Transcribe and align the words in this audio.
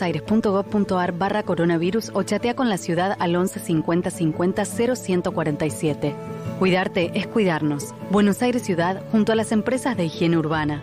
buenosaires.gov.ar 0.00 1.12
barra 1.12 1.42
coronavirus 1.42 2.10
o 2.14 2.22
chatea 2.22 2.54
con 2.54 2.68
la 2.68 2.78
ciudad 2.78 3.16
al 3.18 3.36
11 3.36 3.60
50 3.60 4.10
50 4.10 4.64
0147. 4.64 6.14
Cuidarte 6.58 7.10
es 7.14 7.26
cuidarnos. 7.26 7.94
Buenos 8.10 8.42
Aires 8.42 8.62
Ciudad 8.62 9.02
junto 9.12 9.32
a 9.32 9.34
las 9.34 9.52
empresas 9.52 9.96
de 9.96 10.06
higiene 10.06 10.38
urbana. 10.38 10.82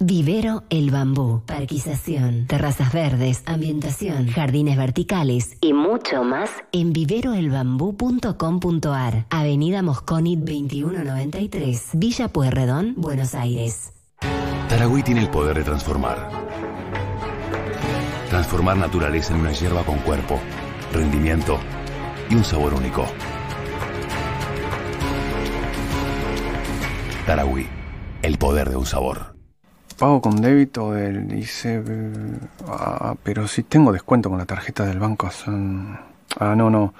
Vivero 0.00 0.62
El 0.70 0.92
Bambú, 0.92 1.42
parquización, 1.44 2.46
terrazas 2.46 2.92
verdes, 2.92 3.42
ambientación, 3.46 4.28
jardines 4.28 4.76
verticales 4.76 5.56
y 5.60 5.72
mucho 5.72 6.22
más 6.22 6.50
en 6.70 6.92
viveroelbambú.com.ar. 6.92 9.26
Avenida 9.28 9.82
Mosconi 9.82 10.36
2193, 10.36 11.88
Villa 11.94 12.28
Pueyrredón, 12.28 12.94
Buenos 12.96 13.34
Aires. 13.34 13.92
Taragüí 14.68 15.02
tiene 15.02 15.22
el 15.22 15.30
poder 15.30 15.56
de 15.56 15.64
transformar. 15.64 16.30
Transformar 18.30 18.76
naturaleza 18.76 19.34
en 19.34 19.40
una 19.40 19.52
hierba 19.52 19.82
con 19.84 19.98
cuerpo, 20.00 20.38
rendimiento 20.92 21.58
y 22.28 22.34
un 22.34 22.44
sabor 22.44 22.74
único. 22.74 23.06
Taragüí, 27.24 27.66
el 28.22 28.36
poder 28.36 28.68
de 28.68 28.76
un 28.76 28.84
sabor. 28.84 29.34
Pago 29.98 30.20
con 30.20 30.40
débito 30.42 30.92
del 30.92 31.32
ICE. 31.38 31.82
Ah, 32.66 33.16
pero 33.22 33.48
si 33.48 33.62
tengo 33.62 33.92
descuento 33.92 34.28
con 34.28 34.38
la 34.38 34.46
tarjeta 34.46 34.84
del 34.84 34.98
banco 34.98 35.30
son. 35.30 35.98
Ah, 36.38 36.54
no, 36.54 36.68
no. 36.68 36.92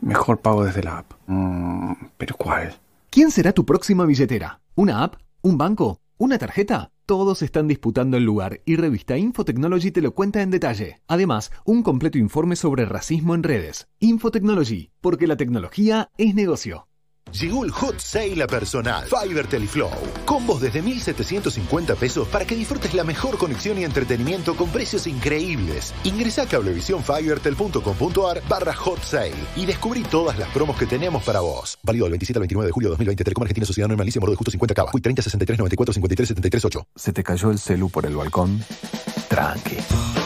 Mejor 0.00 0.38
pago 0.38 0.64
desde 0.64 0.84
la 0.84 0.98
app. 0.98 1.12
Mm, 1.26 1.92
¿Pero 2.16 2.36
cuál? 2.36 2.76
¿Quién 3.10 3.30
será 3.32 3.52
tu 3.52 3.66
próxima 3.66 4.06
billetera? 4.06 4.60
¿Una 4.76 5.02
app? 5.02 5.16
¿Un 5.42 5.58
banco? 5.58 6.00
¿Una 6.16 6.38
tarjeta? 6.38 6.90
Todos 7.06 7.42
están 7.42 7.68
disputando 7.68 8.16
el 8.16 8.24
lugar 8.24 8.62
y 8.64 8.74
revista 8.74 9.16
Infotechnology 9.16 9.92
te 9.92 10.02
lo 10.02 10.12
cuenta 10.12 10.42
en 10.42 10.50
detalle. 10.50 11.02
Además, 11.06 11.52
un 11.64 11.84
completo 11.84 12.18
informe 12.18 12.56
sobre 12.56 12.84
racismo 12.84 13.36
en 13.36 13.44
redes. 13.44 13.86
Infotechnology, 14.00 14.90
porque 15.00 15.28
la 15.28 15.36
tecnología 15.36 16.10
es 16.18 16.34
negocio. 16.34 16.88
Llegó 17.32 17.64
el 17.64 17.70
hot 17.72 17.98
sale 17.98 18.40
a 18.42 18.46
personal. 18.46 19.04
Fiverr 19.06 19.48
Teleflow. 19.48 19.90
Combos 20.24 20.60
desde 20.60 20.80
1,750 20.80 21.96
pesos 21.96 22.28
para 22.28 22.44
que 22.44 22.54
disfrutes 22.54 22.94
la 22.94 23.02
mejor 23.04 23.36
conexión 23.36 23.78
y 23.78 23.84
entretenimiento 23.84 24.56
con 24.56 24.70
precios 24.70 25.06
increíbles. 25.06 25.92
Ingresa 26.04 26.42
a 26.42 26.46
cablevisionfivertel.com.ar 26.46 28.42
barra 28.48 28.74
hot 28.74 29.02
sale 29.02 29.34
y 29.56 29.66
descubrí 29.66 30.02
todas 30.02 30.38
las 30.38 30.48
promos 30.50 30.76
que 30.78 30.86
tenemos 30.86 31.24
para 31.24 31.40
vos. 31.40 31.76
Válido 31.82 32.04
del 32.04 32.12
27 32.12 32.38
al 32.38 32.42
29 32.42 32.68
de 32.68 32.72
julio 32.72 32.88
de 32.88 32.92
2020. 32.92 33.24
Telecom 33.24 33.42
Argentina 33.42 33.66
Sociedad 33.66 33.88
Normal 33.88 34.08
Moro 34.20 34.30
de 34.30 34.36
Justo 34.36 34.50
50 34.52 34.74
Cava. 34.74 34.92
30 34.92 35.22
63 35.22 35.58
94 35.58 35.92
53 35.94 36.28
73 36.28 36.64
8. 36.64 36.86
¿Se 36.94 37.12
te 37.12 37.24
cayó 37.24 37.50
el 37.50 37.58
celu 37.58 37.90
por 37.90 38.06
el 38.06 38.16
balcón? 38.16 38.64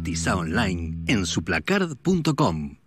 Cotiza 0.02 0.34
online 0.34 0.98
en 1.06 1.26
suplacard.com. 1.26 2.81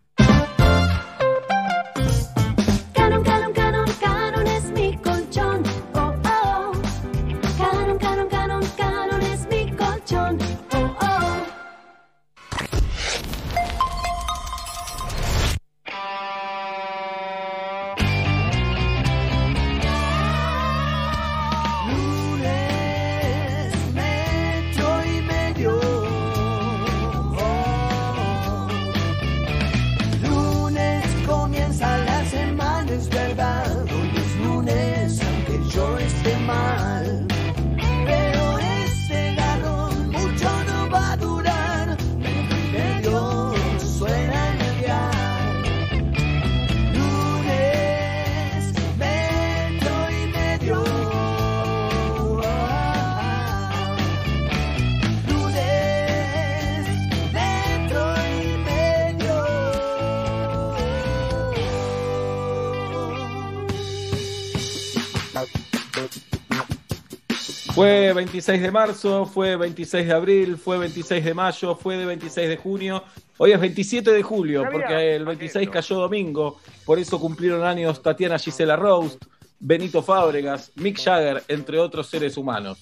Fue 67.76 68.14
26 68.14 68.62
de 68.62 68.72
marzo, 68.72 69.26
fue 69.26 69.58
26 69.58 70.08
de 70.08 70.14
abril, 70.14 70.56
fue 70.56 70.78
26 70.78 71.26
de 71.26 71.34
mayo, 71.34 71.76
fue 71.76 71.98
de 71.98 72.06
26 72.06 72.48
de 72.48 72.56
junio. 72.56 73.04
Hoy 73.36 73.52
es 73.52 73.60
27 73.60 74.12
de 74.12 74.24
julio, 74.24 74.64
porque 74.72 75.18
el 75.18 75.26
26 75.26 75.70
cayó 75.70 75.98
domingo. 75.98 76.58
Por 76.86 77.00
eso 77.00 77.20
cumplieron 77.20 77.66
años 77.66 78.02
Tatiana 78.02 78.40
Gisela 78.40 78.78
Roast, 78.78 79.26
Benito 79.60 80.02
Fábregas, 80.02 80.72
Mick 80.76 81.04
Jagger, 81.04 81.44
entre 81.50 81.78
otros 81.78 82.08
seres 82.08 82.38
humanos. 82.38 82.78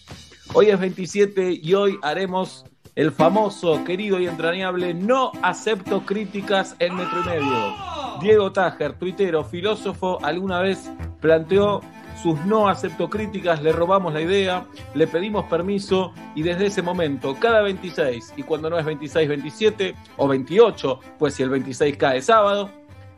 Hoy 0.54 0.68
es 0.68 0.80
27 0.80 1.60
y 1.64 1.74
hoy 1.74 1.98
haremos 2.04 2.64
el 2.94 3.12
famoso, 3.12 3.84
querido 3.84 4.20
y 4.20 4.28
entrañable 4.28 4.94
No 4.94 5.32
acepto 5.42 6.06
críticas 6.06 6.76
en 6.78 6.96
metro 6.96 7.20
y 7.22 7.30
medio. 7.30 7.76
Diego 8.22 8.52
Tájer, 8.52 8.94
tuitero, 8.94 9.44
filósofo, 9.44 10.24
alguna 10.24 10.60
vez 10.62 10.92
planteó 11.20 11.82
sus 12.24 12.40
no 12.46 12.70
acepto 12.70 13.10
críticas, 13.10 13.62
le 13.62 13.74
robamos 13.74 14.14
la 14.14 14.22
idea, 14.22 14.66
le 14.96 15.08
pedimos 15.08 15.44
permiso 15.46 16.14
y 16.36 16.42
desde 16.42 16.68
ese 16.68 16.82
momento, 16.82 17.36
cada 17.38 17.62
26, 17.62 18.36
y 18.38 18.44
cuando 18.44 18.70
no 18.70 18.80
es 18.80 18.86
26, 18.86 19.28
27 19.28 19.94
o 20.16 20.28
28, 20.30 21.00
pues 21.20 21.34
si 21.34 21.44
el 21.44 21.50
26 21.50 21.98
cae 21.98 22.22
sábado, 22.22 22.70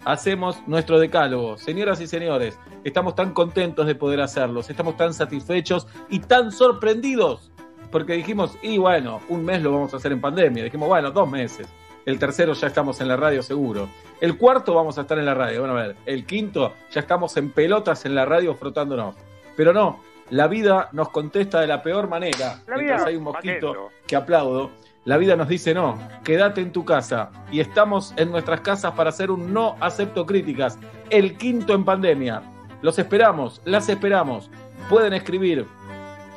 hacemos 0.06 0.58
nuestro 0.66 1.00
decálogo. 1.00 1.56
Señoras 1.60 2.02
y 2.02 2.08
señores, 2.08 2.58
estamos 2.84 3.14
tan 3.14 3.32
contentos 3.32 3.86
de 3.86 3.94
poder 3.94 4.22
hacerlos, 4.22 4.72
estamos 4.72 4.98
tan 4.98 5.14
satisfechos 5.14 5.86
y 6.10 6.18
tan 6.20 6.52
sorprendidos, 6.52 7.52
porque 7.92 8.14
dijimos, 8.14 8.58
y 8.64 8.80
bueno, 8.80 9.22
un 9.30 9.46
mes 9.46 9.62
lo 9.62 9.72
vamos 9.72 9.94
a 9.94 9.98
hacer 9.98 10.14
en 10.14 10.22
pandemia, 10.22 10.64
dijimos, 10.64 10.90
bueno, 10.90 11.12
dos 11.12 11.30
meses. 11.30 11.68
El 12.08 12.18
tercero 12.18 12.54
ya 12.54 12.68
estamos 12.68 13.02
en 13.02 13.08
la 13.08 13.18
radio 13.18 13.44
seguro. 13.44 13.88
El 14.22 14.38
cuarto 14.38 14.74
vamos 14.74 14.98
a 14.98 15.02
estar 15.02 15.20
en 15.20 15.26
la 15.26 15.34
radio. 15.34 15.62
Bueno, 15.62 15.78
a 15.78 15.88
ver, 15.88 15.96
el 16.06 16.26
quinto 16.26 16.74
ya 16.92 17.02
estamos 17.02 17.36
en 17.38 17.52
pelotas 17.52 18.06
en 18.06 18.16
la 18.16 18.26
radio 18.26 18.56
frotándonos. 18.56 19.16
Pero 19.58 19.74
no, 19.74 20.00
la 20.30 20.48
vida 20.48 20.90
nos 20.94 21.10
contesta 21.10 21.60
de 21.60 21.68
la 21.68 21.84
peor 21.84 22.08
manera. 22.08 22.62
La 22.68 22.76
Mientras 22.76 23.02
vida, 23.02 23.08
hay 23.10 23.16
un 23.16 23.24
mosquito 23.24 23.68
Paqueto. 23.68 23.90
que 24.08 24.16
aplaudo. 24.16 24.72
La 25.04 25.18
vida 25.18 25.36
nos 25.36 25.48
dice 25.48 25.74
no, 25.74 26.00
quédate 26.24 26.62
en 26.62 26.72
tu 26.72 26.84
casa. 26.86 27.30
Y 27.52 27.60
estamos 27.60 28.14
en 28.18 28.32
nuestras 28.32 28.62
casas 28.62 28.94
para 28.94 29.10
hacer 29.10 29.30
un 29.30 29.54
no 29.54 29.76
acepto 29.80 30.26
críticas. 30.26 30.80
El 31.10 31.38
quinto 31.38 31.74
en 31.74 31.86
pandemia. 31.86 32.42
Los 32.82 32.98
esperamos, 32.98 33.62
las 33.66 33.90
esperamos. 33.90 34.50
Pueden 34.90 35.14
escribir 35.14 35.68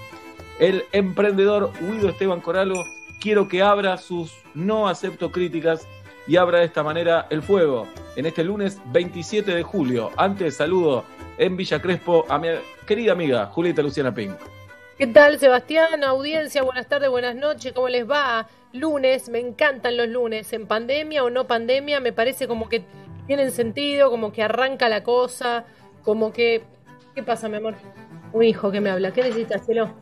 el 0.59 0.83
emprendedor 0.93 1.71
Guido 1.81 2.09
Esteban 2.09 2.39
Coralo. 2.39 2.75
Quiero 3.19 3.49
que 3.49 3.61
abra 3.61 3.97
sus 3.97 4.33
no 4.53 4.87
acepto 4.87 5.29
críticas 5.29 5.85
y 6.25 6.37
abra 6.37 6.59
de 6.59 6.65
esta 6.65 6.83
manera 6.83 7.27
el 7.29 7.41
fuego 7.41 7.85
en 8.15 8.25
este 8.25 8.45
lunes 8.45 8.81
27 8.93 9.53
de 9.53 9.61
julio. 9.61 10.11
Antes 10.15 10.55
saludo 10.55 11.03
en 11.37 11.57
Villa 11.57 11.81
Crespo 11.81 12.23
a 12.29 12.39
mi 12.39 12.47
querida 12.87 13.11
amiga 13.11 13.47
Julieta 13.47 13.81
Luciana 13.81 14.13
Pink. 14.13 14.37
¿Qué 14.97 15.07
tal, 15.07 15.37
Sebastián? 15.37 16.01
Audiencia, 16.05 16.63
buenas 16.63 16.87
tardes, 16.87 17.09
buenas 17.09 17.35
noches, 17.35 17.73
¿cómo 17.73 17.89
les 17.89 18.09
va? 18.09 18.47
Lunes, 18.71 19.27
me 19.27 19.39
encantan 19.39 19.97
los 19.97 20.07
lunes, 20.07 20.53
en 20.53 20.65
pandemia 20.65 21.21
o 21.25 21.29
no 21.29 21.45
pandemia, 21.45 21.99
me 21.99 22.13
parece 22.13 22.47
como 22.47 22.69
que 22.69 22.85
tienen 23.27 23.51
sentido, 23.51 24.09
como 24.09 24.31
que 24.31 24.43
arranca 24.43 24.87
la 24.87 25.03
cosa, 25.03 25.65
como 26.03 26.31
que... 26.31 26.63
¿Qué 27.15 27.23
pasa, 27.23 27.49
mi 27.49 27.57
amor? 27.57 27.75
Un 28.31 28.43
hijo 28.43 28.71
que 28.71 28.79
me 28.79 28.89
habla, 28.89 29.11
¿qué 29.11 29.23
necesitas, 29.23 29.65
cielo? 29.65 29.93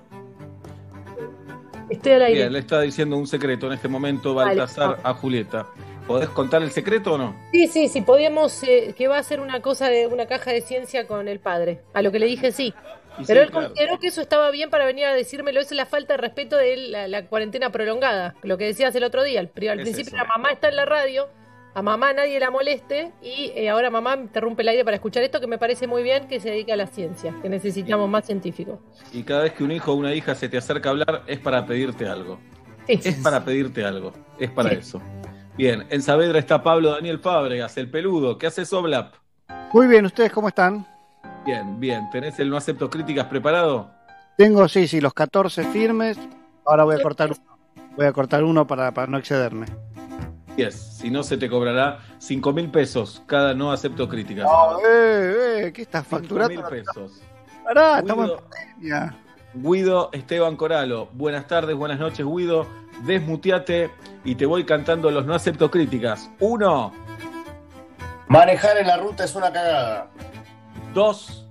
Estoy 1.89 2.11
al 2.13 2.21
aire. 2.23 2.39
Bien, 2.41 2.53
le 2.53 2.59
está 2.59 2.81
diciendo 2.81 3.17
un 3.17 3.27
secreto 3.27 3.67
en 3.67 3.73
este 3.73 3.87
momento 3.87 4.33
Vale. 4.33 4.55
Baltasar 4.57 4.99
a 5.03 5.13
Julieta. 5.13 5.67
¿Podés 6.05 6.29
contar 6.29 6.61
el 6.63 6.71
secreto 6.71 7.13
o 7.13 7.17
no? 7.17 7.35
Sí, 7.51 7.67
sí, 7.67 7.87
sí, 7.89 8.01
podíamos, 8.01 8.63
eh, 8.63 8.93
que 8.97 9.07
va 9.07 9.17
a 9.17 9.23
ser 9.23 9.39
una 9.41 9.61
cosa 9.61 9.89
de 9.89 10.07
una 10.07 10.25
caja 10.25 10.51
de 10.51 10.61
ciencia 10.61 11.05
con 11.05 11.27
el 11.27 11.39
padre. 11.39 11.81
A 11.93 12.01
lo 12.01 12.11
que 12.11 12.19
le 12.19 12.25
dije 12.27 12.51
sí. 12.51 12.73
Y 13.19 13.25
Pero 13.25 13.41
sí, 13.41 13.45
él 13.45 13.51
claro. 13.51 13.67
consideró 13.69 13.99
que 13.99 14.07
eso 14.07 14.21
estaba 14.21 14.49
bien 14.51 14.69
para 14.69 14.85
venir 14.85 15.05
a 15.05 15.13
decírmelo. 15.13 15.59
Esa 15.59 15.73
es 15.73 15.77
la 15.77 15.85
falta 15.85 16.13
de 16.13 16.17
respeto 16.17 16.55
de 16.55 16.77
la, 16.77 17.07
la 17.07 17.25
cuarentena 17.25 17.71
prolongada. 17.71 18.35
Lo 18.43 18.57
que 18.57 18.65
decías 18.65 18.95
el 18.95 19.03
otro 19.03 19.23
día. 19.23 19.39
Al, 19.41 19.47
al 19.69 19.79
Es 19.79 19.83
principio 19.83 20.07
eso. 20.09 20.17
la 20.17 20.23
mamá 20.25 20.51
está 20.51 20.69
en 20.69 20.75
la 20.77 20.85
radio, 20.85 21.27
a 21.77 21.83
mamá 21.83 22.11
nadie 22.11 22.39
la 22.39 22.49
moleste 22.49 23.11
y 23.21 23.51
eh, 23.55 23.69
ahora 23.69 23.91
mamá 23.91 24.15
interrumpe 24.15 24.63
el 24.63 24.69
aire 24.69 24.83
para 24.83 24.95
escuchar 24.95 25.21
esto 25.21 25.39
que 25.39 25.45
me 25.45 25.59
parece 25.59 25.85
muy 25.85 26.01
bien 26.01 26.27
que 26.27 26.39
se 26.39 26.49
dedica 26.49 26.73
a 26.73 26.75
la 26.75 26.87
ciencia, 26.87 27.35
que 27.39 27.49
necesitamos 27.49 28.09
más 28.09 28.25
científicos. 28.25 28.79
Y 29.13 29.21
cada 29.21 29.43
vez 29.43 29.53
que 29.53 29.63
un 29.63 29.71
hijo 29.71 29.91
o 29.91 29.95
una 29.95 30.11
hija 30.15 30.33
se 30.33 30.49
te 30.49 30.57
acerca 30.57 30.89
a 30.89 30.93
hablar 30.93 31.23
es 31.27 31.37
para 31.37 31.67
pedirte 31.67 32.07
algo. 32.07 32.39
Es 32.87 33.17
para 33.17 33.45
pedirte 33.45 33.85
algo. 33.85 34.11
Es 34.39 34.49
para 34.49 34.71
eso. 34.71 34.99
Bien, 35.55 35.85
en 35.91 36.01
Saavedra 36.01 36.39
está 36.39 36.63
Pablo 36.63 36.93
Daniel 36.93 37.19
Fábregas, 37.19 37.77
el 37.77 37.91
peludo. 37.91 38.39
¿Qué 38.39 38.47
hace 38.47 38.65
Soblap? 38.65 39.13
Muy 39.71 39.85
bien, 39.85 40.03
¿ustedes 40.03 40.31
cómo 40.31 40.47
están? 40.47 40.83
Bien, 41.45 41.79
bien. 41.79 42.09
¿Tenés 42.09 42.39
el 42.39 42.49
no 42.49 42.57
acepto 42.57 42.89
críticas 42.89 43.27
preparado? 43.27 43.91
Tengo, 44.35 44.67
sí, 44.67 44.87
sí, 44.87 44.99
los 44.99 45.13
14 45.13 45.65
firmes. 45.65 46.17
Ahora 46.65 46.85
voy 46.85 46.95
a 46.95 47.03
cortar 47.03 47.29
uno. 47.29 47.57
Voy 47.95 48.07
a 48.07 48.13
cortar 48.13 48.43
uno 48.43 48.65
para, 48.65 48.91
para 48.91 49.05
no 49.11 49.19
excederme. 49.19 49.67
Yes. 50.57 50.97
Si 50.97 51.09
no, 51.11 51.23
se 51.23 51.37
te 51.37 51.49
cobrará 51.49 51.99
5 52.17 52.51
mil 52.51 52.69
pesos 52.71 53.21
cada 53.27 53.53
no 53.53 53.71
acepto 53.71 54.09
críticas. 54.09 54.45
No, 54.45 54.79
eh, 54.79 55.67
eh, 55.67 55.71
¿qué 55.73 55.83
estás 55.83 56.05
facturando? 56.05 56.49
mil 56.49 56.63
pesos. 56.63 57.21
Pará, 57.63 57.99
estamos 57.99 58.31
en 58.31 58.37
pandemia. 58.37 59.15
Guido 59.53 60.09
Esteban 60.13 60.55
Coralo. 60.55 61.09
Buenas 61.13 61.47
tardes, 61.47 61.75
buenas 61.75 61.99
noches, 61.99 62.25
Guido. 62.25 62.65
Desmuteate 63.05 63.91
y 64.25 64.35
te 64.35 64.45
voy 64.45 64.65
cantando 64.65 65.09
los 65.11 65.25
no 65.25 65.33
acepto 65.35 65.69
críticas. 65.71 66.29
Uno, 66.39 66.91
Manejar 68.27 68.77
en 68.77 68.87
la 68.87 68.97
ruta 68.97 69.23
es 69.23 69.35
una 69.35 69.51
cagada. 69.53 70.09
dos, 70.93 71.47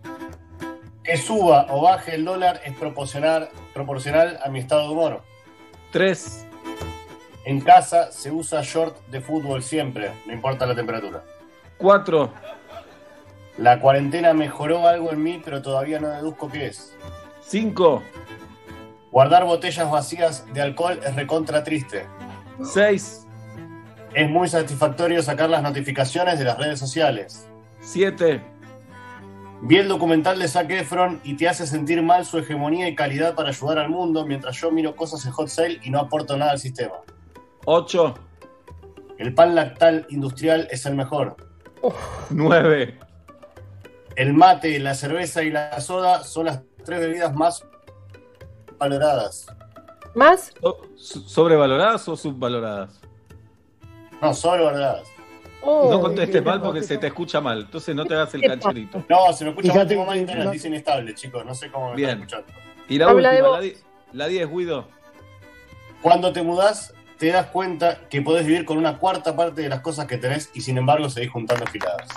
Que 1.05 1.17
suba 1.17 1.67
o 1.71 1.81
baje 1.83 2.17
el 2.17 2.25
dólar 2.25 2.61
es 2.65 2.75
proporcional, 2.77 3.49
proporcional 3.73 4.39
a 4.45 4.49
mi 4.51 4.59
estado 4.59 4.83
de 4.83 4.89
humor. 4.89 5.23
tres, 5.93 6.46
En 7.47 7.61
casa 7.61 8.11
se 8.11 8.33
usa 8.33 8.61
short 8.63 8.97
de 9.07 9.21
fútbol 9.21 9.63
siempre, 9.63 10.11
no 10.27 10.33
importa 10.33 10.67
la 10.67 10.75
temperatura. 10.75 11.23
cuatro, 11.79 12.33
La 13.57 13.79
cuarentena 13.81 14.35
mejoró 14.35 14.87
algo 14.89 15.13
en 15.13 15.23
mí, 15.23 15.41
pero 15.45 15.63
todavía 15.63 16.01
no 16.01 16.09
deduzco 16.09 16.51
qué 16.51 16.67
es. 16.67 16.93
cinco, 17.43 18.03
Guardar 19.13 19.45
botellas 19.45 19.89
vacías 19.91 20.45
de 20.53 20.61
alcohol 20.61 20.99
es 21.07 21.15
recontra 21.15 21.63
triste. 21.63 22.05
seis, 22.65 23.25
Es 24.13 24.29
muy 24.29 24.49
satisfactorio 24.49 25.23
sacar 25.23 25.49
las 25.49 25.63
notificaciones 25.63 26.41
de 26.41 26.45
las 26.47 26.59
redes 26.59 26.81
sociales. 26.81 27.49
siete, 27.81 28.43
Vi 29.63 29.77
el 29.79 29.87
documental 29.89 30.39
de 30.41 30.49
Zac 30.49 30.69
Efron 30.71 31.21
y 31.23 31.37
te 31.37 31.49
hace 31.49 31.67
sentir 31.67 32.03
mal 32.03 32.25
su 32.27 32.39
hegemonía 32.39 32.89
y 32.89 32.97
calidad 32.97 33.35
para 33.37 33.51
ayudar 33.51 33.79
al 33.79 33.89
mundo 33.89 34.27
mientras 34.27 34.57
yo 34.61 34.71
miro 34.73 34.97
cosas 34.97 35.25
en 35.25 35.31
hot 35.33 35.49
sale 35.49 35.79
y 35.85 35.91
no 35.91 36.01
aporto 36.01 36.37
nada 36.37 36.51
al 36.51 36.59
sistema. 36.59 36.97
Ocho, 37.67 38.15
El 39.19 39.35
pan 39.35 39.55
lactal 39.55 40.07
industrial 40.11 40.67
es 40.71 40.87
el 40.87 40.95
mejor. 40.95 41.37
nueve, 42.31 42.99
El 44.17 44.33
mate, 44.33 44.79
la 44.79 44.95
cerveza 44.95 45.43
y 45.43 45.51
la 45.51 45.79
soda 45.81 46.25
son 46.25 46.47
las 46.47 46.63
tres 46.85 47.01
bebidas 47.01 47.35
más 47.35 47.65
valoradas. 48.79 49.47
¿Más? 50.15 50.53
So- 50.61 50.81
¿Sobrevaloradas 51.27 52.09
o 52.09 52.17
subvaloradas? 52.17 52.99
No, 54.23 54.33
sobrevaloradas. 54.33 55.07
Oh, 55.63 55.91
no 55.91 56.01
contestes 56.01 56.43
mal 56.45 56.63
porque 56.63 56.83
se 56.83 56.97
te 56.97 57.09
escucha 57.09 57.41
mal. 57.41 57.63
Entonces 57.63 57.95
no 57.95 58.05
te 58.07 58.15
hagas 58.15 58.33
el 58.35 58.43
cancherito. 58.43 59.05
No, 59.09 59.33
se 59.33 59.45
me 59.45 59.51
escucha 59.51 59.75
mal, 59.75 59.87
tengo 59.87 60.07
mal 60.07 60.17
internet, 60.17 60.51
dice 60.51 60.69
inestable, 60.69 61.15
chicos, 61.15 61.45
no 61.45 61.55
sé 61.55 61.71
cómo 61.71 61.91
me 61.91 61.97
Bien. 61.97 62.11
están 62.23 62.41
escuchando. 62.41 62.53
Y 62.89 62.99
la 62.99 63.09
Habla 63.11 63.31
de 63.33 63.43
última, 63.43 63.81
la 64.13 64.27
10, 64.29 64.49
Guido. 64.51 64.89
Cuando 66.03 66.33
te 66.33 66.43
mudás, 66.43 66.95
te 67.19 67.29
das 67.29 67.47
cuenta 67.47 67.99
que 68.11 68.23
podés 68.23 68.47
vivir 68.47 68.65
con 68.65 68.79
una 68.79 68.99
cuarta 68.99 69.35
parte 69.37 69.63
de 69.63 69.69
las 69.69 69.81
cosas 69.81 70.07
que 70.07 70.19
tenés 70.19 70.51
y 70.55 70.61
sin 70.61 70.79
embargo 70.79 71.09
seguís 71.09 71.31
juntando 71.31 71.67
filadas. 71.67 72.09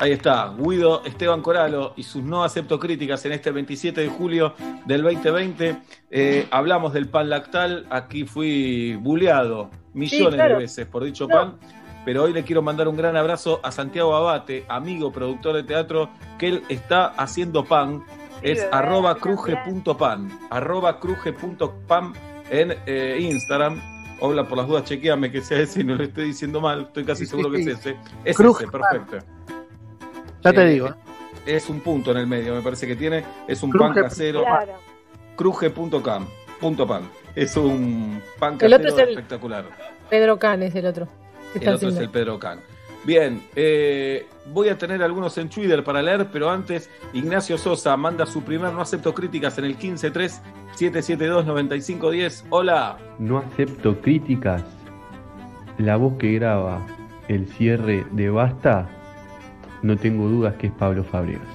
Ahí 0.00 0.12
está, 0.12 0.54
Guido 0.56 1.04
Esteban 1.04 1.42
Coralo 1.42 1.92
y 1.96 2.04
sus 2.04 2.22
no 2.22 2.44
acepto 2.44 2.78
críticas 2.78 3.24
en 3.24 3.32
este 3.32 3.50
27 3.50 4.00
de 4.00 4.08
julio 4.08 4.54
del 4.86 5.02
2020. 5.02 5.76
Eh, 6.10 6.46
hablamos 6.52 6.92
del 6.92 7.08
pan 7.08 7.28
lactal, 7.28 7.86
aquí 7.90 8.24
fui 8.24 8.94
buleado 8.94 9.70
millones 9.94 10.30
Sí, 10.30 10.36
claro. 10.36 10.54
de 10.54 10.60
veces 10.60 10.86
por 10.86 11.02
dicho 11.02 11.26
No. 11.26 11.34
pan, 11.34 11.58
pero 12.04 12.22
hoy 12.22 12.32
le 12.32 12.44
quiero 12.44 12.62
mandar 12.62 12.86
un 12.86 12.96
gran 12.96 13.16
abrazo 13.16 13.58
a 13.64 13.72
Santiago 13.72 14.14
Abate, 14.14 14.64
amigo 14.68 15.10
productor 15.10 15.56
de 15.56 15.64
teatro, 15.64 16.10
que 16.38 16.46
él 16.48 16.62
está 16.68 17.06
haciendo 17.06 17.64
pan, 17.64 18.04
es 18.42 18.64
arroba 18.70 19.16
cruje.pan, 19.16 20.30
arroba 20.50 21.00
cruje.pan 21.00 22.12
en 22.50 22.76
eh, 22.86 23.18
Instagram. 23.20 23.97
Hola, 24.20 24.48
por 24.48 24.58
las 24.58 24.66
dudas, 24.66 24.84
chequeame 24.84 25.30
que 25.30 25.40
sea 25.40 25.60
ese 25.60 25.80
y 25.80 25.84
no 25.84 25.94
lo 25.94 26.02
estoy 26.04 26.24
diciendo 26.26 26.60
mal, 26.60 26.82
estoy 26.82 27.04
casi 27.04 27.24
Sí, 27.24 27.30
seguro 27.30 27.50
sí, 27.56 27.64
que 27.64 27.70
es 27.72 27.78
ese. 27.78 27.96
Es 28.24 28.36
Cruje 28.36 28.64
ese, 28.64 28.72
perfecto. 28.72 29.18
Ya 30.42 30.52
te 30.52 30.62
Eh, 30.62 30.70
digo. 30.70 30.94
Es 31.46 31.68
un 31.70 31.80
punto 31.80 32.10
en 32.10 32.16
el 32.18 32.26
medio, 32.26 32.54
me 32.54 32.62
parece 32.62 32.86
que 32.86 32.96
tiene. 32.96 33.24
Es 33.46 33.62
un 33.62 33.70
Cruje 33.70 33.94
pan 33.94 34.02
casero. 34.04 34.42
Claro. 34.42 34.72
Cruje.com. 35.36 36.26
Punto 36.60 36.86
pan. 36.86 37.02
Es 37.36 37.56
un 37.56 38.20
pan 38.40 38.58
El 38.60 38.74
otro 38.74 38.84
casero 38.86 39.02
es 39.02 39.08
el- 39.08 39.08
espectacular. 39.10 39.64
Pedro 40.10 40.38
Can 40.38 40.62
es 40.64 40.74
el 40.74 40.86
otro. 40.86 41.06
El 41.60 41.68
otro 41.68 41.88
es 41.88 41.96
el 41.96 42.10
Pedro 42.10 42.38
Can. 42.38 42.60
Bien, 43.04 43.40
eh, 43.56 44.26
voy 44.52 44.68
a 44.68 44.76
tener 44.76 45.02
algunos 45.02 45.38
en 45.38 45.48
Twitter 45.48 45.82
para 45.84 46.02
leer, 46.02 46.26
pero 46.32 46.50
antes 46.50 46.90
Ignacio 47.12 47.56
Sosa 47.56 47.96
manda 47.96 48.26
su 48.26 48.42
primer 48.42 48.72
no 48.72 48.80
acepto 48.82 49.14
críticas 49.14 49.56
en 49.58 49.64
el 49.66 49.78
153-772-9510. 49.78 52.44
Hola. 52.50 52.98
No 53.18 53.38
acepto 53.38 53.98
críticas. 54.00 54.62
La 55.78 55.96
voz 55.96 56.18
que 56.18 56.32
graba 56.34 56.84
el 57.28 57.46
cierre 57.48 58.04
de 58.10 58.28
Basta, 58.30 58.88
no 59.82 59.96
tengo 59.96 60.28
dudas 60.28 60.54
que 60.56 60.66
es 60.68 60.72
Pablo 60.72 61.04
Fabregas. 61.04 61.42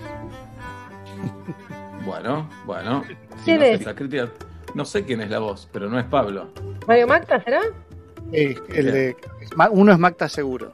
Bueno, 2.05 2.49
bueno. 2.65 3.01
Si 3.37 3.45
¿Quién 3.45 3.59
no 3.59 3.63
es? 3.65 3.75
acepta 3.75 3.95
críticas- 3.95 4.29
no 4.75 4.83
sé 4.83 5.05
quién 5.05 5.21
es 5.21 5.29
la 5.29 5.39
voz, 5.39 5.69
pero 5.71 5.89
no 5.89 5.97
es 5.97 6.03
Pablo. 6.05 6.49
¿Mario 6.85 7.07
Magda 7.07 7.41
será? 7.41 7.61
Sí, 8.29 8.55
el 8.75 8.91
de, 8.91 9.15
uno 9.71 9.93
es 9.93 9.97
Macta 9.99 10.27
seguro. 10.27 10.69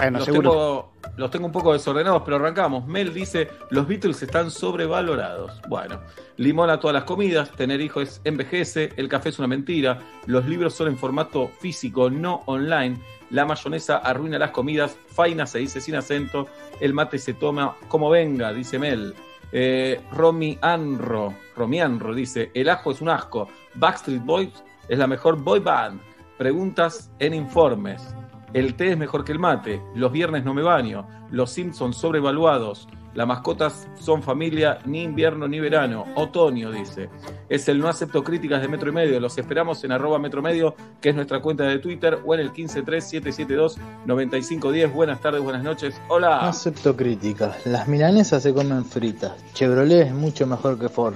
Bueno, 0.00 0.18
los, 0.18 0.24
seguro. 0.24 0.50
Tengo, 0.50 0.92
los 1.16 1.30
tengo 1.30 1.46
un 1.46 1.52
poco 1.52 1.72
desordenados, 1.72 2.22
pero 2.24 2.36
arrancamos. 2.36 2.86
Mel 2.86 3.12
dice, 3.12 3.48
los 3.70 3.86
Beatles 3.88 4.22
están 4.22 4.50
sobrevalorados. 4.50 5.60
Bueno, 5.68 6.00
limón 6.36 6.70
a 6.70 6.78
todas 6.78 6.94
las 6.94 7.04
comidas, 7.04 7.50
tener 7.52 7.80
hijos 7.80 8.20
envejece, 8.24 8.92
el 8.96 9.08
café 9.08 9.30
es 9.30 9.38
una 9.38 9.48
mentira, 9.48 9.98
los 10.26 10.46
libros 10.46 10.74
son 10.74 10.88
en 10.88 10.96
formato 10.96 11.48
físico, 11.60 12.10
no 12.10 12.42
online, 12.46 12.98
la 13.30 13.44
mayonesa 13.44 13.98
arruina 13.98 14.38
las 14.38 14.50
comidas, 14.50 14.96
faina 15.08 15.46
se 15.46 15.58
dice 15.58 15.80
sin 15.80 15.96
acento, 15.96 16.46
el 16.80 16.94
mate 16.94 17.18
se 17.18 17.34
toma 17.34 17.74
como 17.88 18.10
venga, 18.10 18.52
dice 18.52 18.78
Mel. 18.78 19.14
Eh, 19.50 20.00
Romy 20.12 20.58
Anro, 20.60 21.34
Romy 21.56 21.80
Anro 21.80 22.14
dice, 22.14 22.50
el 22.54 22.68
ajo 22.68 22.92
es 22.92 23.00
un 23.00 23.08
asco, 23.08 23.48
Backstreet 23.74 24.24
Boys 24.24 24.62
es 24.88 24.98
la 24.98 25.06
mejor 25.06 25.36
boy 25.42 25.60
band. 25.60 26.00
Preguntas 26.38 27.10
en 27.18 27.34
informes. 27.34 28.14
El 28.52 28.74
té 28.74 28.92
es 28.92 28.98
mejor 28.98 29.24
que 29.24 29.32
el 29.32 29.38
mate. 29.38 29.82
Los 29.94 30.12
viernes 30.12 30.44
no 30.44 30.54
me 30.54 30.62
baño. 30.62 31.06
Los 31.30 31.50
Simpsons 31.50 31.96
sobrevaluados. 31.96 32.88
Las 33.14 33.26
mascotas 33.26 33.88
son 33.98 34.22
familia, 34.22 34.78
ni 34.84 35.02
invierno 35.02 35.48
ni 35.48 35.58
verano. 35.58 36.04
Otoño, 36.14 36.70
dice. 36.70 37.08
Es 37.48 37.68
el 37.68 37.78
no 37.80 37.88
acepto 37.88 38.22
críticas 38.22 38.62
de 38.62 38.68
Metro 38.68 38.90
y 38.90 38.92
Medio. 38.92 39.18
Los 39.18 39.36
esperamos 39.38 39.82
en 39.82 39.90
arroba 39.92 40.18
Metro 40.18 40.40
Medio, 40.40 40.76
que 41.00 41.08
es 41.08 41.14
nuestra 41.16 41.40
cuenta 41.40 41.64
de 41.64 41.78
Twitter, 41.78 42.20
o 42.24 42.34
en 42.34 42.40
el 42.40 42.52
153772-9510. 42.52 44.92
Buenas 44.92 45.20
tardes, 45.20 45.42
buenas 45.42 45.64
noches. 45.64 45.98
No 46.08 46.14
Hola. 46.14 46.48
acepto 46.48 46.94
críticas. 46.96 47.66
Las 47.66 47.88
milanesas 47.88 48.42
se 48.42 48.54
comen 48.54 48.84
fritas. 48.84 49.32
Chevrolet 49.54 50.06
es 50.06 50.12
mucho 50.14 50.46
mejor 50.46 50.78
que 50.78 50.88
Ford. 50.88 51.14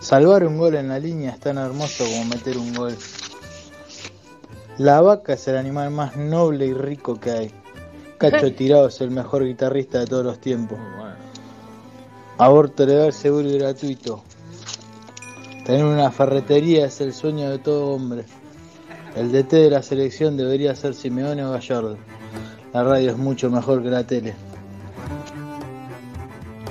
Salvar 0.00 0.44
un 0.44 0.56
gol 0.58 0.74
en 0.76 0.88
la 0.88 0.98
línea 0.98 1.32
es 1.32 1.40
tan 1.40 1.58
hermoso 1.58 2.04
como 2.04 2.24
meter 2.24 2.56
un 2.56 2.72
gol. 2.74 2.96
La 4.78 5.00
vaca 5.00 5.34
es 5.34 5.46
el 5.48 5.56
animal 5.56 5.90
más 5.90 6.16
noble 6.16 6.66
y 6.66 6.72
rico 6.72 7.20
que 7.20 7.30
hay. 7.30 7.50
Cacho 8.18 8.52
Tirado 8.56 8.88
es 8.88 9.00
el 9.00 9.10
mejor 9.10 9.44
guitarrista 9.44 10.00
de 10.00 10.06
todos 10.06 10.24
los 10.24 10.38
tiempos. 10.38 10.78
Aborto 12.38 12.86
legal, 12.86 13.12
seguro 13.12 13.48
y 13.48 13.58
gratuito. 13.58 14.22
Tener 15.64 15.84
una 15.84 16.10
ferretería 16.10 16.86
es 16.86 17.00
el 17.00 17.12
sueño 17.12 17.50
de 17.50 17.58
todo 17.58 17.88
hombre. 17.88 18.24
El 19.14 19.30
DT 19.30 19.52
de 19.52 19.70
la 19.70 19.82
selección 19.82 20.36
debería 20.36 20.74
ser 20.74 20.94
Simeone 20.94 21.44
o 21.44 21.52
Gallardo. 21.52 21.98
La 22.72 22.82
radio 22.82 23.10
es 23.10 23.18
mucho 23.18 23.50
mejor 23.50 23.82
que 23.82 23.90
la 23.90 24.06
tele. 24.06 24.34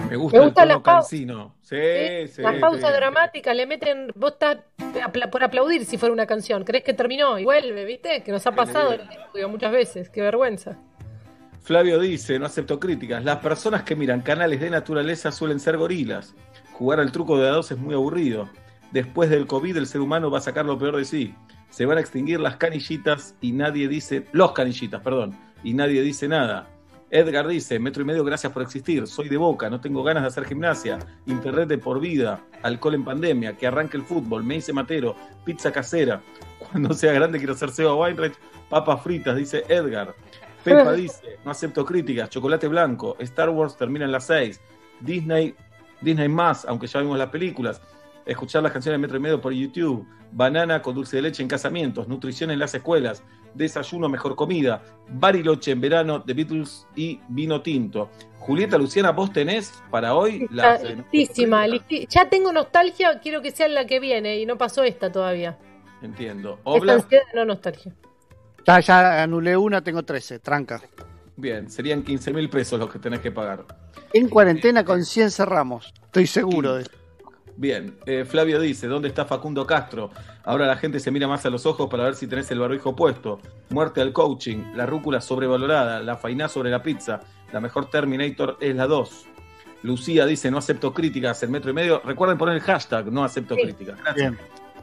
Me 0.10 0.16
gusta, 0.18 0.40
Me 0.40 0.46
gusta 0.46 0.64
el 0.64 0.70
la 0.70 0.82
cansino. 0.82 1.54
Sí, 1.72 2.28
sí. 2.28 2.42
La 2.42 2.60
pausa 2.60 2.88
sí. 2.90 2.94
dramática, 2.94 3.54
le 3.54 3.66
meten. 3.66 4.12
Vos 4.14 4.34
estás 4.34 4.58
por 5.32 5.42
aplaudir 5.42 5.86
si 5.86 5.98
fuera 5.98 6.12
una 6.12 6.26
canción. 6.26 6.66
¿Crees 6.66 6.84
que 6.84 6.94
terminó? 6.94 7.40
Y 7.40 7.46
vuelve, 7.46 7.86
¿viste? 7.86 8.24
Que 8.24 8.32
nos 8.34 8.46
ha 8.46 8.52
pasado 8.52 8.92
en 8.92 9.00
el 9.00 9.10
estudio 9.10 9.48
muchas 9.48 9.72
veces. 9.72 10.10
Qué 10.10 10.22
vergüenza. 10.22 10.78
Flavio 11.62 11.98
dice, 12.00 12.38
no 12.40 12.48
acepto 12.48 12.78
críticas. 12.78 13.24
Las 13.24 13.38
personas 13.38 13.84
que 13.84 13.96
miran 13.96 14.20
canales 14.20 14.60
de 14.60 14.70
naturaleza 14.70 15.32
suelen 15.32 15.62
ser 15.62 15.78
gorilas. 15.78 16.36
Jugar 16.74 17.00
al 17.00 17.14
truco 17.14 17.38
de 17.38 17.48
a 17.48 17.52
dos 17.52 17.72
es 17.72 17.78
muy 17.78 17.96
aburrido. 17.96 18.50
Después 18.92 19.30
del 19.30 19.48
COVID 19.48 19.78
el 19.78 19.88
ser 19.88 20.02
humano 20.02 20.30
va 20.30 20.40
a 20.40 20.42
sacar 20.42 20.66
lo 20.66 20.78
peor 20.78 20.98
de 20.98 21.06
sí. 21.06 21.34
Se 21.70 21.86
van 21.86 22.00
a 22.00 22.02
extinguir 22.02 22.42
las 22.42 22.58
canillitas 22.58 23.36
y 23.40 23.54
nadie 23.54 23.88
dice... 23.88 24.26
Los 24.34 24.52
canillitas, 24.52 25.02
perdón. 25.02 25.40
Y 25.64 25.74
nadie 25.74 26.02
dice 26.02 26.28
nada. 26.28 26.68
Edgar 27.12 27.48
dice, 27.48 27.78
metro 27.78 28.02
y 28.02 28.06
medio, 28.06 28.24
gracias 28.24 28.52
por 28.52 28.64
existir. 28.64 29.06
Soy 29.06 29.30
de 29.30 29.38
boca, 29.38 29.70
no 29.70 29.80
tengo 29.80 30.02
ganas 30.02 30.24
de 30.24 30.28
hacer 30.30 30.46
gimnasia. 30.46 30.98
Internet 31.28 31.68
de 31.68 31.78
por 31.78 32.00
vida. 32.00 32.42
Alcohol 32.64 32.96
en 32.96 33.06
pandemia. 33.06 33.58
Que 33.58 33.68
arranque 33.68 33.98
el 33.98 34.04
fútbol. 34.04 34.44
Me 34.44 34.56
hice 34.56 34.74
matero. 34.74 35.16
Pizza 35.46 35.72
casera. 35.72 36.22
Cuando 36.60 36.94
sea 36.94 37.12
grande 37.12 37.38
quiero 37.38 37.54
ser 37.54 37.70
Seba 37.70 37.94
Weinreich. 37.94 38.34
Papas 38.70 39.04
fritas, 39.04 39.36
dice 39.36 39.66
Edgar. 39.68 40.16
Pepa 40.64 40.94
dice, 40.94 41.40
no 41.44 41.52
acepto 41.52 41.86
críticas, 41.86 42.30
chocolate 42.30 42.68
blanco, 42.68 43.16
Star 43.20 43.50
Wars 43.50 43.76
termina 43.78 44.06
en 44.06 44.12
las 44.12 44.26
6, 44.28 44.60
Disney, 45.00 45.56
Disney 46.02 46.30
más, 46.30 46.66
aunque 46.66 46.88
ya 46.88 47.00
vimos 47.02 47.18
las 47.18 47.30
películas, 47.30 47.82
escuchar 48.26 48.64
las 48.64 48.72
canciones 48.72 49.00
de 49.00 49.02
Metro 49.02 49.18
y 49.18 49.22
Medio 49.22 49.42
por 49.42 49.54
YouTube, 49.54 50.06
banana 50.32 50.82
con 50.82 50.96
dulce 50.96 51.18
de 51.18 51.24
leche 51.24 51.44
en 51.44 51.50
casamientos, 51.50 52.08
nutrición 52.08 52.52
en 52.52 52.60
las 52.60 52.74
escuelas, 52.74 53.24
desayuno 53.54 54.10
mejor 54.10 54.36
comida, 54.36 54.82
Bariloche 55.10 55.72
en 55.72 55.82
verano, 55.82 56.24
The 56.24 56.34
Beatles 56.34 56.88
y 56.96 57.20
vino 57.30 57.62
tinto. 57.62 58.10
Julieta 58.40 58.78
Luciana, 58.78 59.12
vos 59.12 59.32
tenés 59.32 59.72
para 59.92 60.16
hoy. 60.16 60.48
Está 60.50 60.80
listísima, 60.84 61.66
Ya 62.10 62.28
tengo 62.30 62.52
nostalgia, 62.52 63.20
quiero 63.20 63.42
que 63.42 63.52
sea 63.52 63.68
la 63.68 63.86
que 63.86 64.00
viene 64.00 64.40
y 64.40 64.46
no 64.46 64.58
pasó 64.58 64.84
esta 64.84 65.12
todavía. 65.12 65.58
Entiendo. 66.02 66.60
Esta 66.66 66.94
ansiedad, 66.94 67.24
no 67.36 67.46
nostalgia. 67.46 67.94
Ya, 68.66 68.80
ya 68.80 69.24
anulé 69.24 69.56
una, 69.58 69.84
tengo 69.84 70.04
13, 70.04 70.40
tranca. 70.40 70.82
bien, 71.36 71.70
serían 71.70 72.04
15 72.04 72.34
mil 72.34 72.50
pesos 72.50 72.80
los 72.80 72.92
que 72.92 73.00
tenés 73.00 73.20
que 73.20 73.32
pagar. 73.32 73.66
En 74.14 74.28
cuarentena 74.28 74.84
con 74.84 75.06
100 75.06 75.32
cerramos. 75.32 75.94
Estoy 76.06 76.28
seguro 76.28 76.76
de 76.76 76.86
Bien, 77.58 77.98
eh, 78.06 78.26
Flavio 78.26 78.60
dice, 78.60 78.88
¿dónde 78.88 79.08
está 79.08 79.26
Facundo 79.26 79.68
Castro? 79.68 80.10
Ahora 80.44 80.66
la 80.66 80.76
gente 80.76 81.00
se 81.00 81.12
mira 81.12 81.28
más 81.28 81.46
a 81.46 81.50
los 81.50 81.66
ojos 81.66 81.90
para 81.90 82.04
ver 82.06 82.16
si 82.16 82.28
tenés 82.28 82.50
el 82.52 82.60
barbijo 82.60 82.96
puesto. 82.96 83.40
Muerte 83.70 84.02
al 84.02 84.12
coaching, 84.12 84.74
la 84.76 84.86
rúcula 84.86 85.22
sobrevalorada, 85.22 86.00
la 86.02 86.18
fainá 86.18 86.48
sobre 86.48 86.72
la 86.72 86.82
pizza, 86.82 87.22
la 87.52 87.60
mejor 87.60 87.90
Terminator 87.90 88.58
es 88.60 88.76
la 88.76 88.88
2. 88.88 89.28
Lucía 89.84 90.26
dice, 90.26 90.52
no 90.52 90.58
acepto 90.58 90.94
críticas, 90.94 91.42
el 91.44 91.50
metro 91.50 91.72
y 91.72 91.74
medio. 91.74 92.02
Recuerden 92.04 92.38
poner 92.38 92.56
el 92.56 92.62
hashtag, 92.62 93.12
no 93.12 93.24
acepto 93.24 93.56
críticas. 93.56 94.00
Gracias. 94.00 94.36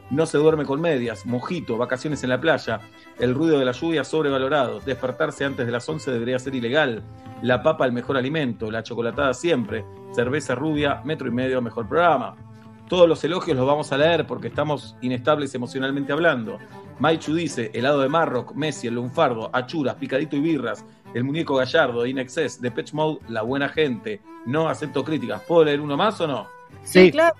No 0.09 0.25
se 0.25 0.39
duerme 0.39 0.65
con 0.65 0.81
medias, 0.81 1.25
mojito, 1.25 1.77
vacaciones 1.77 2.23
en 2.23 2.29
la 2.29 2.41
playa, 2.41 2.79
el 3.19 3.35
ruido 3.35 3.59
de 3.59 3.65
la 3.65 3.73
lluvia 3.73 4.03
sobrevalorado, 4.03 4.79
despertarse 4.79 5.45
antes 5.45 5.67
de 5.67 5.71
las 5.71 5.87
11 5.87 6.11
debería 6.11 6.39
ser 6.39 6.55
ilegal, 6.55 7.03
la 7.43 7.61
papa 7.61 7.85
el 7.85 7.91
mejor 7.91 8.17
alimento, 8.17 8.71
la 8.71 8.81
chocolatada 8.81 9.35
siempre, 9.35 9.85
cerveza 10.15 10.55
rubia, 10.55 11.01
metro 11.05 11.27
y 11.27 11.31
medio 11.31 11.61
mejor 11.61 11.87
programa. 11.87 12.35
Todos 12.89 13.07
los 13.07 13.23
elogios 13.23 13.55
los 13.55 13.67
vamos 13.67 13.91
a 13.91 13.97
leer 13.97 14.25
porque 14.25 14.47
estamos 14.47 14.95
inestables 15.01 15.53
emocionalmente 15.53 16.11
hablando. 16.11 16.57
Maichu 16.97 17.35
dice, 17.35 17.69
helado 17.73 18.01
de 18.01 18.09
Marrock, 18.09 18.53
Messi, 18.55 18.87
el 18.87 18.95
lunfardo, 18.95 19.51
achuras, 19.53 19.95
picadito 19.95 20.35
y 20.35 20.39
birras, 20.39 20.83
el 21.13 21.23
muñeco 21.23 21.55
gallardo, 21.55 22.07
Inexcess, 22.07 22.59
Depeche 22.59 22.95
Mode, 22.95 23.19
la 23.29 23.43
buena 23.43 23.69
gente. 23.69 24.21
No 24.47 24.67
acepto 24.67 25.03
críticas. 25.03 25.43
¿Puedo 25.43 25.65
leer 25.65 25.81
uno 25.81 25.95
más 25.95 26.19
o 26.19 26.27
no? 26.27 26.47
Sí, 26.83 27.11
claro. 27.11 27.35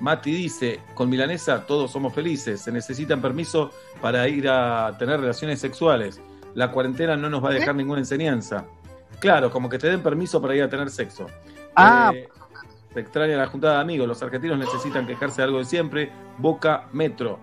Mati 0.00 0.30
dice, 0.30 0.80
con 0.94 1.08
Milanesa 1.08 1.64
todos 1.66 1.90
somos 1.90 2.12
felices, 2.12 2.60
se 2.60 2.70
necesitan 2.70 3.22
permiso 3.22 3.70
para 4.02 4.28
ir 4.28 4.46
a 4.46 4.94
tener 4.98 5.20
relaciones 5.20 5.58
sexuales. 5.58 6.20
La 6.54 6.70
cuarentena 6.70 7.16
no 7.16 7.30
nos 7.30 7.42
va 7.42 7.48
a 7.48 7.54
dejar 7.54 7.74
ninguna 7.74 8.00
enseñanza. 8.00 8.66
Claro, 9.20 9.50
como 9.50 9.70
que 9.70 9.78
te 9.78 9.88
den 9.88 10.02
permiso 10.02 10.40
para 10.42 10.54
ir 10.54 10.62
a 10.62 10.68
tener 10.68 10.90
sexo. 10.90 11.26
Ah. 11.74 12.12
Eh, 12.14 12.28
se 12.96 13.00
extraña 13.00 13.36
la 13.36 13.46
juntada 13.46 13.74
de 13.74 13.80
amigos, 13.82 14.08
los 14.08 14.22
argentinos 14.22 14.58
necesitan 14.58 15.06
quejarse 15.06 15.42
de 15.42 15.44
algo 15.44 15.58
de 15.58 15.66
siempre. 15.66 16.10
Boca 16.38 16.88
Metro. 16.94 17.38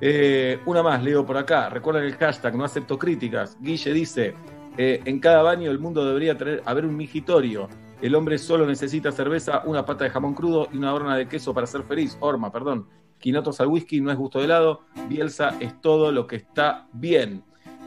Eh, 0.00 0.58
una 0.64 0.82
más, 0.82 1.02
leo 1.02 1.26
por 1.26 1.36
acá. 1.36 1.68
Recuerden 1.68 2.04
el 2.04 2.16
hashtag, 2.16 2.56
no 2.56 2.64
acepto 2.64 2.98
críticas. 2.98 3.58
Guille 3.60 3.92
dice, 3.92 4.34
eh, 4.78 5.02
en 5.04 5.20
cada 5.20 5.42
baño 5.42 5.70
el 5.70 5.78
mundo 5.78 6.02
debería 6.06 6.34
tener, 6.38 6.62
haber 6.64 6.86
un 6.86 6.96
migitorio. 6.96 7.68
El 8.00 8.14
hombre 8.14 8.38
solo 8.38 8.64
necesita 8.64 9.12
cerveza, 9.12 9.64
una 9.66 9.84
pata 9.84 10.04
de 10.04 10.10
jamón 10.10 10.32
crudo 10.32 10.66
y 10.72 10.78
una 10.78 10.94
horna 10.94 11.14
de 11.14 11.28
queso 11.28 11.52
para 11.52 11.66
ser 11.66 11.82
feliz. 11.82 12.16
Horma, 12.18 12.50
perdón. 12.50 12.88
Quinotos 13.18 13.60
al 13.60 13.66
whisky 13.66 14.00
no 14.00 14.10
es 14.10 14.16
gusto 14.16 14.38
de 14.38 14.46
helado. 14.46 14.80
Bielsa 15.10 15.58
es 15.60 15.78
todo 15.82 16.10
lo 16.10 16.26
que 16.26 16.36
está 16.36 16.88
bien. 16.94 17.44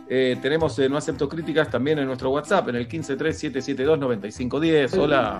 Eh, 0.10 0.38
tenemos 0.42 0.78
eh, 0.80 0.90
No 0.90 0.98
Acepto 0.98 1.30
Críticas 1.30 1.70
también 1.70 2.00
en 2.00 2.08
nuestro 2.08 2.32
WhatsApp, 2.32 2.68
en 2.70 2.76
el 2.76 2.90
1537729510. 2.90 4.98
Hola. 4.98 5.40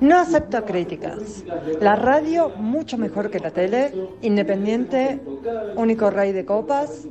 No 0.00 0.18
acepto 0.18 0.64
críticas. 0.64 1.44
La 1.80 1.94
radio 1.96 2.50
mucho 2.50 2.98
mejor 2.98 3.30
que 3.30 3.40
la 3.40 3.50
tele, 3.50 3.94
independiente, 4.20 5.18
único 5.76 6.10
rey 6.10 6.32
de 6.32 6.44
copas, 6.44 7.08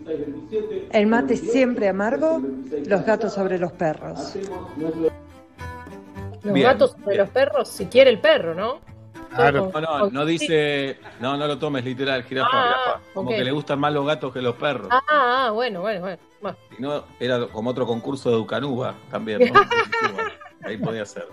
el 0.92 1.08
mate 1.08 1.38
siempre 1.38 1.90
amargo, 1.90 2.40
los 2.86 3.04
gatos 3.04 3.34
sobre 3.34 3.58
los 3.58 3.72
perros. 3.72 4.36
Los 6.42 6.54
Bien, 6.54 6.68
gatos 6.68 6.92
sobre 6.92 7.18
los 7.18 7.30
perros, 7.30 7.68
si 7.68 7.88
quiere 7.88 8.12
el 8.12 8.20
perro, 8.20 8.54
¿no? 8.54 8.80
Claro. 9.29 9.71
No, 9.74 9.81
no, 9.81 10.09
no 10.09 10.25
dice. 10.25 10.98
No, 11.19 11.38
no 11.38 11.48
lo 11.48 11.57
tomes 11.57 11.83
literal, 11.86 12.24
jirafa. 12.24 12.50
Ah, 12.53 13.00
como 13.13 13.29
que 13.29 13.43
le 13.43 13.51
gustan 13.51 13.79
más 13.79 13.93
los 13.93 14.05
gatos 14.05 14.33
que 14.33 14.41
los 14.41 14.55
perros. 14.55 14.89
Ah, 14.91 15.01
ah, 15.09 15.51
bueno, 15.53 15.81
bueno, 15.81 16.01
bueno. 16.01 16.17
bueno. 16.41 16.57
Si 16.75 16.81
no, 16.81 17.03
era 17.19 17.48
como 17.48 17.69
otro 17.69 17.86
concurso 17.86 18.29
de 18.29 18.36
Ducanuba 18.38 18.95
también. 19.12 19.51
¿no? 19.53 19.62
Ahí 20.67 20.77
podía 20.77 21.05
ser. 21.05 21.27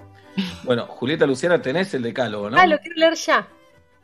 Bueno, 0.64 0.86
Julieta 0.86 1.26
Luciana, 1.26 1.60
tenés 1.60 1.92
el 1.94 2.02
decálogo, 2.02 2.50
¿no? 2.50 2.58
Ah, 2.58 2.66
lo 2.66 2.78
quiero 2.78 2.96
leer 2.96 3.14
ya. 3.14 3.46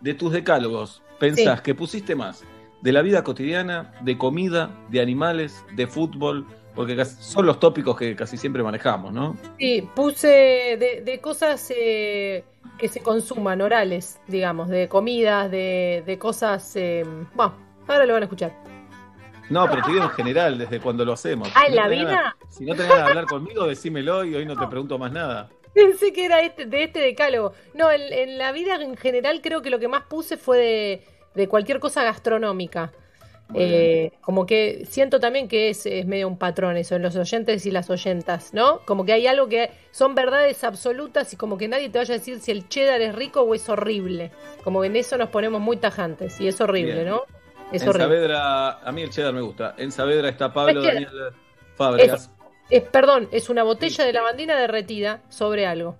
De 0.01 0.15
tus 0.15 0.33
decálogos, 0.33 1.03
pensás 1.19 1.59
Sí. 1.59 1.65
que 1.65 1.75
pusiste 1.75 2.15
más 2.15 2.43
de 2.81 2.93
la 2.93 3.01
vida 3.03 3.23
cotidiana, 3.23 3.93
de 4.01 4.19
comida, 4.19 4.71
de 4.89 5.01
animales, 5.01 5.65
de 5.73 5.87
fútbol, 5.87 6.45
porque 6.75 7.05
son 7.05 7.47
los 7.47 7.61
tópicos 7.61 7.97
que 7.97 8.17
casi 8.17 8.37
siempre 8.37 8.63
manejamos, 8.63 9.13
¿no? 9.13 9.37
Sí, 9.59 9.89
puse 9.95 10.29
de, 10.29 11.03
de 11.05 11.21
cosas 11.21 11.73
eh, 11.77 12.45
que 12.83 12.89
se 12.89 13.01
consuman, 13.01 13.61
orales, 13.61 14.19
digamos, 14.27 14.69
de 14.69 14.89
comidas, 14.89 15.49
de, 15.53 16.03
de 16.05 16.19
cosas. 16.19 16.75
eh, 16.75 17.05
bueno, 17.33 17.55
ahora 17.87 18.05
lo 18.07 18.13
van 18.15 18.25
a 18.25 18.27
escuchar. 18.27 18.53
No, 19.49 19.69
pero 19.71 19.83
te 19.83 19.93
digo 19.93 20.03
en 20.03 20.11
general, 20.11 20.59
desde 20.59 20.81
cuando 20.81 21.05
lo 21.05 21.13
hacemos. 21.13 21.49
Ah, 21.55 21.67
¿en 21.69 21.77
no 21.77 21.81
la 21.83 21.87
vida? 21.89 22.37
si 22.49 22.65
no 22.65 22.75
tenés 22.75 22.93
de 22.93 23.01
hablar 23.01 23.27
conmigo, 23.27 23.69
decímelo 23.69 24.25
y 24.25 24.35
hoy 24.35 24.45
no 24.47 24.57
te 24.59 24.67
pregunto 24.67 24.99
más 24.99 25.13
nada. 25.13 25.49
Pensé 25.75 26.13
que 26.13 26.25
era 26.25 26.41
este, 26.41 26.67
de 26.67 26.83
este 26.83 26.99
decálogo. 26.99 27.53
No, 27.73 27.89
en, 27.93 28.01
en 28.13 28.37
la 28.37 28.51
vida 28.51 28.75
en 28.75 28.97
general 28.97 29.41
creo 29.43 29.63
que 29.63 29.71
lo 29.71 29.79
que 29.79 29.87
más 29.87 30.03
puse 30.03 30.37
fue 30.37 30.59
de, 30.59 31.05
de 31.37 31.49
cualquier 31.49 31.79
cosa 31.79 32.03
gastronómica. 32.03 32.93
Eh, 33.55 34.13
como 34.21 34.47
que 34.47 34.87
siento 34.89 35.21
también 35.21 35.49
que 35.49 35.71
es, 35.71 35.85
es 35.87 36.07
medio 36.07 36.29
un 36.29 36.39
patrón 36.39 36.77
eso 36.77 36.97
en 36.97 37.03
los 37.03 37.17
oyentes 37.17 37.67
y 37.67 37.71
las 37.71 37.91
oyentas, 37.91 38.55
¿no? 38.55 38.81
Como 38.87 39.05
que 39.05 39.13
hay 39.13 39.27
algo 39.27 39.49
que 39.49 39.71
son 39.91 40.15
verdades 40.15 40.65
absolutas 40.65 41.33
y 41.33 41.37
como 41.37 41.59
que 41.59 41.69
nadie 41.69 41.91
te 41.91 41.99
vaya 41.99 42.15
a 42.15 42.19
decir 42.19 42.41
si 42.41 42.51
el 42.51 42.69
cheddar 42.69 43.01
es 43.01 43.15
rico 43.15 43.43
o 43.43 43.55
es 43.55 43.69
horrible. 43.69 44.31
Como 44.65 44.81
que 44.81 44.87
en 44.87 44.97
eso 44.97 45.19
nos 45.19 45.29
ponemos 45.29 45.61
muy 45.61 45.77
tajantes 45.77 46.41
y 46.41 46.49
es 46.49 46.61
horrible, 46.61 46.95
Bien. 46.95 47.09
¿no? 47.09 47.23
Es 47.73 47.83
en 47.83 47.89
horrible. 47.89 48.07
Saavedra, 48.07 48.71
a 48.81 48.93
mí 48.93 49.03
el 49.03 49.11
cheddar 49.11 49.33
me 49.33 49.41
gusta. 49.41 49.75
En 49.77 49.93
Saavedra 49.93 50.29
está 50.29 50.53
Pablo 50.53 50.81
Es 50.81 50.87
Daniel 50.87 51.11
Fábregas. 51.77 52.31
Es, 52.71 52.83
perdón, 52.83 53.29
es 53.33 53.51
una 53.51 53.63
botella 53.65 54.05
de 54.05 54.13
lavandina 54.13 54.57
derretida 54.57 55.21
sobre 55.29 55.67
algo. 55.67 55.97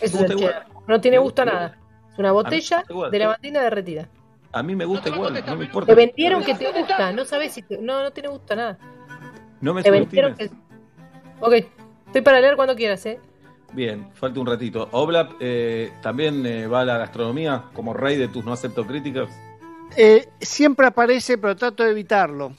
Eso 0.00 0.24
es 0.24 0.30
el 0.30 0.36
cheddar. 0.36 0.66
No 0.86 1.00
tiene 1.00 1.18
gusto 1.18 1.42
a 1.42 1.44
nada. 1.44 1.78
Es 2.12 2.18
una 2.18 2.32
botella 2.32 2.84
de 3.10 3.18
lavandina 3.18 3.62
derretida. 3.62 4.08
A 4.56 4.62
mí 4.62 4.74
me 4.74 4.86
gusta 4.86 5.10
igual, 5.10 5.44
no 5.46 5.56
me 5.56 5.66
importa. 5.66 5.92
Te 5.92 5.94
vendieron 5.94 6.42
que 6.42 6.54
te 6.54 6.72
gusta, 6.72 7.12
no 7.12 7.26
sabes 7.26 7.52
si 7.52 7.60
te... 7.60 7.76
No, 7.76 8.02
no 8.02 8.10
tiene 8.10 8.30
gusto 8.30 8.56
nada. 8.56 8.78
No 9.60 9.74
me 9.74 9.82
Te 9.82 9.90
vendieron 9.90 10.34
que... 10.34 10.50
Ok, 11.40 11.52
estoy 12.06 12.22
para 12.22 12.40
leer 12.40 12.56
cuando 12.56 12.74
quieras, 12.74 13.04
¿eh? 13.04 13.20
Bien, 13.74 14.08
falta 14.14 14.40
un 14.40 14.46
ratito. 14.46 14.88
Oblap 14.92 15.32
eh, 15.40 15.92
también 16.00 16.46
eh, 16.46 16.66
va 16.68 16.80
a 16.80 16.84
la 16.86 16.96
gastronomía 16.96 17.64
como 17.74 17.92
rey 17.92 18.16
de 18.16 18.28
tus 18.28 18.46
no 18.46 18.54
acepto 18.54 18.86
críticas. 18.86 19.28
Eh, 19.94 20.26
siempre 20.40 20.86
aparece, 20.86 21.36
pero 21.36 21.54
trato 21.54 21.84
de 21.84 21.90
evitarlo. 21.90 22.54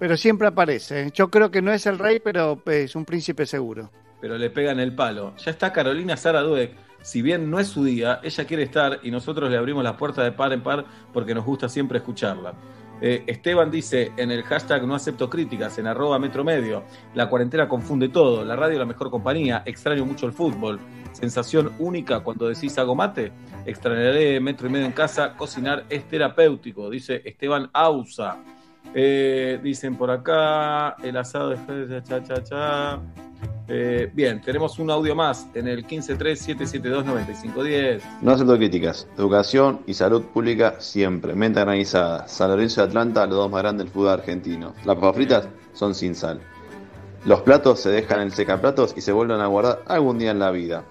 Pero 0.00 0.16
siempre 0.16 0.48
aparece. 0.48 1.12
Yo 1.14 1.30
creo 1.30 1.48
que 1.52 1.62
no 1.62 1.72
es 1.72 1.86
el 1.86 2.00
rey, 2.00 2.18
pero 2.18 2.60
es 2.66 2.96
un 2.96 3.04
príncipe 3.04 3.46
seguro. 3.46 3.88
pero 4.20 4.36
le 4.36 4.50
pegan 4.50 4.80
el 4.80 4.92
palo. 4.96 5.32
Ya 5.36 5.52
está 5.52 5.72
Carolina 5.72 6.16
Sara 6.16 6.40
Dueck. 6.40 6.72
Si 7.04 7.20
bien 7.20 7.50
no 7.50 7.60
es 7.60 7.68
su 7.68 7.84
día, 7.84 8.18
ella 8.22 8.46
quiere 8.46 8.62
estar 8.62 9.00
y 9.02 9.10
nosotros 9.10 9.50
le 9.50 9.58
abrimos 9.58 9.84
las 9.84 9.92
puertas 9.92 10.24
de 10.24 10.32
par 10.32 10.54
en 10.54 10.62
par 10.62 10.86
porque 11.12 11.34
nos 11.34 11.44
gusta 11.44 11.68
siempre 11.68 11.98
escucharla. 11.98 12.54
Eh, 13.02 13.24
Esteban 13.26 13.70
dice 13.70 14.12
en 14.16 14.30
el 14.30 14.42
hashtag 14.42 14.86
no 14.86 14.94
acepto 14.94 15.28
críticas, 15.28 15.76
en 15.76 15.86
arroba 15.86 16.18
metro 16.18 16.42
medio, 16.44 16.82
la 17.12 17.28
cuarentena 17.28 17.68
confunde 17.68 18.08
todo, 18.08 18.42
la 18.42 18.56
radio 18.56 18.78
la 18.78 18.86
mejor 18.86 19.10
compañía, 19.10 19.62
extraño 19.66 20.06
mucho 20.06 20.24
el 20.24 20.32
fútbol, 20.32 20.80
sensación 21.12 21.72
única 21.78 22.20
cuando 22.20 22.48
decís 22.48 22.78
hago 22.78 22.94
mate, 22.94 23.32
extrañaré 23.66 24.40
metro 24.40 24.66
y 24.66 24.70
medio 24.70 24.86
en 24.86 24.92
casa, 24.92 25.36
cocinar 25.36 25.84
es 25.90 26.08
terapéutico, 26.08 26.88
dice 26.88 27.20
Esteban 27.22 27.68
Ausa. 27.74 28.38
Eh, 28.94 29.58
dicen 29.62 29.96
por 29.96 30.10
acá, 30.10 30.96
el 31.02 31.16
asado 31.16 31.50
de 31.50 32.02
cha 32.02 32.22
cha 32.22 32.42
cha. 32.42 33.00
Eh, 33.66 34.10
bien, 34.12 34.42
tenemos 34.42 34.78
un 34.78 34.90
audio 34.90 35.16
más 35.16 35.46
en 35.54 35.68
el 35.68 35.86
153-772-9510. 35.86 38.02
No 38.20 38.32
acepto 38.32 38.56
críticas. 38.56 39.08
Educación 39.16 39.80
y 39.86 39.94
salud 39.94 40.24
pública 40.24 40.74
siempre. 40.80 41.34
Mente 41.34 41.60
organizada. 41.60 42.28
San 42.28 42.50
Lorenzo 42.50 42.82
y 42.82 42.84
Atlanta, 42.84 43.26
los 43.26 43.36
dos 43.36 43.50
más 43.50 43.62
grandes 43.62 43.86
del 43.86 43.92
fútbol 43.92 44.10
argentino. 44.10 44.74
Las 44.84 44.96
papas 44.96 45.16
fritas 45.16 45.48
son 45.72 45.94
sin 45.94 46.14
sal. 46.14 46.40
Los 47.24 47.40
platos 47.40 47.80
se 47.80 47.88
dejan 47.88 48.20
en 48.20 48.30
secaplatos 48.30 48.92
y 48.96 49.00
se 49.00 49.12
vuelven 49.12 49.40
a 49.40 49.46
guardar 49.46 49.80
algún 49.86 50.18
día 50.18 50.30
en 50.30 50.38
la 50.38 50.50
vida. 50.50 50.84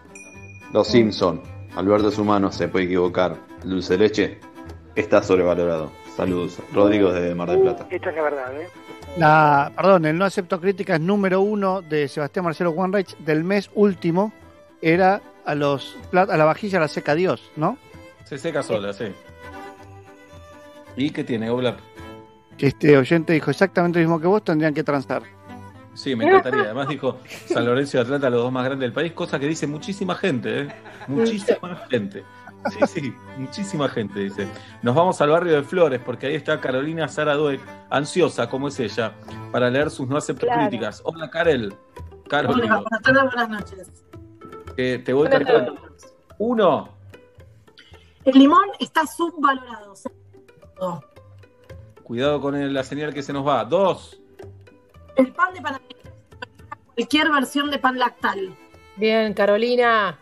Los 0.74 0.88
Simpson. 0.88 1.44
Alberto 1.76 2.10
es 2.10 2.18
humano, 2.18 2.52
se 2.52 2.68
puede 2.68 2.86
equivocar. 2.86 3.38
El 3.64 3.70
dulce 3.70 3.94
de 3.94 4.00
leche 4.00 4.40
está 4.96 5.22
sobrevalorado. 5.22 5.92
Saludos. 6.16 6.60
Rodrigo 6.72 7.12
de 7.12 7.34
Mar 7.34 7.50
del 7.50 7.62
Plata. 7.62 7.88
Esta 7.90 8.10
es 8.10 8.16
la 8.16 8.22
verdad, 8.22 8.62
¿eh? 8.62 8.68
La, 9.18 9.72
perdón, 9.76 10.06
el 10.06 10.18
no 10.18 10.26
acepto 10.26 10.60
críticas 10.60 11.00
número 11.00 11.42
uno 11.42 11.82
de 11.82 12.08
Sebastián 12.08 12.46
Marcelo 12.46 12.72
Wanreich 12.72 13.18
del 13.18 13.44
mes 13.44 13.70
último 13.74 14.32
era 14.82 15.22
a 15.46 15.56
los 15.56 15.98
a 16.12 16.38
la 16.38 16.46
vajilla 16.46 16.80
la 16.80 16.88
seca 16.88 17.16
Dios, 17.16 17.52
¿no? 17.56 17.78
Se 18.26 18.38
seca 18.38 18.64
sola, 18.64 18.94
sí. 18.94 19.06
¿Y 20.96 21.10
qué 21.10 21.24
tiene, 21.24 21.50
Oblap? 21.50 21.80
Que 22.58 22.68
este 22.68 22.98
oyente 22.98 23.34
dijo 23.34 23.50
exactamente 23.52 24.00
lo 24.00 24.06
mismo 24.06 24.20
que 24.20 24.28
vos, 24.28 24.44
tendrían 24.44 24.74
que 24.74 24.84
transar. 24.84 25.24
Sí, 25.96 26.16
me 26.16 26.26
encantaría. 26.26 26.64
Además 26.64 26.88
dijo 26.90 27.20
San 27.46 27.66
Lorenzo 27.66 27.98
y 27.98 28.00
Atlanta, 28.02 28.30
los 28.30 28.42
dos 28.42 28.52
más 28.52 28.66
grandes 28.66 28.88
del 28.88 28.94
país, 28.94 29.14
cosa 29.14 29.40
que 29.40 29.48
dice 29.48 29.68
muchísima 29.68 30.16
gente, 30.16 30.62
¿eh? 30.62 30.68
Muchísima 31.08 31.76
gente. 31.90 32.24
Sí, 32.72 32.80
sí, 32.88 33.16
muchísima 33.38 33.90
gente 33.90 34.20
dice. 34.20 34.48
Nos 34.82 34.96
vamos 34.96 35.20
al 35.22 35.30
barrio 35.30 35.54
de 35.54 35.64
Flores, 35.64 36.00
porque 36.04 36.28
ahí 36.28 36.36
está 36.36 36.60
Carolina 36.62 37.08
Sara 37.08 37.34
Dueck, 37.36 37.62
ansiosa 37.90 38.50
como 38.50 38.68
es 38.70 38.80
ella, 38.80 39.14
para 39.52 39.70
leer 39.70 39.90
sus 39.90 40.08
no 40.08 40.18
acepto 40.18 40.46
Claro. 40.46 40.62
críticas. 40.62 41.02
Hola, 41.06 41.30
Karel. 41.30 41.76
Carol, 42.30 42.54
Hola, 42.62 42.76
buenas 42.82 43.02
tardes, 43.02 43.24
buenas 43.24 43.50
noches. 43.50 44.04
eh, 44.78 45.02
te 45.04 45.14
voy 45.14 45.28
Buenas 45.28 45.48
tratando. 45.48 45.82
Uno, 46.38 46.90
El 48.26 48.40
limón 48.40 48.66
está 48.80 49.06
subvalorado. 49.06 49.94
cuidado 52.04 52.42
con 52.42 52.56
el- 52.56 52.74
la 52.74 52.84
señal 52.84 53.14
que 53.14 53.22
se 53.24 53.34
nos 53.34 53.46
va. 53.48 53.64
Dos, 53.66 54.20
El 55.16 55.32
pan 55.32 55.54
de 55.54 55.62
panadería, 55.62 55.98
cualquier 56.96 57.32
versión 57.32 57.70
de 57.70 57.78
pan 57.80 58.00
lactal. 58.00 58.56
Bien, 58.96 59.34
Carolina. 59.34 60.18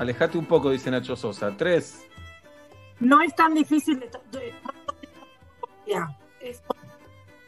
Alejate 0.00 0.38
un 0.38 0.46
poco, 0.46 0.70
dice 0.70 0.90
Nacho 0.90 1.14
Sosa. 1.16 1.52
Tres, 1.56 2.06
No 2.98 3.20
es 3.22 3.34
tan 3.34 3.54
difícil 3.54 4.00
de... 4.00 4.06
de- 4.32 4.52
Ya, 5.86 6.16
es- 6.40 6.62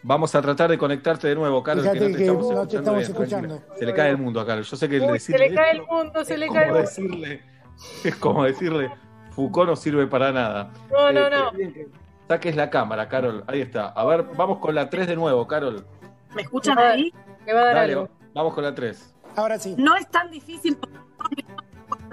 Vamos 0.04 0.34
a 0.34 0.42
tratar 0.42 0.68
de 0.68 0.76
conectarte 0.78 1.28
de 1.28 1.34
nuevo, 1.36 1.62
Carol, 1.62 1.82
Fíjate 1.82 1.98
que 2.00 2.04
no 2.08 2.10
te 2.10 2.16
que 2.18 2.22
estamos 2.24 2.42
no 2.42 2.48
te 2.48 2.76
escuchando 2.76 2.78
estamos 2.98 2.98
bien, 2.98 3.16
tranquila. 3.28 3.54
escuchando. 3.54 3.78
Se 3.78 3.86
le 3.86 3.94
cae 3.94 4.10
el 4.10 4.18
mundo 4.18 4.40
a 4.40 4.46
Carol. 4.46 4.64
Yo 4.64 4.76
sé 4.76 4.88
que 4.88 4.96
el 4.96 5.02
Uy, 5.02 5.08
se 5.20 5.32
decirle 5.32 5.48
le 5.50 5.54
cae 5.54 5.70
el 5.72 5.82
mundo, 5.82 6.24
se 6.24 6.36
le 6.38 6.46
es 6.46 6.52
cae 6.52 6.62
el 6.64 6.68
como 6.70 6.78
mundo. 6.80 6.88
decirle, 6.90 7.42
es 8.04 8.16
como 8.16 8.44
decirle, 8.44 8.90
Foucault 9.30 9.70
no 9.70 9.76
sirve 9.76 10.06
para 10.08 10.32
nada. 10.32 10.70
No, 10.90 11.12
no, 11.12 11.26
Eh, 11.26 11.30
no. 11.30 11.52
bien 11.52 11.72
que 11.72 11.86
Saques 12.26 12.56
la 12.56 12.68
cámara, 12.70 13.08
Carol. 13.08 13.44
Ahí 13.46 13.60
está. 13.60 13.88
A 13.90 14.04
ver, 14.04 14.24
vamos 14.36 14.58
con 14.58 14.74
la 14.74 14.88
3 14.90 15.06
de 15.06 15.14
nuevo, 15.16 15.46
Carol. 15.46 15.86
¿Me 16.34 16.42
escuchan 16.42 16.78
ahí? 16.78 17.12
Me 17.46 17.52
va 17.52 17.60
a 17.60 17.64
dar 17.66 17.74
Dale, 17.76 17.92
algo. 17.92 18.08
vamos 18.34 18.54
con 18.54 18.64
la 18.64 18.74
3. 18.74 19.14
Ahora 19.36 19.58
sí. 19.58 19.74
No 19.78 19.94
es 19.96 20.08
tan 20.10 20.30
difícil 20.30 20.76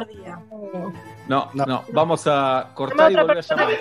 día. 0.07 0.39
No, 1.27 1.49
no, 1.53 1.83
vamos 1.93 2.25
a 2.27 2.29
Llama 2.63 2.75
cortar 2.75 3.11
y 3.11 3.15
volver 3.15 3.31
a 3.31 3.33
persona 3.35 3.63
llamar. 3.63 3.77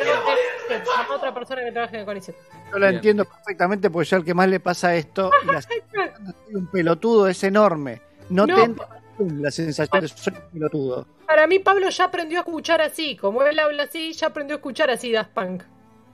Llama 0.68 1.06
a 1.10 1.16
otra 1.16 1.34
persona 1.34 1.64
que 1.64 1.72
trabaje 1.72 1.98
en 2.00 2.04
CONICET. 2.04 2.36
Yo 2.72 2.78
la 2.78 2.86
Bien. 2.86 2.94
entiendo 2.96 3.24
perfectamente 3.24 3.90
porque 3.90 4.08
yo 4.10 4.16
al 4.18 4.24
que 4.24 4.34
más 4.34 4.48
le 4.48 4.60
pasa 4.60 4.94
esto 4.94 5.30
y 5.42 5.46
la 5.52 5.62
sensación 5.62 6.24
de 6.26 6.32
soy 6.32 6.54
un 6.54 6.66
pelotudo 6.66 7.28
es 7.28 7.42
enorme. 7.44 8.00
No, 8.30 8.46
No. 8.46 8.54
te 8.56 8.62
entra 8.62 8.88
la 9.18 9.50
sensación 9.50 10.02
de 10.02 10.08
soy 10.08 10.34
un 10.34 10.50
pelotudo. 10.52 11.06
Para 11.26 11.46
mí, 11.46 11.58
Pablo 11.58 11.88
ya 11.90 12.04
aprendió 12.04 12.38
a 12.38 12.40
escuchar 12.42 12.80
así. 12.82 13.16
Como 13.16 13.42
él 13.42 13.58
habla 13.58 13.84
así, 13.84 14.12
ya 14.12 14.28
aprendió 14.28 14.56
a 14.56 14.58
escuchar 14.58 14.90
así 14.90 15.10
Daft 15.12 15.30
Punk. 15.32 15.62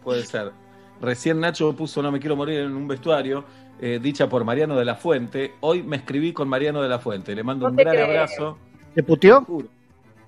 Puede 0.03 0.25
ser. 0.25 0.53
Recién 1.01 1.41
Nacho 1.41 1.75
puso 1.75 2.01
No 2.03 2.11
me 2.13 2.21
quiero 2.21 2.37
morir 2.37 2.61
en 2.61 2.75
un 2.75 2.87
vestuario, 2.89 3.45
eh, 3.81 3.99
dicha 4.01 4.29
por 4.29 4.45
Mariano 4.45 4.77
de 4.77 4.85
la 4.85 4.95
Fuente. 4.95 5.55
Hoy 5.61 5.83
me 5.83 5.97
escribí 5.97 6.33
con 6.33 6.49
Mariano 6.49 6.81
de 6.83 6.89
la 6.89 6.99
Fuente. 6.99 7.35
Le 7.35 7.43
mando 7.43 7.67
No 7.67 7.71
un 7.73 7.77
te 7.77 7.83
gran 7.83 7.95
creo. 7.97 8.07
abrazo. 8.07 8.59
¿Te 8.95 9.03
puteó? 9.03 9.45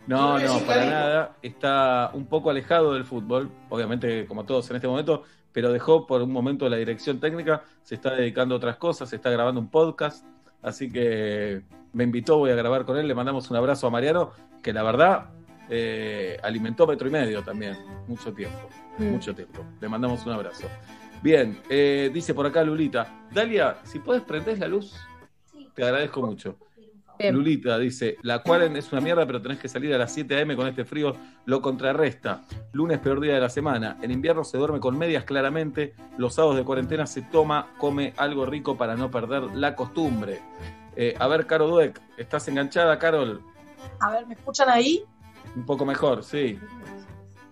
No, 0.06 0.38
no, 0.38 0.58
para 0.60 0.84
nada. 0.86 1.36
Está 1.42 2.10
un 2.12 2.26
poco 2.26 2.50
alejado 2.50 2.94
del 2.94 3.04
fútbol, 3.04 3.50
obviamente 3.68 4.26
como 4.26 4.44
todos 4.44 4.68
en 4.70 4.76
este 4.76 4.88
momento, 4.88 5.22
pero 5.52 5.72
dejó 5.72 6.06
por 6.06 6.22
un 6.22 6.30
momento 6.32 6.68
la 6.68 6.76
dirección 6.76 7.18
técnica, 7.18 7.62
se 7.82 7.96
está 7.96 8.14
dedicando 8.14 8.54
a 8.54 8.58
otras 8.58 8.76
cosas, 8.76 9.08
se 9.08 9.16
está 9.16 9.30
grabando 9.30 9.60
un 9.60 9.68
podcast, 9.70 10.24
así 10.62 10.90
que 10.90 11.62
me 11.92 12.04
invitó, 12.04 12.38
voy 12.38 12.50
a 12.50 12.54
grabar 12.54 12.84
con 12.84 12.96
él, 12.98 13.08
le 13.08 13.14
mandamos 13.14 13.50
un 13.50 13.56
abrazo 13.56 13.86
a 13.86 13.90
Mariano, 13.90 14.32
que 14.62 14.72
la 14.72 14.82
verdad 14.82 15.30
eh, 15.68 16.36
alimentó 16.42 16.86
metro 16.86 17.08
y 17.08 17.10
medio 17.10 17.42
también, 17.42 17.76
mucho 18.06 18.32
tiempo, 18.32 18.68
Mm. 18.98 19.04
mucho 19.10 19.34
tiempo. 19.34 19.64
Le 19.80 19.88
mandamos 19.88 20.24
un 20.24 20.32
abrazo. 20.32 20.68
Bien, 21.22 21.60
eh, 21.68 22.10
dice 22.14 22.32
por 22.34 22.46
acá 22.46 22.62
Lulita, 22.62 23.26
Dalia, 23.32 23.78
si 23.82 23.98
puedes 23.98 24.22
prender 24.22 24.58
la 24.58 24.68
luz, 24.68 24.94
te 25.74 25.82
agradezco 25.84 26.22
mucho. 26.22 26.56
Bien. 27.18 27.34
Lulita 27.34 27.78
dice, 27.78 28.16
la 28.22 28.42
cuaren 28.42 28.76
es 28.76 28.92
una 28.92 29.00
mierda, 29.00 29.26
pero 29.26 29.40
tenés 29.40 29.58
que 29.58 29.68
salir 29.68 29.94
a 29.94 29.98
las 29.98 30.12
7 30.12 30.42
am 30.42 30.54
con 30.56 30.66
este 30.66 30.84
frío, 30.84 31.14
lo 31.46 31.62
contrarresta. 31.62 32.42
Lunes 32.72 32.98
peor 32.98 33.20
día 33.20 33.34
de 33.34 33.40
la 33.40 33.48
semana. 33.48 33.96
En 34.02 34.10
invierno 34.10 34.44
se 34.44 34.58
duerme 34.58 34.80
con 34.80 34.98
medias 34.98 35.24
claramente. 35.24 35.94
Los 36.18 36.34
sábados 36.34 36.56
de 36.56 36.64
cuarentena 36.64 37.06
se 37.06 37.22
toma, 37.22 37.68
come 37.78 38.12
algo 38.16 38.44
rico 38.46 38.76
para 38.76 38.96
no 38.96 39.10
perder 39.10 39.44
la 39.54 39.74
costumbre. 39.74 40.40
Eh, 40.94 41.14
a 41.18 41.26
ver, 41.28 41.46
Caro 41.46 41.68
Dueck, 41.68 42.00
¿estás 42.16 42.48
enganchada, 42.48 42.98
Carol? 42.98 43.42
A 44.00 44.10
ver, 44.10 44.26
¿me 44.26 44.34
escuchan 44.34 44.68
ahí? 44.68 45.04
Un 45.54 45.64
poco 45.64 45.84
mejor, 45.84 46.24
sí. 46.24 46.58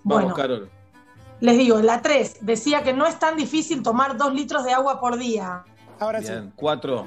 Vamos, 0.02 0.24
Bueno. 0.24 0.34
Carol. 0.34 0.70
Les 1.40 1.58
digo, 1.58 1.78
la 1.80 2.00
3 2.00 2.38
decía 2.40 2.82
que 2.82 2.92
no 2.92 3.06
es 3.06 3.18
tan 3.18 3.36
difícil 3.36 3.82
tomar 3.82 4.16
2 4.16 4.34
litros 4.34 4.64
de 4.64 4.72
agua 4.72 5.00
por 5.00 5.18
día. 5.18 5.64
Ahora 5.98 6.20
Bien, 6.20 6.52
cuatro. 6.56 7.06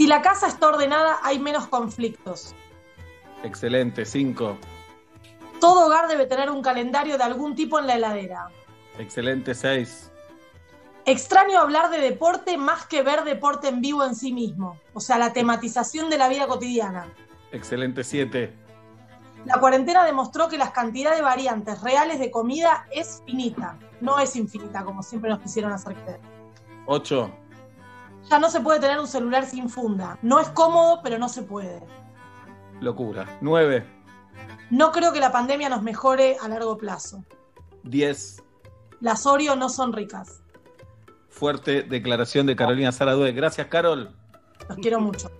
Si 0.00 0.06
la 0.06 0.22
casa 0.22 0.46
está 0.46 0.68
ordenada, 0.68 1.18
hay 1.22 1.38
menos 1.38 1.66
conflictos. 1.66 2.54
Excelente, 3.42 4.06
cinco. 4.06 4.56
Todo 5.60 5.84
hogar 5.84 6.08
debe 6.08 6.24
tener 6.24 6.48
un 6.48 6.62
calendario 6.62 7.18
de 7.18 7.24
algún 7.24 7.54
tipo 7.54 7.78
en 7.78 7.86
la 7.86 7.96
heladera. 7.96 8.48
Excelente, 8.98 9.54
seis. 9.54 10.10
Extraño 11.04 11.60
hablar 11.60 11.90
de 11.90 11.98
deporte 11.98 12.56
más 12.56 12.86
que 12.86 13.02
ver 13.02 13.24
deporte 13.24 13.68
en 13.68 13.82
vivo 13.82 14.02
en 14.02 14.14
sí 14.14 14.32
mismo. 14.32 14.80
O 14.94 15.00
sea, 15.00 15.18
la 15.18 15.34
tematización 15.34 16.08
de 16.08 16.16
la 16.16 16.30
vida 16.30 16.46
cotidiana. 16.46 17.12
Excelente, 17.52 18.02
siete. 18.02 18.54
La 19.44 19.60
cuarentena 19.60 20.06
demostró 20.06 20.48
que 20.48 20.56
las 20.56 20.70
cantidades 20.70 21.18
de 21.18 21.24
variantes 21.24 21.82
reales 21.82 22.18
de 22.18 22.30
comida 22.30 22.86
es 22.90 23.22
finita, 23.26 23.78
no 24.00 24.18
es 24.18 24.34
infinita, 24.34 24.82
como 24.82 25.02
siempre 25.02 25.28
nos 25.28 25.40
quisieron 25.40 25.72
hacer 25.72 25.94
creer. 25.94 26.20
Ocho. 26.86 27.30
Ya 28.28 28.38
no 28.38 28.50
se 28.50 28.60
puede 28.60 28.80
tener 28.80 28.98
un 28.98 29.06
celular 29.06 29.46
sin 29.46 29.68
funda. 29.68 30.18
No 30.22 30.40
es 30.40 30.48
cómodo, 30.48 31.00
pero 31.02 31.18
no 31.18 31.28
se 31.28 31.42
puede. 31.42 31.82
Locura. 32.80 33.38
Nueve. 33.40 33.86
No 34.70 34.92
creo 34.92 35.12
que 35.12 35.20
la 35.20 35.32
pandemia 35.32 35.68
nos 35.68 35.82
mejore 35.82 36.36
a 36.40 36.48
largo 36.48 36.76
plazo. 36.76 37.24
Diez. 37.82 38.42
Las 39.00 39.26
Oreo 39.26 39.56
no 39.56 39.68
son 39.68 39.92
ricas. 39.92 40.42
Fuerte 41.28 41.82
declaración 41.82 42.46
de 42.46 42.56
Carolina 42.56 42.92
Saradue. 42.92 43.32
Gracias, 43.32 43.66
Carol. 43.68 44.14
Los 44.68 44.78
quiero 44.78 45.00
mucho. 45.00 45.30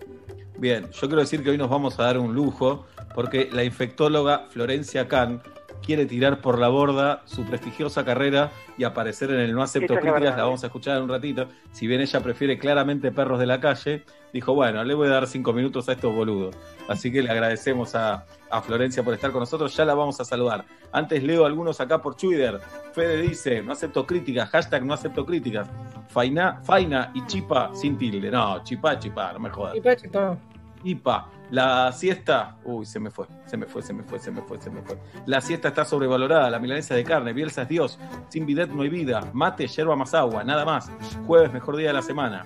Bien, 0.57 0.89
yo 0.91 1.07
quiero 1.07 1.21
decir 1.21 1.43
que 1.43 1.51
hoy 1.51 1.57
nos 1.57 1.69
vamos 1.69 1.99
a 1.99 2.03
dar 2.03 2.17
un 2.17 2.33
lujo 2.33 2.85
porque 3.15 3.49
la 3.51 3.63
infectóloga 3.63 4.47
Florencia 4.49 5.07
Kahn 5.07 5.41
quiere 5.81 6.05
tirar 6.05 6.41
por 6.41 6.59
la 6.59 6.67
borda 6.67 7.21
su 7.25 7.43
prestigiosa 7.43 8.05
carrera 8.05 8.51
y 8.77 8.83
aparecer 8.83 9.31
en 9.31 9.39
el 9.39 9.53
No 9.53 9.61
Acepto 9.63 9.95
Críticas. 9.95 10.37
La 10.37 10.43
vamos 10.43 10.63
a 10.63 10.67
escuchar 10.67 10.97
en 10.97 11.03
un 11.03 11.09
ratito. 11.09 11.47
Si 11.71 11.87
bien 11.87 12.01
ella 12.01 12.19
prefiere 12.21 12.57
claramente 12.57 13.11
perros 13.11 13.39
de 13.39 13.45
la 13.45 13.59
calle, 13.59 14.03
dijo, 14.33 14.53
bueno, 14.53 14.83
le 14.83 14.93
voy 14.93 15.07
a 15.07 15.11
dar 15.11 15.27
cinco 15.27 15.53
minutos 15.53 15.89
a 15.89 15.93
estos 15.93 16.13
boludos. 16.13 16.55
Así 16.87 17.11
que 17.11 17.21
le 17.21 17.29
agradecemos 17.29 17.95
a, 17.95 18.25
a 18.49 18.61
Florencia 18.61 19.03
por 19.03 19.13
estar 19.13 19.31
con 19.31 19.41
nosotros. 19.41 19.75
Ya 19.75 19.85
la 19.85 19.93
vamos 19.93 20.19
a 20.19 20.25
saludar. 20.25 20.65
Antes 20.91 21.23
leo 21.23 21.45
algunos 21.45 21.79
acá 21.81 22.01
por 22.01 22.15
Twitter. 22.15 22.59
Fede 22.93 23.21
dice, 23.21 23.61
no 23.61 23.71
acepto 23.71 24.05
críticas, 24.05 24.49
hashtag 24.49 24.85
no 24.85 24.93
acepto 24.93 25.25
críticas. 25.25 25.67
Faina, 26.09 26.61
Faina 26.63 27.11
y 27.13 27.25
Chipa 27.25 27.71
sin 27.73 27.97
tilde. 27.97 28.29
No, 28.29 28.63
Chipa, 28.63 28.99
Chipa, 28.99 29.33
no 29.33 29.39
me 29.39 29.49
jodas. 29.49 29.73
Chipá, 29.75 29.95
chipá. 29.95 30.37
Ipa, 30.83 31.29
la 31.51 31.91
siesta. 31.91 32.57
Uy, 32.63 32.85
se 32.85 32.99
me 32.99 33.11
fue, 33.11 33.27
se 33.45 33.57
me 33.57 33.65
fue, 33.65 33.81
se 33.81 33.93
me 33.93 34.03
fue, 34.03 34.19
se 34.19 34.31
me 34.31 34.41
fue, 34.41 34.59
se 34.59 34.69
me 34.69 34.81
fue. 34.81 34.97
La 35.25 35.41
siesta 35.41 35.67
está 35.67 35.85
sobrevalorada. 35.85 36.49
La 36.49 36.59
milanesa 36.59 36.95
de 36.95 37.03
carne, 37.03 37.33
Bielsa 37.33 37.63
es 37.63 37.69
Dios. 37.69 37.99
Sin 38.29 38.45
bidet 38.45 38.69
no 38.69 38.81
hay 38.81 38.89
vida. 38.89 39.29
Mate, 39.33 39.67
yerba 39.67 39.95
más 39.95 40.13
agua, 40.13 40.43
nada 40.43 40.65
más. 40.65 40.89
Jueves, 41.27 41.51
mejor 41.51 41.75
día 41.75 41.87
de 41.87 41.93
la 41.93 42.01
semana. 42.01 42.45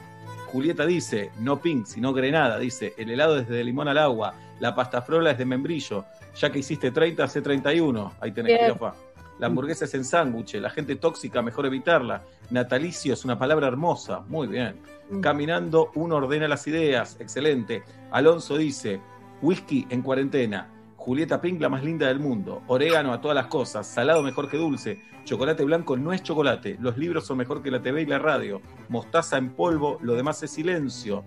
Julieta 0.52 0.86
dice, 0.86 1.32
no 1.40 1.62
pink, 1.62 1.86
sino 1.86 2.14
grenada. 2.14 2.58
Dice, 2.58 2.94
el 2.98 3.12
helado 3.12 3.38
es 3.38 3.48
de 3.48 3.64
limón 3.64 3.88
al 3.88 4.00
agua. 4.00 4.34
La 4.60 4.74
pasta 4.74 5.02
frola 5.02 5.32
es 5.32 5.38
de 5.38 5.46
membrillo. 5.46 6.06
Ya 6.36 6.52
que 6.52 6.60
hiciste 6.60 6.92
30, 6.92 7.24
hace 7.24 7.42
31. 7.42 8.14
Ahí 8.20 8.32
tenés, 8.32 8.60
jirafa. 8.60 8.96
La 9.38 9.48
hamburguesa 9.48 9.86
es 9.86 9.94
en 9.94 10.06
sándwich. 10.06 10.56
La 10.56 10.70
gente 10.70 10.96
tóxica, 10.96 11.42
mejor 11.42 11.66
evitarla. 11.66 12.24
Natalicio 12.50 13.14
es 13.14 13.26
una 13.26 13.38
palabra 13.38 13.68
hermosa. 13.68 14.22
Muy 14.22 14.48
bien. 14.48 14.80
Caminando, 15.22 15.92
uno 15.96 16.16
ordena 16.16 16.48
las 16.48 16.68
ideas. 16.68 17.18
Excelente. 17.20 17.84
Alonso 18.12 18.58
dice, 18.58 19.00
whisky 19.42 19.86
en 19.90 20.02
cuarentena. 20.02 20.72
Julieta 20.96 21.40
Pink, 21.40 21.62
la 21.62 21.70
más 21.70 21.84
linda 21.84 22.08
del 22.08 22.20
mundo. 22.20 22.64
Orégano 22.68 23.14
a 23.14 23.22
todas 23.22 23.36
las 23.36 23.48
cosas. 23.48 23.86
Salado 23.86 24.24
mejor 24.24 24.50
que 24.50 24.58
dulce. 24.58 25.02
Chocolate 25.24 25.64
blanco 25.64 25.96
no 25.96 26.12
es 26.12 26.24
chocolate. 26.24 26.78
Los 26.80 26.98
libros 26.98 27.28
son 27.28 27.38
mejor 27.38 27.62
que 27.62 27.70
la 27.70 27.82
TV 27.82 28.02
y 28.02 28.06
la 28.08 28.18
radio. 28.18 28.62
Mostaza 28.90 29.38
en 29.38 29.52
polvo. 29.52 30.00
Lo 30.02 30.16
demás 30.16 30.42
es 30.42 30.52
silencio. 30.52 31.24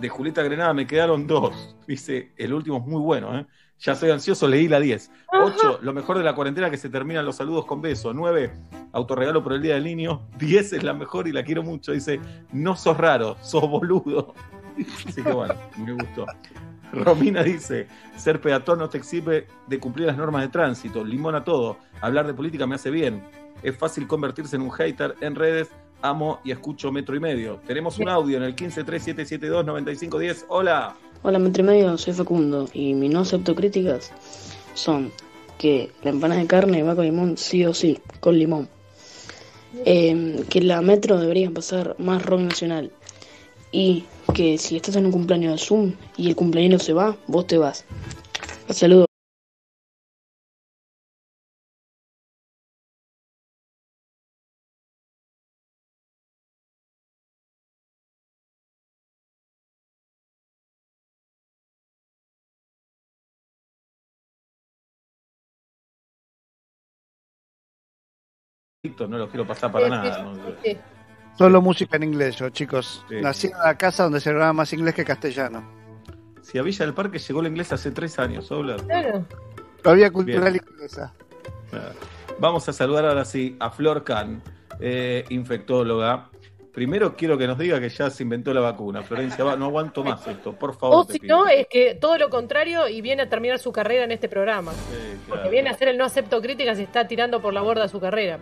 De 0.00 0.08
Julieta 0.08 0.42
Grenada 0.42 0.72
me 0.72 0.86
quedaron 0.86 1.26
dos. 1.26 1.76
Dice, 1.86 2.32
el 2.36 2.54
último 2.54 2.78
es 2.78 2.86
muy 2.86 3.00
bueno, 3.00 3.36
¿eh? 3.36 3.46
Ya 3.82 3.96
soy 3.96 4.10
ansioso, 4.10 4.46
leí 4.46 4.68
la 4.68 4.78
10. 4.78 5.10
8, 5.32 5.80
lo 5.82 5.92
mejor 5.92 6.16
de 6.16 6.22
la 6.22 6.36
cuarentena 6.36 6.70
que 6.70 6.76
se 6.76 6.88
terminan 6.88 7.26
los 7.26 7.34
saludos 7.34 7.66
con 7.66 7.82
beso. 7.82 8.14
9, 8.14 8.52
autorregalo 8.92 9.42
por 9.42 9.54
el 9.54 9.60
Día 9.60 9.74
del 9.74 9.82
Niño. 9.82 10.22
10 10.38 10.74
es 10.74 10.84
la 10.84 10.94
mejor 10.94 11.26
y 11.26 11.32
la 11.32 11.42
quiero 11.42 11.64
mucho. 11.64 11.90
Dice, 11.90 12.20
no 12.52 12.76
sos 12.76 12.96
raro, 12.96 13.36
sos 13.42 13.68
boludo. 13.68 14.34
Así 15.08 15.20
que 15.20 15.32
bueno, 15.32 15.54
me 15.76 15.94
gustó. 15.94 16.26
Romina 16.92 17.42
dice, 17.42 17.88
ser 18.16 18.40
peatón 18.40 18.78
no 18.78 18.88
te 18.88 18.98
exime 18.98 19.46
de 19.66 19.80
cumplir 19.80 20.06
las 20.06 20.16
normas 20.16 20.42
de 20.42 20.48
tránsito. 20.48 21.04
Limón 21.04 21.34
a 21.34 21.42
todo. 21.42 21.78
Hablar 22.00 22.28
de 22.28 22.34
política 22.34 22.68
me 22.68 22.76
hace 22.76 22.92
bien. 22.92 23.20
Es 23.64 23.76
fácil 23.76 24.06
convertirse 24.06 24.54
en 24.54 24.62
un 24.62 24.70
hater 24.70 25.16
en 25.20 25.34
redes. 25.34 25.70
Amo 26.02 26.38
y 26.44 26.52
escucho 26.52 26.92
metro 26.92 27.16
y 27.16 27.20
medio. 27.20 27.60
Tenemos 27.66 27.98
un 27.98 28.08
audio 28.08 28.36
en 28.36 28.44
el 28.44 28.54
1537729510. 28.54 30.44
Hola. 30.48 30.94
Hola, 31.24 31.38
Medio, 31.38 31.96
soy 31.98 32.14
Facundo 32.14 32.68
y 32.72 32.94
mi 32.94 33.08
no 33.08 33.20
acepto 33.20 33.54
críticas 33.54 34.10
son 34.74 35.12
que 35.56 35.92
la 36.02 36.10
empanada 36.10 36.40
de 36.40 36.48
carne 36.48 36.82
va 36.82 36.96
con 36.96 37.04
limón 37.04 37.38
sí 37.38 37.64
o 37.64 37.72
sí, 37.72 38.00
con 38.18 38.36
limón. 38.36 38.68
Eh, 39.84 40.44
que 40.50 40.60
la 40.62 40.82
Metro 40.82 41.20
debería 41.20 41.48
pasar 41.52 41.94
más 42.00 42.26
rock 42.26 42.40
nacional 42.40 42.90
y 43.70 44.04
que 44.34 44.58
si 44.58 44.74
estás 44.74 44.96
en 44.96 45.06
un 45.06 45.12
cumpleaños 45.12 45.52
de 45.52 45.64
Zoom 45.64 45.92
y 46.16 46.26
el 46.26 46.34
cumpleaños 46.34 46.82
se 46.82 46.92
va, 46.92 47.16
vos 47.28 47.46
te 47.46 47.56
vas. 47.56 47.84
Saludos. 48.68 49.11
No 69.08 69.18
lo 69.18 69.28
quiero 69.28 69.46
pasar 69.46 69.70
para 69.72 69.84
Sí, 69.86 69.90
nada. 69.90 70.14
sí, 70.16 70.22
¿no? 70.22 70.54
sí. 70.62 70.78
Solo 71.38 71.62
música 71.62 71.96
en 71.96 72.02
inglés, 72.04 72.36
yo, 72.36 72.50
chicos. 72.50 73.04
Sí. 73.08 73.16
Nací 73.20 73.46
en 73.48 73.58
la 73.58 73.76
casa 73.78 74.02
donde 74.04 74.20
se 74.20 74.30
grababa 74.30 74.52
más 74.52 74.72
inglés 74.72 74.94
que 74.94 75.04
castellano. 75.04 75.62
Si 76.42 76.58
a 76.58 76.62
Villa 76.62 76.84
del 76.84 76.94
Parque 76.94 77.18
llegó 77.18 77.40
el 77.40 77.46
inglés 77.46 77.72
hace 77.72 77.90
tres 77.90 78.18
años, 78.18 78.50
Obler. 78.52 78.82
Claro. 78.82 79.24
Todavía 79.82 80.10
cultural 80.10 80.52
Bien. 80.52 80.64
inglesa. 80.72 81.14
Vamos 82.38 82.68
a 82.68 82.72
saludar 82.72 83.06
ahora 83.06 83.24
sí 83.24 83.56
a 83.60 83.70
Flor 83.70 84.04
Can, 84.04 84.42
eh, 84.80 85.24
infectóloga. 85.30 86.28
Primero 86.72 87.14
quiero 87.16 87.36
que 87.36 87.46
nos 87.46 87.58
diga 87.58 87.78
que 87.80 87.88
ya 87.90 88.08
se 88.10 88.22
inventó 88.22 88.52
la 88.54 88.60
vacuna. 88.60 89.02
Florencia, 89.02 89.44
va- 89.44 89.56
no 89.56 89.66
aguanto 89.66 90.02
más 90.02 90.26
esto, 90.26 90.54
por 90.54 90.74
favor. 90.78 90.96
O 91.00 91.04
te 91.04 91.14
si 91.14 91.18
pido. 91.20 91.36
no, 91.44 91.46
es 91.48 91.66
que 91.68 91.94
todo 91.96 92.16
lo 92.16 92.30
contrario 92.30 92.88
y 92.88 93.00
viene 93.02 93.22
a 93.22 93.28
terminar 93.28 93.58
su 93.58 93.72
carrera 93.72 94.04
en 94.04 94.12
este 94.12 94.28
programa. 94.28 94.72
Sí, 94.72 95.18
Porque 95.28 95.50
viene 95.50 95.68
a 95.68 95.72
hacer 95.72 95.88
el 95.88 95.98
no 95.98 96.04
acepto 96.04 96.40
críticas 96.40 96.78
y 96.78 96.82
está 96.84 97.06
tirando 97.06 97.40
por 97.42 97.52
la 97.52 97.60
borda 97.60 97.88
su 97.88 98.00
carrera. 98.00 98.38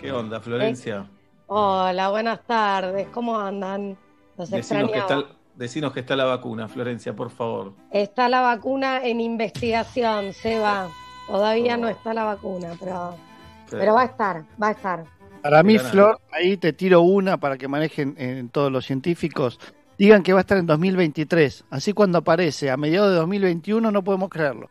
¿Qué 0.00 0.12
onda, 0.12 0.40
Florencia? 0.40 1.06
Hola, 1.46 2.10
buenas 2.10 2.40
tardes. 2.46 3.08
¿Cómo 3.08 3.38
andan? 3.38 3.96
Los 4.36 4.50
Decinos 4.50 4.90
que, 4.90 4.98
está, 4.98 5.24
decinos 5.54 5.92
que 5.92 6.00
está 6.00 6.16
la 6.16 6.24
vacuna, 6.24 6.68
Florencia, 6.68 7.14
por 7.14 7.30
favor. 7.30 7.72
Está 7.90 8.28
la 8.28 8.40
vacuna 8.40 9.04
en 9.04 9.20
investigación, 9.20 10.32
Seba. 10.32 10.88
Todavía 11.28 11.76
no 11.76 11.88
está 11.88 12.12
la 12.12 12.24
vacuna, 12.24 12.72
pero, 12.78 13.16
Sí. 13.66 13.76
pero 13.78 13.94
va 13.94 14.02
a 14.02 14.06
estar, 14.06 14.44
va 14.62 14.68
a 14.68 14.72
estar. 14.72 15.04
Para 15.42 15.62
mí. 15.62 15.78
Flor, 15.78 16.18
ahí 16.32 16.56
te 16.56 16.72
tiro 16.72 17.02
una 17.02 17.36
para 17.38 17.56
que 17.56 17.68
manejen 17.68 18.14
en 18.18 18.48
todos 18.48 18.72
los 18.72 18.84
científicos. 18.86 19.60
Digan 19.98 20.22
que 20.22 20.32
va 20.32 20.40
a 20.40 20.42
estar 20.42 20.58
en 20.58 20.66
2023. 20.66 21.64
Así 21.70 21.92
cuando 21.92 22.18
aparece 22.18 22.70
a 22.70 22.76
mediados 22.76 23.10
de 23.10 23.16
2021 23.16 23.90
no 23.90 24.02
podemos 24.02 24.28
creerlo. 24.28 24.68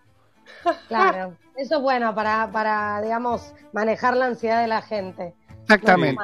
Claro, 0.88 1.36
eso 1.56 1.78
es 1.78 1.82
bueno 1.82 2.14
para, 2.16 2.50
para, 2.52 3.02
digamos, 3.02 3.54
manejar 3.74 4.16
la 4.16 4.28
ansiedad 4.28 4.62
de 4.62 4.68
la 4.68 4.82
gente. 4.82 5.34
Exactamente. 5.62 6.22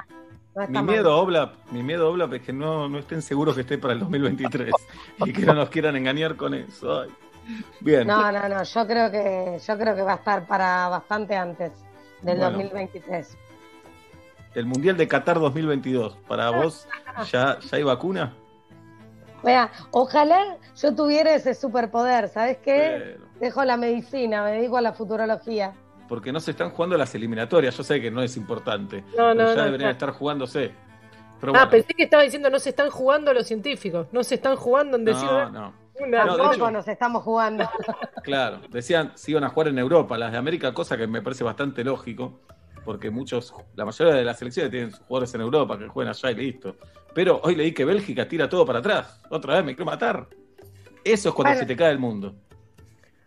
No 0.55 0.67
no 0.67 0.83
Mi 0.83 0.91
miedo, 0.91 1.17
Oblap, 1.17 1.53
mi 1.71 1.83
miedo, 1.83 2.09
Oblap, 2.09 2.33
es 2.33 2.41
que 2.41 2.51
no, 2.51 2.89
no 2.89 2.99
estén 2.99 3.21
seguros 3.21 3.55
que 3.55 3.61
esté 3.61 3.77
para 3.77 3.93
el 3.93 3.99
2023 3.99 4.73
y 5.25 5.31
que 5.31 5.45
no 5.45 5.53
nos 5.53 5.69
quieran 5.69 5.95
engañar 5.95 6.35
con 6.35 6.53
eso. 6.53 7.01
Ay. 7.01 7.09
Bien. 7.79 8.05
No, 8.07 8.31
no, 8.31 8.49
no, 8.49 8.63
yo 8.63 8.87
creo 8.87 9.09
que 9.11 9.59
yo 9.65 9.77
creo 9.77 9.95
que 9.95 10.01
va 10.01 10.13
a 10.13 10.17
estar 10.17 10.45
para 10.45 10.87
bastante 10.89 11.35
antes 11.35 11.71
del 12.21 12.37
Bueno. 12.37 12.51
2023. 12.57 13.37
El 14.55 14.65
Mundial 14.65 14.97
de 14.97 15.07
Qatar 15.07 15.39
2022, 15.39 16.17
¿para 16.27 16.49
vos 16.49 16.87
ya, 17.31 17.59
ya 17.59 17.77
hay 17.77 17.83
vacuna? 17.83 18.33
Vea, 19.43 19.71
ojalá 19.91 20.57
yo 20.75 20.93
tuviera 20.93 21.33
ese 21.35 21.53
superpoder, 21.53 22.27
¿sabes 22.27 22.57
qué? 22.57 23.17
Pero- 23.17 23.28
Dejo 23.39 23.63
la 23.63 23.77
medicina, 23.77 24.43
me 24.43 24.51
dedico 24.51 24.77
a 24.77 24.81
la 24.81 24.93
futurología. 24.93 25.73
Porque 26.07 26.31
no 26.31 26.39
se 26.39 26.51
están 26.51 26.71
jugando 26.71 26.97
las 26.97 27.13
eliminatorias. 27.15 27.77
Yo 27.77 27.83
sé 27.83 28.01
que 28.01 28.09
no 28.11 28.21
es 28.21 28.35
importante. 28.35 29.03
No, 29.17 29.29
no, 29.33 29.37
pero 29.37 29.49
ya 29.51 29.55
no, 29.57 29.63
deberían 29.65 29.91
estar 29.91 30.11
jugándose. 30.11 30.71
Pero 31.39 31.53
ah, 31.55 31.59
bueno, 31.65 31.69
pensé 31.69 31.93
que 31.93 32.03
estaba 32.03 32.23
diciendo 32.23 32.49
no 32.49 32.59
se 32.59 32.69
están 32.69 32.89
jugando 32.89 33.33
los 33.33 33.47
científicos, 33.47 34.07
no 34.11 34.23
se 34.23 34.35
están 34.35 34.57
jugando 34.57 34.97
en 34.97 35.05
decir 35.05 35.23
no, 35.25 35.49
no. 35.49 35.73
una 35.99 36.25
No, 36.25 36.35
Tampoco 36.35 36.53
hecho- 36.53 36.71
nos 36.71 36.87
estamos 36.87 37.23
jugando. 37.23 37.69
Claro, 38.23 38.59
decían 38.69 39.13
si 39.15 39.31
iban 39.31 39.45
a 39.45 39.49
jugar 39.49 39.69
en 39.69 39.79
Europa, 39.79 40.17
las 40.17 40.33
de 40.33 40.37
América, 40.37 40.73
cosa 40.73 40.97
que 40.97 41.07
me 41.07 41.21
parece 41.21 41.45
bastante 41.45 41.83
lógico, 41.85 42.41
porque 42.83 43.09
muchos, 43.09 43.53
la 43.75 43.85
mayoría 43.85 44.13
de 44.15 44.25
las 44.25 44.37
selecciones 44.37 44.69
tienen 44.71 44.91
sus 44.91 44.99
jugadores 45.05 45.33
en 45.33 45.41
Europa 45.41 45.79
que 45.79 45.87
juegan 45.87 46.13
allá 46.13 46.31
y 46.31 46.35
listo. 46.35 46.75
Pero 47.13 47.39
hoy 47.43 47.55
leí 47.55 47.71
que 47.71 47.85
Bélgica 47.85 48.27
tira 48.27 48.49
todo 48.49 48.65
para 48.65 48.79
atrás. 48.79 49.21
Otra 49.29 49.55
vez 49.55 49.63
me 49.63 49.75
quiero 49.75 49.89
matar. 49.89 50.27
Eso 51.03 51.29
es 51.29 51.35
cuando 51.35 51.51
Bueno. 51.51 51.59
se 51.61 51.65
te 51.65 51.75
cae 51.77 51.91
el 51.91 51.99
mundo. 51.99 52.35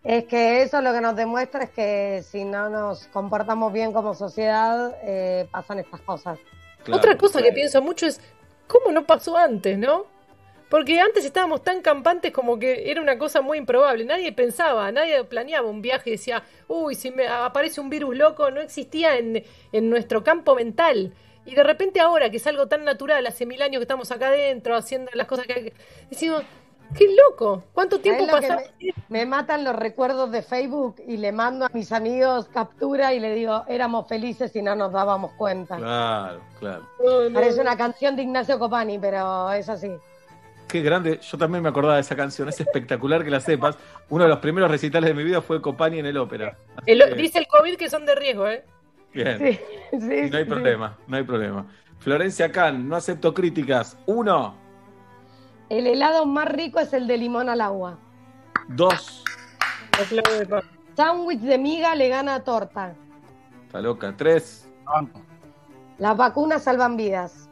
Es 0.04 0.24
que 0.24 0.62
eso 0.62 0.80
lo 0.82 0.92
que 0.92 1.00
nos 1.00 1.14
demuestra 1.14 1.64
es 1.64 1.70
que 1.70 2.22
si 2.28 2.44
no 2.44 2.68
nos 2.68 3.06
comportamos 3.08 3.72
bien 3.72 3.92
como 3.92 4.14
sociedad, 4.14 4.96
eh, 5.04 5.46
pasan 5.50 5.78
estas 5.78 6.00
cosas. 6.00 6.38
Claro. 6.82 6.98
Otra 6.98 7.16
cosa 7.16 7.40
que 7.40 7.52
pienso 7.52 7.80
mucho 7.80 8.06
es, 8.06 8.20
¿cómo 8.66 8.90
no 8.90 9.04
pasó 9.06 9.36
antes, 9.36 9.78
no? 9.78 10.06
Porque 10.68 10.98
antes 11.00 11.24
estábamos 11.24 11.62
tan 11.62 11.82
campantes 11.82 12.32
como 12.32 12.58
que 12.58 12.90
era 12.90 13.00
una 13.00 13.16
cosa 13.18 13.42
muy 13.42 13.58
improbable. 13.58 14.04
Nadie 14.04 14.32
pensaba, 14.32 14.90
nadie 14.90 15.22
planeaba 15.22 15.68
un 15.68 15.82
viaje 15.82 16.10
y 16.10 16.12
decía, 16.14 16.42
uy, 16.66 16.94
si 16.96 17.10
me 17.12 17.28
aparece 17.28 17.80
un 17.80 17.90
virus 17.90 18.16
loco, 18.16 18.50
no 18.50 18.60
existía 18.60 19.16
en, 19.18 19.44
en 19.70 19.90
nuestro 19.90 20.24
campo 20.24 20.54
mental. 20.56 21.12
Y 21.44 21.54
de 21.54 21.62
repente 21.62 22.00
ahora, 22.00 22.30
que 22.30 22.38
es 22.38 22.46
algo 22.46 22.68
tan 22.68 22.84
natural, 22.84 23.24
hace 23.26 23.46
mil 23.46 23.60
años 23.62 23.80
que 23.80 23.82
estamos 23.84 24.10
acá 24.10 24.28
adentro 24.28 24.74
haciendo 24.74 25.10
las 25.14 25.26
cosas 25.26 25.46
que... 25.46 25.54
que- 25.54 25.72
Decimos, 26.08 26.42
qué 26.96 27.06
loco, 27.28 27.64
¿cuánto 27.72 28.00
tiempo 28.00 28.26
¿Sabes 28.26 28.48
lo 28.48 28.54
que 28.54 28.62
pasó? 28.62 28.70
Me, 29.08 29.20
me 29.20 29.26
matan 29.26 29.64
los 29.64 29.74
recuerdos 29.76 30.30
de 30.30 30.42
Facebook 30.42 30.96
y 31.06 31.16
le 31.16 31.32
mando 31.32 31.66
a 31.66 31.70
mis 31.72 31.90
amigos 31.92 32.48
captura 32.52 33.12
y 33.14 33.20
le 33.20 33.34
digo, 33.34 33.64
éramos 33.68 34.08
felices 34.08 34.54
y 34.56 34.62
no 34.62 34.74
nos 34.74 34.92
dábamos 34.92 35.32
cuenta. 35.32 35.76
Claro, 35.76 36.40
claro. 36.58 36.82
Parece 37.32 37.60
una 37.60 37.76
canción 37.76 38.16
de 38.16 38.22
Ignacio 38.22 38.58
Copani, 38.58 38.98
pero 38.98 39.50
es 39.52 39.68
así. 39.68 39.90
Qué 40.68 40.80
grande. 40.80 41.18
Yo 41.20 41.36
también 41.36 41.62
me 41.62 41.68
acordaba 41.68 41.96
de 41.96 42.00
esa 42.00 42.16
canción. 42.16 42.48
Es 42.48 42.58
espectacular 42.58 43.22
que 43.22 43.30
la 43.30 43.40
sepas. 43.40 43.76
Uno 44.08 44.24
de 44.24 44.30
los 44.30 44.38
primeros 44.38 44.70
recitales 44.70 45.08
de 45.08 45.14
mi 45.14 45.22
vida 45.22 45.42
fue 45.42 45.60
Copani 45.60 45.98
en 45.98 46.06
el 46.06 46.16
ópera. 46.16 46.56
Así 46.76 46.90
El- 46.92 47.04
que, 47.10 47.14
dice 47.14 47.38
el 47.40 47.46
COVID 47.46 47.76
que 47.76 47.90
son 47.90 48.06
de 48.06 48.14
riesgo, 48.14 48.46
¿eh? 48.48 48.64
Bien. 49.12 49.38
Sí, 49.38 49.60
sí, 49.90 49.96
Y 50.26 50.30
no 50.30 50.36
hay 50.38 50.44
sí. 50.44 50.48
problema, 50.48 50.96
no 51.06 51.16
hay 51.18 51.22
problema. 51.24 51.66
Florencia 51.98 52.50
Can, 52.50 52.88
no 52.88 52.96
acepto 52.96 53.34
críticas. 53.34 53.98
Uno, 54.06 54.56
El 55.72 55.86
helado 55.86 56.26
más 56.26 56.48
rico 56.48 56.80
es 56.80 56.92
el 56.92 57.06
de 57.06 57.16
limón 57.16 57.48
al 57.48 57.62
agua. 57.62 57.98
dos, 58.68 59.24
Sándwich 60.94 61.40
de 61.40 61.56
miga 61.56 61.94
le 61.94 62.10
gana 62.10 62.34
a 62.34 62.44
torta. 62.44 62.94
está 63.66 63.80
loca. 63.80 64.14
Tres, 64.14 64.68
Las 65.96 66.14
vacunas 66.14 66.64
salvan 66.64 66.98
vidas. 66.98 67.48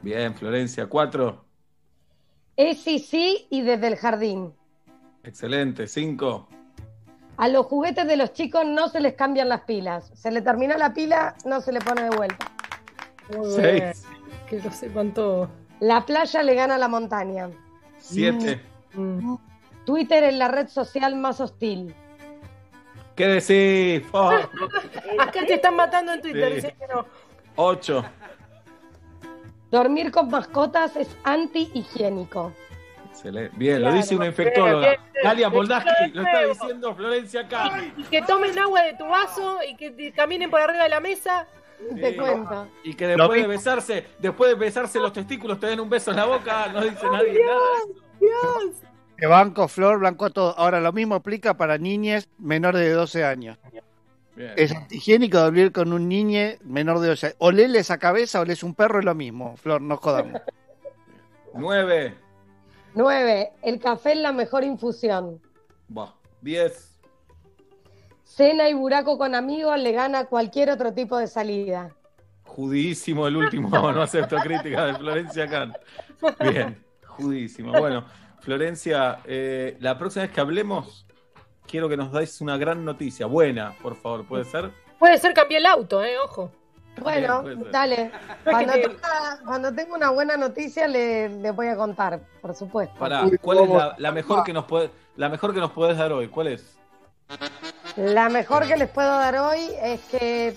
bien, 0.00 0.32
Florencia. 0.36 0.86
Cuatro, 0.86 1.44
Es 2.56 2.80
sí, 2.82 3.00
sí 3.00 3.48
y 3.50 3.62
desde 3.62 3.88
el 3.88 3.96
jardín. 3.96 4.54
excelente. 5.24 5.88
Cinco, 5.88 6.46
A 7.36 7.48
los 7.48 7.66
juguetes 7.66 8.06
de 8.06 8.16
los 8.16 8.32
chicos 8.32 8.64
no 8.64 8.86
se 8.88 9.00
les 9.00 9.14
cambian 9.14 9.48
las 9.48 9.62
pilas. 9.62 10.12
Se 10.14 10.30
le 10.30 10.40
terminó 10.40 10.76
la 10.76 10.94
pila, 10.94 11.34
no 11.44 11.60
se 11.60 11.72
le 11.72 11.80
pone 11.80 12.02
de 12.04 12.10
vuelta. 12.16 12.46
Muy 13.36 13.50
Seis. 13.50 13.82
bien. 13.82 13.92
Que 14.48 14.60
lo 14.60 14.70
sepan 14.70 15.12
todo. 15.12 15.48
La 15.84 16.06
playa 16.06 16.42
le 16.42 16.54
gana 16.54 16.76
a 16.76 16.78
la 16.78 16.88
montaña. 16.88 17.50
siete. 17.98 18.58
Mm. 18.94 19.34
Twitter 19.84 20.24
es 20.24 20.34
la 20.34 20.48
red 20.48 20.68
social 20.68 21.14
más 21.14 21.40
hostil. 21.40 21.94
¿Qué 23.14 23.26
decís? 23.26 24.08
Oh, 24.12 24.30
Acá 25.20 25.40
te 25.46 25.54
están 25.54 25.76
matando 25.76 26.14
en 26.14 26.22
Twitter. 26.22 26.48
Sí. 26.48 26.54
dicen 26.54 26.74
que 26.78 26.86
no. 26.86 27.04
ocho. 27.56 28.02
Dormir 29.70 30.10
con 30.10 30.30
mascotas 30.30 30.96
es 30.96 31.14
anti-higiénico. 31.22 32.52
Excelente. 33.10 33.52
Bien, 33.54 33.74
lo 33.82 33.88
Claro, 33.88 33.96
dice 33.96 34.16
una 34.16 34.26
infectóloga. 34.26 34.96
Dalia 35.22 35.50
Moldaski, 35.50 36.12
lo 36.14 36.22
está 36.22 36.46
diciendo 36.46 36.94
Florencia 36.94 37.46
Can. 37.46 37.92
Y 37.98 38.04
que 38.04 38.22
tomen 38.22 38.58
agua 38.58 38.82
de 38.84 38.94
tu 38.94 39.04
vaso 39.06 39.58
y 39.68 39.76
que 39.76 40.12
caminen 40.12 40.50
por 40.50 40.60
arriba 40.62 40.84
de 40.84 40.88
la 40.88 41.00
mesa. 41.00 41.46
Te 41.94 42.10
Sí. 42.12 42.16
cuento. 42.16 42.68
Y 42.82 42.94
que 42.94 43.06
después 43.08 43.42
de 43.42 43.48
besarse, 43.48 44.06
después 44.18 44.50
de 44.50 44.56
besarse 44.56 44.98
los 44.98 45.12
testículos 45.12 45.60
te 45.60 45.66
den 45.66 45.80
un 45.80 45.90
beso 45.90 46.10
en 46.10 46.16
la 46.16 46.24
boca, 46.26 46.68
no 46.72 46.80
dice 46.82 47.06
nadie 47.12 47.44
nada. 47.44 47.60
Dios. 48.20 48.76
Que 49.16 49.26
banco, 49.26 49.68
Flor, 49.68 49.98
blanco 49.98 50.30
todo. 50.30 50.58
Ahora, 50.58 50.80
lo 50.80 50.92
mismo 50.92 51.14
aplica 51.14 51.54
para 51.56 51.78
niñes 51.78 52.28
menores 52.38 52.80
de 52.82 52.90
12 52.90 53.24
años. 53.24 53.58
Bien. 54.34 54.52
Es 54.56 54.74
antihigiénico 54.74 55.38
dormir 55.38 55.70
con 55.70 55.92
un 55.92 56.08
niñe 56.08 56.58
menor 56.64 56.98
de 56.98 57.08
12 57.08 57.26
años. 57.26 57.36
O 57.38 57.52
lele 57.52 57.78
esa 57.78 57.98
cabeza 57.98 58.40
o 58.40 58.44
lees 58.44 58.64
un 58.64 58.74
perro, 58.74 58.98
es 58.98 59.04
lo 59.04 59.14
mismo. 59.14 59.56
Flor, 59.56 59.80
no 59.80 59.96
jodamos. 59.98 60.40
Nueve. 61.54 62.14
9. 62.94 63.52
El 63.62 63.78
café 63.78 64.12
es 64.12 64.18
la 64.18 64.32
mejor 64.32 64.64
infusión. 64.64 65.40
Bah. 65.88 66.14
Diez. 66.40 66.93
Cena 68.34 68.68
y 68.68 68.74
buraco 68.74 69.16
con 69.16 69.36
amigos 69.36 69.78
le 69.78 69.92
gana 69.92 70.24
cualquier 70.24 70.68
otro 70.68 70.92
tipo 70.92 71.16
de 71.18 71.28
salida. 71.28 71.94
Judísimo 72.42 73.28
el 73.28 73.36
último, 73.36 73.68
no 73.92 74.02
acepto 74.02 74.36
crítica 74.38 74.86
de 74.86 74.94
Florencia 74.94 75.46
Can. 75.46 75.72
Bien, 76.40 76.84
judísimo. 77.06 77.70
Bueno, 77.78 78.04
Florencia, 78.40 79.20
eh, 79.24 79.76
la 79.78 79.96
próxima 79.96 80.24
vez 80.24 80.32
que 80.34 80.40
hablemos, 80.40 81.06
quiero 81.68 81.88
que 81.88 81.96
nos 81.96 82.10
dais 82.10 82.40
una 82.40 82.56
gran 82.56 82.84
noticia, 82.84 83.26
buena, 83.26 83.72
por 83.80 83.94
favor, 83.94 84.26
¿puede 84.26 84.42
ser? 84.42 84.72
Puede 84.98 85.16
ser 85.18 85.32
cambié 85.32 85.58
el 85.58 85.66
auto, 85.66 86.02
¿eh? 86.02 86.18
Ojo. 86.18 86.50
Bueno, 87.00 87.44
dale. 87.70 88.10
Cuando, 88.42 88.72
tenga, 88.72 89.38
cuando 89.46 89.72
tenga 89.72 89.94
una 89.94 90.10
buena 90.10 90.36
noticia 90.36 90.88
le, 90.88 91.28
le 91.28 91.52
voy 91.52 91.68
a 91.68 91.76
contar, 91.76 92.18
por 92.42 92.52
supuesto. 92.56 92.98
Pará, 92.98 93.30
¿cuál 93.40 93.58
es 93.58 93.68
la, 93.68 93.94
la 93.96 94.10
mejor 94.10 94.42
que 94.42 94.52
nos 94.52 94.64
puede, 94.64 94.90
la 95.14 95.28
mejor 95.28 95.54
que 95.54 95.60
nos 95.60 95.70
podés 95.70 95.96
dar 95.96 96.12
hoy? 96.12 96.26
¿Cuál 96.26 96.48
es? 96.48 96.76
La 97.96 98.28
mejor 98.28 98.66
que 98.66 98.76
les 98.76 98.88
puedo 98.90 99.08
dar 99.08 99.36
hoy 99.38 99.60
es 99.80 100.00
que 100.10 100.56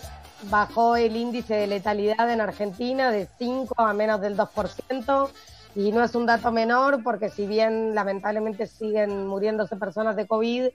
bajó 0.49 0.95
el 0.95 1.15
índice 1.15 1.53
de 1.55 1.67
letalidad 1.67 2.29
en 2.31 2.41
Argentina 2.41 3.11
de 3.11 3.27
5 3.37 3.75
a 3.77 3.93
menos 3.93 4.21
del 4.21 4.35
2%. 4.35 5.29
Y 5.75 5.91
no 5.91 6.03
es 6.03 6.15
un 6.15 6.25
dato 6.25 6.51
menor 6.51 7.03
porque 7.03 7.29
si 7.29 7.45
bien 7.45 7.93
lamentablemente 7.93 8.65
siguen 8.65 9.27
muriéndose 9.27 9.75
personas 9.75 10.15
de 10.15 10.25
COVID, 10.25 10.65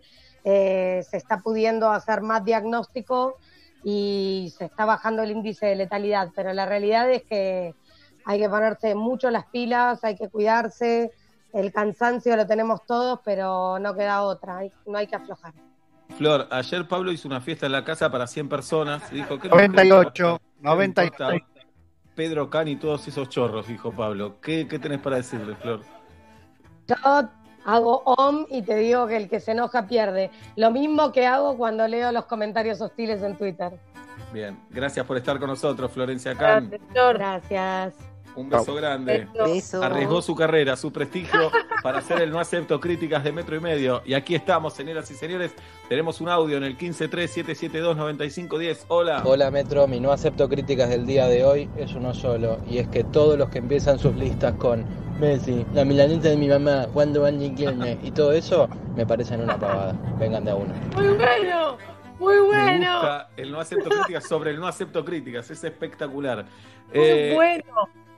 eh, 0.44 1.04
se 1.08 1.16
está 1.16 1.38
pudiendo 1.38 1.90
hacer 1.90 2.20
más 2.20 2.44
diagnóstico 2.44 3.38
y 3.82 4.52
se 4.56 4.66
está 4.66 4.84
bajando 4.84 5.22
el 5.22 5.32
índice 5.32 5.66
de 5.66 5.74
letalidad. 5.74 6.28
Pero 6.36 6.52
la 6.52 6.66
realidad 6.66 7.10
es 7.10 7.24
que 7.24 7.74
hay 8.24 8.38
que 8.38 8.48
ponerse 8.48 8.94
mucho 8.94 9.30
las 9.32 9.46
pilas, 9.46 10.04
hay 10.04 10.14
que 10.14 10.28
cuidarse. 10.28 11.10
El 11.52 11.72
cansancio 11.72 12.36
lo 12.36 12.46
tenemos 12.46 12.86
todos, 12.86 13.18
pero 13.24 13.80
no 13.80 13.94
queda 13.96 14.22
otra, 14.22 14.58
hay- 14.58 14.72
no 14.86 14.98
hay 14.98 15.08
que 15.08 15.16
aflojar. 15.16 15.52
Flor, 16.12 16.46
ayer 16.50 16.86
Pablo 16.86 17.12
hizo 17.12 17.28
una 17.28 17.40
fiesta 17.40 17.66
en 17.66 17.72
la 17.72 17.84
casa 17.84 18.10
para 18.10 18.26
100 18.26 18.48
personas 18.48 19.02
y 19.12 19.16
dijo 19.16 19.38
que 19.38 19.48
98, 19.48 20.40
98. 20.60 21.46
Pedro 22.14 22.50
Can 22.50 22.68
y 22.68 22.76
todos 22.76 23.08
esos 23.08 23.28
chorros, 23.28 23.66
dijo 23.66 23.90
Pablo. 23.92 24.40
¿Qué, 24.40 24.68
qué 24.68 24.78
tenés 24.78 25.00
para 25.00 25.16
decirle, 25.16 25.56
Flor? 25.56 25.80
Yo 26.86 26.96
hago 27.64 28.02
om 28.04 28.46
y 28.50 28.62
te 28.62 28.76
digo 28.76 29.06
que 29.06 29.16
el 29.16 29.28
que 29.28 29.40
se 29.40 29.52
enoja 29.52 29.86
pierde. 29.86 30.30
Lo 30.56 30.70
mismo 30.70 31.12
que 31.12 31.26
hago 31.26 31.56
cuando 31.56 31.88
leo 31.88 32.12
los 32.12 32.26
comentarios 32.26 32.80
hostiles 32.80 33.22
en 33.22 33.36
Twitter. 33.36 33.72
Bien, 34.32 34.58
gracias 34.70 35.06
por 35.06 35.16
estar 35.16 35.38
con 35.38 35.48
nosotros, 35.48 35.90
Florencia 35.90 36.34
Can. 36.34 36.70
Gracias. 36.94 37.94
Un 38.34 38.48
beso 38.48 38.74
grande. 38.74 39.28
Beso. 39.34 39.82
Arriesgó 39.82 40.22
su 40.22 40.34
carrera, 40.34 40.76
su 40.76 40.90
prestigio 40.92 41.50
para 41.82 41.98
hacer 41.98 42.20
el 42.22 42.30
no 42.30 42.40
acepto 42.40 42.80
críticas 42.80 43.24
de 43.24 43.32
metro 43.32 43.56
y 43.56 43.60
medio. 43.60 44.02
Y 44.04 44.14
aquí 44.14 44.34
estamos, 44.34 44.72
señoras 44.72 45.10
y 45.10 45.14
señores. 45.14 45.54
Tenemos 45.88 46.20
un 46.20 46.28
audio 46.28 46.56
en 46.56 46.64
el 46.64 46.76
153-772-9510. 46.78 48.84
Hola. 48.88 49.22
Hola 49.24 49.50
Metro, 49.50 49.86
mi 49.86 50.00
no 50.00 50.12
acepto 50.12 50.48
críticas 50.48 50.88
del 50.88 51.06
día 51.06 51.26
de 51.26 51.44
hoy 51.44 51.68
es 51.76 51.94
uno 51.94 52.14
solo, 52.14 52.58
y 52.68 52.78
es 52.78 52.88
que 52.88 53.04
todos 53.04 53.38
los 53.38 53.50
que 53.50 53.58
empiezan 53.58 53.98
sus 53.98 54.14
listas 54.16 54.54
con 54.54 54.84
Messi, 55.20 55.64
la 55.74 55.84
milanesa 55.84 56.30
de 56.30 56.36
mi 56.36 56.48
mamá, 56.48 56.86
cuando 56.92 57.22
van 57.22 57.40
y 57.40 57.52
y 58.02 58.10
todo 58.12 58.32
eso, 58.32 58.68
me 58.96 59.06
parecen 59.06 59.40
una 59.42 59.58
pavada. 59.58 59.94
Vengan 60.18 60.44
de 60.44 60.50
a 60.52 60.54
uno. 60.54 60.72
Muy 60.96 61.08
bueno. 61.14 61.76
Muy 62.18 62.34
Me 62.34 62.40
bueno. 62.40 62.94
gusta 63.00 63.28
el 63.36 63.50
no 63.50 63.60
acepto 63.60 63.90
críticas 63.90 64.28
sobre 64.28 64.50
el 64.52 64.60
no 64.60 64.66
acepto 64.68 65.04
críticas. 65.04 65.50
Es 65.50 65.64
espectacular. 65.64 66.44
Muy 66.94 67.04
Eh, 67.04 67.32
bueno. 67.34 67.64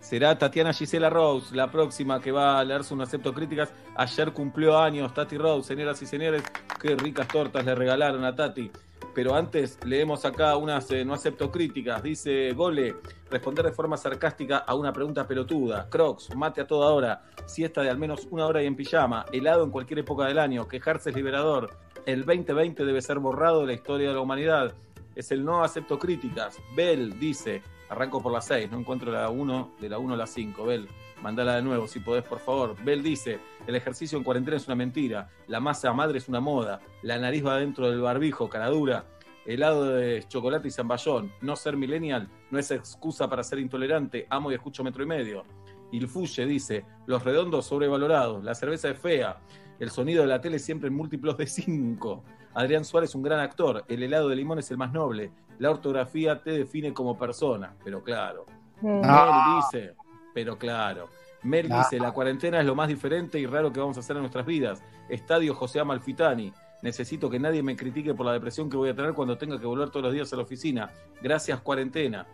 Será 0.05 0.37
Tatiana 0.39 0.75
Gisela 0.75 1.09
Rose, 1.09 1.57
la 1.57 1.71
próxima 1.71 2.21
que 2.21 2.31
va 2.31 2.59
a 2.59 2.65
leer 2.65 2.85
su 2.85 2.95
no 2.95 3.05
acepto 3.05 3.33
críticas. 3.33 3.73
Ayer 3.97 4.35
cumplió 4.35 4.79
años 4.79 5.15
Tati 5.15 5.39
Rose, 5.39 5.69
señoras 5.69 6.03
y 6.03 6.07
señores. 6.07 6.43
Qué 6.79 6.95
ricas 6.95 7.27
tortas 7.27 7.65
le 7.65 7.75
regalaron 7.75 8.23
a 8.23 8.37
Tati. 8.37 8.71
Pero 9.15 9.35
antes 9.35 9.79
leemos 9.83 10.27
acá 10.27 10.59
unas 10.59 10.91
eh, 10.91 11.07
no 11.07 11.15
acepto 11.15 11.51
críticas. 11.51 12.03
Dice 12.03 12.53
Gole, 12.53 12.97
responder 13.31 13.65
de 13.65 13.73
forma 13.73 13.97
sarcástica 13.97 14.59
a 14.59 14.75
una 14.75 14.93
pregunta 14.93 15.27
pelotuda. 15.27 15.89
Crocs, 15.89 16.37
mate 16.37 16.61
a 16.61 16.67
toda 16.67 16.91
hora, 16.91 17.23
siesta 17.47 17.81
de 17.81 17.89
al 17.89 17.97
menos 17.97 18.29
una 18.31 18.45
hora 18.45 18.63
y 18.63 18.67
en 18.67 18.77
pijama, 18.77 19.25
helado 19.33 19.65
en 19.65 19.71
cualquier 19.71 20.01
época 20.01 20.27
del 20.27 20.39
año, 20.39 20.69
quejarse 20.69 21.11
es 21.11 21.17
liberador. 21.17 21.71
El 22.05 22.27
2020 22.27 22.85
debe 22.85 23.01
ser 23.01 23.21
borrado 23.21 23.63
de 23.63 23.69
la 23.69 23.73
historia 23.73 24.09
de 24.09 24.15
la 24.15 24.21
humanidad. 24.21 24.75
Es 25.17 25.33
el 25.33 25.47
no 25.47 25.65
acepto 25.65 25.99
críticas. 25.99 26.59
Bell 26.77 27.19
dice, 27.19 27.63
arranco 27.89 28.23
por 28.23 28.33
la 28.33 28.41
6, 28.41 28.71
no 28.71 28.79
encuentro 28.79 29.13
la 29.13 29.29
1, 29.29 29.73
de 29.81 29.89
la 29.89 29.99
1 29.99 30.15
a 30.15 30.17
la 30.17 30.27
5. 30.27 30.65
Bell, 30.65 30.89
mandala 31.23 31.57
de 31.57 31.63
nuevo 31.63 31.87
si 31.87 32.01
podés, 32.01 32.25
por 32.25 32.39
favor. 32.39 32.77
Bell 32.85 33.03
dice, 33.03 33.39
el 33.67 33.77
ejercicio 33.77 34.19
en 34.19 34.25
cuarentena 34.25 34.57
es 34.57 34.67
una 34.67 34.77
mentira, 34.77 35.31
la 35.47 35.61
masa 35.61 35.93
madre 35.93 36.19
es 36.19 36.29
una 36.29 36.41
moda, 36.41 36.81
la 37.03 37.19
nariz 37.19 37.45
va 37.45 37.59
dentro 37.59 37.91
del 37.91 38.01
barbijo, 38.01 38.49
cara 38.49 38.69
dura, 38.69 39.07
helado 39.47 39.85
de 39.87 40.25
chocolate 40.29 40.69
y 40.69 40.71
zamballón, 40.71 41.33
no 41.41 41.57
ser 41.57 41.77
millennial 41.77 42.29
no 42.55 42.61
es 42.61 42.71
excusa 42.71 43.29
para 43.29 43.43
ser 43.43 43.59
intolerante, 43.59 44.27
amo 44.31 44.51
y 44.51 44.55
escucho 44.55 44.85
metro 44.85 45.03
y 45.03 45.07
medio. 45.07 45.45
Ilfuye 45.91 46.47
dice, 46.47 46.87
los 47.07 47.25
redondos 47.25 47.67
sobrevalorados, 47.67 48.45
la 48.45 48.55
cerveza 48.55 48.91
es 48.91 48.99
fea, 48.99 49.41
el 49.81 49.91
sonido 49.91 50.23
de 50.23 50.29
la 50.29 50.41
tele 50.41 50.61
siempre 50.61 50.89
en 50.89 50.95
múltiplos 50.95 51.37
de 51.37 51.49
5. 51.49 52.25
Adrián 52.55 52.85
Suárez 52.85 53.15
un 53.17 53.25
gran 53.25 53.41
actor, 53.41 53.85
el 53.89 54.05
helado 54.05 54.29
de 54.29 54.37
limón 54.37 54.61
es 54.61 54.71
el 54.71 54.79
más 54.79 54.93
noble, 54.93 55.33
la 55.59 55.71
ortografía 55.71 56.43
te 56.43 56.51
define 56.51 56.93
como 56.93 57.17
persona, 57.19 57.75
pero 57.85 58.03
claro. 58.03 58.47
Mm. 58.81 59.01
Mel 59.01 59.57
dice, 59.57 59.95
pero 60.33 60.59
claro. 60.59 61.09
Mel 61.43 61.69
Ah. 61.71 61.79
dice, 61.79 61.99
la 62.03 62.13
cuarentena 62.13 62.61
es 62.61 62.67
lo 62.67 62.75
más 62.75 62.89
diferente 62.89 63.39
y 63.39 63.47
raro 63.47 63.73
que 63.73 63.81
vamos 63.81 63.97
a 63.97 64.01
hacer 64.01 64.17
en 64.17 64.23
nuestras 64.23 64.47
vidas. 64.47 64.83
Estadio 65.09 65.55
José 65.55 65.81
Amalfitani. 65.81 66.53
Necesito 66.83 67.31
que 67.31 67.39
nadie 67.39 67.63
me 67.63 67.77
critique 67.77 68.13
por 68.15 68.27
la 68.27 68.33
depresión 68.33 68.69
que 68.69 68.77
voy 68.77 68.91
a 68.91 68.95
tener 68.95 69.15
cuando 69.15 69.39
tenga 69.39 69.59
que 69.59 69.67
volver 69.67 69.89
todos 69.91 70.05
los 70.05 70.13
días 70.13 70.33
a 70.33 70.37
la 70.37 70.43
oficina. 70.43 70.91
Gracias, 71.23 71.61
cuarentena. 71.61 72.27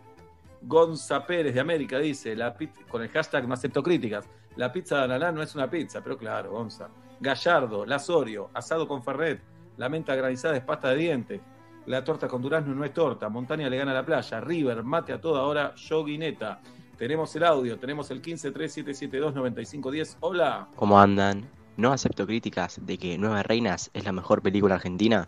Gonza 0.63 1.25
Pérez 1.25 1.53
de 1.53 1.59
América 1.59 1.97
dice, 1.97 2.35
la 2.35 2.53
pizza, 2.55 2.81
con 2.89 3.01
el 3.01 3.09
hashtag 3.09 3.47
no 3.47 3.53
acepto 3.53 3.81
críticas, 3.81 4.27
la 4.57 4.71
pizza 4.71 4.97
de 4.97 5.03
ananá 5.05 5.31
no 5.31 5.41
es 5.41 5.55
una 5.55 5.69
pizza, 5.69 6.01
pero 6.03 6.17
claro, 6.17 6.51
Gonza. 6.51 6.89
Gallardo, 7.19 7.85
Lazorio, 7.85 8.49
asado 8.53 8.87
con 8.87 9.01
ferret, 9.03 9.41
la 9.77 9.89
menta 9.89 10.15
granizada 10.15 10.55
es 10.57 10.63
pasta 10.63 10.89
de 10.89 10.97
dientes, 10.97 11.41
la 11.87 12.03
torta 12.03 12.27
con 12.27 12.41
durazno 12.41 12.73
no 12.75 12.83
es 12.85 12.93
torta, 12.93 13.27
Montaña 13.29 13.69
le 13.69 13.77
gana 13.77 13.91
a 13.91 13.95
la 13.95 14.05
playa, 14.05 14.39
River, 14.39 14.83
mate 14.83 15.13
a 15.13 15.21
toda 15.21 15.43
hora, 15.43 15.73
Yoguineta. 15.75 16.59
Tenemos 16.97 17.35
el 17.35 17.43
audio, 17.43 17.77
tenemos 17.79 18.11
el 18.11 18.21
1537729510. 18.21 20.17
Hola. 20.19 20.67
¿Cómo 20.75 20.99
andan? 20.99 21.49
No 21.77 21.91
acepto 21.93 22.27
críticas 22.27 22.79
de 22.85 22.97
que 22.97 23.17
Nueve 23.17 23.41
Reinas 23.43 23.89
es 23.93 24.05
la 24.05 24.11
mejor 24.11 24.41
película 24.43 24.75
argentina 24.75 25.27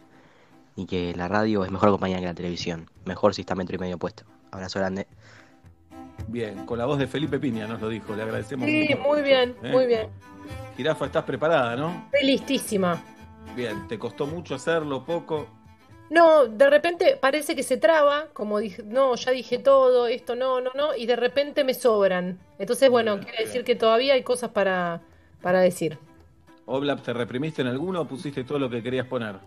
y 0.75 0.85
que 0.85 1.13
la 1.15 1.27
radio 1.27 1.63
es 1.65 1.71
mejor 1.71 1.89
compañía 1.89 2.19
que 2.19 2.25
la 2.25 2.33
televisión. 2.35 2.89
Mejor 3.05 3.33
si 3.33 3.41
está 3.41 3.55
metro 3.55 3.75
y 3.75 3.79
medio 3.79 3.97
puesto. 3.97 4.23
Abrazo 4.51 4.77
grande. 4.79 5.07
Bien, 6.27 6.65
con 6.67 6.77
la 6.77 6.85
voz 6.85 6.99
de 6.99 7.07
Felipe 7.07 7.39
Piña 7.39 7.65
nos 7.67 7.81
lo 7.81 7.89
dijo, 7.89 8.15
le 8.15 8.21
agradecemos 8.21 8.67
Sí, 8.67 8.87
mucho. 8.89 9.01
muy 9.01 9.21
bien, 9.23 9.55
¿Eh? 9.63 9.71
muy 9.71 9.87
bien. 9.87 10.09
Jirafa, 10.77 11.05
estás 11.07 11.23
preparada, 11.23 11.75
¿no? 11.75 12.05
Estoy 12.13 12.27
listísima. 12.27 13.01
Bien, 13.55 13.87
¿te 13.87 13.97
costó 13.97 14.27
mucho 14.27 14.53
hacerlo, 14.55 15.03
poco? 15.03 15.47
No, 16.13 16.45
de 16.45 16.69
repente 16.69 17.17
parece 17.19 17.55
que 17.55 17.63
se 17.63 17.77
traba, 17.77 18.27
como 18.33 18.59
dije, 18.59 18.83
no, 18.85 19.15
ya 19.15 19.31
dije 19.31 19.57
todo, 19.57 20.05
esto 20.05 20.35
no, 20.35 20.61
no, 20.61 20.69
no, 20.75 20.95
y 20.95 21.07
de 21.07 21.15
repente 21.15 21.63
me 21.63 21.73
sobran. 21.73 22.37
Entonces, 22.59 22.87
bueno, 22.91 23.19
quiere 23.19 23.45
decir 23.45 23.63
que 23.63 23.75
todavía 23.75 24.13
hay 24.13 24.21
cosas 24.21 24.51
para, 24.51 25.01
para 25.41 25.61
decir. 25.61 25.97
Oblap, 26.67 27.01
¿te 27.01 27.13
reprimiste 27.13 27.63
en 27.63 27.69
alguno 27.69 28.01
o 28.01 28.05
pusiste 28.05 28.43
todo 28.43 28.59
lo 28.59 28.69
que 28.69 28.83
querías 28.83 29.07
poner? 29.07 29.37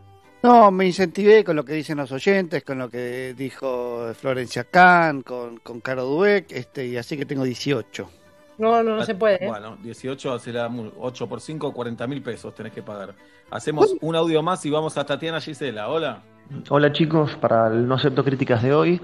No, 0.42 0.72
me 0.72 0.87
incentivé 0.87 1.44
con 1.44 1.55
lo 1.55 1.64
que 1.64 1.74
dicen 1.74 1.98
los 1.98 2.11
oyentes, 2.11 2.64
con 2.64 2.81
lo 2.81 2.90
que 2.90 3.33
dijo 3.35 4.12
Florencia 4.14 4.64
Kahn, 4.64 5.22
con, 5.22 5.59
con 5.59 5.81
Caro 5.81 6.05
Dueck, 6.05 6.50
este, 6.50 6.85
y 6.85 6.96
así 6.96 7.16
que 7.16 7.26
tengo 7.26 7.44
18. 7.44 8.11
No, 8.59 8.83
no, 8.83 8.96
no 8.96 9.05
se 9.05 9.14
puede. 9.14 9.44
¿eh? 9.44 9.46
Bueno, 9.46 9.79
18 9.85 10.33
hace 10.33 10.52
la 10.52 10.68
8 10.98 11.29
por 11.29 11.40
5, 11.40 11.72
40 11.72 12.07
mil 12.09 12.22
pesos 12.22 12.52
tenés 12.57 12.72
que 12.72 12.83
pagar. 12.83 13.14
Hacemos 13.52 13.94
un 14.00 14.16
audio 14.16 14.42
más 14.42 14.66
y 14.66 14.70
vamos 14.70 14.98
a 14.98 15.07
Tatiana 15.07 15.40
Gisela. 15.40 15.88
Hola. 15.88 16.24
Hola 16.68 16.92
chicos, 16.92 17.35
para 17.37 17.66
el 17.66 17.88
no 17.88 17.96
acepto 17.96 18.22
críticas 18.22 18.62
de 18.62 18.72
hoy, 18.72 19.00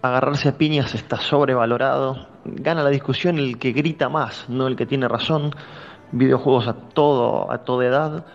agarrarse 0.00 0.48
a 0.48 0.56
piñas 0.56 0.94
está 0.94 1.16
sobrevalorado. 1.16 2.28
Gana 2.44 2.84
la 2.84 2.90
discusión 2.90 3.36
el 3.36 3.58
que 3.58 3.72
grita 3.72 4.08
más, 4.08 4.48
no 4.48 4.68
el 4.68 4.76
que 4.76 4.86
tiene 4.86 5.08
razón. 5.08 5.50
Videojuegos 6.12 6.68
a 6.68 6.74
todo, 6.74 7.50
a 7.50 7.58
toda 7.58 7.84
edad. 7.84 8.26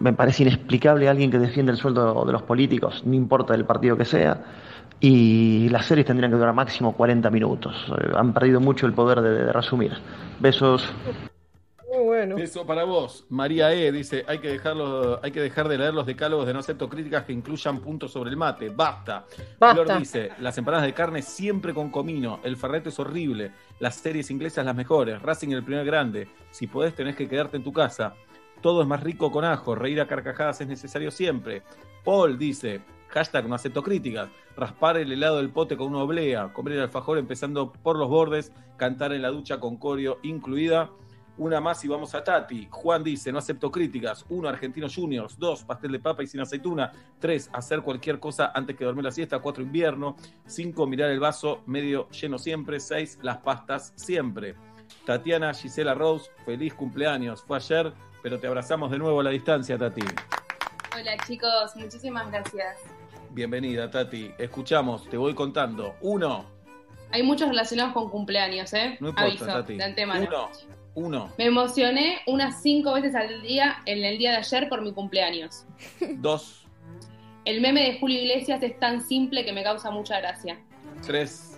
Me 0.00 0.14
parece 0.14 0.44
inexplicable 0.44 1.06
alguien 1.06 1.30
que 1.30 1.38
defiende 1.38 1.72
el 1.72 1.76
sueldo 1.76 2.24
de 2.24 2.32
los 2.32 2.42
políticos, 2.42 3.02
no 3.04 3.12
importa 3.14 3.52
del 3.52 3.66
partido 3.66 3.94
que 3.96 4.06
sea. 4.06 4.40
Y 5.00 5.68
las 5.68 5.84
series 5.84 6.06
tendrían 6.06 6.30
que 6.30 6.38
durar 6.38 6.54
máximo 6.54 6.92
40 6.96 7.28
minutos. 7.30 7.74
Eh, 8.00 8.12
Han 8.16 8.32
perdido 8.32 8.58
mucho 8.58 8.86
el 8.86 8.94
poder 8.94 9.20
de, 9.20 9.44
de 9.44 9.52
resumir. 9.52 9.92
Besos. 10.40 10.88
Muy 11.96 12.04
bueno. 12.04 12.36
Eso 12.36 12.66
para 12.66 12.84
vos. 12.84 13.24
María 13.30 13.72
E. 13.72 13.90
dice, 13.90 14.24
hay 14.28 14.38
que, 14.38 14.48
dejarlo, 14.48 15.18
hay 15.22 15.32
que 15.32 15.40
dejar 15.40 15.66
de 15.68 15.78
leer 15.78 15.94
los 15.94 16.04
decálogos 16.04 16.46
de 16.46 16.52
no 16.52 16.58
acepto 16.58 16.88
críticas 16.90 17.24
que 17.24 17.32
incluyan 17.32 17.80
puntos 17.80 18.12
sobre 18.12 18.30
el 18.30 18.36
mate. 18.36 18.68
Basta. 18.68 19.24
Basta. 19.58 19.84
Flor 19.84 19.98
dice, 19.98 20.30
las 20.40 20.58
empanadas 20.58 20.86
de 20.86 20.92
carne 20.92 21.22
siempre 21.22 21.72
con 21.72 21.90
comino. 21.90 22.40
El 22.44 22.56
ferrete 22.56 22.90
es 22.90 22.98
horrible. 22.98 23.52
Las 23.78 23.94
series 23.96 24.30
inglesas 24.30 24.66
las 24.66 24.76
mejores. 24.76 25.22
Racing 25.22 25.50
el 25.50 25.64
primer 25.64 25.86
grande. 25.86 26.28
Si 26.50 26.66
podés 26.66 26.94
tenés 26.94 27.16
que 27.16 27.28
quedarte 27.28 27.56
en 27.56 27.64
tu 27.64 27.72
casa. 27.72 28.14
Todo 28.60 28.82
es 28.82 28.88
más 28.88 29.02
rico 29.02 29.32
con 29.32 29.44
ajo. 29.44 29.74
Reír 29.74 30.00
a 30.02 30.06
carcajadas 30.06 30.60
es 30.60 30.68
necesario 30.68 31.10
siempre. 31.10 31.62
Paul 32.04 32.36
dice, 32.36 32.82
hashtag 33.08 33.48
no 33.48 33.54
acepto 33.54 33.82
críticas. 33.82 34.28
Raspar 34.54 34.98
el 34.98 35.12
helado 35.12 35.38
del 35.38 35.48
pote 35.48 35.78
con 35.78 35.88
una 35.88 36.02
oblea. 36.02 36.52
Comer 36.52 36.74
el 36.74 36.80
alfajor 36.80 37.16
empezando 37.16 37.72
por 37.72 37.96
los 37.96 38.10
bordes. 38.10 38.52
Cantar 38.76 39.14
en 39.14 39.22
la 39.22 39.28
ducha 39.30 39.60
con 39.60 39.78
corio 39.78 40.18
incluida. 40.22 40.90
Una 41.38 41.60
más 41.60 41.84
y 41.84 41.88
vamos 41.88 42.14
a 42.14 42.24
Tati. 42.24 42.66
Juan 42.70 43.04
dice, 43.04 43.30
no 43.30 43.38
acepto 43.38 43.70
críticas. 43.70 44.24
Uno, 44.30 44.48
Argentinos 44.48 44.94
Juniors. 44.94 45.38
Dos, 45.38 45.64
pastel 45.64 45.92
de 45.92 46.00
papa 46.00 46.22
y 46.22 46.26
sin 46.26 46.40
aceituna. 46.40 46.90
Tres, 47.18 47.50
hacer 47.52 47.82
cualquier 47.82 48.18
cosa 48.18 48.52
antes 48.54 48.74
que 48.76 48.84
dormir 48.84 49.04
la 49.04 49.10
siesta. 49.10 49.38
Cuatro, 49.40 49.62
invierno. 49.62 50.16
Cinco, 50.46 50.86
mirar 50.86 51.10
el 51.10 51.20
vaso 51.20 51.62
medio 51.66 52.08
lleno 52.10 52.38
siempre. 52.38 52.80
Seis, 52.80 53.18
las 53.22 53.38
pastas 53.38 53.92
siempre. 53.96 54.54
Tatiana 55.04 55.52
Gisela 55.52 55.94
Rose, 55.94 56.30
feliz 56.44 56.72
cumpleaños. 56.72 57.42
Fue 57.42 57.58
ayer, 57.58 57.92
pero 58.22 58.38
te 58.38 58.46
abrazamos 58.46 58.90
de 58.90 58.98
nuevo 58.98 59.20
a 59.20 59.24
la 59.24 59.30
distancia, 59.30 59.76
Tati. 59.76 60.02
Hola 60.98 61.16
chicos, 61.26 61.76
muchísimas 61.76 62.30
gracias. 62.30 62.78
Bienvenida, 63.30 63.90
Tati. 63.90 64.32
Escuchamos, 64.38 65.06
te 65.10 65.16
voy 65.18 65.34
contando. 65.34 65.96
Uno, 66.00 66.46
Hay 67.10 67.22
muchos 67.22 67.48
relacionados 67.48 67.92
con 67.92 68.08
cumpleaños, 68.08 68.72
¿eh? 68.72 68.96
no 69.00 69.08
importa, 69.10 69.28
Aviso, 69.28 69.44
Tati. 69.46 69.76
de 69.76 69.84
antemano. 69.84 70.26
Uno, 70.26 70.48
uno. 70.96 71.30
Me 71.38 71.44
emocioné 71.44 72.18
unas 72.26 72.60
cinco 72.62 72.94
veces 72.94 73.14
al 73.14 73.40
día 73.42 73.76
en 73.86 74.04
el 74.04 74.18
día 74.18 74.32
de 74.32 74.36
ayer 74.38 74.68
por 74.68 74.82
mi 74.82 74.92
cumpleaños. 74.92 75.64
Dos, 76.16 76.66
El 77.44 77.60
meme 77.60 77.82
de 77.82 77.98
Julio 78.00 78.20
Iglesias 78.20 78.60
es 78.62 78.78
tan 78.80 79.00
simple 79.00 79.44
que 79.44 79.52
me 79.52 79.62
causa 79.62 79.90
mucha 79.92 80.18
gracia. 80.18 80.58
tres. 81.06 81.52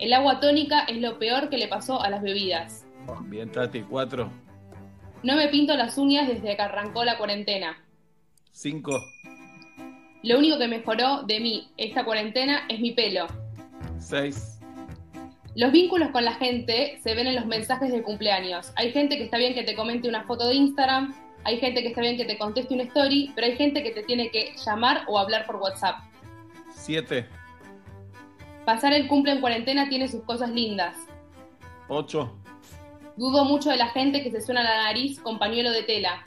El 0.00 0.12
agua 0.12 0.40
tónica 0.40 0.80
es 0.88 0.96
lo 1.00 1.18
peor 1.20 1.48
que 1.48 1.56
le 1.56 1.68
pasó 1.68 2.02
a 2.02 2.10
las 2.10 2.20
bebidas. 2.20 2.84
Bien, 3.26 3.50
Tati. 3.50 3.82
Cuatro, 3.82 4.30
No 5.22 5.36
me 5.36 5.48
pinto 5.48 5.74
las 5.76 5.96
uñas 5.96 6.26
desde 6.28 6.56
que 6.56 6.62
arrancó 6.62 7.04
la 7.04 7.16
cuarentena. 7.16 7.78
cinco, 8.52 9.00
Lo 10.24 10.38
único 10.38 10.58
que 10.58 10.66
mejoró 10.68 11.22
de 11.22 11.38
mí 11.40 11.68
esta 11.76 12.04
cuarentena 12.04 12.66
es 12.68 12.80
mi 12.80 12.90
pelo. 12.92 13.26
seis, 13.98 14.53
Los 15.56 15.70
vínculos 15.70 16.10
con 16.10 16.24
la 16.24 16.34
gente 16.34 16.98
se 17.02 17.14
ven 17.14 17.28
en 17.28 17.36
los 17.36 17.46
mensajes 17.46 17.92
de 17.92 18.02
cumpleaños. 18.02 18.72
Hay 18.76 18.90
gente 18.92 19.16
que 19.16 19.24
está 19.24 19.38
bien 19.38 19.54
que 19.54 19.62
te 19.62 19.76
comente 19.76 20.08
una 20.08 20.24
foto 20.24 20.48
de 20.48 20.54
Instagram, 20.54 21.14
hay 21.44 21.58
gente 21.58 21.82
que 21.82 21.88
está 21.88 22.00
bien 22.00 22.16
que 22.16 22.24
te 22.24 22.38
conteste 22.38 22.74
una 22.74 22.84
story, 22.84 23.30
pero 23.34 23.46
hay 23.46 23.56
gente 23.56 23.82
que 23.82 23.90
te 23.92 24.02
tiene 24.02 24.30
que 24.30 24.54
llamar 24.64 25.02
o 25.06 25.18
hablar 25.18 25.46
por 25.46 25.56
WhatsApp. 25.56 25.96
siete, 26.70 27.26
Pasar 28.64 28.94
el 28.94 29.06
cumple 29.08 29.32
en 29.32 29.40
cuarentena 29.42 29.88
tiene 29.90 30.08
sus 30.08 30.22
cosas 30.22 30.50
lindas. 30.50 30.96
ocho, 31.88 32.34
Dudo 33.16 33.44
mucho 33.44 33.70
de 33.70 33.76
la 33.76 33.88
gente 33.90 34.24
que 34.24 34.30
se 34.32 34.40
suena 34.40 34.62
la 34.64 34.84
nariz 34.84 35.20
con 35.20 35.38
pañuelo 35.38 35.70
de 35.70 35.82
tela. 35.84 36.24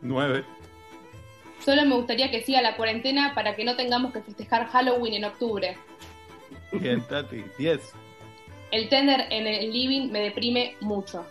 nueve, 0.00 0.44
Solo 1.62 1.84
me 1.84 1.96
gustaría 1.96 2.30
que 2.30 2.42
siga 2.42 2.62
la 2.62 2.76
cuarentena 2.76 3.34
para 3.34 3.56
que 3.56 3.64
no 3.64 3.74
tengamos 3.76 4.12
que 4.12 4.22
festejar 4.22 4.68
Halloween 4.68 5.14
en 5.14 5.24
octubre. 5.24 5.76
Bien, 6.72 7.02
Tati. 7.08 7.44
Diez. 7.58 7.92
El 8.76 8.88
tender 8.90 9.24
en 9.30 9.46
el 9.46 9.72
living 9.72 10.12
me 10.12 10.20
deprime 10.20 10.76
mucho. 10.82 11.24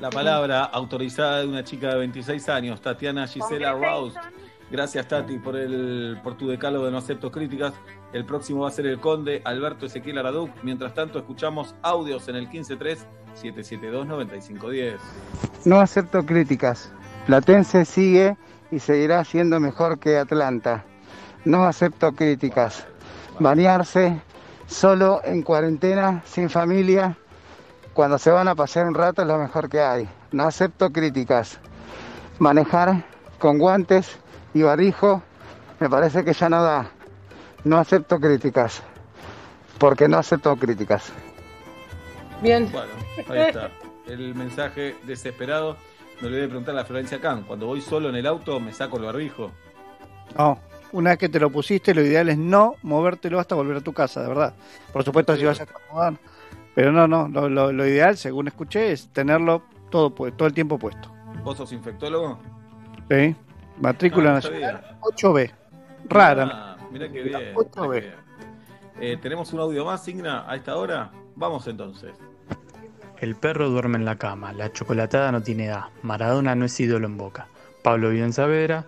La 0.00 0.08
palabra 0.08 0.62
autorizada 0.62 1.40
de 1.40 1.48
una 1.48 1.64
chica 1.64 1.88
de 1.88 1.96
26 1.96 2.48
años, 2.48 2.80
Tatiana 2.80 3.26
Gisela 3.26 3.72
Rouse. 3.72 4.16
Gracias, 4.70 5.08
Tati, 5.08 5.38
por 5.38 5.56
el 5.56 6.16
por 6.22 6.36
tu 6.36 6.46
decálogo 6.46 6.84
de 6.84 6.92
no 6.92 6.98
acepto 6.98 7.32
críticas. 7.32 7.74
El 8.12 8.24
próximo 8.24 8.60
va 8.60 8.68
a 8.68 8.70
ser 8.70 8.86
el 8.86 9.00
conde 9.00 9.42
Alberto 9.44 9.86
Ezequiel 9.86 10.18
Araduc. 10.18 10.52
Mientras 10.62 10.94
tanto, 10.94 11.18
escuchamos 11.18 11.74
audios 11.82 12.28
en 12.28 12.36
el 12.36 12.48
153-772-9510. 12.48 14.98
No 15.64 15.80
acepto 15.80 16.24
críticas. 16.24 16.92
Platense 17.26 17.84
sigue 17.84 18.36
y 18.70 18.78
seguirá 18.78 19.24
siendo 19.24 19.58
mejor 19.58 19.98
que 19.98 20.18
Atlanta. 20.18 20.84
No 21.44 21.64
acepto 21.64 22.12
críticas. 22.12 22.86
Bañarse 23.40 24.22
solo 24.66 25.20
en 25.24 25.42
cuarentena, 25.42 26.22
sin 26.24 26.50
familia, 26.50 27.16
cuando 27.94 28.18
se 28.18 28.30
van 28.30 28.48
a 28.48 28.54
pasear 28.54 28.86
un 28.86 28.94
rato 28.94 29.22
es 29.22 29.28
lo 29.28 29.38
mejor 29.38 29.68
que 29.68 29.80
hay. 29.80 30.08
No 30.32 30.44
acepto 30.44 30.90
críticas. 30.90 31.60
Manejar 32.38 33.04
con 33.38 33.58
guantes 33.58 34.18
y 34.52 34.62
barrijo 34.62 35.22
me 35.78 35.88
parece 35.88 36.24
que 36.24 36.32
ya 36.32 36.48
no 36.48 36.62
da. 36.62 36.90
No 37.62 37.78
acepto 37.78 38.18
críticas. 38.18 38.82
Porque 39.78 40.08
no 40.08 40.18
acepto 40.18 40.56
críticas. 40.56 41.12
Bien. 42.42 42.70
Bueno, 42.70 42.92
ahí 43.28 43.40
está. 43.48 43.70
El 44.06 44.34
mensaje 44.34 44.96
desesperado. 45.04 45.76
Me 46.20 46.28
olvidé 46.28 46.42
de 46.42 46.48
preguntarle 46.48 46.80
a 46.80 46.84
Florencia 46.84 47.20
Can. 47.20 47.42
Cuando 47.42 47.66
voy 47.66 47.80
solo 47.80 48.08
en 48.08 48.16
el 48.16 48.26
auto, 48.26 48.60
me 48.60 48.72
saco 48.72 48.96
el 48.98 49.04
barbijo. 49.04 49.50
No, 50.36 50.58
una 50.94 51.10
vez 51.10 51.18
que 51.18 51.28
te 51.28 51.38
lo 51.40 51.50
pusiste, 51.50 51.94
lo 51.94 52.02
ideal 52.02 52.28
es 52.28 52.38
no 52.38 52.76
movértelo 52.82 53.38
hasta 53.40 53.54
volver 53.54 53.76
a 53.76 53.80
tu 53.80 53.92
casa, 53.92 54.22
de 54.22 54.28
verdad. 54.28 54.54
Por 54.92 55.04
supuesto, 55.04 55.36
si 55.36 55.44
vas 55.44 55.60
a 55.60 55.64
acomodar. 55.64 56.14
Pero 56.74 56.90
no, 56.90 57.06
no, 57.06 57.28
lo, 57.28 57.48
lo- 57.48 57.72
lo 57.72 57.86
ideal, 57.86 58.16
según 58.16 58.48
escuché, 58.48 58.92
es 58.92 59.08
tenerlo 59.12 59.62
todo, 59.90 60.10
todo 60.10 60.48
el 60.48 60.54
tiempo 60.54 60.78
puesto. 60.78 61.12
¿Vos 61.44 61.56
sos 61.58 61.72
infectólogo? 61.72 62.38
¿Sí? 63.10 63.36
Matrícula 63.80 64.30
Ah, 64.30 64.34
nacional 64.34 64.60
sabía. 64.62 64.98
8B. 65.02 65.50
Rara. 66.08 66.48
Ah, 66.52 66.76
mirá 66.90 67.08
qué 67.10 67.22
bien. 67.22 67.52
Ocho 67.54 67.82
mirá 67.82 67.88
B. 67.88 68.00
qué 68.00 68.06
bien. 68.08 68.24
Eh, 69.00 69.16
¿Tenemos 69.20 69.52
un 69.52 69.60
audio 69.60 69.84
más, 69.84 70.04
Signa, 70.04 70.48
a 70.50 70.56
esta 70.56 70.76
hora? 70.76 71.10
Vamos 71.36 71.66
entonces. 71.66 72.12
El 73.20 73.36
perro 73.36 73.68
duerme 73.70 73.96
en 73.98 74.04
la 74.04 74.16
cama, 74.16 74.52
la 74.52 74.72
chocolatada 74.72 75.32
no 75.32 75.42
tiene 75.42 75.66
edad, 75.66 75.84
Maradona 76.02 76.54
no 76.54 76.64
es 76.64 76.78
ídolo 76.78 77.06
en 77.06 77.16
boca, 77.16 77.46
Pablo 77.82 78.10
vive 78.10 78.24
en 78.24 78.32
Saavedra, 78.32 78.84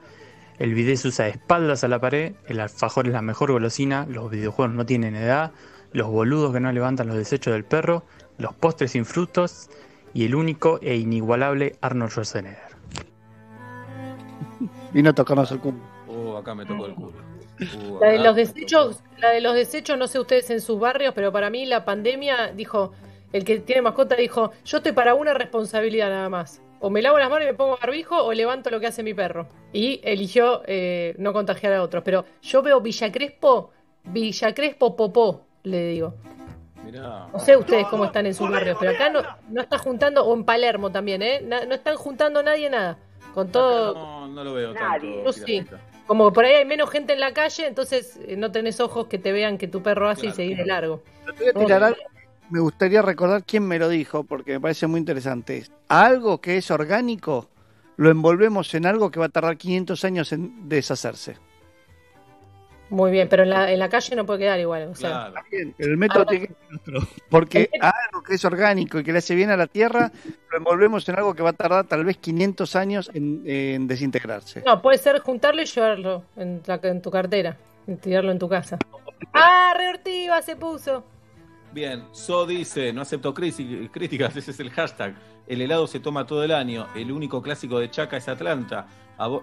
el 0.59 0.75
bidet 0.75 0.97
se 0.97 1.09
usa 1.09 1.27
de 1.27 1.33
espaldas 1.33 1.85
a 1.85 1.89
la 1.89 2.01
pared, 2.01 2.35
el 2.47 2.61
alfajor 2.61 3.07
es 3.07 3.13
la 3.13 3.23
mejor 3.23 3.53
golosina, 3.53 4.07
los 4.09 4.31
videojuegos 4.31 4.75
no 4.75 4.87
tienen 4.87 5.17
edad, 5.17 5.53
los 5.93 6.09
boludos 6.09 6.53
que 6.53 6.61
no 6.61 6.73
levantan 6.73 7.09
los 7.09 7.17
desechos 7.17 7.53
del 7.53 7.65
perro, 7.65 8.05
los 8.39 8.55
postres 8.55 8.93
sin 8.93 9.05
frutos 9.05 9.69
y 10.15 10.25
el 10.25 10.35
único 10.35 10.79
e 10.83 10.97
inigualable 10.97 11.77
Arnold 11.81 12.11
Schwarzenegger. 12.11 12.77
Vino 14.93 15.11
a 15.11 15.13
tocarnos 15.13 15.51
el 15.53 15.61
culo. 15.61 15.79
Uh, 16.09 16.37
acá 16.37 16.55
me 16.55 16.65
tocó 16.65 16.87
el 16.87 16.95
culo. 16.95 17.13
Uh, 17.61 17.99
La 18.01 18.09
de 18.09 18.19
los 18.19 18.37
desechos, 18.37 19.03
la 19.19 19.31
de 19.31 19.41
los 19.41 19.55
desechos, 19.55 19.99
no 19.99 20.07
sé 20.07 20.19
ustedes 20.19 20.51
en 20.51 20.61
sus 20.61 20.79
barrios, 20.79 21.13
pero 21.15 21.33
para 21.33 21.51
mí 21.51 21.67
la 21.67 21.85
pandemia 21.85 22.53
dijo, 22.53 22.93
el 23.33 23.45
que 23.45 23.59
tiene 23.61 23.83
mascota 23.83 24.17
dijo, 24.17 24.53
yo 24.65 24.79
estoy 24.79 24.93
para 24.93 25.15
una 25.15 25.35
responsabilidad 25.35 26.09
nada 26.09 26.29
más. 26.29 26.63
O 26.81 26.91
me 26.91 27.01
lavo 27.03 27.19
las 27.19 27.29
manos 27.31 27.45
y 27.45 27.51
me 27.51 27.55
pongo 27.55 27.79
barbijo 27.81 28.23
o 28.23 28.33
levanto 28.33 28.71
lo 28.71 28.79
que 28.81 28.87
hace 28.87 29.03
mi 29.03 29.15
perro. 29.15 29.49
Y 29.73 30.01
eligió 30.05 30.63
eh, 30.67 31.15
no 31.19 31.33
contagiar 31.33 31.73
a 31.73 31.83
otros. 31.83 32.03
Pero 32.05 32.25
yo 32.43 32.63
veo 32.63 32.81
Villa 32.81 33.11
Crespo, 33.11 33.71
Villa 34.05 34.55
Crespo 34.55 34.95
Popó, 34.97 35.47
le 35.63 35.87
digo. 35.89 36.15
Mirá. 36.85 37.27
No 37.33 37.39
sé 37.41 37.57
ustedes 37.57 37.87
cómo 37.89 38.05
están 38.05 38.27
en 38.27 38.35
sus 38.35 38.49
barrios, 38.49 38.77
pero 38.79 38.93
acá 38.93 39.09
no, 39.11 39.21
no 39.49 39.61
está 39.61 39.77
juntando, 39.79 40.25
o 40.25 40.35
en 40.35 40.45
Palermo 40.45 40.93
también, 40.93 41.21
¿eh? 41.23 41.41
No 41.43 41.75
están 41.75 41.97
juntando 41.97 42.43
nadie 42.43 42.71
nada. 42.71 42.99
Con 43.35 43.51
todo, 43.51 43.93
No, 43.95 44.29
no 44.29 44.45
lo 44.45 44.55
veo 44.55 44.73
Nadie. 44.73 45.17
tanto. 45.17 45.25
Yo 45.25 45.33
sí. 45.47 45.65
como 46.07 46.33
por 46.33 46.45
ahí 46.45 46.55
hay 46.55 46.65
menos 46.65 46.89
gente 46.91 47.13
en 47.13 47.21
la 47.21 47.33
calle, 47.35 47.67
entonces 47.67 48.19
eh, 48.27 48.37
no 48.37 48.53
tenés 48.53 48.79
ojos 48.81 49.09
que 49.09 49.19
te 49.19 49.33
vean 49.33 49.59
que 49.59 49.67
tu 49.69 49.83
perro 49.83 50.09
hace 50.09 50.27
y 50.27 50.33
seguir 50.33 50.57
de 50.59 50.65
largo. 50.67 51.03
Voy 51.37 51.49
a 51.49 51.53
tirar 51.53 51.83
algo. 51.85 51.99
Me 52.51 52.61
gustaría 52.61 53.03
recordar 53.03 53.43
quién 53.45 53.67
me 53.67 53.79
lo 53.79 53.89
dijo, 53.89 54.25
porque 54.25 54.53
me 54.53 54.61
parece 54.61 54.87
muy 54.87 55.01
interesante. 55.01 55.65
Algo 55.89 56.41
que 56.41 56.57
es 56.59 56.71
orgánico, 56.71 57.49
lo 57.97 58.11
envolvemos 58.11 58.73
en 58.75 58.87
algo 58.87 59.11
que 59.11 59.19
va 59.19 59.27
a 59.27 59.31
tardar 59.31 59.57
500 59.57 60.05
años 60.05 60.33
en 60.33 60.69
deshacerse. 60.69 61.37
Muy 62.89 63.11
bien, 63.11 63.29
pero 63.29 63.43
en 63.43 63.51
la, 63.51 63.73
en 63.73 63.81
la 63.81 63.89
calle 63.89 64.15
no 64.15 64.25
puede 64.25 64.39
quedar 64.41 64.61
igual. 64.61 64.85
O 64.93 64.95
sea, 64.95 65.33
El 65.77 65.97
método 65.97 66.23
Ah, 66.23 66.27
tiene 66.27 66.47
que 66.47 66.55
ser 66.55 66.77
otro. 66.97 67.09
Porque 67.29 67.69
algo 67.81 68.23
que 68.23 68.35
es 68.35 68.45
orgánico 68.45 69.01
y 69.01 69.03
que 69.03 69.11
le 69.13 69.19
hace 69.19 69.35
bien 69.35 69.51
a 69.51 69.57
la 69.57 69.67
tierra, 69.67 70.13
lo 70.53 70.59
envolvemos 70.59 71.09
en 71.09 71.17
algo 71.17 71.35
que 71.35 71.43
va 71.43 71.51
a 71.51 71.55
tardar 71.55 71.85
tal 71.89 72.05
vez 72.05 72.17
500 72.19 72.77
años 72.77 73.11
en, 73.13 73.43
en 73.45 73.89
desintegrarse. 73.89 74.63
No, 74.65 74.81
puede 74.81 74.99
ser 74.99 75.19
juntarlo 75.19 75.63
y 75.63 75.65
llevarlo 75.65 76.23
en, 76.37 76.63
la- 76.65 76.79
en 76.85 77.03
tu 77.03 77.11
cartera, 77.11 77.57
y 77.89 77.97
tirarlo 77.97 78.31
en 78.31 78.39
tu 78.39 78.49
casa. 78.49 78.79
¡Ah, 79.33 79.75
reortiva 79.77 80.41
se 80.43 80.55
puso! 80.55 81.03
Bien, 81.73 82.05
So 82.13 82.47
dice, 82.47 82.93
no 82.93 83.03
acepto 83.03 83.35
críticas, 83.35 84.37
ese 84.37 84.51
es 84.51 84.61
el 84.61 84.71
hashtag. 84.71 85.15
El 85.47 85.61
helado 85.61 85.87
se 85.87 86.01
toma 86.01 86.27
todo 86.27 86.43
el 86.43 86.53
año, 86.53 86.87
el 86.95 87.13
único 87.13 87.43
clásico 87.43 87.79
de 87.79 87.91
Chaca 87.91 88.17
es 88.17 88.29
Atlanta. 88.29 88.89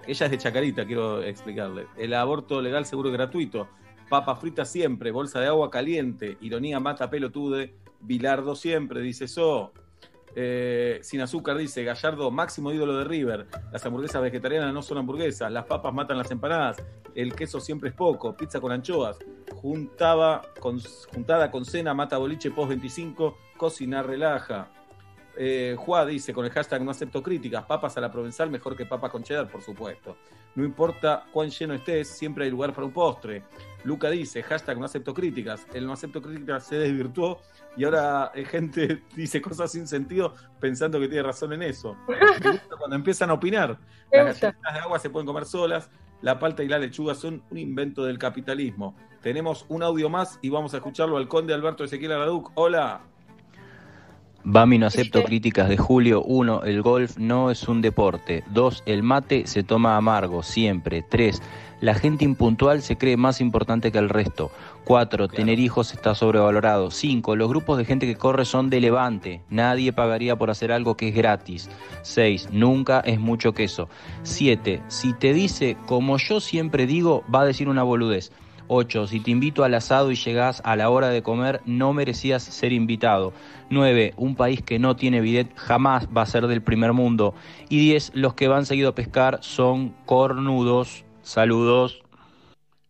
Ella 0.06 0.26
es 0.26 0.30
de 0.30 0.38
Chacarita, 0.38 0.84
quiero 0.84 1.22
explicarle. 1.22 1.86
El 1.96 2.14
aborto 2.14 2.60
legal 2.60 2.86
seguro 2.86 3.08
y 3.08 3.12
gratuito. 3.12 3.68
Papa 4.08 4.36
frita 4.36 4.64
siempre, 4.64 5.10
bolsa 5.10 5.40
de 5.40 5.46
agua 5.46 5.70
caliente. 5.70 6.36
Ironía 6.40 6.78
mata 6.78 7.10
pelotude. 7.10 7.74
Bilardo 8.00 8.54
siempre, 8.54 9.00
dice 9.00 9.26
So. 9.26 9.72
Eh, 10.36 10.98
sin 11.02 11.20
azúcar 11.20 11.56
dice 11.56 11.84
Gallardo, 11.84 12.30
máximo 12.30 12.72
ídolo 12.72 12.98
de 12.98 13.04
River. 13.04 13.46
Las 13.72 13.84
hamburguesas 13.86 14.20
vegetarianas 14.20 14.74
no 14.74 14.82
son 14.82 14.98
hamburguesas. 14.98 15.50
Las 15.50 15.64
papas 15.64 15.94
matan 15.94 16.18
las 16.18 16.30
empanadas. 16.30 16.82
El 17.14 17.34
queso 17.34 17.60
siempre 17.60 17.90
es 17.90 17.94
poco. 17.94 18.36
Pizza 18.36 18.60
con 18.60 18.72
anchoas. 18.72 19.18
Juntaba 19.64 20.42
con, 20.60 20.78
juntada 21.14 21.50
con 21.50 21.64
cena, 21.64 21.94
mata 21.94 22.18
boliche 22.18 22.50
post 22.50 22.68
25. 22.68 23.38
Cocinar 23.56 24.06
relaja. 24.06 24.68
Eh, 25.38 25.74
Juá 25.78 26.04
dice 26.04 26.34
con 26.34 26.44
el 26.44 26.50
hashtag 26.50 26.82
no 26.82 26.90
acepto 26.90 27.22
críticas. 27.22 27.64
Papas 27.64 27.96
a 27.96 28.02
la 28.02 28.12
provenzal 28.12 28.50
mejor 28.50 28.76
que 28.76 28.84
papas 28.84 29.10
con 29.10 29.22
cheddar, 29.22 29.48
por 29.48 29.62
supuesto. 29.62 30.18
No 30.54 30.66
importa 30.66 31.24
cuán 31.32 31.48
lleno 31.48 31.72
estés, 31.72 32.08
siempre 32.08 32.44
hay 32.44 32.50
lugar 32.50 32.74
para 32.74 32.86
un 32.86 32.92
postre. 32.92 33.44
Luca 33.84 34.10
dice, 34.10 34.42
hashtag 34.42 34.78
no 34.78 34.84
acepto 34.84 35.14
críticas. 35.14 35.66
El 35.72 35.86
no 35.86 35.94
acepto 35.94 36.20
críticas 36.20 36.66
se 36.66 36.76
desvirtuó 36.76 37.40
y 37.74 37.84
ahora 37.84 38.32
eh, 38.34 38.44
gente 38.44 39.02
dice 39.16 39.40
cosas 39.40 39.72
sin 39.72 39.88
sentido 39.88 40.34
pensando 40.60 41.00
que 41.00 41.08
tiene 41.08 41.22
razón 41.22 41.54
en 41.54 41.62
eso. 41.62 41.96
Cuando 42.78 42.96
empiezan 42.96 43.30
a 43.30 43.32
opinar. 43.32 43.78
Las 44.12 44.26
gusta. 44.26 44.48
galletitas 44.48 44.74
de 44.74 44.80
agua 44.80 44.98
se 44.98 45.08
pueden 45.08 45.26
comer 45.26 45.46
solas. 45.46 45.88
La 46.20 46.38
palta 46.38 46.62
y 46.62 46.68
la 46.68 46.78
lechuga 46.78 47.14
son 47.14 47.42
un 47.50 47.56
invento 47.56 48.04
del 48.04 48.18
capitalismo. 48.18 48.94
Tenemos 49.24 49.64
un 49.70 49.82
audio 49.82 50.10
más 50.10 50.38
y 50.42 50.50
vamos 50.50 50.74
a 50.74 50.76
escucharlo 50.76 51.16
al 51.16 51.28
conde 51.28 51.54
Alberto 51.54 51.82
Ezequiel 51.82 52.12
Araduc. 52.12 52.50
Hola. 52.56 53.00
Bami 54.44 54.76
no 54.76 54.84
acepto 54.84 55.24
críticas 55.24 55.70
de 55.70 55.78
Julio. 55.78 56.22
1. 56.22 56.64
El 56.64 56.82
golf 56.82 57.16
no 57.16 57.50
es 57.50 57.66
un 57.66 57.80
deporte. 57.80 58.44
2. 58.50 58.82
El 58.84 59.02
mate 59.02 59.46
se 59.46 59.62
toma 59.62 59.96
amargo, 59.96 60.42
siempre. 60.42 61.02
3. 61.08 61.40
La 61.80 61.94
gente 61.94 62.26
impuntual 62.26 62.82
se 62.82 62.98
cree 62.98 63.16
más 63.16 63.40
importante 63.40 63.90
que 63.90 63.96
el 63.96 64.10
resto. 64.10 64.50
4. 64.84 65.28
Tener 65.28 65.58
hijos 65.58 65.94
está 65.94 66.14
sobrevalorado. 66.14 66.90
5. 66.90 67.34
Los 67.34 67.48
grupos 67.48 67.78
de 67.78 67.86
gente 67.86 68.04
que 68.04 68.16
corre 68.16 68.44
son 68.44 68.68
de 68.68 68.82
levante. 68.82 69.40
Nadie 69.48 69.94
pagaría 69.94 70.36
por 70.36 70.50
hacer 70.50 70.70
algo 70.70 70.98
que 70.98 71.08
es 71.08 71.14
gratis. 71.14 71.70
6. 72.02 72.50
Nunca 72.52 73.00
es 73.00 73.18
mucho 73.18 73.54
queso. 73.54 73.88
7. 74.22 74.82
Si 74.88 75.14
te 75.14 75.32
dice 75.32 75.78
como 75.86 76.18
yo 76.18 76.40
siempre 76.40 76.86
digo, 76.86 77.24
va 77.34 77.40
a 77.40 77.46
decir 77.46 77.70
una 77.70 77.84
boludez. 77.84 78.30
8. 78.68 79.06
Si 79.06 79.20
te 79.20 79.30
invito 79.30 79.64
al 79.64 79.74
asado 79.74 80.10
y 80.10 80.16
llegás 80.16 80.60
a 80.64 80.76
la 80.76 80.90
hora 80.90 81.08
de 81.08 81.22
comer, 81.22 81.60
no 81.66 81.92
merecías 81.92 82.42
ser 82.42 82.72
invitado. 82.72 83.32
9. 83.70 84.14
Un 84.16 84.36
país 84.36 84.62
que 84.62 84.78
no 84.78 84.96
tiene 84.96 85.20
bidet 85.20 85.54
jamás 85.56 86.08
va 86.14 86.22
a 86.22 86.26
ser 86.26 86.46
del 86.46 86.62
primer 86.62 86.92
mundo. 86.92 87.34
Y 87.68 87.78
10. 87.78 88.12
Los 88.14 88.34
que 88.34 88.48
van 88.48 88.66
seguido 88.66 88.90
a 88.90 88.94
pescar 88.94 89.38
son 89.42 89.94
cornudos. 90.06 91.04
Saludos. 91.22 92.02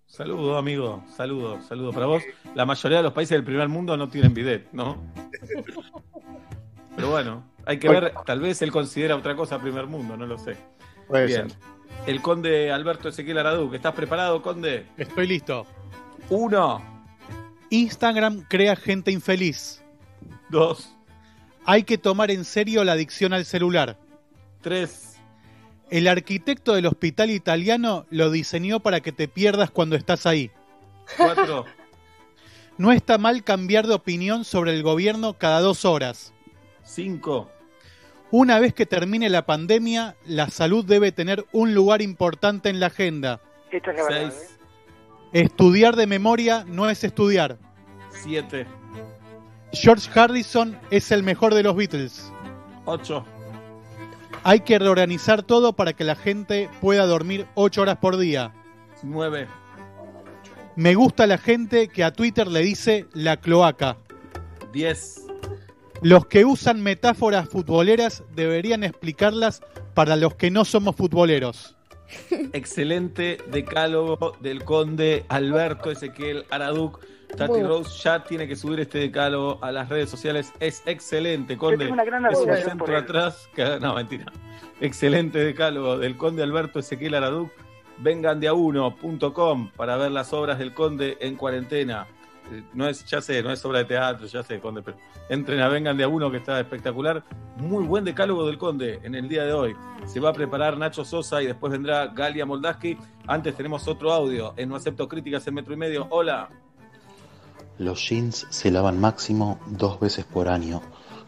Saludos, 0.06 0.58
amigo. 0.58 1.02
Saludos, 1.08 1.64
saludos 1.66 1.94
para 1.94 2.06
vos. 2.06 2.22
La 2.54 2.64
mayoría 2.64 2.98
de 2.98 3.04
los 3.04 3.12
países 3.12 3.36
del 3.36 3.44
primer 3.44 3.68
mundo 3.68 3.96
no 3.96 4.08
tienen 4.08 4.32
bidet, 4.32 4.68
¿no? 4.72 5.02
Pero 6.96 7.10
bueno, 7.10 7.42
hay 7.66 7.78
que 7.78 7.88
ver, 7.88 8.14
tal 8.24 8.40
vez 8.40 8.62
él 8.62 8.70
considera 8.70 9.16
otra 9.16 9.34
cosa 9.34 9.58
primer 9.58 9.86
mundo, 9.86 10.16
no 10.16 10.26
lo 10.26 10.38
sé. 10.38 10.56
Puede 11.08 11.26
Bien. 11.26 11.48
El 12.06 12.20
conde 12.20 12.70
Alberto 12.70 13.08
Ezequiel 13.08 13.38
Araduc, 13.38 13.74
¿estás 13.74 13.94
preparado, 13.94 14.42
conde? 14.42 14.86
Estoy 14.98 15.26
listo. 15.26 15.66
Uno. 16.28 16.82
Instagram 17.70 18.44
crea 18.48 18.76
gente 18.76 19.10
infeliz. 19.10 19.82
Dos. 20.50 20.94
Hay 21.64 21.84
que 21.84 21.96
tomar 21.96 22.30
en 22.30 22.44
serio 22.44 22.84
la 22.84 22.92
adicción 22.92 23.32
al 23.32 23.46
celular. 23.46 23.96
Tres. 24.60 25.16
El 25.90 26.06
arquitecto 26.06 26.74
del 26.74 26.86
hospital 26.86 27.30
italiano 27.30 28.04
lo 28.10 28.30
diseñó 28.30 28.80
para 28.80 29.00
que 29.00 29.12
te 29.12 29.26
pierdas 29.26 29.70
cuando 29.70 29.96
estás 29.96 30.26
ahí. 30.26 30.50
Cuatro. 31.16 31.64
No 32.76 32.90
está 32.90 33.18
mal 33.18 33.44
cambiar 33.44 33.86
de 33.86 33.94
opinión 33.94 34.44
sobre 34.44 34.74
el 34.74 34.82
gobierno 34.82 35.34
cada 35.34 35.60
dos 35.60 35.84
horas. 35.84 36.34
Cinco. 36.82 37.48
Una 38.36 38.58
vez 38.58 38.74
que 38.74 38.84
termine 38.84 39.30
la 39.30 39.46
pandemia, 39.46 40.16
la 40.26 40.50
salud 40.50 40.84
debe 40.84 41.12
tener 41.12 41.46
un 41.52 41.72
lugar 41.72 42.02
importante 42.02 42.68
en 42.68 42.80
la 42.80 42.86
agenda. 42.86 43.40
Esto 43.70 43.92
es 43.92 43.96
la 43.96 44.02
verdad. 44.02 44.32
Seis. 44.32 44.58
Estudiar 45.32 45.94
de 45.94 46.08
memoria 46.08 46.64
no 46.66 46.90
es 46.90 47.04
estudiar. 47.04 47.58
Siete. 48.10 48.66
George 49.72 50.10
Harrison 50.18 50.76
es 50.90 51.12
el 51.12 51.22
mejor 51.22 51.54
de 51.54 51.62
los 51.62 51.76
Beatles. 51.76 52.32
Ocho. 52.86 53.24
Hay 54.42 54.58
que 54.62 54.80
reorganizar 54.80 55.44
todo 55.44 55.74
para 55.74 55.92
que 55.92 56.02
la 56.02 56.16
gente 56.16 56.68
pueda 56.80 57.06
dormir 57.06 57.46
8 57.54 57.82
horas 57.82 57.98
por 57.98 58.16
día. 58.16 58.52
Nueve. 59.04 59.46
Me 60.74 60.96
gusta 60.96 61.28
la 61.28 61.38
gente 61.38 61.86
que 61.86 62.02
a 62.02 62.12
Twitter 62.12 62.48
le 62.48 62.62
dice 62.62 63.06
la 63.12 63.36
cloaca. 63.36 63.96
10. 64.72 65.23
Los 66.04 66.26
que 66.26 66.44
usan 66.44 66.82
metáforas 66.82 67.48
futboleras 67.48 68.24
deberían 68.34 68.84
explicarlas 68.84 69.62
para 69.94 70.16
los 70.16 70.34
que 70.34 70.50
no 70.50 70.66
somos 70.66 70.94
futboleros. 70.96 71.76
Excelente 72.52 73.38
decálogo 73.50 74.36
del 74.40 74.64
conde 74.64 75.24
Alberto 75.28 75.90
Ezequiel 75.90 76.44
Araduc. 76.50 77.00
Tati 77.38 77.48
bueno. 77.48 77.68
Rose 77.68 78.02
ya 78.02 78.22
tiene 78.22 78.46
que 78.46 78.54
subir 78.54 78.80
este 78.80 78.98
decálogo 78.98 79.58
a 79.62 79.72
las 79.72 79.88
redes 79.88 80.10
sociales. 80.10 80.52
Es 80.60 80.82
excelente, 80.84 81.56
conde. 81.56 81.78
tengo 81.78 81.94
una 81.94 82.04
gran 82.04 82.26
es 82.26 82.38
un 82.38 82.54
centro 82.54 82.98
atrás. 82.98 83.48
que- 83.54 83.80
no, 83.80 83.94
mentira. 83.94 84.26
Excelente 84.82 85.38
decálogo 85.38 85.96
del 85.96 86.18
conde 86.18 86.42
Alberto 86.42 86.80
Ezequiel 86.80 87.14
Araduc. 87.14 87.50
Vengan 87.96 88.40
de 88.40 88.48
a 88.48 88.52
uno.com 88.52 89.70
para 89.74 89.96
ver 89.96 90.10
las 90.10 90.34
obras 90.34 90.58
del 90.58 90.74
conde 90.74 91.16
en 91.20 91.36
cuarentena. 91.36 92.06
No 92.72 92.88
es, 92.88 93.04
ya 93.06 93.20
sé, 93.20 93.42
no 93.42 93.50
es 93.50 93.64
obra 93.64 93.78
de 93.78 93.84
teatro, 93.86 94.26
ya 94.26 94.42
sé, 94.42 94.60
conde, 94.60 94.82
pero 94.82 94.96
entren 95.28 95.60
a 95.60 95.68
Vengan 95.68 95.96
de 95.96 96.04
a 96.04 96.08
uno 96.08 96.30
que 96.30 96.36
está 96.36 96.60
espectacular. 96.60 97.24
Muy 97.56 97.84
buen 97.84 98.04
decálogo 98.04 98.46
del 98.46 98.58
conde 98.58 99.00
en 99.02 99.14
el 99.14 99.28
día 99.28 99.44
de 99.44 99.52
hoy. 99.52 99.74
Se 100.06 100.20
va 100.20 100.30
a 100.30 100.32
preparar 100.32 100.76
Nacho 100.76 101.04
Sosa 101.04 101.42
y 101.42 101.46
después 101.46 101.72
vendrá 101.72 102.08
Galia 102.08 102.44
Moldaski. 102.44 102.98
Antes 103.26 103.56
tenemos 103.56 103.88
otro 103.88 104.12
audio 104.12 104.52
en 104.56 104.68
No 104.68 104.76
Acepto 104.76 105.08
Críticas 105.08 105.46
en 105.46 105.54
Metro 105.54 105.72
y 105.72 105.76
Medio. 105.76 106.06
Hola. 106.10 106.48
Los 107.78 108.08
jeans 108.08 108.46
se 108.50 108.70
lavan 108.70 109.00
máximo 109.00 109.58
dos 109.66 109.98
veces 109.98 110.24
por 110.24 110.48
año. 110.48 110.82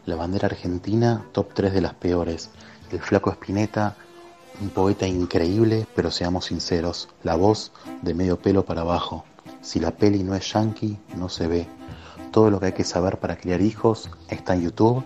La 0.05 0.15
bandera 0.15 0.45
argentina, 0.47 1.25
top 1.33 1.53
3 1.53 1.73
de 1.73 1.81
las 1.81 1.93
peores. 1.95 2.51
El 2.91 2.99
flaco 2.99 3.31
Espineta, 3.31 3.97
un 4.61 4.69
poeta 4.69 5.07
increíble, 5.07 5.85
pero 5.95 6.09
seamos 6.09 6.45
sinceros, 6.45 7.09
la 7.23 7.35
voz 7.35 7.73
de 8.01 8.13
medio 8.13 8.39
pelo 8.39 8.63
para 8.63 8.81
abajo. 8.81 9.25
Si 9.67 9.81
la 9.81 9.91
peli 9.91 10.23
no 10.23 10.33
es 10.33 10.53
yankee, 10.53 10.97
no 11.17 11.27
se 11.27 11.45
ve. 11.45 11.67
Todo 12.31 12.49
lo 12.49 12.57
que 12.57 12.67
hay 12.67 12.71
que 12.71 12.85
saber 12.85 13.19
para 13.19 13.35
criar 13.35 13.59
hijos 13.59 14.09
está 14.29 14.53
en 14.53 14.61
YouTube. 14.61 15.03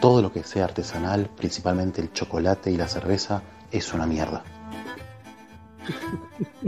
Todo 0.00 0.22
lo 0.22 0.32
que 0.32 0.44
sea 0.44 0.66
artesanal, 0.66 1.28
principalmente 1.36 2.00
el 2.00 2.12
chocolate 2.12 2.70
y 2.70 2.76
la 2.76 2.86
cerveza, 2.86 3.42
es 3.72 3.92
una 3.92 4.06
mierda. 4.06 4.44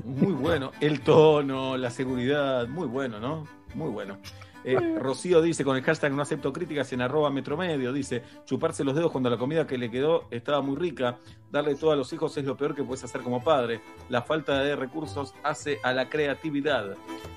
Muy 0.05 0.33
bueno. 0.33 0.73
El 0.81 1.01
tono, 1.03 1.77
la 1.77 1.91
seguridad, 1.91 2.67
muy 2.67 2.89
bueno, 2.89 3.21
¿no? 3.21 3.47
Muy 3.77 3.91
bueno. 3.91 4.19
Eh, 4.65 4.99
Rocío 4.99 5.41
dice 5.41 5.65
con 5.65 5.77
el 5.77 5.83
hashtag 5.83 6.13
no 6.13 6.23
acepto 6.23 6.53
críticas 6.53 6.93
en 6.93 7.01
arroba 7.01 7.31
metromedio, 7.31 7.93
dice 7.93 8.23
chuparse 8.45 8.85
los 8.85 8.95
dedos 8.95 9.11
cuando 9.11 9.31
la 9.31 9.39
comida 9.39 9.67
que 9.67 9.79
le 9.79 9.91
quedó 9.91 10.27
estaba 10.31 10.61
muy 10.61 10.77
rica, 10.77 11.19
darle 11.51 11.75
todo 11.75 11.93
a 11.93 11.97
los 11.97 12.13
hijos 12.13 12.37
es 12.37 12.45
lo 12.45 12.57
peor 12.57 12.75
que 12.75 12.85
puedes 12.85 13.03
hacer 13.03 13.23
como 13.23 13.43
padre, 13.43 13.81
la 14.09 14.23
falta 14.23 14.63
de 14.63 14.77
recursos 14.77 15.35
hace 15.43 15.79
a 15.83 15.93
la 15.93 16.09
creatividad. 16.09 16.97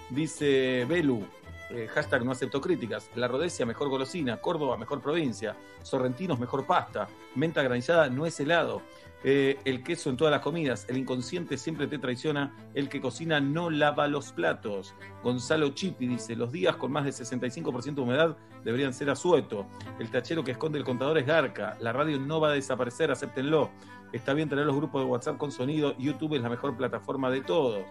Dice 0.10 0.86
Belu, 0.88 1.26
eh, 1.70 1.88
hashtag 1.88 2.26
no 2.26 2.32
acepto 2.32 2.60
críticas, 2.60 3.10
La 3.16 3.28
Rodesia 3.28 3.66
mejor 3.66 3.90
golosina, 3.90 4.38
Córdoba 4.38 4.78
mejor 4.78 5.02
provincia, 5.02 5.56
Sorrentinos 5.82 6.40
mejor 6.40 6.68
pasta, 6.68 7.08
menta 7.36 7.64
granizada 7.64 8.10
no 8.10 8.26
es 8.26 8.40
helado, 8.40 8.82
eh, 9.26 9.58
el 9.64 9.84
queso 9.84 10.10
en 10.10 10.18
todas 10.18 10.32
las 10.32 10.42
comidas, 10.42 10.86
el 10.90 10.98
inconsciente 10.98 11.58
siempre 11.58 11.88
te 11.88 11.98
traiciona, 11.98 12.54
el 12.74 12.90
que 12.90 13.00
cocina 13.00 13.40
no 13.40 13.70
lava 13.70 14.08
los 14.08 14.34
platos. 14.34 14.94
Gonzalo 15.24 15.70
Chipi 15.70 16.08
dice, 16.08 16.36
los 16.36 16.52
días 16.52 16.76
con 16.76 16.92
más 16.92 17.06
de 17.06 17.12
65% 17.12 17.96
de 17.96 18.02
humedad 18.02 18.38
deberían 18.66 18.94
ser 18.94 19.10
asueto, 19.10 19.66
el 20.00 20.10
tachero 20.10 20.44
que 20.44 20.52
esconde 20.52 20.78
el 20.78 20.84
contador 20.84 21.18
es 21.18 21.26
garca, 21.26 21.78
la 21.80 21.94
radio 21.94 22.20
no 22.20 22.42
va 22.42 22.50
a 22.50 22.54
desaparecer, 22.54 23.12
acéptenlo, 23.12 23.72
está 24.12 24.34
bien 24.34 24.50
tener 24.50 24.66
los 24.66 24.76
grupos 24.76 25.02
de 25.02 25.10
WhatsApp 25.10 25.38
con 25.38 25.54
sonido, 25.54 25.96
YouTube 25.98 26.36
es 26.36 26.42
la 26.42 26.50
mejor 26.50 26.76
plataforma 26.76 27.32
de 27.32 27.42
todos. 27.42 27.84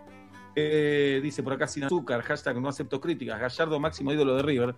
Eh, 0.55 1.21
dice 1.23 1.43
por 1.43 1.55
acá 1.55 1.67
sin 1.67 1.85
azúcar, 1.85 2.21
hashtag 2.21 2.61
no 2.61 2.69
acepto 2.69 3.01
críticas, 3.01 3.41
Gallardo 3.41 3.81
máximo 3.81 4.13
ídolo 4.13 4.37
de 4.37 4.43
River. 4.43 4.75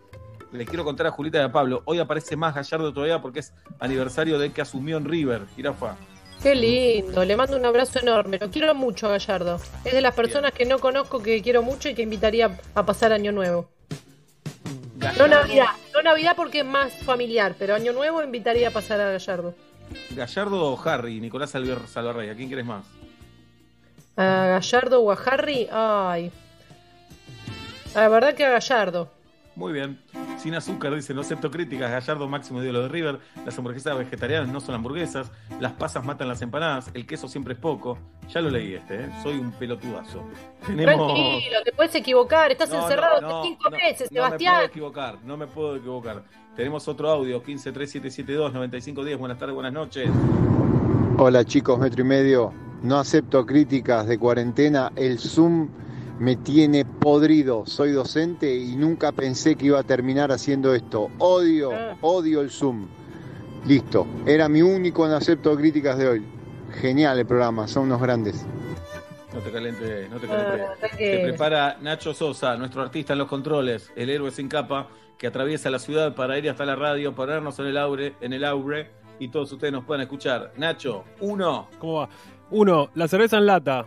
Le 0.52 0.66
quiero 0.66 0.84
contar 0.84 1.08
a 1.08 1.10
Julita 1.10 1.38
y 1.38 1.42
a 1.42 1.50
Pablo, 1.50 1.82
hoy 1.86 1.98
aparece 1.98 2.36
más 2.36 2.54
Gallardo 2.54 2.92
todavía 2.92 3.20
porque 3.20 3.40
es 3.40 3.52
aniversario 3.80 4.38
de 4.38 4.52
que 4.52 4.62
asumió 4.62 4.98
en 4.98 5.04
River, 5.04 5.46
Jirafa. 5.56 5.96
Qué 6.44 6.54
lindo, 6.54 7.24
le 7.24 7.38
mando 7.38 7.56
un 7.56 7.64
abrazo 7.64 8.00
enorme. 8.00 8.36
Lo 8.38 8.50
quiero 8.50 8.74
mucho 8.74 9.06
a 9.06 9.12
Gallardo. 9.12 9.58
Es 9.82 9.94
de 9.94 10.02
las 10.02 10.14
personas 10.14 10.52
que 10.52 10.66
no 10.66 10.78
conozco 10.78 11.22
que 11.22 11.40
quiero 11.40 11.62
mucho 11.62 11.88
y 11.88 11.94
que 11.94 12.02
invitaría 12.02 12.58
a 12.74 12.84
pasar 12.84 13.14
Año 13.14 13.32
Nuevo. 13.32 13.70
No 15.16 15.26
Navidad, 15.26 15.68
no 15.94 16.02
Navidad 16.02 16.34
porque 16.36 16.58
es 16.58 16.66
más 16.66 16.92
familiar, 16.92 17.54
pero 17.58 17.74
Año 17.74 17.94
Nuevo 17.94 18.22
invitaría 18.22 18.68
a 18.68 18.70
pasar 18.72 19.00
a 19.00 19.12
Gallardo. 19.12 19.54
Gallardo 20.10 20.70
o 20.70 20.78
Harry, 20.86 21.18
Nicolás 21.18 21.48
Salvarrey, 21.50 22.28
¿a 22.28 22.34
quién 22.34 22.48
quieres 22.48 22.66
más? 22.66 22.84
A 24.18 24.60
Gallardo 24.60 25.00
o 25.00 25.12
a 25.12 25.14
Harry, 25.14 25.66
ay. 25.72 26.30
La 27.94 28.08
verdad 28.08 28.34
que 28.34 28.44
a 28.44 28.50
Gallardo. 28.50 29.08
Muy 29.56 29.72
bien. 29.72 30.00
Sin 30.38 30.54
azúcar, 30.54 30.94
dice, 30.94 31.14
no 31.14 31.20
acepto 31.20 31.50
críticas. 31.50 31.90
Gallardo 31.90 32.28
máximo 32.28 32.62
ídolo 32.62 32.82
de 32.82 32.88
River. 32.88 33.20
Las 33.46 33.56
hamburguesas 33.56 33.96
vegetarianas 33.96 34.48
no 34.48 34.60
son 34.60 34.74
hamburguesas. 34.74 35.30
Las 35.60 35.72
pasas 35.72 36.04
matan 36.04 36.26
las 36.28 36.42
empanadas. 36.42 36.90
El 36.92 37.06
queso 37.06 37.28
siempre 37.28 37.54
es 37.54 37.60
poco. 37.60 37.96
Ya 38.28 38.40
lo 38.40 38.50
leí 38.50 38.74
este, 38.74 39.04
¿eh? 39.04 39.08
Soy 39.22 39.38
un 39.38 39.52
pelotudazo. 39.52 40.24
Tenemos... 40.66 41.14
Tranquilo, 41.14 41.58
te 41.64 41.72
puedes 41.72 41.94
equivocar, 41.94 42.50
estás 42.50 42.70
No, 42.70 42.82
encerrado 42.82 43.20
no, 43.20 43.38
hace 43.40 43.48
cinco 43.48 43.70
no, 43.70 43.76
meses, 43.76 44.10
No 44.10 44.22
me 44.22 44.26
Sebastián. 44.26 44.54
puedo 44.54 44.66
equivocar, 44.66 45.18
no 45.24 45.36
me 45.36 45.46
puedo 45.46 45.76
equivocar. 45.76 46.24
Tenemos 46.56 46.88
otro 46.88 47.10
audio, 47.10 47.42
153772-9510. 47.44 49.18
Buenas 49.18 49.38
tardes, 49.38 49.54
buenas 49.54 49.72
noches. 49.72 50.10
Hola 51.18 51.44
chicos, 51.44 51.78
metro 51.78 52.00
y 52.00 52.04
medio. 52.04 52.52
No 52.82 52.98
acepto 52.98 53.46
críticas 53.46 54.06
de 54.06 54.18
cuarentena. 54.18 54.90
El 54.96 55.18
Zoom 55.18 55.68
me 56.18 56.36
tiene 56.36 56.84
podrido. 56.84 57.64
Soy 57.66 57.92
docente 57.92 58.54
y 58.54 58.76
nunca 58.76 59.12
pensé 59.12 59.56
que 59.56 59.66
iba 59.66 59.80
a 59.80 59.82
terminar 59.82 60.30
haciendo 60.32 60.74
esto. 60.74 61.10
Odio, 61.18 61.70
odio 62.00 62.40
el 62.40 62.50
Zoom. 62.50 62.86
Listo. 63.66 64.06
Era 64.26 64.48
mi 64.48 64.62
único 64.62 65.06
no 65.08 65.16
acepto 65.16 65.56
críticas 65.56 65.98
de 65.98 66.08
hoy. 66.08 66.26
Genial 66.80 67.18
el 67.18 67.26
programa, 67.26 67.66
son 67.68 67.84
unos 67.84 68.00
grandes. 68.00 68.44
No 69.32 69.40
te 69.40 69.50
calentes, 69.50 70.10
no 70.10 70.18
te 70.18 70.26
Ah, 70.26 70.30
calentes. 70.30 70.78
tranquilo. 70.80 71.10
Se 71.10 71.18
prepara 71.24 71.76
Nacho 71.80 72.14
Sosa, 72.14 72.56
nuestro 72.56 72.82
artista 72.82 73.12
en 73.14 73.18
los 73.20 73.28
controles, 73.28 73.90
el 73.96 74.10
héroe 74.10 74.30
sin 74.30 74.48
capa, 74.48 74.88
que 75.18 75.26
atraviesa 75.26 75.70
la 75.70 75.78
ciudad 75.78 76.14
para 76.14 76.38
ir 76.38 76.48
hasta 76.50 76.64
la 76.64 76.76
radio, 76.76 77.14
ponernos 77.14 77.58
en 77.58 77.66
el 77.66 77.76
aure, 77.78 78.14
en 78.20 78.32
el 78.32 78.44
aure, 78.44 78.90
y 79.18 79.28
todos 79.28 79.50
ustedes 79.52 79.72
nos 79.72 79.84
puedan 79.84 80.02
escuchar. 80.02 80.52
Nacho, 80.56 81.04
uno. 81.20 81.68
¿Cómo 81.78 81.94
va? 82.00 82.08
Uno, 82.50 82.90
la 82.94 83.08
cerveza 83.08 83.38
en 83.38 83.46
lata. 83.46 83.86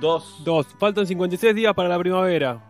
Dos. 0.00 0.42
Dos, 0.44 0.66
faltan 0.78 1.06
56 1.06 1.54
días 1.54 1.74
para 1.74 1.88
la 1.88 1.98
primavera. 1.98 2.64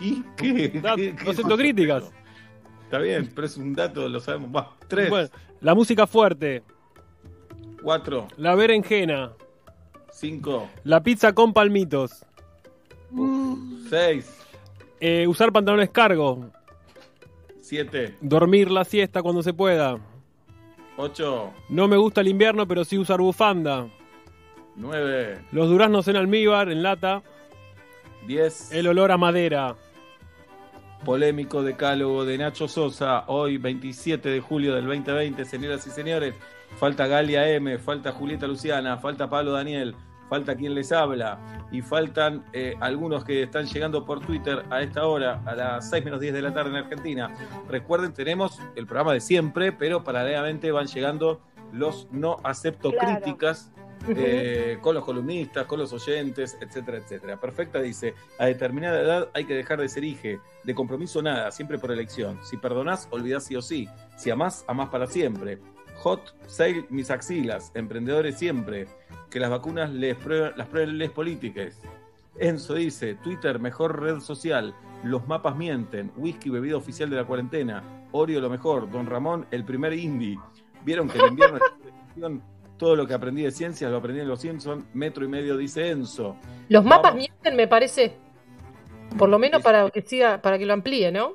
¿Y 0.00 0.22
qué? 0.36 0.68
Da- 0.82 0.94
¿Qué- 0.96 1.12
no 1.12 1.16
qué 1.24 1.30
acepto 1.30 1.54
es 1.54 1.60
críticas. 1.60 2.12
Está 2.84 2.98
bien, 2.98 3.30
pero 3.34 3.46
es 3.46 3.56
un 3.56 3.74
dato, 3.74 4.08
lo 4.08 4.20
sabemos. 4.20 4.50
Va, 4.54 4.72
tres. 4.88 5.10
Bueno, 5.10 5.28
la 5.60 5.74
música 5.74 6.06
fuerte. 6.06 6.62
Cuatro. 7.82 8.28
La 8.36 8.54
berenjena. 8.54 9.32
Cinco. 10.10 10.68
La 10.84 11.02
pizza 11.02 11.32
con 11.32 11.52
palmitos. 11.52 12.24
Seis. 13.88 14.34
Eh, 15.00 15.26
usar 15.26 15.52
pantalones 15.52 15.90
cargo. 15.90 16.50
Siete. 17.60 18.16
Dormir 18.20 18.70
la 18.70 18.84
siesta 18.84 19.22
cuando 19.22 19.42
se 19.42 19.52
pueda. 19.52 19.98
Ocho. 20.96 21.52
No 21.68 21.86
me 21.86 21.96
gusta 21.96 22.20
el 22.22 22.28
invierno, 22.28 22.66
pero 22.66 22.84
sí 22.84 22.98
usar 22.98 23.20
bufanda. 23.20 23.88
Nueve. 24.78 25.40
Los 25.52 25.68
duraznos 25.68 26.06
en 26.08 26.16
almíbar, 26.16 26.70
en 26.70 26.82
lata. 26.82 27.22
Diez. 28.26 28.70
El 28.72 28.86
olor 28.86 29.10
a 29.10 29.16
madera. 29.18 29.74
Polémico 31.04 31.62
decálogo 31.62 32.24
de 32.24 32.38
Nacho 32.38 32.68
Sosa, 32.68 33.24
hoy 33.28 33.56
27 33.56 34.28
de 34.28 34.40
julio 34.40 34.74
del 34.74 34.86
2020, 34.86 35.44
señoras 35.44 35.86
y 35.86 35.90
señores. 35.90 36.34
Falta 36.78 37.06
Galia 37.06 37.48
M, 37.50 37.78
falta 37.78 38.12
Julieta 38.12 38.46
Luciana, 38.46 38.98
falta 38.98 39.28
Pablo 39.30 39.52
Daniel, 39.52 39.94
falta 40.28 40.54
quien 40.54 40.74
les 40.74 40.92
habla 40.92 41.38
y 41.72 41.82
faltan 41.82 42.44
eh, 42.52 42.74
algunos 42.80 43.24
que 43.24 43.42
están 43.44 43.66
llegando 43.66 44.04
por 44.04 44.20
Twitter 44.20 44.64
a 44.70 44.82
esta 44.82 45.06
hora, 45.06 45.40
a 45.46 45.54
las 45.54 45.88
6 45.90 46.04
menos 46.04 46.20
10 46.20 46.34
de 46.34 46.42
la 46.42 46.52
tarde 46.52 46.70
en 46.70 46.76
Argentina. 46.76 47.32
Recuerden, 47.68 48.12
tenemos 48.12 48.60
el 48.76 48.86
programa 48.86 49.12
de 49.14 49.20
siempre, 49.20 49.72
pero 49.72 50.04
paralelamente 50.04 50.70
van 50.72 50.86
llegando 50.88 51.40
los 51.72 52.08
no 52.10 52.36
acepto 52.44 52.90
Claro. 52.92 53.20
críticas 53.20 53.72
eh, 54.08 54.78
con 54.80 54.94
los 54.94 55.04
columnistas, 55.04 55.66
con 55.66 55.78
los 55.78 55.92
oyentes, 55.92 56.56
etcétera, 56.60 56.98
etcétera. 56.98 57.40
Perfecta 57.40 57.80
dice, 57.80 58.14
a 58.38 58.46
determinada 58.46 59.00
edad 59.00 59.28
hay 59.34 59.44
que 59.44 59.54
dejar 59.54 59.80
de 59.80 59.88
ser 59.88 60.04
hije, 60.04 60.40
de 60.64 60.74
compromiso 60.74 61.22
nada, 61.22 61.50
siempre 61.50 61.78
por 61.78 61.90
elección. 61.90 62.38
Si 62.44 62.56
perdonás, 62.56 63.08
olvidás 63.10 63.44
sí 63.44 63.56
o 63.56 63.62
sí. 63.62 63.88
Si 64.16 64.30
amás, 64.30 64.64
amás 64.68 64.88
para 64.88 65.06
siempre. 65.06 65.58
Hot 65.98 66.34
sale 66.46 66.86
mis 66.90 67.10
axilas, 67.10 67.72
emprendedores 67.74 68.38
siempre. 68.38 68.86
Que 69.30 69.40
las 69.40 69.50
vacunas 69.50 69.90
les 69.90 70.16
prueben, 70.16 70.52
las 70.56 70.68
prueben 70.68 70.96
les 70.96 71.10
políticas. 71.10 71.78
Enzo 72.38 72.74
dice, 72.74 73.14
Twitter, 73.16 73.58
mejor 73.58 74.00
red 74.00 74.20
social. 74.20 74.74
Los 75.02 75.26
mapas 75.26 75.56
mienten. 75.56 76.12
Whisky, 76.16 76.50
bebida 76.50 76.76
oficial 76.76 77.10
de 77.10 77.16
la 77.16 77.24
cuarentena. 77.24 77.82
Oreo, 78.12 78.40
lo 78.40 78.48
mejor. 78.48 78.90
Don 78.90 79.06
Ramón, 79.06 79.46
el 79.50 79.64
primer 79.64 79.92
indie. 79.92 80.38
Vieron 80.84 81.08
que 81.08 81.18
el 81.18 81.26
invierno 81.26 81.58
Todo 82.78 82.94
lo 82.96 83.06
que 83.06 83.14
aprendí 83.14 83.42
de 83.42 83.50
ciencias 83.50 83.90
lo 83.90 83.96
aprendí 83.98 84.20
en 84.20 84.28
los 84.28 84.40
Simpsons. 84.40 84.84
Metro 84.94 85.24
y 85.24 85.28
medio 85.28 85.56
dice 85.56 85.90
Enzo. 85.90 86.36
Los 86.68 86.84
mapas 86.84 87.14
mienten, 87.14 87.56
me 87.56 87.66
parece. 87.66 88.16
Por 89.18 89.28
lo 89.28 89.38
menos 89.38 89.62
para 89.62 89.90
que 89.90 90.02
siga, 90.02 90.40
para 90.40 90.58
que 90.58 90.66
lo 90.66 90.74
amplíe, 90.74 91.10
¿no? 91.10 91.34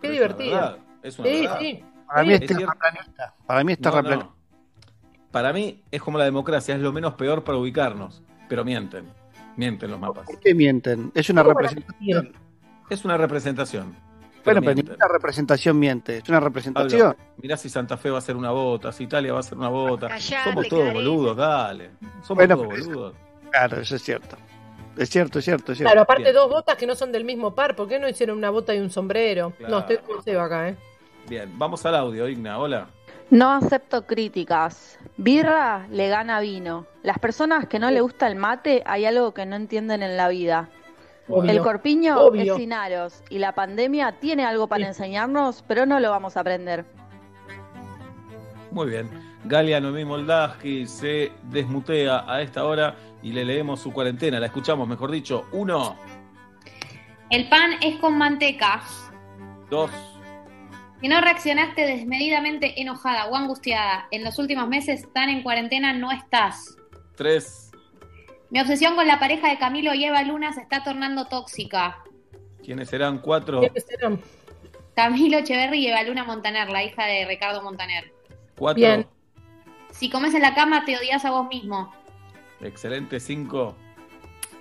Qué 0.00 0.08
Pero 0.08 0.14
es 0.14 0.20
una 0.20 0.28
divertido. 0.28 0.54
verdad, 0.54 0.78
es 1.02 1.18
una 1.18 1.28
sí, 1.28 1.40
verdad. 1.40 1.58
sí. 1.58 1.84
Para 2.06 2.20
Sí. 2.22 2.26
mí 2.28 2.34
Es 2.34 2.40
es. 2.42 2.48
Para 3.46 3.64
mí 3.64 3.72
es 3.72 3.80
No, 3.80 3.90
terraplanista. 3.90 4.24
no. 4.26 4.36
Para 5.32 5.52
mí 5.52 5.82
es 5.90 6.00
como 6.02 6.18
la 6.18 6.24
democracia, 6.26 6.74
es 6.76 6.80
lo 6.80 6.92
menos 6.92 7.14
peor 7.14 7.42
para 7.42 7.58
ubicarnos. 7.58 8.22
Pero 8.48 8.64
mienten. 8.64 9.06
Mienten 9.56 9.90
los 9.90 9.98
mapas. 9.98 10.26
¿Por 10.26 10.38
qué 10.38 10.54
mienten? 10.54 11.10
Es 11.14 11.28
una 11.30 11.42
¿Cómo 11.42 11.54
van 11.54 11.64
a 11.64 11.68
representación. 11.70 12.32
Es 12.90 13.04
una 13.04 13.16
representación. 13.16 13.96
Bueno, 14.44 14.60
Pero 14.60 14.74
ninguna 14.74 15.08
representación 15.08 15.78
miente. 15.78 16.18
Es 16.18 16.28
una 16.28 16.38
Pablo, 16.38 16.48
representación. 16.48 17.16
mirá 17.38 17.56
si 17.56 17.68
Santa 17.68 17.96
Fe 17.96 18.10
va 18.10 18.18
a 18.18 18.20
ser 18.20 18.36
una 18.36 18.50
bota, 18.50 18.92
si 18.92 19.04
Italia 19.04 19.32
va 19.32 19.40
a 19.40 19.42
ser 19.42 19.56
una 19.58 19.68
bota. 19.68 20.08
Callate, 20.08 20.44
Somos 20.50 20.68
todos 20.68 20.82
Karen. 20.84 20.94
boludos, 20.94 21.36
dale. 21.36 21.90
Somos 22.22 22.28
Bueno, 22.36 22.56
todos 22.56 22.68
pero 22.74 22.84
boludos. 22.86 23.14
Claro, 23.50 23.80
eso 23.80 23.96
es 23.96 24.02
cierto. 24.02 24.36
Es 24.96 25.10
cierto, 25.10 25.38
es 25.38 25.44
cierto, 25.44 25.72
es 25.72 25.78
cierto. 25.78 25.90
Claro, 25.90 26.02
aparte 26.02 26.22
Bien. 26.24 26.34
dos 26.34 26.48
botas 26.50 26.76
que 26.76 26.86
no 26.86 26.94
son 26.94 27.10
del 27.10 27.24
mismo 27.24 27.54
par, 27.54 27.74
¿por 27.74 27.88
qué 27.88 27.98
no 27.98 28.08
hicieron 28.08 28.38
una 28.38 28.50
bota 28.50 28.74
y 28.74 28.78
un 28.78 28.90
sombrero? 28.90 29.52
Claro. 29.58 29.72
No, 29.74 29.78
estoy 29.80 29.96
con 29.98 30.22
Seba 30.22 30.44
acá, 30.44 30.68
¿eh? 30.68 30.76
Bien, 31.28 31.50
vamos 31.58 31.84
al 31.86 31.94
audio, 31.96 32.28
Igna. 32.28 32.58
Hola. 32.58 32.86
No 33.30 33.50
acepto 33.52 34.06
críticas. 34.06 34.98
Birra 35.16 35.86
le 35.90 36.08
gana 36.08 36.38
vino. 36.40 36.86
Las 37.02 37.18
personas 37.18 37.66
que 37.66 37.78
no 37.78 37.90
le 37.90 38.02
gusta 38.02 38.26
el 38.28 38.36
mate 38.36 38.82
hay 38.84 39.06
algo 39.06 39.32
que 39.32 39.46
no 39.46 39.56
entienden 39.56 40.02
en 40.02 40.16
la 40.16 40.28
vida. 40.28 40.68
Obvio. 41.28 41.50
El 41.50 41.60
corpiño 41.62 42.20
Obvio. 42.20 42.54
es 42.54 42.60
sin 42.60 42.72
aros 42.72 43.22
y 43.30 43.38
la 43.38 43.54
pandemia 43.54 44.12
tiene 44.20 44.44
algo 44.44 44.66
para 44.66 44.86
enseñarnos, 44.86 45.64
pero 45.66 45.86
no 45.86 45.98
lo 46.00 46.10
vamos 46.10 46.36
a 46.36 46.40
aprender. 46.40 46.84
Muy 48.70 48.88
bien. 48.88 49.08
Galia 49.44 49.80
Noemí 49.80 50.04
Moldaski 50.04 50.86
se 50.86 51.32
desmutea 51.44 52.24
a 52.26 52.40
esta 52.42 52.64
hora 52.64 52.96
y 53.22 53.32
le 53.32 53.44
leemos 53.44 53.80
su 53.80 53.92
cuarentena. 53.92 54.40
La 54.40 54.46
escuchamos, 54.46 54.88
mejor 54.88 55.10
dicho. 55.10 55.46
Uno, 55.52 55.96
El 57.30 57.48
pan 57.48 57.72
es 57.82 57.96
con 58.00 58.16
manteca. 58.18 58.82
dos, 59.70 59.90
Si 61.00 61.08
no 61.08 61.20
reaccionaste 61.20 61.82
desmedidamente 61.86 62.80
enojada 62.80 63.26
o 63.26 63.36
angustiada 63.36 64.06
en 64.10 64.24
los 64.24 64.38
últimos 64.38 64.66
meses, 64.68 65.06
tan 65.12 65.28
en 65.28 65.42
cuarentena 65.42 65.92
no 65.92 66.10
estás. 66.10 66.76
tres. 67.16 67.63
Mi 68.50 68.60
obsesión 68.60 68.94
con 68.94 69.06
la 69.06 69.18
pareja 69.18 69.48
de 69.48 69.58
Camilo 69.58 69.94
y 69.94 70.04
Eva 70.04 70.22
Luna 70.22 70.52
se 70.52 70.60
está 70.60 70.82
tornando 70.84 71.26
tóxica. 71.26 72.02
¿Quiénes 72.62 72.88
serán? 72.88 73.18
Cuatro, 73.18 73.60
Camilo 74.94 75.38
Echeverry 75.38 75.78
y 75.80 75.88
Eva 75.88 76.02
Luna 76.04 76.24
Montaner, 76.24 76.68
la 76.70 76.84
hija 76.84 77.04
de 77.06 77.24
Ricardo 77.26 77.62
Montaner. 77.62 78.12
cuatro. 78.56 78.76
Bien. 78.80 79.06
Si 79.90 80.08
comes 80.08 80.34
en 80.34 80.42
la 80.42 80.54
cama, 80.54 80.84
te 80.84 80.96
odias 80.96 81.24
a 81.24 81.30
vos 81.30 81.48
mismo. 81.48 81.92
Excelente. 82.60 83.20
Cinco, 83.20 83.74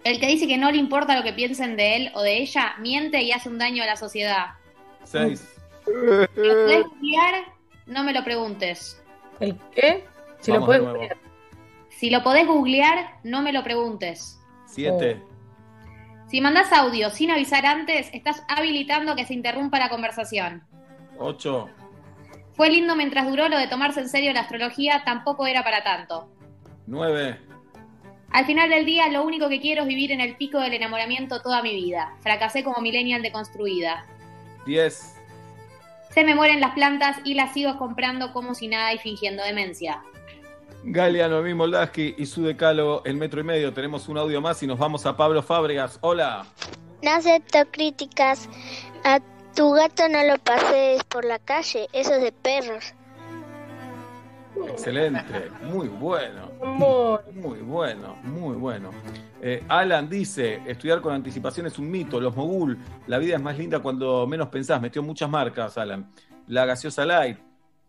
El 0.04 0.20
que 0.20 0.28
dice 0.28 0.48
que 0.48 0.58
no 0.58 0.72
le 0.72 0.78
importa 0.78 1.16
lo 1.16 1.24
que 1.24 1.34
piensen 1.34 1.76
de 1.78 1.96
él 1.96 2.12
o 2.16 2.22
de 2.22 2.38
ella, 2.38 2.76
miente 2.80 3.22
y 3.22 3.32
hace 3.32 3.48
un 3.50 3.58
daño 3.58 3.84
a 3.84 3.86
la 3.86 3.96
sociedad. 3.96 4.48
seis, 5.04 5.48
Si 5.86 5.92
lo 5.92 6.28
podés 6.54 6.86
googlear, 6.88 7.44
no 7.86 8.04
me 8.04 8.14
lo 8.14 8.24
preguntes. 8.24 9.02
¿El 9.40 9.58
qué? 9.76 10.04
Si 10.40 10.52
lo 10.52 10.66
puedes. 10.66 10.84
Si 12.04 12.10
lo 12.10 12.22
podés 12.22 12.46
googlear, 12.46 13.12
no 13.24 13.42
me 13.42 13.54
lo 13.54 13.64
preguntes. 13.64 14.38
siete, 14.66 15.22
Si 16.28 16.42
mandás 16.42 16.74
audio 16.74 17.10
sin 17.10 17.32
avisar 17.32 17.66
antes, 17.66 18.10
estás 18.12 18.44
habilitando 18.50 19.16
que 19.16 19.24
se 19.26 19.34
interrumpa 19.34 19.80
la 19.80 19.88
conversación. 19.88 20.64
ocho, 21.18 21.70
Fue 22.56 22.70
lindo 22.70 22.98
mientras 22.98 23.26
duró 23.30 23.48
lo 23.48 23.58
de 23.58 23.70
tomarse 23.70 24.02
en 24.02 24.10
serio 24.10 24.34
la 24.34 24.42
astrología, 24.42 25.04
tampoco 25.06 25.48
era 25.48 25.64
para 25.64 25.82
tanto. 25.82 26.30
nueve, 26.88 27.40
Al 28.32 28.46
final 28.48 28.70
del 28.70 28.86
día, 28.86 29.08
lo 29.08 29.24
único 29.24 29.48
que 29.48 29.62
quiero 29.62 29.84
es 29.84 29.88
vivir 29.88 30.12
en 30.12 30.20
el 30.20 30.36
pico 30.36 30.60
del 30.60 30.74
enamoramiento 30.74 31.42
toda 31.42 31.62
mi 31.64 31.74
vida. 31.74 32.18
Fracasé 32.20 32.66
como 32.66 32.82
millennial 32.82 33.22
deconstruida. 33.22 34.06
diez, 34.66 35.16
Se 36.10 36.26
me 36.26 36.36
mueren 36.36 36.60
las 36.60 36.74
plantas 36.74 37.20
y 37.24 37.36
las 37.36 37.54
sigo 37.54 37.78
comprando 37.78 38.34
como 38.34 38.56
si 38.56 38.68
nada 38.68 38.94
y 38.94 38.98
fingiendo 38.98 39.42
demencia. 39.42 40.04
Galia 40.86 41.30
Noemí 41.30 41.54
Moldaski 41.54 42.16
y 42.18 42.26
su 42.26 42.44
decálogo 42.44 43.02
El 43.06 43.16
Metro 43.16 43.40
y 43.40 43.44
Medio. 43.44 43.74
Tenemos 43.74 44.10
un 44.10 44.18
audio 44.18 44.42
más 44.42 44.62
y 44.64 44.68
nos 44.68 44.78
vamos 44.78 45.06
a 45.06 45.16
Pablo 45.16 45.42
Fábregas. 45.42 45.98
Hola. 46.02 46.46
No 47.02 47.12
acepto 47.12 47.60
críticas. 47.72 48.50
A 49.06 49.22
tu 49.56 49.72
gato 49.72 50.10
no 50.10 50.24
lo 50.24 50.38
pases 50.40 51.04
por 51.06 51.24
la 51.24 51.40
calle, 51.40 51.88
eso 51.94 52.16
es 52.16 52.22
de 52.22 52.32
perros. 52.34 52.94
Excelente, 54.68 55.50
muy 55.64 55.88
bueno. 55.88 56.52
Muy. 56.64 57.20
Muy 57.34 57.60
bueno, 57.60 58.16
muy 58.24 58.56
bueno. 58.56 58.92
Eh, 59.42 59.64
Alan 59.70 60.10
dice, 60.10 60.62
estudiar 60.68 61.02
con 61.02 61.14
anticipación 61.14 61.66
es 61.66 61.80
un 61.80 61.90
mito, 61.90 62.20
los 62.20 62.36
mogul, 62.36 62.78
la 63.08 63.18
vida 63.18 63.36
es 63.36 63.42
más 63.42 63.58
linda 63.58 63.80
cuando 63.80 64.28
menos 64.28 64.50
pensás, 64.50 64.82
metió 64.82 65.02
muchas 65.02 65.30
marcas, 65.30 65.78
Alan. 65.78 66.12
La 66.48 66.66
gaseosa 66.66 67.06
light, 67.06 67.38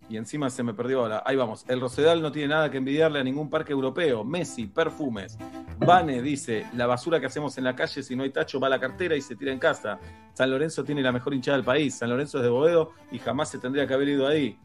y 0.08 0.16
encima 0.16 0.50
se 0.50 0.62
me 0.62 0.74
perdió 0.74 1.00
ahora, 1.00 1.22
ahí 1.24 1.36
vamos, 1.36 1.64
el 1.68 1.80
Rosedal 1.80 2.20
no 2.20 2.30
tiene 2.30 2.48
nada 2.48 2.70
que 2.70 2.78
envidiarle 2.78 3.20
a 3.20 3.24
ningún 3.24 3.48
parque 3.48 3.72
europeo, 3.72 4.24
Messi, 4.24 4.66
perfumes. 4.66 5.38
Vane 5.78 6.22
dice, 6.22 6.66
la 6.74 6.86
basura 6.86 7.20
que 7.20 7.26
hacemos 7.26 7.56
en 7.58 7.64
la 7.64 7.74
calle, 7.74 8.02
si 8.02 8.14
no 8.14 8.22
hay 8.22 8.30
tacho, 8.30 8.60
va 8.60 8.68
a 8.68 8.70
la 8.70 8.80
cartera 8.80 9.16
y 9.16 9.20
se 9.20 9.34
tira 9.36 9.52
en 9.52 9.58
casa. 9.58 9.98
San 10.34 10.50
Lorenzo 10.50 10.84
tiene 10.84 11.02
la 11.02 11.12
mejor 11.12 11.34
hinchada 11.34 11.56
del 11.56 11.64
país, 11.64 11.96
San 11.96 12.10
Lorenzo 12.10 12.38
es 12.38 12.44
de 12.44 12.50
Boedo 12.50 12.92
y 13.10 13.18
jamás 13.18 13.50
se 13.50 13.58
tendría 13.58 13.86
que 13.86 13.94
haber 13.94 14.08
ido 14.08 14.26
ahí. 14.26 14.58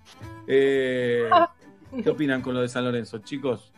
Eh, 0.47 1.29
¿Qué 2.03 2.09
opinan 2.09 2.41
con 2.41 2.53
lo 2.53 2.61
de 2.61 2.67
San 2.67 2.83
Lorenzo, 2.83 3.19
chicos? 3.19 3.71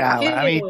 Ah, 0.00 0.18
¿Qué? 0.20 0.30
para 0.30 0.44
mí, 0.44 0.60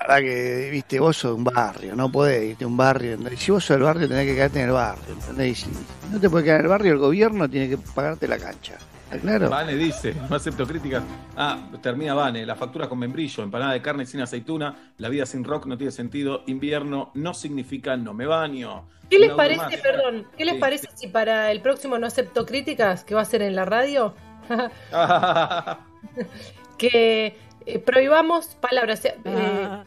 la 0.00 0.06
verdad 0.16 0.28
que, 0.28 0.70
viste, 0.70 1.00
vos 1.00 1.16
sos 1.16 1.30
de 1.32 1.36
un 1.36 1.44
barrio, 1.44 1.94
no 1.96 2.10
podés 2.10 2.50
irte 2.50 2.64
a 2.64 2.66
un 2.66 2.76
barrio. 2.76 3.12
¿entendés? 3.14 3.40
Si 3.40 3.50
vos 3.52 3.64
sos 3.64 3.76
del 3.76 3.84
barrio, 3.84 4.08
tenés 4.08 4.26
que 4.26 4.34
quedarte 4.34 4.60
en 4.60 4.66
el 4.66 4.72
barrio, 4.72 5.14
¿entendés? 5.14 5.48
Y 5.50 5.54
si 5.54 5.70
no 6.12 6.20
te 6.20 6.28
puedes 6.30 6.44
quedar 6.44 6.60
en 6.60 6.66
el 6.66 6.70
barrio, 6.70 6.92
el 6.92 6.98
gobierno 6.98 7.48
tiene 7.48 7.68
que 7.68 7.78
pagarte 7.78 8.26
la 8.28 8.38
cancha. 8.38 8.74
¿Está 9.04 9.18
claro? 9.18 9.50
Vane 9.50 9.74
dice, 9.76 10.14
no 10.30 10.36
acepto 10.36 10.66
críticas. 10.66 11.02
Ah, 11.36 11.58
termina 11.82 12.14
Vane, 12.14 12.44
las 12.46 12.58
facturas 12.58 12.88
con 12.88 12.98
membrillo, 12.98 13.42
empanada 13.42 13.72
de 13.72 13.82
carne 13.82 14.06
sin 14.06 14.20
aceituna, 14.20 14.74
la 14.98 15.08
vida 15.08 15.26
sin 15.26 15.44
rock 15.44 15.66
no 15.66 15.76
tiene 15.76 15.92
sentido, 15.92 16.42
invierno 16.46 17.10
no 17.14 17.34
significa 17.34 17.96
no 17.96 18.14
me 18.14 18.26
baño. 18.26 18.88
¿Qué 19.10 19.18
les 19.18 19.32
parece, 19.32 19.60
más. 19.62 19.76
perdón, 19.76 20.26
qué 20.36 20.44
les 20.46 20.54
Sí. 20.54 20.60
parece 20.60 20.88
si 20.94 21.06
para 21.08 21.52
el 21.52 21.60
próximo 21.60 21.98
no 21.98 22.06
acepto 22.06 22.46
críticas, 22.46 23.04
que 23.04 23.14
va 23.14 23.20
a 23.20 23.24
ser 23.26 23.42
en 23.42 23.54
la 23.54 23.64
radio, 23.66 24.14
que 26.78 27.36
eh, 27.66 27.78
prohibamos 27.78 28.46
palabras, 28.60 29.04
eh, 29.04 29.16
Ah. 29.24 29.84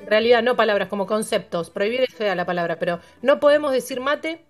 en 0.00 0.06
realidad 0.06 0.42
no 0.42 0.56
palabras, 0.56 0.88
como 0.88 1.06
conceptos, 1.06 1.70
prohibir 1.70 2.02
es 2.02 2.14
fea 2.14 2.34
la 2.34 2.44
palabra, 2.44 2.78
pero 2.78 3.00
no 3.22 3.40
podemos 3.40 3.72
decir 3.72 4.00
mate, 4.00 4.44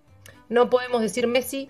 no 0.49 0.69
podemos 0.69 1.01
decir 1.01 1.27
Messi, 1.27 1.69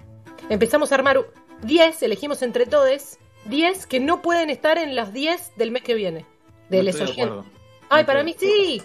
empezamos 0.49 0.91
a 0.91 0.95
armar 0.95 1.19
10, 1.63 2.01
elegimos 2.03 2.41
entre 2.41 2.65
todos, 2.65 3.17
10 3.45 3.85
que 3.85 3.99
no 3.99 4.21
pueden 4.21 4.49
estar 4.49 4.77
en 4.77 4.95
los 4.95 5.13
10 5.13 5.55
del 5.57 5.71
mes 5.71 5.83
que 5.83 5.93
viene, 5.93 6.25
de 6.69 6.77
No 6.77 6.83
les 6.83 7.01
oyentes. 7.01 7.45
Ay, 7.89 8.05
para 8.05 8.23
mí 8.23 8.35
sí. 8.37 8.81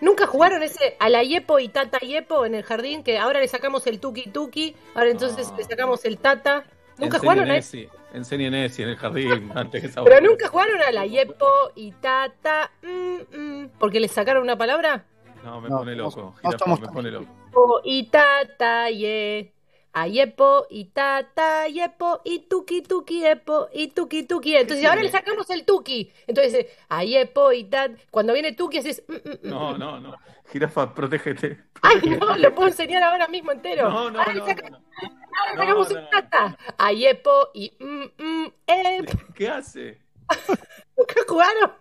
¿Nunca 0.00 0.26
jugaron 0.26 0.62
ese 0.62 0.96
a 0.98 1.08
la 1.08 1.22
Yepo 1.22 1.58
y 1.60 1.68
Tata 1.68 1.98
Yepo 1.98 2.44
en 2.44 2.54
el 2.54 2.62
jardín? 2.62 3.02
Que 3.02 3.16
ahora 3.18 3.40
le 3.40 3.48
sacamos 3.48 3.86
el 3.86 4.00
Tuki 4.00 4.28
Tuki, 4.30 4.74
ahora 4.94 5.10
entonces 5.10 5.50
le 5.56 5.64
sacamos 5.64 6.04
el 6.04 6.18
Tata. 6.18 6.64
¿Nunca 6.98 7.18
jugaron 7.18 7.50
a 7.50 7.56
eso? 7.56 7.76
Esi, 7.76 7.88
enseñen 8.12 8.54
Esi 8.54 8.82
en 8.82 8.90
el 8.90 8.96
jardín 8.96 9.50
antes 9.54 9.80
que 9.80 9.86
esa 9.88 10.04
Pero 10.04 10.20
nunca 10.20 10.48
jugaron 10.48 10.80
a 10.82 10.92
la 10.92 11.06
Yepo 11.06 11.72
y 11.74 11.92
Tata, 11.92 12.70
mm, 12.82 13.36
mm, 13.38 13.68
porque 13.78 14.00
le 14.00 14.08
sacaron 14.08 14.42
una 14.42 14.56
palabra. 14.56 15.04
No, 15.44 15.60
me 15.60 15.68
No, 15.68 15.78
pone 15.78 15.94
loco. 15.94 16.34
no 16.42 16.58
somos 16.58 16.80
me 16.80 16.88
pone 16.88 17.10
loco. 17.10 17.26
Yepo 17.26 17.80
y 17.84 18.04
Tata 18.04 18.90
Ye. 18.90 19.50
A 19.96 20.08
Yepo 20.08 20.66
y 20.70 20.86
Tata 20.86 21.68
Yepo 21.68 22.20
y 22.24 22.40
Tuki 22.48 22.82
Tuki 22.82 23.20
Yepo 23.20 23.68
y 23.72 23.88
Tuki 23.88 24.24
Tuki. 24.24 24.56
Entonces 24.56 24.84
ahora 24.86 25.02
le 25.02 25.08
sacamos 25.10 25.48
el 25.50 25.64
Tuki. 25.64 26.10
Entonces, 26.26 26.66
a 26.88 27.04
Yepo 27.04 27.52
y 27.52 27.64
Tata. 27.64 27.94
Cuando 28.10 28.32
viene 28.32 28.52
Tuki 28.54 28.78
haces. 28.78 29.04
mm, 29.06 29.12
mm, 29.12 29.30
mm, 29.44 29.48
No, 29.50 29.78
no, 29.78 30.00
no. 30.00 30.14
Jirafa, 30.50 30.94
protégete. 30.94 31.58
Ay, 31.82 32.00
no, 32.20 32.36
lo 32.36 32.54
puedo 32.54 32.68
enseñar 32.68 33.02
ahora 33.02 33.26
mismo 33.28 33.50
entero. 33.52 33.88
No, 33.90 34.10
no, 34.10 34.18
ahora 34.20 34.32
le 34.32 34.40
no, 34.40 34.46
saca- 34.46 34.70
no. 34.70 34.76
ahora 34.76 35.56
sacamos 35.56 35.90
un 35.90 36.10
tata. 36.10 36.56
A 36.78 36.92
Yepo 36.92 37.50
y 37.54 37.72
mm, 37.80 38.22
mm, 38.22 38.52
ep. 38.66 39.10
¿Qué 39.34 39.48
hace? 39.48 39.98
¿Nunca 40.96 41.14
jugaron? 41.26 41.72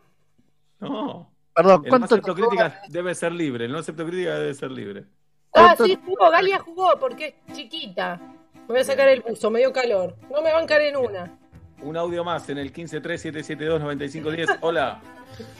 No. 0.79 1.29
Perdón, 1.53 1.75
El 1.75 1.83
no 1.83 1.89
¿cuánto 1.89 2.05
acepto 2.05 2.33
críticas 2.33 2.73
debe 2.89 3.13
ser 3.13 3.31
libre. 3.31 3.65
El 3.65 3.71
no 3.71 3.79
acepto 3.79 4.05
críticas 4.05 4.39
debe 4.39 4.53
ser 4.53 4.71
libre. 4.71 5.05
Ah, 5.53 5.75
sí, 5.77 5.97
jugó. 6.03 6.31
Galia 6.31 6.59
jugó 6.59 6.97
porque 6.99 7.35
es 7.47 7.55
chiquita. 7.55 8.19
Me 8.53 8.67
voy 8.67 8.79
a 8.79 8.83
sacar 8.83 9.07
el 9.09 9.21
buzo, 9.21 9.51
me 9.51 9.59
dio 9.59 9.71
calor. 9.71 10.15
No 10.31 10.41
me 10.41 10.51
bancar 10.51 10.81
en 10.81 10.97
una. 10.97 11.37
Un 11.81 11.95
audio 11.97 12.23
más 12.23 12.49
en 12.49 12.57
el 12.57 12.73
1537729510. 12.73 14.57
Hola. 14.61 15.01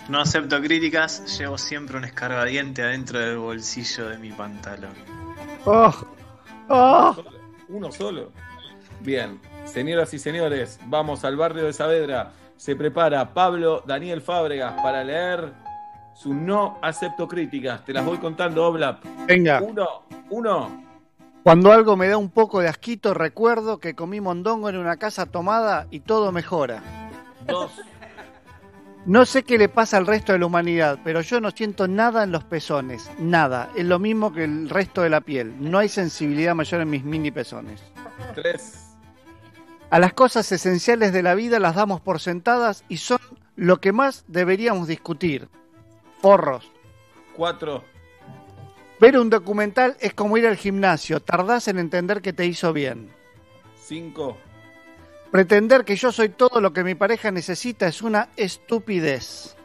No 0.09 0.19
acepto 0.19 0.61
críticas, 0.61 1.37
llevo 1.37 1.57
siempre 1.57 1.97
un 1.97 2.05
escarbadiente 2.05 2.83
adentro 2.83 3.19
del 3.19 3.37
bolsillo 3.37 4.09
de 4.09 4.17
mi 4.17 4.31
pantalón. 4.31 4.93
Oh, 5.65 5.93
oh. 6.69 7.15
Uno 7.69 7.91
solo. 7.91 8.31
Bien, 8.99 9.39
señoras 9.65 10.13
y 10.13 10.19
señores, 10.19 10.79
vamos 10.85 11.23
al 11.25 11.35
barrio 11.35 11.65
de 11.65 11.73
Saavedra. 11.73 12.31
se 12.57 12.75
prepara 12.75 13.33
Pablo 13.33 13.83
Daniel 13.85 14.21
Fábregas 14.21 14.73
para 14.81 15.03
leer 15.03 15.53
su 16.13 16.33
no 16.33 16.77
acepto 16.81 17.27
críticas. 17.27 17.83
Te 17.83 17.93
las 17.93 18.05
voy 18.05 18.17
contando, 18.17 18.65
Oblap. 18.65 19.03
Venga. 19.27 19.61
Uno, 19.61 19.87
uno. 20.29 20.83
Cuando 21.43 21.73
algo 21.73 21.97
me 21.97 22.07
da 22.07 22.17
un 22.17 22.29
poco 22.29 22.61
de 22.61 22.69
asquito, 22.69 23.13
recuerdo 23.13 23.79
que 23.79 23.95
comí 23.95 24.21
mondongo 24.21 24.69
en 24.69 24.77
una 24.77 24.95
casa 24.97 25.25
tomada 25.25 25.87
y 25.91 25.99
todo 25.99 26.31
mejora. 26.31 26.81
Dos. 27.45 27.71
No 29.05 29.25
sé 29.25 29.43
qué 29.43 29.57
le 29.57 29.67
pasa 29.67 29.97
al 29.97 30.07
resto 30.07 30.31
de 30.31 30.39
la 30.39 30.45
humanidad, 30.45 30.97
pero 31.03 31.19
yo 31.19 31.41
no 31.41 31.51
siento 31.51 31.89
nada 31.89 32.23
en 32.23 32.31
los 32.31 32.45
pezones. 32.45 33.11
Nada. 33.19 33.69
Es 33.75 33.83
lo 33.85 33.99
mismo 33.99 34.31
que 34.31 34.45
el 34.45 34.69
resto 34.69 35.01
de 35.01 35.09
la 35.09 35.19
piel. 35.19 35.53
No 35.59 35.79
hay 35.79 35.89
sensibilidad 35.89 36.55
mayor 36.55 36.81
en 36.81 36.89
mis 36.89 37.03
mini 37.03 37.29
pezones. 37.29 37.81
Tres. 38.33 38.95
A 39.89 39.99
las 39.99 40.13
cosas 40.13 40.49
esenciales 40.53 41.11
de 41.11 41.21
la 41.21 41.35
vida 41.35 41.59
las 41.59 41.75
damos 41.75 41.99
por 41.99 42.21
sentadas 42.21 42.85
y 42.87 42.97
son 42.97 43.19
lo 43.57 43.81
que 43.81 43.91
más 43.91 44.23
deberíamos 44.27 44.87
discutir. 44.87 45.49
Porros. 46.21 46.71
Cuatro. 47.35 47.83
Ver 49.01 49.19
un 49.19 49.29
documental 49.29 49.97
es 49.99 50.13
como 50.13 50.37
ir 50.37 50.47
al 50.47 50.55
gimnasio. 50.55 51.19
Tardás 51.19 51.67
en 51.67 51.77
entender 51.77 52.21
que 52.21 52.31
te 52.31 52.45
hizo 52.45 52.71
bien. 52.71 53.09
Cinco. 53.75 54.37
Pretender 55.33 55.83
que 55.83 55.95
yo 55.95 56.11
soy 56.11 56.29
todo 56.29 56.61
lo 56.61 56.73
que 56.73 56.83
mi 56.83 56.93
pareja 56.93 57.31
necesita 57.31 57.87
es 57.87 58.03
una 58.03 58.29
estupidez. 58.35 59.57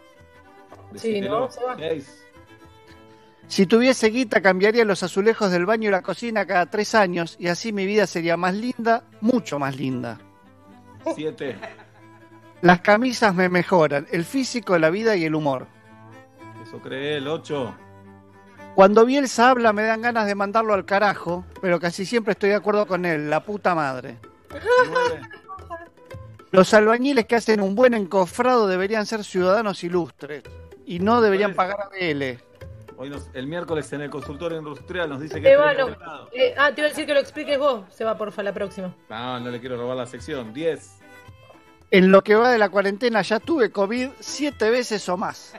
Sí, 0.94 1.20
¿no? 1.20 1.50
Se 1.50 1.62
va. 1.62 1.76
Seis. 1.76 2.24
Si 3.48 3.66
tuviese 3.66 4.08
guita 4.08 4.40
cambiaría 4.40 4.86
los 4.86 5.02
azulejos 5.02 5.50
del 5.50 5.66
baño 5.66 5.90
y 5.90 5.92
la 5.92 6.00
cocina 6.00 6.46
cada 6.46 6.64
tres 6.70 6.94
años 6.94 7.36
y 7.38 7.48
así 7.48 7.74
mi 7.74 7.84
vida 7.84 8.06
sería 8.06 8.38
más 8.38 8.54
linda, 8.54 9.04
mucho 9.20 9.58
más 9.58 9.76
linda. 9.76 10.18
Siete. 11.14 11.58
Las 12.62 12.80
camisas 12.80 13.34
me 13.34 13.50
mejoran, 13.50 14.06
el 14.10 14.24
físico, 14.24 14.78
la 14.78 14.88
vida 14.88 15.16
y 15.16 15.26
el 15.26 15.34
humor. 15.34 15.66
Eso 16.66 16.78
cree 16.78 17.18
el 17.18 17.28
ocho. 17.28 17.74
Cuando 18.74 19.04
Bielsa 19.04 19.50
habla 19.50 19.74
me 19.74 19.82
dan 19.82 20.00
ganas 20.00 20.26
de 20.26 20.34
mandarlo 20.34 20.72
al 20.72 20.86
carajo, 20.86 21.44
pero 21.60 21.78
casi 21.78 22.06
siempre 22.06 22.32
estoy 22.32 22.48
de 22.48 22.56
acuerdo 22.56 22.86
con 22.86 23.04
él, 23.04 23.28
la 23.28 23.44
puta 23.44 23.74
madre. 23.74 24.16
Nueve. 24.88 25.20
Los 26.50 26.72
albañiles 26.74 27.26
que 27.26 27.36
hacen 27.36 27.60
un 27.60 27.74
buen 27.74 27.94
encofrado 27.94 28.66
deberían 28.66 29.04
ser 29.06 29.24
ciudadanos 29.24 29.84
ilustres 29.84 30.42
y 30.86 30.98
no 30.98 31.20
deberían 31.20 31.54
pagar 31.54 31.76
ABL. 31.82 32.38
Hoy 32.96 33.10
nos- 33.10 33.28
el 33.34 33.46
miércoles 33.46 33.92
en 33.92 34.00
el 34.00 34.10
consultorio 34.10 34.58
industrial 34.58 35.08
nos 35.10 35.20
dice 35.20 35.40
que 35.40 35.52
Eva, 35.52 35.72
no. 35.74 35.88
Eh, 36.32 36.54
ah, 36.58 36.72
te 36.74 36.80
iba 36.80 36.86
a 36.86 36.90
decir 36.90 37.06
que 37.06 37.14
lo 37.14 37.20
expliques 37.20 37.58
vos. 37.58 37.84
Se 37.90 38.02
va, 38.04 38.16
porfa, 38.18 38.42
la 38.42 38.52
próxima. 38.52 38.92
No, 39.08 39.38
no 39.40 39.50
le 39.50 39.60
quiero 39.60 39.76
robar 39.76 39.96
la 39.96 40.06
sección. 40.06 40.52
Diez. 40.52 40.98
En 41.90 42.10
lo 42.10 42.22
que 42.22 42.34
va 42.34 42.50
de 42.50 42.58
la 42.58 42.68
cuarentena 42.70 43.22
ya 43.22 43.38
tuve 43.40 43.70
COVID 43.70 44.08
siete 44.18 44.68
veces 44.70 45.08
o 45.08 45.16
más. 45.16 45.54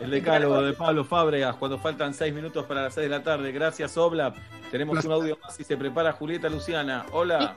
El 0.00 0.10
decálogo 0.10 0.60
de 0.62 0.72
Pablo 0.72 1.04
Fábregas 1.04 1.54
cuando 1.56 1.78
faltan 1.78 2.12
seis 2.14 2.34
minutos 2.34 2.66
para 2.66 2.82
las 2.82 2.94
seis 2.94 3.04
de 3.08 3.16
la 3.16 3.22
tarde. 3.22 3.52
Gracias, 3.52 3.96
Oblap. 3.96 4.36
Tenemos 4.70 5.04
un 5.04 5.12
audio 5.12 5.38
más 5.42 5.58
y 5.60 5.64
se 5.64 5.76
prepara 5.76 6.12
Julieta 6.12 6.48
Luciana. 6.48 7.06
Hola. 7.12 7.56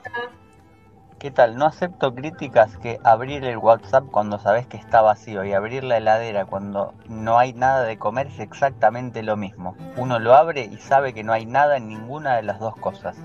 ¿Qué 1.18 1.32
tal? 1.32 1.56
No 1.56 1.66
acepto 1.66 2.14
críticas 2.14 2.76
que 2.76 3.00
abrir 3.02 3.42
el 3.42 3.58
WhatsApp 3.58 4.04
cuando 4.08 4.38
sabes 4.38 4.68
que 4.68 4.76
está 4.76 5.02
vacío 5.02 5.44
y 5.44 5.52
abrir 5.52 5.82
la 5.82 5.96
heladera 5.96 6.44
cuando 6.44 6.94
no 7.08 7.40
hay 7.40 7.52
nada 7.54 7.82
de 7.82 7.98
comer 7.98 8.28
es 8.28 8.38
exactamente 8.38 9.24
lo 9.24 9.36
mismo. 9.36 9.76
Uno 9.96 10.20
lo 10.20 10.34
abre 10.34 10.66
y 10.66 10.76
sabe 10.76 11.12
que 11.12 11.24
no 11.24 11.32
hay 11.32 11.44
nada 11.44 11.78
en 11.78 11.88
ninguna 11.88 12.36
de 12.36 12.44
las 12.44 12.60
dos 12.60 12.76
cosas. 12.76 13.16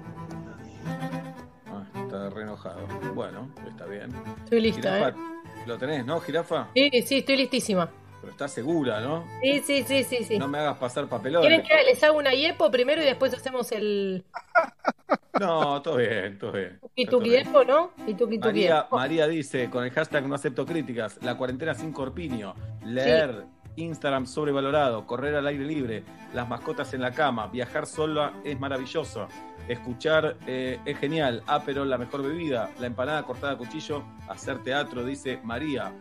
Ah, 1.67 1.83
está 2.03 2.31
re 2.31 2.41
enojado. 2.41 2.79
Bueno, 3.13 3.47
está 3.67 3.85
bien. 3.85 4.11
Estoy 4.43 4.61
lista, 4.61 5.09
¿eh? 5.09 5.13
¿Lo 5.67 5.77
tenés, 5.77 6.03
no, 6.03 6.19
jirafa? 6.19 6.69
Sí, 6.73 6.89
sí, 7.05 7.19
estoy 7.19 7.37
listísima. 7.37 7.91
Pero 8.23 8.31
estás 8.31 8.53
segura, 8.53 9.01
¿no? 9.01 9.25
Sí, 9.41 9.61
sí, 9.65 9.83
sí, 9.85 10.05
sí, 10.05 10.23
sí. 10.23 10.39
No 10.39 10.47
me 10.47 10.57
hagas 10.57 10.77
pasar 10.77 11.09
papelón. 11.09 11.41
¿Quieren 11.41 11.61
que 11.61 11.73
les 11.83 12.01
haga 12.01 12.13
una 12.13 12.31
yepo 12.31 12.71
primero 12.71 13.01
y 13.01 13.05
después 13.05 13.33
hacemos 13.33 13.69
el 13.73 14.23
No, 15.41 15.81
todo 15.81 15.97
bien, 15.97 16.39
todo 16.39 16.53
bien. 16.53 16.79
tuki 16.79 17.05
tuki 17.05 17.29
yepo, 17.31 17.65
no? 17.65 17.91
Y 18.07 18.13
tuki 18.13 18.37
María. 18.37 18.87
María 18.89 19.27
dice, 19.27 19.69
con 19.69 19.83
el 19.83 19.91
hashtag 19.91 20.25
no 20.25 20.35
acepto 20.35 20.65
críticas, 20.65 21.19
la 21.21 21.35
cuarentena 21.35 21.73
sin 21.73 21.91
corpiño, 21.91 22.55
leer, 22.85 23.43
Instagram 23.75 24.25
sobrevalorado, 24.25 25.05
correr 25.05 25.35
al 25.35 25.47
aire 25.47 25.65
libre, 25.65 26.05
las 26.33 26.47
mascotas 26.47 26.93
en 26.93 27.01
la 27.01 27.11
cama, 27.11 27.47
viajar 27.47 27.87
sola 27.87 28.35
es 28.45 28.57
maravilloso, 28.57 29.27
escuchar 29.67 30.37
eh, 30.47 30.79
es 30.85 30.97
genial, 30.97 31.43
Aperol 31.45 31.89
la 31.89 31.97
mejor 31.97 32.23
bebida, 32.23 32.71
la 32.79 32.87
empanada 32.87 33.23
cortada 33.23 33.53
a 33.53 33.57
cuchillo, 33.57 34.01
hacer 34.29 34.63
teatro, 34.63 35.03
dice 35.03 35.41
María. 35.43 35.91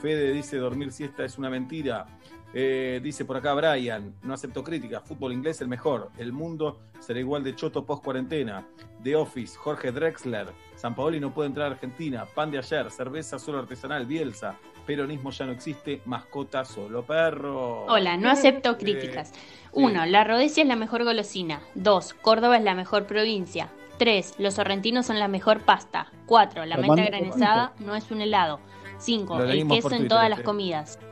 Fede 0.00 0.32
dice 0.32 0.56
dormir 0.56 0.92
siesta 0.92 1.24
es 1.24 1.36
una 1.36 1.50
mentira. 1.50 2.06
Eh, 2.52 3.00
dice 3.02 3.24
por 3.24 3.36
acá 3.36 3.54
Brian, 3.54 4.14
no 4.22 4.34
acepto 4.34 4.64
críticas, 4.64 5.04
fútbol 5.04 5.32
inglés 5.32 5.60
el 5.60 5.68
mejor, 5.68 6.10
el 6.18 6.32
mundo 6.32 6.80
será 6.98 7.20
igual 7.20 7.44
de 7.44 7.54
choto 7.54 7.84
post 7.84 8.02
cuarentena. 8.02 8.66
The 9.04 9.14
Office, 9.14 9.56
Jorge 9.56 9.92
Drexler, 9.92 10.48
San 10.74 10.96
Paoli 10.96 11.20
no 11.20 11.32
puede 11.32 11.48
entrar 11.48 11.68
a 11.68 11.74
Argentina, 11.74 12.26
pan 12.26 12.50
de 12.50 12.58
ayer, 12.58 12.90
cerveza 12.90 13.38
solo 13.38 13.60
artesanal, 13.60 14.04
Bielsa, 14.04 14.56
peronismo 14.84 15.30
ya 15.30 15.46
no 15.46 15.52
existe, 15.52 16.00
mascota 16.06 16.64
solo 16.64 17.04
perro. 17.04 17.84
Hola, 17.84 18.16
no 18.16 18.30
acepto 18.30 18.76
críticas. 18.78 19.32
1. 19.72 20.06
La 20.06 20.24
Rodesia 20.24 20.62
es 20.62 20.68
la 20.68 20.74
mejor 20.74 21.04
golosina. 21.04 21.60
2. 21.76 22.14
Córdoba 22.14 22.56
es 22.56 22.64
la 22.64 22.74
mejor 22.74 23.06
provincia. 23.06 23.68
3. 23.98 24.36
Los 24.38 24.54
sorrentinos 24.54 25.06
son 25.06 25.20
la 25.20 25.28
mejor 25.28 25.60
pasta. 25.60 26.10
4. 26.26 26.64
La 26.64 26.76
menta 26.78 27.04
granizada 27.04 27.72
no 27.78 27.94
es 27.94 28.10
un 28.10 28.20
helado. 28.20 28.58
5. 29.00 29.38
Lo 29.38 29.44
El 29.44 29.50
queso 29.68 29.88
en 29.88 29.98
Twitter, 29.98 30.08
todas 30.08 30.24
este. 30.24 30.36
las 30.36 30.40
comidas. 30.44 30.98
Lo 31.02 31.08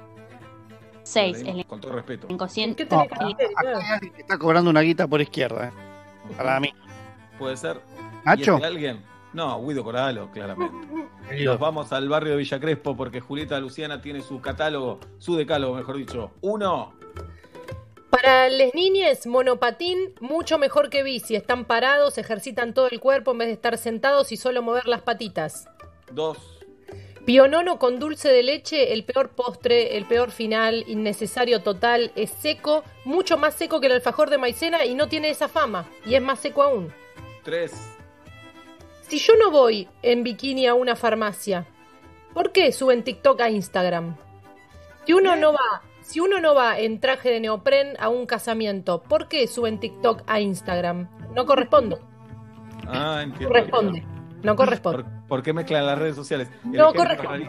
6. 1.04 1.36
leímos 1.42 1.58
El 1.60 1.66
Con 1.66 1.80
todo 1.80 1.92
respeto. 1.92 2.26
inconsciente. 2.30 2.86
No, 2.90 3.00
acá 3.00 3.16
hay 3.20 3.34
alguien 3.92 4.12
que 4.14 4.20
está 4.20 4.38
cobrando 4.38 4.70
una 4.70 4.80
guita 4.82 5.06
por 5.06 5.20
izquierda. 5.20 5.68
¿eh? 5.68 5.72
Para 6.36 6.60
mí. 6.60 6.72
¿Puede 7.38 7.56
ser? 7.56 7.80
¿Nacho? 8.24 8.52
¿Y 8.52 8.54
este 8.56 8.66
alguien? 8.66 9.04
No, 9.32 9.62
Guido 9.66 9.84
Coralo, 9.84 10.30
claramente. 10.32 10.74
Nos 11.44 11.58
vamos 11.58 11.92
al 11.92 12.08
barrio 12.08 12.32
de 12.32 12.38
Villa 12.38 12.58
Crespo 12.58 12.96
porque 12.96 13.20
Julieta 13.20 13.58
Luciana 13.60 14.00
tiene 14.00 14.22
su 14.22 14.40
catálogo, 14.40 15.00
su 15.18 15.36
decálogo, 15.36 15.74
mejor 15.76 15.96
dicho. 15.98 16.30
Uno, 16.40 16.94
Para 18.10 18.48
las 18.48 18.74
niñas, 18.74 19.26
monopatín 19.26 20.14
mucho 20.20 20.58
mejor 20.58 20.88
que 20.88 21.02
bici. 21.02 21.36
Están 21.36 21.66
parados, 21.66 22.16
ejercitan 22.18 22.72
todo 22.74 22.88
el 22.90 23.00
cuerpo 23.00 23.32
en 23.32 23.38
vez 23.38 23.48
de 23.48 23.54
estar 23.54 23.76
sentados 23.76 24.32
y 24.32 24.36
solo 24.38 24.62
mover 24.62 24.86
las 24.88 25.02
patitas. 25.02 25.68
dos, 26.10 26.57
Pionono 27.28 27.78
con 27.78 27.98
dulce 27.98 28.30
de 28.30 28.42
leche, 28.42 28.94
el 28.94 29.04
peor 29.04 29.28
postre, 29.28 29.98
el 29.98 30.06
peor 30.06 30.30
final, 30.30 30.84
innecesario 30.86 31.60
total, 31.60 32.10
es 32.16 32.30
seco, 32.30 32.84
mucho 33.04 33.36
más 33.36 33.52
seco 33.52 33.80
que 33.82 33.86
el 33.88 33.92
alfajor 33.92 34.30
de 34.30 34.38
maicena 34.38 34.86
y 34.86 34.94
no 34.94 35.08
tiene 35.08 35.28
esa 35.28 35.46
fama, 35.46 35.84
y 36.06 36.14
es 36.14 36.22
más 36.22 36.38
seco 36.38 36.62
aún. 36.62 36.90
tres, 37.44 37.94
Si 39.02 39.18
yo 39.18 39.34
no 39.38 39.50
voy 39.50 39.88
en 40.00 40.22
bikini 40.24 40.66
a 40.68 40.72
una 40.72 40.96
farmacia, 40.96 41.66
¿por 42.32 42.50
qué 42.50 42.72
suben 42.72 43.04
TikTok 43.04 43.38
a 43.42 43.50
Instagram? 43.50 44.16
Si 45.04 45.12
uno 45.12 45.36
no 45.36 45.52
va, 45.52 45.82
si 46.00 46.20
uno 46.20 46.40
no 46.40 46.54
va 46.54 46.78
en 46.78 46.98
traje 46.98 47.28
de 47.28 47.40
neopren 47.40 47.94
a 48.00 48.08
un 48.08 48.24
casamiento, 48.24 49.02
¿por 49.02 49.28
qué 49.28 49.46
suben 49.48 49.80
TikTok 49.80 50.22
a 50.26 50.40
Instagram? 50.40 51.10
No 51.34 51.44
corresponde, 51.44 51.98
Ah, 52.86 53.20
entiendo. 53.22 53.48
corresponde, 53.48 54.02
no 54.42 54.56
corresponde. 54.56 55.04
¿Por, 55.04 55.26
por 55.28 55.42
qué 55.42 55.52
mezclan 55.52 55.86
las 55.86 55.98
redes 55.98 56.16
sociales? 56.16 56.48
El 56.64 56.72
No 56.72 56.92
corresponde. 56.94 57.46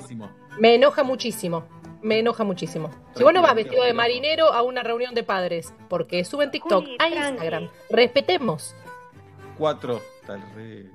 Me 0.59 0.75
enoja 0.75 1.03
muchísimo. 1.03 1.63
Me 2.01 2.19
enoja 2.19 2.43
muchísimo. 2.43 2.89
Si 3.15 3.23
vos 3.23 3.33
no 3.33 3.41
vas 3.41 3.55
vestido 3.55 3.83
de 3.83 3.93
marinero 3.93 4.53
a 4.53 4.61
una 4.61 4.83
reunión 4.83 5.13
de 5.13 5.23
padres, 5.23 5.73
porque 5.89 6.23
suben 6.23 6.49
TikTok 6.49 6.85
a 6.97 7.09
Instagram, 7.09 7.69
respetemos. 7.89 8.73
Cuatro. 9.57 10.01
Re- 10.55 10.89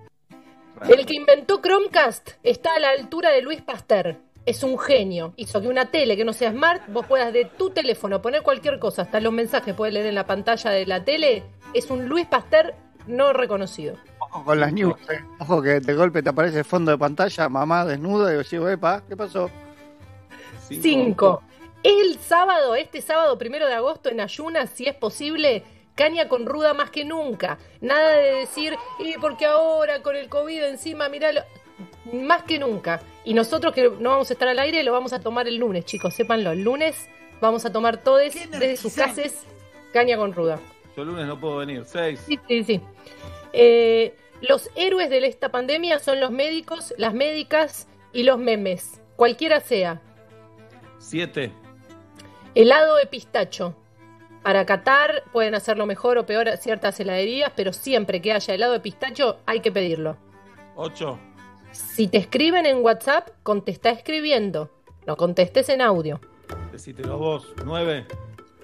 raro. 0.77 0.95
El 0.95 1.05
que 1.07 1.15
inventó 1.15 1.61
Chromecast 1.61 2.31
está 2.43 2.75
a 2.75 2.79
la 2.79 2.91
altura 2.91 3.31
de 3.31 3.43
Luis 3.43 3.61
Pasteur. 3.61 4.17
Es 4.47 4.63
un 4.63 4.79
genio. 4.79 5.33
Hizo 5.37 5.61
que 5.61 5.69
una 5.69 5.87
tele 5.87 6.17
que 6.17 6.25
no 6.25 6.33
sea 6.33 6.51
smart, 6.53 6.83
vos 6.89 7.07
puedas 7.07 7.33
de 7.33 7.45
tu 7.45 7.71
teléfono 7.71 8.21
poner 8.23 8.43
cualquier 8.43 8.79
cosa, 8.79 9.03
hasta 9.03 9.21
los 9.21 9.33
mensajes 9.33 9.75
puedes 9.75 9.93
leer 9.95 10.07
en 10.07 10.15
la 10.15 10.27
pantalla 10.27 10.71
de 10.71 10.87
la 10.87 11.05
tele. 11.05 11.43
Es 11.73 11.91
un 11.91 12.07
Luis 12.09 12.27
Pasteur 12.27 12.75
no 13.07 13.33
reconocido. 13.33 13.97
Ojo 14.21 14.45
con 14.45 14.61
las 14.61 14.73
news. 14.73 14.95
eh. 15.11 15.21
Ojo 15.39 15.63
que 15.63 15.81
de 15.81 15.95
golpe 15.95 16.23
te 16.23 16.31
aparece 16.31 16.59
el 16.59 16.65
fondo 16.65 16.91
de 16.91 16.99
pantalla, 16.99 17.49
mamá 17.49 17.85
desnuda, 17.85 18.33
y 18.33 18.37
yo 18.37 18.43
digo, 18.51 18.69
epa, 18.69 19.03
¿qué 19.09 19.17
pasó? 19.17 19.51
Cinco. 20.69 21.43
El 21.83 22.19
sábado, 22.19 22.75
este 22.75 23.03
sábado 23.03 23.37
primero 23.37 23.67
de 23.67 23.75
agosto, 23.75 24.09
en 24.09 24.21
ayunas, 24.21 24.71
si 24.71 24.87
es 24.87 24.95
posible, 24.95 25.63
caña 25.95 26.29
con 26.29 26.47
ruda 26.47 26.73
más 26.73 26.91
que 26.91 27.05
nunca. 27.05 27.59
Nada 27.81 28.11
de 28.11 28.35
decir, 28.37 28.75
y 28.99 29.19
porque 29.19 29.45
ahora 29.45 30.03
con 30.03 30.17
el 30.17 30.29
COVID 30.29 30.65
encima, 30.65 31.09
miralo. 31.09 31.43
Más 32.13 32.45
que 32.45 32.59
nunca. 32.59 33.01
Y 33.25 33.35
nosotros 33.35 33.75
que 33.75 33.91
no 33.99 34.11
vamos 34.11 34.31
a 34.31 34.33
estar 34.33 34.49
al 34.49 34.59
aire, 34.59 34.83
lo 34.83 34.93
vamos 34.93 35.13
a 35.13 35.21
tomar 35.21 35.47
el 35.49 35.57
lunes, 35.57 35.85
chicos, 35.85 36.15
sépanlo. 36.15 36.53
El 36.53 36.63
lunes 36.63 37.09
vamos 37.41 37.65
a 37.67 37.73
tomar 37.73 37.99
todos 37.99 38.23
desde 38.23 38.77
sus 38.77 38.95
casas 38.95 39.45
caña 39.93 40.17
con 40.17 40.33
ruda. 40.33 40.59
Yo 40.97 41.03
el 41.03 41.09
lunes 41.09 41.27
no 41.27 41.39
puedo 41.39 41.59
venir. 41.59 41.85
Seis. 41.85 42.23
Sí, 42.27 42.39
sí, 42.49 42.65
sí. 42.65 42.81
Eh, 43.53 44.17
los 44.41 44.71
héroes 44.77 45.11
de 45.11 45.27
esta 45.27 45.51
pandemia 45.51 45.99
son 45.99 46.21
los 46.21 46.31
médicos, 46.31 46.95
las 46.99 47.15
médicas 47.15 47.89
y 48.13 48.25
los 48.25 48.39
memes. 48.39 49.01
cualquiera 49.17 49.61
sea. 49.61 50.01
Siete. 50.99 51.53
Helado 52.55 52.97
de 52.97 53.07
pistacho. 53.07 53.77
Para 54.43 54.67
Qatar 54.67 55.25
pueden 55.33 55.55
hacerlo 55.55 55.87
mejor 55.87 56.19
o 56.19 56.27
peor 56.27 56.49
ciertas 56.59 57.01
heladerías, 57.01 57.53
pero 57.57 57.73
siempre 57.73 58.21
que 58.21 58.33
haya 58.33 58.55
helado 58.55 58.75
de 58.75 58.81
pistacho 58.81 59.39
hay 59.47 59.61
que 59.61 59.73
pedirlo. 59.73 60.17
Ocho. 60.77 61.19
Si 61.73 62.09
te 62.09 62.19
escriben 62.19 62.67
en 62.67 62.85
WhatsApp, 62.85 63.31
contesta 63.43 63.91
escribiendo. 63.91 64.71
No 65.07 65.17
contestes 65.17 65.69
en 65.69 65.81
audio. 65.81 66.21
Decítelo 66.71 67.19
vos. 67.19 67.53
Nueve. 67.65 68.07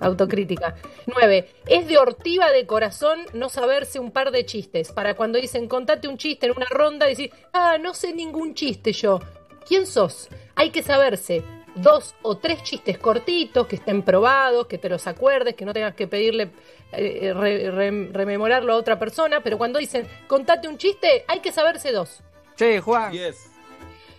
Autocrítica. 0.01 0.77
9. 1.07 1.49
Es 1.67 1.87
de 1.87 1.99
ortiva 1.99 2.51
de 2.51 2.67
corazón 2.67 3.21
no 3.35 3.49
saberse 3.49 3.99
un 4.01 4.11
par 4.11 4.31
de 4.31 4.47
chistes. 4.47 4.93
Para 4.93 5.15
cuando 5.15 5.39
dicen 5.39 5.69
contate 5.69 6.09
un 6.09 6.17
chiste 6.19 6.47
en 6.47 6.53
una 6.57 6.67
ronda, 6.71 7.07
decir, 7.07 7.31
ah, 7.53 7.77
no 7.79 7.95
sé 7.95 8.13
ningún 8.15 8.55
chiste 8.55 8.93
yo. 8.93 9.21
¿Quién 9.69 9.87
sos? 9.87 10.29
Hay 10.57 10.71
que 10.71 10.83
saberse 10.83 11.43
dos 11.77 12.15
o 12.23 12.37
tres 12.39 12.63
chistes 12.65 12.99
cortitos, 12.99 13.67
que 13.67 13.77
estén 13.77 14.03
probados, 14.03 14.67
que 14.67 14.79
te 14.79 14.89
los 14.89 15.07
acuerdes, 15.07 15.55
que 15.55 15.65
no 15.65 15.73
tengas 15.73 15.95
que 15.95 16.09
pedirle 16.09 16.51
eh, 16.93 17.33
re- 17.35 17.71
re- 17.71 18.09
rememorarlo 18.11 18.73
a 18.73 18.77
otra 18.77 18.99
persona. 18.99 19.43
Pero 19.43 19.59
cuando 19.59 19.79
dicen 19.79 20.09
contate 20.27 20.67
un 20.67 20.79
chiste, 20.79 21.25
hay 21.29 21.41
que 21.41 21.53
saberse 21.53 21.93
dos. 21.93 22.21
Sí, 22.57 22.79
Juan. 22.81 23.13
Diez. 23.13 23.51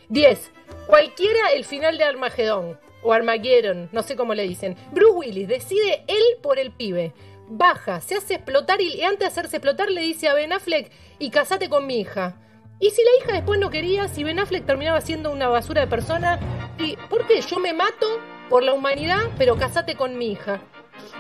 10. 0.10 0.52
Cualquiera 0.88 1.52
el 1.54 1.66
final 1.66 1.98
de 1.98 2.04
Armagedón 2.06 2.80
o 3.04 3.14
Armageddon, 3.14 3.90
no 3.92 4.04
sé 4.04 4.16
cómo 4.16 4.34
le 4.34 4.44
dicen. 4.44 4.76
Bruce 4.92 5.14
Willis 5.14 5.48
decide 5.48 6.04
él 6.08 6.24
por 6.42 6.60
el 6.60 6.72
pibe. 6.72 7.14
Baja, 7.50 8.00
se 8.02 8.16
hace 8.16 8.36
explotar 8.36 8.82
y 8.82 9.04
antes 9.04 9.20
de 9.20 9.26
hacerse 9.26 9.58
explotar 9.58 9.90
le 9.90 10.02
dice 10.02 10.30
a 10.30 10.34
Ben 10.34 10.54
Affleck 10.54 10.92
y 11.20 11.30
casate 11.30 11.70
con 11.70 11.86
mi 11.86 12.00
hija. 12.00 12.38
Y 12.80 12.90
si 12.90 13.02
la 13.04 13.12
hija 13.20 13.34
después 13.34 13.60
no 13.60 13.70
quería, 13.70 14.08
si 14.08 14.24
Ben 14.24 14.40
Affleck 14.40 14.66
terminaba 14.66 15.02
siendo 15.02 15.32
una 15.32 15.50
basura 15.50 15.82
de 15.82 15.88
persona, 15.88 16.40
y 16.80 16.96
¿por 17.10 17.28
qué? 17.28 17.42
Yo 17.42 17.60
me 17.60 17.74
mato 17.74 18.20
por 18.50 18.64
la 18.64 18.74
humanidad, 18.74 19.30
pero 19.38 19.56
casate 19.56 19.96
con 19.96 20.18
mi 20.18 20.32
hija. 20.32 20.62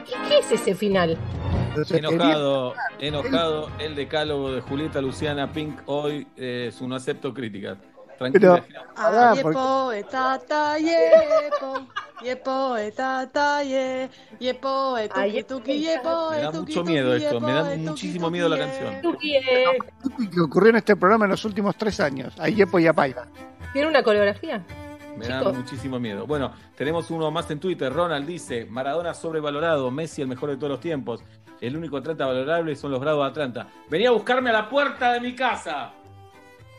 ¿Y 0.07 0.27
qué 0.27 0.39
es 0.39 0.51
ese 0.51 0.73
final? 0.73 1.17
Enojado, 1.89 2.73
enojado, 2.99 3.69
el 3.79 3.95
decálogo 3.95 4.51
de 4.51 4.61
Julieta 4.61 4.99
Luciana 5.01 5.53
Pink 5.53 5.79
hoy 5.85 6.27
eh, 6.35 6.65
es 6.67 6.81
un 6.81 6.89
no 6.89 6.95
acepto 6.95 7.33
críticas. 7.33 7.77
Tranquila. 8.21 8.63
Ah, 8.95 9.33
yepo, 9.35 9.91
etata, 9.91 10.77
yepo, 10.77 11.87
yepo, 12.21 12.77
etata, 12.77 13.63
ye, 13.63 14.09
yepo, 14.39 14.95
etuki, 14.99 15.43
tuki, 15.43 15.79
yepo, 15.81 16.29
Me 16.29 16.41
da 16.41 16.51
mucho 16.51 16.81
tuki, 16.81 16.91
miedo 16.91 17.15
esto, 17.15 17.39
me 17.39 17.51
da 17.51 17.75
muchísimo 17.77 18.29
miedo 18.29 18.47
la 18.47 18.59
canción. 18.59 19.01
que 20.31 20.39
ocurrió 20.39 20.69
en 20.69 20.75
este 20.75 20.95
programa 20.95 21.25
en 21.25 21.31
los 21.31 21.43
últimos 21.45 21.75
tres 21.75 21.99
años. 21.99 22.39
A 22.39 22.47
Yepo 22.47 22.77
y 22.77 22.85
a 22.85 22.93
Paiva. 22.93 23.25
¿Tiene 23.73 23.87
una 23.87 24.03
coreografía? 24.03 24.63
Me 25.17 25.27
da 25.27 25.51
muchísimo 25.51 25.99
miedo. 25.99 26.27
Bueno, 26.27 26.53
tenemos 26.75 27.09
uno 27.09 27.31
más 27.31 27.49
en 27.49 27.59
Twitter. 27.59 27.91
Ronald 27.91 28.27
dice: 28.27 28.67
Maradona 28.69 29.15
sobrevalorado, 29.15 29.89
Messi 29.89 30.21
el 30.21 30.27
mejor 30.27 30.51
de 30.51 30.57
todos 30.57 30.69
los 30.69 30.79
tiempos. 30.79 31.23
El 31.59 31.75
único 31.75 31.97
Atlanta 31.97 32.27
valorable 32.27 32.75
son 32.75 32.91
los 32.91 33.01
grados 33.01 33.23
de 33.23 33.29
Atlanta. 33.29 33.67
Venía 33.89 34.09
a 34.09 34.11
buscarme 34.11 34.51
a 34.51 34.53
la 34.53 34.69
puerta 34.69 35.13
de 35.13 35.21
mi 35.21 35.33
casa. 35.35 35.93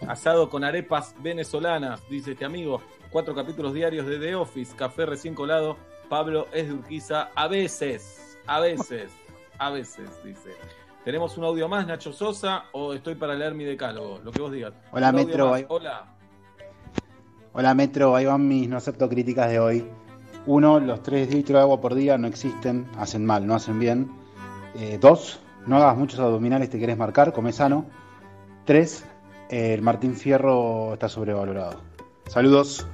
Asado 0.09 0.51
con 0.51 0.65
arepas 0.65 1.15
venezolanas, 1.23 2.01
dice 2.09 2.33
este 2.33 2.45
amigo. 2.45 2.81
Cuatro 3.11 3.35
capítulos 3.35 3.73
diarios 3.75 4.07
de 4.07 4.19
The 4.19 4.35
Office, 4.35 4.75
café 4.77 5.07
recién 5.07 5.35
colado. 5.35 5.77
Pablo 6.09 6.47
es 6.53 6.69
de 6.69 6.75
Urquiza. 6.75 7.31
A 7.35 7.47
veces, 7.49 8.39
a 8.47 8.61
veces, 8.61 9.13
a 9.59 9.71
veces, 9.71 10.11
dice. 10.25 10.51
¿Tenemos 11.05 11.37
un 11.39 11.45
audio 11.45 11.69
más, 11.69 11.87
Nacho 11.87 12.13
Sosa? 12.13 12.65
¿O 12.73 12.95
estoy 12.95 13.15
para 13.15 13.35
leer 13.35 13.55
mi 13.55 13.65
decálogo? 13.65 14.21
Lo 14.23 14.31
que 14.33 14.41
vos 14.41 14.53
digas. 14.53 14.73
Hola, 14.93 15.11
Un 15.11 15.17
Metro, 15.17 15.55
ahí- 15.55 15.67
Hola. 15.69 16.05
Hola 17.55 17.75
Metro, 17.75 18.17
ahí 18.17 18.25
van 18.25 18.49
mis 18.49 18.69
no 18.69 18.79
acepto 18.79 19.09
críticas 19.09 19.51
de 19.51 19.61
hoy. 19.61 19.87
Uno, 20.47 20.81
los 20.81 21.03
3 21.03 21.31
litros 21.33 21.57
de 21.59 21.61
agua 21.61 21.81
por 21.81 21.95
día 21.95 22.17
no 22.19 22.27
existen, 22.27 22.89
hacen 22.99 23.25
mal, 23.27 23.47
no 23.47 23.55
hacen 23.55 23.79
bien. 23.79 24.11
Eh, 24.75 24.99
dos, 25.01 25.39
no 25.67 25.77
hagas 25.77 25.97
muchos 25.97 26.19
abdominales, 26.19 26.71
te 26.71 26.79
querés 26.79 26.97
marcar, 26.97 27.33
come 27.33 27.53
sano. 27.53 27.85
Tres, 28.65 29.05
el 29.53 29.83
Martín 29.83 30.17
Fierro 30.17 30.95
está 30.95 31.11
sobrevalorado. 31.11 31.79
Saludos. 32.27 32.87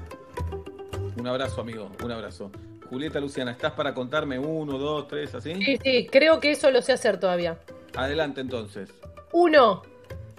Un 1.17 1.27
abrazo, 1.27 1.61
amigo, 1.61 1.89
un 2.03 2.11
abrazo. 2.11 2.51
Julieta 2.91 3.21
Luciana, 3.21 3.53
¿estás 3.53 3.73
para 3.73 3.95
contarme 3.95 4.39
uno, 4.41 4.77
dos, 4.77 5.07
tres, 5.07 5.35
así? 5.37 5.55
Sí, 5.55 5.79
sí, 5.83 6.09
creo 6.11 6.41
que 6.41 6.51
eso 6.53 6.71
lo 6.73 6.83
sé 6.83 6.93
hacer 6.93 7.21
todavía. 7.21 7.59
Adelante 7.95 8.41
entonces. 8.41 8.91
Uno, 9.33 9.83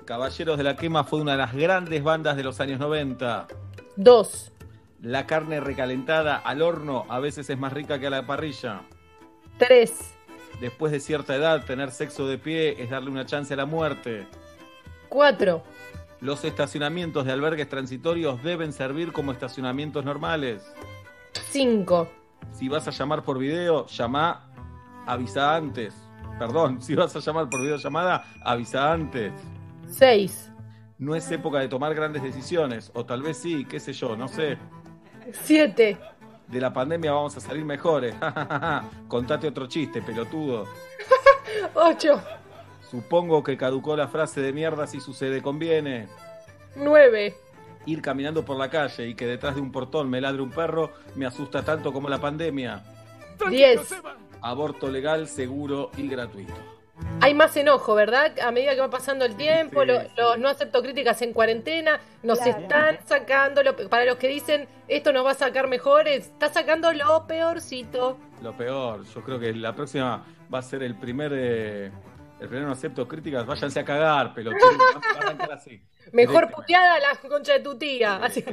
Caballeros 0.03 0.57
de 0.57 0.63
la 0.63 0.75
Quema 0.75 1.03
fue 1.05 1.21
una 1.21 1.33
de 1.33 1.37
las 1.37 1.53
grandes 1.53 2.03
bandas 2.03 2.35
de 2.35 2.43
los 2.43 2.59
años 2.59 2.79
90. 2.81 3.47
dos, 3.95 4.51
La 5.01 5.25
carne 5.25 5.61
recalentada 5.61 6.35
al 6.35 6.61
horno 6.61 7.05
a 7.07 7.19
veces 7.19 7.49
es 7.49 7.57
más 7.57 7.71
rica 7.71 7.97
que 7.99 8.07
a 8.07 8.09
la 8.09 8.25
parrilla. 8.27 8.81
tres, 9.57 10.15
Después 10.59 10.91
de 10.91 10.99
cierta 10.99 11.33
edad, 11.35 11.63
tener 11.63 11.91
sexo 11.91 12.27
de 12.27 12.37
pie 12.37 12.75
es 12.83 12.89
darle 12.89 13.09
una 13.09 13.25
chance 13.25 13.53
a 13.53 13.57
la 13.57 13.65
muerte. 13.65 14.27
cuatro, 15.07 15.63
Los 16.21 16.43
estacionamientos 16.43 17.25
de 17.25 17.31
albergues 17.31 17.69
transitorios 17.69 18.43
deben 18.43 18.73
servir 18.73 19.11
como 19.13 19.31
estacionamientos 19.31 20.03
normales. 20.03 20.63
cinco, 21.49 22.09
Si 22.51 22.67
vas 22.67 22.87
a 22.87 22.91
llamar 22.91 23.23
por 23.23 23.37
video, 23.37 23.85
llama, 23.87 24.51
avisa 25.05 25.55
antes. 25.55 25.93
Perdón, 26.37 26.81
si 26.81 26.95
vas 26.95 27.15
a 27.15 27.19
llamar 27.19 27.49
por 27.49 27.61
videollamada, 27.61 28.25
avisa 28.43 28.91
antes. 28.91 29.31
seis, 29.87 30.51
No 30.97 31.15
es 31.15 31.29
época 31.31 31.59
de 31.59 31.67
tomar 31.69 31.93
grandes 31.95 32.21
decisiones, 32.23 32.91
o 32.93 33.05
tal 33.05 33.21
vez 33.21 33.37
sí, 33.37 33.65
qué 33.65 33.79
sé 33.79 33.93
yo, 33.93 34.15
no 34.17 34.27
sé. 34.27 34.57
siete, 35.31 35.97
De 36.47 36.59
la 36.59 36.73
pandemia 36.73 37.11
vamos 37.13 37.37
a 37.37 37.39
salir 37.39 37.63
mejores. 37.63 38.15
Contate 39.07 39.47
otro 39.47 39.67
chiste, 39.67 40.01
pelotudo. 40.01 40.65
ocho, 41.75 42.21
Supongo 42.89 43.43
que 43.43 43.57
caducó 43.57 43.95
la 43.95 44.07
frase 44.07 44.41
de 44.41 44.51
mierda 44.53 44.87
si 44.87 44.99
sucede 44.99 45.41
conviene. 45.41 46.07
nueve, 46.75 47.35
Ir 47.85 48.01
caminando 48.01 48.43
por 48.43 48.57
la 48.57 48.69
calle 48.69 49.07
y 49.07 49.15
que 49.15 49.25
detrás 49.25 49.55
de 49.55 49.61
un 49.61 49.71
portón 49.71 50.09
me 50.09 50.19
ladre 50.21 50.41
un 50.41 50.51
perro 50.51 50.91
me 51.15 51.25
asusta 51.25 51.63
tanto 51.63 51.93
como 51.93 52.09
la 52.09 52.19
pandemia. 52.19 52.83
diez. 53.49 53.79
Aborto 54.41 54.89
legal, 54.89 55.27
seguro 55.27 55.91
y 55.97 56.07
gratuito. 56.07 56.53
Hay 57.21 57.33
más 57.33 57.55
enojo, 57.55 57.95
¿verdad? 57.95 58.37
A 58.41 58.51
medida 58.51 58.73
que 58.75 58.81
va 58.81 58.89
pasando 58.89 59.23
el 59.23 59.35
tiempo, 59.35 59.85
los 59.85 60.03
no 60.37 60.49
acepto 60.49 60.81
críticas 60.81 61.21
en 61.21 61.31
cuarentena, 61.31 61.99
nos 62.23 62.39
Claro. 62.39 62.59
están 62.61 62.97
sacando, 63.05 63.63
lo- 63.63 63.75
para 63.89 64.03
los 64.05 64.17
que 64.17 64.27
dicen 64.27 64.67
esto 64.89 65.13
nos 65.13 65.25
va 65.25 65.31
a 65.31 65.35
sacar 65.35 65.67
mejores, 65.67 66.25
está 66.27 66.49
sacando 66.51 66.91
lo 66.91 67.25
peorcito. 67.27 68.17
Lo 68.43 68.53
peor, 68.57 69.05
yo 69.05 69.21
creo 69.23 69.39
que 69.39 69.53
la 69.53 69.73
próxima 69.73 70.25
va 70.53 70.59
a 70.59 70.63
ser 70.63 70.83
el 70.83 70.95
primer 70.95 71.31
eh, 71.33 71.91
el 72.39 72.47
primer 72.47 72.65
no 72.65 72.71
acepto 72.71 73.07
críticas. 73.07 73.45
Váyanse 73.45 73.79
a 73.79 73.85
cagar, 73.85 74.33
pelotudo. 74.33 74.59
Va 75.15 75.19
a 75.19 75.23
arrancar 75.23 75.51
así. 75.51 75.81
Mejor 76.13 76.49
puteada 76.49 76.99
la 76.99 77.29
concha 77.29 77.53
de 77.53 77.59
tu 77.59 77.77
tía. 77.77 78.15
Así. 78.15 78.43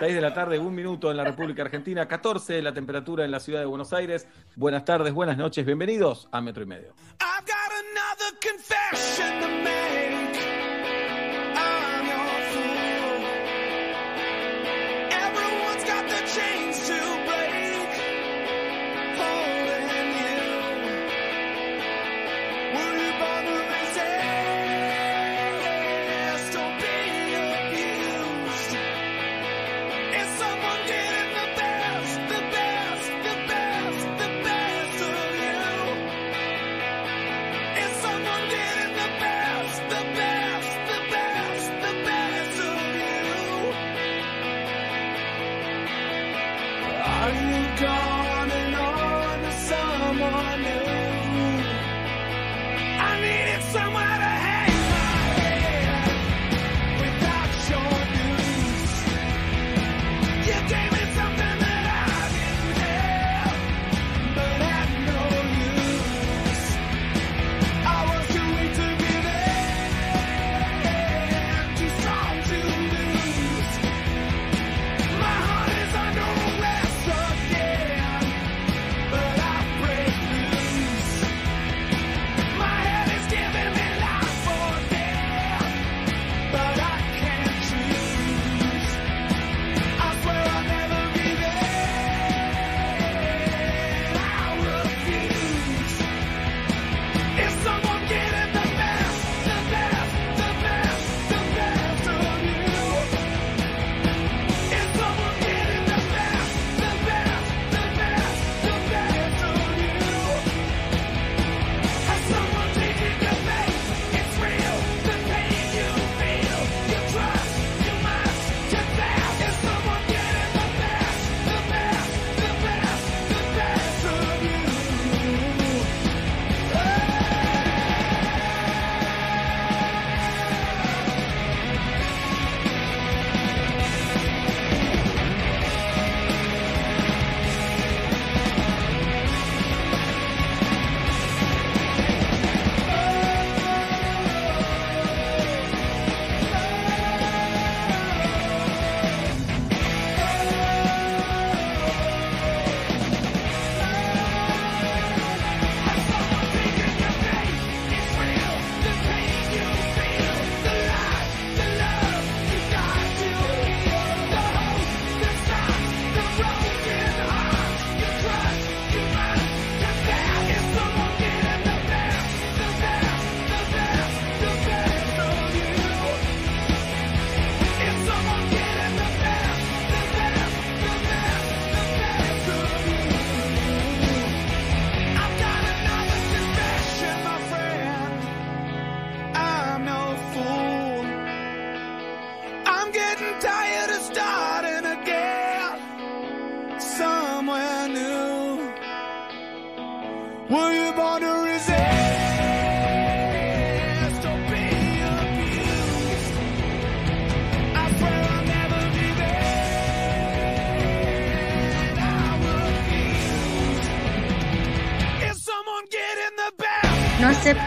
6 0.00 0.14
de 0.14 0.20
la 0.20 0.32
tarde, 0.32 0.58
un 0.58 0.74
minuto 0.74 1.10
en 1.10 1.16
la 1.16 1.24
República 1.24 1.62
Argentina, 1.62 2.08
14 2.08 2.62
la 2.62 2.72
temperatura 2.72 3.24
en 3.24 3.30
la 3.30 3.40
ciudad 3.40 3.60
de 3.60 3.66
Buenos 3.66 3.92
Aires. 3.92 4.26
Buenas 4.56 4.84
tardes, 4.84 5.12
buenas 5.12 5.36
noches, 5.36 5.64
bienvenidos 5.64 6.28
a 6.32 6.40
Metro 6.40 6.62
y 6.62 6.66
Medio. 6.66 6.94
another 7.20 8.38
confession 8.40 9.40
to 9.40 9.48
make. 9.64 10.13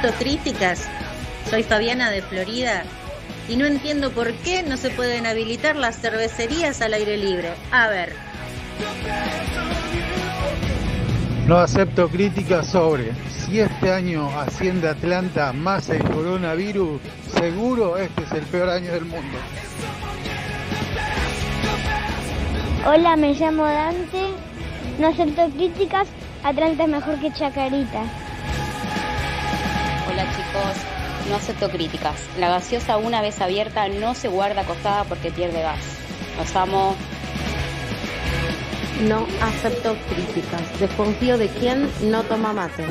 Acepto 0.07 0.23
críticas. 0.23 0.87
Soy 1.49 1.63
Fabiana 1.63 2.09
de 2.11 2.21
Florida 2.21 2.83
y 3.49 3.55
no 3.55 3.65
entiendo 3.65 4.11
por 4.11 4.31
qué 4.33 4.63
no 4.63 4.77
se 4.77 4.89
pueden 4.89 5.25
habilitar 5.25 5.75
las 5.75 5.99
cervecerías 5.99 6.81
al 6.81 6.93
aire 6.93 7.17
libre. 7.17 7.49
A 7.71 7.87
ver, 7.87 8.13
No 11.47 11.57
acepto 11.57 12.09
críticas 12.09 12.67
sobre 12.67 13.13
si 13.29 13.59
este 13.61 13.91
año 13.91 14.29
asciende 14.37 14.89
Atlanta 14.89 15.53
más 15.53 15.89
el 15.89 16.03
coronavirus, 16.03 16.99
seguro 17.39 17.97
este 17.97 18.23
es 18.23 18.31
el 18.33 18.43
peor 18.43 18.69
año 18.69 18.91
del 18.91 19.05
mundo. 19.05 19.37
Hola, 22.85 23.15
me 23.15 23.33
llamo 23.33 23.63
Dante. 23.63 24.27
No 24.99 25.07
acepto 25.07 25.49
críticas. 25.51 26.07
Atlanta 26.43 26.83
es 26.83 26.89
mejor 26.89 27.19
que 27.19 27.31
Chacarita. 27.31 28.03
No 31.29 31.35
acepto 31.35 31.69
críticas. 31.69 32.15
La 32.39 32.49
gaseosa 32.49 32.97
una 32.97 33.21
vez 33.21 33.41
abierta 33.41 33.87
no 33.87 34.15
se 34.15 34.27
guarda 34.27 34.61
acostada 34.61 35.03
porque 35.03 35.31
pierde 35.31 35.61
gas. 35.61 35.79
Los 36.37 36.55
amo. 36.55 36.95
No 39.07 39.25
acepto 39.41 39.95
críticas. 40.09 40.79
Desconfío 40.79 41.37
de 41.37 41.47
quien 41.49 41.89
no 42.03 42.23
toma 42.23 42.53
mate. 42.53 42.85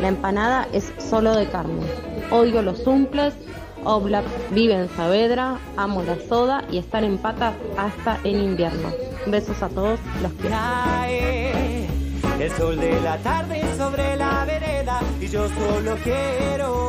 La 0.00 0.08
empanada 0.08 0.68
es 0.72 0.92
solo 0.98 1.34
de 1.34 1.48
carne. 1.48 1.82
Odio 2.30 2.62
los 2.62 2.82
zumples. 2.82 3.34
Oblak 3.84 4.24
vive 4.50 4.74
en 4.74 4.88
Saavedra. 4.96 5.58
Amo 5.76 6.02
la 6.02 6.16
soda 6.28 6.64
y 6.70 6.78
estar 6.78 7.04
en 7.04 7.18
patas 7.18 7.54
hasta 7.76 8.18
en 8.24 8.40
invierno. 8.40 8.92
Besos 9.26 9.62
a 9.62 9.68
todos. 9.68 10.00
Los 10.22 10.32
quiero. 10.32 10.56
Cae 10.56 11.88
el 12.40 12.52
sol 12.52 12.78
de 12.78 13.00
la 13.00 13.18
tarde 13.18 13.62
sobre 13.76 14.16
la 14.16 14.44
vereda 14.44 15.00
y 15.20 15.26
yo 15.26 15.48
solo 15.48 15.96
quiero 16.04 16.87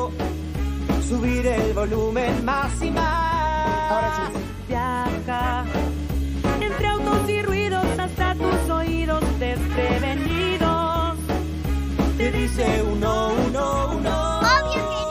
subir 1.10 1.46
el 1.48 1.74
volumen 1.74 2.46
más 2.46 2.82
y 2.84 2.92
más. 2.92 3.92
Ahora 3.92 4.30
sí. 4.32 4.40
Viaja 4.68 5.66
entre 6.62 6.88
autos 6.88 7.28
y 7.28 7.42
ruidos 7.42 7.84
hasta 7.98 8.36
tus 8.36 8.70
oídos 8.70 9.24
desprevenidos. 9.40 11.18
Te 12.16 12.32
dice 12.32 12.84
uno, 12.84 13.34
uno, 13.48 13.98
uno. 13.98 14.40
Obvio 14.40 15.08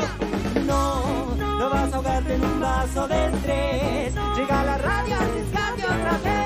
que 0.54 0.60
no. 0.60 1.34
No, 1.36 1.58
no 1.58 1.70
vas 1.70 1.92
a 1.92 1.96
ahogarte 1.96 2.34
en 2.34 2.44
un 2.44 2.60
vaso 2.60 3.08
de 3.08 3.26
estrés. 3.26 4.14
Llega 4.36 4.62
la 4.64 4.78
radio 4.78 5.16
a 5.16 5.18
arriesgarte 5.18 5.82
otra 5.82 6.18
vez. 6.22 6.42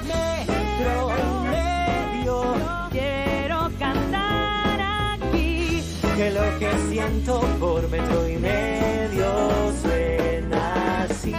Metro 0.07 1.11
y 1.17 1.47
medio. 1.49 2.43
Quiero 2.91 3.71
cantar 3.79 4.79
aquí 5.13 5.83
que 6.15 6.31
lo 6.31 6.59
que 6.59 6.71
siento 6.89 7.41
por 7.59 7.89
metro 7.89 8.27
y 8.27 8.37
medio 8.37 9.73
suena 9.81 11.03
así. 11.03 11.33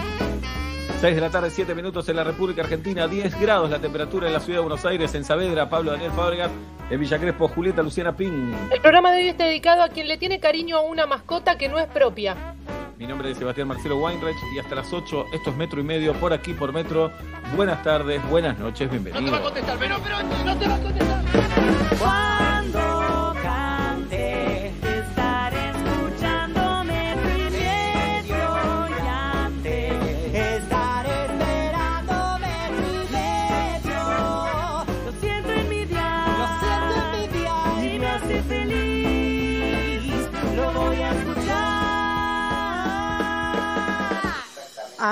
6 1.01 1.15
de 1.15 1.21
la 1.21 1.29
tarde, 1.29 1.49
7 1.49 1.75
minutos 1.75 2.07
en 2.09 2.15
la 2.15 2.23
República 2.23 2.61
Argentina, 2.63 3.07
10 3.07 3.39
grados 3.39 3.69
la 3.69 3.79
temperatura 3.79 4.27
en 4.27 4.33
la 4.33 4.39
ciudad 4.39 4.59
de 4.59 4.63
Buenos 4.63 4.85
Aires, 4.85 5.13
en 5.13 5.23
Saavedra, 5.23 5.69
Pablo 5.69 5.91
Daniel 5.91 6.11
Fábregas, 6.11 6.49
en 6.89 6.99
Villa 6.99 7.19
Crespo, 7.19 7.47
Julieta 7.47 7.83
Luciana 7.83 8.15
Ping. 8.15 8.53
El 8.71 8.81
programa 8.81 9.11
de 9.11 9.17
hoy 9.23 9.27
está 9.29 9.45
dedicado 9.45 9.83
a 9.83 9.89
quien 9.89 10.07
le 10.07 10.17
tiene 10.17 10.39
cariño 10.39 10.77
a 10.77 10.81
una 10.81 11.05
mascota 11.05 11.57
que 11.57 11.67
no 11.69 11.77
es 11.79 11.87
propia. 11.87 12.55
Mi 12.97 13.05
nombre 13.07 13.29
es 13.29 13.37
Sebastián 13.37 13.67
Marcelo 13.67 13.97
Weinreich 13.97 14.37
y 14.53 14.59
hasta 14.59 14.75
las 14.75 14.93
8, 14.93 15.27
esto 15.33 15.49
es 15.49 15.55
Metro 15.57 15.81
y 15.81 15.83
Medio, 15.83 16.13
por 16.13 16.31
aquí 16.31 16.53
por 16.53 16.71
Metro. 16.71 17.11
Buenas 17.55 17.83
tardes, 17.83 18.21
buenas 18.29 18.57
noches, 18.57 18.89
bienvenidos. 18.89 19.39
contestar, 19.41 19.77
pero, 19.77 19.97
pero 20.01 20.23
no 20.23 20.57
te 20.57 20.67
va 20.67 20.75
a 20.75 20.79
contestar. 20.79 22.44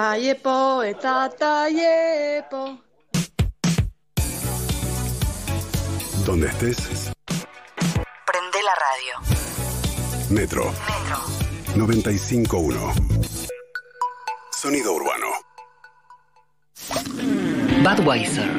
Ayepo, 0.06 0.84
etata, 0.84 1.70
yepo. 1.70 2.78
Donde 6.26 6.47
estés, 6.47 7.12
Prende 8.26 8.60
la 8.70 8.76
radio. 8.86 9.14
Metro. 10.30 10.66
Metro. 10.66 11.18
95.1. 11.78 12.93
Sonido 14.51 14.93
urbano. 14.93 15.28
Budweiser, 17.82 18.49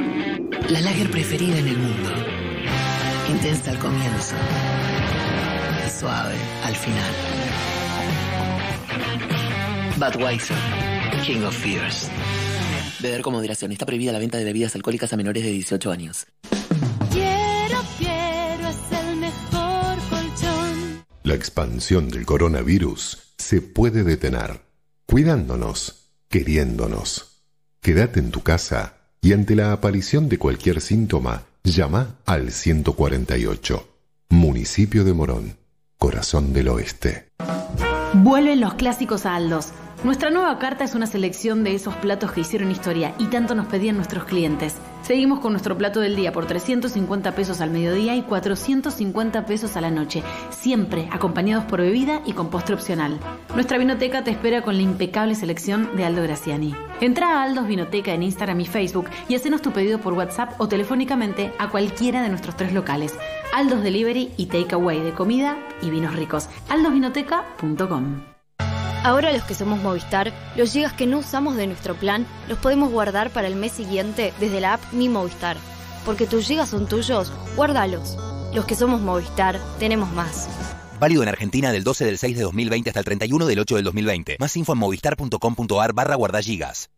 la 0.70 0.80
lager 0.80 1.11
preferida 1.11 1.59
en 1.59 1.68
el 1.68 1.76
mundo. 1.76 2.11
Intensa 3.28 3.70
al 3.70 3.78
comienzo 3.78 4.34
y 5.86 5.90
suave 5.90 6.36
al 6.64 6.74
final. 6.74 7.12
Budweiser, 9.99 10.57
King 11.24 11.42
of 11.44 11.56
Fears. 11.56 12.10
Beber 13.00 13.22
con 13.22 13.32
moderación. 13.32 13.72
Está 13.72 13.86
prohibida 13.86 14.12
la 14.12 14.18
venta 14.18 14.36
de 14.36 14.44
bebidas 14.44 14.74
alcohólicas 14.74 15.10
a 15.12 15.16
menores 15.16 15.42
de 15.42 15.50
18 15.52 15.90
años. 15.90 16.26
Quiero, 17.10 17.78
quiero, 17.96 18.68
es 18.68 18.76
el 18.92 19.16
mejor 19.16 19.96
colchón. 20.10 21.04
La 21.22 21.34
expansión 21.34 22.10
del 22.10 22.26
coronavirus 22.26 23.34
se 23.38 23.62
puede 23.62 24.04
detener. 24.04 24.60
Cuidándonos, 25.06 26.10
queriéndonos. 26.28 27.40
Quédate 27.80 28.20
en 28.20 28.30
tu 28.30 28.42
casa 28.42 28.96
y 29.22 29.32
ante 29.32 29.56
la 29.56 29.72
aparición 29.72 30.28
de 30.28 30.38
cualquier 30.38 30.82
síntoma, 30.82 31.44
llama 31.62 32.16
al 32.26 32.52
148. 32.52 33.88
Municipio 34.28 35.04
de 35.04 35.14
Morón, 35.14 35.56
Corazón 35.96 36.52
del 36.52 36.68
Oeste. 36.68 37.28
Vuelven 38.12 38.60
los 38.60 38.74
clásicos 38.74 39.24
a 39.24 39.36
Aldos. 39.36 39.72
Nuestra 40.05 40.28
nueva 40.28 40.59
carta 40.59 40.84
es 40.84 40.94
una 40.94 41.07
selección 41.07 41.64
de 41.64 41.74
esos 41.74 41.94
platos 41.94 42.30
que 42.30 42.42
hicieron 42.42 42.70
historia 42.70 43.14
y 43.18 43.28
tanto 43.28 43.55
nos 43.55 43.68
pedían 43.68 43.96
nuestros 43.96 44.24
clientes. 44.24 44.76
Seguimos 45.02 45.40
con 45.40 45.52
nuestro 45.52 45.78
plato 45.78 45.98
del 46.00 46.14
día 46.14 46.30
por 46.30 46.44
350 46.44 47.34
pesos 47.34 47.62
al 47.62 47.70
mediodía 47.70 48.14
y 48.14 48.20
450 48.20 49.46
pesos 49.46 49.78
a 49.78 49.80
la 49.80 49.90
noche, 49.90 50.22
siempre 50.50 51.09
acompañados 51.11 51.64
por 51.64 51.80
bebida 51.80 52.20
y 52.26 52.34
con 52.34 52.50
postre 52.50 52.74
opcional. 52.74 53.18
Nuestra 53.55 53.78
vinoteca 53.78 54.22
te 54.22 54.30
espera 54.30 54.61
con 54.61 54.76
la 54.76 54.82
impecable 54.82 55.34
selección 55.34 55.96
de 55.96 56.05
Aldo 56.05 56.22
Graciani. 56.22 56.74
Entra 57.00 57.38
a 57.38 57.42
Aldos 57.42 57.66
Vinoteca 57.66 58.12
en 58.12 58.24
Instagram 58.24 58.61
y 58.61 58.66
Facebook 58.66 59.07
y 59.30 59.36
hacenos 59.36 59.62
tu 59.62 59.70
pedido 59.70 60.00
por 60.00 60.12
WhatsApp 60.12 60.52
o 60.61 60.68
telefónicamente 60.68 61.50
a 61.59 61.70
cualquiera 61.70 62.22
de 62.22 62.28
nuestros 62.28 62.59
tres 62.59 62.74
locales. 62.74 63.14
Aldos 63.55 63.82
Delivery 63.82 64.32
y 64.36 64.46
Takeaway 64.46 65.00
de 65.00 65.12
comida 65.12 65.57
y 65.80 65.88
vinos 65.88 66.14
ricos. 66.14 66.50
aldosvinoteca.com 66.68 68.34
Ahora 69.05 69.34
los 69.34 69.42
que 69.42 69.55
somos 69.55 69.82
Movistar, 69.82 70.32
los 70.57 70.72
gigas 70.72 70.94
que 70.94 71.07
no 71.07 71.18
usamos 71.18 71.57
de 71.57 71.66
nuestro 71.66 71.94
plan 71.94 72.26
los 72.48 72.59
podemos 72.59 72.90
guardar 72.90 73.28
para 73.28 73.46
el 73.46 73.55
mes 73.55 73.72
siguiente 73.72 74.32
desde 74.40 74.62
la 74.62 74.72
app 74.72 74.92
Mi 74.92 75.11
Movistar. 75.11 75.59
Porque 76.07 76.26
tus 76.26 76.46
gigas 76.46 76.70
son 76.70 76.88
tuyos, 76.88 77.30
guárdalos. 77.55 78.16
Los 78.55 78.64
que 78.64 78.74
somos 78.74 79.02
Movistar, 79.02 79.61
tenemos 79.78 80.11
más. 80.12 80.48
Válido 80.98 81.22
en 81.22 81.28
Argentina 81.28 81.70
del 81.70 81.84
12 81.84 82.07
del 82.07 82.16
6 82.16 82.34
de 82.38 82.42
2020 82.44 82.88
hasta 82.88 83.00
el 83.00 83.05
31 83.05 83.44
del 83.44 83.59
8 83.59 83.76
del 83.76 83.84
2020. 83.84 84.36
Más 84.40 84.57
info 84.57 84.72
en 84.72 84.78
movistar.com.ar 84.78 85.92
barra 85.92 86.14
guardagigas. 86.14 86.88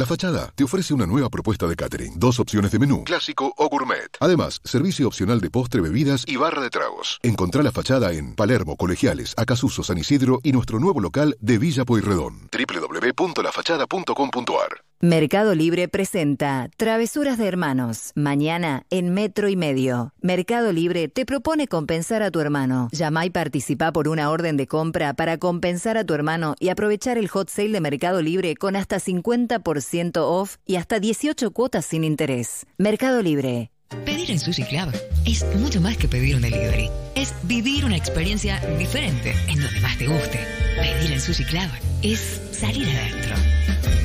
La 0.00 0.06
Fachada 0.06 0.50
te 0.54 0.64
ofrece 0.64 0.94
una 0.94 1.04
nueva 1.04 1.28
propuesta 1.28 1.66
de 1.66 1.76
catering. 1.76 2.18
Dos 2.18 2.40
opciones 2.40 2.72
de 2.72 2.78
menú, 2.78 3.04
clásico 3.04 3.52
o 3.54 3.68
gourmet. 3.68 4.16
Además, 4.20 4.62
servicio 4.64 5.06
opcional 5.06 5.42
de 5.42 5.50
postre, 5.50 5.82
bebidas 5.82 6.24
y 6.26 6.36
barra 6.36 6.62
de 6.62 6.70
tragos. 6.70 7.18
Encontrá 7.22 7.62
La 7.62 7.70
Fachada 7.70 8.10
en 8.14 8.34
Palermo, 8.34 8.78
Colegiales, 8.78 9.34
Acasuso, 9.36 9.82
San 9.82 9.98
Isidro 9.98 10.40
y 10.42 10.52
nuestro 10.52 10.80
nuevo 10.80 11.00
local 11.00 11.36
de 11.40 11.58
Villa 11.58 11.84
Pueyrredón. 11.84 12.48
www.lafachada.com.ar 12.50 14.89
Mercado 15.02 15.54
Libre 15.54 15.88
presenta 15.88 16.68
Travesuras 16.76 17.38
de 17.38 17.46
Hermanos. 17.46 18.12
Mañana 18.14 18.84
en 18.90 19.14
Metro 19.14 19.48
y 19.48 19.56
Medio. 19.56 20.12
Mercado 20.20 20.74
Libre 20.74 21.08
te 21.08 21.24
propone 21.24 21.68
compensar 21.68 22.22
a 22.22 22.30
tu 22.30 22.38
hermano. 22.38 22.90
Llama 22.92 23.24
y 23.24 23.30
participa 23.30 23.92
por 23.94 24.08
una 24.08 24.28
orden 24.28 24.58
de 24.58 24.66
compra 24.66 25.14
para 25.14 25.38
compensar 25.38 25.96
a 25.96 26.04
tu 26.04 26.12
hermano 26.12 26.54
y 26.60 26.68
aprovechar 26.68 27.16
el 27.16 27.28
hot 27.28 27.48
sale 27.48 27.72
de 27.72 27.80
Mercado 27.80 28.20
Libre 28.20 28.54
con 28.56 28.76
hasta 28.76 29.00
50% 29.00 30.18
off 30.18 30.56
y 30.66 30.76
hasta 30.76 31.00
18 31.00 31.50
cuotas 31.52 31.86
sin 31.86 32.04
interés. 32.04 32.66
Mercado 32.76 33.22
Libre. 33.22 33.70
Pedir 34.04 34.30
en 34.30 34.38
Sushi 34.38 34.64
Club 34.64 34.92
es 35.24 35.46
mucho 35.56 35.80
más 35.80 35.96
que 35.96 36.08
pedir 36.08 36.36
un 36.36 36.42
delivery. 36.42 36.90
Es 37.14 37.32
vivir 37.44 37.86
una 37.86 37.96
experiencia 37.96 38.60
diferente 38.76 39.34
en 39.48 39.62
donde 39.62 39.80
más 39.80 39.96
te 39.96 40.06
guste. 40.06 40.40
Pedir 40.76 41.12
en 41.12 41.20
Sushi 41.22 41.44
Club 41.44 41.70
es 42.02 42.42
salir 42.52 42.86
adentro. 42.86 43.99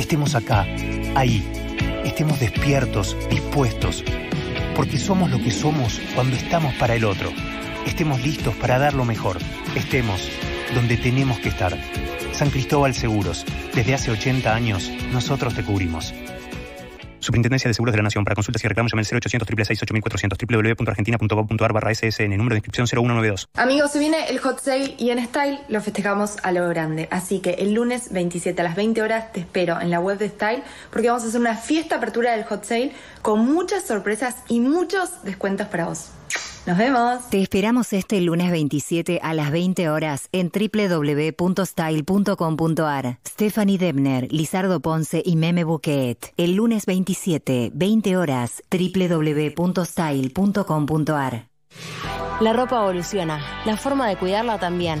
Estemos 0.00 0.34
acá, 0.34 0.66
ahí. 1.14 1.46
Estemos 2.06 2.40
despiertos, 2.40 3.14
dispuestos. 3.28 4.02
Porque 4.74 4.96
somos 4.96 5.30
lo 5.30 5.38
que 5.42 5.50
somos 5.50 6.00
cuando 6.14 6.36
estamos 6.36 6.72
para 6.76 6.94
el 6.94 7.04
otro. 7.04 7.30
Estemos 7.86 8.22
listos 8.22 8.54
para 8.56 8.78
dar 8.78 8.94
lo 8.94 9.04
mejor. 9.04 9.36
Estemos 9.76 10.26
donde 10.74 10.96
tenemos 10.96 11.38
que 11.40 11.50
estar. 11.50 11.76
San 12.32 12.48
Cristóbal 12.48 12.94
Seguros. 12.94 13.44
Desde 13.74 13.92
hace 13.92 14.10
80 14.10 14.54
años, 14.54 14.90
nosotros 15.12 15.54
te 15.54 15.62
cubrimos. 15.62 16.14
Superintendencia 17.20 17.68
de 17.68 17.74
Seguros 17.74 17.92
de 17.92 17.98
la 17.98 18.04
Nación. 18.04 18.24
Para 18.24 18.34
consultas 18.34 18.64
y 18.64 18.68
reclamos 18.68 18.92
llame 18.92 19.02
al 19.02 19.06
0800 19.06 19.46
666 19.46 19.82
8400 19.82 20.38
www.argentina.gov.ar 20.38 21.72
barra 21.72 21.94
SSN. 21.94 22.36
Número 22.36 22.54
de 22.54 22.58
inscripción 22.58 22.86
0192. 22.86 23.48
Amigos, 23.54 23.92
se 23.92 23.98
viene 23.98 24.28
el 24.28 24.38
hot 24.38 24.60
sale 24.60 24.94
y 24.98 25.10
en 25.10 25.24
Style 25.24 25.60
lo 25.68 25.80
festejamos 25.80 26.38
a 26.42 26.52
lo 26.52 26.68
grande. 26.68 27.08
Así 27.10 27.40
que 27.40 27.50
el 27.50 27.74
lunes 27.74 28.12
27 28.12 28.60
a 28.60 28.64
las 28.64 28.76
20 28.76 29.02
horas 29.02 29.32
te 29.32 29.40
espero 29.40 29.80
en 29.80 29.90
la 29.90 30.00
web 30.00 30.18
de 30.18 30.28
Style 30.28 30.62
porque 30.90 31.08
vamos 31.08 31.24
a 31.24 31.28
hacer 31.28 31.40
una 31.40 31.56
fiesta 31.56 31.96
apertura 31.96 32.32
del 32.32 32.44
hot 32.44 32.64
sale 32.64 32.92
con 33.22 33.44
muchas 33.44 33.86
sorpresas 33.86 34.36
y 34.48 34.60
muchos 34.60 35.22
descuentos 35.22 35.68
para 35.68 35.86
vos. 35.86 36.10
Nos 36.66 36.76
vemos. 36.76 37.30
Te 37.30 37.40
esperamos 37.40 37.92
este 37.92 38.20
lunes 38.20 38.50
27 38.50 39.20
a 39.22 39.32
las 39.34 39.50
20 39.50 39.88
horas 39.88 40.28
en 40.32 40.50
www.style.com.ar. 40.50 43.18
Stephanie 43.26 43.78
Debner, 43.78 44.30
Lizardo 44.32 44.80
Ponce 44.80 45.22
y 45.24 45.36
Meme 45.36 45.62
Bouquet. 45.64 46.34
El 46.36 46.56
lunes 46.56 46.84
27, 46.86 47.70
20 47.74 48.16
horas, 48.16 48.62
www.style.com.ar. 48.70 51.48
La 52.40 52.52
ropa 52.52 52.76
evoluciona, 52.76 53.40
la 53.64 53.76
forma 53.76 54.08
de 54.08 54.16
cuidarla 54.16 54.58
también. 54.58 55.00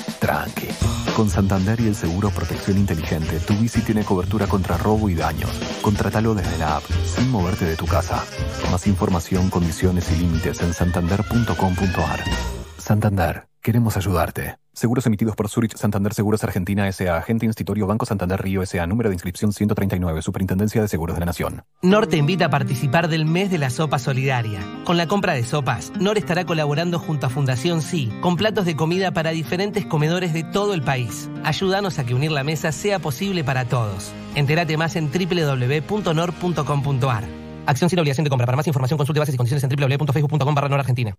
Tranqui. 0.21 0.67
Con 1.15 1.29
Santander 1.31 1.79
y 1.81 1.87
el 1.87 1.95
seguro 1.95 2.29
Protección 2.29 2.77
Inteligente, 2.77 3.39
tu 3.39 3.55
bici 3.55 3.81
tiene 3.81 4.05
cobertura 4.05 4.45
contra 4.45 4.77
robo 4.77 5.09
y 5.09 5.15
daños. 5.15 5.49
Contratalo 5.81 6.35
desde 6.35 6.59
la 6.59 6.77
app, 6.77 6.83
sin 7.05 7.31
moverte 7.31 7.65
de 7.65 7.75
tu 7.75 7.87
casa. 7.87 8.23
Más 8.71 8.85
información, 8.85 9.49
condiciones 9.49 10.11
y 10.11 10.17
límites 10.17 10.61
en 10.61 10.75
santander.com.ar. 10.75 12.23
Santander, 12.77 13.47
queremos 13.61 13.97
ayudarte. 13.97 14.60
Seguros 14.73 15.05
emitidos 15.05 15.35
por 15.35 15.49
Zurich 15.49 15.75
Santander 15.75 16.13
Seguros 16.13 16.45
Argentina 16.45 16.87
S.A. 16.87 17.17
Agente 17.17 17.45
Institutorio 17.45 17.87
Banco 17.87 18.05
Santander 18.05 18.41
Río 18.41 18.63
S.A. 18.63 18.87
Número 18.87 19.09
de 19.09 19.15
inscripción 19.15 19.51
139. 19.51 20.21
Superintendencia 20.21 20.81
de 20.81 20.87
Seguros 20.87 21.17
de 21.17 21.19
la 21.19 21.25
Nación. 21.25 21.65
NOR 21.81 22.07
te 22.07 22.15
invita 22.15 22.45
a 22.45 22.49
participar 22.49 23.09
del 23.09 23.25
mes 23.25 23.51
de 23.51 23.57
la 23.57 23.69
sopa 23.69 23.99
solidaria. 23.99 24.61
Con 24.85 24.95
la 24.95 25.07
compra 25.07 25.33
de 25.33 25.43
sopas, 25.43 25.91
NOR 25.99 26.17
estará 26.17 26.45
colaborando 26.45 26.99
junto 26.99 27.27
a 27.27 27.29
Fundación 27.29 27.81
Sí, 27.81 28.13
con 28.21 28.37
platos 28.37 28.63
de 28.65 28.77
comida 28.77 29.11
para 29.11 29.31
diferentes 29.31 29.85
comedores 29.85 30.31
de 30.31 30.45
todo 30.45 30.73
el 30.73 30.83
país. 30.83 31.29
Ayúdanos 31.43 31.99
a 31.99 32.05
que 32.05 32.15
unir 32.15 32.31
la 32.31 32.45
mesa 32.45 32.71
sea 32.71 32.99
posible 32.99 33.43
para 33.43 33.65
todos. 33.65 34.13
Entérate 34.35 34.77
más 34.77 34.95
en 34.95 35.11
www.nor.com.ar. 35.11 36.31
Acción 37.65 37.89
sin 37.89 37.99
obligación 37.99 38.23
de 38.23 38.29
compra. 38.29 38.45
Para 38.45 38.55
más 38.55 38.67
información 38.67 38.97
consulte 38.97 39.19
bases 39.19 39.35
y 39.35 39.37
condiciones 39.37 39.65
en 39.65 39.69
www.facebook.com 39.69 40.55
barra 40.55 40.75
Argentina. 40.75 41.13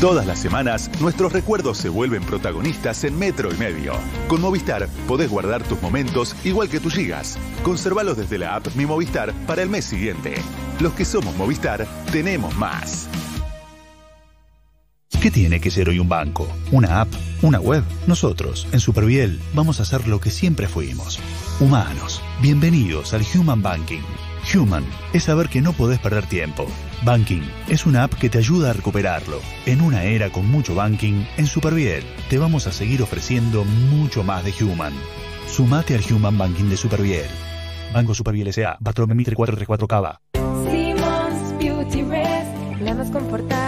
Todas 0.00 0.24
las 0.24 0.38
semanas, 0.38 0.90
nuestros 0.98 1.30
recuerdos 1.30 1.76
se 1.76 1.90
vuelven 1.90 2.22
protagonistas 2.22 3.04
en 3.04 3.18
Metro 3.18 3.52
y 3.52 3.58
Medio. 3.58 3.92
Con 4.28 4.40
Movistar 4.40 4.88
podés 5.06 5.28
guardar 5.28 5.62
tus 5.62 5.82
momentos 5.82 6.34
igual 6.42 6.70
que 6.70 6.80
tus 6.80 6.94
gigas. 6.94 7.38
Conservalos 7.62 8.16
desde 8.16 8.38
la 8.38 8.54
app 8.54 8.66
Mi 8.76 8.86
Movistar 8.86 9.34
para 9.46 9.62
el 9.62 9.68
mes 9.68 9.84
siguiente. 9.84 10.36
Los 10.80 10.94
que 10.94 11.04
somos 11.04 11.36
Movistar, 11.36 11.86
tenemos 12.10 12.56
más. 12.56 13.10
¿Qué 15.20 15.30
tiene 15.30 15.60
que 15.60 15.70
ser 15.70 15.90
hoy 15.90 15.98
un 15.98 16.08
banco? 16.08 16.48
¿Una 16.72 17.02
app? 17.02 17.08
¿Una 17.42 17.60
web? 17.60 17.84
Nosotros, 18.06 18.68
en 18.72 18.80
Superviel, 18.80 19.38
vamos 19.52 19.80
a 19.80 19.82
hacer 19.82 20.08
lo 20.08 20.18
que 20.18 20.30
siempre 20.30 20.66
fuimos. 20.66 21.20
Humanos. 21.60 22.22
Bienvenidos 22.40 23.12
al 23.12 23.22
Human 23.34 23.60
Banking. 23.60 24.00
Human 24.54 24.84
es 25.12 25.24
saber 25.24 25.48
que 25.48 25.60
no 25.60 25.72
podés 25.72 25.98
perder 25.98 26.26
tiempo. 26.26 26.66
Banking 27.02 27.42
es 27.68 27.86
una 27.86 28.04
app 28.04 28.14
que 28.14 28.28
te 28.28 28.38
ayuda 28.38 28.70
a 28.70 28.72
recuperarlo. 28.72 29.40
En 29.66 29.80
una 29.80 30.04
era 30.04 30.30
con 30.30 30.48
mucho 30.48 30.74
banking, 30.74 31.24
en 31.36 31.46
Superviel 31.46 32.04
te 32.28 32.38
vamos 32.38 32.66
a 32.66 32.72
seguir 32.72 33.02
ofreciendo 33.02 33.64
mucho 33.64 34.22
más 34.22 34.44
de 34.44 34.52
Human. 34.60 34.94
Sumate 35.48 35.94
al 35.94 36.12
Human 36.12 36.36
Banking 36.36 36.68
de 36.68 36.76
Superviel. 36.76 37.28
Banco 37.92 38.14
Superviel 38.14 38.48
S.A. 38.48 38.76
Bartolomé 38.80 39.14
Mitre 39.14 39.34
434 39.34 39.88
Cava. 39.88 40.20
Beauty 41.58 42.02
Rest, 42.04 42.80
la 42.80 42.94
más 42.94 43.10
confortable 43.10 43.59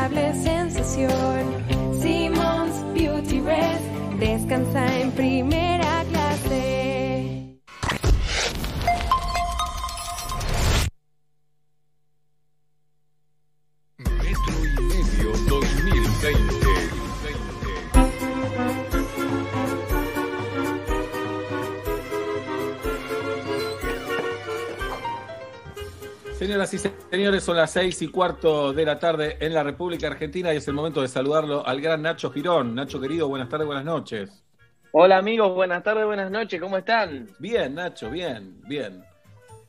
Señoras 26.42 26.74
y 26.74 26.78
señores, 27.08 27.44
son 27.44 27.56
las 27.56 27.70
seis 27.70 28.02
y 28.02 28.08
cuarto 28.08 28.72
de 28.72 28.84
la 28.84 28.98
tarde 28.98 29.36
en 29.38 29.54
la 29.54 29.62
República 29.62 30.08
Argentina 30.08 30.52
y 30.52 30.56
es 30.56 30.66
el 30.66 30.74
momento 30.74 31.00
de 31.00 31.06
saludarlo 31.06 31.64
al 31.64 31.80
gran 31.80 32.02
Nacho 32.02 32.32
Girón. 32.32 32.74
Nacho 32.74 33.00
querido, 33.00 33.28
buenas 33.28 33.48
tardes, 33.48 33.64
buenas 33.64 33.84
noches. 33.84 34.42
Hola 34.90 35.18
amigos, 35.18 35.54
buenas 35.54 35.84
tardes, 35.84 36.04
buenas 36.04 36.32
noches, 36.32 36.60
¿cómo 36.60 36.78
están? 36.78 37.28
Bien, 37.38 37.76
Nacho, 37.76 38.10
bien, 38.10 38.60
bien. 38.66 39.04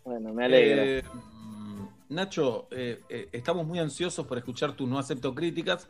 Bueno, 0.04 0.34
me 0.34 0.46
alegro. 0.46 0.82
Eh, 0.82 1.04
Nacho, 2.10 2.68
eh, 2.72 3.02
eh, 3.08 3.30
estamos 3.32 3.68
muy 3.68 3.78
ansiosos 3.78 4.26
por 4.26 4.40
escuchar 4.40 4.72
tus 4.72 4.90
no 4.90 4.98
acepto 4.98 5.36
críticas, 5.36 5.88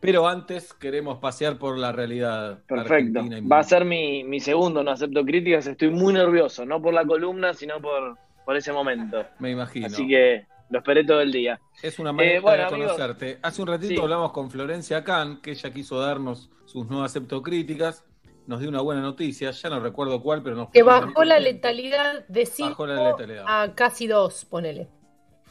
pero 0.00 0.28
antes 0.28 0.74
queremos 0.74 1.16
pasear 1.16 1.56
por 1.56 1.78
la 1.78 1.92
realidad. 1.92 2.58
Perfecto. 2.66 3.20
argentina 3.20 3.38
y 3.38 3.48
Va 3.48 3.60
a 3.60 3.64
ser 3.64 3.86
mi, 3.86 4.22
mi 4.22 4.40
segundo, 4.40 4.84
no 4.84 4.90
acepto 4.90 5.24
críticas. 5.24 5.66
Estoy 5.66 5.88
muy 5.88 6.12
nervioso, 6.12 6.66
no 6.66 6.82
por 6.82 6.92
la 6.92 7.06
columna, 7.06 7.54
sino 7.54 7.80
por, 7.80 8.18
por 8.46 8.56
ese 8.56 8.72
momento. 8.72 9.26
Me 9.40 9.50
imagino. 9.50 9.88
Así 9.88 10.06
que 10.08 10.46
lo 10.70 10.78
esperé 10.78 11.04
todo 11.04 11.20
el 11.20 11.30
día. 11.32 11.60
Es 11.82 11.98
una 11.98 12.12
manera 12.12 12.36
Eh, 12.36 12.40
bueno, 12.40 12.56
de 12.56 12.62
amigos. 12.74 12.92
conocerte. 12.92 13.38
Hace 13.42 13.60
un 13.60 13.68
ratito 13.68 13.94
Sí. 13.94 14.00
hablamos 14.00 14.32
con 14.32 14.50
Florencia 14.50 15.04
Can, 15.04 15.42
que 15.42 15.50
ella 15.50 15.70
quiso 15.70 16.00
darnos 16.00 16.48
sus 16.64 16.88
no 16.88 17.04
acepto 17.04 17.42
críticas. 17.42 18.04
Nos 18.46 18.60
dio 18.60 18.68
una 18.68 18.80
buena 18.80 19.00
noticia, 19.02 19.50
ya 19.50 19.68
no 19.68 19.80
recuerdo 19.80 20.22
cuál, 20.22 20.42
pero 20.42 20.54
nos 20.56 20.70
Que 20.70 20.82
bajó 20.84 21.24
la 21.24 21.40
letalidad 21.40 22.24
de 22.28 22.48
Bajó 22.58 22.86
la 22.86 22.96
5 22.96 23.10
letalidad. 23.18 23.44
a 23.46 23.74
casi 23.74 24.06
2, 24.06 24.44
ponele. 24.46 24.88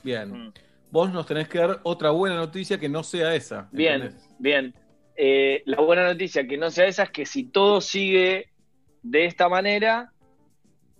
Bien. 0.02 0.54
Vos 0.92 1.12
nos 1.12 1.26
tenés 1.26 1.50
que 1.50 1.58
dar 1.60 1.82
otra 1.84 2.12
buena 2.12 2.38
noticia 2.38 2.80
que 2.80 2.88
no 2.88 3.04
sea 3.04 3.36
esa. 3.36 3.68
Bien, 3.72 4.16
bien. 4.40 4.74
Eh, 5.18 5.62
la 5.66 5.82
buena 5.82 6.06
noticia 6.06 6.48
que 6.48 6.58
no 6.58 6.70
sea 6.72 6.86
esa 6.88 7.04
es 7.04 7.10
que 7.10 7.26
si 7.26 7.44
todo 7.46 7.82
sigue 7.82 8.50
de 9.04 9.26
esta 9.26 9.50
manera, 9.50 10.12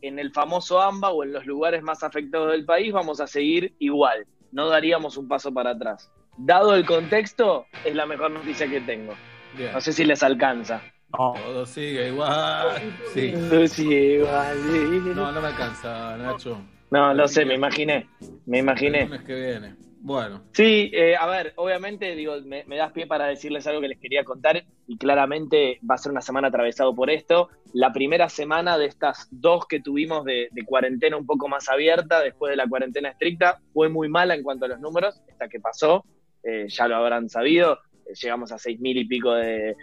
en 0.02 0.20
el 0.20 0.32
famoso 0.32 0.82
AMBA 0.82 1.10
o 1.12 1.24
en 1.24 1.34
los 1.34 1.46
lugares 1.46 1.82
más 1.84 2.04
afectados 2.04 2.52
del 2.52 2.66
país, 2.66 2.92
vamos 2.94 3.20
a 3.20 3.28
seguir 3.28 3.76
igual. 3.80 4.26
No 4.52 4.70
daríamos 4.70 5.18
un 5.18 5.28
paso 5.28 5.54
para 5.54 5.72
atrás. 5.72 6.12
Dado 6.38 6.76
el 6.76 6.86
contexto, 6.86 7.66
es 7.84 7.96
la 7.96 8.06
mejor 8.06 8.32
noticia 8.32 8.70
que 8.70 8.82
tengo. 8.82 9.14
Bien. 9.58 9.72
No 9.74 9.82
sé 9.82 9.94
si 9.94 10.04
les 10.04 10.22
alcanza. 10.24 10.82
Todo 11.12 11.66
sigue 11.66 12.10
igual. 12.10 12.94
Sí. 13.14 13.34
Todo 13.50 13.68
sigue 13.68 14.16
igual. 14.16 14.58
sí. 14.58 15.02
No, 15.16 15.32
no 15.32 15.42
me 15.42 15.48
alcanza, 15.48 16.18
Nacho. 16.18 16.62
No, 16.92 17.14
lo 17.14 17.28
sé, 17.28 17.46
me 17.46 17.56
imaginé. 17.56 18.08
Me 18.46 18.60
imaginé. 18.60 19.04
El 19.04 19.10
lunes 19.10 19.26
que 19.26 19.36
viene. 19.36 19.76
Bueno. 20.06 20.44
Sí, 20.52 20.92
eh, 20.94 21.16
a 21.16 21.26
ver, 21.26 21.54
obviamente, 21.56 22.16
digo, 22.16 22.36
me, 22.46 22.64
das 22.78 22.92
pie 22.92 23.08
para 23.08 23.26
decirles 23.26 23.66
algo 23.66 23.82
que 23.82 23.88
les 23.88 24.00
quería 24.00 24.24
contar 24.24 24.64
y 24.86 25.00
claramente 25.00 25.80
va 25.82 25.96
a 25.96 25.98
ser 25.98 26.12
una 26.12 26.22
semana 26.22 26.50
atravesado 26.50 26.94
por 26.94 27.10
esto. 27.10 27.50
La 27.74 27.92
primera 27.92 28.30
semana 28.30 28.78
de 28.78 28.86
estas 28.86 29.28
dos 29.32 29.66
que 29.66 29.80
tuvimos 29.80 30.24
de, 30.24 30.50
cuarentena 30.68 31.18
un 31.18 31.26
poco 31.26 31.48
más 31.48 31.70
abierta, 31.70 32.22
después 32.22 32.52
de 32.52 32.56
la 32.56 32.68
cuarentena 32.68 33.10
estricta, 33.10 33.60
fue 33.74 33.90
muy 33.90 34.08
mala 34.08 34.36
en 34.36 34.44
cuanto 34.44 34.66
a 34.66 34.68
los 34.68 34.80
números, 34.80 35.20
esta 35.28 35.48
que 35.48 35.60
pasó, 35.60 36.06
eh, 36.44 36.68
ya 36.68 36.88
lo 36.88 36.98
habrán 36.98 37.28
sabido, 37.28 37.80
eh, 38.06 38.14
llegamos 38.14 38.52
a 38.52 38.60
seis 38.60 38.80
mil 38.80 38.96
y 38.98 39.06
pico 39.06 39.34
de 39.34 39.76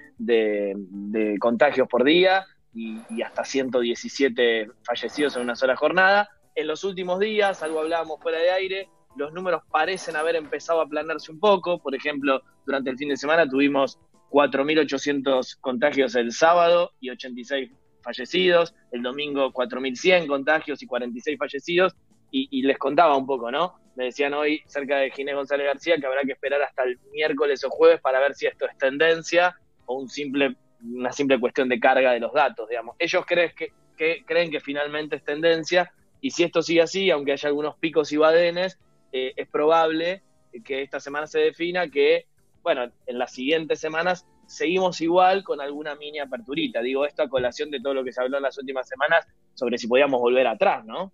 contagios 1.41 1.89
por 1.89 2.05
día 2.05 2.47
y, 2.73 3.01
y 3.11 3.23
hasta 3.23 3.45
117 3.45 4.69
fallecidos 4.85 5.35
en 5.35 5.43
una 5.43 5.57
sola 5.57 5.75
jornada. 5.75 6.29
En 6.55 6.69
los 6.69 6.85
últimos 6.85 7.19
días, 7.19 7.61
algo 7.65 7.81
hablábamos 7.81 8.21
fuera 8.21 8.39
de 8.39 8.51
aire, 8.53 8.89
los 9.17 9.33
números 9.33 9.63
parecen 9.71 10.17
haber 10.17 10.37
empezado 10.37 10.81
a 10.81 10.85
aplanarse 10.85 11.31
un 11.33 11.39
poco. 11.41 11.79
Por 11.79 11.95
ejemplo, 11.95 12.43
durante 12.67 12.91
el 12.91 12.97
fin 12.99 13.09
de 13.09 13.17
semana 13.17 13.49
tuvimos 13.49 13.99
4.800 14.31 15.59
contagios 15.61 16.15
el 16.15 16.33
sábado 16.33 16.93
y 17.01 17.11
86 17.11 17.71
fallecidos. 18.03 18.75
El 18.91 19.03
domingo 19.03 19.53
4.100 19.53 20.27
contagios 20.27 20.83
y 20.83 20.87
46 20.87 21.39
fallecidos. 21.39 21.95
Y, 22.35 22.63
les 22.63 22.79
contaba 22.79 23.15
un 23.15 23.27
poco, 23.27 23.51
¿no? 23.51 23.75
Me 23.95 24.05
decían 24.05 24.33
hoy 24.33 24.63
cerca 24.67 24.97
de 24.97 25.11
Ginés 25.11 25.35
González 25.35 25.67
García 25.67 25.99
que 25.99 26.07
habrá 26.07 26.23
que 26.23 26.33
esperar 26.33 26.63
hasta 26.63 26.83
el 26.85 26.99
miércoles 27.13 27.63
o 27.65 27.69
jueves 27.69 28.01
para 28.01 28.21
ver 28.21 28.35
si 28.35 28.47
esto 28.47 28.65
es 28.67 28.79
tendencia 28.79 29.55
o 29.85 29.99
un 29.99 30.09
simple, 30.09 30.57
una 30.83 31.13
simple 31.13 31.39
cuestión 31.39 31.69
de 31.69 31.79
carga 31.79 32.13
de 32.13 32.21
los 32.21 32.33
datos, 32.33 32.67
digamos. 32.71 32.97
Ellos 32.99 33.25
creen 33.27 33.53
que, 33.55 33.69
que- 33.99 34.25
creen 34.25 34.51
que 34.51 34.61
finalmente 34.61 35.17
es 35.17 35.25
tendencia 35.25 35.93
y 36.23 36.31
si 36.31 36.45
esto 36.45 36.63
sigue 36.63 36.81
así, 36.81 37.11
aunque 37.11 37.33
haya 37.33 37.51
algunos 37.51 37.77
picos 37.77 38.11
y 38.13 38.17
badenes, 38.17 38.79
eh, 39.13 39.33
es 39.37 39.49
probable 39.49 40.23
que 40.65 40.83
esta 40.83 41.01
semana 41.01 41.27
se 41.27 41.39
defina 41.41 41.89
que, 41.89 42.27
bueno, 42.63 42.91
en 43.07 43.19
las 43.19 43.33
siguientes 43.33 43.81
semanas 43.81 44.27
seguimos 44.47 45.01
igual 45.01 45.45
con 45.45 45.61
alguna 45.61 45.95
mini 45.95 46.19
aperturita. 46.19 46.83
Digo 46.83 47.07
esto 47.07 47.23
a 47.23 47.29
colación 47.29 47.71
de 47.71 47.81
todo 47.81 47.95
lo 47.95 48.05
que 48.05 48.13
se 48.13 48.21
habló 48.21 48.37
en 48.37 48.43
las 48.43 48.59
últimas 48.59 48.89
semanas 48.89 49.27
sobre 49.55 49.79
si 49.79 49.87
podíamos 49.87 50.21
volver 50.21 50.47
atrás, 50.47 50.85
¿no? 50.85 51.13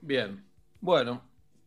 Bien. 0.00 0.44
Bueno, 0.80 1.22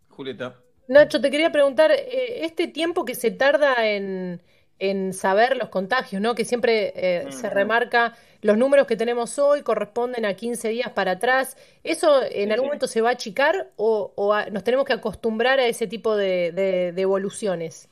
Julieta. 0.09 0.59
Nacho, 0.87 1.19
te 1.19 1.31
quería 1.31 1.51
preguntar, 1.51 1.91
eh, 1.91 2.45
este 2.45 2.67
tiempo 2.67 3.05
que 3.05 3.15
se 3.15 3.31
tarda 3.31 3.87
en, 3.87 4.41
en 4.79 5.13
saber 5.13 5.57
los 5.57 5.69
contagios, 5.69 6.21
¿no? 6.21 6.35
Que 6.35 6.45
siempre 6.45 6.93
eh, 6.95 7.31
se 7.31 7.49
remarca, 7.49 8.15
los 8.41 8.57
números 8.57 8.87
que 8.87 8.95
tenemos 8.97 9.39
hoy 9.39 9.61
corresponden 9.63 10.25
a 10.25 10.33
15 10.35 10.69
días 10.69 10.91
para 10.91 11.11
atrás. 11.11 11.57
¿Eso 11.83 12.21
en 12.29 12.51
algún 12.51 12.67
momento 12.67 12.87
se 12.87 13.01
va 13.01 13.09
a 13.09 13.13
achicar 13.13 13.69
o, 13.77 14.11
o 14.15 14.33
a- 14.33 14.47
nos 14.47 14.63
tenemos 14.63 14.85
que 14.85 14.93
acostumbrar 14.93 15.59
a 15.59 15.65
ese 15.65 15.87
tipo 15.87 16.15
de, 16.15 16.51
de- 16.51 16.91
de 16.91 17.01
evoluciones? 17.01 17.89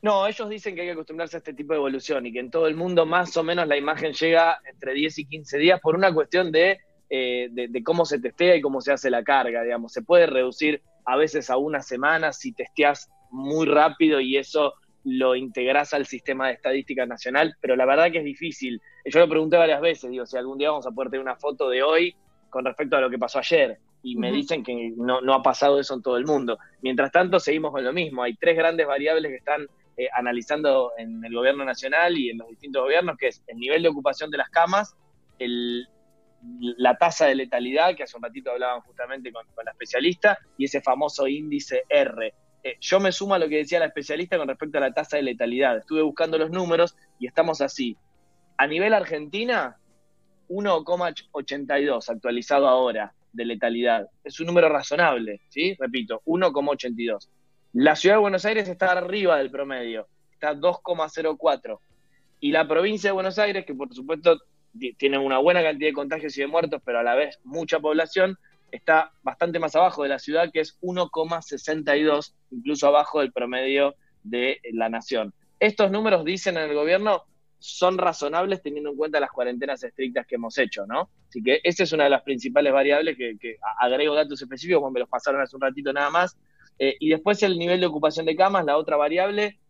No, 0.00 0.26
ellos 0.26 0.48
dicen 0.48 0.74
que 0.74 0.80
hay 0.80 0.86
que 0.88 0.92
acostumbrarse 0.94 1.36
a 1.36 1.38
este 1.38 1.52
tipo 1.54 1.74
de 1.74 1.78
evolución 1.78 2.26
y 2.26 2.32
que 2.32 2.40
en 2.40 2.50
todo 2.50 2.66
el 2.66 2.74
mundo 2.74 3.06
más 3.06 3.36
o 3.36 3.44
menos 3.44 3.68
la 3.68 3.76
imagen 3.76 4.12
llega 4.12 4.60
entre 4.68 4.94
10 4.94 5.16
y 5.18 5.24
15 5.26 5.58
días 5.58 5.80
por 5.80 5.94
una 5.94 6.12
cuestión 6.12 6.50
de, 6.50 6.80
eh, 7.08 7.48
de, 7.52 7.68
de 7.68 7.82
cómo 7.84 8.04
se 8.04 8.18
testea 8.18 8.56
y 8.56 8.60
cómo 8.60 8.80
se 8.80 8.92
hace 8.92 9.10
la 9.10 9.22
carga, 9.22 9.62
digamos. 9.62 9.92
Se 9.92 10.02
puede 10.02 10.26
reducir 10.26 10.82
a 11.04 11.16
veces 11.16 11.50
a 11.50 11.56
una 11.56 11.82
semana 11.82 12.32
si 12.32 12.52
testeas 12.52 13.08
muy 13.30 13.66
rápido 13.66 14.20
y 14.20 14.36
eso 14.38 14.74
lo 15.04 15.34
integras 15.34 15.94
al 15.94 16.06
sistema 16.06 16.48
de 16.48 16.54
estadística 16.54 17.06
nacional, 17.06 17.56
pero 17.60 17.76
la 17.76 17.84
verdad 17.84 18.10
que 18.10 18.18
es 18.18 18.24
difícil. 18.24 18.80
Yo 19.04 19.20
lo 19.20 19.28
pregunté 19.28 19.56
varias 19.56 19.80
veces, 19.80 20.10
digo, 20.10 20.26
si 20.26 20.36
algún 20.36 20.58
día 20.58 20.70
vamos 20.70 20.86
a 20.86 20.90
poder 20.92 21.10
tener 21.10 21.22
una 21.22 21.36
foto 21.36 21.68
de 21.68 21.82
hoy 21.82 22.14
con 22.50 22.64
respecto 22.64 22.96
a 22.96 23.00
lo 23.00 23.10
que 23.10 23.18
pasó 23.18 23.38
ayer. 23.38 23.78
Y 24.04 24.16
me 24.16 24.32
dicen 24.32 24.64
que 24.64 24.92
no, 24.96 25.20
no 25.20 25.34
ha 25.34 25.42
pasado 25.42 25.78
eso 25.78 25.94
en 25.94 26.02
todo 26.02 26.16
el 26.16 26.26
mundo. 26.26 26.58
Mientras 26.82 27.12
tanto, 27.12 27.38
seguimos 27.38 27.70
con 27.70 27.84
lo 27.84 27.92
mismo. 27.92 28.22
Hay 28.22 28.34
tres 28.34 28.56
grandes 28.56 28.86
variables 28.86 29.30
que 29.30 29.36
están 29.36 29.66
eh, 29.96 30.08
analizando 30.12 30.92
en 30.98 31.24
el 31.24 31.32
gobierno 31.32 31.64
nacional 31.64 32.18
y 32.18 32.30
en 32.30 32.38
los 32.38 32.48
distintos 32.48 32.82
gobiernos, 32.82 33.16
que 33.16 33.28
es 33.28 33.42
el 33.46 33.58
nivel 33.58 33.82
de 33.82 33.88
ocupación 33.88 34.30
de 34.30 34.38
las 34.38 34.48
camas, 34.50 34.96
el, 35.38 35.86
la 36.78 36.96
tasa 36.96 37.26
de 37.26 37.36
letalidad, 37.36 37.94
que 37.94 38.02
hace 38.02 38.16
un 38.16 38.24
ratito 38.24 38.50
hablaban 38.50 38.80
justamente 38.80 39.30
con, 39.30 39.46
con 39.54 39.64
la 39.64 39.70
especialista, 39.70 40.38
y 40.58 40.64
ese 40.64 40.80
famoso 40.80 41.28
índice 41.28 41.84
R. 41.88 42.34
Eh, 42.64 42.76
yo 42.80 43.00
me 43.00 43.10
sumo 43.12 43.34
a 43.34 43.38
lo 43.38 43.48
que 43.48 43.56
decía 43.56 43.78
la 43.80 43.86
especialista 43.86 44.38
con 44.38 44.48
respecto 44.48 44.78
a 44.78 44.82
la 44.82 44.92
tasa 44.92 45.16
de 45.16 45.22
letalidad. 45.24 45.78
Estuve 45.78 46.02
buscando 46.02 46.38
los 46.38 46.50
números 46.50 46.96
y 47.18 47.26
estamos 47.26 47.60
así. 47.60 47.96
A 48.56 48.66
nivel 48.66 48.94
Argentina, 48.94 49.76
1,82 50.48 52.08
actualizado 52.08 52.68
ahora 52.68 53.14
de 53.32 53.44
letalidad. 53.44 54.08
Es 54.24 54.38
un 54.40 54.46
número 54.46 54.68
razonable, 54.68 55.40
¿sí? 55.48 55.74
Repito, 55.78 56.22
1,82. 56.26 57.28
La 57.72 57.96
ciudad 57.96 58.16
de 58.16 58.20
Buenos 58.20 58.44
Aires 58.44 58.68
está 58.68 58.92
arriba 58.92 59.38
del 59.38 59.50
promedio, 59.50 60.06
está 60.32 60.54
2,04. 60.54 61.78
Y 62.40 62.52
la 62.52 62.68
provincia 62.68 63.08
de 63.08 63.14
Buenos 63.14 63.38
Aires, 63.38 63.64
que 63.64 63.74
por 63.74 63.92
supuesto 63.94 64.38
ti- 64.78 64.92
tiene 64.94 65.16
una 65.18 65.38
buena 65.38 65.62
cantidad 65.62 65.88
de 65.88 65.94
contagios 65.94 66.36
y 66.36 66.42
de 66.42 66.46
muertos, 66.48 66.82
pero 66.84 66.98
a 66.98 67.02
la 67.02 67.14
vez 67.14 67.38
mucha 67.44 67.80
población, 67.80 68.36
está 68.72 69.12
bastante 69.22 69.60
más 69.60 69.76
abajo 69.76 70.02
de 70.02 70.08
la 70.08 70.18
ciudad, 70.18 70.50
que 70.52 70.60
es 70.60 70.80
1,62, 70.80 72.34
incluso 72.50 72.88
abajo 72.88 73.20
del 73.20 73.32
promedio 73.32 73.94
de 74.24 74.60
la 74.72 74.88
nación. 74.88 75.32
Estos 75.60 75.90
números, 75.90 76.24
dicen 76.24 76.56
en 76.56 76.70
el 76.70 76.74
gobierno, 76.74 77.24
son 77.58 77.96
razonables 77.96 78.60
teniendo 78.60 78.90
en 78.90 78.96
cuenta 78.96 79.20
las 79.20 79.30
cuarentenas 79.30 79.84
estrictas 79.84 80.26
que 80.26 80.34
hemos 80.34 80.58
hecho, 80.58 80.84
¿no? 80.86 81.10
Así 81.28 81.42
que 81.42 81.60
esa 81.62 81.84
es 81.84 81.92
una 81.92 82.04
de 82.04 82.10
las 82.10 82.22
principales 82.22 82.72
variables 82.72 83.16
que, 83.16 83.38
que 83.38 83.58
agrego 83.78 84.14
datos 84.14 84.42
específicos, 84.42 84.80
como 84.80 84.90
me 84.90 85.00
los 85.00 85.08
pasaron 85.08 85.40
hace 85.40 85.54
un 85.54 85.62
ratito 85.62 85.92
nada 85.92 86.10
más. 86.10 86.36
Eh, 86.78 86.96
y 86.98 87.10
después 87.10 87.42
el 87.42 87.58
nivel 87.58 87.78
de 87.78 87.86
ocupación 87.86 88.26
de 88.26 88.34
camas, 88.34 88.64
la 88.64 88.76
otra 88.76 88.96
variable, 88.96 89.60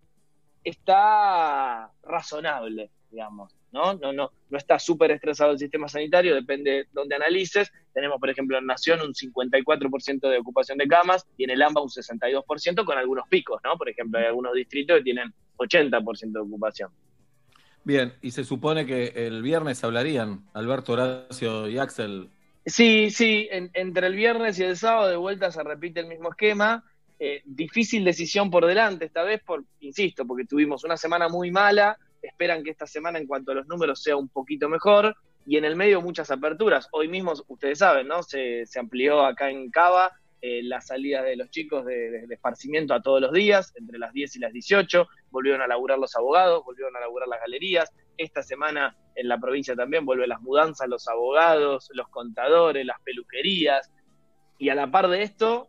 está 0.64 1.90
razonable, 2.02 2.90
digamos, 3.10 3.54
¿no? 3.72 3.94
No, 3.94 4.12
no, 4.12 4.30
no 4.48 4.58
está 4.58 4.78
súper 4.78 5.10
estresado 5.10 5.52
el 5.52 5.58
sistema 5.58 5.88
sanitario, 5.88 6.34
depende 6.34 6.70
de 6.70 6.88
dónde 6.92 7.16
analices. 7.16 7.70
Tenemos, 7.92 8.18
por 8.18 8.30
ejemplo, 8.30 8.58
en 8.58 8.66
Nación 8.66 9.00
un 9.02 9.12
54% 9.14 10.28
de 10.30 10.38
ocupación 10.38 10.78
de 10.78 10.88
camas 10.88 11.26
y 11.36 11.44
en 11.44 11.50
el 11.50 11.62
AMBA 11.62 11.82
un 11.82 11.88
62% 11.88 12.84
con 12.84 12.98
algunos 12.98 13.28
picos, 13.28 13.60
¿no? 13.64 13.76
Por 13.76 13.88
ejemplo, 13.88 14.18
hay 14.18 14.26
algunos 14.26 14.54
distritos 14.54 14.98
que 14.98 15.02
tienen 15.04 15.32
80% 15.56 16.32
de 16.32 16.40
ocupación. 16.40 16.90
Bien, 17.84 18.12
y 18.22 18.30
se 18.30 18.44
supone 18.44 18.86
que 18.86 19.08
el 19.26 19.42
viernes 19.42 19.82
hablarían 19.82 20.44
Alberto 20.54 20.92
Horacio 20.92 21.68
y 21.68 21.78
Axel. 21.78 22.28
Sí, 22.64 23.10
sí, 23.10 23.48
en- 23.50 23.70
entre 23.74 24.06
el 24.06 24.14
viernes 24.14 24.58
y 24.60 24.62
el 24.64 24.76
sábado 24.76 25.08
de 25.08 25.16
vuelta 25.16 25.50
se 25.50 25.62
repite 25.64 26.00
el 26.00 26.06
mismo 26.06 26.30
esquema. 26.30 26.84
Eh, 27.18 27.42
difícil 27.44 28.04
decisión 28.04 28.50
por 28.50 28.66
delante 28.66 29.04
esta 29.04 29.22
vez, 29.24 29.42
por, 29.42 29.64
insisto, 29.80 30.24
porque 30.26 30.44
tuvimos 30.44 30.84
una 30.84 30.96
semana 30.96 31.28
muy 31.28 31.50
mala, 31.50 31.96
esperan 32.20 32.62
que 32.62 32.70
esta 32.70 32.86
semana 32.86 33.18
en 33.18 33.26
cuanto 33.26 33.50
a 33.50 33.56
los 33.56 33.66
números 33.66 34.00
sea 34.02 34.16
un 34.16 34.28
poquito 34.28 34.68
mejor, 34.68 35.16
y 35.46 35.56
en 35.56 35.64
el 35.64 35.76
medio 35.76 36.00
muchas 36.00 36.30
aperturas. 36.30 36.88
Hoy 36.92 37.08
mismo, 37.08 37.32
ustedes 37.48 37.78
saben, 37.78 38.08
¿no? 38.08 38.22
Se, 38.22 38.64
amplió 38.78 39.24
acá 39.24 39.50
en 39.50 39.70
Cava 39.70 40.12
eh, 40.40 40.62
la 40.62 40.80
salida 40.80 41.22
de 41.22 41.36
los 41.36 41.50
chicos 41.50 41.84
de, 41.84 42.10
de- 42.10 42.26
de 42.26 42.34
esparcimiento 42.34 42.94
a 42.94 43.02
todos 43.02 43.20
los 43.20 43.32
días, 43.32 43.72
entre 43.76 43.98
las 43.98 44.12
10 44.12 44.36
y 44.36 44.38
las 44.40 44.52
18, 44.52 45.08
volvieron 45.30 45.62
a 45.62 45.66
laburar 45.66 45.98
los 45.98 46.16
abogados, 46.16 46.64
volvieron 46.64 46.96
a 46.96 47.00
laburar 47.00 47.28
las 47.28 47.40
galerías, 47.40 47.92
esta 48.16 48.42
semana 48.42 48.96
en 49.14 49.28
la 49.28 49.38
provincia 49.38 49.74
también 49.76 50.04
vuelven 50.04 50.28
las 50.28 50.40
mudanzas, 50.40 50.88
los 50.88 51.06
abogados, 51.08 51.90
los 51.94 52.08
contadores, 52.08 52.84
las 52.84 53.00
peluquerías, 53.02 53.90
y 54.58 54.68
a 54.68 54.74
la 54.74 54.90
par 54.90 55.08
de 55.08 55.22
esto, 55.22 55.68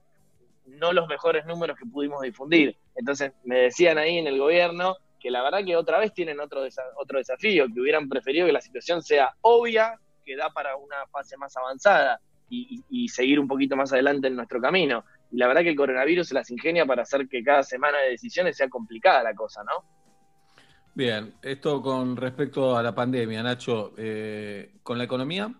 no 0.65 0.91
los 0.93 1.07
mejores 1.07 1.45
números 1.45 1.77
que 1.77 1.85
pudimos 1.85 2.21
difundir. 2.21 2.75
Entonces 2.95 3.31
me 3.43 3.57
decían 3.59 3.97
ahí 3.97 4.17
en 4.17 4.27
el 4.27 4.37
gobierno 4.39 4.95
que 5.23 5.31
la 5.31 5.41
verdad 5.41 5.63
que 5.65 5.77
otra 5.77 5.99
vez 5.99 6.13
tienen 6.13 6.41
otro, 6.41 6.65
desa- 6.65 6.83
otro 6.97 7.17
desafío, 7.17 7.65
que 7.73 7.79
hubieran 7.79 8.09
preferido 8.09 8.45
que 8.45 8.51
la 8.51 8.59
situación 8.59 9.01
sea 9.01 9.33
obvia, 9.39 9.97
que 10.25 10.35
da 10.35 10.49
para 10.49 10.75
una 10.75 11.07
fase 11.09 11.37
más 11.37 11.55
avanzada 11.55 12.19
y, 12.49 12.83
y- 12.89 13.05
y 13.05 13.07
seguir 13.07 13.39
un 13.39 13.47
poquito 13.47 13.77
más 13.77 13.93
adelante 13.93 14.27
en 14.27 14.35
nuestro 14.35 14.59
camino. 14.59 15.05
Y 15.31 15.37
la 15.37 15.47
verdad 15.47 15.61
que 15.61 15.69
el 15.69 15.77
coronavirus 15.77 16.27
se 16.27 16.33
las 16.33 16.51
ingenia 16.51 16.85
para 16.85 17.03
hacer 17.03 17.29
que 17.29 17.41
cada 17.41 17.63
semana 17.63 17.99
de 17.99 18.09
decisiones 18.09 18.57
sea 18.57 18.67
complicada 18.67 19.23
la 19.23 19.33
cosa, 19.33 19.63
¿no? 19.63 19.85
Bien, 20.93 21.33
esto 21.41 21.81
con 21.81 22.17
respecto 22.17 22.75
a 22.75 22.83
la 22.83 22.93
pandemia, 22.93 23.41
Nacho, 23.41 23.93
eh, 23.97 24.73
con 24.83 24.97
la 24.97 25.05
economía. 25.05 25.51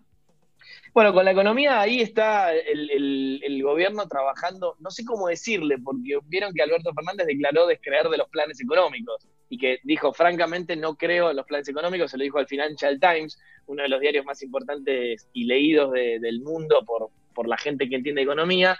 Bueno, 0.94 1.14
con 1.14 1.24
la 1.26 1.32
economía 1.32 1.80
ahí 1.80 2.02
está 2.02 2.54
el, 2.54 2.92
el- 2.92 3.42
el 3.44 3.64
gobierno 3.64 4.08
trabajando, 4.10 4.76
no 4.80 4.92
sé 4.92 5.06
cómo 5.06 5.28
decirle, 5.30 5.78
porque 5.80 6.20
vieron 6.26 6.54
que 6.54 6.62
Alberto 6.62 6.94
Fernández 6.94 7.26
declaró 7.28 7.66
descreer 7.66 8.10
de 8.10 8.18
los 8.18 8.28
planes 8.28 8.60
económicos 8.62 9.26
y 9.54 9.58
que 9.60 9.78
dijo, 9.84 10.12
francamente, 10.14 10.76
no 10.76 10.96
creo 10.96 11.30
en 11.30 11.36
los 11.36 11.46
planes 11.46 11.68
económicos, 11.70 12.10
se 12.10 12.18
lo 12.18 12.24
dijo 12.24 12.40
al 12.40 12.48
Financial 12.48 13.00
Times, 13.00 13.40
uno 13.68 13.84
de 13.84 13.90
los 13.90 14.00
diarios 14.02 14.26
más 14.26 14.42
importantes 14.42 15.28
y 15.32 15.46
leídos 15.46 15.92
de- 15.92 16.18
del 16.20 16.42
mundo 16.42 16.84
por, 16.84 17.10
por 17.36 17.48
la 17.48 17.56
gente 17.58 17.88
que 17.88 17.96
entiende 17.96 18.24
economía. 18.24 18.76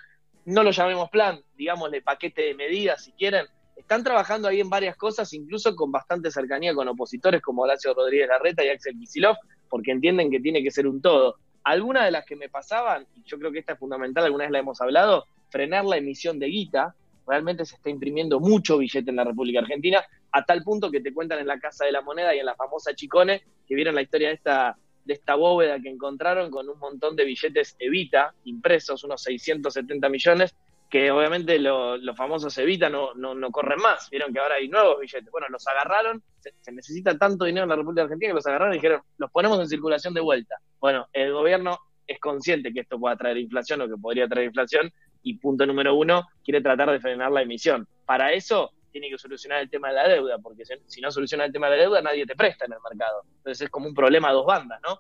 No 0.46 0.64
lo 0.64 0.72
llamemos 0.72 1.12
plan, 1.12 1.40
digámosle 1.56 2.02
paquete 2.02 2.42
de 2.42 2.56
medidas 2.56 3.04
si 3.04 3.12
quieren. 3.12 3.46
Están 3.76 4.04
trabajando 4.04 4.48
ahí 4.48 4.60
en 4.62 4.70
varias 4.70 4.96
cosas, 4.98 5.32
incluso 5.34 5.76
con 5.76 5.92
bastante 5.92 6.32
cercanía 6.32 6.74
con 6.74 6.88
opositores 6.88 7.42
como 7.42 7.62
Horacio 7.62 7.94
Rodríguez 7.94 8.28
Larreta 8.30 8.66
y 8.66 8.70
Axel 8.70 8.98
Kicillof, 8.98 9.38
porque 9.70 9.92
entienden 9.92 10.32
que 10.32 10.40
tiene 10.40 10.64
que 10.64 10.72
ser 10.72 10.88
un 10.88 11.02
todo. 11.04 11.36
Algunas 11.64 12.06
de 12.06 12.12
las 12.12 12.26
que 12.26 12.36
me 12.36 12.50
pasaban, 12.50 13.06
y 13.16 13.22
yo 13.26 13.38
creo 13.38 13.52
que 13.52 13.60
esta 13.60 13.74
es 13.74 13.80
fundamental, 13.80 14.24
alguna 14.26 14.46
vez 14.46 14.52
la 14.52 14.60
hemos 14.60 14.82
hablado, 14.82 15.26
frenar 15.50 15.86
la 15.86 15.98
emisión 15.98 16.40
de 16.40 16.48
guita. 16.48 16.96
Realmente 17.28 17.66
se 17.66 17.76
está 17.76 17.90
imprimiendo 17.90 18.40
mucho 18.40 18.78
billete 18.78 19.10
en 19.10 19.16
la 19.18 19.24
República 19.24 19.60
Argentina, 19.60 20.04
a 20.32 20.44
tal 20.44 20.64
punto 20.64 20.90
que 20.92 21.02
te 21.02 21.14
cuentan 21.14 21.40
en 21.40 21.48
la 21.48 21.60
Casa 21.60 21.86
de 21.86 21.92
la 21.92 22.02
Moneda 22.02 22.36
y 22.36 22.40
en 22.40 22.46
la 22.46 22.56
famosa 22.56 22.94
Chicone, 22.94 23.44
que 23.68 23.76
vieron 23.76 23.96
la 23.96 24.02
historia 24.02 24.30
de 24.30 24.34
esta, 24.36 24.78
de 25.06 25.14
esta 25.14 25.36
bóveda 25.36 25.80
que 25.80 25.90
encontraron 25.90 26.50
con 26.52 26.68
un 26.70 26.80
montón 26.80 27.16
de 27.16 27.26
billetes 27.26 27.76
Evita 27.80 28.34
impresos, 28.46 29.04
unos 29.04 29.22
670 29.24 30.10
millones, 30.10 30.56
que 30.90 31.10
obviamente 31.12 31.58
lo- 31.60 31.98
los 31.98 32.16
famosos 32.16 32.56
Evita 32.58 32.88
no, 32.90 33.14
no, 33.16 33.34
no 33.34 33.52
corren 33.52 33.80
más. 33.80 34.10
Vieron 34.12 34.32
que 34.32 34.40
ahora 34.40 34.56
hay 34.56 34.68
nuevos 34.68 35.00
billetes. 35.00 35.30
Bueno, 35.32 35.48
los 35.50 35.66
agarraron, 35.68 36.22
se, 36.40 36.54
se 36.62 36.72
necesita 36.72 37.18
tanto 37.18 37.46
dinero 37.46 37.64
en 37.64 37.70
la 37.70 37.76
República 37.78 38.04
Argentina 38.04 38.30
que 38.30 38.36
los 38.36 38.46
agarraron 38.48 38.74
y 38.74 38.78
dijeron, 38.78 39.02
los 39.18 39.32
ponemos 39.32 39.60
en 39.60 39.68
circulación 39.68 40.14
de 40.14 40.22
vuelta. 40.22 40.56
Bueno, 40.80 41.08
el 41.14 41.34
gobierno 41.34 41.80
es 42.06 42.20
consciente 42.20 42.72
que 42.74 42.82
esto 42.82 43.00
pueda 43.00 43.16
traer 43.16 43.38
inflación 43.38 43.82
o 43.82 43.88
que 43.88 43.96
podría 43.98 44.28
traer 44.28 44.48
inflación 44.48 44.92
y 45.24 45.38
punto 45.38 45.66
número 45.66 45.96
uno, 45.96 46.28
quiere 46.44 46.62
tratar 46.62 46.92
de 46.92 47.00
frenar 47.00 47.32
la 47.32 47.42
emisión. 47.42 47.88
Para 48.06 48.34
eso 48.34 48.72
tiene 48.92 49.10
que 49.10 49.18
solucionar 49.18 49.62
el 49.62 49.70
tema 49.70 49.90
de 49.90 49.96
la 49.96 50.08
deuda, 50.08 50.38
porque 50.38 50.64
si, 50.86 51.02
no 51.02 51.12
soluciona 51.12 51.46
el 51.46 51.52
tema 51.52 51.70
de 51.70 51.78
la 51.78 51.84
deuda, 51.84 52.02
nadie 52.02 52.26
te 52.26 52.36
presta 52.36 52.66
en 52.66 52.74
el 52.74 52.80
mercado. 52.88 53.24
Entonces 53.38 53.62
es 53.62 53.70
como 53.70 53.88
un 53.88 53.94
problema 53.94 54.30
a 54.30 54.34
dos 54.34 54.46
bandas, 54.46 54.80
¿no? 54.84 55.00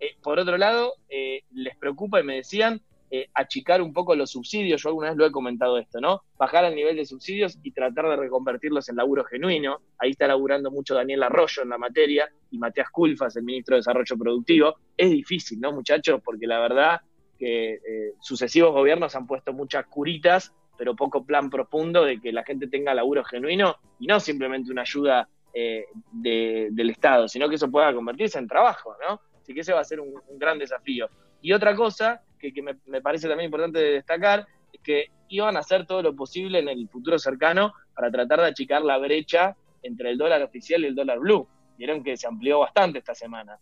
Eh, 0.00 0.16
por 0.22 0.38
otro 0.38 0.58
lado, 0.58 0.94
eh, 1.08 1.42
les 1.52 1.76
preocupa 1.76 2.20
y 2.20 2.24
me 2.24 2.36
decían 2.36 2.80
eh, 3.10 3.30
achicar 3.32 3.80
un 3.80 3.94
poco 3.94 4.14
los 4.14 4.32
subsidios, 4.32 4.82
yo 4.82 4.90
alguna 4.90 5.08
vez 5.08 5.16
lo 5.16 5.24
he 5.24 5.32
comentado 5.32 5.78
esto, 5.78 5.98
¿no? 5.98 6.24
Bajar 6.36 6.66
el 6.66 6.74
nivel 6.74 6.96
de 6.96 7.06
subsidios 7.06 7.58
y 7.62 7.70
tratar 7.70 8.06
de 8.06 8.16
reconvertirlos 8.16 8.88
en 8.90 8.96
laburo 8.96 9.24
genuino. 9.24 9.80
Ahí 9.98 10.10
está 10.10 10.26
laburando 10.26 10.70
mucho 10.70 10.94
Daniel 10.94 11.22
Arroyo 11.22 11.62
en 11.62 11.70
la 11.70 11.78
materia 11.78 12.28
y 12.50 12.58
Matías 12.58 12.90
Culfas, 12.90 13.34
el 13.36 13.44
ministro 13.44 13.76
de 13.76 13.78
Desarrollo 13.78 14.18
Productivo. 14.18 14.76
Es 14.94 15.10
difícil, 15.10 15.58
¿no, 15.58 15.72
muchachos? 15.72 16.20
Porque 16.22 16.46
la 16.46 16.58
verdad 16.58 17.00
que 17.38 17.74
eh, 17.74 18.12
sucesivos 18.20 18.72
gobiernos 18.72 19.14
han 19.14 19.26
puesto 19.26 19.52
muchas 19.52 19.86
curitas, 19.86 20.52
pero 20.76 20.94
poco 20.94 21.24
plan 21.24 21.48
profundo 21.50 22.04
de 22.04 22.20
que 22.20 22.32
la 22.32 22.44
gente 22.44 22.66
tenga 22.68 22.94
laburo 22.94 23.24
genuino 23.24 23.76
y 23.98 24.06
no 24.06 24.20
simplemente 24.20 24.70
una 24.72 24.82
ayuda 24.82 25.28
eh, 25.54 25.86
de- 26.12 26.68
del 26.72 26.90
Estado, 26.90 27.26
sino 27.28 27.48
que 27.48 27.54
eso 27.56 27.70
pueda 27.70 27.92
convertirse 27.94 28.38
en 28.38 28.46
trabajo, 28.46 28.94
¿no? 29.08 29.20
Así 29.40 29.54
que 29.54 29.60
ese 29.60 29.72
va 29.72 29.80
a 29.80 29.84
ser 29.84 29.98
un, 30.00 30.12
un 30.28 30.38
gran 30.38 30.58
desafío. 30.58 31.08
Y 31.40 31.52
otra 31.52 31.74
cosa 31.74 32.20
que, 32.38 32.52
que 32.52 32.62
me, 32.62 32.76
me 32.86 33.00
parece 33.00 33.28
también 33.28 33.46
importante 33.46 33.78
destacar 33.78 34.46
es 34.72 34.80
que 34.82 35.06
iban 35.28 35.56
a 35.56 35.60
hacer 35.60 35.86
todo 35.86 36.02
lo 36.02 36.14
posible 36.14 36.58
en 36.58 36.68
el 36.68 36.88
futuro 36.88 37.18
cercano 37.18 37.72
para 37.94 38.10
tratar 38.10 38.40
de 38.40 38.46
achicar 38.46 38.82
la 38.82 38.98
brecha 38.98 39.56
entre 39.82 40.10
el 40.10 40.18
dólar 40.18 40.42
oficial 40.42 40.82
y 40.82 40.86
el 40.88 40.94
dólar 40.94 41.18
blue. 41.18 41.48
Vieron 41.76 42.02
que 42.04 42.16
se 42.16 42.26
amplió 42.26 42.58
bastante 42.60 42.98
esta 42.98 43.14
semana. 43.14 43.58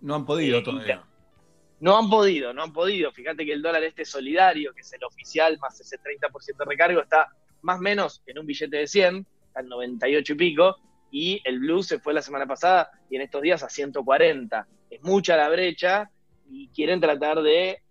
No 0.00 0.14
han 0.14 0.24
podido 0.26 0.62
todavía. 0.62 1.02
No 1.78 1.98
han 1.98 2.08
podido, 2.08 2.54
no 2.54 2.62
han 2.62 2.72
podido. 2.72 3.12
Fíjate 3.12 3.44
que 3.44 3.52
el 3.52 3.62
dólar 3.62 3.84
este 3.84 4.04
solidario, 4.04 4.72
que 4.72 4.80
es 4.80 4.92
el 4.92 5.04
oficial 5.04 5.58
más 5.58 5.78
ese 5.78 5.98
30% 5.98 6.56
de 6.56 6.64
recargo, 6.64 7.00
está 7.00 7.28
más 7.62 7.78
o 7.78 7.82
menos 7.82 8.22
en 8.26 8.38
un 8.38 8.46
billete 8.46 8.76
de 8.78 8.86
100, 8.86 9.26
está 9.48 9.60
en 9.60 9.68
98 9.68 10.32
y 10.32 10.36
pico, 10.36 10.76
y 11.10 11.40
el 11.44 11.60
blue 11.60 11.82
se 11.82 11.98
fue 11.98 12.14
la 12.14 12.22
semana 12.22 12.46
pasada 12.46 12.90
y 13.10 13.16
en 13.16 13.22
estos 13.22 13.42
días 13.42 13.62
a 13.62 13.68
140. 13.68 14.66
Es 14.90 15.02
mucha 15.02 15.36
la 15.36 15.48
brecha 15.48 16.10
y 16.48 16.68
quieren 16.68 17.00
tratar 17.00 17.42
de, 17.42 17.82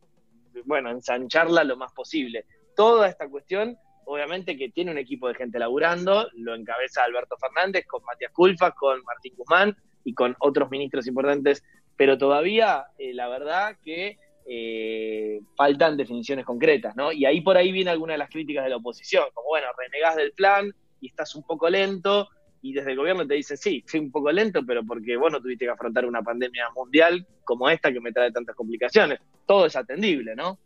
bueno, 0.66 0.90
ensancharla 0.90 1.64
lo 1.64 1.78
más 1.78 1.92
posible. 1.94 2.46
Toda 2.76 3.08
esta 3.08 3.30
cuestión, 3.30 3.78
obviamente 4.06 4.58
que 4.58 4.70
tiene 4.70 4.92
un 4.92 4.98
equipo 4.98 5.28
de 5.28 5.36
gente 5.36 5.60
laburando, 5.60 6.28
lo 6.34 6.56
encabeza 6.56 7.04
Alberto 7.04 7.38
Fernández 7.38 7.86
con 7.86 8.04
Matías 8.04 8.32
Culfas, 8.32 8.74
con 8.74 9.04
Martín 9.04 9.34
Guzmán 9.38 9.76
y 10.04 10.14
con 10.14 10.36
otros 10.40 10.70
ministros 10.70 11.08
importantes, 11.08 11.64
pero 11.98 12.18
todavía 12.18 12.86
eh, 12.98 13.14
la 13.14 13.28
verdad 13.28 13.78
que 13.84 14.18
eh, 14.48 15.40
faltan 15.56 15.98
definiciones 15.98 16.46
concretas, 16.46 16.96
¿no? 16.96 17.12
Y 17.12 17.26
ahí 17.26 17.42
por 17.42 17.58
ahí 17.58 17.72
viene 17.72 17.90
alguna 17.92 18.14
de 18.14 18.20
las 18.20 18.30
críticas 18.30 18.64
de 18.64 18.70
la 18.70 18.78
oposición, 18.78 19.26
como 19.34 19.50
bueno, 19.50 19.68
renegás 19.78 20.16
del 20.16 20.34
plan 20.34 20.72
y 21.02 21.08
estás 21.08 21.36
un 21.36 21.44
poco 21.44 21.70
lento, 21.70 22.30
y 22.62 22.74
desde 22.74 22.92
el 22.92 22.98
gobierno 22.98 23.28
te 23.28 23.36
dicen, 23.36 23.58
sí, 23.58 23.84
fui 23.86 24.00
un 24.00 24.12
poco 24.12 24.32
lento, 24.32 24.62
pero 24.66 24.84
porque 24.84 25.18
vos 25.18 25.32
no 25.32 25.40
tuviste 25.40 25.66
que 25.66 25.72
afrontar 25.72 26.06
una 26.06 26.24
pandemia 26.24 26.70
mundial 26.76 27.26
como 27.44 27.70
esta 27.70 27.94
que 27.94 28.00
me 28.02 28.12
trae 28.12 28.32
tantas 28.32 28.56
complicaciones. 28.56 29.20
Todo 29.46 29.68
es 29.68 29.76
atendible, 29.76 30.36
¿no? 30.36 30.58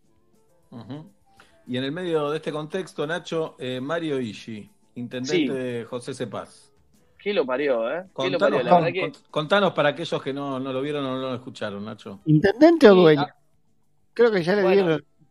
Y 1.68 1.78
en 1.78 1.84
el 1.84 1.92
medio 1.92 2.30
de 2.32 2.38
este 2.38 2.52
contexto, 2.52 3.06
Nacho, 3.06 3.56
eh, 3.60 3.82
Mario 3.82 4.20
Ishi, 4.20 4.70
intendente 4.96 5.36
Sí. 5.36 5.48
de 5.48 5.84
José 5.86 6.14
Cepaz. 6.14 6.69
¿Qué 7.22 7.34
lo 7.34 7.46
parió, 7.46 7.92
eh? 7.92 8.04
¿Qué 8.04 8.30
lo 8.30 8.40
Contanos, 8.40 8.40
parió? 8.40 8.64
La 8.64 8.76
verdad 8.76 8.94
que... 8.94 9.02
cont- 9.02 9.24
contanos 9.30 9.74
para 9.74 9.90
aquellos 9.90 10.22
que 10.24 10.34
no, 10.34 10.60
no 10.60 10.72
lo 10.72 10.82
vieron 10.82 11.06
o 11.06 11.16
no 11.16 11.20
lo 11.30 11.36
escucharon, 11.36 11.84
Nacho. 11.84 12.22
¿Intendente 12.26 12.90
o 12.90 12.96
dueño? 12.96 13.22
ah, 13.28 13.36
Creo 14.14 14.32
que 14.32 14.42
ya 14.42 14.56
le 14.56 14.62
bueno. 14.64 14.76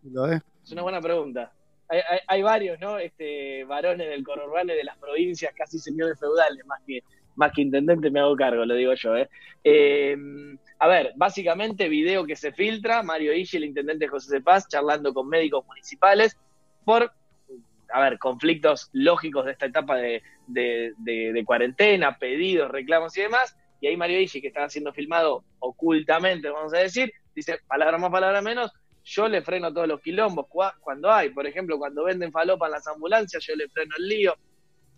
dieron 0.04 0.24
el 0.26 0.34
¿eh? 0.34 0.40
Es 0.62 0.72
una 0.72 0.82
buena 0.82 1.00
pregunta. 1.00 1.52
Hay, 1.88 2.00
hay- 2.08 2.20
hay 2.26 2.42
varios, 2.42 2.78
¿no? 2.80 2.98
Este, 2.98 3.64
varones 3.64 4.08
del 4.08 4.22
conurbano 4.22 4.72
y 4.74 4.76
de 4.76 4.84
las 4.84 4.98
provincias, 4.98 5.52
casi 5.56 5.78
señores 5.78 6.18
feudales, 6.20 6.64
más 6.66 6.80
que, 6.86 7.02
más 7.36 7.52
que 7.52 7.62
intendente, 7.62 8.10
me 8.10 8.20
hago 8.20 8.36
cargo, 8.36 8.64
lo 8.66 8.74
digo 8.74 8.92
yo, 8.94 9.16
¿eh? 9.16 9.28
Eh, 9.64 10.16
a 10.80 10.88
ver, 10.88 11.12
básicamente, 11.16 11.88
video 11.88 12.24
que 12.26 12.36
se 12.36 12.52
filtra, 12.52 13.02
Mario 13.02 13.32
Ishi, 13.32 13.56
el 13.56 13.64
intendente 13.64 14.04
de 14.04 14.10
José 14.10 14.34
de 14.34 14.42
Paz, 14.42 14.68
charlando 14.68 15.12
con 15.14 15.26
médicos 15.28 15.64
municipales 15.66 16.36
por, 16.84 17.10
a 17.92 18.00
ver, 18.02 18.18
conflictos 18.18 18.90
lógicos 18.92 19.44
de 19.44 19.52
esta 19.52 19.66
etapa 19.66 19.96
de, 19.96 20.22
de- 20.46 21.44
cuarentena, 21.44 22.18
pedidos, 22.18 22.70
reclamos 22.70 23.16
y 23.16 23.22
demás. 23.22 23.56
Y 23.80 23.86
ahí 23.86 23.96
Mario 23.96 24.20
Ishi, 24.20 24.40
que 24.40 24.48
estaba 24.48 24.68
siendo 24.68 24.92
filmado 24.92 25.44
ocultamente, 25.60 26.50
vamos 26.50 26.74
a 26.74 26.78
decir, 26.78 27.12
dice, 27.34 27.60
palabra 27.66 27.96
más, 27.98 28.10
palabra 28.10 28.42
menos, 28.42 28.72
yo 29.04 29.28
le 29.28 29.40
freno 29.42 29.72
todos 29.72 29.86
los 29.88 30.00
quilombos 30.00 30.46
cua- 30.46 30.74
cuando 30.80 31.10
hay, 31.10 31.30
por 31.30 31.46
ejemplo, 31.46 31.78
cuando 31.78 32.04
venden 32.04 32.32
falopa 32.32 32.66
en 32.66 32.72
las 32.72 32.86
ambulancias, 32.88 33.44
yo 33.46 33.54
le 33.54 33.68
freno 33.68 33.94
el 33.96 34.08
lío. 34.08 34.34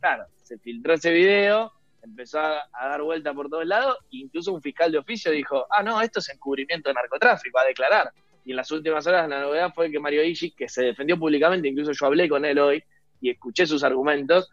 Claro, 0.01 0.25
se 0.43 0.59
filtró 0.59 0.95
ese 0.95 1.13
video, 1.13 1.73
empezó 2.03 2.41
a, 2.41 2.63
dar 2.73 3.03
vuelta 3.03 3.35
por 3.35 3.49
todos 3.51 3.67
lados, 3.67 3.99
incluso 4.11 4.53
un 4.53 4.63
fiscal 4.63 4.91
de 4.91 4.99
oficio 4.99 5.31
dijo, 5.31 5.67
ah, 5.71 5.83
no, 5.83 6.01
esto 6.01 6.21
es 6.21 6.29
encubrimiento 6.31 6.89
de 6.89 6.95
narcotráfico, 6.95 7.59
a 7.59 7.65
declarar. 7.65 8.11
Y 8.45 8.51
en 8.51 8.57
las 8.57 8.71
últimas 8.71 9.07
horas 9.07 9.29
la 9.29 9.41
novedad 9.41 9.73
fue 9.75 9.91
que 9.91 9.99
Mario 9.99 10.25
Ishi, 10.25 10.53
que 10.53 10.69
se 10.69 10.83
defendió 10.83 11.19
públicamente, 11.19 11.69
incluso 11.69 11.93
yo 11.93 12.07
hablé 12.07 12.29
con 12.29 12.45
él 12.45 12.59
hoy 12.59 12.83
y 13.21 13.31
escuché 13.31 13.67
sus 13.67 13.85
argumentos, 13.85 14.51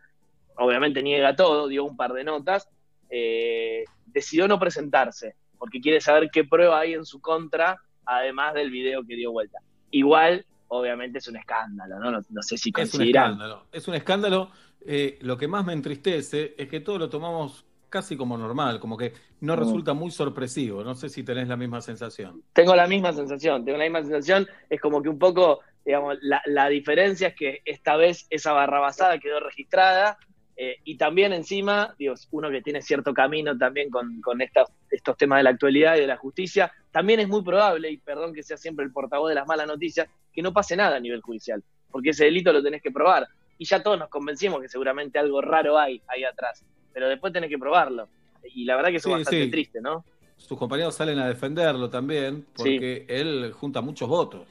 obviamente 0.57 1.01
niega 1.01 1.35
todo, 1.35 1.67
dio 1.67 1.85
un 1.85 1.95
par 1.95 2.13
de 2.13 2.23
notas, 2.23 2.69
eh, 3.09 3.85
decidió 4.05 4.47
no 4.47 4.59
presentarse, 4.59 5.35
porque 5.57 5.79
quiere 5.79 6.01
saber 6.01 6.29
qué 6.31 6.43
prueba 6.43 6.79
hay 6.79 6.93
en 6.93 7.05
su 7.05 7.21
contra, 7.21 7.81
además 8.05 8.53
del 8.53 8.71
video 8.71 9.05
que 9.05 9.15
dio 9.15 9.31
vuelta. 9.31 9.59
Igual, 9.91 10.45
obviamente 10.67 11.19
es 11.19 11.27
un 11.27 11.37
escándalo, 11.37 11.99
¿no? 11.99 12.11
No, 12.11 12.19
no 12.29 12.41
sé 12.41 12.57
si 12.57 12.71
Es 12.75 12.93
un 12.93 13.03
escándalo. 13.03 13.67
Es 13.71 13.87
un 13.87 13.95
escándalo. 13.95 14.51
Eh, 14.85 15.17
lo 15.21 15.37
que 15.37 15.47
más 15.47 15.65
me 15.65 15.73
entristece 15.73 16.55
es 16.57 16.67
que 16.69 16.79
todo 16.79 16.97
lo 16.97 17.09
tomamos 17.09 17.65
casi 17.89 18.17
como 18.17 18.37
normal, 18.37 18.79
como 18.79 18.97
que 18.97 19.13
no 19.41 19.55
resulta 19.55 19.93
muy 19.93 20.11
sorpresivo. 20.11 20.83
No 20.83 20.95
sé 20.95 21.09
si 21.09 21.23
tenés 21.23 21.47
la 21.47 21.57
misma 21.57 21.81
sensación. 21.81 22.43
Tengo 22.53 22.75
la 22.75 22.87
misma 22.87 23.13
sensación, 23.13 23.63
tengo 23.63 23.77
la 23.77 23.85
misma 23.85 24.01
sensación, 24.01 24.47
es 24.69 24.79
como 24.81 25.01
que 25.01 25.09
un 25.09 25.19
poco 25.19 25.61
Digamos, 25.87 26.17
la, 26.19 26.41
la 26.47 26.67
diferencia 26.67 27.29
es 27.29 27.35
que 27.35 27.61
esta 27.63 27.95
vez 27.95 28.27
esa 28.29 28.51
barrabasada 28.51 29.19
quedó 29.19 29.39
registrada 29.39 30.17
eh, 30.57 30.77
y 30.83 30.97
también 30.97 31.31
encima, 31.31 31.95
digo, 31.97 32.15
uno 32.31 32.49
que 32.49 32.61
tiene 32.61 32.81
cierto 32.81 33.13
camino 33.13 33.57
también 33.57 33.91
con, 33.91 34.19
con 34.21 34.41
estos, 34.41 34.67
estos 34.89 35.15
temas 35.15 35.37
de 35.37 35.43
la 35.43 35.51
actualidad 35.51 35.95
y 35.95 36.01
de 36.01 36.07
la 36.07 36.17
justicia, 36.17 36.73
también 36.91 37.21
es 37.21 37.29
muy 37.29 37.41
probable, 37.41 37.91
y 37.91 37.97
perdón 37.99 38.33
que 38.33 38.43
sea 38.43 38.57
siempre 38.57 38.83
el 38.83 38.91
portavoz 38.91 39.29
de 39.29 39.35
las 39.35 39.47
malas 39.47 39.65
noticias, 39.65 40.09
que 40.33 40.41
no 40.41 40.51
pase 40.51 40.75
nada 40.75 40.97
a 40.97 40.99
nivel 40.99 41.21
judicial, 41.21 41.63
porque 41.89 42.09
ese 42.09 42.25
delito 42.25 42.51
lo 42.51 42.61
tenés 42.61 42.81
que 42.81 42.91
probar. 42.91 43.25
Y 43.57 43.63
ya 43.63 43.81
todos 43.81 43.97
nos 43.97 44.09
convencimos 44.09 44.59
que 44.59 44.67
seguramente 44.67 45.19
algo 45.19 45.41
raro 45.41 45.77
hay 45.77 46.01
ahí 46.07 46.25
atrás, 46.25 46.65
pero 46.97 47.09
después 47.09 47.31
tenés 47.31 47.51
que 47.51 47.59
probarlo. 47.59 48.09
Y 48.55 48.65
la 48.65 48.75
verdad 48.75 48.89
que 48.89 48.95
eso 48.95 49.09
Sí, 49.09 49.13
es 49.13 49.17
bastante 49.19 49.45
sí. 49.45 49.51
triste, 49.51 49.79
¿no? 49.79 50.03
Sus 50.35 50.57
compañeros 50.57 50.95
salen 50.95 51.19
a 51.19 51.27
defenderlo 51.27 51.91
también, 51.91 52.43
porque 52.55 53.05
él 53.07 53.51
junta 53.53 53.81
muchos 53.81 54.09
votos. 54.09 54.47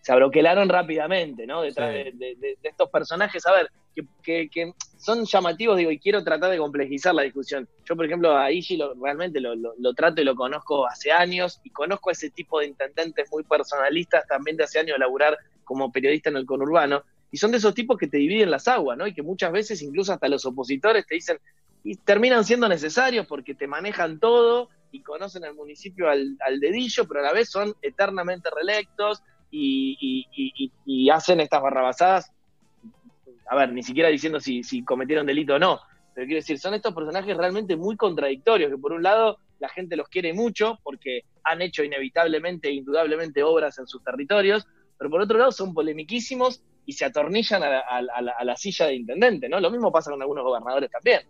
se 0.00 0.10
abroquelaron 0.12 0.68
rápidamente, 0.70 1.46
¿no? 1.46 1.60
Detrás 1.60 1.92
de, 1.92 2.04
de- 2.14 2.34
de- 2.36 2.56
de 2.60 2.68
estos 2.70 2.88
personajes, 2.88 3.46
a 3.46 3.52
ver, 3.52 3.70
que, 3.94 4.02
que- 4.22 4.48
que 4.48 4.72
son 4.96 5.26
llamativos, 5.26 5.76
digo, 5.76 5.90
y 5.90 5.98
quiero 6.00 6.24
tratar 6.24 6.50
de 6.50 6.56
complejizar 6.58 7.14
la 7.14 7.22
discusión. 7.22 7.68
Yo, 7.84 7.94
por 7.96 8.06
ejemplo, 8.06 8.34
a 8.36 8.50
Ishi 8.50 8.78
lo- 8.78 8.94
realmente 8.94 9.38
lo, 9.38 9.54
lo- 9.54 9.74
lo 9.78 9.92
trato 9.94 10.22
y 10.22 10.24
lo 10.24 10.34
conozco 10.34 10.86
hace 10.88 11.12
años, 11.12 11.60
y 11.64 11.70
conozco 11.70 12.08
a 12.08 12.12
ese 12.12 12.30
tipo 12.30 12.60
de 12.60 12.66
intendentes 12.68 13.30
muy 13.30 13.44
personalistas 13.44 14.26
también 14.26 14.56
de 14.56 14.64
hace 14.64 14.78
años 14.80 14.98
laburar 14.98 15.36
como 15.64 15.92
periodista 15.92 16.30
en 16.30 16.38
el 16.38 16.46
conurbano, 16.46 17.02
y 17.32 17.38
son 17.38 17.50
de 17.50 17.56
esos 17.56 17.74
tipos 17.74 17.98
que 17.98 18.06
te 18.06 18.18
dividen 18.18 18.50
las 18.50 18.68
aguas, 18.68 18.96
¿no? 18.96 19.06
Y 19.06 19.14
que 19.14 19.22
muchas 19.22 19.50
veces, 19.50 19.82
incluso 19.82 20.12
hasta 20.12 20.28
los 20.28 20.44
opositores, 20.44 21.06
te 21.06 21.14
dicen, 21.14 21.38
y 21.82 21.96
terminan 21.96 22.44
siendo 22.44 22.68
necesarios 22.68 23.26
porque 23.26 23.54
te 23.54 23.66
manejan 23.66 24.20
todo 24.20 24.68
y 24.92 25.00
conocen 25.00 25.42
el 25.44 25.54
municipio 25.54 26.08
al, 26.08 26.36
al 26.46 26.60
dedillo, 26.60 27.08
pero 27.08 27.20
a 27.20 27.22
la 27.24 27.32
vez 27.32 27.50
son 27.50 27.74
eternamente 27.82 28.50
reelectos 28.54 29.22
y 29.50 31.08
hacen 31.10 31.40
estas 31.40 31.62
barrabasadas, 31.62 32.32
a 33.48 33.56
ver, 33.56 33.72
ni 33.72 33.82
siquiera 33.82 34.08
diciendo 34.08 34.38
si, 34.40 34.62
si 34.62 34.84
cometieron 34.84 35.26
delito 35.26 35.54
o 35.54 35.58
no, 35.58 35.80
pero 36.14 36.26
quiero 36.26 36.40
decir, 36.40 36.58
son 36.58 36.74
estos 36.74 36.94
personajes 36.94 37.36
realmente 37.36 37.76
muy 37.76 37.96
contradictorios, 37.96 38.70
que 38.70 38.78
por 38.78 38.92
un 38.92 39.02
lado 39.02 39.38
la 39.58 39.68
gente 39.68 39.96
los 39.96 40.08
quiere 40.08 40.32
mucho 40.32 40.78
porque 40.82 41.22
han 41.44 41.62
hecho 41.62 41.82
inevitablemente 41.82 42.68
e 42.68 42.72
indudablemente 42.72 43.42
obras 43.42 43.78
en 43.78 43.86
sus 43.86 44.02
territorios, 44.02 44.66
pero 44.98 45.10
por 45.10 45.20
otro 45.20 45.38
lado 45.38 45.52
son 45.52 45.74
polemiquísimos 45.74 46.62
y 46.86 46.92
se 46.94 47.04
atornillan 47.04 47.62
a 47.62 47.68
la, 47.70 47.78
a 47.80 48.02
la- 48.02 48.12
a 48.14 48.22
la- 48.22 48.44
la 48.44 48.56
silla 48.56 48.86
de 48.86 48.94
intendente, 48.94 49.48
¿no? 49.48 49.60
Lo 49.60 49.70
mismo 49.70 49.90
pasa 49.92 50.10
con 50.10 50.20
algunos 50.20 50.44
gobernadores 50.44 50.90
también. 50.90 51.22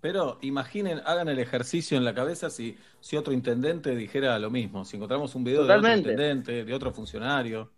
Pero 0.00 0.38
imaginen, 0.42 1.00
hagan 1.06 1.28
el 1.28 1.38
ejercicio 1.38 1.96
en 1.96 2.04
la 2.04 2.14
cabeza 2.14 2.50
si, 2.50 2.76
si 3.00 3.16
otro 3.16 3.32
intendente 3.32 3.96
dijera 3.96 4.38
lo 4.38 4.50
mismo. 4.50 4.84
Si 4.84 4.96
encontramos 4.96 5.34
un 5.34 5.44
video 5.44 5.62
Totalmente. 5.62 6.08
de 6.08 6.12
otro 6.14 6.22
intendente, 6.24 6.64
de 6.64 6.74
otro 6.74 6.92
funcionario. 6.92 7.70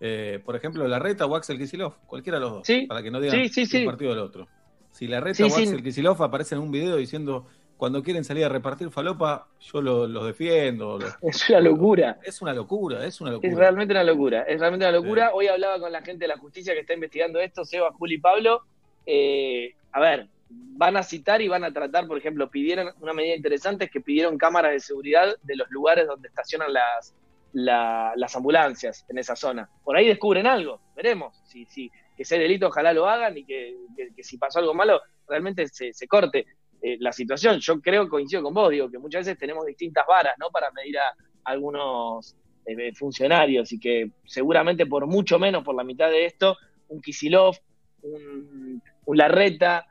eh, 0.00 0.40
por 0.44 0.54
ejemplo, 0.56 0.86
Larreta 0.86 1.24
o 1.26 1.34
Axel 1.36 1.56
Kicillof, 1.58 1.96
cualquiera 2.06 2.38
de 2.38 2.44
los 2.44 2.52
dos. 2.52 2.66
Sí, 2.66 2.86
Para 2.86 3.02
que 3.02 3.10
no 3.10 3.18
digan 3.20 3.48
sí, 3.48 3.64
sí, 3.66 3.78
un 3.78 3.86
partido 3.86 4.10
del 4.10 4.20
otro. 4.20 4.46
Si 4.90 5.06
Larreta 5.06 5.36
Sí, 5.36 5.42
o. 5.44 5.46
Axel 5.46 5.82
Kicillof 5.82 6.20
aparecen 6.20 6.58
en 6.58 6.64
un 6.64 6.70
video 6.70 6.96
diciendo 6.96 7.46
cuando 7.76 8.02
quieren 8.02 8.24
salir 8.24 8.44
a 8.44 8.48
repartir 8.48 8.90
falopa, 8.90 9.48
yo 9.60 9.80
lo- 9.82 10.06
los 10.06 10.26
defiendo. 10.26 10.98
lo- 10.98 11.06
Es 11.22 11.48
una 11.50 11.60
locura. 11.60 12.18
Es 12.22 12.40
una 12.42 12.52
locura, 12.54 13.04
es 13.06 13.20
una 13.20 13.30
locura. 13.32 13.48
Es 13.52 13.58
realmente 13.58 13.92
una 13.92 14.04
locura, 14.04 14.42
es 14.42 14.58
realmente 14.60 14.86
una 14.86 14.96
locura. 14.96 15.30
Hoy 15.34 15.46
hablaba 15.48 15.78
con 15.78 15.92
la 15.92 16.02
gente 16.02 16.24
de 16.24 16.28
la 16.28 16.38
justicia 16.38 16.72
que 16.74 16.80
está 16.80 16.94
investigando 16.94 17.38
esto, 17.40 17.64
Seba, 17.64 17.92
Juli 17.92 18.14
y 18.14 18.18
Pablo. 18.18 18.62
Eh, 19.04 19.74
a 19.92 20.00
ver, 20.00 20.28
van 20.48 20.96
a 20.96 21.02
citar 21.02 21.42
y 21.42 21.48
van 21.48 21.64
a 21.64 21.72
tratar, 21.72 22.06
por 22.06 22.18
ejemplo, 22.18 22.50
pidieron 22.50 22.92
una 23.00 23.12
medida 23.12 23.34
interesante 23.36 23.84
es 23.86 23.90
que 23.90 24.00
pidieron 24.00 24.38
cámaras 24.38 24.72
de 24.72 24.80
seguridad 24.80 25.34
de 25.42 25.56
los 25.56 25.70
lugares 25.70 26.06
donde 26.06 26.28
estacionan 26.28 26.72
las, 26.72 27.14
la- 27.52 28.12
las 28.16 28.34
ambulancias 28.36 29.04
en 29.08 29.18
esa 29.18 29.36
zona. 29.36 29.68
Por 29.84 29.96
ahí 29.96 30.06
descubren 30.06 30.46
algo, 30.46 30.80
veremos. 30.96 31.36
Si, 31.46 31.66
si, 31.66 31.90
que 32.16 32.22
ese 32.22 32.38
delito 32.38 32.68
ojalá 32.68 32.92
lo 32.92 33.08
hagan 33.08 33.36
y 33.36 33.44
que, 33.44 33.76
que- 33.96 34.14
que 34.14 34.22
si 34.24 34.38
pasó 34.38 34.58
algo 34.60 34.72
malo, 34.74 35.00
realmente 35.28 35.66
se, 35.68 35.92
se 35.92 36.06
corte 36.08 36.46
eh, 36.86 36.96
la 37.00 37.12
situación. 37.12 37.58
Yo 37.58 37.80
creo, 37.80 38.08
coincido 38.08 38.42
con 38.42 38.54
vos, 38.54 38.70
digo, 38.70 38.88
que 38.90 38.98
muchas 38.98 39.20
veces 39.26 39.38
tenemos 39.38 39.66
distintas 39.66 40.04
varas, 40.06 40.34
¿no? 40.38 40.50
Para 40.50 40.70
medir 40.70 40.98
a 40.98 41.12
algunos 41.44 42.36
eh, 42.64 42.92
funcionarios 42.94 43.72
y 43.72 43.78
que 43.80 44.10
seguramente 44.24 44.86
por 44.86 45.06
mucho 45.06 45.38
menos, 45.38 45.64
por 45.64 45.74
la 45.74 45.84
mitad 45.84 46.08
de 46.10 46.26
esto, 46.26 46.56
un 46.88 47.00
Kisilov, 47.00 47.56
un, 48.02 48.80
un 49.04 49.16
Larreta, 49.16 49.86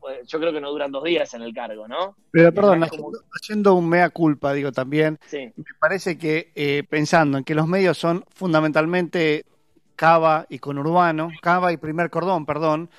pues, 0.00 0.26
yo 0.28 0.38
creo 0.40 0.52
que 0.52 0.60
no 0.60 0.70
duran 0.70 0.90
dos 0.92 1.04
días 1.04 1.32
en 1.34 1.42
el 1.42 1.52
cargo, 1.54 1.86
¿no? 1.88 2.16
Pero 2.32 2.52
perdón, 2.52 2.82
Es 2.84 2.90
como- 2.90 3.08
haciendo, 3.08 3.18
haciendo 3.32 3.74
un 3.74 3.88
mea 3.88 4.10
culpa, 4.10 4.52
digo 4.52 4.72
también, 4.72 5.18
Sí. 5.26 5.52
me 5.56 5.64
parece 5.80 6.16
que 6.18 6.50
eh, 6.54 6.82
pensando 6.88 7.38
en 7.38 7.44
que 7.44 7.54
los 7.54 7.66
medios 7.66 7.98
son 7.98 8.24
fundamentalmente 8.34 9.44
Cava 9.96 10.46
y 10.48 10.58
conurbano, 10.58 11.30
Cava 11.40 11.72
y 11.72 11.76
primer 11.76 12.10
cordón, 12.10 12.44
perdón, 12.46 12.90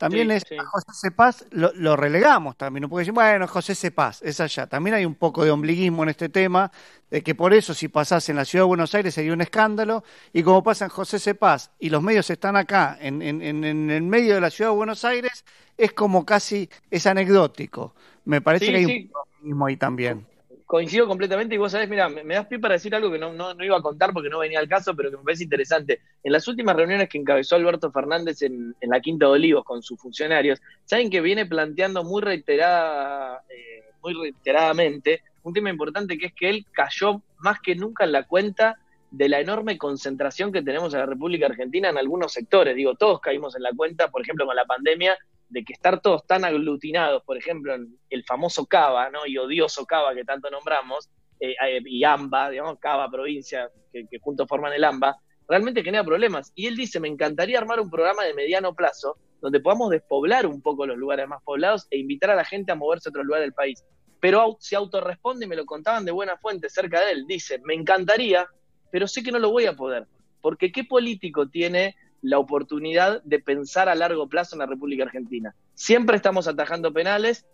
también 0.00 0.30
Sí, 0.30 0.32
es 0.32 0.42
sí. 0.48 0.56
a 0.56 0.64
José 0.64 0.86
Cepaz 0.94 1.44
lo, 1.50 1.72
lo 1.74 1.96
relegamos 1.96 2.56
también, 2.56 2.82
no 2.82 2.88
puede 2.88 3.02
decir, 3.02 3.14
bueno, 3.14 3.46
José 3.48 3.74
Cepaz, 3.76 4.22
es 4.22 4.40
allá. 4.40 4.66
También 4.66 4.94
hay 4.96 5.04
un 5.04 5.14
poco 5.14 5.44
de 5.44 5.50
ombliguismo 5.52 6.02
en 6.02 6.08
este 6.10 6.28
tema, 6.28 6.72
de 7.10 7.22
que 7.22 7.34
por 7.34 7.54
eso 7.54 7.74
si 7.74 7.88
pasase 7.88 8.32
en 8.32 8.36
la 8.36 8.44
ciudad 8.44 8.64
de 8.64 8.68
Buenos 8.68 8.94
Aires 8.94 9.14
sería 9.14 9.32
un 9.32 9.40
escándalo, 9.42 10.04
y 10.32 10.42
como 10.42 10.62
pasa 10.62 10.84
en 10.86 10.90
José 10.90 11.18
Cepaz 11.18 11.70
y 11.78 11.90
los 11.90 12.02
medios 12.02 12.30
están 12.30 12.56
acá, 12.56 12.96
en, 13.00 13.22
en, 13.22 13.42
en, 13.42 13.64
en 13.64 13.90
el 13.90 14.02
medio 14.02 14.34
de 14.34 14.40
la 14.40 14.50
ciudad 14.50 14.70
de 14.70 14.76
Buenos 14.76 15.04
Aires, 15.04 15.44
es 15.76 15.92
como 15.92 16.24
casi, 16.26 16.68
es 16.90 17.06
anecdótico. 17.06 17.94
Me 18.24 18.40
parece 18.40 18.66
Sí, 18.66 18.72
que 18.72 18.78
hay 18.78 18.86
un 18.86 18.92
poco 18.94 19.20
de 19.24 19.30
ombliguismo 19.38 19.66
ahí 19.66 19.76
también. 19.76 20.26
Coincido 20.70 21.08
completamente 21.08 21.56
y 21.56 21.58
vos 21.58 21.72
sabés, 21.72 21.88
mira, 21.88 22.08
me, 22.08 22.22
das 22.32 22.46
pie 22.46 22.60
para 22.60 22.74
decir 22.74 22.94
algo 22.94 23.10
que 23.10 23.18
no, 23.18 23.32
no, 23.32 23.54
no 23.54 23.64
iba 23.64 23.76
a 23.76 23.82
contar 23.82 24.12
porque 24.12 24.30
no 24.30 24.38
venía 24.38 24.60
al 24.60 24.68
caso, 24.68 24.94
pero 24.94 25.10
que 25.10 25.16
me 25.16 25.24
parece 25.24 25.42
interesante. 25.42 26.00
En 26.22 26.30
las 26.30 26.46
últimas 26.46 26.76
reuniones 26.76 27.08
que 27.08 27.18
encabezó 27.18 27.56
Alberto 27.56 27.90
Fernández 27.90 28.40
en, 28.42 28.76
en 28.80 28.90
la 28.90 29.00
Quinta 29.00 29.26
de 29.26 29.32
Olivos 29.32 29.64
con 29.64 29.82
sus 29.82 29.98
funcionarios, 29.98 30.62
saben 30.84 31.10
que 31.10 31.20
viene 31.20 31.44
planteando 31.44 32.04
muy 32.04 32.22
reiterada, 32.22 33.42
eh, 33.48 33.82
muy 34.00 34.14
reiteradamente 34.14 35.24
un 35.42 35.52
tema 35.52 35.70
importante 35.70 36.16
que 36.16 36.26
es 36.26 36.34
que 36.34 36.48
él 36.48 36.64
cayó 36.70 37.20
más 37.38 37.58
que 37.60 37.74
nunca 37.74 38.04
en 38.04 38.12
la 38.12 38.22
cuenta 38.22 38.78
de 39.10 39.28
la 39.28 39.40
enorme 39.40 39.76
concentración 39.76 40.52
que 40.52 40.62
tenemos 40.62 40.94
en 40.94 41.00
la 41.00 41.06
República 41.06 41.46
Argentina 41.46 41.88
en 41.88 41.98
algunos 41.98 42.32
sectores. 42.32 42.76
Digo, 42.76 42.94
todos 42.94 43.20
caímos 43.20 43.56
en 43.56 43.64
la 43.64 43.72
cuenta, 43.72 44.06
por 44.06 44.22
ejemplo, 44.22 44.46
con 44.46 44.54
la 44.54 44.66
pandemia, 44.66 45.18
de 45.50 45.64
que 45.64 45.72
estar 45.72 46.00
todos 46.00 46.26
tan 46.26 46.44
aglutinados, 46.44 47.22
por 47.24 47.36
ejemplo, 47.36 47.74
el 48.08 48.24
famoso 48.24 48.66
Cava, 48.66 49.10
¿no? 49.10 49.26
Y 49.26 49.36
odioso 49.36 49.84
Cava 49.84 50.14
que 50.14 50.24
tanto 50.24 50.50
nombramos, 50.50 51.10
eh, 51.40 51.54
eh, 51.66 51.80
y 51.84 52.04
AMBA, 52.04 52.50
digamos, 52.50 52.78
Cava, 52.78 53.10
provincia, 53.10 53.68
que, 53.92 54.06
que 54.08 54.18
juntos 54.18 54.46
forman 54.48 54.72
el 54.72 54.84
AMBA, 54.84 55.16
realmente 55.48 55.82
genera 55.82 56.04
problemas. 56.04 56.52
Y 56.54 56.66
él 56.66 56.76
dice, 56.76 57.00
me 57.00 57.08
encantaría 57.08 57.58
armar 57.58 57.80
un 57.80 57.90
programa 57.90 58.24
de 58.24 58.34
mediano 58.34 58.74
plazo 58.74 59.16
donde 59.40 59.60
podamos 59.60 59.90
despoblar 59.90 60.46
un 60.46 60.62
poco 60.62 60.86
los 60.86 60.96
lugares 60.96 61.26
más 61.26 61.42
poblados 61.42 61.86
e 61.90 61.98
invitar 61.98 62.30
a 62.30 62.36
la 62.36 62.44
gente 62.44 62.72
a 62.72 62.76
moverse 62.76 63.08
a 63.08 63.10
otro 63.10 63.24
lugar 63.24 63.40
del 63.40 63.52
país. 63.52 63.84
Pero 64.20 64.56
se 64.60 64.76
autorresponde, 64.76 65.46
y 65.46 65.48
me 65.48 65.56
lo 65.56 65.64
contaban 65.64 66.04
de 66.04 66.12
buena 66.12 66.36
fuente 66.36 66.68
cerca 66.68 67.04
de 67.04 67.12
él, 67.12 67.26
dice, 67.26 67.58
me 67.64 67.74
encantaría, 67.74 68.46
pero 68.92 69.08
sé 69.08 69.22
que 69.22 69.32
no 69.32 69.38
lo 69.38 69.50
voy 69.50 69.66
a 69.66 69.74
poder. 69.74 70.06
Porque 70.40 70.70
¿qué 70.70 70.84
político 70.84 71.48
tiene 71.48 71.96
la 72.22 72.38
oportunidad 72.38 73.22
de 73.22 73.38
pensar 73.38 73.88
a 73.88 73.94
largo 73.94 74.28
plazo 74.28 74.54
en 74.54 74.60
la 74.60 74.66
República 74.66 75.04
Argentina? 75.04 75.54
Siempre 75.74 76.16
estamos 76.16 76.48
atajando 76.48 76.92
penales 76.92 77.46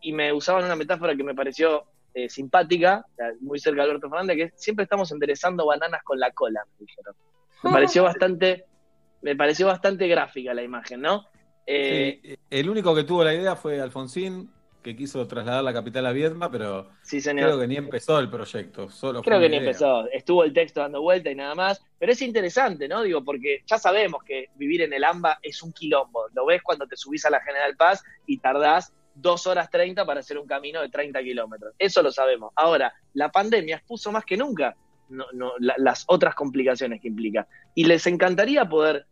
y 0.00 0.12
me 0.12 0.32
usaban 0.32 0.64
una 0.64 0.76
metáfora 0.76 1.16
que 1.16 1.24
me 1.24 1.34
pareció 1.34 1.84
eh, 2.14 2.28
simpática, 2.28 3.04
muy 3.40 3.58
cerca 3.58 3.82
de 3.82 3.88
Alberto 3.88 4.08
Fernández, 4.08 4.36
que 4.36 4.42
es, 4.44 4.52
siempre 4.56 4.84
estamos 4.84 5.10
enderezando 5.10 5.66
bananas 5.66 6.02
con 6.04 6.20
la 6.20 6.30
cola, 6.30 6.62
me 6.78 6.86
dijeron. 6.86 7.14
Me 7.62 7.70
pareció 7.72 8.04
bastante, 8.04 8.66
me 9.22 9.34
pareció 9.34 9.66
bastante 9.66 10.06
gráfica 10.06 10.54
la 10.54 10.62
imagen, 10.62 11.00
¿no? 11.00 11.26
Eh, 11.66 12.20
Sí, 12.22 12.38
el 12.50 12.68
único 12.68 12.94
que 12.94 13.04
tuvo 13.04 13.24
la 13.24 13.34
idea 13.34 13.56
fue 13.56 13.80
Alfonsín, 13.80 14.50
que 14.84 14.94
quiso 14.94 15.26
trasladar 15.26 15.64
la 15.64 15.72
capital 15.72 16.06
a 16.06 16.12
Viedma, 16.12 16.50
pero 16.50 16.90
Sí, 17.02 17.20
señor. 17.20 17.46
creo 17.46 17.58
que 17.60 17.66
ni 17.66 17.76
empezó 17.76 18.18
el 18.20 18.28
proyecto. 18.30 18.90
Solo 18.90 19.22
Creo 19.22 19.40
que 19.40 19.48
ni 19.48 19.56
idea. 19.56 19.66
empezó. 19.66 20.06
Estuvo 20.12 20.44
el 20.44 20.52
texto 20.52 20.80
dando 20.80 21.00
vuelta 21.00 21.30
y 21.30 21.34
nada 21.34 21.54
más. 21.54 21.82
Pero 21.98 22.12
es 22.12 22.20
interesante, 22.22 22.86
¿no? 22.86 23.02
Digo, 23.02 23.24
porque 23.24 23.62
ya 23.66 23.78
sabemos 23.78 24.22
que 24.22 24.50
vivir 24.56 24.82
en 24.82 24.92
el 24.92 25.02
AMBA 25.02 25.38
es 25.42 25.62
un 25.62 25.72
quilombo. 25.72 26.26
Lo 26.34 26.46
ves 26.46 26.62
cuando 26.62 26.86
te 26.86 26.96
subís 26.96 27.24
a 27.24 27.30
la 27.30 27.40
General 27.40 27.74
Paz 27.76 28.04
y 28.26 28.38
tardás 28.38 28.92
dos 29.14 29.46
horas 29.46 29.70
30 29.70 30.04
para 30.04 30.20
hacer 30.20 30.36
un 30.38 30.46
camino 30.46 30.82
de 30.82 30.90
30 30.90 31.22
kilómetros. 31.22 31.74
Eso 31.78 32.02
lo 32.02 32.12
sabemos. 32.12 32.52
Ahora, 32.54 32.92
la 33.14 33.30
pandemia 33.32 33.76
expuso 33.76 34.12
más 34.12 34.24
que 34.24 34.36
nunca 34.36 34.76
no, 35.08 35.24
no, 35.32 35.52
la- 35.60 35.74
las 35.78 36.04
otras 36.08 36.34
complicaciones 36.34 37.00
que 37.00 37.08
implica. 37.08 37.46
Y 37.74 37.84
les 37.84 38.06
encantaría 38.06 38.64
poder 38.68 39.06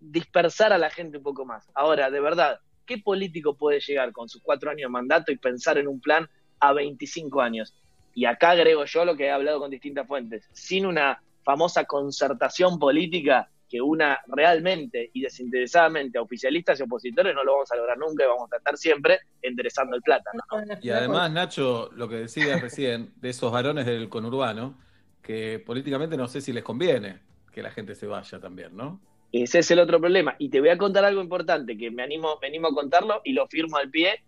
dispersar 0.00 0.72
a 0.72 0.78
la 0.78 0.90
gente 0.90 1.18
un 1.18 1.22
poco 1.24 1.44
más. 1.44 1.68
Ahora, 1.74 2.10
de 2.10 2.20
verdad, 2.20 2.60
¿qué 2.86 2.98
político 2.98 3.54
puede 3.56 3.80
llegar 3.80 4.12
con 4.12 4.28
sus 4.28 4.42
cuatro 4.42 4.70
años 4.70 4.88
de 4.88 4.92
mandato 4.92 5.32
y 5.32 5.36
pensar 5.36 5.78
en 5.78 5.88
un 5.88 6.00
plan 6.00 6.28
a 6.60 6.72
25 6.72 7.40
años? 7.40 7.74
Y 8.14 8.26
acá 8.26 8.50
agrego 8.50 8.84
yo 8.84 9.04
lo 9.04 9.16
que 9.16 9.26
he 9.26 9.30
hablado 9.30 9.60
con 9.60 9.70
distintas 9.70 10.06
fuentes, 10.06 10.48
sin 10.52 10.86
una 10.86 11.22
famosa 11.44 11.84
concertación 11.84 12.78
política 12.78 13.48
que 13.72 13.80
una 13.80 14.20
realmente 14.26 15.10
y 15.14 15.22
desinteresadamente 15.22 16.18
a 16.18 16.22
oficialistas 16.22 16.78
y 16.78 16.82
opositores 16.82 17.34
no 17.34 17.42
lo 17.42 17.52
vamos 17.54 17.72
a 17.72 17.76
lograr 17.76 17.96
nunca 17.96 18.24
y 18.24 18.26
vamos 18.26 18.52
a 18.52 18.58
estar 18.58 18.76
siempre 18.76 19.20
enderezando 19.40 19.96
el 19.96 20.02
plátano. 20.02 20.42
¿no? 20.50 20.78
Y 20.82 20.90
además, 20.90 21.32
Nacho, 21.32 21.88
lo 21.94 22.06
que 22.06 22.16
decías 22.16 22.60
recién 22.60 23.14
de 23.16 23.30
esos 23.30 23.50
varones 23.50 23.86
del 23.86 24.10
conurbano, 24.10 24.78
que 25.22 25.58
políticamente 25.58 26.18
no 26.18 26.28
sé 26.28 26.42
si 26.42 26.52
les 26.52 26.62
conviene 26.62 27.20
que 27.50 27.62
la 27.62 27.70
gente 27.70 27.94
se 27.94 28.06
vaya 28.06 28.38
también, 28.40 28.76
¿no? 28.76 29.00
Ese 29.32 29.60
es 29.60 29.70
el 29.70 29.78
otro 29.78 29.98
problema. 29.98 30.36
Y 30.38 30.50
te 30.50 30.60
voy 30.60 30.68
a 30.68 30.76
contar 30.76 31.04
algo 31.06 31.22
importante 31.22 31.76
que 31.76 31.90
me 31.90 32.02
animo, 32.02 32.38
me 32.40 32.48
animo 32.48 32.68
a 32.68 32.74
contarlo 32.74 33.22
y 33.24 33.32
lo 33.32 33.46
firmo 33.46 33.78
al 33.78 33.90
pie. 33.90 34.22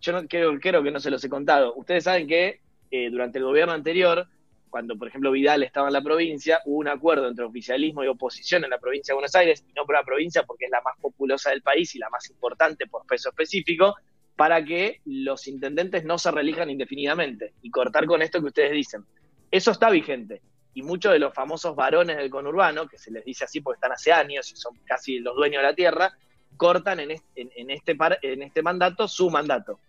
Yo 0.00 0.12
no 0.12 0.26
creo, 0.26 0.58
que 0.58 0.90
no 0.90 0.98
se 0.98 1.10
los 1.10 1.22
he 1.22 1.28
contado. 1.28 1.74
Ustedes 1.76 2.04
saben 2.04 2.26
que 2.26 2.60
eh, 2.90 3.08
durante 3.10 3.38
el 3.38 3.44
gobierno 3.44 3.72
anterior, 3.72 4.26
cuando 4.68 4.96
por 4.98 5.08
ejemplo 5.08 5.30
Vidal 5.30 5.62
estaba 5.62 5.86
en 5.86 5.92
la 5.92 6.02
provincia, 6.02 6.60
hubo 6.64 6.78
un 6.78 6.88
acuerdo 6.88 7.28
entre 7.28 7.44
oficialismo 7.44 8.02
y 8.02 8.08
oposición 8.08 8.64
en 8.64 8.70
la 8.70 8.78
provincia 8.78 9.12
de 9.12 9.16
Buenos 9.16 9.34
Aires, 9.36 9.64
y 9.68 9.72
no 9.74 9.86
por 9.86 9.94
la 9.94 10.04
provincia 10.04 10.42
porque 10.42 10.64
es 10.66 10.70
la 10.72 10.80
más 10.82 10.98
populosa 11.00 11.50
del 11.50 11.62
país 11.62 11.94
y 11.94 11.98
la 11.98 12.10
más 12.10 12.28
importante 12.28 12.86
por 12.86 13.06
peso 13.06 13.28
específico, 13.28 13.94
para 14.34 14.64
que 14.64 15.00
los 15.06 15.46
intendentes 15.46 16.04
no 16.04 16.18
se 16.18 16.30
reelijan 16.32 16.68
indefinidamente 16.68 17.54
y 17.62 17.70
cortar 17.70 18.06
con 18.06 18.22
esto 18.22 18.40
que 18.40 18.48
ustedes 18.48 18.72
dicen. 18.72 19.04
Eso 19.50 19.70
está 19.70 19.88
vigente. 19.88 20.42
Y 20.76 20.82
muchos 20.82 21.10
de 21.10 21.18
los 21.18 21.32
famosos 21.32 21.74
varones 21.74 22.18
del 22.18 22.28
conurbano, 22.28 22.86
que 22.86 22.98
se 22.98 23.10
les 23.10 23.24
dice 23.24 23.44
así 23.44 23.62
porque 23.62 23.78
están 23.78 23.92
hace 23.92 24.12
años 24.12 24.52
y 24.52 24.56
son 24.56 24.76
casi 24.84 25.20
los 25.20 25.34
dueños 25.34 25.62
de 25.62 25.68
la 25.68 25.74
tierra, 25.74 26.12
cortan 26.58 27.00
en 27.00 27.12
este, 27.12 27.40
en, 27.40 27.50
en 27.56 27.70
este, 27.70 27.94
par- 27.94 28.18
en 28.20 28.42
este 28.42 28.62
mandato 28.62 29.08
su 29.08 29.30
mandato. 29.30 29.80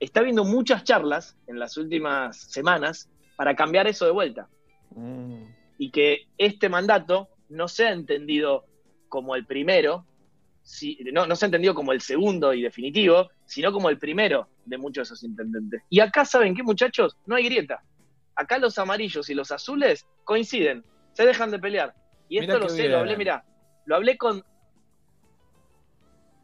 Está 0.00 0.18
habiendo 0.18 0.42
muchas 0.42 0.82
charlas 0.82 1.36
en 1.46 1.60
las 1.60 1.76
últimas 1.76 2.36
semanas 2.36 3.08
para 3.36 3.54
cambiar 3.54 3.86
eso 3.86 4.04
de 4.04 4.10
vuelta. 4.10 4.48
Y 5.78 5.92
que 5.92 6.26
este 6.38 6.68
mandato 6.68 7.28
no 7.48 7.68
sea 7.68 7.92
entendido 7.92 8.64
como 9.08 9.36
el 9.36 9.46
primero, 9.46 10.04
si, 10.64 10.98
no, 11.12 11.24
no 11.26 11.36
se 11.36 11.44
ha 11.44 11.46
entendido 11.46 11.72
como 11.72 11.92
el 11.92 12.00
segundo 12.00 12.52
y 12.52 12.62
definitivo, 12.62 13.30
sino 13.46 13.70
como 13.70 13.90
el 13.90 13.98
primero 13.98 14.48
de 14.64 14.76
muchos 14.76 15.08
de 15.08 15.14
esos 15.14 15.22
intendentes. 15.22 15.82
Y 15.88 16.00
acá, 16.00 16.24
¿saben 16.24 16.56
qué, 16.56 16.64
muchachos? 16.64 17.16
No 17.26 17.36
hay 17.36 17.44
grieta. 17.44 17.80
Acá 18.36 18.58
los 18.58 18.78
amarillos 18.78 19.28
y 19.30 19.34
los 19.34 19.50
azules 19.50 20.06
coinciden, 20.24 20.84
se 21.12 21.24
dejan 21.24 21.50
de 21.50 21.58
pelear. 21.58 21.94
Y 22.28 22.38
esto 22.38 22.54
Mirá 22.54 22.64
lo 22.64 22.68
sé, 22.68 22.82
bien. 22.82 22.92
lo 22.92 22.98
hablé, 22.98 23.16
mira, 23.16 23.44
lo 23.86 23.96
hablé 23.96 24.16
con 24.16 24.44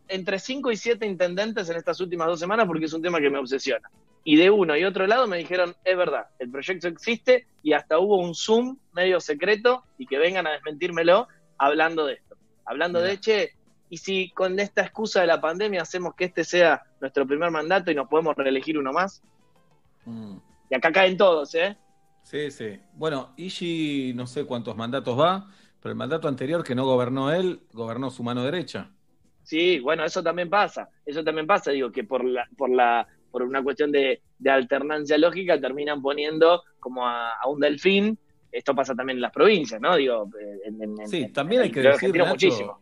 entre 0.08 0.38
5 0.38 0.72
y 0.72 0.76
7 0.76 1.06
intendentes 1.06 1.70
en 1.70 1.76
estas 1.76 2.00
últimas 2.00 2.26
dos 2.26 2.40
semanas 2.40 2.66
porque 2.66 2.86
es 2.86 2.92
un 2.92 3.02
tema 3.02 3.20
que 3.20 3.30
me 3.30 3.38
obsesiona. 3.38 3.88
Y 4.24 4.36
de 4.36 4.50
uno 4.50 4.76
y 4.76 4.84
otro 4.84 5.06
lado 5.06 5.26
me 5.26 5.38
dijeron, 5.38 5.74
es 5.84 5.96
verdad, 5.96 6.26
el 6.38 6.50
proyecto 6.50 6.88
existe 6.88 7.46
y 7.62 7.72
hasta 7.72 7.98
hubo 7.98 8.18
un 8.18 8.34
Zoom 8.34 8.76
medio 8.92 9.20
secreto 9.20 9.84
y 9.98 10.06
que 10.06 10.18
vengan 10.18 10.46
a 10.46 10.52
desmentírmelo 10.52 11.28
hablando 11.58 12.06
de 12.06 12.14
esto. 12.14 12.36
Hablando 12.66 13.00
de, 13.00 13.18
che, 13.18 13.54
y 13.88 13.96
si 13.96 14.30
con 14.30 14.58
esta 14.60 14.82
excusa 14.82 15.22
de 15.22 15.26
la 15.26 15.40
pandemia 15.40 15.82
hacemos 15.82 16.14
que 16.14 16.26
este 16.26 16.44
sea 16.44 16.82
nuestro 17.00 17.26
primer 17.26 17.50
mandato 17.50 17.90
y 17.90 17.94
nos 17.94 18.08
podemos 18.08 18.36
reelegir 18.36 18.78
uno 18.78 18.92
más. 18.92 19.22
Y 20.70 20.74
acá 20.74 20.90
caen 20.92 21.16
todos, 21.16 21.55
¿eh? 21.55 21.76
Sí, 22.22 22.51
sí. 22.51 22.80
Bueno, 22.92 23.34
Ishi 23.36 24.12
no 24.14 24.26
sé 24.26 24.44
cuántos 24.47 24.76
mandatos 24.76 25.18
va, 25.18 25.51
pero 25.80 25.90
el 25.92 25.97
mandato 25.97 26.28
anterior 26.28 26.62
que 26.64 26.74
no 26.74 26.84
gobernó 26.84 27.32
él, 27.32 27.66
gobernó 27.72 28.10
su 28.10 28.22
mano 28.22 28.44
derecha. 28.44 28.92
Sí, 29.42 29.80
bueno, 29.80 30.05
eso 30.05 30.22
también 30.22 30.48
pasa. 30.51 30.88
Eso 31.05 31.24
también 31.24 31.47
pasa, 31.47 31.70
digo, 31.72 31.90
que 31.90 32.05
por 32.05 32.24
la, 32.24 32.47
por 32.56 32.70
la, 32.70 33.06
por 33.30 33.42
una 33.42 33.62
cuestión 33.62 33.90
de, 33.90 34.22
de 34.38 34.51
alternancia 34.51 35.18
lógica 35.18 35.60
terminan 35.60 36.01
poniendo 36.02 36.62
como 36.78 37.06
a, 37.06 37.32
a 37.34 37.48
un 37.48 37.60
delfín. 37.60 38.18
Esto 38.52 38.74
pasa 38.74 38.94
también 38.94 39.18
en 39.18 39.22
las 39.22 39.32
provincias, 39.32 39.80
¿no? 39.80 39.97
Digo, 39.97 40.28
eh, 40.40 40.60
en, 40.66 40.82
en- 40.82 41.01
Sí, 41.02 41.26
en- 41.26 41.32
también 41.32 41.62
hay 41.62 41.70
que 41.72 41.80
decir, 41.80 42.16
Nacho, 42.16 42.26
muchísimo. 42.26 42.80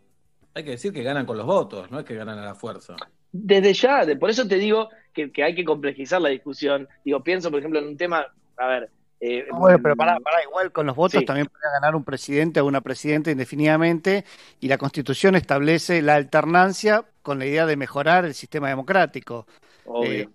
Hay 0.59 0.65
que 0.65 0.71
decir 0.73 0.93
que 0.93 1.03
ganan 1.03 1.25
con 1.27 1.37
los 1.37 1.47
votos, 1.47 1.91
no 1.91 1.99
es 2.01 2.05
que 2.05 2.15
ganan 2.15 2.39
a 2.39 2.45
la 2.45 2.55
fuerza. 2.55 2.97
Desde 3.33 3.73
ya, 3.75 4.05
de- 4.05 4.17
por 4.17 4.31
eso 4.31 4.47
te 4.47 4.57
digo 4.57 4.89
que, 5.13 5.31
que 5.33 5.43
hay 5.45 5.55
que 5.55 5.65
complejizar 5.65 6.21
la 6.21 6.29
discusión. 6.31 6.89
Digo, 7.05 7.23
pienso, 7.23 7.51
por 7.51 7.59
ejemplo, 7.61 7.79
en 7.81 7.89
un 7.89 7.97
tema, 7.97 8.27
a 8.57 8.67
ver. 8.67 8.91
eh, 9.21 9.47
No, 9.51 9.59
bueno, 9.59 9.79
pero 9.83 9.97
pará, 9.97 10.19
pará, 10.21 10.43
igual 10.45 10.71
con 10.73 10.87
los 10.87 10.95
votos 10.95 11.21
Sí. 11.21 11.27
también 11.27 11.47
podría 11.47 11.71
ganar 11.81 11.95
un 11.97 12.05
presidente 12.05 12.61
o 12.61 12.67
una 12.67 12.81
presidenta 12.81 13.31
indefinidamente 13.31 14.25
y 14.61 14.69
la 14.69 14.79
Constitución 14.79 15.35
establece 15.35 16.03
la 16.03 16.15
alternancia 16.15 17.05
con 17.23 17.39
la 17.39 17.47
idea 17.47 17.67
de 17.67 17.77
mejorar 17.77 18.25
el 18.25 18.35
sistema 18.35 18.69
democrático. 18.69 19.47
Obvio. 19.85 20.11
Eh, 20.13 20.29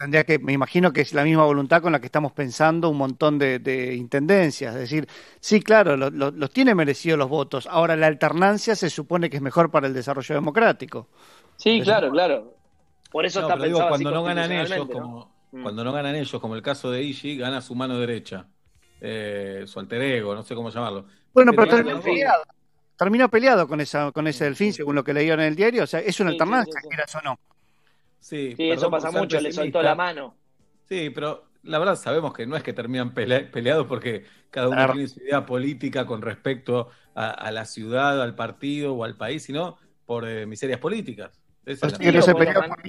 tendría 0.00 0.24
que, 0.24 0.38
me 0.38 0.52
imagino 0.54 0.92
que 0.92 1.02
es 1.02 1.12
la 1.14 1.24
misma 1.24 1.44
voluntad 1.44 1.82
con 1.82 1.92
la 1.92 2.00
que 2.00 2.06
estamos 2.06 2.32
pensando 2.32 2.88
un 2.88 2.96
montón 2.98 3.38
de, 3.38 3.58
de 3.58 3.94
intendencias. 3.94 4.74
Es 4.74 4.80
decir, 4.80 5.06
sí, 5.40 5.60
claro, 5.62 5.96
lo- 5.96 6.10
lo- 6.10 6.30
los 6.30 6.50
tiene 6.50 6.74
merecidos 6.74 7.18
los 7.18 7.28
votos. 7.28 7.66
Ahora, 7.70 7.96
la 7.96 8.06
alternancia 8.06 8.74
se 8.76 8.88
supone 8.90 9.28
que 9.30 9.36
es 9.36 9.42
mejor 9.42 9.70
para 9.70 9.86
el 9.86 9.94
desarrollo 9.94 10.34
democrático. 10.34 11.08
Sí, 11.56 11.80
claro, 11.82 12.10
claro. 12.10 12.54
Por 13.10 13.26
eso 13.26 13.40
No, 13.40 13.46
está 13.48 13.54
pero 13.56 13.66
digo, 13.66 13.78
pensado 13.78 13.94
así 13.94 14.04
cuando 14.04 14.20
no 14.20 14.24
ganan 14.24 14.52
ellos, 14.52 14.88
como, 14.88 15.40
Mm. 15.52 15.62
cuando 15.62 15.84
no 15.84 15.92
ganan 15.92 16.14
ellos, 16.14 16.40
como 16.40 16.54
el 16.54 16.62
caso 16.62 16.90
de 16.92 17.02
Ishi, 17.02 17.36
gana 17.36 17.60
su 17.60 17.74
mano 17.74 17.98
derecha, 17.98 18.46
eh, 19.00 19.64
su 19.66 19.80
alter 19.80 20.00
ego, 20.02 20.34
no 20.34 20.42
sé 20.44 20.54
cómo 20.54 20.70
llamarlo. 20.70 21.06
Bueno, 21.34 21.52
pero 21.56 21.82
votos. 21.82 22.04
peleado. 22.04 22.42
Terminó 22.96 23.28
peleado 23.30 23.66
con, 23.66 23.80
esa, 23.80 24.12
con 24.12 24.26
ese 24.28 24.44
delfín, 24.44 24.72
según 24.72 24.94
lo 24.94 25.02
que 25.04 25.12
leían 25.14 25.40
en 25.40 25.46
el 25.46 25.56
diario. 25.56 25.84
O 25.84 25.86
sea, 25.86 26.00
es 26.00 26.20
una 26.20 26.30
Sí, 26.30 26.36
sí, 26.38 26.42
alternancia, 26.42 26.80
sí, 26.80 26.80
sí. 26.82 26.88
quieras 26.88 27.14
o 27.16 27.20
no. 27.22 27.38
Sí, 28.20 28.54
Sí, 28.56 28.70
eso 28.70 28.82
perdón 28.82 28.90
pasa 28.90 29.10
mucho, 29.18 29.40
le 29.40 29.52
soltó 29.52 29.82
la 29.82 29.94
mano. 29.94 30.36
Sí, 30.88 31.10
pero 31.10 31.44
la 31.62 31.78
verdad 31.78 31.96
sabemos 31.96 32.32
que 32.34 32.46
no 32.46 32.56
es 32.56 32.62
que 32.62 32.72
terminan 32.72 33.14
pele- 33.14 33.44
peleados 33.50 33.86
porque 33.86 34.24
cada 34.50 34.68
uno 34.68 34.76
Claro. 34.76 34.92
tiene 34.94 35.08
su 35.08 35.20
idea 35.20 35.46
política 35.46 36.06
con 36.06 36.22
respecto 36.22 36.88
a, 37.14 37.30
a 37.30 37.50
la 37.52 37.64
ciudad, 37.64 38.20
al 38.22 38.34
partido 38.34 38.94
o 38.94 39.04
al 39.04 39.16
país, 39.16 39.42
sino 39.42 39.76
por 40.06 40.28
eh, 40.28 40.46
miserias 40.46 40.80
políticas. 40.80 41.40
Esa 41.64 41.86
es 41.86 41.92
la 41.92 41.98
que 41.98 42.12
no 42.12 42.22
se 42.22 42.34
peleó 42.34 42.54
por 42.54 42.82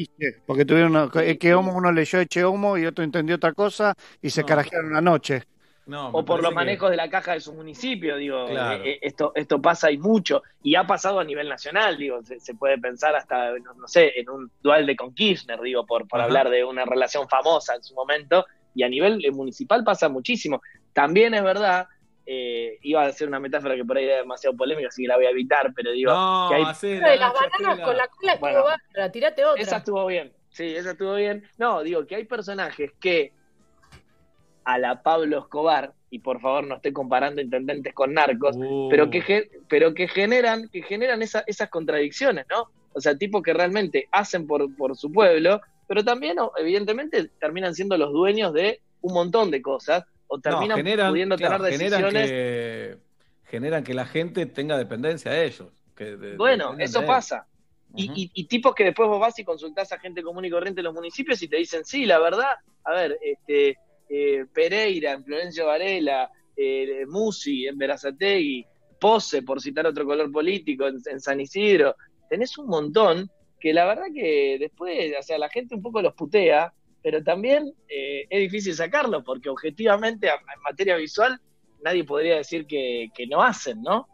porque 0.45 0.65
tuvieron 0.65 0.91
una- 0.95 1.09
que 1.37 1.53
Homo 1.53 1.75
uno 1.75 1.91
leyó 1.91 2.19
Eche 2.19 2.43
Homo 2.43 2.77
y 2.77 2.85
otro 2.85 3.03
entendió 3.03 3.35
otra 3.35 3.53
cosa 3.53 3.93
y 4.21 4.29
se 4.29 4.43
carajearon 4.43 4.91
una 4.91 5.01
noche. 5.01 5.43
No, 5.91 6.07
o 6.09 6.23
por 6.23 6.41
los 6.41 6.49
que- 6.51 6.55
manejos 6.55 6.89
de 6.89 6.95
la 6.95 7.09
caja 7.09 7.34
de 7.34 7.41
su 7.41 7.53
municipio, 7.53 8.15
digo, 8.15 8.47
Claro. 8.47 8.81
eh, 8.84 8.91
eh, 8.93 8.99
esto, 9.01 9.34
esto 9.35 9.61
pasa 9.61 9.91
y 9.91 9.97
mucho, 9.97 10.41
y 10.63 10.76
ha 10.76 10.88
pasado 10.88 11.19
a 11.19 11.23
nivel 11.26 11.49
nacional, 11.49 11.97
digo, 11.97 12.23
se, 12.23 12.39
se 12.39 12.55
puede 12.55 12.77
pensar 12.77 13.13
hasta, 13.15 13.51
no, 13.59 13.73
no 13.73 13.88
sé, 13.89 14.13
en 14.18 14.30
un 14.30 14.49
dual 14.61 14.85
de 14.85 14.95
con 14.95 15.13
Kirchner, 15.13 15.59
digo, 15.59 15.85
por, 15.85 16.07
por 16.07 16.19
Ajá. 16.22 16.27
hablar 16.27 16.49
de 16.49 16.63
una 16.63 16.85
relación 16.85 17.27
famosa 17.27 17.76
en 17.76 17.84
su 17.84 17.93
momento, 17.93 18.45
y 18.73 18.84
a 18.84 18.88
nivel 18.89 19.22
municipal 19.34 19.84
pasa 19.84 20.07
muchísimo. 20.07 20.61
También 20.93 21.34
es 21.34 21.43
verdad, 21.43 21.88
eh, 22.26 22.77
iba 22.84 23.03
a 23.03 23.07
hacer 23.07 23.27
una 23.27 23.41
metáfora 23.41 23.76
que 23.76 23.84
por 23.84 23.97
ahí 23.97 24.05
era 24.05 24.18
demasiado 24.18 24.55
polémica, 24.55 24.88
así 24.88 25.01
que 25.01 25.09
la 25.09 25.18
voy 25.18 25.26
a 25.26 25.31
evitar, 25.31 25.73
pero 25.76 25.91
digo, 25.91 26.13
No, 26.13 26.45
que 26.49 26.55
hay, 26.55 26.63
hacela, 26.63 27.09
de 27.09 27.18
las 27.18 27.34
bananas 27.34 27.72
hacela. 27.73 27.84
con 27.85 27.97
la 27.97 28.07
cola 28.07 28.31
estuvo 28.34 28.39
Bueno. 28.49 28.63
bárbara, 28.63 29.11
tirate 29.11 29.43
otra. 29.43 29.61
Esa 29.61 29.77
estuvo 29.77 30.05
bien, 30.05 30.31
sí, 30.51 30.73
esa 30.73 30.91
estuvo 30.91 31.15
bien. 31.15 31.43
No, 31.57 31.84
digo 31.84 32.07
que 32.07 32.15
hay 32.15 32.23
personajes 32.23 32.91
que 33.01 33.34
a 34.63 34.77
la 34.77 35.01
Pablo 35.03 35.39
Escobar, 35.39 35.93
y 36.09 36.19
por 36.19 36.39
favor 36.41 36.67
no 36.67 36.75
estoy 36.75 36.91
comparando 36.93 37.41
intendentes 37.41 37.93
con 37.93 38.13
narcos, 38.13 38.55
Uh, 38.57 38.89
pero 38.89 39.09
que 39.09 39.49
pero 39.69 39.93
que 39.93 40.07
generan, 40.07 40.67
que 40.69 40.81
generan 40.83 41.21
esa- 41.21 41.43
esas 41.47 41.69
contradicciones, 41.69 42.45
¿no? 42.49 42.69
O 42.93 42.99
sea, 42.99 43.15
tipos 43.17 43.41
que 43.41 43.53
realmente 43.53 44.07
hacen 44.11 44.45
por, 44.45 44.75
por 44.75 44.97
su 44.97 45.11
pueblo, 45.11 45.61
pero 45.88 46.03
también, 46.03 46.38
evidentemente, 46.57 47.29
terminan 47.39 47.73
siendo 47.73 47.97
los 47.97 48.11
dueños 48.11 48.53
de 48.53 48.81
un 49.01 49.13
montón 49.13 49.49
de 49.51 49.61
cosas, 49.61 50.03
o 50.27 50.35
no, 50.38 50.41
terminan 50.41 50.77
generan, 50.77 51.09
pudiendo 51.11 51.35
claro, 51.38 51.63
tener 51.63 51.79
generan 51.79 52.01
decisiones. 52.01 52.29
que, 52.29 52.97
generan 53.45 53.83
que 53.83 53.93
la 53.93 54.05
gente 54.05 54.45
tenga 54.45 54.77
dependencia 54.77 55.31
de 55.31 55.45
ellos. 55.45 55.67
que 55.95 56.15
de- 56.17 56.35
Bueno, 56.38 56.75
eso 56.79 57.05
pasa. 57.05 57.45
Y, 57.95 58.09
y- 58.15 58.31
y 58.33 58.47
tipos 58.47 58.73
que 58.73 58.85
después 58.85 59.07
vos 59.09 59.19
vas 59.19 59.38
y 59.39 59.43
consultás 59.43 59.91
a 59.91 59.99
gente 59.99 60.23
común 60.23 60.45
y 60.45 60.49
corriente 60.49 60.79
en 60.81 60.85
los 60.85 60.93
municipios 60.93 61.41
y 61.43 61.47
te 61.49 61.57
dicen, 61.57 61.83
sí, 61.85 62.05
la 62.05 62.19
verdad, 62.19 62.55
a 62.85 62.91
ver, 62.93 63.17
este 63.21 63.77
eh, 64.13 64.45
Pereira, 64.51 65.13
en 65.13 65.23
Florencio 65.23 65.67
Varela, 65.67 66.29
eh, 66.55 67.05
Musi, 67.07 67.65
en 67.65 67.77
Verazategui, 67.77 68.65
Pose, 68.99 69.41
por 69.41 69.61
citar 69.61 69.88
otro 69.88 70.05
color 70.05 70.31
político, 70.31 70.85
en, 70.88 71.19
San 71.19 71.39
Isidro, 71.39 71.95
tenés 72.29 72.57
un 72.57 72.67
montón 72.67 73.31
que 73.59 73.73
la 73.73 73.85
verdad 73.85 74.07
que 74.13 74.57
después, 74.59 75.13
o 75.17 75.23
sea, 75.23 75.38
la 75.38 75.49
gente 75.49 75.75
un 75.75 75.81
poco 75.81 76.01
los 76.01 76.13
putea, 76.13 76.73
pero 77.01 77.23
también 77.23 77.73
eh, 77.88 78.25
es 78.29 78.39
difícil 78.41 78.73
sacarlo, 78.75 79.23
porque 79.23 79.49
objetivamente 79.49 80.27
en 80.27 80.61
materia 80.61 80.97
visual 80.97 81.39
nadie 81.83 82.03
podría 82.03 82.35
decir 82.35 82.67
que 82.67 83.09
no 83.29 83.41
hacen, 83.41 83.81
¿no? 83.81 84.07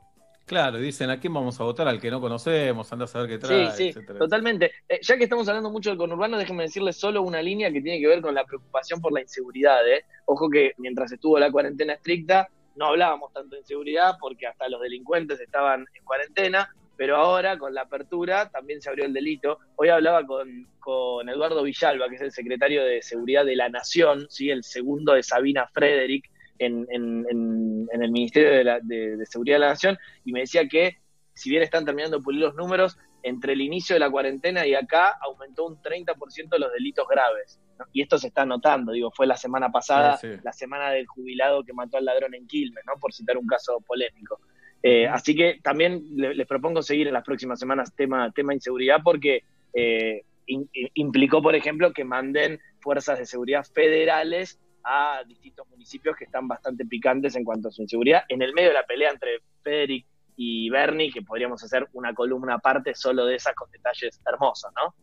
Claro, 0.48 0.78
dicen, 0.78 1.10
¿a 1.10 1.20
quién 1.20 1.34
vamos 1.34 1.60
a 1.60 1.66
votar? 1.66 1.90
Al 1.90 2.00
que 2.00 2.10
no 2.10 2.22
conocemos, 2.22 2.92
anda 2.94 3.04
a 3.04 3.08
saber 3.10 3.28
qué 3.28 3.38
trae, 3.38 3.70
Sí, 3.72 3.78
sí, 3.78 3.90
etcétera. 3.90 4.18
totalmente. 4.18 4.72
Eh, 4.88 5.00
ya 5.02 5.18
que 5.18 5.26
estamos 5.26 5.46
hablando 5.50 5.70
mucho 5.70 5.90
del 5.90 5.98
conurbano, 6.00 6.38
déjenme 6.38 6.64
decirles 6.64 6.96
solo 6.96 7.22
una 7.22 7.42
línea 7.42 7.70
que 7.70 7.82
tiene 7.82 8.00
que 8.00 8.08
ver 8.08 8.22
con 8.22 8.34
la 8.34 8.46
preocupación 8.46 9.02
por 9.02 9.12
la 9.12 9.20
inseguridad. 9.20 9.86
¿eh? 9.86 10.06
Ojo 10.26 10.50
que 10.50 10.72
mientras 10.78 11.12
estuvo 11.12 11.38
la 11.38 11.52
cuarentena 11.52 11.94
estricta, 11.94 12.48
no 12.78 12.86
hablábamos 12.86 13.34
tanto 13.34 13.56
de 13.56 13.60
inseguridad 13.62 14.16
porque 14.22 14.48
hasta 14.48 14.70
los 14.70 14.80
delincuentes 14.80 15.38
estaban 15.42 15.86
en 15.94 16.06
cuarentena, 16.06 16.74
pero 16.96 17.18
ahora 17.18 17.58
con 17.58 17.74
la 17.74 17.82
apertura 17.82 18.50
también 18.50 18.82
se 18.82 18.90
abrió 18.90 19.04
el 19.04 19.12
delito. 19.14 19.60
Hoy 19.76 19.90
hablaba 19.90 20.26
con, 20.26 20.66
con 20.80 21.28
Eduardo 21.28 21.62
Villalba, 21.62 22.08
que 22.08 22.16
es 22.16 22.22
el 22.22 22.32
secretario 22.32 22.86
de 22.86 23.02
Seguridad 23.02 23.44
de 23.44 23.58
la 23.58 23.68
Nación, 23.68 24.28
¿sí? 24.30 24.50
el 24.50 24.64
segundo 24.64 25.12
de 25.12 25.24
Sabina 25.24 25.68
Frederick 25.68 26.30
en, 26.60 26.88
en- 26.90 27.26
el 28.02 28.12
Ministerio 28.12 28.52
de, 28.52 28.64
la- 28.64 28.80
de- 28.82 29.18
de 29.18 29.26
Seguridad 29.26 29.56
de 29.56 29.60
la 29.60 29.70
Nación, 29.70 29.98
y 30.26 30.32
me 30.32 30.42
decía 30.42 30.68
que 30.68 30.98
si 31.34 31.50
bien 31.50 31.62
están 31.64 31.86
terminando 31.86 32.18
de 32.18 32.24
pulir 32.24 32.42
los 32.42 32.56
números, 32.56 32.98
entre 33.24 33.54
el 33.54 33.62
inicio 33.62 33.96
de 33.96 34.00
la 34.00 34.10
cuarentena 34.10 34.66
y 34.66 34.74
acá 34.76 35.18
aumentó 35.22 35.66
un 35.66 35.82
30% 35.82 36.58
los 36.58 36.72
delitos 36.72 37.06
graves. 37.08 37.60
¿no? 37.78 37.86
Y 37.92 38.02
esto 38.02 38.18
se 38.18 38.28
está 38.28 38.46
notando, 38.46 38.92
digo, 38.92 39.12
fue 39.12 39.28
la 39.28 39.36
semana 39.36 39.70
pasada, 39.72 40.18
Sí, 40.18 40.28
sí. 40.34 40.40
la 40.44 40.54
semana 40.54 40.92
del 40.92 41.06
jubilado 41.08 41.64
que 41.64 41.74
mató 41.74 41.98
al 41.98 42.06
ladrón 42.06 42.34
en 42.36 42.48
Quilmes, 42.48 42.84
¿no? 42.86 42.94
Por 43.00 43.14
citar 43.14 43.38
un 43.38 43.46
caso 43.48 43.82
polémico. 43.86 44.40
Eh, 44.82 45.08
así 45.08 45.36
que 45.36 45.60
también 45.62 46.04
le- 46.16 46.36
les 46.36 46.48
propongo 46.48 46.82
seguir 46.82 47.08
en 47.08 47.14
las 47.14 47.24
próximas 47.24 47.60
semanas 47.60 47.94
tema, 47.96 48.32
tema 48.32 48.54
inseguridad 48.54 49.00
porque 49.04 49.44
eh, 49.74 50.22
in- 50.46 50.70
in- 50.74 50.90
implicó, 50.94 51.42
por 51.42 51.56
ejemplo, 51.56 51.92
que 51.94 52.04
manden 52.06 52.60
fuerzas 52.80 53.20
de 53.20 53.26
seguridad 53.26 53.66
federales 53.66 54.60
a 54.90 55.22
distintos 55.28 55.68
municipios 55.70 56.16
que 56.16 56.24
están 56.24 56.48
bastante 56.48 56.86
picantes 56.86 57.36
en 57.36 57.44
cuanto 57.44 57.68
a 57.68 57.72
su 57.72 57.82
inseguridad, 57.82 58.24
en 58.30 58.42
el 58.42 58.54
medio 58.54 58.70
de 58.70 58.76
la 58.76 58.86
pelea 58.86 59.12
entre 59.12 59.42
Federic 59.62 60.06
y 60.38 60.70
Bernie, 60.70 61.12
que 61.12 61.22
podríamos 61.22 61.62
hacer 61.62 61.88
una 61.92 62.14
columna 62.14 62.54
aparte 62.56 62.96
solo 62.96 63.26
de 63.26 63.36
esas 63.36 63.54
con 63.54 63.70
detalles 63.70 64.22
hermosos, 64.26 64.72
¿no? 64.76 64.96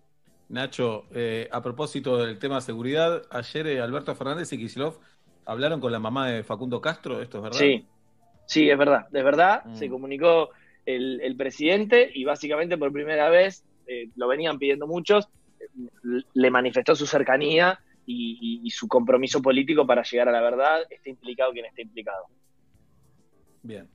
Nacho, 0.48 1.04
eh, 1.12 1.48
a 1.52 1.62
propósito 1.62 2.16
del 2.18 2.38
tema 2.38 2.60
seguridad, 2.62 3.22
ayer 3.30 3.66
eh, 3.66 3.80
Alberto 3.80 4.14
Fernández 4.14 4.52
y 4.52 4.58
Kicillof 4.58 4.98
hablaron 5.44 5.80
con 5.80 5.92
la 5.92 5.98
mamá 5.98 6.28
de 6.30 6.44
Facundo 6.44 6.80
Castro, 6.80 7.20
¿esto 7.20 7.38
es 7.38 7.42
verdad? 7.42 7.58
Sí, 7.58 7.86
sí, 8.46 8.70
es 8.70 8.78
verdad, 8.78 9.06
es 9.12 9.24
verdad, 9.24 9.64
Mm. 9.66 9.74
se 9.76 9.90
comunicó 9.90 10.50
el, 10.86 11.20
el 11.20 11.36
presidente 11.36 12.10
y 12.14 12.24
básicamente 12.24 12.78
por 12.78 12.90
primera 12.92 13.28
vez, 13.28 13.64
eh, 13.86 14.08
lo 14.16 14.28
venían 14.28 14.58
pidiendo 14.58 14.86
muchos, 14.86 15.28
le 16.34 16.50
manifestó 16.50 16.94
su 16.94 17.06
cercanía 17.06 17.80
y, 18.06 18.38
y- 18.40 18.66
y 18.66 18.70
su 18.70 18.86
compromiso 18.88 19.40
político 19.42 19.86
para 19.86 20.02
llegar 20.02 20.28
a 20.28 20.32
la 20.32 20.40
verdad, 20.40 20.80
esté 20.90 21.10
implicado 21.10 21.52
quien 21.52 21.66
esté 21.66 21.82
implicado. 21.82 22.26
Bien. 23.62 23.88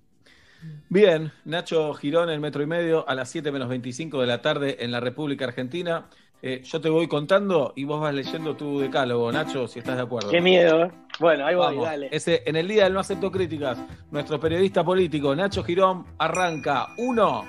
Bien, 0.89 1.31
Nacho 1.45 1.93
Girón, 1.93 2.29
el 2.29 2.39
metro 2.41 2.61
y 2.61 2.65
medio, 2.65 3.07
a 3.07 3.15
las 3.15 3.29
7 3.29 3.51
menos 3.51 3.69
25 3.69 4.19
de 4.19 4.27
la 4.27 4.41
tarde 4.41 4.77
en 4.83 4.91
la 4.91 4.99
República 4.99 5.45
Argentina. 5.45 6.09
Eh, 6.41 6.61
yo 6.63 6.79
te 6.81 6.89
voy 6.89 7.07
contando 7.07 7.73
y 7.75 7.83
vos 7.83 8.01
vas 8.01 8.13
leyendo 8.13 8.55
tu 8.55 8.79
decálogo, 8.79 9.31
Nacho, 9.31 9.67
si 9.67 9.79
estás 9.79 9.97
de 9.97 10.03
acuerdo. 10.03 10.29
Qué 10.31 10.41
miedo, 10.41 10.83
¿eh? 10.85 10.91
Bueno, 11.19 11.45
ahí 11.45 11.55
voy, 11.55 11.65
Vamos. 11.67 11.83
dale. 11.85 12.09
Ese, 12.11 12.43
en 12.45 12.55
el 12.55 12.67
día 12.67 12.85
del 12.85 12.93
no 12.93 12.99
acepto 13.01 13.29
críticas, 13.31 13.77
nuestro 14.09 14.39
periodista 14.39 14.83
político 14.83 15.35
Nacho 15.35 15.63
Girón 15.63 16.05
arranca. 16.17 16.87
Uno, 16.97 17.45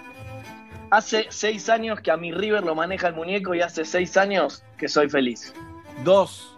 Hace 0.92 1.26
seis 1.30 1.68
años 1.68 2.00
que 2.00 2.10
a 2.10 2.16
mi 2.16 2.32
River 2.32 2.64
lo 2.64 2.74
maneja 2.74 3.06
el 3.06 3.14
muñeco 3.14 3.54
y 3.54 3.60
hace 3.60 3.84
seis 3.84 4.16
años 4.16 4.64
que 4.76 4.88
soy 4.88 5.08
feliz. 5.08 5.54
Dos, 6.04 6.56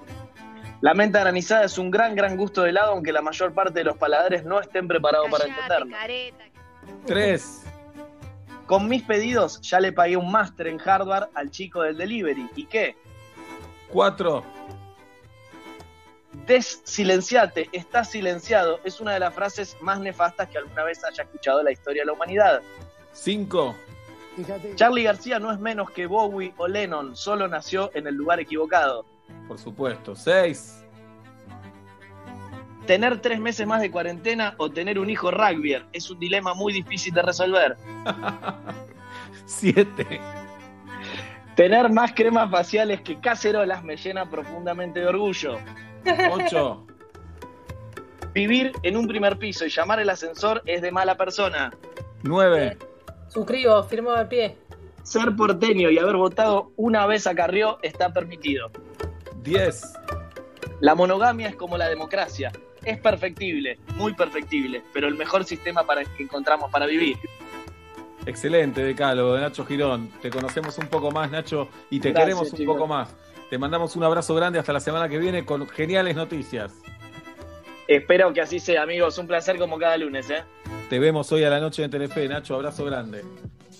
La 0.80 0.94
menta 0.94 1.20
granizada 1.20 1.64
es 1.64 1.78
un 1.78 1.90
gran, 1.90 2.14
gran 2.16 2.36
gusto 2.36 2.62
de 2.62 2.70
helado, 2.70 2.92
aunque 2.92 3.12
la 3.12 3.22
mayor 3.22 3.52
parte 3.54 3.80
de 3.80 3.84
los 3.84 3.96
paladares 3.96 4.44
no 4.44 4.60
estén 4.60 4.88
preparados 4.88 5.28
para 5.30 5.44
entenderlo. 5.46 5.96
tres, 7.06 7.62
Con 8.66 8.88
mis 8.88 9.02
pedidos 9.02 9.60
ya 9.60 9.78
le 9.78 9.92
pagué 9.92 10.16
un 10.16 10.30
máster 10.30 10.66
en 10.66 10.78
hardware 10.78 11.28
al 11.34 11.50
chico 11.50 11.82
del 11.82 11.96
delivery. 11.96 12.50
¿Y 12.56 12.66
qué? 12.66 12.96
cuatro, 13.88 14.42
Desilenciate, 16.46 17.68
estás 17.72 18.10
silenciado. 18.10 18.80
Es 18.84 19.00
una 19.00 19.12
de 19.12 19.20
las 19.20 19.34
frases 19.34 19.76
más 19.80 20.00
nefastas 20.00 20.48
que 20.48 20.58
alguna 20.58 20.82
vez 20.82 21.04
haya 21.04 21.22
escuchado 21.24 21.60
en 21.60 21.66
la 21.66 21.72
historia 21.72 22.02
de 22.02 22.06
la 22.06 22.12
humanidad. 22.14 22.62
cinco, 23.12 23.76
Charlie 24.76 25.02
García 25.04 25.38
no 25.38 25.52
es 25.52 25.58
menos 25.60 25.90
que 25.90 26.06
Bowie 26.06 26.54
o 26.56 26.66
Lennon, 26.66 27.14
solo 27.14 27.46
nació 27.48 27.90
en 27.94 28.06
el 28.06 28.14
lugar 28.14 28.40
equivocado. 28.40 29.04
Por 29.48 29.58
supuesto, 29.58 30.14
seis, 30.14 30.78
Tener 32.86 33.20
tres 33.20 33.38
meses 33.38 33.64
más 33.64 33.80
de 33.80 33.92
cuarentena 33.92 34.54
o 34.56 34.68
tener 34.68 34.98
un 34.98 35.08
hijo 35.08 35.30
rugbyer 35.30 35.86
es 35.92 36.10
un 36.10 36.18
dilema 36.18 36.52
muy 36.52 36.72
difícil 36.72 37.14
de 37.14 37.22
resolver. 37.22 37.76
siete, 39.46 40.20
Tener 41.54 41.90
más 41.92 42.12
cremas 42.12 42.50
faciales 42.50 43.00
que 43.02 43.20
cacerolas 43.20 43.84
me 43.84 43.96
llena 43.96 44.28
profundamente 44.28 45.00
de 45.00 45.06
orgullo. 45.06 45.58
ocho, 46.32 46.86
Vivir 48.34 48.72
en 48.82 48.96
un 48.96 49.06
primer 49.06 49.38
piso 49.38 49.64
y 49.66 49.68
llamar 49.68 50.00
el 50.00 50.10
ascensor 50.10 50.62
es 50.66 50.82
de 50.82 50.90
mala 50.90 51.16
persona. 51.16 51.72
nueve, 52.22 52.78
Suscribo, 53.28 53.82
firmo 53.84 54.12
de 54.12 54.24
pie. 54.26 54.56
Ser 55.02 55.36
porteño 55.36 55.90
y 55.90 55.98
haber 55.98 56.16
votado 56.16 56.72
una 56.76 57.06
vez 57.06 57.26
a 57.26 57.34
Carrió 57.34 57.78
está 57.82 58.12
permitido. 58.12 58.70
Diez, 59.42 59.94
La 60.80 60.94
monogamia 60.94 61.48
es 61.48 61.56
como 61.56 61.76
la 61.76 61.88
democracia. 61.88 62.52
Es 62.84 62.98
perfectible, 62.98 63.78
muy 63.94 64.14
perfectible, 64.14 64.82
pero 64.92 65.06
el 65.06 65.14
mejor 65.14 65.44
sistema 65.44 65.84
para 65.84 66.04
que 66.04 66.22
encontramos 66.22 66.70
para 66.70 66.86
vivir. 66.86 67.16
Excelente 68.26 68.82
decálogo 68.82 69.34
de 69.34 69.40
Nacho 69.40 69.64
Girón. 69.64 70.10
Te 70.20 70.30
conocemos 70.30 70.78
un 70.78 70.88
poco 70.88 71.10
más, 71.10 71.30
Nacho, 71.30 71.68
y 71.90 72.00
te 72.00 72.10
Gracias, 72.10 72.24
queremos 72.24 72.52
un 72.52 72.66
poco 72.66 72.86
más. 72.86 73.14
Te 73.50 73.58
mandamos 73.58 73.94
un 73.96 74.04
abrazo 74.04 74.34
grande 74.34 74.58
hasta 74.58 74.72
la 74.72 74.80
semana 74.80 75.08
que 75.08 75.18
viene 75.18 75.44
con 75.44 75.68
geniales 75.68 76.16
noticias. 76.16 76.72
Espero 77.86 78.32
que 78.32 78.40
así 78.40 78.58
sea, 78.58 78.82
amigos. 78.82 79.18
Un 79.18 79.26
placer 79.26 79.58
como 79.58 79.78
cada 79.78 79.96
lunes, 79.96 80.30
¿eh? 80.30 80.42
Te 80.88 80.98
vemos 80.98 81.30
hoy 81.32 81.44
a 81.44 81.50
la 81.50 81.60
noche 81.60 81.84
en 81.84 81.90
Telefe, 81.90 82.26
Nacho. 82.28 82.54
Abrazo 82.54 82.84
grande. 82.84 83.24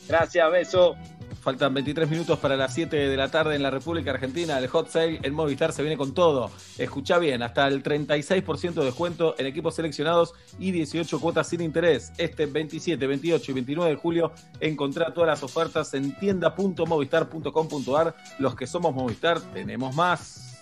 Gracias, 0.08 0.50
beso. 0.50 0.96
Faltan 1.42 1.74
23 1.74 2.08
minutos 2.08 2.38
para 2.38 2.56
las 2.56 2.72
7 2.72 2.96
de 2.96 3.16
la 3.16 3.28
tarde 3.28 3.56
en 3.56 3.64
la 3.64 3.70
República 3.70 4.12
Argentina. 4.12 4.58
El 4.58 4.68
hot 4.68 4.88
sale 4.88 5.18
en 5.24 5.34
Movistar 5.34 5.72
se 5.72 5.82
viene 5.82 5.96
con 5.96 6.14
todo. 6.14 6.52
Escucha 6.78 7.18
bien, 7.18 7.42
hasta 7.42 7.66
el 7.66 7.82
36% 7.82 8.74
de 8.74 8.84
descuento 8.84 9.34
en 9.36 9.46
equipos 9.46 9.74
seleccionados 9.74 10.34
y 10.60 10.70
18 10.70 11.20
cuotas 11.20 11.48
sin 11.48 11.60
interés. 11.60 12.12
Este 12.16 12.46
27, 12.46 13.04
28 13.04 13.50
y 13.50 13.54
29 13.54 13.90
de 13.90 13.96
julio 13.96 14.30
encontrá 14.60 15.12
todas 15.12 15.26
las 15.26 15.42
ofertas 15.42 15.92
en 15.94 16.14
tienda.movistar.com.ar. 16.16 18.14
Los 18.38 18.54
que 18.54 18.68
somos 18.68 18.94
Movistar 18.94 19.40
tenemos 19.52 19.96
más. 19.96 20.52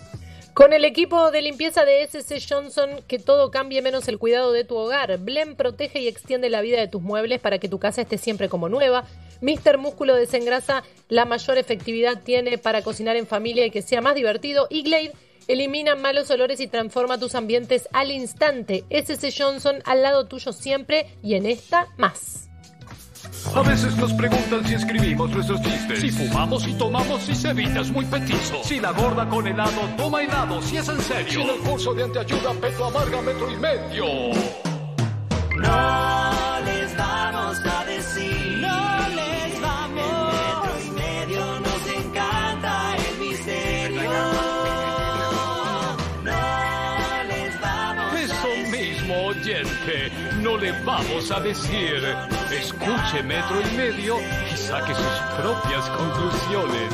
Con 0.54 0.72
el 0.72 0.86
equipo 0.86 1.30
de 1.30 1.42
limpieza 1.42 1.84
de 1.84 2.02
SC 2.02 2.40
Johnson, 2.48 3.02
que 3.06 3.18
todo 3.18 3.50
cambie 3.50 3.82
menos 3.82 4.08
el 4.08 4.18
cuidado 4.18 4.50
de 4.52 4.64
tu 4.64 4.76
hogar. 4.76 5.18
Blem 5.18 5.56
protege 5.56 6.00
y 6.00 6.08
extiende 6.08 6.50
la 6.50 6.60
vida 6.60 6.80
de 6.80 6.88
tus 6.88 7.02
muebles 7.02 7.38
para 7.38 7.58
que 7.58 7.68
tu 7.68 7.78
casa 7.78 8.00
esté 8.00 8.18
siempre 8.18 8.48
como 8.48 8.68
nueva. 8.68 9.04
Mr. 9.40 9.78
Músculo 9.78 10.14
desengrasa, 10.14 10.82
la 11.08 11.24
mayor 11.24 11.58
efectividad 11.58 12.22
tiene 12.22 12.58
para 12.58 12.82
cocinar 12.82 13.16
en 13.16 13.26
familia 13.26 13.66
y 13.66 13.70
que 13.70 13.82
sea 13.82 14.00
más 14.00 14.14
divertido. 14.14 14.66
Y 14.70 14.82
Glade 14.82 15.12
elimina 15.48 15.94
malos 15.94 16.30
olores 16.30 16.60
y 16.60 16.68
transforma 16.68 17.18
tus 17.18 17.34
ambientes 17.34 17.88
al 17.92 18.10
instante. 18.10 18.84
SC 18.90 19.34
Johnson 19.36 19.76
al 19.84 20.02
lado 20.02 20.26
tuyo 20.26 20.52
siempre 20.52 21.06
y 21.22 21.34
en 21.34 21.46
esta 21.46 21.88
más. 21.96 22.50
A 23.54 23.62
veces 23.62 23.96
nos 23.96 24.12
preguntan 24.14 24.66
si 24.66 24.74
escribimos 24.74 25.30
nuestros 25.30 25.60
chistes. 25.62 26.00
Si 26.00 26.10
fumamos 26.10 26.66
y 26.66 26.74
tomamos 26.74 27.28
y 27.28 27.34
Sevilla 27.34 27.80
es 27.80 27.90
muy 27.90 28.04
petizo. 28.04 28.62
Si 28.62 28.80
la 28.80 28.92
gorda 28.92 29.28
con 29.28 29.46
helado 29.46 29.80
toma 29.96 30.22
helado, 30.22 30.62
si 30.62 30.76
es 30.76 30.88
en 30.88 31.00
serio. 31.00 31.30
Si 31.30 31.40
en 31.40 31.48
el 31.48 31.58
curso 31.60 31.94
de 31.94 32.04
anteayuda 32.04 32.52
peto 32.54 32.84
amarga 32.86 33.22
metro 33.22 33.50
y 33.50 33.56
medio. 33.56 34.04
No 35.56 36.60
les 36.64 36.96
vamos 36.96 37.58
a 37.64 37.84
decir. 37.84 38.58
No 38.60 38.99
No 50.50 50.58
le 50.58 50.72
vamos 50.82 51.30
a 51.30 51.38
decir. 51.38 52.04
Escuche 52.50 53.22
metro 53.22 53.60
y 53.60 53.64
medio 53.76 54.16
y 54.52 54.56
saque 54.56 54.92
sus 54.92 55.04
propias 55.40 55.88
conclusiones. 55.90 56.92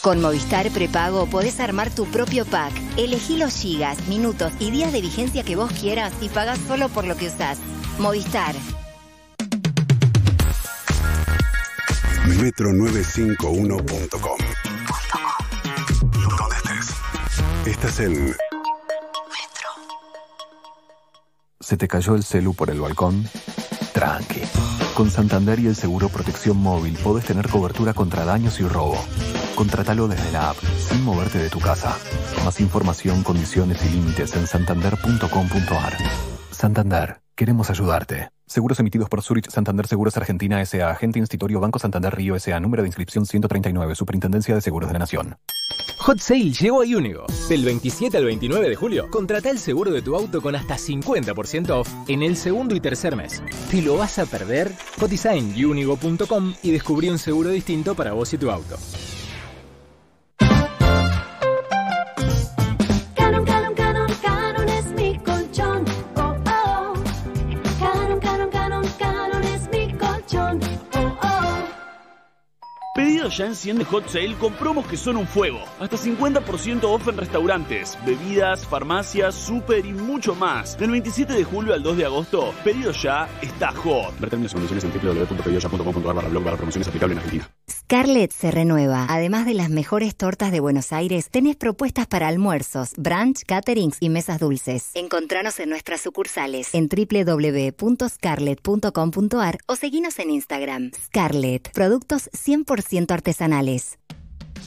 Con 0.00 0.22
Movistar 0.22 0.70
Prepago 0.70 1.26
podés 1.26 1.60
armar 1.60 1.90
tu 1.90 2.06
propio 2.06 2.46
pack. 2.46 2.72
Elegí 2.96 3.36
los 3.36 3.54
gigas, 3.54 4.08
minutos 4.08 4.54
y 4.58 4.70
días 4.70 4.94
de 4.94 5.02
vigencia 5.02 5.42
que 5.42 5.56
vos 5.56 5.70
quieras 5.72 6.14
y 6.22 6.30
pagás 6.30 6.58
solo 6.66 6.88
por 6.88 7.06
lo 7.06 7.18
que 7.18 7.26
usás. 7.26 7.58
Movistar. 7.98 8.54
Metro951.com 12.26 14.38
Donde 16.38 16.56
estés. 16.56 16.94
Estás 17.66 18.00
en 18.00 18.34
¿Se 21.70 21.76
te 21.76 21.86
cayó 21.86 22.16
el 22.16 22.24
celu 22.24 22.52
por 22.52 22.68
el 22.68 22.80
balcón? 22.80 23.28
Tranqui. 23.92 24.40
Con 24.96 25.08
Santander 25.08 25.60
y 25.60 25.68
el 25.68 25.76
seguro 25.76 26.08
protección 26.08 26.56
móvil 26.56 26.94
podés 26.94 27.26
tener 27.26 27.48
cobertura 27.48 27.94
contra 27.94 28.24
daños 28.24 28.58
y 28.58 28.66
robo. 28.66 28.96
Contratalo 29.54 30.08
desde 30.08 30.32
la 30.32 30.50
app, 30.50 30.56
sin 30.56 31.04
moverte 31.04 31.38
de 31.38 31.48
tu 31.48 31.60
casa. 31.60 31.96
Más 32.44 32.60
información, 32.60 33.22
condiciones 33.22 33.86
y 33.86 33.90
límites 33.90 34.34
en 34.34 34.48
santander.com.ar. 34.48 35.96
Santander, 36.50 37.20
queremos 37.36 37.70
ayudarte. 37.70 38.30
Seguros 38.50 38.80
emitidos 38.80 39.08
por 39.08 39.22
Zurich 39.22 39.48
Santander 39.48 39.86
Seguros 39.86 40.16
Argentina 40.16 40.60
S.A. 40.60 40.90
Agente 40.90 41.20
Institutorio 41.20 41.60
Banco 41.60 41.78
Santander 41.78 42.12
Río 42.12 42.34
S.A. 42.34 42.58
Número 42.58 42.82
de 42.82 42.88
inscripción 42.88 43.24
139. 43.24 43.94
Superintendencia 43.94 44.56
de 44.56 44.60
Seguros 44.60 44.88
de 44.88 44.94
la 44.94 44.98
Nación. 44.98 45.36
Hot 45.98 46.18
Sale 46.18 46.50
llegó 46.50 46.82
a 46.82 46.84
Unigo. 46.84 47.26
Del 47.48 47.64
27 47.64 48.16
al 48.16 48.24
29 48.24 48.68
de 48.68 48.74
julio, 48.74 49.08
contrata 49.08 49.50
el 49.50 49.60
seguro 49.60 49.92
de 49.92 50.02
tu 50.02 50.16
auto 50.16 50.42
con 50.42 50.56
hasta 50.56 50.74
50% 50.74 51.70
off 51.70 51.88
en 52.08 52.24
el 52.24 52.36
segundo 52.36 52.74
y 52.74 52.80
tercer 52.80 53.14
mes. 53.14 53.40
¿Te 53.70 53.82
lo 53.82 53.96
vas 53.96 54.18
a 54.18 54.26
perder? 54.26 54.72
Cotiza 54.98 55.32
en 55.32 55.64
unigo.com 55.64 56.54
y 56.64 56.72
descubrí 56.72 57.08
un 57.08 57.18
seguro 57.18 57.50
distinto 57.50 57.94
para 57.94 58.14
vos 58.14 58.32
y 58.32 58.38
tu 58.38 58.50
auto. 58.50 58.76
Pedido 73.00 73.30
ya 73.30 73.46
enciende 73.46 73.86
Hot 73.86 74.08
Sale 74.10 74.34
con 74.34 74.52
promos 74.52 74.86
que 74.86 74.98
son 74.98 75.16
un 75.16 75.26
fuego. 75.26 75.60
Hasta 75.80 75.96
50% 75.96 76.84
off 76.84 77.08
en 77.08 77.16
restaurantes, 77.16 77.98
bebidas, 78.04 78.66
farmacias, 78.66 79.34
súper 79.34 79.86
y 79.86 79.92
mucho 79.94 80.34
más. 80.34 80.76
Del 80.76 80.90
27 80.90 81.32
de 81.32 81.42
julio 81.42 81.72
al 81.72 81.82
2 81.82 81.96
de 81.96 82.04
agosto, 82.04 82.52
Pedido 82.62 82.92
ya 82.92 83.26
está 83.40 83.72
hot. 83.72 84.20
Ver 84.20 84.28
términos 84.28 84.52
y 84.52 84.54
condiciones 84.56 84.84
en 84.84 84.92
www.pedidoya.com.ar 84.92 86.14
barra 86.14 86.28
blog 86.28 86.44
barra 86.44 86.56
promociones 86.58 86.88
aplicable 86.88 87.14
en 87.14 87.18
Argentina. 87.20 87.50
Scarlett 87.90 88.30
se 88.30 88.52
renueva. 88.52 89.06
Además 89.08 89.46
de 89.46 89.54
las 89.54 89.68
mejores 89.68 90.14
tortas 90.14 90.52
de 90.52 90.60
Buenos 90.60 90.92
Aires, 90.92 91.28
tenés 91.28 91.56
propuestas 91.56 92.06
para 92.06 92.28
almuerzos, 92.28 92.92
brunch, 92.96 93.42
caterings 93.44 93.96
y 93.98 94.10
mesas 94.10 94.38
dulces. 94.38 94.92
Encontranos 94.94 95.58
en 95.58 95.70
nuestras 95.70 96.00
sucursales 96.00 96.72
en 96.72 96.88
www.scarlett.com.ar 96.88 99.58
o 99.66 99.74
seguinos 99.74 100.20
en 100.20 100.30
Instagram. 100.30 100.92
Scarlett, 101.08 101.72
productos 101.72 102.30
100% 102.30 103.10
artesanales. 103.10 103.98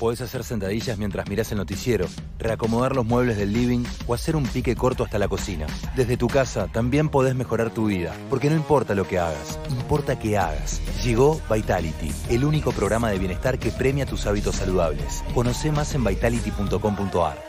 Podés 0.04 0.20
hacer 0.20 0.44
sentadillas 0.44 0.98
mientras 0.98 1.30
mirás 1.30 1.50
el 1.54 1.60
noticiero, 1.60 2.08
reacomodar 2.38 2.94
los 2.94 3.06
muebles 3.06 3.38
del 3.38 3.54
living 3.54 3.86
o 4.06 4.14
hacer 4.14 4.36
un 4.36 4.44
pique 4.44 4.76
corto 4.76 5.06
hasta 5.06 5.18
la 5.18 5.30
cocina. 5.30 5.66
Desde 5.96 6.18
tu 6.18 6.28
casa 6.28 6.68
también 6.68 7.08
podés 7.08 7.36
mejorar 7.36 7.70
tu 7.70 7.86
vida, 7.86 8.14
porque 8.30 8.50
no 8.50 8.58
importa 8.58 8.96
lo 8.96 9.08
que 9.08 9.18
hagas, 9.18 9.58
importa 9.70 10.20
que 10.20 10.38
hagas. 10.38 10.82
Llegó 11.06 11.40
Vitality, 11.50 12.12
el 12.30 12.44
único 12.44 12.74
programa 12.74 13.12
de 13.12 13.18
bienestar 13.18 13.58
que 13.58 13.72
premia 13.72 14.06
tus 14.06 14.26
hábitos 14.26 14.58
saludables. 14.58 15.24
Conoce 15.34 15.72
más 15.72 15.96
en 15.96 16.04
vitality.com.ar. 16.04 17.42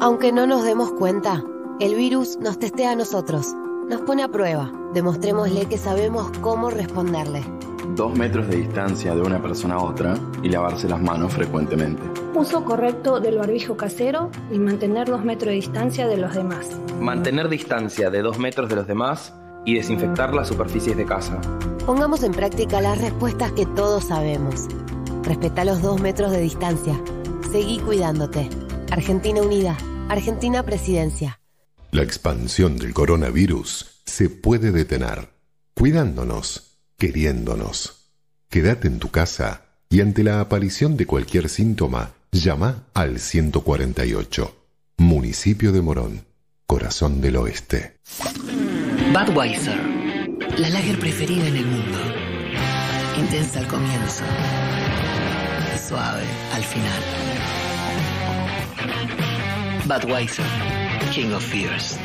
Aunque 0.00 0.32
no 0.32 0.44
nos 0.48 0.64
demos 0.64 0.90
cuenta, 0.94 1.44
el 1.78 1.94
virus 1.94 2.36
nos 2.40 2.58
testea 2.58 2.90
a 2.90 2.96
nosotros, 2.96 3.54
nos 3.92 4.00
pone 4.00 4.22
a 4.22 4.28
prueba. 4.28 4.72
Demostrémosle 4.94 5.66
que 5.66 5.76
sabemos 5.76 6.30
cómo 6.40 6.70
responderle. 6.70 7.44
Dos 7.94 8.16
metros 8.16 8.48
de 8.48 8.56
distancia 8.56 9.14
de 9.14 9.20
una 9.20 9.42
persona 9.42 9.74
a 9.74 9.82
otra 9.82 10.14
y 10.42 10.48
lavarse 10.48 10.88
las 10.88 11.00
manos 11.00 11.34
frecuentemente. 11.34 12.02
Uso 12.34 12.64
correcto 12.64 13.20
del 13.20 13.36
barbijo 13.36 13.76
casero 13.76 14.30
y 14.50 14.58
mantener 14.58 15.08
dos 15.08 15.22
metros 15.24 15.50
de 15.50 15.56
distancia 15.56 16.06
de 16.06 16.16
los 16.16 16.34
demás. 16.34 16.70
Mantener 17.00 17.50
distancia 17.50 18.08
de 18.08 18.22
dos 18.22 18.38
metros 18.38 18.70
de 18.70 18.76
los 18.76 18.86
demás 18.86 19.34
y 19.66 19.74
desinfectar 19.74 20.34
las 20.34 20.48
superficies 20.48 20.96
de 20.96 21.04
casa. 21.04 21.38
Pongamos 21.84 22.22
en 22.22 22.32
práctica 22.32 22.80
las 22.80 22.98
respuestas 22.98 23.52
que 23.52 23.66
todos 23.66 24.04
sabemos. 24.04 24.68
Respeta 25.22 25.66
los 25.66 25.82
dos 25.82 26.00
metros 26.00 26.30
de 26.30 26.40
distancia. 26.40 26.98
Seguí 27.50 27.78
cuidándote. 27.80 28.48
Argentina 28.90 29.42
Unida. 29.42 29.76
Argentina 30.08 30.62
Presidencia. 30.62 31.41
La 31.92 32.02
expansión 32.02 32.78
del 32.78 32.94
coronavirus 32.94 34.00
se 34.06 34.30
puede 34.30 34.72
detener, 34.72 35.28
cuidándonos, 35.74 36.78
queriéndonos. 36.96 38.08
Quédate 38.48 38.88
en 38.88 38.98
tu 38.98 39.10
casa 39.10 39.66
y 39.90 40.00
ante 40.00 40.24
la 40.24 40.40
aparición 40.40 40.96
de 40.96 41.04
cualquier 41.04 41.50
síntoma, 41.50 42.14
llama 42.30 42.84
al 42.94 43.20
148. 43.20 44.56
Municipio 44.96 45.70
de 45.70 45.82
Morón, 45.82 46.24
corazón 46.66 47.20
del 47.20 47.36
oeste. 47.36 47.98
Budweiser, 49.12 49.78
la 50.56 50.70
lager 50.70 50.98
preferida 50.98 51.46
en 51.46 51.56
el 51.56 51.66
mundo. 51.66 51.98
Intensa 53.18 53.58
al 53.58 53.68
comienzo, 53.68 54.24
suave 55.86 56.24
al 56.54 56.64
final. 56.64 57.02
Budweiser, 59.84 60.81
King 61.10 61.32
of 61.32 61.44
Fears. 61.44 61.98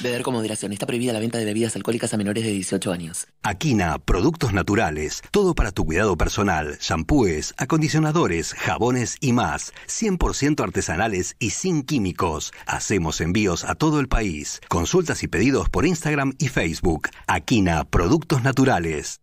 Beber 0.00 0.22
con 0.22 0.34
moderación. 0.34 0.72
Está 0.72 0.86
prohibida 0.86 1.12
la 1.12 1.18
venta 1.18 1.38
de 1.38 1.44
bebidas 1.44 1.74
alcohólicas 1.76 2.12
a 2.12 2.16
menores 2.16 2.44
de 2.44 2.50
18 2.50 2.92
años. 2.92 3.26
Aquina, 3.42 3.98
productos 3.98 4.52
naturales, 4.52 5.22
todo 5.30 5.54
para 5.54 5.72
tu 5.72 5.84
cuidado 5.84 6.16
personal, 6.16 6.76
shampoos, 6.80 7.54
acondicionadores, 7.56 8.52
jabones 8.54 9.16
y 9.20 9.32
más, 9.32 9.72
100% 9.88 10.62
artesanales 10.62 11.36
y 11.38 11.50
sin 11.50 11.82
químicos. 11.82 12.52
Hacemos 12.66 13.20
envíos 13.20 13.64
a 13.64 13.74
todo 13.74 13.98
el 14.00 14.08
país. 14.08 14.60
Consultas 14.68 15.22
y 15.22 15.28
pedidos 15.28 15.70
por 15.70 15.86
Instagram 15.86 16.34
y 16.38 16.48
Facebook. 16.48 17.08
Aquina, 17.26 17.84
productos 17.84 18.42
naturales. 18.42 19.20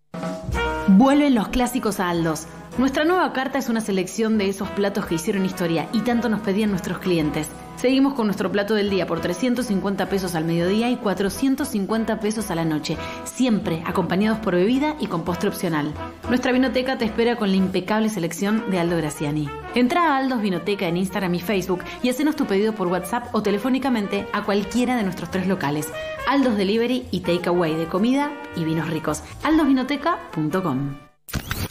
Vuelven 0.88 1.36
los 1.36 1.50
clásicos 1.50 2.00
a 2.00 2.10
Aldos. 2.10 2.48
Nuestra 2.78 3.04
nueva 3.04 3.34
carta 3.34 3.60
es 3.60 3.68
una 3.68 3.82
selección 3.82 4.38
de 4.38 4.48
esos 4.48 4.70
platos 4.70 5.06
que 5.06 5.16
hicieron 5.16 5.46
historia 5.46 5.90
y 5.92 6.00
tanto 6.02 6.30
nos 6.30 6.40
pedían 6.40 6.70
nuestros 6.70 7.00
clientes. 7.00 7.50
Seguimos 7.76 8.14
con 8.14 8.28
nuestro 8.28 8.50
plato 8.50 8.76
del 8.76 8.90
día 8.90 9.06
por 9.06 9.20
350 9.20 10.08
pesos 10.08 10.36
al 10.36 10.46
mediodía 10.46 10.90
y 10.90 10.96
450 10.96 12.20
pesos 12.22 12.50
a 12.50 12.56
la 12.56 12.64
noche, 12.64 12.96
siempre 13.26 13.84
acompañados 13.86 14.40
por 14.40 14.56
bebida 14.56 14.96
y 15.02 15.08
con 15.08 15.24
postre 15.24 15.50
opcional. 15.50 15.94
Nuestra 16.30 16.54
vinoteca 16.54 16.98
te 16.98 17.04
espera 17.04 17.36
con 17.36 17.50
la 17.50 17.58
impecable 17.58 18.08
selección 18.08 18.72
de 18.72 18.80
Aldo 18.80 18.96
Graciani. 18.96 19.50
Entra 19.76 20.14
a 20.14 20.18
Aldos 20.18 20.42
Vinoteca 20.42 20.88
en 20.88 20.96
Instagram 20.96 21.36
y 21.36 21.40
Facebook 21.42 21.84
y 22.02 22.10
hacenos 22.10 22.38
tu 22.38 22.46
pedido 22.46 22.74
por 22.74 22.88
WhatsApp 22.88 23.36
o 23.36 23.44
telefónicamente 23.44 24.28
a 24.32 24.44
cualquiera 24.44 24.96
de 24.96 25.04
nuestros 25.04 25.30
tres 25.30 25.46
locales. 25.46 25.90
Aldos 26.26 26.56
Delivery 26.56 27.06
y 27.12 27.20
Takeaway 27.20 27.76
de 27.76 27.88
comida 27.88 28.32
y 28.56 28.64
vinos 28.64 28.90
ricos. 28.90 29.24
aldosvinoteca.com 29.44 31.11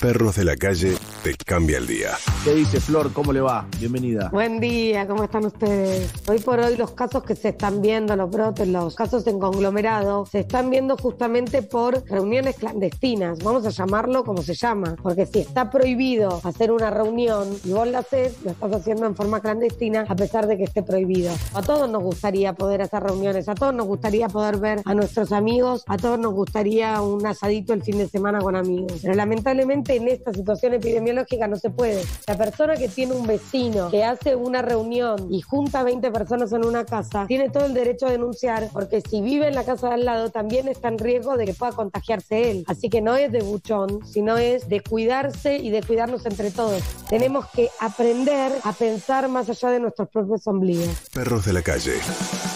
Perros 0.00 0.36
de 0.36 0.44
la 0.44 0.56
calle 0.56 0.94
te 1.22 1.34
cambia 1.36 1.78
el 1.78 1.86
día. 1.86 2.10
¿Qué 2.44 2.54
dice 2.54 2.80
Flor? 2.80 3.12
¿Cómo 3.12 3.32
le 3.32 3.40
va? 3.40 3.66
Bienvenida. 3.78 4.30
Buen 4.32 4.58
día, 4.58 5.06
¿cómo 5.06 5.24
están 5.24 5.44
ustedes? 5.44 6.10
Hoy 6.26 6.38
por 6.38 6.58
hoy 6.60 6.76
los 6.76 6.92
casos 6.92 7.24
que 7.24 7.34
se 7.34 7.50
están 7.50 7.82
viendo, 7.82 8.16
los 8.16 8.30
brotes, 8.30 8.66
los 8.68 8.94
casos 8.94 9.26
en 9.26 9.38
conglomerado, 9.38 10.24
se 10.24 10.40
están 10.40 10.70
viendo 10.70 10.96
justamente 10.96 11.62
por 11.62 12.02
reuniones 12.08 12.56
clandestinas, 12.56 13.38
vamos 13.40 13.66
a 13.66 13.70
llamarlo 13.70 14.24
como 14.24 14.42
se 14.42 14.54
llama, 14.54 14.96
porque 15.02 15.26
si 15.26 15.40
está 15.40 15.68
prohibido 15.68 16.40
hacer 16.44 16.72
una 16.72 16.90
reunión 16.90 17.48
y 17.64 17.72
vos 17.72 17.86
la 17.86 17.98
haces, 17.98 18.42
lo 18.42 18.52
estás 18.52 18.72
haciendo 18.72 19.06
en 19.06 19.14
forma 19.14 19.40
clandestina 19.40 20.06
a 20.08 20.16
pesar 20.16 20.46
de 20.46 20.56
que 20.56 20.64
esté 20.64 20.82
prohibido. 20.82 21.32
A 21.52 21.60
todos 21.60 21.90
nos 21.90 22.02
gustaría 22.02 22.54
poder 22.54 22.80
hacer 22.80 23.02
reuniones, 23.02 23.48
a 23.48 23.54
todos 23.54 23.74
nos 23.74 23.86
gustaría 23.86 24.28
poder 24.28 24.56
ver 24.56 24.80
a 24.86 24.94
nuestros 24.94 25.32
amigos, 25.32 25.84
a 25.86 25.98
todos 25.98 26.18
nos 26.18 26.32
gustaría 26.32 27.02
un 27.02 27.26
asadito 27.26 27.74
el 27.74 27.82
fin 27.82 27.98
de 27.98 28.08
semana 28.08 28.40
con 28.40 28.56
amigos, 28.56 29.00
pero 29.02 29.14
lamentablemente 29.14 29.96
en 29.96 30.08
esta 30.08 30.32
situación 30.32 30.74
epidemiológica 30.74 31.09
no 31.12 31.56
se 31.56 31.70
puede. 31.70 32.04
La 32.26 32.36
persona 32.36 32.76
que 32.76 32.88
tiene 32.88 33.14
un 33.14 33.26
vecino 33.26 33.90
que 33.90 34.04
hace 34.04 34.36
una 34.36 34.62
reunión 34.62 35.32
y 35.32 35.40
junta 35.40 35.82
20 35.82 36.10
personas 36.10 36.52
en 36.52 36.64
una 36.64 36.84
casa, 36.84 37.26
tiene 37.26 37.50
todo 37.50 37.66
el 37.66 37.74
derecho 37.74 38.06
a 38.06 38.10
denunciar 38.10 38.68
porque 38.72 39.00
si 39.00 39.20
vive 39.20 39.48
en 39.48 39.54
la 39.54 39.64
casa 39.64 39.88
de 39.88 39.94
al 39.94 40.04
lado 40.04 40.30
también 40.30 40.68
está 40.68 40.88
en 40.88 40.98
riesgo 40.98 41.36
de 41.36 41.46
que 41.46 41.54
pueda 41.54 41.72
contagiarse 41.72 42.50
él. 42.50 42.64
Así 42.66 42.88
que 42.88 43.00
no 43.00 43.16
es 43.16 43.32
de 43.32 43.40
buchón, 43.42 44.06
sino 44.06 44.36
es 44.36 44.68
de 44.68 44.80
cuidarse 44.80 45.56
y 45.56 45.70
de 45.70 45.82
cuidarnos 45.82 46.26
entre 46.26 46.50
todos. 46.50 46.82
Tenemos 47.08 47.46
que 47.50 47.70
aprender 47.80 48.52
a 48.64 48.72
pensar 48.72 49.28
más 49.28 49.48
allá 49.48 49.70
de 49.70 49.80
nuestros 49.80 50.08
propios 50.08 50.46
ombligos. 50.46 50.88
Perros 51.12 51.44
de 51.44 51.52
la 51.52 51.62
calle. 51.62 51.94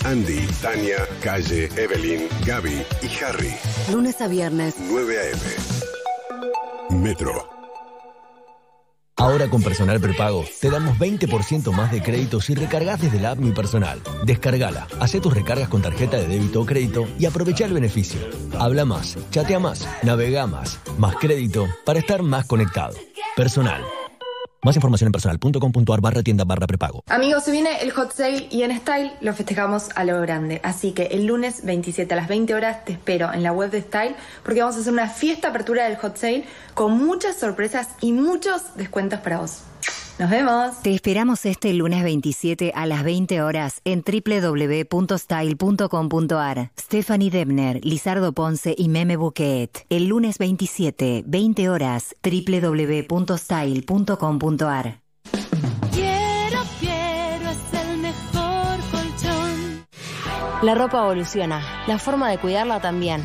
Andy, 0.04 0.46
Tania, 0.60 1.06
Calle, 1.22 1.68
Evelyn, 1.76 2.28
Gaby 2.46 2.84
y 3.02 3.24
Harry. 3.24 3.54
Lunes 3.90 4.20
a 4.20 4.28
viernes. 4.28 4.74
9 4.78 5.18
a.m. 5.18 5.40
Metro. 7.02 7.63
Ahora 9.16 9.48
con 9.48 9.62
Personal 9.62 10.00
Prepago 10.00 10.44
te 10.60 10.70
damos 10.70 10.98
20% 10.98 11.72
más 11.72 11.92
de 11.92 12.02
crédito 12.02 12.40
si 12.40 12.54
recargas 12.54 13.00
desde 13.00 13.20
la 13.20 13.30
app 13.30 13.38
Mi 13.38 13.52
Personal. 13.52 14.00
Descargala, 14.24 14.88
hace 15.00 15.20
tus 15.20 15.32
recargas 15.32 15.68
con 15.68 15.82
tarjeta 15.82 16.16
de 16.16 16.26
débito 16.26 16.60
o 16.60 16.66
crédito 16.66 17.06
y 17.18 17.26
aprovecha 17.26 17.64
el 17.64 17.74
beneficio. 17.74 18.20
Habla 18.58 18.84
más, 18.84 19.16
chatea 19.30 19.60
más, 19.60 19.88
navega 20.02 20.46
más, 20.46 20.80
más 20.98 21.14
crédito 21.16 21.66
para 21.84 22.00
estar 22.00 22.22
más 22.22 22.46
conectado. 22.46 22.94
Personal. 23.36 23.82
Más 24.64 24.76
información 24.76 25.08
en 25.08 25.12
personal.com.ar 25.12 26.00
barra 26.00 26.22
tienda 26.22 26.44
barra 26.44 26.66
prepago. 26.66 27.04
Amigos, 27.08 27.44
se 27.44 27.52
viene 27.52 27.82
el 27.82 27.90
hot 27.90 28.14
sale 28.14 28.48
y 28.50 28.62
en 28.62 28.74
Style 28.74 29.12
lo 29.20 29.34
festejamos 29.34 29.90
a 29.94 30.04
lo 30.04 30.18
grande. 30.22 30.62
Así 30.64 30.92
que 30.92 31.02
el 31.08 31.26
lunes 31.26 31.66
27 31.66 32.14
a 32.14 32.16
las 32.16 32.28
20 32.28 32.54
horas 32.54 32.82
te 32.86 32.92
espero 32.92 33.30
en 33.30 33.42
la 33.42 33.52
web 33.52 33.70
de 33.70 33.82
Style 33.82 34.16
porque 34.42 34.60
vamos 34.60 34.76
a 34.76 34.80
hacer 34.80 34.92
una 34.94 35.10
fiesta 35.10 35.48
apertura 35.48 35.84
del 35.84 35.96
hot 35.96 36.16
sale 36.16 36.46
con 36.72 36.96
muchas 36.96 37.36
sorpresas 37.36 37.90
y 38.00 38.12
muchos 38.12 38.74
descuentos 38.74 39.20
para 39.20 39.38
vos. 39.38 39.64
Nos 40.18 40.30
vemos. 40.30 40.80
Te 40.82 40.92
esperamos 40.94 41.44
este 41.44 41.72
lunes 41.72 42.04
27 42.04 42.70
a 42.74 42.86
las 42.86 43.02
20 43.02 43.42
horas 43.42 43.80
en 43.84 44.04
www.style.com.ar. 44.04 46.70
Stephanie 46.78 47.30
Debner, 47.30 47.84
Lizardo 47.84 48.32
Ponce 48.32 48.76
y 48.78 48.88
Meme 48.88 49.16
Bouquet. 49.16 49.84
El 49.88 50.06
lunes 50.06 50.38
27, 50.38 51.24
20 51.26 51.68
horas, 51.68 52.14
www.style.com.ar. 52.22 55.00
Quiero, 55.92 56.60
quiero, 56.78 57.50
es 57.50 57.58
el 57.72 57.98
mejor 57.98 58.78
colchón. 58.92 59.84
La 60.62 60.76
ropa 60.76 61.02
evoluciona, 61.02 61.60
la 61.88 61.98
forma 61.98 62.30
de 62.30 62.38
cuidarla 62.38 62.80
también. 62.80 63.24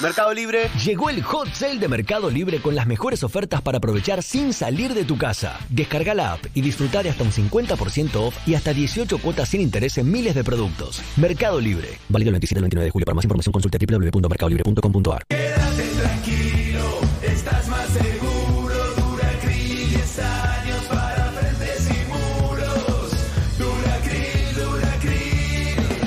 Mercado 0.00 0.32
Libre. 0.32 0.70
Llegó 0.84 1.10
el 1.10 1.22
hot 1.22 1.52
sale 1.52 1.78
de 1.78 1.88
Mercado 1.88 2.30
Libre 2.30 2.60
con 2.60 2.74
las 2.74 2.86
mejores 2.86 3.22
ofertas 3.24 3.62
para 3.62 3.78
aprovechar 3.78 4.22
sin 4.22 4.52
salir 4.52 4.94
de 4.94 5.04
tu 5.04 5.18
casa. 5.18 5.58
Descarga 5.68 6.14
la 6.14 6.34
app 6.34 6.44
y 6.54 6.60
disfrutar 6.60 7.04
de 7.04 7.10
hasta 7.10 7.24
un 7.24 7.32
50% 7.32 8.14
off 8.16 8.36
y 8.46 8.54
hasta 8.54 8.72
18 8.72 9.18
cuotas 9.18 9.48
sin 9.48 9.60
interés 9.60 9.98
en 9.98 10.10
miles 10.10 10.34
de 10.34 10.44
productos. 10.44 11.00
Mercado 11.16 11.60
Libre. 11.60 11.98
Válido 12.08 12.28
el 12.30 12.34
27 12.34 12.58
al 12.58 12.62
29 12.62 12.84
de 12.84 12.90
julio. 12.90 13.06
Para 13.06 13.14
más 13.16 13.24
información 13.24 13.52
consulta 13.52 13.78
www.mercadolibre.com.ar. 13.78 15.24
Quédate 15.28 15.88
tranquilo, 16.00 17.00
estás 17.22 17.68
más 17.68 17.88
seguro. 17.88 18.74
Duracryl, 18.96 19.88
10 19.90 20.18
años 20.20 20.82
para 20.88 21.32
frentes 21.32 21.88
y 21.90 22.08
muros. 22.08 23.10
Duracryl, 23.58 24.54
Duracryl. 24.54 25.98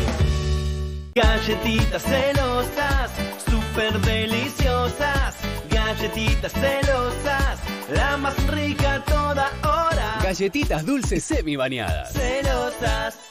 Galletitas 1.15 2.03
celosas, 2.03 3.11
súper 3.71 3.99
deliciosas. 4.01 5.35
Galletitas 5.69 6.51
celosas, 6.53 7.59
la 7.93 8.17
más 8.17 8.35
rica 8.47 9.03
toda 9.05 9.51
hora. 9.63 10.19
Galletitas 10.23 10.85
dulces 10.85 11.23
semi 11.23 11.55
bañadas. 11.55 12.13
Celosas. 12.13 13.30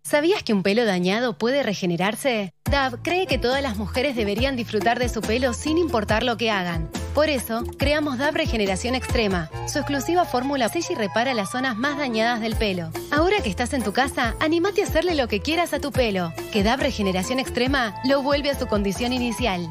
¿Sabías 0.11 0.43
que 0.43 0.51
un 0.51 0.61
pelo 0.61 0.83
dañado 0.83 1.37
puede 1.37 1.63
regenerarse? 1.63 2.53
DAV 2.69 3.01
cree 3.01 3.27
que 3.27 3.37
todas 3.37 3.63
las 3.63 3.77
mujeres 3.77 4.13
deberían 4.13 4.57
disfrutar 4.57 4.99
de 4.99 5.07
su 5.07 5.21
pelo 5.21 5.53
sin 5.53 5.77
importar 5.77 6.23
lo 6.23 6.35
que 6.35 6.51
hagan. 6.51 6.89
Por 7.15 7.29
eso, 7.29 7.63
creamos 7.77 8.17
DAV 8.17 8.35
Regeneración 8.35 8.93
Extrema. 8.93 9.49
Su 9.69 9.79
exclusiva 9.79 10.25
fórmula 10.25 10.67
sella 10.67 10.89
y 10.91 10.95
repara 10.95 11.33
las 11.33 11.51
zonas 11.51 11.77
más 11.77 11.97
dañadas 11.97 12.41
del 12.41 12.57
pelo. 12.57 12.91
Ahora 13.09 13.37
que 13.41 13.49
estás 13.49 13.73
en 13.73 13.83
tu 13.83 13.93
casa, 13.93 14.35
animate 14.41 14.81
a 14.81 14.85
hacerle 14.85 15.15
lo 15.15 15.29
que 15.29 15.39
quieras 15.39 15.73
a 15.73 15.79
tu 15.79 15.93
pelo. 15.93 16.33
Que 16.51 16.61
DAV 16.61 16.81
Regeneración 16.81 17.39
Extrema 17.39 17.95
lo 18.03 18.21
vuelve 18.21 18.49
a 18.49 18.59
su 18.59 18.67
condición 18.67 19.13
inicial. 19.13 19.65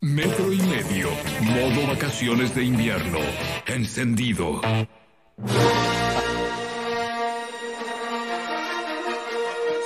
Metro 0.00 0.52
y 0.52 0.58
medio. 0.58 1.10
Modo 1.40 1.88
vacaciones 1.88 2.54
de 2.54 2.62
invierno. 2.62 3.18
Encendido. 3.66 4.60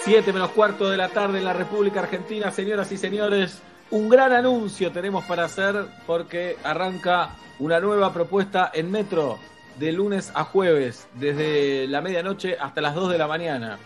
Siete 0.02 0.32
menos 0.32 0.50
cuarto 0.52 0.88
de 0.88 0.96
la 0.96 1.10
tarde 1.10 1.38
en 1.38 1.44
la 1.44 1.52
República 1.52 2.00
Argentina, 2.00 2.50
señoras 2.50 2.90
y 2.90 2.96
señores. 2.96 3.60
Un 3.90 4.08
gran 4.08 4.32
anuncio 4.32 4.90
tenemos 4.92 5.24
para 5.26 5.44
hacer 5.44 5.84
porque 6.06 6.56
arranca 6.64 7.36
una 7.58 7.80
nueva 7.80 8.10
propuesta 8.10 8.70
en 8.72 8.90
Metro 8.90 9.38
de 9.78 9.92
lunes 9.92 10.32
a 10.34 10.44
jueves, 10.44 11.06
desde 11.14 11.86
la 11.86 12.00
medianoche 12.00 12.56
hasta 12.58 12.80
las 12.80 12.94
2 12.94 13.12
de 13.12 13.18
la 13.18 13.26
mañana. 13.26 13.78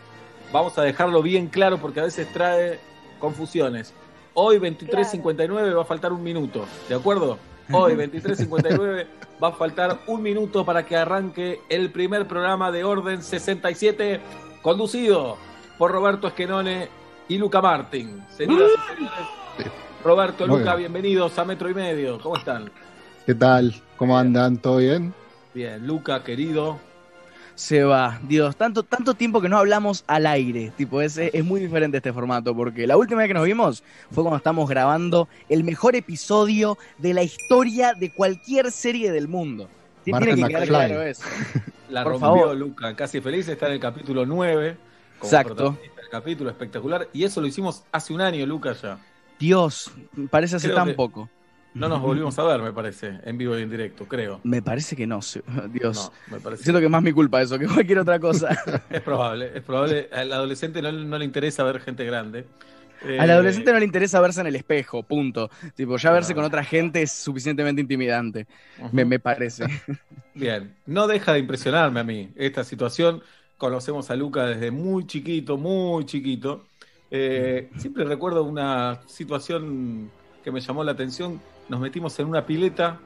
Vamos 0.52 0.78
a 0.78 0.82
dejarlo 0.82 1.20
bien 1.20 1.48
claro 1.48 1.78
porque 1.78 1.98
a 1.98 2.04
veces 2.04 2.32
trae 2.32 2.78
confusiones. 3.18 3.92
Hoy 4.34 4.58
23.59 4.58 5.76
va 5.76 5.82
a 5.82 5.84
faltar 5.84 6.12
un 6.12 6.22
minuto, 6.22 6.64
¿de 6.88 6.94
acuerdo? 6.94 7.38
Hoy 7.72 7.94
23.59 7.96 9.06
va 9.42 9.48
a 9.48 9.52
faltar 9.52 9.98
un 10.06 10.22
minuto 10.22 10.64
para 10.64 10.86
que 10.86 10.96
arranque 10.96 11.60
el 11.68 11.90
primer 11.90 12.28
programa 12.28 12.70
de 12.70 12.84
Orden 12.84 13.20
67, 13.20 14.20
conducido 14.62 15.38
por 15.78 15.90
Roberto 15.90 16.28
Esquenone 16.28 16.88
y 17.28 17.38
Luca 17.38 17.60
Martín. 17.60 18.22
Señoras 18.36 18.70
y 18.76 18.94
señores, 18.94 19.72
Roberto, 20.04 20.46
Muy 20.46 20.58
Luca, 20.58 20.76
bien. 20.76 20.92
bienvenidos 20.92 21.38
a 21.38 21.44
Metro 21.44 21.68
y 21.70 21.74
Medio. 21.74 22.20
¿Cómo 22.20 22.36
están? 22.36 22.70
¿Qué 23.26 23.34
tal? 23.34 23.74
¿Cómo 23.96 24.18
andan? 24.18 24.58
¿Todo 24.58 24.78
bien? 24.78 25.14
Bien, 25.54 25.86
Luca, 25.86 26.22
querido. 26.22 26.78
Se 27.54 27.84
va, 27.84 28.18
Dios, 28.24 28.56
tanto, 28.56 28.82
tanto 28.82 29.14
tiempo 29.14 29.40
que 29.40 29.48
no 29.48 29.56
hablamos 29.58 30.02
al 30.08 30.26
aire. 30.26 30.72
Tipo, 30.76 31.00
es, 31.00 31.16
es 31.16 31.44
muy 31.44 31.60
diferente 31.60 31.98
este 31.98 32.12
formato, 32.12 32.54
porque 32.54 32.86
la 32.86 32.96
última 32.96 33.20
vez 33.20 33.28
que 33.28 33.34
nos 33.34 33.44
vimos 33.44 33.84
fue 34.10 34.24
cuando 34.24 34.38
estamos 34.38 34.68
grabando 34.68 35.28
el 35.48 35.62
mejor 35.62 35.94
episodio 35.94 36.76
de 36.98 37.14
la 37.14 37.22
historia 37.22 37.94
de 37.94 38.12
cualquier 38.12 38.72
serie 38.72 39.12
del 39.12 39.28
mundo. 39.28 39.68
Sí, 40.04 40.10
tiene 40.12 40.34
que 40.34 40.48
quedar 40.48 40.66
claro 40.66 41.02
eso. 41.02 41.22
La 41.88 42.02
Por 42.02 42.12
rompió 42.12 42.28
favor. 42.28 42.56
Luca, 42.56 42.94
casi 42.96 43.20
feliz, 43.20 43.46
está 43.48 43.68
en 43.68 43.74
el 43.74 43.80
capítulo 43.80 44.26
9. 44.26 44.76
Como 45.18 45.30
Exacto. 45.30 45.78
del 45.96 46.08
capítulo 46.10 46.50
espectacular. 46.50 47.08
Y 47.12 47.24
eso 47.24 47.40
lo 47.40 47.46
hicimos 47.46 47.84
hace 47.92 48.12
un 48.12 48.20
año, 48.20 48.44
Luca, 48.46 48.72
ya. 48.72 48.98
Dios, 49.38 49.90
parece 50.30 50.56
hace 50.56 50.68
Creo 50.68 50.76
tan 50.76 50.94
poco. 50.94 51.28
No 51.74 51.88
nos 51.88 52.00
volvimos 52.00 52.38
a 52.38 52.44
ver, 52.44 52.62
me 52.62 52.72
parece, 52.72 53.18
en 53.24 53.36
vivo 53.36 53.58
y 53.58 53.62
en 53.62 53.68
directo, 53.70 54.06
creo. 54.06 54.40
Me 54.44 54.62
parece 54.62 54.94
que 54.94 55.08
no, 55.08 55.18
Dios. 55.70 56.12
No, 56.28 56.36
me 56.36 56.40
parece 56.40 56.62
Siento 56.62 56.78
que 56.78 56.84
es 56.86 56.90
más 56.90 57.02
mi 57.02 57.12
culpa 57.12 57.42
eso 57.42 57.58
que 57.58 57.66
cualquier 57.66 57.98
otra 57.98 58.20
cosa. 58.20 58.56
Es 58.90 59.00
probable, 59.00 59.50
es 59.54 59.62
probable. 59.62 60.08
Al 60.12 60.32
adolescente 60.32 60.80
no, 60.80 60.92
no 60.92 61.18
le 61.18 61.24
interesa 61.24 61.64
ver 61.64 61.80
gente 61.80 62.04
grande. 62.04 62.46
Eh, 63.04 63.18
Al 63.18 63.28
adolescente 63.28 63.72
no 63.72 63.80
le 63.80 63.84
interesa 63.84 64.20
verse 64.20 64.40
en 64.40 64.46
el 64.46 64.56
espejo, 64.56 65.02
punto. 65.02 65.50
Tipo, 65.74 65.96
ya 65.96 66.12
verse 66.12 66.32
con 66.34 66.44
otra 66.44 66.62
gente 66.64 67.02
es 67.02 67.10
suficientemente 67.10 67.80
intimidante, 67.82 68.46
me, 68.92 69.04
me 69.04 69.18
parece. 69.18 69.64
Bien, 70.32 70.74
no 70.86 71.06
deja 71.06 71.32
de 71.32 71.40
impresionarme 71.40 72.00
a 72.00 72.04
mí 72.04 72.32
esta 72.36 72.62
situación. 72.64 73.22
Conocemos 73.64 74.10
a 74.10 74.14
Luca 74.14 74.44
desde 74.44 74.70
muy 74.70 75.06
chiquito, 75.06 75.56
muy 75.56 76.04
chiquito. 76.04 76.66
Eh, 77.10 77.70
siempre 77.78 78.04
recuerdo 78.04 78.44
una 78.44 79.00
situación 79.06 80.10
que 80.44 80.52
me 80.52 80.60
llamó 80.60 80.84
la 80.84 80.92
atención. 80.92 81.40
Nos 81.70 81.80
metimos 81.80 82.18
en 82.18 82.26
una 82.26 82.44
pileta 82.44 83.00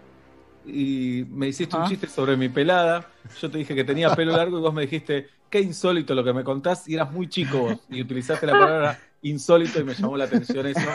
y 0.67 1.25
me 1.31 1.47
hiciste 1.47 1.77
un 1.77 1.87
chiste 1.87 2.09
sobre 2.09 2.37
mi 2.37 2.49
pelada. 2.49 3.09
Yo 3.41 3.49
te 3.49 3.59
dije 3.59 3.73
que 3.73 3.85
tenía 3.85 4.13
pelo 4.17 4.37
largo 4.37 4.59
y 4.59 4.61
vos 4.61 4.75
me 4.75 4.83
dijiste, 4.83 5.29
qué 5.49 5.61
insólito 5.61 6.13
lo 6.13 6.25
que 6.25 6.33
me 6.33 6.43
contás. 6.43 6.89
Y 6.89 6.95
eras 6.95 7.13
muy 7.13 7.29
chico 7.29 7.59
vos 7.59 7.79
y 7.89 8.03
utilizaste 8.03 8.45
la 8.45 8.55
palabra 8.55 9.01
insólito 9.23 9.79
y 9.79 9.85
me 9.85 9.95
llamó 9.95 10.17
la 10.17 10.25
atención 10.25 10.67
eso. 10.67 10.91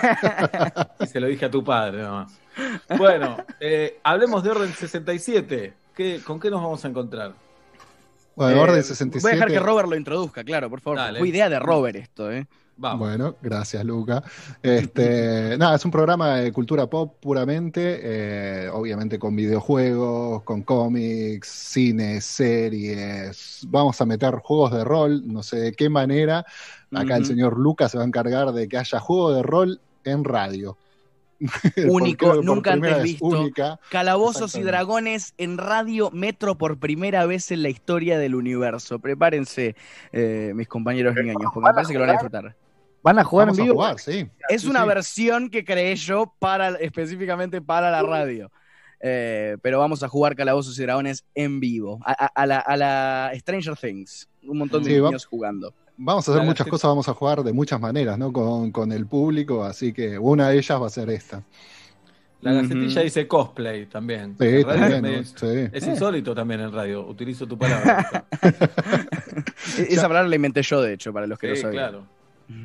Y 0.99 1.07
se 1.07 1.21
lo 1.21 1.27
dije 1.27 1.45
a 1.45 1.49
tu 1.49 1.63
padre 1.63 1.99
nada 1.99 2.25
más. 2.25 2.97
Bueno, 2.97 3.37
eh, 3.61 3.97
hablemos 4.03 4.43
de 4.43 4.49
Orden 4.49 4.73
67. 4.73 5.73
¿Qué, 5.95 6.19
¿Con 6.21 6.37
qué 6.41 6.49
nos 6.49 6.61
vamos 6.61 6.83
a 6.83 6.89
encontrar? 6.89 7.33
Bueno, 8.35 8.57
Eh, 8.57 8.59
Orden 8.59 8.75
Voy 8.75 8.79
a 8.79 8.83
67. 8.83 9.35
dejar 9.35 9.51
que 9.51 9.59
Robert 9.59 9.89
lo 9.89 9.95
introduzca, 9.95 10.43
claro, 10.43 10.69
por 10.69 10.81
favor. 10.81 10.97
Dale. 10.97 11.19
Fue 11.19 11.29
idea 11.29 11.49
de 11.49 11.59
Robert 11.59 11.95
esto, 11.95 12.31
¿eh? 12.31 12.47
Bueno, 12.75 13.35
gracias, 13.41 13.85
Luca. 13.85 14.23
Este, 14.61 15.55
nada, 15.59 15.75
es 15.75 15.85
un 15.85 15.91
programa 15.91 16.37
de 16.37 16.51
cultura 16.51 16.87
pop 16.87 17.15
puramente, 17.21 17.99
eh, 18.03 18.69
obviamente 18.69 19.19
con 19.19 19.35
videojuegos, 19.35 20.43
con 20.43 20.63
cómics, 20.63 21.47
cine, 21.47 22.19
series. 22.19 23.61
Vamos 23.67 24.01
a 24.01 24.05
meter 24.05 24.35
juegos 24.35 24.71
de 24.71 24.83
rol, 24.83 25.21
no 25.25 25.43
sé 25.43 25.57
de 25.57 25.71
qué 25.73 25.89
manera. 25.89 26.45
Acá 26.91 27.17
el 27.17 27.25
señor 27.25 27.57
Luca 27.59 27.89
se 27.89 27.97
va 27.97 28.03
a 28.03 28.07
encargar 28.07 28.51
de 28.51 28.67
que 28.67 28.77
haya 28.77 28.99
juego 28.99 29.33
de 29.33 29.43
rol 29.43 29.79
en 30.03 30.23
radio. 30.23 30.77
Único, 31.89 32.27
por 32.27 32.45
nunca 32.45 32.73
antes 32.73 33.03
visto. 33.03 33.25
única. 33.25 33.79
Calabozos 33.89 34.55
y. 34.55 34.61
Dragones 34.61 35.33
en 35.37 35.57
Radio 35.57 36.09
Metro 36.11 36.57
por 36.57 36.77
primera 36.79 37.25
vez 37.25 37.51
en 37.51 37.63
la 37.63 37.69
historia 37.69 38.17
del 38.17 38.35
universo. 38.35 38.99
Prepárense, 38.99 39.75
eh, 40.11 40.51
mis 40.55 40.67
compañeros 40.67 41.15
niños, 41.15 41.35
porque 41.53 41.67
me 41.67 41.73
parece 41.73 41.93
que 41.93 41.99
lo 41.99 42.05
van 42.05 42.09
a 42.09 42.13
disfrutar. 42.13 42.55
Van 43.03 43.19
a 43.19 43.23
jugar 43.25 43.49
en 43.49 43.55
vivo. 43.57 43.73
jugar, 43.75 43.99
sí. 43.99 44.29
Es 44.47 44.61
Sí, 44.61 44.67
una 44.69 44.83
sí. 44.83 44.87
versión 44.87 45.49
que 45.49 45.65
creé 45.65 45.95
yo 45.97 46.33
para, 46.39 46.69
específicamente 46.79 47.61
para 47.61 47.91
la 47.91 48.01
radio. 48.01 48.49
Eh, 49.01 49.57
pero 49.61 49.79
vamos 49.79 50.01
a 50.03 50.07
jugar 50.07 50.33
Calabozos 50.35 50.79
y 50.79 50.83
Dragones 50.83 51.25
en 51.35 51.59
vivo. 51.59 51.99
A, 52.05 52.13
a- 52.13 52.31
a 52.33 52.45
la, 52.45 52.59
a 52.59 52.77
la 52.77 53.31
Stranger 53.35 53.75
Things. 53.75 54.29
Un 54.43 54.57
montón 54.59 54.83
de 54.83 54.91
Sí, 54.91 54.99
va- 54.99 55.09
niños 55.09 55.25
jugando. 55.25 55.73
Vamos 55.95 56.27
a 56.27 56.31
hacer 56.33 56.43
muchas 56.43 56.67
cosas, 56.67 56.89
vamos 56.89 57.07
a 57.07 57.13
jugar 57.13 57.43
de 57.43 57.53
muchas 57.53 57.79
maneras, 57.79 58.17
¿no? 58.17 58.33
Con, 58.33 58.71
con 58.71 58.91
el 58.91 59.05
público, 59.05 59.63
así 59.63 59.93
que 59.93 60.17
una 60.17 60.49
de 60.49 60.57
ellas 60.57 60.81
va 60.81 60.87
a 60.87 60.89
ser 60.89 61.09
esta. 61.09 61.43
La 62.41 62.51
gacetilla 62.51 63.01
dice 63.03 63.25
cosplay 63.27 63.85
también. 63.85 64.35
Sí, 64.39 64.63
también, 64.65 64.91
es 64.93 65.01
medio- 65.01 65.17
¿no? 65.19 65.23
Sí. 65.23 65.69
Es 65.71 65.87
insólito 65.87 66.35
también 66.35 66.59
en 66.61 66.73
radio, 66.73 67.07
utilizo 67.07 67.47
tu 67.47 67.57
palabra. 67.57 68.25
Esa 69.77 70.07
palabra 70.07 70.27
la 70.27 70.35
inventé 70.35 70.61
yo, 70.61 70.81
de 70.81 70.93
hecho, 70.93 71.13
para 71.13 71.25
los 71.27 71.39
que 71.39 71.55
Sí, 71.55 71.61
no 71.63 71.69
sabían. 71.69 71.83
claro. 71.83 72.07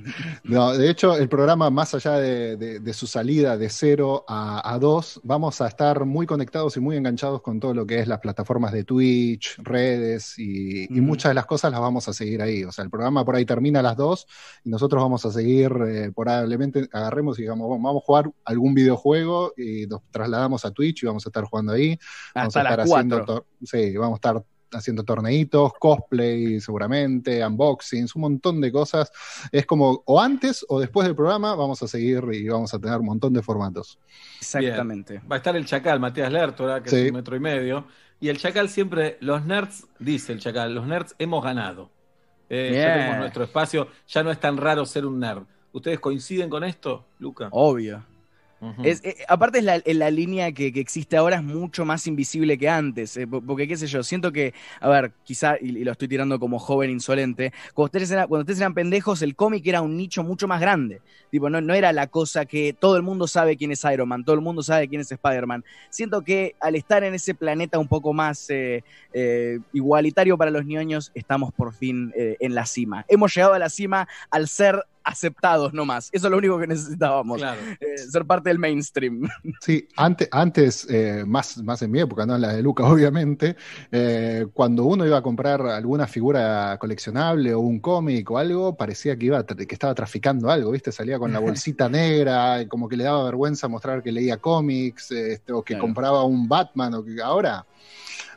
No, 0.45 0.73
de 0.73 0.89
hecho, 0.89 1.17
el 1.17 1.29
programa, 1.29 1.69
más 1.71 1.95
allá 1.95 2.13
de, 2.19 2.57
de- 2.57 2.81
de 2.81 2.93
su 2.95 3.07
salida 3.07 3.57
de 3.59 3.69
0 3.69 4.25
a, 4.27 4.73
a 4.73 4.79
2, 4.79 5.21
vamos 5.25 5.61
a 5.61 5.69
estar 5.69 6.05
muy 6.07 6.27
conectados 6.27 6.77
y 6.77 6.81
muy 6.81 6.97
enganchados 6.97 7.43
con 7.43 7.61
todo 7.61 7.75
lo 7.75 7.87
que 7.87 7.99
es 8.01 8.09
las 8.09 8.21
plataformas 8.21 8.73
de 8.73 8.85
Twitch, 8.85 9.57
redes 9.59 10.39
y, 10.39 10.89
muchas 11.01 11.31
de 11.31 11.35
las 11.35 11.47
cosas 11.47 11.71
las 11.73 11.81
vamos 11.81 12.09
a 12.09 12.13
seguir 12.13 12.41
ahí. 12.43 12.65
O 12.65 12.73
sea, 12.73 12.85
el 12.85 12.91
programa 12.91 13.25
por 13.25 13.37
ahí 13.37 13.45
termina 13.45 13.81
a 13.81 13.83
las 13.83 13.97
2 13.97 14.27
y 14.65 14.71
nosotros 14.71 15.03
vamos 15.03 15.25
a 15.27 15.31
seguir, 15.33 15.71
eh, 15.87 16.13
probablemente 16.15 16.89
agarremos 16.93 17.39
y 17.39 17.43
digamos, 17.43 17.67
"Bueno, 17.69 17.83
vamos 17.85 18.03
a 18.03 18.07
jugar 18.07 18.31
algún 18.45 18.75
videojuego 18.75 19.53
y 19.57 19.87
nos 19.87 20.03
trasladamos 20.11 20.65
a 20.65 20.71
Twitch 20.71 21.03
y 21.03 21.07
vamos 21.07 21.27
a 21.27 21.29
estar 21.29 21.45
jugando 21.45 21.73
ahí. 21.73 21.99
Vamos 22.35 22.57
Hasta 22.57 22.61
a 22.61 22.63
estar 22.63 22.79
las 22.79 22.91
haciendo, 22.93 23.47
sí, 23.63 23.97
vamos 23.97 24.17
a 24.17 24.19
estar 24.19 24.45
haciendo 24.73 25.05
torneitos, 25.05 25.73
cosplay 25.79 26.61
seguramente, 26.61 27.45
unboxings, 27.45 28.15
un 28.17 28.23
montón 28.23 28.61
de 28.61 28.71
cosas. 28.73 29.11
Es 29.53 29.67
como 29.67 30.03
o 30.07 30.21
antes 30.21 30.65
o 30.69 30.81
después 30.81 31.07
del 31.07 31.17
programa 31.17 31.55
vamos 31.55 31.83
a 31.83 31.89
seguir 31.89 32.25
y 32.33 32.49
vamos 32.49 32.73
a 32.75 32.79
tener 32.79 32.99
un 32.99 33.07
montón 33.07 33.33
de 33.33 33.43
formatos. 33.43 33.99
Exactamente. 34.39 35.21
Va 35.31 35.37
a 35.37 35.39
estar 35.39 35.57
el 35.57 35.67
Chacal, 35.67 36.01
Matías 36.01 36.33
Lertora, 36.33 36.83
que 36.83 36.91
Sí. 36.91 36.97
es 36.97 37.11
un 37.11 37.17
metro 37.17 37.37
y 37.37 37.41
medio. 37.41 37.87
Y 38.21 38.29
el 38.29 38.39
Chacal 38.39 38.69
siempre, 38.69 39.17
los 39.21 39.45
nerds, 39.45 39.87
dice 39.99 40.33
el 40.33 40.41
Chacal, 40.41 40.75
los 40.75 40.87
nerds 40.87 41.15
hemos 41.19 41.43
ganado. 41.45 41.91
Eh, 42.51 42.73
ya 42.75 42.95
tenemos 42.95 43.19
nuestro 43.19 43.45
espacio, 43.45 43.89
ya 44.09 44.23
no 44.23 44.31
es 44.31 44.41
tan 44.41 44.57
raro 44.57 44.87
ser 44.87 45.07
un 45.07 45.21
nerd. 45.21 45.43
¿Ustedes 45.73 46.01
coinciden 46.01 46.49
con 46.49 46.65
esto, 46.65 47.07
Luca? 47.19 47.49
Obvio. 47.53 48.03
Es, 48.83 49.05
eh, 49.05 49.17
aparte, 49.29 49.59
es 49.59 49.97
la, 49.97 50.11
línea 50.11 50.51
que, 50.53 50.67
existe 50.67 51.17
ahora 51.17 51.37
es 51.37 51.43
mucho 51.45 51.85
más 51.85 52.07
invisible 52.07 52.59
que 52.59 52.69
antes. 52.69 53.17
eh, 53.17 53.27
po- 53.27 53.41
porque, 53.41 53.69
qué 53.69 53.77
sé 53.77 53.87
yo, 53.87 54.03
siento 54.03 54.33
que, 54.33 54.53
a 54.81 54.89
ver, 54.89 55.13
quizá, 55.23 55.57
y, 55.61 55.85
lo 55.85 55.93
estoy 55.93 56.09
tirando 56.09 56.41
como 56.41 56.59
joven 56.59 56.91
insolente, 56.91 57.53
cuando 57.75 57.87
ustedes, 57.87 58.11
eran, 58.11 58.27
cuando 58.27 58.43
ustedes 58.43 58.59
eran 58.59 58.75
pendejos, 58.75 59.23
el 59.23 59.37
cómic 59.37 59.65
era 59.67 59.81
un 59.81 59.97
nicho 59.97 60.25
mucho 60.25 60.49
más 60.49 60.61
grande. 60.61 61.01
Tipo, 61.31 61.49
no, 61.51 61.61
no 61.61 61.75
era 61.75 61.93
la 61.93 62.09
cosa 62.09 62.47
que 62.47 62.73
todo 62.73 62.97
el 62.97 63.03
mundo 63.03 63.29
sabe 63.29 63.57
quién 63.57 63.71
es 63.71 63.85
Iron 63.85 64.09
Man, 64.09 64.25
todo 64.25 64.35
el 64.35 64.43
mundo 64.43 64.63
sabe 64.63 64.89
quién 64.89 65.03
es 65.03 65.13
Spider-Man. 65.13 65.65
Siento 65.91 66.23
que 66.23 66.57
al 66.59 66.75
estar 66.75 67.05
en 67.05 67.15
ese 67.15 67.35
planeta 67.35 67.79
un 67.79 67.89
poco 67.89 68.13
más 68.13 68.47
eh, 68.49 68.83
igualitario 69.73 70.37
para 70.37 70.51
los 70.51 70.65
ñoños, 70.65 71.13
estamos 71.15 71.53
por 71.53 71.75
fin 71.75 72.13
en 72.15 72.55
la 72.55 72.65
cima. 72.67 73.05
Hemos 73.09 73.35
llegado 73.35 73.55
a 73.55 73.59
la 73.59 73.69
cima 73.69 74.09
al 74.31 74.49
ser 74.49 74.85
aceptados 75.09 75.73
nomás. 75.73 76.09
Eso 76.13 76.27
es 76.27 76.31
lo 76.31 76.37
único 76.37 76.59
que 76.59 76.67
necesitábamos. 76.67 77.39
Claro. 77.39 77.61
Eh, 77.81 77.99
ser 77.99 78.25
parte 78.25 78.51
del 78.51 78.59
mainstream. 78.59 79.29
Sí, 79.61 79.89
antes, 79.97 80.29
antes 80.31 80.87
eh, 80.91 81.25
más, 81.27 81.59
más 81.59 81.83
en 81.83 81.91
mi 81.91 82.01
época, 82.01 82.25
no 82.27 82.37
en 82.37 82.43
la 82.43 82.53
de 82.53 82.63
Luca, 82.63 82.85
obviamente, 82.89 83.57
eh, 83.91 84.47
cuando 84.53 84.85
uno 84.85 85.07
iba 85.07 85.19
a 85.19 85.23
comprar 85.23 85.63
alguna 85.63 86.07
figura 86.07 86.77
coleccionable 86.79 87.55
o 87.55 87.61
un 87.61 87.81
cómic 87.81 88.31
o 88.31 88.39
algo, 88.39 88.77
parecía 88.77 89.17
que, 89.17 89.27
iba, 89.27 89.45
que 89.45 89.67
estaba 89.71 89.95
traficando 89.95 90.51
algo, 90.51 90.71
¿viste? 90.71 90.93
Salía 90.93 91.19
con 91.19 91.33
la 91.33 91.39
bolsita 91.41 91.89
negra, 91.89 92.63
y 92.63 92.67
como 92.67 92.89
que 92.89 92.97
le 92.97 93.05
daba 93.05 93.25
vergüenza 93.25 93.69
mostrar 93.69 94.03
que 94.03 94.13
leía 94.13 94.37
cómics, 94.37 95.11
este, 95.11 95.53
o 95.53 95.63
que 95.63 95.75
Claro. 95.75 95.87
compraba 95.87 96.25
un 96.25 96.49
Batman, 96.49 96.95
o 96.95 97.05
que 97.05 97.21
ahora, 97.23 97.65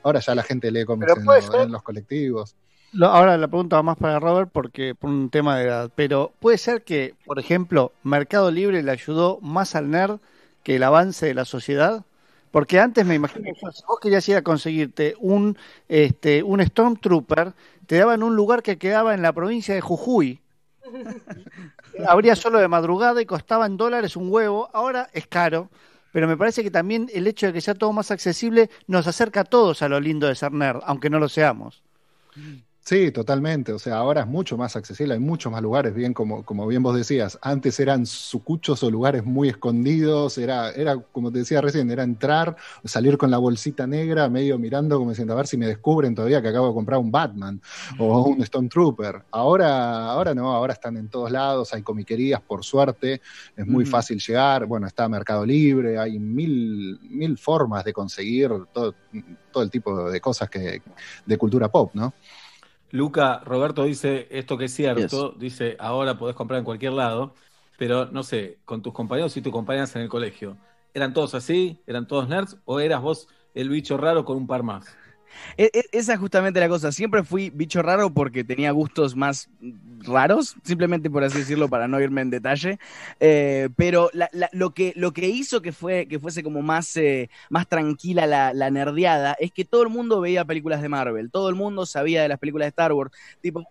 ahora 0.04 0.20
ya 0.20 0.36
la 0.36 0.44
gente 0.44 0.72
lee 0.72 0.86
cómics 0.86 1.14
en 1.54 1.72
los 1.72 1.84
colectivos. 1.84 2.56
Lo- 2.92 3.08
ahora 3.08 3.38
la 3.38 3.48
pregunta 3.48 3.78
va 3.78 3.84
más 3.84 3.98
para 3.98 4.20
Robert 4.20 4.50
porque 4.52 4.96
por 4.96 5.10
un 5.10 5.30
tema 5.30 5.58
de 5.58 5.66
edad, 5.66 5.92
pero 5.96 6.34
puede 6.40 6.58
ser 6.58 6.84
que, 6.84 7.16
por 7.26 7.40
ejemplo, 7.40 7.94
Mercado 8.04 8.52
Libre 8.52 8.84
le 8.84 8.92
ayudó 8.92 9.40
más 9.42 9.76
al 9.76 9.90
nerd 9.90 10.20
que 10.64 10.76
el 10.76 10.84
avance 10.84 11.26
de 11.26 11.34
la 11.34 11.46
sociedad, 11.46 12.04
porque 12.52 12.80
antes 12.80 13.06
me 13.06 13.16
imagino 13.16 13.48
yo, 13.62 13.72
si 13.72 13.84
vos 13.88 14.00
querías 14.02 14.28
ir 14.30 14.36
a 14.36 14.42
conseguirte 14.44 15.16
un 15.20 15.58
este 15.88 16.44
un 16.44 16.62
Stormtrooper, 16.66 17.54
te 17.88 17.98
daban 17.98 18.24
un 18.24 18.36
lugar 18.36 18.62
que 18.62 18.78
quedaba 18.78 19.14
en 19.14 19.22
la 19.22 19.32
provincia 19.34 19.74
de 19.74 19.82
Jujuy. 19.82 20.42
Habría 22.08 22.36
solo 22.36 22.60
de 22.60 22.68
madrugada 22.68 23.22
y 23.22 23.26
costaba 23.26 23.66
en 23.66 23.78
dólares 23.78 24.16
un 24.16 24.32
huevo, 24.32 24.70
ahora 24.74 25.10
es 25.14 25.28
caro. 25.28 25.70
Pero 26.12 26.28
me 26.28 26.38
parece 26.38 26.64
que 26.64 26.72
también 26.72 27.10
el 27.14 27.26
hecho 27.28 27.48
de 27.48 27.54
que 27.54 27.62
sea 27.62 27.74
todo 27.76 27.94
más 27.94 28.12
accesible 28.12 28.70
nos 28.88 29.08
acerca 29.08 29.42
a 29.42 29.44
todos 29.46 29.82
a 29.82 29.88
lo 29.90 30.00
lindo 30.02 30.28
de 30.28 30.36
ser 30.36 30.52
nerd, 30.52 30.82
aunque 30.86 31.10
no 31.10 31.20
lo 31.20 31.30
seamos. 31.30 31.84
Sí, 32.84 33.12
totalmente. 33.12 33.72
O 33.74 33.80
sea, 33.80 33.98
ahora 33.98 34.22
es 34.22 34.28
mucho 34.28 34.58
más 34.58 34.76
accesible, 34.76 35.14
hay 35.14 35.20
muchos 35.20 35.52
más 35.52 35.62
lugares, 35.62 35.94
bien 35.94 36.14
como, 36.16 36.44
como 36.44 36.66
bien 36.66 36.82
vos 36.82 36.96
decías. 36.96 37.38
Antes 37.42 37.80
eran 37.80 38.08
sucuchos 38.08 38.82
o 38.84 38.90
lugares 38.90 39.24
muy 39.24 39.50
escondidos, 39.50 40.38
era, 40.40 40.72
era, 40.72 40.98
como 40.98 41.32
te 41.32 41.40
decía 41.40 41.62
recién, 41.62 41.92
era 41.92 42.04
entrar, 42.04 42.56
salir 42.84 43.20
con 43.20 43.30
la 43.30 43.38
bolsita 43.38 43.86
negra, 43.86 44.30
medio 44.30 44.58
mirando, 44.58 44.98
como 44.98 45.12
diciendo, 45.12 45.34
a 45.34 45.38
ver 45.38 45.48
si 45.48 45.58
me 45.58 45.68
descubren 45.68 46.16
todavía 46.16 46.42
que 46.42 46.48
acabo 46.48 46.70
de 46.70 46.74
comprar 46.74 47.00
un 47.00 47.12
Batman 47.12 47.62
o 48.00 48.24
un 48.24 48.44
Stormtrooper. 48.44 49.26
Ahora, 49.30 50.08
ahora 50.08 50.34
no, 50.34 50.52
ahora 50.52 50.74
están 50.74 50.98
en 50.98 51.08
todos 51.08 51.32
lados, 51.32 51.74
hay 51.76 51.84
comiquerías, 51.84 52.42
por 52.42 52.66
suerte, 52.66 53.22
es 53.56 53.68
muy 53.68 53.86
fácil 53.86 54.20
llegar, 54.20 54.66
bueno, 54.66 54.88
está 54.88 55.08
Mercado 55.08 55.46
Libre, 55.46 56.00
hay 56.00 56.18
mil, 56.18 57.00
mil 57.04 57.38
formas 57.38 57.86
de 57.86 57.94
conseguir 57.94 58.52
todo, 58.74 58.96
todo 59.52 59.64
el 59.64 59.70
tipo 59.70 60.10
de 60.10 60.20
cosas 60.20 60.50
que, 60.50 60.82
de 61.26 61.38
cultura 61.38 61.70
pop, 61.70 61.92
¿no? 61.94 62.16
Luca, 62.92 63.40
Roberto 63.46 63.86
dice 63.86 64.28
esto 64.32 64.58
que 64.58 64.66
es 64.66 64.74
cierto, 64.74 65.32
dice 65.32 65.78
ahora 65.80 66.18
podés 66.18 66.36
comprar 66.36 66.60
en 66.60 66.66
cualquier 66.66 66.94
lado, 66.94 67.36
pero 67.78 68.06
no 68.12 68.24
sé, 68.24 68.62
con 68.66 68.82
tus 68.82 68.94
compañeros 68.94 69.36
y 69.38 69.42
tus 69.42 69.52
compañeras 69.52 69.96
en 69.96 70.02
el 70.04 70.10
colegio, 70.10 70.60
¿eran 70.94 71.14
todos 71.14 71.34
así? 71.34 71.82
¿Eran 71.88 72.06
todos 72.08 72.28
nerds? 72.28 72.58
¿O 72.66 72.80
eras 72.82 73.02
vos 73.02 73.28
el 73.54 73.70
bicho 73.70 73.98
raro 73.98 74.26
con 74.26 74.38
un 74.38 74.48
par 74.48 74.64
más? 74.64 75.01
E- 75.58 75.70
e- 75.74 75.86
Esa 75.92 76.14
es 76.14 76.20
justamente 76.20 76.60
la 76.60 76.70
cosa. 76.70 76.92
Siempre 76.92 77.24
fui 77.24 77.50
bicho 77.50 77.82
raro 77.82 78.14
porque 78.14 78.44
tenía 78.44 78.72
gustos 78.72 79.16
más 79.16 79.50
raros, 80.06 80.56
simplemente 80.64 81.10
por 81.10 81.24
así 81.24 81.40
decirlo, 81.40 81.70
para 81.70 81.88
no 81.88 82.00
irme 82.02 82.22
en 82.22 82.30
detalle. 82.30 82.80
Eh, 83.20 83.70
pero 83.76 84.10
lo, 84.52 84.74
que, 84.74 84.94
lo 84.96 85.12
que 85.12 85.28
hizo 85.28 85.62
que, 85.62 85.72
fue, 85.72 86.08
que 86.08 86.20
fuese 86.20 86.44
como 86.44 86.62
más, 86.62 86.96
eh, 86.98 87.30
más 87.50 87.68
tranquila 87.68 88.26
la, 88.26 88.54
la 88.54 88.70
nerdeada 88.72 89.36
es 89.40 89.52
que 89.52 89.66
todo 89.66 89.84
el 89.84 89.90
mundo 89.90 90.22
veía 90.22 90.46
películas 90.46 90.82
de 90.82 90.90
Marvel, 90.90 91.32
todo 91.32 91.50
el 91.50 91.56
mundo 91.56 91.86
sabía 91.86 92.22
de 92.22 92.28
las 92.30 92.40
películas 92.40 92.66
de 92.66 92.70
Star 92.70 92.94
Wars. 92.94 93.12
Tipo, 93.42 93.64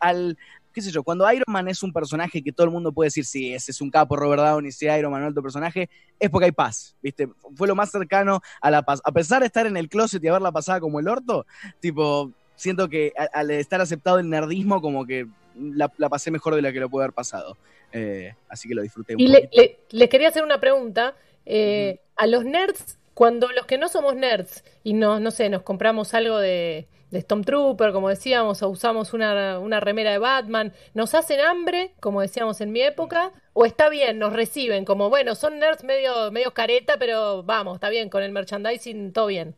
al- 0.00 0.36
qué 0.72 0.80
sé 0.82 0.90
yo, 0.90 1.02
cuando 1.02 1.30
Iron 1.32 1.44
Man 1.46 1.68
es 1.68 1.82
un 1.82 1.92
personaje 1.92 2.42
que 2.42 2.52
todo 2.52 2.64
el 2.66 2.72
mundo 2.72 2.92
puede 2.92 3.06
decir, 3.08 3.24
sí, 3.24 3.52
ese 3.54 3.70
es 3.70 3.80
un 3.80 3.90
capo 3.90 4.16
Robert 4.16 4.42
Downey, 4.42 4.72
sí, 4.72 4.86
Iron 4.86 5.12
Man 5.12 5.22
es 5.24 5.30
otro 5.30 5.42
personaje, 5.42 5.88
es 6.18 6.30
porque 6.30 6.46
hay 6.46 6.52
paz, 6.52 6.96
¿viste? 7.02 7.28
Fue 7.54 7.68
lo 7.68 7.74
más 7.74 7.90
cercano 7.90 8.40
a 8.60 8.70
la 8.70 8.82
paz. 8.82 9.00
A 9.04 9.12
pesar 9.12 9.40
de 9.40 9.46
estar 9.46 9.66
en 9.66 9.76
el 9.76 9.88
closet 9.88 10.22
y 10.24 10.28
haberla 10.28 10.52
pasada 10.52 10.80
como 10.80 10.98
el 11.00 11.08
orto, 11.08 11.46
tipo, 11.80 12.30
siento 12.56 12.88
que 12.88 13.12
al 13.32 13.50
estar 13.50 13.80
aceptado 13.80 14.18
el 14.18 14.28
nerdismo, 14.28 14.80
como 14.80 15.04
que 15.06 15.26
la, 15.56 15.92
la 15.98 16.08
pasé 16.08 16.30
mejor 16.30 16.54
de 16.54 16.62
la 16.62 16.72
que 16.72 16.80
lo 16.80 16.88
pude 16.88 17.04
haber 17.04 17.14
pasado. 17.14 17.56
Eh, 17.92 18.34
así 18.48 18.68
que 18.68 18.74
lo 18.74 18.80
disfruté 18.82 19.14
un 19.14 19.20
Y 19.20 19.28
le- 19.28 19.50
les 19.90 20.08
quería 20.08 20.28
hacer 20.28 20.42
una 20.44 20.58
pregunta. 20.60 21.14
eh, 21.44 22.00
A 22.16 22.26
los 22.26 22.44
nerds, 22.44 22.96
cuando 23.14 23.48
los 23.52 23.66
que 23.66 23.78
no 23.78 23.88
somos 23.88 24.16
nerds 24.16 24.64
y 24.82 24.94
no, 24.94 25.20
no 25.20 25.30
sé, 25.30 25.48
nos 25.48 25.62
compramos 25.62 26.14
algo 26.14 26.38
de, 26.38 26.88
de 27.10 27.20
Stormtrooper, 27.20 27.92
como 27.92 28.08
decíamos, 28.08 28.62
o 28.62 28.68
usamos 28.70 29.12
una, 29.12 29.58
una 29.58 29.80
remera 29.80 30.10
de 30.10 30.18
Batman, 30.18 30.72
¿nos 30.94 31.14
hacen 31.14 31.40
hambre, 31.40 31.94
como 32.00 32.22
decíamos 32.22 32.60
en 32.62 32.72
mi 32.72 32.80
época? 32.80 33.32
¿O 33.52 33.66
está 33.66 33.90
bien, 33.90 34.18
nos 34.18 34.32
reciben 34.32 34.84
como, 34.86 35.10
bueno, 35.10 35.34
son 35.34 35.58
nerds 35.58 35.84
medio, 35.84 36.32
medio 36.32 36.54
careta, 36.54 36.96
pero 36.98 37.42
vamos, 37.42 37.74
está 37.74 37.90
bien, 37.90 38.08
con 38.08 38.22
el 38.22 38.32
merchandising 38.32 39.12
todo 39.12 39.26
bien? 39.26 39.54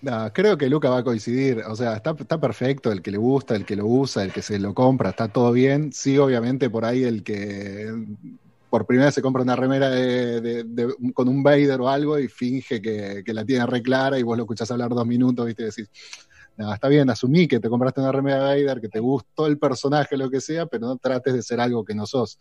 No, 0.00 0.32
creo 0.32 0.58
que 0.58 0.68
Luca 0.68 0.90
va 0.90 0.98
a 0.98 1.04
coincidir, 1.04 1.62
o 1.66 1.76
sea, 1.76 1.94
está, 1.94 2.14
está 2.18 2.38
perfecto, 2.38 2.90
el 2.90 3.02
que 3.02 3.10
le 3.10 3.18
gusta, 3.18 3.54
el 3.54 3.64
que 3.64 3.76
lo 3.76 3.86
usa, 3.86 4.22
el 4.22 4.32
que 4.32 4.42
se 4.42 4.58
lo 4.58 4.74
compra, 4.74 5.10
está 5.10 5.28
todo 5.28 5.52
bien. 5.52 5.92
Sí, 5.92 6.18
obviamente 6.18 6.68
por 6.68 6.84
ahí 6.84 7.04
el 7.04 7.22
que 7.22 7.90
por 8.74 8.86
primera 8.86 9.06
vez 9.06 9.14
se 9.14 9.22
compra 9.22 9.44
una 9.44 9.54
remera 9.54 9.88
de- 9.88 10.40
de- 10.40 10.64
de- 10.64 10.94
con 11.12 11.28
un 11.28 11.44
Vader 11.44 11.80
o 11.80 11.88
algo 11.88 12.18
y 12.18 12.26
finge 12.26 12.82
que, 12.82 13.22
que 13.24 13.32
la 13.32 13.44
tiene 13.44 13.64
re 13.66 13.80
clara 13.80 14.18
y 14.18 14.24
vos 14.24 14.36
lo 14.36 14.42
escuchás 14.42 14.68
hablar 14.72 14.88
dos 14.90 15.06
minutos, 15.06 15.46
¿viste? 15.46 15.62
Y 15.62 15.66
decís, 15.66 15.88
no, 16.56 16.74
está 16.74 16.88
bien, 16.88 17.08
asumí 17.08 17.46
que 17.46 17.60
te 17.60 17.68
compraste 17.68 18.00
una 18.00 18.10
remera 18.10 18.48
de 18.50 18.64
Vader, 18.64 18.80
que 18.80 18.88
te 18.88 18.98
gustó 18.98 19.46
el 19.46 19.58
personaje, 19.60 20.16
lo 20.16 20.28
que 20.28 20.40
sea, 20.40 20.66
pero 20.66 20.88
no 20.88 20.96
trates 20.96 21.34
de 21.34 21.42
ser 21.42 21.60
algo 21.60 21.84
que 21.84 21.94
no 21.94 22.04
sos. 22.04 22.36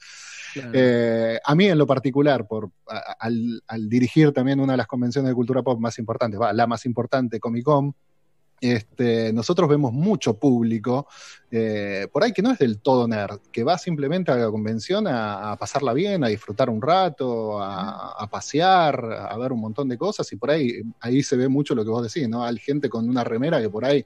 Eh, 0.73 1.39
a 1.45 1.53
mí 1.53 1.65
en 1.68 1.77
lo 1.77 1.85
particular, 1.85 2.47
por, 2.47 2.72
a- 2.89 3.15
al, 3.19 3.61
al 3.68 3.88
dirigir 3.88 4.31
también 4.31 4.60
una 4.60 4.73
de 4.73 4.77
las 4.77 4.88
convenciones 4.88 5.30
de 5.30 5.35
cultura 5.35 5.61
pop 5.61 5.80
más 5.80 5.99
importantes, 5.99 6.41
va, 6.41 6.51
la 6.51 6.65
más 6.65 6.84
importante, 6.88 7.39
Comic 7.39 7.64
Con, 7.64 7.93
este, 8.72 9.34
nosotros 9.34 9.68
vemos 9.68 9.91
mucho 9.91 10.35
público, 10.35 11.07
eh, 11.52 12.07
por 12.11 12.23
ahí 12.23 12.31
que 12.31 12.41
no 12.41 12.52
es 12.52 12.60
del 12.60 12.80
todo 12.80 13.07
nerd, 13.07 13.40
que 13.52 13.64
va 13.64 13.77
simplemente 13.77 14.31
a 14.31 14.35
la 14.35 14.49
convención 14.49 15.06
a, 15.07 15.56
pasarla 15.60 15.94
bien, 15.94 16.23
a 16.23 16.27
disfrutar 16.27 16.69
un 16.69 16.81
rato, 16.81 17.61
a, 17.61 18.11
a 18.11 18.27
pasear, 18.30 19.27
a 19.30 19.38
ver 19.38 19.52
un 19.52 19.60
montón 19.60 19.90
de 19.90 19.98
cosas, 19.98 20.31
y 20.31 20.38
por 20.38 20.52
ahí, 20.52 20.81
ahí 21.02 21.22
se 21.23 21.35
ve 21.35 21.48
mucho 21.49 21.76
lo 21.76 21.84
que 21.84 21.90
vos 21.90 22.03
decís, 22.03 22.30
¿no? 22.30 22.44
Hay 22.44 22.57
gente 22.57 22.90
con 22.90 23.10
una 23.10 23.23
remera 23.23 23.61
que 23.61 23.69
por 23.69 23.85
ahí 23.85 24.06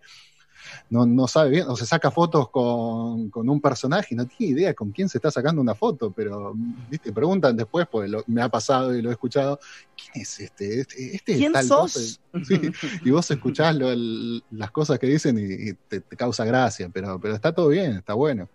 no, 0.89 1.05
no 1.05 1.27
sabe 1.27 1.49
bien, 1.51 1.65
o 1.67 1.75
se 1.75 1.85
saca 1.85 2.11
fotos 2.11 2.49
con, 2.49 3.29
con 3.29 3.49
un 3.49 3.61
personaje 3.61 4.13
y 4.13 4.17
no 4.17 4.25
tiene 4.27 4.53
idea 4.53 4.73
con 4.73 4.91
quién 4.91 5.09
se 5.09 5.17
está 5.17 5.31
sacando 5.31 5.61
una 5.61 5.75
foto, 5.75 6.11
pero 6.11 6.53
¿viste? 6.55 7.11
preguntan 7.13 7.55
después, 7.57 7.87
pues 7.91 8.09
lo- 8.09 8.23
me 8.27 8.41
ha 8.41 8.49
pasado 8.49 8.95
y 8.95 9.01
lo 9.01 9.09
he 9.09 9.13
escuchado, 9.13 9.59
¿quién 9.95 10.23
es 10.23 10.39
este? 10.39 10.81
Este, 10.81 11.15
este 11.15 11.31
es 11.33 11.37
¿Quién 11.39 11.53
tal 11.53 11.65
sos? 11.65 11.93
cosa". 11.93 11.99
Sí, 12.47 12.61
y 13.03 13.09
vos 13.11 13.29
escuchás 13.31 13.75
lo- 13.75 13.91
el- 13.91 14.43
las 14.51 14.71
cosas 14.71 14.99
que 14.99 15.07
dicen 15.07 15.37
y, 15.39 15.69
y 15.71 15.73
te, 15.87 16.01
te 16.01 16.15
causa 16.15 16.45
gracia, 16.45 16.87
pero, 16.93 17.19
pero 17.19 17.33
está 17.35 17.51
todo 17.53 17.69
bien, 17.69 17.93
está 17.97 18.13
bueno. 18.13 18.47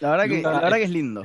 La 0.00 0.10
verdad 0.10 0.24
que, 0.28 0.36
Luca, 0.36 0.52
la 0.52 0.60
verdad 0.60 0.76
que 0.78 0.84
es 0.84 0.90
lindo. 0.90 1.22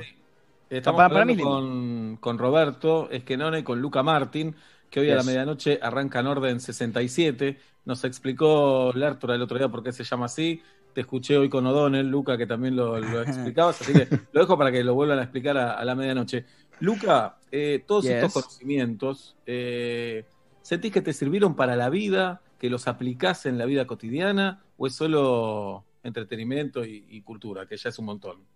Estamos 0.68 0.98
Para- 0.98 1.08
para 1.08 1.24
mí 1.24 1.32
es 1.32 1.38
hablando 1.38 1.56
con, 1.60 2.16
con 2.18 2.38
Roberto 2.38 3.10
Esquenone 3.10 3.64
con 3.64 3.80
Luca 3.80 4.02
Martín, 4.02 4.56
que 4.90 5.00
hoy 5.00 5.10
a 5.10 5.16
la 5.16 5.22
medianoche 5.22 5.78
arranca 5.82 6.20
en 6.20 6.26
orden 6.26 6.60
67. 6.60 7.58
Nos 7.84 8.04
explicó 8.04 8.92
Lertora 8.94 9.34
el 9.36 9.42
otro 9.42 9.56
día 9.58 9.68
por 9.68 9.82
qué 9.82 9.92
se 9.92 10.04
llama 10.04 10.26
así. 10.26 10.62
Te 10.92 11.02
escuché 11.02 11.36
hoy 11.38 11.48
con 11.48 11.64
O'Donnell, 11.66 12.08
Luca, 12.08 12.36
que 12.36 12.46
también 12.46 12.76
lo, 12.76 12.98
lo 12.98 13.22
explicabas, 13.22 13.80
así 13.80 13.92
que 13.94 14.08
lo 14.32 14.40
dejo 14.40 14.58
para 14.58 14.72
que 14.72 14.82
lo 14.84 14.94
vuelvan 14.94 15.18
a 15.20 15.22
explicar 15.22 15.56
a, 15.56 15.72
a 15.74 15.84
la 15.84 15.94
medianoche. 15.94 16.44
Luca, 16.80 17.38
eh, 17.50 17.84
todos 17.86 18.04
Yes. 18.04 18.14
estos 18.14 18.32
conocimientos, 18.32 19.36
eh, 19.46 20.24
¿sentís 20.62 20.92
que 20.92 21.02
te 21.02 21.12
sirvieron 21.12 21.54
para 21.54 21.76
la 21.76 21.90
vida, 21.90 22.42
que 22.58 22.70
los 22.70 22.88
aplicás 22.88 23.46
en 23.46 23.58
la 23.58 23.66
vida 23.66 23.86
cotidiana, 23.86 24.64
o 24.76 24.86
es 24.86 24.94
solo 24.94 25.84
entretenimiento 26.02 26.84
y, 26.84 27.04
y 27.08 27.22
cultura, 27.22 27.66
que 27.66 27.76
ya 27.76 27.90
es 27.90 27.98
un 27.98 28.06
montón? 28.06 28.49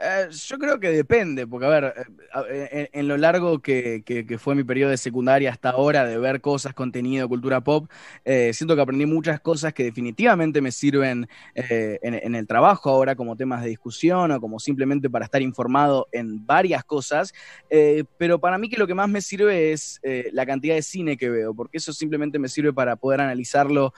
Eh, 0.00 0.28
yo 0.30 0.58
creo 0.58 0.78
que 0.78 0.90
depende, 0.90 1.44
porque 1.48 1.66
a 1.66 1.68
ver, 1.70 1.84
eh, 1.96 2.28
a- 2.32 2.44
en, 2.92 3.08
lo 3.08 3.16
largo 3.16 3.60
que, 3.60 4.04
fue 4.38 4.54
mi 4.54 4.62
periodo 4.62 4.90
de 4.90 4.96
secundaria 4.96 5.50
hasta 5.50 5.70
ahora, 5.70 6.04
de 6.04 6.16
ver 6.18 6.40
cosas, 6.40 6.72
contenido, 6.72 7.28
cultura 7.28 7.60
pop, 7.62 7.90
eh, 8.24 8.52
siento 8.52 8.76
que 8.76 8.82
aprendí 8.82 9.06
muchas 9.06 9.40
cosas 9.40 9.72
que 9.74 9.82
definitivamente 9.82 10.60
me 10.60 10.70
sirven 10.70 11.28
eh, 11.56 11.98
en, 12.02 12.34
el 12.36 12.46
trabajo 12.46 12.90
ahora 12.90 13.16
como 13.16 13.34
temas 13.34 13.62
de 13.62 13.70
discusión 13.70 14.30
o 14.30 14.40
como 14.40 14.60
simplemente 14.60 15.10
para 15.10 15.24
estar 15.24 15.42
informado 15.42 16.06
en 16.12 16.46
varias 16.46 16.84
cosas, 16.84 17.32
eh, 17.68 18.04
pero 18.18 18.38
para 18.38 18.56
mí 18.56 18.68
que 18.68 18.76
lo 18.76 18.86
que 18.86 18.94
más 18.94 19.08
me 19.08 19.20
sirve 19.20 19.72
es 19.72 19.98
eh, 20.04 20.28
la 20.32 20.46
cantidad 20.46 20.76
de 20.76 20.82
cine 20.82 21.16
que 21.16 21.28
veo, 21.28 21.54
porque 21.54 21.78
eso 21.78 21.92
simplemente 21.92 22.38
me 22.38 22.48
sirve 22.48 22.72
para 22.72 22.94
poder 22.94 23.20
analizarlo 23.20 23.92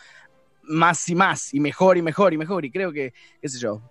más 0.62 1.06
y 1.10 1.14
más, 1.14 1.52
y 1.52 1.60
mejor 1.60 1.98
y 1.98 2.02
mejor 2.02 2.32
y 2.32 2.38
mejor, 2.38 2.64
y 2.64 2.70
creo 2.70 2.90
que, 2.90 3.12
qué 3.42 3.48
sé 3.48 3.58
yo, 3.58 3.82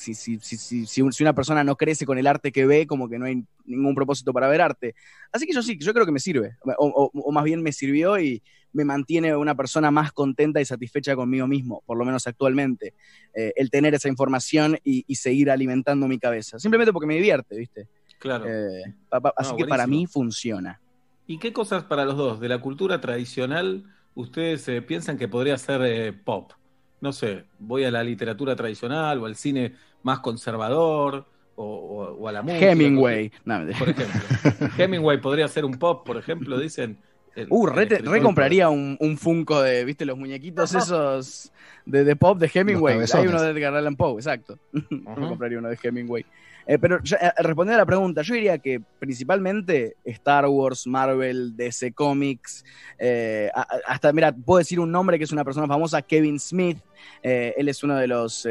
si, 0.00 0.14
si, 0.14 0.38
si, 0.40 0.56
si, 0.56 0.86
si 0.86 1.02
un- 1.02 1.12
si 1.12 1.22
una 1.22 1.34
persona 1.34 1.62
no 1.62 1.76
crece 1.76 2.06
con 2.06 2.18
el 2.18 2.26
arte 2.26 2.50
que 2.52 2.66
ve, 2.66 2.86
como 2.86 3.08
que 3.08 3.18
no 3.18 3.26
hay 3.26 3.44
ningún 3.64 3.94
propósito 3.94 4.32
para 4.32 4.48
ver 4.48 4.60
arte. 4.60 4.94
Así 5.32 5.46
que 5.46 5.52
yo 5.52 5.62
sí, 5.62 5.78
yo 5.80 5.92
creo 5.92 6.06
que 6.06 6.12
me 6.12 6.18
sirve, 6.20 6.56
o, 6.78 6.86
o- 6.86 7.10
o 7.12 7.32
más 7.32 7.44
bien 7.44 7.62
me 7.62 7.72
sirvió 7.72 8.18
y 8.18 8.42
me 8.72 8.84
mantiene 8.84 9.34
una 9.36 9.54
persona 9.54 9.90
más 9.90 10.12
contenta 10.12 10.60
y 10.60 10.64
satisfecha 10.64 11.14
conmigo 11.16 11.46
mismo, 11.46 11.82
por 11.86 11.98
lo 11.98 12.04
menos 12.04 12.26
actualmente, 12.26 12.94
eh, 13.34 13.52
el 13.56 13.68
tener 13.70 13.94
esa 13.94 14.08
información 14.08 14.78
y, 14.84 15.04
y 15.06 15.14
seguir 15.16 15.50
alimentando 15.50 16.06
mi 16.08 16.18
cabeza, 16.18 16.58
simplemente 16.58 16.92
porque 16.92 17.06
me 17.06 17.14
divierte, 17.16 17.56
¿viste? 17.56 17.88
Claro. 18.18 18.46
Eh, 18.48 18.94
pa- 19.08 19.20
pa- 19.20 19.34
así 19.36 19.50
No, 19.50 19.56
que 19.56 19.66
para 19.66 19.86
mí 19.86 20.06
funciona. 20.06 20.80
¿Y 21.26 21.38
qué 21.38 21.52
cosas 21.52 21.84
para 21.84 22.04
los 22.04 22.16
dos 22.16 22.40
de 22.40 22.48
la 22.48 22.58
cultura 22.60 23.00
tradicional 23.00 23.84
ustedes 24.14 24.66
eh, 24.68 24.82
piensan 24.82 25.16
que 25.18 25.28
podría 25.28 25.56
ser 25.58 26.22
pop? 26.24 26.52
No 27.00 27.12
sé, 27.12 27.44
voy 27.58 27.84
a 27.84 27.90
la 27.90 28.04
literatura 28.04 28.54
tradicional 28.54 29.18
o 29.20 29.26
al 29.26 29.34
cine 29.36 29.72
más 30.02 30.20
conservador 30.20 31.26
o, 31.56 31.64
o- 31.64 32.12
o 32.14 32.28
a 32.28 32.32
la 32.32 32.42
música. 32.42 32.70
Hemingway. 32.72 33.30
No, 33.44 33.60
Por 33.78 33.88
ejemplo. 33.90 34.68
Hemingway 34.78 35.20
podría 35.20 35.46
ser 35.48 35.64
un 35.64 35.72
pop, 35.74 36.06
por 36.06 36.16
ejemplo, 36.16 36.58
dicen. 36.58 36.98
el- 37.36 37.46
Uh, 37.50 37.68
el 37.68 37.74
re, 37.74 37.86
te- 37.86 37.98
re 37.98 38.20
compraría 38.22 38.68
un, 38.70 38.96
un 39.00 39.16
Funko 39.18 39.62
de, 39.62 39.84
¿viste? 39.84 40.04
Los 40.04 40.18
muñequitos 40.18 40.74
esos 40.74 41.52
de, 41.86 42.04
de 42.04 42.16
pop 42.16 42.38
de 42.38 42.50
Hemingway. 42.52 42.98
Los 43.00 43.14
Hay 43.14 43.26
uno 43.26 43.40
de 43.42 43.50
Edgar 43.50 43.74
Allan 43.74 43.96
Poe, 43.96 44.14
exacto. 44.14 44.58
Me 44.90 45.28
compraría 45.28 45.58
uno 45.58 45.68
de 45.68 45.78
Hemingway. 45.82 46.24
Eh, 46.70 46.78
pero 46.78 46.98
eh, 46.98 47.32
respondiendo 47.38 47.74
a 47.74 47.78
la 47.78 47.86
pregunta, 47.86 48.22
yo 48.22 48.34
diría 48.34 48.56
que 48.58 48.80
principalmente 49.00 49.96
Star 50.04 50.46
Wars, 50.46 50.86
Marvel, 50.86 51.56
DC 51.56 51.92
Comics, 51.94 52.64
eh, 52.96 53.50
hasta, 53.88 54.12
mira, 54.12 54.30
puedo 54.30 54.58
decir 54.58 54.78
un 54.78 54.92
nombre 54.92 55.18
que 55.18 55.24
es 55.24 55.32
una 55.32 55.42
persona 55.42 55.66
famosa, 55.66 56.00
Kevin 56.00 56.38
Smith. 56.38 56.78
Eh, 57.24 57.54
él 57.56 57.68
es 57.68 57.82
uno 57.82 57.96
de 57.96 58.06
los 58.06 58.46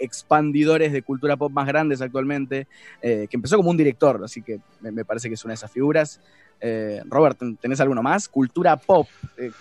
expandidores 0.00 0.90
de 0.90 1.02
cultura 1.02 1.36
pop 1.36 1.52
más 1.52 1.68
grandes 1.68 2.02
actualmente, 2.02 2.66
que 3.00 3.28
empezó 3.30 3.56
como 3.56 3.70
un 3.70 3.76
director, 3.76 4.20
así 4.24 4.42
que 4.42 4.58
me, 4.80 4.90
me 4.90 5.04
parece 5.04 5.28
que 5.28 5.34
es 5.34 5.44
una 5.44 5.52
de 5.52 5.56
esas 5.56 5.70
figuras. 5.70 6.20
Robert, 7.06 7.38
¿tenés 7.60 7.80
alguno 7.80 8.02
más? 8.02 8.28
Cultura 8.28 8.76
pop, 8.76 9.06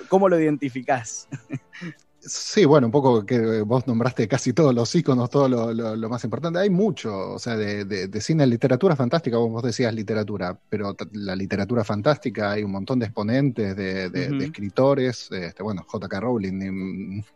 ¿cómo 0.07 0.27
lo 0.27 0.39
identificás? 0.39 1.27
Sí, 2.21 2.65
bueno, 2.65 2.87
un 2.87 2.91
poco 2.91 3.25
que 3.25 3.61
vos 3.61 3.87
nombraste 3.87 4.27
casi 4.27 4.51
todos 4.51 4.75
los 4.75 4.93
iconos, 4.93 5.29
todo 5.29 5.47
lo, 5.47 5.73
lo- 5.73 5.95
lo 5.95 6.09
más 6.09 6.23
importante. 6.25 6.59
Hay 6.59 6.69
mucho, 6.69 7.31
o 7.33 7.39
sea, 7.39 7.55
de, 7.55 7.85
de- 7.85 8.07
de 8.07 8.21
cine, 8.21 8.45
literatura 8.45 8.95
fantástica, 8.95 9.37
vos, 9.37 9.49
vos 9.49 9.63
decías 9.63 9.93
literatura, 9.93 10.59
pero 10.67 10.95
la 11.13 11.35
literatura 11.35 11.83
fantástica 11.85 12.51
hay 12.51 12.63
un 12.63 12.71
montón 12.71 12.99
de 12.99 13.05
exponentes, 13.05 13.75
de, 13.75 14.09
de- 14.09 14.27
de 14.27 14.35
Ujú. 14.35 14.43
escritores, 14.43 15.31
este, 15.31 15.63
bueno, 15.63 15.83
J.K. 15.87 16.19
Rowling, 16.19 16.53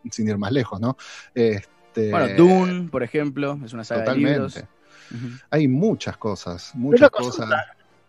ni- 0.04 0.10
sin 0.12 0.28
ir 0.28 0.38
más 0.38 0.52
lejos, 0.52 0.82
¿no? 0.82 0.98
Este, 1.34 2.12
Bueno, 2.12 2.28
Dune, 2.36 2.90
por 2.90 3.04
ejemplo, 3.04 3.58
es 3.64 3.72
una 3.72 3.86
saga 3.86 4.04
de 4.04 4.16
libros. 4.18 4.54
Totalmente. 4.54 5.40
Hay 5.50 5.68
muchas 5.70 6.18
cosas, 6.18 6.72
muchas 6.74 7.10
cosas. 7.10 7.48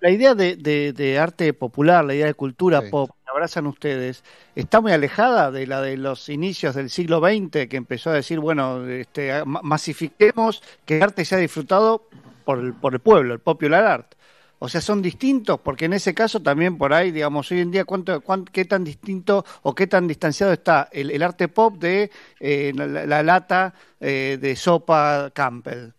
La 0.01 0.11
idea 0.11 0.35
de, 0.35 0.57
de- 0.57 0.93
de 0.93 1.19
arte 1.19 1.53
popular, 1.55 2.05
la 2.05 2.15
idea 2.15 2.27
de 2.27 2.35
cultura 2.35 2.83
pop 2.91 3.11
abrazan 3.35 3.67
ustedes, 3.67 4.25
está 4.55 4.81
muy 4.81 4.93
alejada 4.93 5.51
de 5.51 5.67
la 5.67 5.81
de 5.83 5.97
los 5.97 6.29
inicios 6.29 6.75
del 6.75 6.91
siglo 6.91 7.21
XX, 7.21 7.69
que 7.69 7.77
empezó 7.77 8.11
a 8.11 8.15
decir, 8.15 8.41
bueno, 8.41 8.87
este, 8.89 9.45
ma- 9.45 9.61
masifiquemos 9.63 10.63
que 10.87 10.99
el 10.99 11.03
arte 11.03 11.25
sea 11.25 11.39
disfrutado 11.39 12.09
por 12.45 12.59
el, 12.59 12.75
por 12.75 12.95
el 12.95 13.01
pueblo, 13.01 13.35
el 13.35 13.41
popular 13.41 13.85
art. 13.87 14.15
O 14.61 14.69
sea, 14.69 14.81
son 14.81 15.03
distintos, 15.03 15.61
porque 15.61 15.85
en 15.87 15.93
ese 15.93 16.15
caso 16.15 16.41
también 16.41 16.79
por 16.79 16.95
ahí, 16.95 17.11
digamos, 17.11 17.51
hoy 17.51 17.61
en 17.61 17.71
día, 17.71 17.85
¿cuánto, 17.85 18.21
cuán- 18.23 18.45
¿qué 18.47 18.65
tan 18.65 18.85
distinto 18.85 19.45
o 19.63 19.75
qué 19.75 19.87
tan 19.87 20.07
distanciado 20.07 20.53
está 20.53 20.89
el, 20.93 21.23
arte 21.23 21.49
pop 21.49 21.77
de 21.79 22.11
eh, 22.41 22.73
la- 22.75 22.87
la 23.07 23.23
lata 23.23 23.75
eh, 24.01 24.39
de 24.41 24.57
sopa 24.57 25.31
Campbell? 25.35 25.91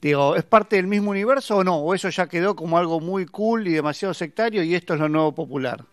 Digo, 0.00 0.36
¿es 0.36 0.44
parte 0.44 0.76
del 0.76 0.86
mismo 0.86 1.10
universo 1.10 1.56
o 1.58 1.64
no? 1.64 1.76
¿O 1.78 1.94
eso 1.94 2.08
ya 2.10 2.26
quedó 2.28 2.54
como 2.56 2.78
algo 2.78 3.00
muy 3.00 3.26
cool 3.26 3.66
y 3.68 3.72
demasiado 3.72 4.14
sectario 4.14 4.62
y 4.62 4.74
esto 4.74 4.94
es 4.94 5.00
lo 5.00 5.08
nuevo 5.08 5.34
popular? 5.34 5.84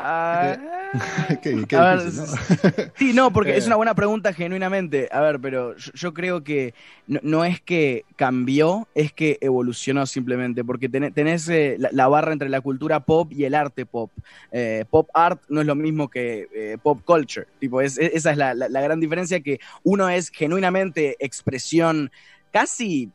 Ah, 0.00 0.56
Qué- 1.42 1.64
qué 1.68 1.76
A 1.76 1.94
ver, 1.96 2.04
difícil, 2.04 2.24
¿no? 2.24 2.92
Sí, 2.96 3.12
no, 3.12 3.32
porque 3.32 3.50
Eh. 3.50 3.56
es 3.58 3.66
una 3.66 3.76
buena 3.76 3.94
pregunta 3.94 4.32
genuinamente. 4.32 5.08
A 5.12 5.20
ver, 5.20 5.40
pero 5.40 5.76
yo, 5.76 5.92
yo 5.92 6.14
creo 6.14 6.42
que 6.44 6.72
no, 7.06 7.20
no 7.22 7.44
es 7.44 7.60
que 7.60 8.04
cambió, 8.16 8.88
es 8.94 9.12
que 9.12 9.38
evolucionó 9.40 10.06
simplemente, 10.06 10.64
porque 10.64 10.88
tenés, 10.88 11.12
tenés, 11.14 11.48
eh, 11.48 11.76
la, 11.78 11.90
la 11.92 12.08
barra 12.08 12.32
entre 12.32 12.48
la 12.48 12.60
cultura 12.60 13.00
pop 13.00 13.30
y 13.32 13.44
el 13.44 13.54
arte 13.54 13.84
pop. 13.86 14.10
Eh, 14.52 14.84
pop 14.88 15.08
art 15.14 15.42
no 15.48 15.60
es 15.60 15.66
lo 15.66 15.74
mismo 15.74 16.08
que 16.08 16.48
eh, 16.54 16.78
pop 16.82 17.00
culture. 17.04 17.46
Tipo, 17.58 17.80
es, 17.80 17.98
es- 17.98 18.14
esa 18.14 18.30
es 18.30 18.36
la, 18.38 18.54
la- 18.54 18.68
la 18.68 18.80
gran 18.80 19.00
diferencia, 19.00 19.40
que 19.40 19.58
uno 19.82 20.08
es 20.08 20.30
genuinamente 20.30 21.16
expresión 21.18 22.10
casi 22.50 23.10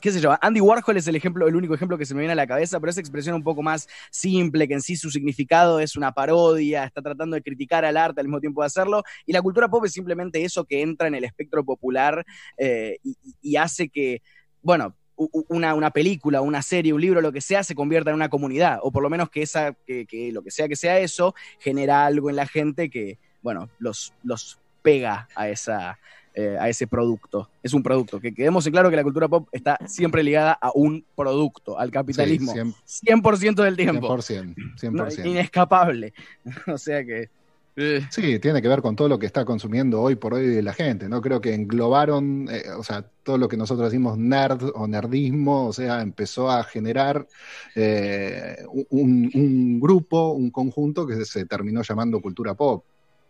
qué 0.00 0.12
Andy 0.40 0.60
Warhol 0.60 0.96
es 0.96 1.08
el 1.08 1.16
ejemplo, 1.16 1.48
el 1.48 1.56
único 1.56 1.74
ejemplo 1.74 1.98
que 1.98 2.06
se 2.06 2.14
me 2.14 2.20
viene 2.20 2.32
a 2.32 2.36
la 2.36 2.46
cabeza, 2.46 2.78
pero 2.80 2.90
esa 2.90 3.00
expresión 3.00 3.34
un 3.34 3.42
poco 3.42 3.62
más 3.62 3.88
simple, 4.10 4.68
que 4.68 4.74
en 4.74 4.82
sí 4.82 4.96
su 4.96 5.10
significado 5.10 5.80
es 5.80 5.96
una 5.96 6.12
parodia, 6.12 6.84
está 6.84 7.02
tratando 7.02 7.34
de 7.34 7.42
criticar 7.42 7.84
al 7.84 7.96
arte 7.96 8.20
al 8.20 8.26
mismo 8.26 8.40
tiempo 8.40 8.62
de 8.62 8.66
hacerlo, 8.66 9.02
y 9.24 9.32
la 9.32 9.42
cultura 9.42 9.68
pop 9.68 9.84
es 9.84 9.92
simplemente 9.92 10.44
eso 10.44 10.64
que 10.64 10.82
entra 10.82 11.08
en 11.08 11.14
el 11.14 11.24
espectro 11.24 11.64
popular 11.64 12.24
eh, 12.56 12.98
y, 13.42 13.56
hace 13.56 13.88
que, 13.88 14.22
bueno, 14.62 14.94
una, 15.16 15.74
una 15.74 15.90
película, 15.90 16.42
una 16.42 16.60
serie, 16.60 16.92
un 16.92 17.00
libro, 17.00 17.20
lo 17.20 17.32
que 17.32 17.40
sea, 17.40 17.64
se 17.64 17.74
convierta 17.74 18.10
en 18.10 18.16
una 18.16 18.28
comunidad, 18.28 18.78
o 18.82 18.92
por 18.92 19.02
lo 19.02 19.10
menos 19.10 19.30
que, 19.30 19.42
esa, 19.42 19.72
que, 19.86 20.06
que 20.06 20.30
lo 20.30 20.42
que 20.42 20.50
sea 20.50 20.68
que 20.68 20.76
sea 20.76 20.98
eso, 20.98 21.34
genera 21.58 22.04
algo 22.04 22.28
en 22.28 22.36
la 22.36 22.46
gente 22.46 22.90
que, 22.90 23.18
bueno, 23.42 23.70
los, 23.78 24.12
los 24.22 24.58
pega 24.82 25.28
a 25.34 25.48
esa, 25.48 25.98
eh, 26.38 26.54
a 26.60 26.68
ese 26.68 26.86
producto. 26.86 27.48
Es 27.62 27.72
un 27.72 27.82
producto. 27.82 28.20
Que 28.20 28.34
quedemos 28.34 28.66
en 28.66 28.72
claro 28.72 28.90
que 28.90 28.96
la 28.96 29.02
cultura 29.02 29.26
pop 29.26 29.48
está 29.52 29.78
siempre 29.86 30.22
ligada 30.22 30.52
a 30.52 30.70
un 30.74 31.02
producto, 31.14 31.78
al 31.78 31.90
capitalismo. 31.90 32.52
Sí, 32.84 33.06
100% 33.06 33.54
del 33.62 33.74
tiempo. 33.74 34.06
100%, 34.06 34.54
100%. 34.78 34.90
No, 34.90 35.30
inescapable. 35.30 36.12
o 36.66 36.76
sea 36.76 37.02
que. 37.06 37.30
eh, 37.76 38.06
Sí, 38.10 38.38
tiene 38.38 38.60
que 38.60 38.68
ver 38.68 38.82
con 38.82 38.96
todo 38.96 39.08
lo 39.08 39.18
que 39.18 39.24
está 39.24 39.46
consumiendo 39.46 40.02
hoy 40.02 40.16
por 40.16 40.34
hoy 40.34 40.46
de 40.46 40.62
la 40.62 40.74
gente, 40.74 41.08
¿no? 41.08 41.22
Creo 41.22 41.40
que 41.40 41.54
englobaron, 41.54 42.48
eh, 42.50 42.64
o 42.76 42.84
sea, 42.84 43.06
todo 43.22 43.38
lo 43.38 43.48
que 43.48 43.56
nosotros 43.56 43.90
decimos 43.90 44.18
nerd 44.18 44.72
o 44.74 44.86
nerdismo, 44.86 45.68
o 45.68 45.72
sea, 45.72 46.02
empezó 46.02 46.50
a 46.50 46.64
generar 46.64 47.26
eh, 47.74 48.58
un, 48.90 49.30
un 49.32 49.80
grupo, 49.80 50.32
un 50.32 50.50
conjunto 50.50 51.06
que 51.06 51.24
se 51.24 51.46
terminó 51.46 51.80
llamando 51.80 52.20
cultura 52.20 52.52
pop. 52.52 52.84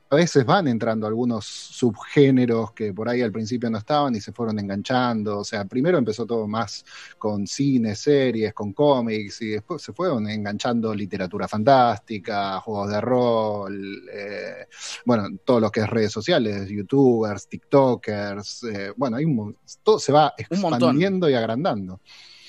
A 0.09 0.16
veces 0.16 0.45
van 0.45 0.69
entrando 0.69 1.07
algunos 1.07 1.45
subgéneros 1.45 2.73
que 2.73 2.93
por 2.93 3.09
ahí 3.09 3.23
al 3.23 3.33
principio 3.33 3.69
no 3.70 3.78
estaban 3.78 4.15
y 4.15 4.20
se 4.20 4.33
fueron 4.33 4.59
enganchando. 4.59 5.39
O 5.39 5.45
sea, 5.45 5.65
primero 5.65 5.99
empezó 5.99 6.24
todo 6.27 6.47
más 6.47 6.85
con 7.19 7.47
cine, 7.47 7.97
series, 7.97 8.55
con 8.55 8.73
cómics 8.73 9.43
y 9.43 9.49
después 9.49 9.83
se 9.83 9.93
fueron 9.93 10.28
enganchando 10.28 10.95
literatura 10.95 11.49
fantástica, 11.49 12.61
juegos 12.61 12.91
de 12.91 13.01
rol, 13.01 14.09
eh, 14.12 14.66
bueno, 15.05 15.28
todo 15.45 15.61
lo 15.61 15.70
que 15.70 15.81
es 15.81 15.91
redes 15.91 16.12
sociales, 16.12 16.69
youtubers, 16.69 17.49
tiktokers, 17.49 18.62
eh, 18.65 18.93
bueno, 18.97 19.16
hay 19.16 19.24
un 19.24 19.57
todo 19.83 19.99
se 19.99 20.12
va 20.12 20.35
expandiendo 20.37 21.28
y 21.28 21.35
agrandando. 21.35 22.01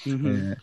Eh, 0.05 0.55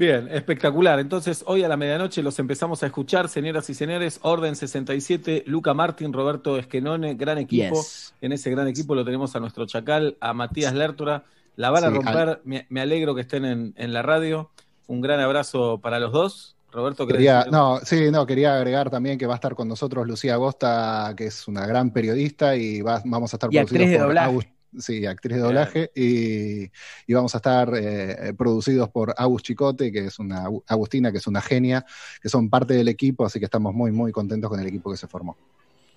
Bien, 0.00 0.28
espectacular. 0.32 0.98
Entonces, 0.98 1.44
hoy 1.46 1.62
a 1.62 1.68
la 1.68 1.76
medianoche 1.76 2.22
los 2.22 2.38
empezamos 2.38 2.82
a 2.82 2.86
escuchar, 2.86 3.28
señoras 3.28 3.68
y 3.68 3.74
señores. 3.74 4.18
Orden 4.22 4.56
67, 4.56 5.44
Luca 5.46 5.74
Martín, 5.74 6.14
Roberto 6.14 6.56
Esquenone, 6.56 7.16
gran 7.16 7.36
equipo. 7.36 7.74
Yes. 7.76 8.14
En 8.22 8.32
ese 8.32 8.50
gran 8.50 8.66
equipo 8.66 8.94
lo 8.94 9.04
tenemos 9.04 9.36
a 9.36 9.40
nuestro 9.40 9.66
chacal, 9.66 10.16
a 10.18 10.32
Matías 10.32 10.72
Lertura. 10.72 11.24
La 11.56 11.68
van 11.68 11.84
a 11.84 11.90
romper. 11.90 12.40
Me, 12.44 12.64
me 12.70 12.80
alegro 12.80 13.14
que 13.14 13.20
estén 13.20 13.44
en, 13.44 13.74
en 13.76 13.92
la 13.92 14.00
radio. 14.00 14.48
Un 14.86 15.02
gran 15.02 15.20
abrazo 15.20 15.76
para 15.82 16.00
los 16.00 16.12
dos. 16.12 16.56
Roberto, 16.72 17.06
¿querés 17.06 17.18
Quería, 17.18 17.44
no, 17.50 17.80
sí, 17.84 18.10
no, 18.10 18.24
quería 18.24 18.54
agregar 18.54 18.88
también 18.88 19.18
que 19.18 19.26
va 19.26 19.34
a 19.34 19.36
estar 19.36 19.54
con 19.54 19.68
nosotros 19.68 20.06
Lucía 20.06 20.32
Agosta, 20.32 21.12
que 21.14 21.26
es 21.26 21.46
una 21.46 21.66
gran 21.66 21.90
periodista, 21.92 22.56
y 22.56 22.80
va- 22.80 23.02
vamos 23.04 23.34
a 23.34 23.36
estar 23.36 23.52
Y 23.52 23.58
actriz 23.58 23.90
de 23.90 23.98
por 23.98 24.06
doblaje. 24.06 24.50
Sí, 24.78 25.06
actriz 25.06 25.36
de 25.36 25.42
doblaje, 25.42 25.90
y, 25.94 26.70
y 27.06 27.14
vamos 27.14 27.34
a 27.34 27.38
estar 27.38 27.72
eh, 27.74 28.32
producidos 28.36 28.88
por 28.88 29.14
Agus 29.16 29.42
Chicote, 29.42 29.90
que 29.92 30.06
es 30.06 30.18
una 30.18 30.44
Agustina, 30.66 31.12
que 31.12 31.18
es 31.18 31.26
una 31.26 31.40
genia, 31.40 31.84
que 32.22 32.28
son 32.28 32.48
parte 32.50 32.74
del 32.74 32.88
equipo, 32.88 33.24
así 33.24 33.38
que 33.38 33.46
estamos 33.46 33.74
muy, 33.74 33.92
muy 33.92 34.12
contentos 34.12 34.50
con 34.50 34.60
el 34.60 34.66
equipo 34.66 34.90
que 34.90 34.96
se 34.96 35.06
formó. 35.06 35.36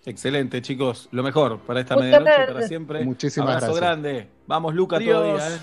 Excelente, 0.06 0.62
chicos. 0.62 1.08
Lo 1.12 1.24
mejor 1.24 1.60
para 1.60 1.80
esta 1.80 1.96
Muchas 1.96 2.08
medianoche, 2.10 2.32
gracias. 2.32 2.54
para 2.54 2.68
siempre. 2.68 3.06
Muchísimas 3.06 3.50
Abrazo 3.50 3.74
gracias. 3.74 3.82
grande. 3.82 4.28
Vamos, 4.48 4.76
Luca, 4.76 4.98
Adiós. 4.98 5.22
todavía. 5.22 5.56
¿eh? 5.56 5.60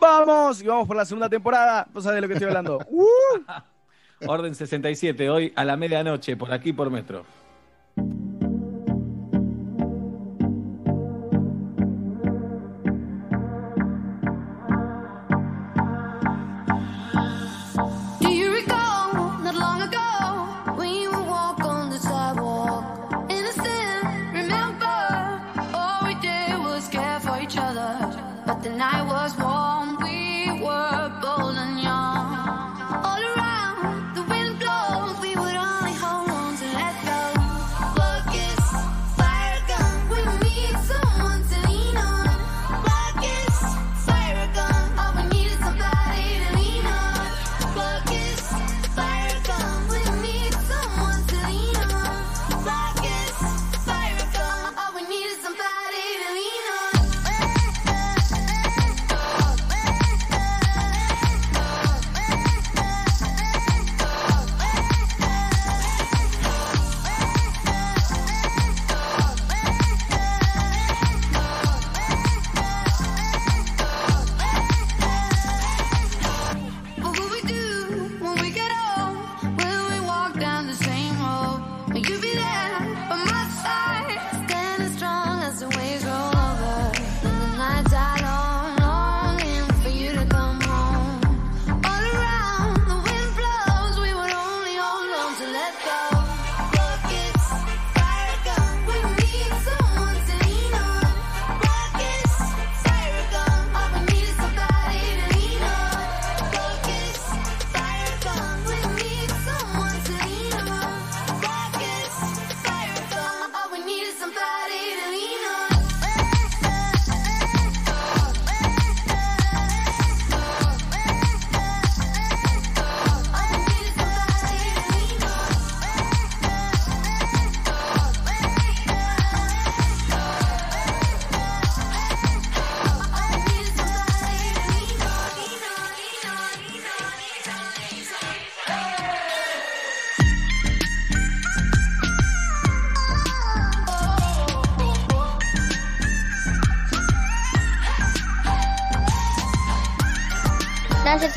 Vamos 0.00 0.62
y 0.62 0.66
vamos 0.66 0.88
por 0.88 0.96
la 0.96 1.04
segunda 1.04 1.28
temporada. 1.28 1.86
No 1.92 2.00
sabes 2.00 2.16
de 2.16 2.20
lo 2.22 2.28
que 2.28 2.34
estoy 2.34 2.48
hablando. 2.48 2.78
Uh. 2.90 4.28
Orden 4.30 4.54
67, 4.54 5.28
hoy 5.30 5.52
a 5.56 5.64
la 5.64 5.76
medianoche, 5.76 6.36
por 6.36 6.52
aquí 6.52 6.72
por 6.72 6.90
Metro. 6.90 7.24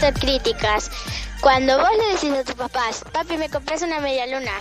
Aceptar 0.06 0.22
críticas. 0.22 0.92
Cuando 1.42 1.80
vos 1.80 1.90
le 1.98 2.14
decís 2.14 2.32
a 2.32 2.44
tus 2.44 2.54
papás, 2.54 3.04
papi, 3.12 3.38
me 3.38 3.50
compras 3.50 3.82
una 3.82 4.00
media 4.00 4.28
luna, 4.28 4.52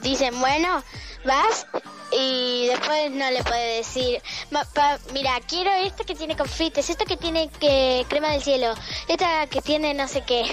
dicen, 0.00 0.38
bueno, 0.38 0.82
vas 1.24 1.66
y 2.12 2.66
después 2.68 3.10
no 3.10 3.28
le 3.32 3.42
puedes 3.42 3.84
decir, 3.86 4.22
"Ma- 4.52 4.64
pa- 4.64 4.98
mira, 5.12 5.32
quiero 5.48 5.72
esto 5.72 6.04
que 6.04 6.14
tiene 6.14 6.36
confites, 6.36 6.88
esto 6.88 7.04
que 7.04 7.16
tiene 7.16 7.48
que 7.58 8.06
crema 8.08 8.28
del 8.30 8.42
cielo, 8.44 8.74
esta 9.08 9.46
que 9.48 9.60
tiene 9.60 9.92
no 9.94 10.06
sé 10.06 10.22
qué. 10.22 10.44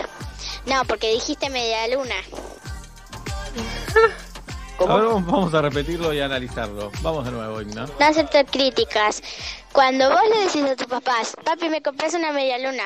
No, 0.66 0.84
porque 0.86 1.12
dijiste 1.14 1.50
media 1.52 1.88
luna. 1.96 2.16
Ahora 4.80 5.06
vamos- 5.10 5.54
a 5.54 5.62
repetirlo 5.62 6.12
y 6.14 6.22
analizarlo. 6.22 6.92
Vamos 7.02 7.26
de 7.26 7.32
nuevo, 7.32 7.62
Igna. 7.62 7.86
No 8.00 8.06
aceptar 8.06 8.46
críticas. 8.48 9.22
Cuando 9.74 10.10
vos 10.10 10.22
le 10.34 10.46
decís 10.46 10.64
a 10.64 10.76
tus 10.76 10.88
papás, 10.88 11.36
papi, 11.46 11.70
me 11.70 11.82
compras 11.84 12.14
una 12.16 12.32
media 12.32 12.58
luna, 12.58 12.84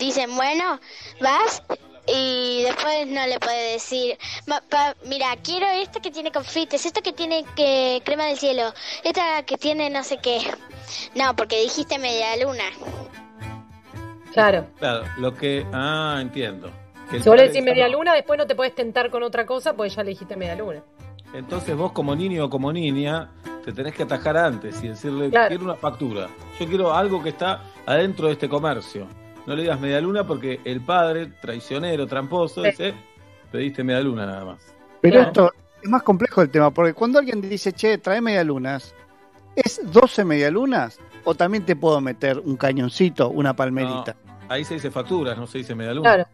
dicen, 0.00 0.34
bueno, 0.34 0.80
vas 1.20 1.62
y 2.08 2.62
después 2.64 3.06
no 3.06 3.24
le 3.26 3.38
puedes 3.38 3.74
decir, 3.74 4.18
"Ma- 4.46 4.62
pa- 4.68 4.96
mira, 5.06 5.36
quiero 5.44 5.66
esto 5.68 6.00
que 6.00 6.10
tiene 6.10 6.32
confites, 6.32 6.84
esto 6.84 7.02
que 7.02 7.12
tiene 7.12 7.44
que 7.54 8.02
crema 8.04 8.24
del 8.24 8.36
cielo, 8.38 8.72
esta 9.04 9.44
que 9.44 9.56
tiene 9.56 9.90
no 9.90 10.02
sé 10.02 10.16
qué. 10.18 10.40
No, 11.14 11.36
porque 11.36 11.60
dijiste 11.60 11.98
media 11.98 12.36
luna. 12.44 12.64
Claro. 14.32 14.66
Claro, 14.78 15.04
lo 15.18 15.34
que. 15.34 15.66
Ah, 15.72 16.18
entiendo. 16.20 16.70
Que 17.10 17.20
Si 17.20 17.28
vos 17.28 17.36
le 17.36 17.48
decís 17.48 17.62
media 17.62 17.88
luna, 17.88 18.14
después 18.14 18.38
no 18.38 18.46
te 18.46 18.54
puedes 18.54 18.74
tentar 18.74 19.10
con 19.10 19.22
otra 19.22 19.44
cosa 19.44 19.74
porque 19.74 19.90
ya 19.90 20.02
le 20.04 20.10
dijiste 20.10 20.36
media 20.36 20.54
luna. 20.54 20.82
Entonces 21.34 21.76
vos 21.76 21.92
como 21.92 22.14
niño 22.14 22.44
o 22.46 22.50
como 22.50 22.72
niña 22.72 23.30
te 23.64 23.72
tenés 23.72 23.94
que 23.94 24.04
atajar 24.04 24.36
antes 24.36 24.82
y 24.82 24.88
decirle, 24.88 25.30
Claro. 25.30 25.48
quiero 25.48 25.64
una 25.64 25.74
factura. 25.74 26.28
Yo 26.58 26.66
quiero 26.66 26.92
algo 26.94 27.22
que 27.22 27.28
está 27.30 27.60
adentro 27.86 28.26
de 28.28 28.32
este 28.34 28.48
comercio. 28.48 29.06
No 29.50 29.56
le 29.56 29.62
digas 29.62 29.80
media 29.80 30.00
luna 30.00 30.24
porque 30.24 30.60
el 30.64 30.80
padre, 30.80 31.26
traicionero, 31.42 32.06
tramposo, 32.06 32.62
Sí. 32.62 32.70
dice, 32.70 32.94
pediste 33.50 33.82
media 33.82 34.00
luna 34.00 34.24
nada 34.24 34.44
más. 34.44 34.72
Pero 35.00 35.14
Claro. 35.16 35.26
esto 35.26 35.52
es 35.82 35.90
más 35.90 36.04
complejo 36.04 36.40
el 36.42 36.50
tema, 36.50 36.70
porque 36.70 36.94
cuando 36.94 37.18
alguien 37.18 37.40
dice, 37.40 37.72
che, 37.72 37.98
trae 37.98 38.20
medialunas, 38.20 38.94
¿es 39.56 39.80
12 39.90 40.24
medialunas? 40.24 41.00
¿O 41.24 41.34
también 41.34 41.64
te 41.66 41.74
puedo 41.74 42.00
meter 42.00 42.38
un 42.38 42.56
cañoncito, 42.56 43.28
una 43.28 43.52
palmerita? 43.56 44.14
Ahí 44.48 44.64
se 44.64 44.74
dice 44.74 44.88
facturas, 44.92 45.36
no 45.36 45.48
se 45.48 45.58
dice 45.58 45.74
media 45.74 45.94
luna. 45.94 46.14
Claro. 46.14 46.28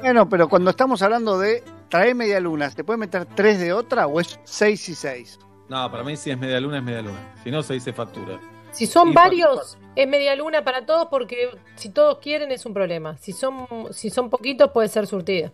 Bueno, 0.00 0.28
pero 0.28 0.48
cuando 0.48 0.70
estamos 0.70 1.02
hablando 1.02 1.40
de 1.40 1.64
trae 1.88 2.14
medialunas, 2.14 2.76
¿te 2.76 2.84
puede 2.84 2.96
meter 2.98 3.24
tres 3.34 3.58
de 3.58 3.72
otra 3.72 4.06
o 4.06 4.20
es 4.20 4.38
6 4.44 4.88
y 4.88 4.94
6? 4.94 5.40
No, 5.68 5.90
para 5.90 6.04
mí 6.04 6.16
si 6.16 6.30
es 6.30 6.38
media 6.38 6.60
luna 6.60 6.78
es 6.78 6.84
media 6.84 7.02
luna. 7.02 7.34
Si 7.42 7.50
no, 7.50 7.60
se 7.64 7.74
dice 7.74 7.92
factura. 7.92 8.38
Si 8.70 8.86
son 8.86 9.08
Y 9.10 9.14
varios, 9.14 9.76
es 9.96 10.08
media 10.08 10.34
luna 10.36 10.64
para 10.64 10.86
todos 10.86 11.08
porque 11.10 11.50
si 11.76 11.90
todos 11.90 12.18
quieren 12.18 12.50
es 12.52 12.64
un 12.66 12.74
problema. 12.74 13.16
Si 13.18 13.32
son, 13.32 13.66
si 13.92 14.10
son 14.10 14.30
poquitos 14.30 14.70
puede 14.70 14.88
ser 14.88 15.06
surtida. 15.06 15.52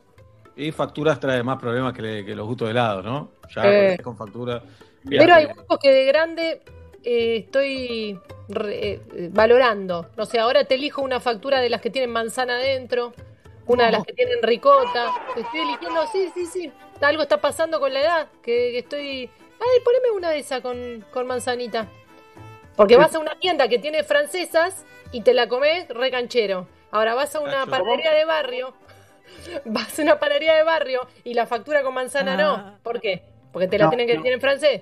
Y 0.56 0.72
facturas 0.72 1.20
trae 1.20 1.42
más 1.42 1.58
problemas 1.60 1.92
que, 1.92 2.02
le- 2.02 2.24
que 2.24 2.34
los 2.34 2.46
gustos 2.46 2.66
de 2.68 2.72
helado, 2.72 3.02
¿no? 3.02 3.30
Ya 3.54 3.62
Eh. 3.92 3.98
con 4.02 4.16
factura. 4.16 4.62
Pero 5.08 5.34
hay 5.34 5.46
huevos 5.46 5.78
que 5.80 5.90
de 5.90 6.04
grande 6.06 6.62
eh, 7.04 7.44
estoy 7.44 8.18
re- 8.48 8.94
eh, 8.94 9.30
valorando. 9.32 10.08
No 10.16 10.26
sé, 10.26 10.38
ahora 10.40 10.64
te 10.64 10.74
elijo 10.74 11.00
una 11.02 11.20
factura 11.20 11.60
de 11.60 11.70
las 11.70 11.80
que 11.80 11.90
tienen 11.90 12.10
manzana 12.10 12.56
adentro, 12.56 13.12
una 13.66 13.86
de 13.86 13.92
las 13.92 14.04
que 14.04 14.12
tienen 14.12 14.42
ricota. 14.42 15.12
Te 15.34 15.42
estoy 15.42 15.60
eligiendo, 15.60 16.00
sí, 16.12 16.28
sí, 16.34 16.46
sí. 16.46 16.72
Algo 17.00 17.22
está 17.22 17.40
pasando 17.40 17.78
con 17.78 17.94
la 17.94 18.00
edad, 18.00 18.28
que, 18.42 18.72
que 18.72 18.78
estoy... 18.78 19.30
Ay, 19.60 19.80
poneme 19.84 20.10
una 20.10 20.30
de 20.30 20.40
esas 20.40 20.60
con, 20.60 21.04
con 21.12 21.26
manzanita. 21.28 21.88
Porque 22.78 22.96
vas 22.96 23.14
a 23.14 23.18
una 23.18 23.38
tienda 23.38 23.68
que 23.68 23.78
tiene 23.78 24.02
francesas 24.04 24.86
y 25.12 25.20
te 25.20 25.34
la 25.34 25.48
comes 25.48 25.86
re 25.88 26.10
canchero. 26.10 26.66
Ahora 26.90 27.14
vas 27.14 27.34
a 27.34 27.40
una 27.40 27.66
panadería 27.66 28.12
de 28.14 28.24
barrio, 28.24 28.72
vas 29.66 29.98
a 29.98 30.02
una 30.02 30.18
panadería 30.18 30.54
de 30.54 30.62
barrio 30.62 31.00
y 31.24 31.34
la 31.34 31.44
factura 31.46 31.82
con 31.82 31.92
manzana 31.92 32.36
no. 32.36 32.78
¿Por 32.82 33.00
qué? 33.00 33.22
Porque 33.52 33.68
te 33.68 33.76
la 33.78 33.84
No, 33.84 33.90
tienen 33.90 34.06
que 34.06 34.14
no. 34.14 34.20
decir 34.22 34.32
en 34.32 34.40
francés. 34.40 34.80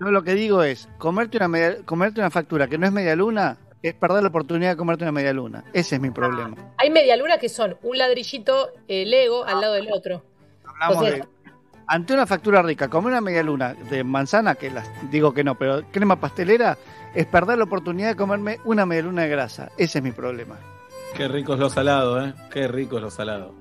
No, 0.00 0.10
lo 0.10 0.22
que 0.22 0.34
digo 0.34 0.62
es, 0.64 0.88
comerte 0.98 1.36
una, 1.36 1.48
media- 1.48 1.76
comerte 1.84 2.20
una 2.20 2.30
factura 2.30 2.66
que 2.66 2.78
no 2.78 2.86
es 2.86 2.92
media 2.92 3.14
luna 3.14 3.58
es 3.82 3.94
perder 3.94 4.22
la 4.22 4.28
oportunidad 4.30 4.70
de 4.70 4.76
comerte 4.76 5.04
una 5.04 5.12
media 5.12 5.32
luna. 5.32 5.64
Ese 5.72 5.96
es 5.96 6.00
mi 6.00 6.10
problema. 6.10 6.56
Hay 6.78 6.90
media 6.90 7.16
luna 7.16 7.38
que 7.38 7.48
son 7.48 7.76
un 7.82 7.98
ladrillito 7.98 8.70
eh, 8.88 9.04
Lego 9.06 9.44
al 9.44 9.60
lado 9.60 9.74
del 9.74 9.92
otro. 9.92 10.24
Hablamos 10.64 11.04
Entonces, 11.06 11.20
de, 11.44 11.52
ante 11.86 12.12
una 12.14 12.26
factura 12.26 12.62
rica, 12.62 12.88
comer 12.88 13.12
una 13.12 13.20
media 13.20 13.42
luna 13.42 13.74
de 13.74 14.02
manzana, 14.04 14.54
que 14.56 14.70
las 14.70 14.88
digo 15.10 15.32
que 15.32 15.42
no, 15.44 15.56
pero 15.56 15.82
crema 15.92 16.16
pastelera, 16.20 16.76
es 17.14 17.26
perder 17.26 17.58
la 17.58 17.64
oportunidad 17.64 18.08
de 18.08 18.16
comerme 18.16 18.58
una 18.64 18.86
media 18.86 19.02
luna 19.02 19.22
de 19.22 19.28
grasa. 19.28 19.70
Ese 19.76 19.98
es 19.98 20.04
mi 20.04 20.12
problema. 20.12 20.58
Qué 21.16 21.28
rico 21.28 21.54
es 21.54 21.60
lo 21.60 21.70
salado, 21.70 22.22
¿eh? 22.22 22.34
Qué 22.50 22.68
rico 22.68 22.96
es 22.96 23.02
lo 23.02 23.10
salado. 23.10 23.54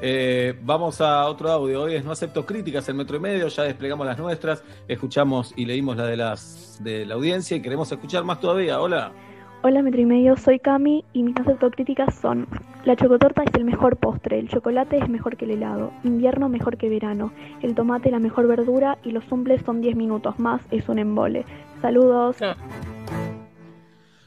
Eh, 0.00 0.56
vamos 0.62 1.00
a 1.00 1.26
otro 1.26 1.50
audio. 1.50 1.82
Hoy 1.82 1.96
es 1.96 2.04
No 2.04 2.12
acepto 2.12 2.46
críticas 2.46 2.88
en 2.88 2.96
metro 2.96 3.16
y 3.16 3.20
medio. 3.20 3.48
Ya 3.48 3.64
desplegamos 3.64 4.06
las 4.06 4.18
nuestras. 4.18 4.62
Escuchamos 4.86 5.52
y 5.56 5.66
leímos 5.66 5.96
la 5.96 6.06
de 6.06 6.16
las 6.16 6.78
de 6.80 7.04
la 7.04 7.14
audiencia 7.14 7.56
y 7.56 7.62
queremos 7.62 7.90
escuchar 7.90 8.24
más 8.24 8.40
todavía. 8.40 8.80
Hola. 8.80 9.12
Hola 9.62 9.82
Metro 9.82 10.00
y 10.00 10.06
Medio, 10.06 10.36
soy 10.36 10.60
Cami 10.60 11.04
y 11.12 11.22
mis 11.24 11.34
dos 11.34 11.48
autocríticas 11.48 12.14
son 12.14 12.46
La 12.84 12.94
chocotorta 12.94 13.42
es 13.42 13.52
el 13.54 13.64
mejor 13.64 13.96
postre, 13.96 14.38
el 14.38 14.48
chocolate 14.48 14.98
es 14.98 15.08
mejor 15.08 15.36
que 15.36 15.44
el 15.46 15.52
helado, 15.52 15.90
invierno 16.04 16.48
mejor 16.48 16.76
que 16.76 16.88
verano, 16.88 17.32
el 17.62 17.74
tomate 17.74 18.10
la 18.10 18.20
mejor 18.20 18.46
verdura 18.46 18.98
y 19.02 19.10
los 19.10 19.24
zumples 19.24 19.62
son 19.66 19.80
10 19.80 19.96
minutos 19.96 20.38
más, 20.38 20.62
es 20.70 20.88
un 20.88 20.98
embole. 21.00 21.44
Saludos. 21.82 22.36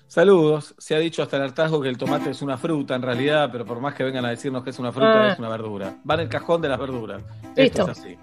Saludos. 0.08 0.76
Se 0.78 0.94
ha 0.95 0.99
dicho 0.99 1.24
hasta 1.24 1.38
el 1.38 1.44
hartazgo 1.44 1.82
que 1.82 1.88
el 1.88 1.98
tomate 1.98 2.32
es 2.32 2.41
una 2.41 2.58
fruta 2.58 2.95
en 2.95 3.02
realidad, 3.02 3.49
pero 3.49 3.66
por 3.66 3.80
más 3.80 3.94
que 3.94 4.03
vengan 4.03 4.26
a 4.26 4.30
decirnos 4.30 4.62
que 4.64 4.72
es 4.72 4.80
una 4.80 4.91
fruta, 4.91 5.30
Ah. 5.30 5.32
es 5.32 5.40
una 5.40 5.48
verdura. 5.48 5.95
Va 6.10 6.16
en 6.16 6.22
el 6.22 6.30
cajón 6.30 6.62
de 6.62 6.68
las 6.68 6.78
verduras. 6.80 7.24
Listo. 7.56 7.84
Esto 7.84 7.84
es 7.84 7.90
así. 7.90 8.18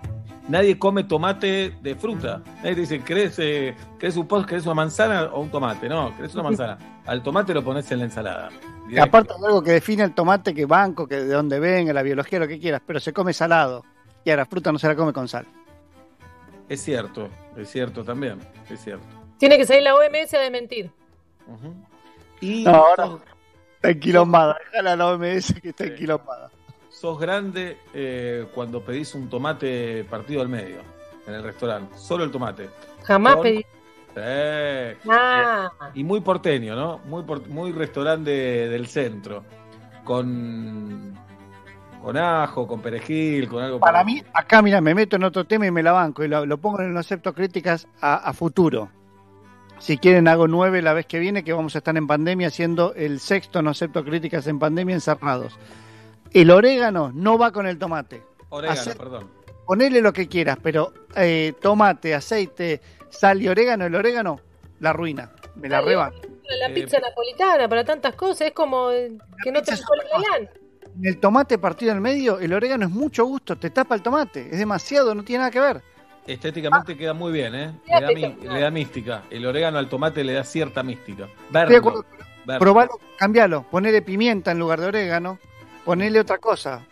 Nadie 0.48 0.78
come 0.78 1.04
tomate 1.04 1.74
de 1.82 1.94
fruta. 1.94 2.42
Nadie 2.56 2.74
te 2.74 2.80
dice, 2.80 3.00
¿querés, 3.00 3.38
eh, 3.38 3.76
¿querés 3.98 4.16
un 4.16 4.26
post, 4.26 4.48
querés 4.48 4.64
una 4.64 4.74
manzana 4.74 5.24
o 5.24 5.40
un 5.40 5.50
tomate? 5.50 5.88
No, 5.88 6.16
¿querés 6.16 6.34
una 6.34 6.44
manzana? 6.44 6.78
Al 7.04 7.22
tomate 7.22 7.52
lo 7.52 7.62
pones 7.62 7.90
en 7.92 7.98
la 7.98 8.04
ensalada. 8.06 8.48
Y 8.88 8.98
aparte 8.98 9.34
algo 9.44 9.62
que 9.62 9.72
define 9.72 10.04
el 10.04 10.14
tomate, 10.14 10.54
que 10.54 10.64
banco, 10.64 11.06
que 11.06 11.16
de 11.16 11.34
dónde 11.34 11.60
venga, 11.60 11.92
la 11.92 12.02
biología, 12.02 12.38
lo 12.38 12.48
que 12.48 12.58
quieras, 12.58 12.80
pero 12.86 12.98
se 12.98 13.12
come 13.12 13.34
salado. 13.34 13.84
Y 14.24 14.30
ahora 14.30 14.46
fruta 14.46 14.72
no 14.72 14.78
se 14.78 14.88
la 14.88 14.96
come 14.96 15.12
con 15.12 15.28
sal. 15.28 15.46
Es 16.68 16.82
cierto, 16.82 17.28
es 17.56 17.70
cierto 17.70 18.02
también, 18.02 18.38
es 18.70 18.80
cierto. 18.80 19.04
tiene 19.38 19.58
que 19.58 19.66
salir 19.66 19.82
la 19.82 19.94
OMS 19.94 20.34
a 20.34 20.38
desmentir. 20.38 20.90
Y 22.40 22.64
No, 22.64 22.74
ahora 22.74 23.18
está 23.76 23.90
enquilombada. 23.90 24.56
Déjala 24.70 24.92
a 24.92 24.96
la 24.96 25.06
OMS 25.08 25.54
que 25.60 25.68
está 25.70 25.84
enquilombada. 25.84 26.50
Sos 27.00 27.18
grande 27.18 27.78
eh, 27.94 28.46
cuando 28.54 28.80
pedís 28.82 29.14
un 29.14 29.28
tomate 29.28 30.04
partido 30.10 30.40
al 30.42 30.48
medio 30.48 30.78
en 31.26 31.34
el 31.34 31.42
restaurante. 31.42 31.96
Solo 31.96 32.24
el 32.24 32.30
tomate. 32.30 32.68
Jamás 33.04 33.34
Con- 33.36 33.42
pedí. 33.44 33.58
Sí. 33.58 34.20
Ah, 35.10 35.70
Y 35.94 36.02
muy 36.02 36.20
porteño, 36.20 36.74
¿no? 36.74 36.98
Muy, 37.04 37.22
por- 37.22 37.46
muy 37.48 37.70
restaurante 37.72 38.30
del 38.30 38.86
centro. 38.88 39.44
Con, 40.04 41.14
con 42.02 42.16
ajo, 42.16 42.66
con 42.66 42.80
perejil, 42.80 43.48
con 43.48 43.62
algo. 43.62 43.78
Para 43.78 44.02
mí, 44.02 44.22
acá, 44.32 44.60
mira, 44.62 44.80
me 44.80 44.94
meto 44.94 45.16
en 45.16 45.22
otro 45.24 45.44
tema 45.44 45.66
y 45.66 45.70
me 45.70 45.82
la 45.82 45.92
banco 45.92 46.24
y 46.24 46.28
lo, 46.28 46.46
lo 46.46 46.58
pongo 46.58 46.80
en 46.80 46.90
el 46.90 46.96
acepto 46.96 47.32
críticas 47.34 47.86
a, 48.00 48.14
a 48.16 48.32
futuro. 48.32 48.88
Si 49.78 49.98
quieren, 49.98 50.26
hago 50.26 50.48
nueve 50.48 50.82
la 50.82 50.94
vez 50.94 51.06
que 51.06 51.20
viene, 51.20 51.44
que 51.44 51.52
vamos 51.52 51.76
a 51.76 51.78
estar 51.78 51.96
en 51.96 52.06
pandemia 52.08 52.48
haciendo 52.48 52.94
el 52.94 53.20
sexto 53.20 53.62
no 53.62 53.70
acepto 53.70 54.04
críticas 54.04 54.46
en 54.48 54.58
pandemia 54.58 54.94
encerrados. 54.96 55.56
El 56.32 56.50
orégano 56.50 57.10
no 57.14 57.38
va 57.38 57.52
con 57.52 57.66
el 57.66 57.78
tomate. 57.78 58.22
Orégano, 58.50 58.92
perdón. 58.96 59.30
Ponele 59.66 60.00
lo 60.00 60.12
que 60.12 60.28
quieras, 60.28 60.56
pero 60.62 60.92
eh, 61.16 61.52
tomate, 61.60 62.14
aceite, 62.14 62.80
sal 63.10 63.42
y 63.42 63.48
orégano, 63.48 63.84
el 63.86 63.94
orégano, 63.94 64.40
la 64.80 64.92
ruina. 64.92 65.30
Me 65.56 65.68
la 65.68 65.80
reba. 65.80 66.10
la 66.60 66.66
Eh, 66.68 66.74
pizza 66.74 66.98
napolitana, 67.00 67.68
para 67.68 67.84
tantas 67.84 68.14
cosas, 68.14 68.48
es 68.48 68.52
como 68.52 68.90
eh, 68.90 69.12
que 69.42 69.52
no 69.52 69.60
te 69.62 69.72
galán. 69.72 70.48
En 70.98 71.06
el 71.06 71.18
tomate 71.20 71.58
partido 71.58 71.92
en 71.92 72.00
medio, 72.00 72.38
el 72.40 72.52
orégano 72.52 72.86
es 72.86 72.90
mucho 72.90 73.24
gusto, 73.26 73.56
te 73.56 73.70
tapa 73.70 73.94
el 73.94 74.02
tomate, 74.02 74.48
es 74.50 74.58
demasiado, 74.58 75.14
no 75.14 75.22
tiene 75.22 75.40
nada 75.40 75.50
que 75.50 75.60
ver. 75.60 75.82
Estéticamente 76.26 76.96
queda 76.96 77.12
muy 77.14 77.32
bien, 77.32 77.54
¿eh? 77.54 77.72
Le 77.86 78.00
da, 78.00 78.08
mi- 78.08 78.36
le 78.48 78.60
da 78.60 78.70
mística. 78.70 79.22
El 79.30 79.46
orégano 79.46 79.78
al 79.78 79.88
tomate 79.88 80.24
le 80.24 80.32
da 80.34 80.44
cierta 80.44 80.82
mística. 80.82 81.24
Estoy 81.24 81.36
de 81.52 81.52
Verlo. 81.52 81.76
acuerdo, 81.78 82.04
verlo. 82.46 82.60
Probalo, 82.60 83.00
cambialo, 83.18 83.62
ponele 83.70 84.02
pimienta 84.02 84.50
en 84.50 84.58
lugar 84.58 84.80
de 84.80 84.86
orégano, 84.86 85.38
ponele 85.88 86.20
otra 86.20 86.36
cosa. 86.36 86.84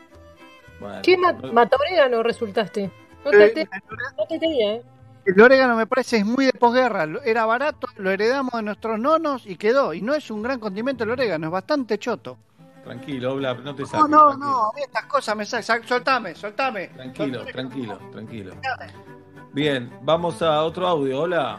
Bueno, 0.81 1.01
¿Qué 1.03 1.19
ma 1.19 1.33
no- 1.33 1.53
mataorégano 1.53 2.23
resultaste? 2.23 2.91
No 3.25 3.31
Eh, 3.31 3.49
te, 3.51 3.65
te- 3.67 3.71
no 4.17 4.27
te 4.27 4.39
tenía, 4.39 4.75
¿eh? 4.77 4.83
El 5.27 5.39
orégano 5.39 5.77
me 5.77 5.87
parece 5.87 6.17
es 6.19 6.25
muy 6.25 6.47
de 6.47 6.53
posguerra, 6.55 7.07
era 7.25 7.45
barato, 7.45 7.89
lo 7.99 8.11
heredamos 8.11 8.53
de 8.55 8.63
nuestros 8.63 8.99
nonos 8.99 9.43
y 9.47 9.57
quedó. 9.57 9.93
Y 9.93 10.01
no 10.01 10.15
es 10.15 10.31
un 10.31 10.43
gran 10.43 10.59
condimento 10.59 11.05
el 11.05 11.11
orégano, 11.11 11.47
es 11.49 11.53
bastante 11.53 11.99
choto. 11.99 12.39
Tranquilo, 12.85 13.35
Obla, 13.35 13.53
no 13.53 13.75
te 13.75 13.83
No, 13.83 13.89
saques. 13.89 14.09
no, 14.09 14.27
tranquilo. 14.29 14.37
no, 14.51 14.65
a 14.71 14.73
mí 14.73 14.81
estas 14.83 15.05
cosas 15.05 15.37
me 15.37 15.45
sacan, 15.45 15.87
soltame, 15.87 16.35
soltame. 16.35 16.87
Tranquilo, 16.89 17.45
tranquilo, 17.47 17.99
tranquilo. 18.13 18.55
Bien, 19.53 19.91
vamos 20.03 20.41
a 20.41 20.63
otro 20.63 20.87
audio. 20.87 21.21
Hola. 21.21 21.59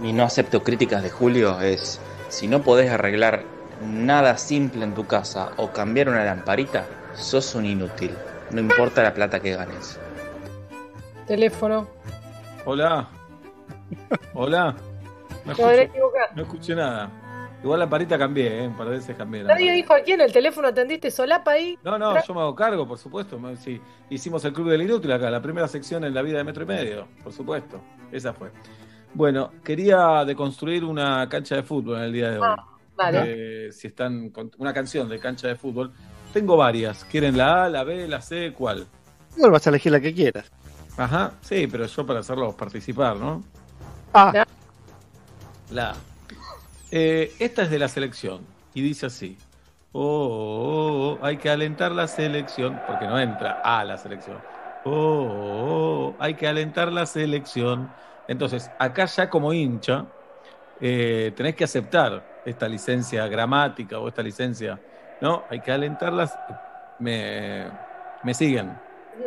Mi 0.00 0.12
no 0.12 0.24
acepto 0.24 0.62
críticas 0.62 1.02
de 1.04 1.10
Julio 1.10 1.60
es, 1.60 2.00
si 2.28 2.48
no 2.48 2.62
podés 2.62 2.90
arreglar 2.90 3.44
nada 3.82 4.36
simple 4.36 4.84
en 4.84 4.94
tu 4.94 5.06
casa 5.06 5.52
o 5.56 5.70
cambiar 5.70 6.08
una 6.08 6.24
lamparita, 6.24 6.86
sos 7.14 7.54
un 7.54 7.66
inútil. 7.66 8.14
No 8.50 8.60
importa 8.60 9.02
la 9.02 9.14
plata 9.14 9.40
que 9.40 9.56
ganes. 9.56 9.98
Teléfono. 11.26 11.88
Hola. 12.64 13.08
Hola. 14.34 14.74
No 15.44 15.52
escuché, 15.52 15.90
no 16.34 16.42
escuché 16.42 16.74
nada. 16.74 17.10
Igual 17.62 17.80
la 17.80 17.88
parita 17.88 18.18
cambié, 18.18 18.62
¿eh? 18.62 18.66
Un 18.66 18.76
par 18.76 18.88
de 18.88 18.96
veces 18.96 19.16
cambié. 19.16 19.42
Nadie 19.42 19.72
dijo 19.72 19.94
a 19.94 20.00
quién 20.00 20.20
el 20.20 20.30
teléfono 20.30 20.68
atendiste 20.68 21.10
solapa 21.10 21.52
ahí. 21.52 21.78
No, 21.82 21.98
no, 21.98 22.14
yo 22.22 22.34
me 22.34 22.40
hago 22.40 22.54
cargo, 22.54 22.86
por 22.86 22.98
supuesto. 22.98 23.40
Sí. 23.56 23.80
Hicimos 24.10 24.44
el 24.44 24.52
Club 24.52 24.68
del 24.68 24.82
Inútil 24.82 25.10
acá, 25.12 25.30
la 25.30 25.40
primera 25.40 25.66
sección 25.66 26.04
en 26.04 26.12
la 26.12 26.20
vida 26.20 26.38
de 26.38 26.44
Metro 26.44 26.64
y 26.64 26.66
Medio, 26.66 27.08
por 27.22 27.32
supuesto. 27.32 27.80
Esa 28.12 28.34
fue. 28.34 28.50
Bueno, 29.14 29.50
quería 29.64 30.26
deconstruir 30.26 30.84
una 30.84 31.26
cancha 31.28 31.56
de 31.56 31.62
fútbol 31.62 31.96
en 31.98 32.02
el 32.02 32.12
día 32.12 32.30
de 32.32 32.38
hoy. 32.38 32.46
Ah, 32.46 32.66
vale. 32.96 33.66
Eh, 33.68 33.72
si 33.72 33.88
están 33.88 34.30
con 34.30 34.50
una 34.58 34.72
canción 34.72 35.08
de 35.08 35.18
cancha 35.18 35.48
de 35.48 35.56
fútbol. 35.56 35.92
Tengo 36.32 36.56
varias. 36.56 37.04
¿Quieren 37.04 37.36
la 37.36 37.64
A, 37.64 37.68
la 37.68 37.84
B, 37.84 38.08
la 38.08 38.20
C? 38.20 38.52
¿Cuál? 38.52 38.86
Igual 39.36 39.52
vas 39.52 39.66
a 39.66 39.70
elegir 39.70 39.92
la 39.92 40.00
que 40.00 40.12
quieras. 40.12 40.50
Ajá, 40.96 41.32
sí, 41.40 41.66
pero 41.66 41.86
yo 41.86 42.06
para 42.06 42.20
hacerlos 42.20 42.54
participar, 42.54 43.16
¿no? 43.16 43.42
Ah, 44.12 44.44
La 45.70 45.90
A. 45.90 45.94
Eh, 46.90 47.32
esta 47.40 47.62
es 47.62 47.70
de 47.70 47.78
la 47.78 47.88
selección 47.88 48.42
y 48.74 48.82
dice 48.82 49.06
así. 49.06 49.36
Oh, 49.92 50.02
oh, 50.02 51.18
oh, 51.20 51.24
hay 51.24 51.36
que 51.36 51.50
alentar 51.50 51.92
la 51.92 52.08
selección, 52.08 52.80
porque 52.86 53.06
no 53.06 53.18
entra 53.18 53.60
a 53.64 53.84
la 53.84 53.96
selección. 53.96 54.38
Oh, 54.84 54.90
oh, 54.90 56.08
oh, 56.10 56.16
hay 56.18 56.34
que 56.34 56.48
alentar 56.48 56.92
la 56.92 57.06
selección. 57.06 57.90
Entonces, 58.26 58.70
acá 58.78 59.06
ya 59.06 59.30
como 59.30 59.52
hincha, 59.52 60.06
eh, 60.80 61.32
tenés 61.36 61.54
que 61.54 61.64
aceptar 61.64 62.33
esta 62.44 62.68
licencia 62.68 63.26
gramática 63.26 63.98
o 63.98 64.08
esta 64.08 64.22
licencia, 64.22 64.78
¿no? 65.20 65.44
Hay 65.50 65.60
que 65.60 65.72
alentarlas. 65.72 66.38
Me, 66.98 67.66
me 68.22 68.34
siguen. 68.34 68.78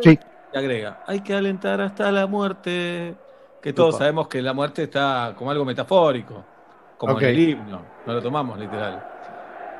Sí. 0.01 0.19
Y 0.53 0.57
agrega, 0.57 1.03
hay 1.05 1.21
que 1.21 1.33
alentar 1.33 1.81
hasta 1.81 2.11
la 2.11 2.27
muerte. 2.27 3.15
Que 3.61 3.73
todos 3.73 3.95
Upa. 3.95 3.99
sabemos 3.99 4.27
que 4.27 4.41
la 4.41 4.53
muerte 4.53 4.83
está 4.83 5.33
como 5.35 5.51
algo 5.51 5.65
metafórico, 5.65 6.43
como 6.97 7.19
en 7.19 7.25
el 7.25 7.39
himno, 7.39 7.81
no 8.05 8.13
lo 8.13 8.21
tomamos 8.21 8.57
literal. 8.57 9.05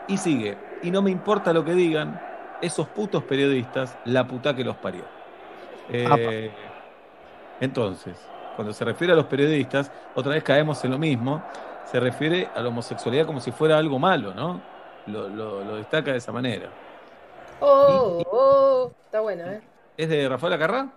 Y 0.08 0.18
sigue, 0.18 0.58
y 0.84 0.92
no 0.92 1.02
me 1.02 1.12
importa 1.12 1.54
lo 1.54 1.64
que 1.64 1.74
digan 1.74 2.20
esos 2.62 2.88
putos 2.88 3.24
periodistas, 3.24 3.98
la 4.06 4.28
puta 4.28 4.56
que 4.56 4.64
los 4.64 4.76
parió. 4.78 5.04
Eh, 5.90 6.52
entonces, 7.62 8.18
cuando 8.56 8.74
se 8.74 8.84
refiere 8.84 9.14
a 9.14 9.16
los 9.16 9.26
periodistas, 9.26 9.92
otra 10.16 10.34
vez 10.34 10.44
caemos 10.44 10.84
en 10.84 10.92
lo 10.92 10.98
mismo, 10.98 11.42
se 11.92 12.00
refiere 12.00 12.50
a 12.56 12.62
la 12.62 12.70
homosexualidad 12.70 13.26
como 13.26 13.40
si 13.40 13.52
fuera 13.52 13.78
algo 13.78 14.00
malo, 14.00 14.34
¿no? 14.34 14.62
Lo, 15.08 15.30
lo- 15.30 15.64
lo 15.64 15.76
destaca 15.78 16.12
de 16.12 16.18
esa 16.18 16.32
manera. 16.32 16.70
Oh, 17.60 18.22
oh, 18.32 18.92
está 19.04 19.22
bueno, 19.22 19.44
¿eh? 19.46 19.62
¿Es 19.98 20.10
de 20.10 20.28
Rafael 20.30 20.54
Acarrá? 20.54 20.90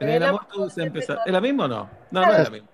En 0.00 0.08
En 0.08 0.14
el 0.16 0.22
el 0.22 0.28
amor 0.28 0.46
todo 0.52 0.68
se. 0.68 0.86
¿Es 0.86 1.08
la 1.26 1.40
misma 1.40 1.64
o 1.64 1.68
no? 1.68 1.90
No, 2.10 2.20
no 2.26 2.32
es 2.32 2.44
la 2.44 2.50
misma. 2.50 2.68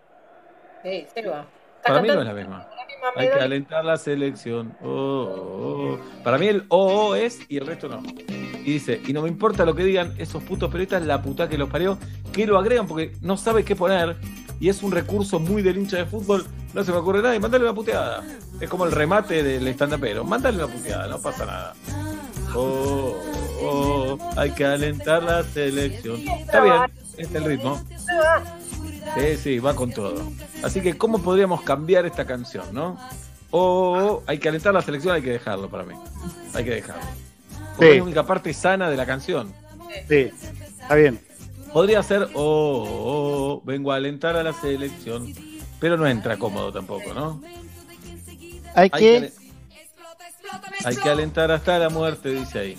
Sí, 0.82 1.06
se 1.14 1.28
va. 1.28 1.44
Para 1.84 2.00
mí 2.00 2.08
no 2.08 2.20
es 2.20 2.26
la 2.26 2.32
misma. 2.32 2.68
Hay 3.16 3.28
que 3.28 3.34
alentar 3.34 3.84
la 3.84 3.96
selección. 3.96 4.76
Oh, 4.82 4.88
oh, 4.88 5.92
oh. 5.94 5.98
Para 6.22 6.38
mí 6.38 6.46
el 6.46 6.64
oh, 6.68 7.08
oh 7.08 7.14
es 7.16 7.40
y 7.50 7.58
el 7.58 7.66
resto 7.66 7.88
no. 7.88 8.00
Y 8.08 8.74
dice, 8.74 9.00
y 9.04 9.12
no 9.12 9.22
me 9.22 9.28
importa 9.28 9.64
lo 9.64 9.74
que 9.74 9.82
digan 9.82 10.14
esos 10.18 10.42
putos 10.44 10.70
periodistas, 10.70 11.02
la 11.02 11.20
puta 11.20 11.48
que 11.48 11.58
los 11.58 11.68
parió, 11.68 11.98
que 12.32 12.46
lo 12.46 12.56
agregan 12.58 12.86
porque 12.86 13.12
no 13.20 13.36
sabe 13.36 13.64
qué 13.64 13.74
poner. 13.74 14.16
Y 14.62 14.68
es 14.68 14.80
un 14.84 14.92
recurso 14.92 15.40
muy 15.40 15.60
del 15.60 15.76
hincha 15.76 15.96
de 15.96 16.06
fútbol. 16.06 16.46
No 16.72 16.84
se 16.84 16.92
me 16.92 16.98
ocurre 16.98 17.20
nada 17.20 17.34
y 17.34 17.40
mandale 17.40 17.64
una 17.64 17.74
puteada. 17.74 18.22
Es 18.60 18.70
como 18.70 18.84
el 18.86 18.92
remate 18.92 19.42
del 19.42 19.66
stand-upero. 19.66 20.22
Mándale 20.22 20.62
una 20.62 20.72
puteada, 20.72 21.08
no 21.08 21.20
pasa 21.20 21.44
nada. 21.44 21.74
Oh, 22.54 23.12
oh, 23.60 24.18
hay 24.36 24.52
que 24.52 24.64
alentar 24.64 25.24
la 25.24 25.42
selección. 25.42 26.20
Está 26.20 26.62
bien, 26.62 26.76
este 27.16 27.22
es 27.22 27.34
el 27.34 27.44
ritmo. 27.44 27.82
Sí, 29.18 29.36
sí, 29.36 29.58
va 29.58 29.74
con 29.74 29.90
todo. 29.90 30.22
Así 30.62 30.80
que, 30.80 30.96
¿cómo 30.96 31.20
podríamos 31.20 31.62
cambiar 31.62 32.06
esta 32.06 32.24
canción, 32.24 32.66
no? 32.72 32.96
O 33.50 34.22
hay 34.28 34.38
que 34.38 34.48
alentar 34.48 34.72
la 34.72 34.82
selección, 34.82 35.16
hay 35.16 35.22
que 35.22 35.30
dejarlo 35.30 35.70
para 35.70 35.82
mí. 35.82 35.94
Hay 36.54 36.62
que 36.62 36.70
dejarlo. 36.70 37.02
Porque 37.74 37.86
Sí. 37.86 37.90
es 37.90 37.96
la 37.96 38.04
única 38.04 38.26
parte 38.26 38.54
sana 38.54 38.88
de 38.90 38.96
la 38.96 39.06
canción. 39.06 39.52
Sí, 40.08 40.30
está 40.80 40.94
bien. 40.94 41.20
Podría 41.72 42.02
ser, 42.02 42.28
oh, 42.34 42.84
oh, 42.84 43.54
oh, 43.54 43.62
vengo 43.64 43.92
a 43.92 43.96
alentar 43.96 44.36
a 44.36 44.42
la 44.42 44.52
selección. 44.52 45.32
Pero 45.80 45.96
no 45.96 46.06
entra 46.06 46.36
cómodo 46.36 46.72
tampoco, 46.72 47.12
¿no? 47.12 47.42
Hay 48.74 48.90
que. 48.90 49.32
hay 50.84 50.96
que 50.96 51.08
alentar 51.08 51.50
hasta 51.50 51.78
la 51.78 51.88
muerte, 51.88 52.30
dice 52.30 52.58
ahí. 52.58 52.78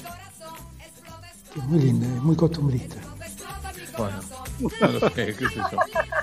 Es 1.55 1.63
muy 1.65 1.79
linda, 1.79 2.07
es 2.07 2.21
muy 2.21 2.35
costumbrista. 2.35 2.95
Bueno, 3.97 4.19
no 4.81 4.87
lo 4.87 5.09
sé, 5.09 5.35
qué 5.35 5.49
sé 5.49 5.55
yo. 5.71 5.77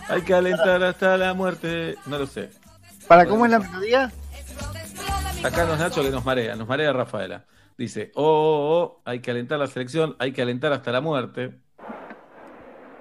Hay 0.08 0.22
que 0.22 0.34
alentar 0.34 0.82
hasta 0.82 1.16
la 1.16 1.34
muerte, 1.34 1.96
no 2.06 2.18
lo 2.18 2.26
sé. 2.26 2.50
¿Para 3.06 3.26
cómo 3.26 3.44
es 3.44 3.50
la 3.50 3.58
melodía? 3.58 4.12
Acá 5.42 5.64
nos 5.66 5.78
Nacho 5.78 6.02
que 6.02 6.10
nos 6.10 6.24
marea, 6.24 6.56
nos 6.56 6.68
marea 6.68 6.92
Rafaela. 6.92 7.44
Dice, 7.78 8.12
oh, 8.14 8.22
oh, 8.24 8.80
oh, 8.80 9.02
hay 9.04 9.20
que 9.20 9.30
alentar 9.30 9.58
la 9.58 9.66
selección, 9.66 10.16
hay 10.18 10.32
que 10.32 10.42
alentar 10.42 10.72
hasta 10.72 10.92
la 10.92 11.00
muerte. 11.00 11.58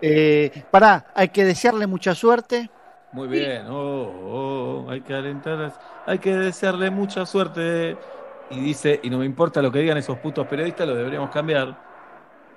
Eh, 0.01 0.63
pará, 0.71 1.07
hay 1.13 1.30
que 1.30 1.43
desearle 1.43 1.88
mucha 1.88 2.15
suerte. 2.15 2.69
Muy 3.11 3.27
bien, 3.27 3.65
oh, 3.67 3.73
oh, 3.73 4.85
oh, 4.85 4.89
hay 4.91 5.01
que 5.01 5.13
alentar, 5.13 5.73
hay 6.05 6.19
que 6.19 6.35
desearle 6.35 6.91
mucha 6.91 7.26
suerte. 7.26 7.97
Y 8.51 8.59
dice, 8.59 8.99
y 9.03 9.09
no 9.09 9.17
me 9.19 9.26
importa 9.26 9.61
lo 9.61 9.71
que 9.71 9.80
digan 9.80 9.97
esos 9.97 10.17
putos 10.19 10.47
periodistas, 10.47 10.88
lo 10.88 10.95
deberíamos 10.95 11.30
cambiar. 11.30 11.77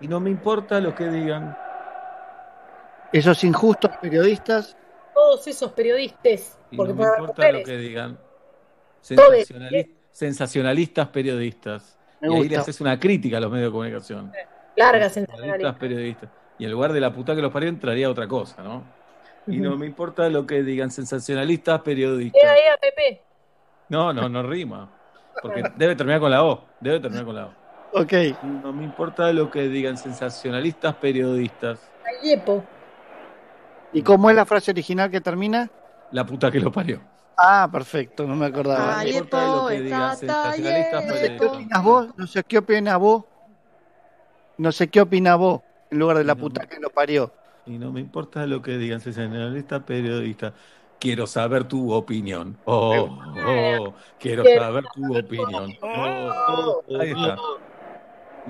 Y 0.01 0.09
no 0.09 0.20
me 0.20 0.31
importa 0.31 0.81
lo 0.81 0.94
que 0.94 1.09
digan. 1.09 1.56
Esos 3.12 3.44
injustos 3.44 3.90
periodistas. 4.01 4.77
Todos 5.14 5.47
esos 5.47 5.73
periodistas. 5.73 6.59
Y 6.70 6.77
Porque 6.77 6.94
no 6.94 7.02
me 7.02 7.09
importa 7.19 7.52
lo 7.52 7.62
que 7.62 7.77
digan. 7.77 8.19
Sensacionalistas 10.10 11.09
periodistas. 11.09 11.98
Me 12.20 12.28
y 12.28 12.31
ahí 12.31 12.43
le 12.43 12.48
gusta. 12.48 12.60
haces 12.60 12.81
una 12.81 12.98
crítica 12.98 13.39
a 13.39 13.40
los 13.40 13.51
medios 13.51 13.69
de 13.69 13.73
comunicación. 13.73 14.32
Larga 14.77 15.10
periodistas. 15.78 16.31
Y 16.59 16.65
en 16.65 16.70
lugar 16.70 16.93
de 16.93 17.01
la 17.01 17.12
puta 17.12 17.35
que 17.35 17.43
los 17.43 17.53
parió 17.53 17.69
entraría 17.69 18.09
otra 18.11 18.29
cosa, 18.29 18.62
¿no? 18.62 18.85
Y 19.47 19.59
no 19.59 19.77
me 19.77 19.87
importa 19.87 20.29
lo 20.29 20.47
que 20.47 20.62
digan 20.62 20.91
sensacionalistas 20.91 21.81
periodistas. 21.81 22.41
Ea, 22.43 22.55
ea, 22.55 22.77
Pepe. 22.81 23.23
No, 23.89 24.12
no, 24.12 24.29
no 24.29 24.43
rima. 24.45 24.89
Porque 25.41 25.65
debe 25.77 25.97
terminar 25.97 26.20
con 26.20 26.31
la 26.31 26.45
O. 26.45 26.65
Debe 26.81 27.01
terminar 27.01 27.24
con 27.24 27.35
la 27.35 27.47
O. 27.47 27.53
Ok. 28.01 28.12
No 28.62 28.73
me 28.73 28.85
importa 28.85 29.33
lo 29.33 29.51
que 29.51 29.69
digan 29.69 29.97
sensacionalistas 29.97 30.95
periodistas. 30.97 31.81
Ayepo. 32.20 32.65
¿Y 33.93 34.03
cómo 34.03 34.31
es 34.31 34.37
la 34.37 34.47
frase 34.47 34.70
original 34.70 35.11
que 35.11 35.20
termina? 35.20 35.69
La 36.12 36.24
puta 36.24 36.51
que 36.51 36.61
lo 36.61 36.70
parió. 36.70 37.01
Ah, 37.37 37.69
perfecto, 37.70 38.27
no 38.27 38.37
me 38.37 38.47
acordaba. 38.47 38.99
No 38.99 39.03
me 39.03 39.11
importa 39.11 39.47
lo 39.47 39.69
que 39.69 39.81
digan 39.81 40.16
sensacionalistas 40.16 41.05
No 41.07 41.15
sé 41.15 41.20
qué 41.20 41.29
periodistas. 41.29 41.49
opinas 41.53 41.83
vos, 41.83 42.09
no 42.16 42.27
sé 42.27 42.45
qué 42.45 42.59
opinas 42.59 42.99
vos. 42.99 43.24
No 44.59 44.70
sé 44.73 44.89
qué 44.89 45.01
opinas 45.01 45.39
vos, 45.39 45.61
en 45.93 45.98
lugar 45.98 46.16
de 46.16 46.24
la 46.24 46.35
puta 46.35 46.66
que 46.66 46.81
lo 46.81 46.90
parió. 46.90 47.31
Y 47.66 47.78
no 47.78 47.93
me 47.93 48.01
importa 48.01 48.47
lo 48.47 48.60
que 48.62 48.78
digan 48.78 49.01
sensacionalistas 49.01 49.82
periodistas. 49.82 50.52
Quiero 50.98 51.27
saber 51.27 51.64
tu 51.64 51.93
opinión. 51.93 52.56
Oh, 52.64 53.19
oh, 53.47 53.94
quiero 54.19 54.44
saber 54.44 54.85
tu 54.94 55.16
opinión. 55.16 55.73
Oh, 55.82 56.82
oh, 56.89 57.01
ahí 57.01 57.10
está. 57.10 57.36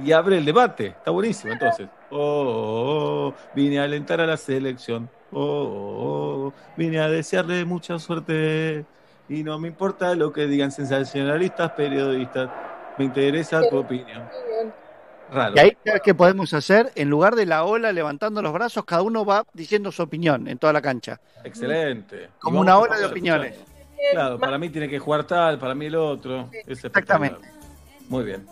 Y 0.03 0.13
abre 0.13 0.39
el 0.39 0.45
debate. 0.45 0.89
Está 0.89 1.11
buenísimo, 1.11 1.53
entonces. 1.53 1.89
Oh, 2.11 2.19
oh, 2.19 3.27
oh, 3.29 3.35
vine 3.55 3.81
a 3.81 3.85
alentar 3.85 4.21
a 4.21 4.27
la 4.27 4.37
selección. 4.37 5.11
Oh, 5.31 5.41
oh, 5.41 6.47
oh, 6.47 6.55
vine 6.77 7.01
a 7.01 7.09
desearle 7.09 7.65
mucha 7.65 7.99
suerte. 7.99 8.87
Y 9.29 9.43
no 9.43 9.59
me 9.59 9.69
importa 9.69 10.15
lo 10.15 10.33
que 10.33 10.47
digan 10.47 10.73
sensacionalistas 10.73 11.73
periodistas. 11.73 12.51
Me 12.99 13.07
interesa 13.07 13.69
tu 13.69 13.79
opinión. 13.79 14.29
Raro. 15.33 15.55
Y 15.57 15.59
ahí, 15.61 15.77
¿sabes 15.85 16.03
qué 16.05 16.15
podemos 16.15 16.53
hacer? 16.53 16.93
En 16.95 17.09
lugar 17.09 17.35
de 17.35 17.47
la 17.47 17.65
ola 17.65 17.91
levantando 17.91 18.43
los 18.43 18.53
brazos, 18.53 18.85
cada 18.85 19.03
uno 19.03 19.25
va 19.25 19.45
diciendo 19.55 19.91
su 19.91 20.03
opinión 20.03 20.47
en 20.47 20.59
toda 20.59 20.73
la 20.73 20.83
cancha. 20.83 21.21
Excelente. 21.43 22.29
Como 22.39 22.61
una 22.61 22.79
ola 22.79 22.99
de 22.99 23.07
opiniones. 23.07 23.57
Claro, 24.13 24.39
para 24.39 24.59
mí 24.59 24.69
tiene 24.69 24.89
que 24.89 24.99
jugar 24.99 25.25
tal, 25.25 25.59
para 25.59 25.75
mí 25.75 25.87
el 25.87 25.95
otro. 25.95 26.51
Es 26.53 26.85
espectacular. 26.85 27.39
Muy 28.09 28.25
bien. 28.25 28.47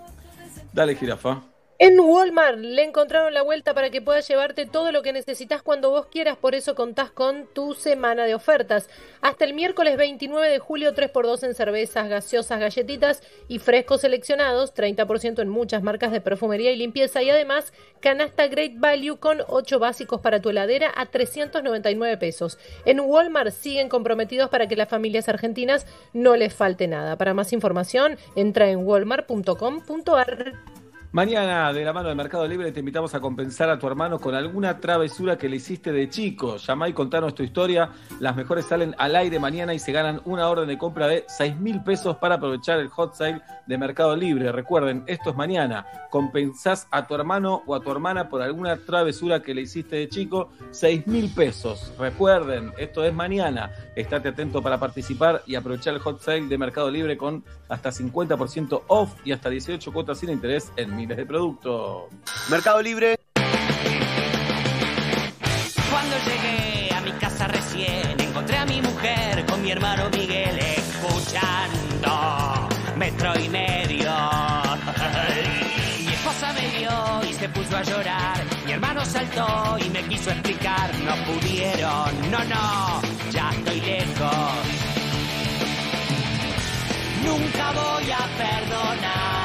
Dale, 0.73 0.94
jirafa. 0.94 1.43
En 1.82 1.98
Walmart 1.98 2.59
le 2.59 2.85
encontraron 2.85 3.32
la 3.32 3.40
vuelta 3.40 3.73
para 3.73 3.89
que 3.89 4.02
puedas 4.02 4.28
llevarte 4.28 4.66
todo 4.66 4.93
lo 4.93 5.01
que 5.01 5.15
necesitas 5.15 5.62
cuando 5.62 5.89
vos 5.89 6.09
quieras, 6.09 6.36
por 6.36 6.55
eso 6.55 6.74
contás 6.74 7.11
con 7.11 7.47
tu 7.55 7.73
semana 7.73 8.27
de 8.27 8.35
ofertas. 8.35 8.90
Hasta 9.23 9.47
el 9.47 9.55
miércoles 9.55 9.97
29 9.97 10.47
de 10.51 10.59
julio, 10.59 10.94
3x2 10.94 11.43
en 11.43 11.55
cervezas, 11.55 12.11
gaseosas, 12.11 12.61
galletitas 12.61 13.23
y 13.48 13.61
frescos 13.61 14.02
seleccionados, 14.02 14.74
30% 14.74 15.40
en 15.40 15.48
muchas 15.48 15.82
marcas 15.82 16.12
de 16.12 16.20
perfumería 16.20 16.70
y 16.70 16.77
limpieza 16.77 17.23
y 17.23 17.31
además 17.31 17.73
canasta 18.01 18.47
Great 18.48 18.74
Value 18.77 19.16
con 19.16 19.39
8 19.48 19.78
básicos 19.78 20.20
para 20.20 20.43
tu 20.43 20.51
heladera 20.51 20.93
a 20.94 21.07
399 21.07 22.19
pesos. 22.19 22.59
En 22.85 23.01
Walmart 23.01 23.52
siguen 23.52 23.89
comprometidos 23.89 24.51
para 24.51 24.69
que 24.69 24.77
las 24.77 24.90
familias 24.90 25.31
argentinas 25.31 25.86
no 26.12 26.36
les 26.36 26.52
falte 26.52 26.89
nada. 26.89 27.16
Para 27.16 27.32
más 27.32 27.55
información, 27.55 28.19
entra 28.36 28.69
en 28.69 28.86
walmart.com.ar. 28.86 30.80
Mañana, 31.12 31.73
de 31.73 31.85
la 31.85 31.93
mano 31.93 32.09
de 32.09 32.15
Mercado 32.15 32.47
Libre, 32.47 32.70
te 32.70 32.78
invitamos 32.78 33.16
a 33.16 33.20
compensar 33.20 33.69
a 33.69 33.81
tu 33.81 33.89
hermano 33.89 34.20
con 34.20 34.32
alguna 34.32 34.78
travesura 34.78 35.37
que 35.37 35.49
le 35.49 35.57
hiciste 35.57 35.91
de 35.91 36.09
chico. 36.09 36.57
Llamá 36.57 36.89
y 36.89 36.93
contanos 36.93 37.35
tu 37.35 37.43
historia. 37.43 37.91
Las 38.20 38.37
mejores 38.37 38.66
salen 38.66 38.95
al 38.97 39.16
aire 39.16 39.41
mañana 39.41 39.74
y 39.74 39.81
se 39.81 39.91
ganan 39.91 40.20
una 40.24 40.49
orden 40.49 40.69
de 40.69 40.78
compra 40.78 41.09
de 41.09 41.24
6 41.27 41.57
mil 41.57 41.82
pesos 41.82 42.16
para 42.19 42.37
aprovechar 42.37 42.78
el 42.78 42.87
hot 42.91 43.15
sale 43.15 43.43
de 43.66 43.77
Mercado 43.77 44.15
Libre. 44.15 44.53
Recuerden, 44.53 45.03
esto 45.09 45.31
es 45.31 45.37
mañana. 45.37 45.85
Compensás 46.11 46.87
a 46.93 47.05
tu 47.09 47.16
hermano 47.16 47.65
o 47.66 47.74
a 47.74 47.81
tu 47.81 47.91
hermana 47.91 48.28
por 48.28 48.41
alguna 48.41 48.77
travesura 48.77 49.43
que 49.43 49.53
le 49.53 49.62
hiciste 49.62 49.97
de 49.97 50.09
chico. 50.09 50.53
6 50.70 51.09
mil 51.09 51.35
pesos. 51.35 51.93
Recuerden, 51.99 52.73
esto 52.78 53.03
es 53.03 53.12
mañana. 53.12 53.73
Estate 53.97 54.28
atento 54.28 54.62
para 54.62 54.78
participar 54.78 55.43
y 55.45 55.57
aprovechar 55.57 55.95
el 55.95 56.01
hot 56.01 56.20
sale 56.20 56.47
de 56.47 56.57
Mercado 56.57 56.89
Libre 56.89 57.16
con 57.16 57.43
hasta 57.69 57.91
50% 57.91 58.82
off 58.87 59.15
y 59.24 59.32
hasta 59.32 59.51
18 59.51 59.93
cuotas 59.93 60.19
sin 60.19 60.31
interés 60.31 60.73
en 60.77 61.00
miles 61.01 61.17
de 61.17 61.25
productos. 61.25 62.05
Mercado 62.51 62.83
Libre. 62.83 63.19
Cuando 65.91 66.17
llegué 66.27 66.95
a 66.95 67.01
mi 67.01 67.13
casa 67.13 67.49
recién, 67.49 68.21
encontré 68.21 68.59
a 68.59 68.67
mi 68.67 68.83
mujer 68.83 69.47
con 69.47 69.63
mi 69.63 69.71
hermano 69.71 70.11
Miguel 70.11 70.59
escuchando 70.59 72.13
metro 72.97 73.33
y 73.41 73.49
medio. 73.49 74.13
Mi 76.07 76.13
esposa 76.13 76.53
me 76.53 76.69
vio 76.79 77.31
y 77.31 77.33
se 77.33 77.49
puso 77.49 77.77
a 77.79 77.83
llorar. 77.83 78.45
Mi 78.67 78.73
hermano 78.73 79.03
saltó 79.07 79.79
y 79.79 79.89
me 79.89 80.03
quiso 80.03 80.31
explicar. 80.31 80.91
No 81.07 81.15
pudieron, 81.25 82.31
no, 82.31 82.45
no, 82.45 83.01
ya 83.31 83.51
estoy 83.51 83.81
lejos. 83.81 84.55
Nunca 87.25 87.73
voy 87.73 88.11
a 88.11 88.29
perdonar 88.37 89.40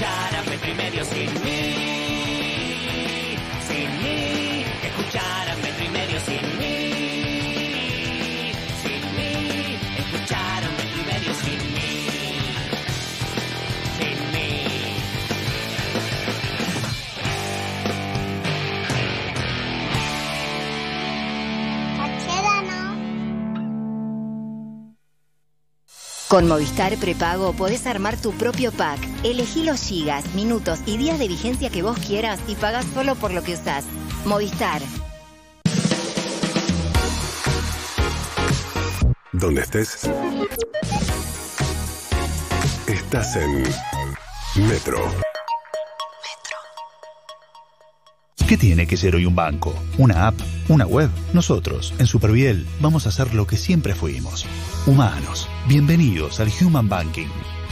que 0.00 0.06
escucharan 0.06 0.48
metro 0.48 0.70
y 0.70 0.74
medio 0.74 1.04
sin 1.04 1.34
mí. 1.44 1.74
Sin 3.68 4.02
mí, 4.02 4.64
que 4.80 4.88
Con 26.30 26.46
Movistar 26.46 26.96
Prepago 26.96 27.54
podés 27.54 27.88
armar 27.88 28.16
tu 28.16 28.30
propio 28.30 28.70
pack. 28.70 29.00
Elegí 29.24 29.64
los 29.64 29.82
gigas, 29.82 30.32
minutos 30.32 30.78
y 30.86 30.96
días 30.96 31.18
de 31.18 31.26
vigencia 31.26 31.70
que 31.70 31.82
vos 31.82 31.98
quieras 31.98 32.38
y 32.46 32.54
pagás 32.54 32.86
solo 32.94 33.16
por 33.16 33.32
lo 33.32 33.42
que 33.42 33.54
usás. 33.54 33.84
Movistar. 34.24 34.80
Donde 39.32 39.62
estés. 39.62 40.08
Estás 42.86 43.34
en 43.34 43.64
Metro. 44.68 45.02
¿Qué 48.46 48.56
tiene 48.56 48.86
que 48.86 48.96
ser 48.96 49.16
hoy 49.16 49.26
un 49.26 49.34
banco? 49.34 49.74
¿Una 49.98 50.28
app? 50.28 50.36
¿Una 50.68 50.86
web? 50.86 51.10
Nosotros, 51.32 51.92
en 51.98 52.06
Superviel, 52.06 52.68
vamos 52.78 53.06
a 53.06 53.08
hacer 53.08 53.34
lo 53.34 53.48
que 53.48 53.56
siempre 53.56 53.96
fuimos. 53.96 54.46
Humanos. 54.86 55.46
Bienvenidos 55.68 56.40
al 56.40 56.48
Human 56.58 56.88
Banking. 56.88 57.28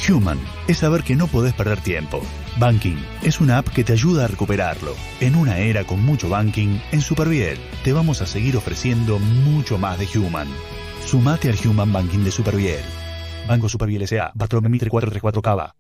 Human 0.09 0.39
es 0.69 0.79
saber 0.79 1.03
que 1.03 1.17
no 1.17 1.27
podés 1.27 1.55
perder 1.55 1.81
tiempo. 1.81 2.21
Banking 2.59 2.97
es 3.23 3.41
una 3.41 3.57
app 3.57 3.69
que 3.69 3.83
te 3.83 3.95
ayuda 3.95 4.27
a 4.27 4.29
recuperarlo. 4.29 4.95
En 5.21 5.35
una 5.35 5.57
era 5.59 5.85
con 5.85 6.05
mucho 6.05 6.29
banking, 6.29 6.79
en 6.93 7.01
Superviel 7.01 7.59
te 7.83 7.95
vamos 7.95 8.21
a 8.21 8.27
seguir 8.27 8.59
ofreciendo 8.59 9.19
mucho 9.19 9.79
más 9.79 9.99
de 9.99 10.07
Human. 10.19 10.49
Sumate 11.07 11.49
al 11.49 11.57
Human 11.67 11.91
Banking 11.91 12.25
de 12.25 12.31
Superviel. 12.31 12.83
Banco 13.49 13.71
Superviel 13.71 14.03
S.A. 14.03 14.31
Patrón 14.37 14.71
Mitre 14.71 14.91
434 14.91 15.41
Cava. 15.41 15.75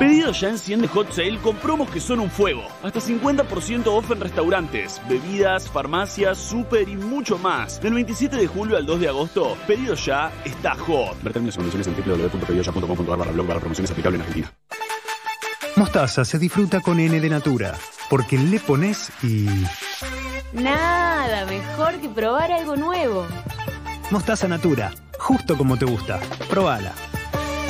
Pedido 0.00 0.32
ya 0.32 0.48
enciende 0.48 0.88
Hot 0.88 1.12
Sale 1.12 1.36
con 1.42 1.56
promos 1.56 1.90
que 1.90 2.00
son 2.00 2.20
un 2.20 2.30
fuego. 2.30 2.62
Hasta 2.82 3.00
50% 3.00 3.86
off 3.88 4.10
en 4.10 4.20
restaurantes, 4.20 4.98
bebidas, 5.06 5.68
farmacias, 5.68 6.38
súper 6.38 6.88
y 6.88 6.96
mucho 6.96 7.36
más. 7.36 7.82
Del 7.82 7.92
27 7.92 8.34
de 8.34 8.46
julio 8.46 8.78
al 8.78 8.86
2 8.86 8.98
de 8.98 9.08
agosto, 9.08 9.58
pedido 9.66 9.92
ya 9.92 10.32
está 10.42 10.74
hot. 10.74 11.22
Ver 11.22 11.34
términos 11.34 11.54
y 11.54 11.58
condiciones 11.58 11.86
en 11.86 11.94
www.pedidoya.com.ar 11.96 13.18
barra 13.18 13.30
blog 13.30 13.46
barra 13.46 13.60
promociones 13.60 13.90
aplicable 13.90 14.16
en 14.16 14.22
Argentina. 14.22 14.54
Mostaza 15.76 16.24
se 16.24 16.38
disfruta 16.38 16.80
con 16.80 16.98
N 16.98 17.20
de 17.20 17.28
Natura, 17.28 17.74
porque 18.08 18.38
le 18.38 18.58
pones 18.58 19.12
y... 19.22 19.48
Nada 20.54 21.44
mejor 21.44 22.00
que 22.00 22.08
probar 22.08 22.50
algo 22.52 22.74
nuevo. 22.74 23.26
Mostaza 24.10 24.48
Natura, 24.48 24.92
justo 25.18 25.58
como 25.58 25.76
te 25.76 25.84
gusta. 25.84 26.20
Probala. 26.48 26.94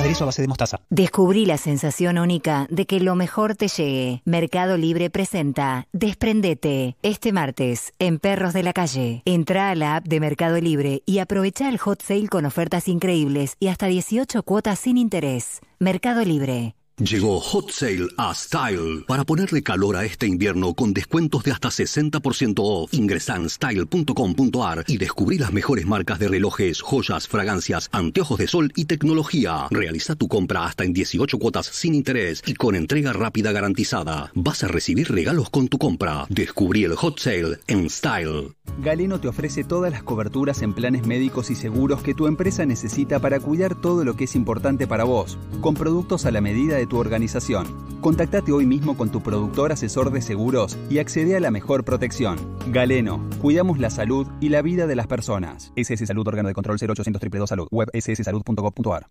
Aderezo 0.01 0.25
a 0.25 0.27
base 0.27 0.43
de 0.43 0.49
mostaza. 0.49 0.81
Descubrí 0.89 1.45
la 1.45 1.59
sensación 1.59 2.19
única 2.19 2.67
de 2.71 2.87
que 2.87 3.01
lo 3.01 3.15
mejor 3.15 3.55
te 3.55 3.69
llegue. 3.69 4.23
Mercado 4.25 4.77
Libre 4.77 5.11
presenta 5.11 5.87
Desprendete 5.93 6.97
este 7.03 7.33
martes 7.33 7.93
en 7.99 8.19
Perros 8.19 8.55
de 8.55 8.63
la 8.63 8.73
Calle. 8.73 9.23
Entra 9.27 9.71
a 9.71 9.75
la 9.75 9.97
app 9.97 10.07
de 10.07 10.21
Mercado 10.21 10.59
Libre 10.59 11.03
y 11.05 11.19
aprovecha 11.19 11.69
el 11.69 11.79
hot 11.79 12.03
sale 12.03 12.29
con 12.29 12.47
ofertas 12.47 12.89
increíbles 12.89 13.57
y 13.61 13.69
hasta 13.69 13.87
18 13.87 14.43
cuotas 14.43 14.79
sin 14.79 14.97
interés. 14.97 15.61
Mercado 15.79 16.25
Libre. 16.25 16.75
Llegó 17.01 17.41
Hot 17.41 17.71
Sale 17.71 18.09
a 18.19 18.35
Style 18.35 19.05
para 19.09 19.25
ponerle 19.25 19.63
calor 19.63 19.97
a 19.97 20.05
este 20.05 20.27
invierno 20.27 20.75
con 20.75 20.93
descuentos 20.93 21.43
de 21.45 21.51
hasta 21.51 21.71
60% 21.71 22.57
off. 22.59 22.93
Ingresa 22.93 23.37
en 23.37 23.49
style.com.ar 23.49 24.85
y 24.87 24.99
descubrí 24.99 25.39
las 25.39 25.51
mejores 25.51 25.87
marcas 25.87 26.19
de 26.19 26.29
relojes, 26.29 26.83
joyas, 26.83 27.27
fragancias, 27.27 27.89
anteojos 27.93 28.39
de 28.39 28.49
sol 28.49 28.71
y 28.77 28.85
tecnología. 28.85 29.67
Realiza 29.71 30.15
tu 30.15 30.29
compra 30.29 30.67
hasta 30.67 30.85
en 30.85 30.93
18 30.93 31.39
cuotas 31.39 31.69
sin 31.69 31.95
interés 31.95 32.43
y 32.45 32.53
con 32.53 32.75
entrega 32.75 33.15
rápida 33.15 33.51
garantizada. 33.51 34.31
Vas 34.35 34.63
a 34.63 34.69
recibir 34.69 35.11
regalos 35.11 35.49
con 35.49 35.69
tu 35.69 35.79
compra. 35.79 36.27
Descubrí 36.29 36.85
el 36.85 36.97
Hot 36.97 37.19
Sale 37.19 37.61
en 37.67 37.89
Style. 37.89 38.53
Galeno 38.83 39.21
te 39.21 39.29
ofrece 39.29 39.65
todas 39.65 39.91
las 39.91 40.03
coberturas 40.03 40.61
en 40.61 40.75
planes 40.75 41.07
médicos 41.07 41.51
y 41.51 41.55
seguros 41.55 42.03
que 42.03 42.15
tu 42.15 42.27
empresa 42.27 42.67
necesita 42.67 43.21
para 43.21 43.41
cuidar 43.41 43.75
todo 43.81 44.05
lo 44.05 44.17
que 44.17 44.25
es 44.25 44.37
importante 44.37 44.87
para 44.87 45.05
vos, 45.05 45.39
con 45.63 45.75
productos 45.75 46.27
a 46.27 46.31
la 46.31 46.43
medida 46.43 46.77
de 46.77 46.90
tu 46.91 46.99
organización. 46.99 47.67
Contactate 48.03 48.53
hoy 48.53 48.67
mismo 48.67 48.99
con 48.99 49.11
tu 49.11 49.23
productor 49.23 49.73
asesor 49.73 50.11
de 50.13 50.21
seguros 50.21 50.77
y 50.91 50.99
accede 50.99 51.37
a 51.37 51.41
la 51.41 51.51
mejor 51.51 51.85
protección. 51.85 52.39
Galeno, 52.67 53.27
cuidamos 53.41 53.79
la 53.79 53.89
salud 53.89 54.27
y 54.41 54.51
la 54.51 54.61
vida 54.61 54.87
de 54.87 54.97
las 54.97 55.07
personas. 55.07 55.73
SS 55.77 56.07
Salud, 56.07 56.29
órgano 56.29 56.49
de 56.49 56.55
control 56.55 56.77
0800 56.77 57.05
222 57.05 57.49
Salud, 57.49 57.69
web 57.71 57.89
sssalud.gov.ar. 57.95 59.07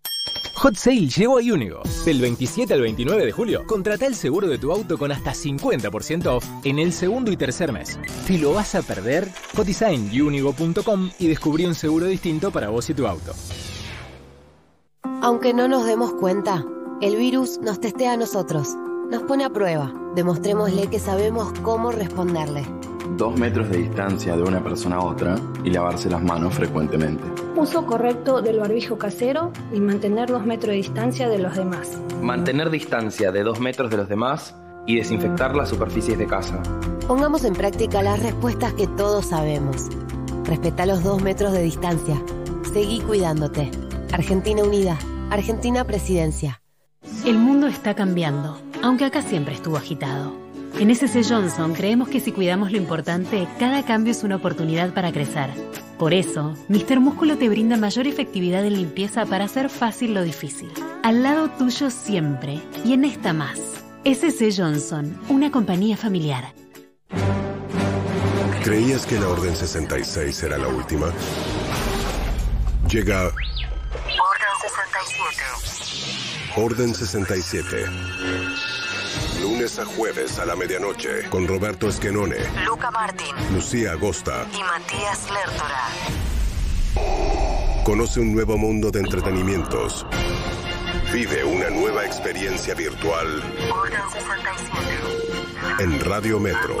Hot 0.60 0.74
Sale 0.74 1.08
llegó 1.08 1.38
a 1.38 1.40
Unigo. 1.40 1.80
Del 2.04 2.20
27 2.20 2.74
al 2.74 2.82
29 2.82 3.24
de 3.24 3.32
julio, 3.32 3.66
contrata 3.66 4.04
el 4.04 4.14
seguro 4.14 4.46
de 4.46 4.58
tu 4.58 4.70
auto 4.70 4.98
con 4.98 5.10
hasta 5.10 5.32
50% 5.32 6.26
off 6.26 6.46
en 6.64 6.78
el 6.78 6.92
segundo 6.92 7.32
y 7.32 7.38
tercer 7.38 7.72
mes. 7.72 7.98
¿Te 8.26 8.36
lo 8.36 8.52
vas 8.52 8.74
a 8.74 8.82
perder? 8.82 9.26
Cotiza 9.56 9.90
en 9.90 10.10
unigo.com 10.20 11.10
y 11.18 11.28
descubrí 11.28 11.64
un 11.64 11.74
seguro 11.74 12.04
distinto 12.04 12.50
para 12.50 12.68
vos 12.68 12.90
y 12.90 12.94
tu 12.94 13.06
auto. 13.06 13.32
Aunque 15.22 15.54
no 15.54 15.66
nos 15.66 15.86
demos 15.86 16.12
cuenta, 16.12 16.66
el 17.00 17.16
virus 17.16 17.58
nos 17.62 17.80
testea 17.80 18.12
a 18.12 18.16
nosotros, 18.16 18.76
nos 19.10 19.22
pone 19.22 19.44
a 19.44 19.50
prueba. 19.50 19.92
Demostrémosle 20.14 20.88
que 20.88 20.98
sabemos 20.98 21.52
cómo 21.62 21.92
responderle. 21.92 22.64
Dos 23.16 23.38
metros 23.38 23.70
de 23.70 23.78
distancia 23.78 24.36
de 24.36 24.42
una 24.42 24.62
persona 24.62 24.96
a 24.96 25.04
otra 25.04 25.36
y 25.64 25.70
lavarse 25.70 26.10
las 26.10 26.22
manos 26.22 26.54
frecuentemente. 26.54 27.24
Uso 27.56 27.86
correcto 27.86 28.42
del 28.42 28.60
barbijo 28.60 28.98
casero 28.98 29.50
y 29.72 29.80
mantener 29.80 30.28
dos 30.28 30.44
metros 30.44 30.70
de 30.70 30.76
distancia 30.76 31.28
de 31.28 31.38
los 31.38 31.56
demás. 31.56 31.98
Mantener 32.20 32.70
distancia 32.70 33.32
de 33.32 33.42
dos 33.42 33.60
metros 33.60 33.90
de 33.90 33.96
los 33.96 34.08
demás 34.08 34.54
y 34.86 34.96
desinfectar 34.96 35.56
las 35.56 35.70
superficies 35.70 36.18
de 36.18 36.26
casa. 36.26 36.62
Pongamos 37.08 37.44
en 37.44 37.54
práctica 37.54 38.02
las 38.02 38.22
respuestas 38.22 38.74
que 38.74 38.86
todos 38.86 39.26
sabemos. 39.26 39.88
Respeta 40.44 40.86
los 40.86 41.02
dos 41.02 41.22
metros 41.22 41.52
de 41.52 41.62
distancia. 41.62 42.22
Seguí 42.72 43.00
cuidándote. 43.00 43.70
Argentina 44.12 44.62
Unida. 44.62 44.98
Argentina 45.30 45.84
Presidencia. 45.84 46.60
El 47.24 47.38
mundo 47.38 47.66
está 47.66 47.94
cambiando, 47.94 48.60
aunque 48.82 49.04
acá 49.04 49.22
siempre 49.22 49.54
estuvo 49.54 49.76
agitado. 49.76 50.34
En 50.78 50.94
SC 50.94 51.22
Johnson 51.28 51.74
creemos 51.74 52.08
que 52.08 52.20
si 52.20 52.32
cuidamos 52.32 52.70
lo 52.72 52.78
importante, 52.78 53.48
cada 53.58 53.84
cambio 53.84 54.12
es 54.12 54.22
una 54.22 54.36
oportunidad 54.36 54.94
para 54.94 55.12
crecer. 55.12 55.50
Por 55.98 56.14
eso, 56.14 56.54
Mr. 56.68 57.00
Músculo 57.00 57.36
te 57.36 57.48
brinda 57.48 57.76
mayor 57.76 58.06
efectividad 58.06 58.64
en 58.64 58.74
limpieza 58.74 59.26
para 59.26 59.44
hacer 59.44 59.68
fácil 59.68 60.14
lo 60.14 60.22
difícil. 60.22 60.70
Al 61.02 61.22
lado 61.22 61.50
tuyo 61.50 61.90
siempre, 61.90 62.60
y 62.84 62.92
en 62.92 63.04
esta 63.04 63.32
más. 63.32 63.58
SC 64.04 64.50
Johnson, 64.56 65.18
una 65.28 65.50
compañía 65.50 65.96
familiar. 65.96 66.54
¿Creías 68.64 69.04
que 69.04 69.18
la 69.18 69.28
Orden 69.28 69.56
66 69.56 70.42
era 70.42 70.58
la 70.58 70.68
última? 70.68 71.06
Llega 72.90 73.24
Orden 73.24 73.32
67. 73.32 73.59
Orden 76.56 76.94
67. 76.94 77.84
Lunes 79.40 79.78
a 79.78 79.84
jueves 79.84 80.38
a 80.38 80.44
la 80.44 80.54
medianoche 80.56 81.28
con 81.30 81.46
Roberto 81.46 81.88
Esquenone, 81.88 82.36
Luca 82.64 82.90
Martín 82.90 83.34
Lucía 83.54 83.92
Agosta. 83.92 84.46
y 84.52 84.62
Matías 84.62 85.28
Lertora. 85.30 85.88
Conoce 87.84 88.20
un 88.20 88.34
nuevo 88.34 88.58
mundo 88.58 88.90
de 88.90 89.00
entretenimientos. 89.00 90.06
Vive 91.12 91.44
una 91.44 91.70
nueva 91.70 92.04
experiencia 92.04 92.74
virtual 92.74 93.42
Orden 93.72 94.00
67. 94.12 95.82
en 95.82 96.00
Radio 96.00 96.38
Metro. 96.38 96.76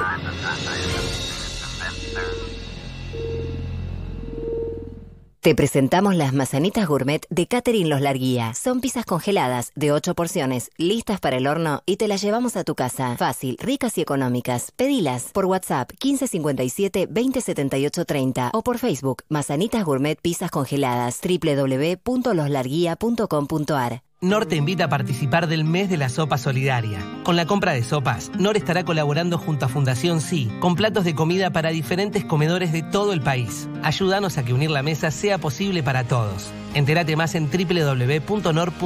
Te 5.40 5.54
presentamos 5.54 6.16
las 6.16 6.34
mazanitas 6.34 6.86
gourmet 6.86 7.24
de 7.30 7.46
Catherine 7.46 7.88
Los 7.88 8.02
Larguía. 8.02 8.52
Son 8.52 8.82
pizzas 8.82 9.06
congeladas 9.06 9.72
de 9.74 9.90
8 9.90 10.14
porciones, 10.14 10.70
listas 10.76 11.18
para 11.18 11.38
el 11.38 11.46
horno 11.46 11.82
y 11.86 11.96
te 11.96 12.08
las 12.08 12.20
llevamos 12.20 12.56
a 12.56 12.64
tu 12.64 12.74
casa. 12.74 13.16
Fácil, 13.16 13.56
ricas 13.58 13.96
y 13.96 14.02
económicas. 14.02 14.70
Pedilas 14.70 15.30
por 15.32 15.46
WhatsApp 15.46 15.92
1557 15.92 17.06
2078 17.06 18.04
30 18.04 18.50
o 18.52 18.62
por 18.62 18.76
Facebook 18.76 19.22
Mazanitas 19.30 19.82
Gourmet 19.82 20.20
Pizzas 20.20 20.50
Congeladas 20.50 21.18
www.loslarguía.com.ar. 21.22 24.02
NOR 24.22 24.44
te 24.44 24.56
invita 24.56 24.84
a 24.84 24.88
participar 24.90 25.46
del 25.46 25.64
mes 25.64 25.88
de 25.88 25.96
la 25.96 26.10
sopa 26.10 26.36
solidaria. 26.36 26.98
Con 27.22 27.36
la 27.36 27.46
compra 27.46 27.72
de 27.72 27.82
sopas, 27.82 28.30
NOR 28.38 28.58
estará 28.58 28.84
colaborando 28.84 29.38
junto 29.38 29.64
a 29.64 29.70
Fundación 29.70 30.20
Sí, 30.20 30.50
con 30.60 30.74
platos 30.74 31.04
de 31.04 31.14
comida 31.14 31.48
para 31.48 31.70
diferentes 31.70 32.26
comedores 32.26 32.70
de 32.70 32.82
todo 32.82 33.14
el 33.14 33.22
país. 33.22 33.66
Ayúdanos 33.82 34.36
a 34.36 34.44
que 34.44 34.52
unir 34.52 34.70
la 34.70 34.82
mesa 34.82 35.10
sea 35.10 35.38
posible 35.38 35.82
para 35.82 36.04
todos. 36.04 36.52
Entérate 36.74 37.16
más 37.16 37.34
en 37.34 37.48
www.nor.com.ar. 37.50 38.82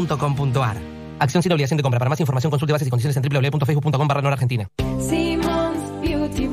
Acción 1.19 1.43
sin 1.43 1.51
obligación 1.51 1.78
de 1.78 1.82
compra. 1.82 1.98
Para 1.98 2.11
más 2.11 2.20
información 2.20 2.52
consulte 2.52 2.73
bases 2.73 2.86
y 2.86 2.90
condiciones 2.90 3.16
en 3.16 3.23
www.facebook.com 3.24 4.06
barra 4.06 4.28
Argentina. 4.28 4.69
Beauty 6.01 6.47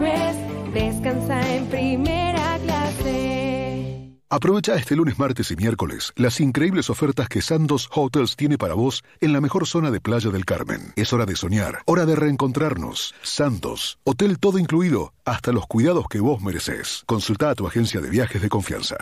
Aprovecha 4.34 4.76
este 4.76 4.96
lunes, 4.96 5.20
martes 5.20 5.52
y 5.52 5.58
miércoles 5.58 6.14
las 6.16 6.40
increíbles 6.40 6.90
ofertas 6.90 7.28
que 7.28 7.42
Sandos 7.42 7.90
Hotels 7.94 8.38
tiene 8.38 8.58
para 8.58 8.76
vos 8.76 9.04
en 9.20 9.34
la 9.34 9.42
mejor 9.42 9.68
zona 9.68 9.92
de 9.92 10.00
Playa 10.00 10.30
del 10.30 10.46
Carmen. 10.46 10.94
Es 10.96 11.12
hora 11.12 11.26
de 11.26 11.36
soñar, 11.36 11.80
hora 11.86 12.06
de 12.06 12.16
reencontrarnos. 12.16 13.14
Sandos, 13.24 14.00
hotel 14.06 14.40
todo 14.40 14.58
incluido, 14.58 15.14
hasta 15.26 15.52
los 15.52 15.68
cuidados 15.68 16.06
que 16.10 16.22
vos 16.22 16.42
mereces. 16.42 17.04
Consulta 17.08 17.50
a 17.50 17.56
tu 17.56 17.68
agencia 17.68 18.00
de 18.00 18.10
viajes 18.10 18.42
de 18.42 18.48
confianza. 18.48 18.96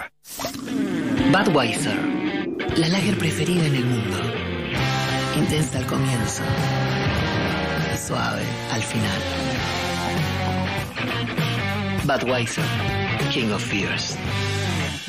Budweiser. 1.32 2.00
La 2.78 2.90
lager 2.90 3.16
preferida 3.20 3.68
en 3.68 3.76
el 3.76 3.86
mundo. 3.86 4.18
Intensa 5.38 5.78
al 5.78 5.86
comienzo. 5.86 6.42
Suave 8.04 8.42
al 8.72 8.82
final. 8.82 9.22
Budweiser. 12.04 12.66
King 13.32 13.52
of 13.52 13.64
Fears. 13.64 14.18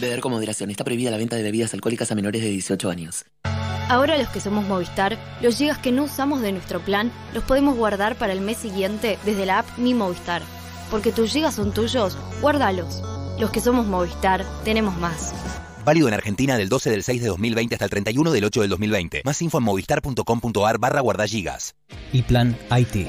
Beber 0.00 0.20
con 0.20 0.32
moderación. 0.32 0.70
Está 0.70 0.84
prohibida 0.84 1.10
la 1.10 1.16
venta 1.16 1.36
de 1.36 1.42
bebidas 1.42 1.74
alcohólicas 1.74 2.10
a 2.10 2.14
menores 2.14 2.42
de 2.42 2.48
18 2.48 2.90
años. 2.90 3.26
Ahora 3.88 4.16
los 4.16 4.28
que 4.28 4.40
somos 4.40 4.64
Movistar, 4.66 5.18
los 5.42 5.56
gigas 5.56 5.78
que 5.78 5.90
no 5.90 6.04
usamos 6.04 6.42
de 6.42 6.52
nuestro 6.52 6.80
plan 6.80 7.10
los 7.34 7.42
podemos 7.42 7.76
guardar 7.76 8.16
para 8.16 8.32
el 8.32 8.40
mes 8.40 8.58
siguiente 8.58 9.18
desde 9.24 9.46
la 9.46 9.58
app 9.58 9.78
Mi 9.78 9.94
Movistar. 9.94 10.42
Porque 10.90 11.12
tus 11.12 11.32
gigas 11.32 11.56
son 11.56 11.74
tuyos, 11.74 12.16
guárdalos. 12.40 13.02
Los 13.38 13.50
que 13.50 13.60
somos 13.60 13.86
Movistar, 13.86 14.44
tenemos 14.64 14.96
más. 14.98 15.34
Válido 15.84 16.08
en 16.08 16.14
Argentina 16.14 16.56
del 16.56 16.68
12 16.68 16.90
del 16.90 17.02
6 17.02 17.22
de 17.22 17.28
2020 17.28 17.74
hasta 17.74 17.84
el 17.84 17.90
31 17.90 18.30
del 18.30 18.44
8 18.44 18.60
del 18.60 18.70
2020. 18.70 19.22
Más 19.24 19.42
info 19.42 19.58
en 19.58 19.64
movistar.com.ar 19.64 20.78
barra 20.78 21.00
guardagigas. 21.00 21.74
Y 22.12 22.22
Plan 22.22 22.56
IT. 22.70 23.08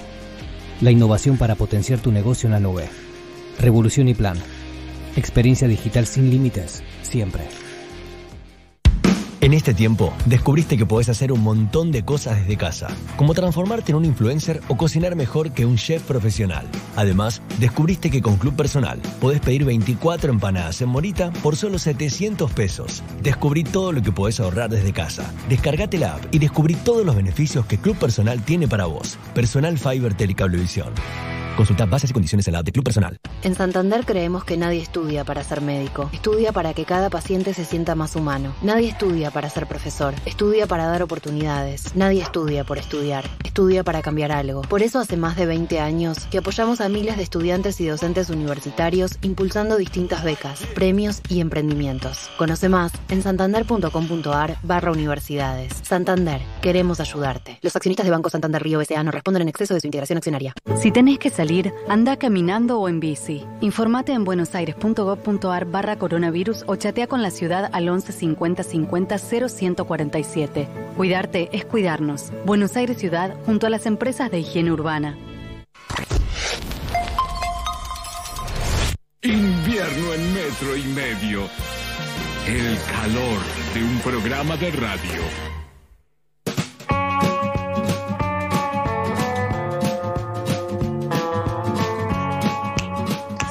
La 0.81 0.89
innovación 0.89 1.38
para 1.38 1.53
potenciar 1.55 1.99
tu 1.99 2.11
negocio 2.11 2.47
en 2.47 2.53
la 2.53 2.59
nube. 2.59 2.89
Revolución 3.59 4.07
y 4.07 4.15
Plan. 4.15 4.41
Experiencia 5.15 5.67
digital 5.67 6.05
sin 6.05 6.29
límites, 6.29 6.83
siempre. 7.01 7.43
En 9.41 9.55
este 9.55 9.73
tiempo, 9.73 10.13
descubriste 10.27 10.77
que 10.77 10.85
podés 10.85 11.09
hacer 11.09 11.31
un 11.31 11.41
montón 11.41 11.91
de 11.91 12.05
cosas 12.05 12.39
desde 12.39 12.57
casa, 12.57 12.89
como 13.17 13.33
transformarte 13.33 13.91
en 13.91 13.97
un 13.97 14.05
influencer 14.05 14.61
o 14.67 14.77
cocinar 14.77 15.15
mejor 15.15 15.51
que 15.51 15.65
un 15.65 15.77
chef 15.77 16.03
profesional. 16.03 16.67
Además, 16.95 17.41
descubriste 17.59 18.11
que 18.11 18.21
con 18.21 18.38
Club 18.38 18.55
Personal 18.55 19.01
podés 19.19 19.39
pedir 19.39 19.65
24 19.65 20.31
empanadas 20.31 20.79
en 20.81 20.89
Morita 20.89 21.31
por 21.41 21.55
solo 21.55 21.79
700 21.79 22.51
pesos. 22.51 23.01
Descubrí 23.23 23.63
todo 23.63 23.91
lo 23.91 24.03
que 24.03 24.11
podés 24.11 24.39
ahorrar 24.39 24.69
desde 24.69 24.93
casa. 24.93 25.33
Descargate 25.49 25.97
la 25.97 26.15
app 26.15 26.25
y 26.31 26.38
descubrí 26.38 26.75
todos 26.75 27.03
los 27.03 27.15
beneficios 27.15 27.65
que 27.65 27.79
Club 27.79 27.97
Personal 27.97 28.43
tiene 28.43 28.67
para 28.67 28.85
vos. 28.85 29.17
Personal 29.33 29.79
Fiber 29.79 30.13
Telecablevisión. 30.13 30.93
Consulta 31.56 31.86
bases 31.86 32.10
y 32.10 32.14
condiciones 32.14 32.48
en 32.48 32.53
la 32.53 32.60
app 32.60 32.65
de 32.65 32.72
Club 32.72 32.86
Personal. 32.86 33.18
En 33.44 33.56
Santander 33.56 34.06
creemos 34.06 34.45
que 34.45 34.57
nadie 34.57 34.82
estudia 34.82 35.26
para 35.26 35.44
ser 35.44 35.61
médico. 35.61 36.10
Estudia 36.14 36.52
para 36.52 36.73
que 36.73 36.86
cada 36.86 37.10
paciente 37.10 37.53
se 37.53 37.65
sienta 37.65 37.94
más 37.94 38.15
humano. 38.15 38.53
Nadie 38.61 38.90
estudia 38.90 39.32
para 39.32 39.49
ser 39.49 39.68
profesor. 39.68 40.13
Estudia 40.26 40.65
para 40.65 40.88
dar 40.88 41.04
oportunidades. 41.04 41.96
Nadie 41.96 42.21
estudia 42.21 42.63
por 42.63 42.78
estudiar. 42.78 43.26
Estudia 43.44 43.84
para 43.84 44.02
cambiar 44.02 44.31
algo. 44.31 44.62
Por 44.62 44.81
eso 44.81 44.99
hace 44.99 45.18
más 45.18 45.36
de 45.36 45.46
20 45.46 45.80
años 45.80 46.26
que 46.31 46.38
apoyamos 46.38 46.81
a 46.81 46.89
miles 46.89 47.18
de 47.18 47.23
estudiantes 47.23 47.80
y 47.81 47.88
docentes 47.88 48.30
universitarios 48.30 49.18
impulsando 49.21 49.78
distintas 49.78 50.23
becas, 50.23 50.65
premios 50.73 51.21
y 51.28 51.41
emprendimientos. 51.41 52.30
Conoce 52.38 52.70
más 52.70 52.94
en 53.10 53.21
santander.com.ar 53.21 54.57
barra 54.63 54.91
universidades. 54.91 55.73
Santander, 55.84 56.41
queremos 56.62 56.99
ayudarte. 57.02 57.60
Los 57.62 57.76
accionistas 57.76 58.05
de 58.05 58.12
Banco 58.12 58.30
Santander 58.30 58.63
Río 58.63 58.80
S.A. 58.81 59.04
no 59.04 59.12
responden 59.12 59.44
en 59.44 59.49
exceso 59.49 59.73
de 59.73 59.81
su 59.81 59.88
integración 59.88 60.18
accionaria. 60.18 60.54
Si 60.80 60.91
tenés 60.91 61.20
que 61.20 61.30
salir, 61.30 61.51
anda 61.89 62.15
caminando 62.15 62.80
o 62.80 62.88
en 62.88 62.99
bici. 62.99 63.46
Informate 63.62 64.13
en 64.13 64.23
buenosaires.gov.ar 64.23 65.65
barra 65.65 65.97
coronavirus 65.97 66.63
o 66.68 66.76
chatea 66.76 67.07
con 67.07 67.21
la 67.21 67.30
ciudad 67.30 67.70
al 67.73 67.89
11 67.89 68.12
50 68.13 68.63
50 68.63 69.18
0147. 69.18 70.68
Cuidarte 70.96 71.49
es 71.52 71.65
cuidarnos. 71.65 72.31
Buenos 72.46 72.78
Aires 72.78 72.97
Ciudad 72.97 73.36
junto 73.46 73.68
a 73.68 73.70
las 73.70 73.86
empresas 73.86 74.31
de 74.31 74.39
higiene 74.39 74.71
urbana. 74.71 75.18
Invierno 79.23 80.13
en 80.13 80.34
metro 80.34 80.76
y 80.78 80.84
medio. 80.84 81.41
El 82.47 82.78
calor 82.91 83.39
de 83.73 83.84
un 83.84 83.99
programa 83.99 84.55
de 84.57 84.71
radio. 84.71 85.61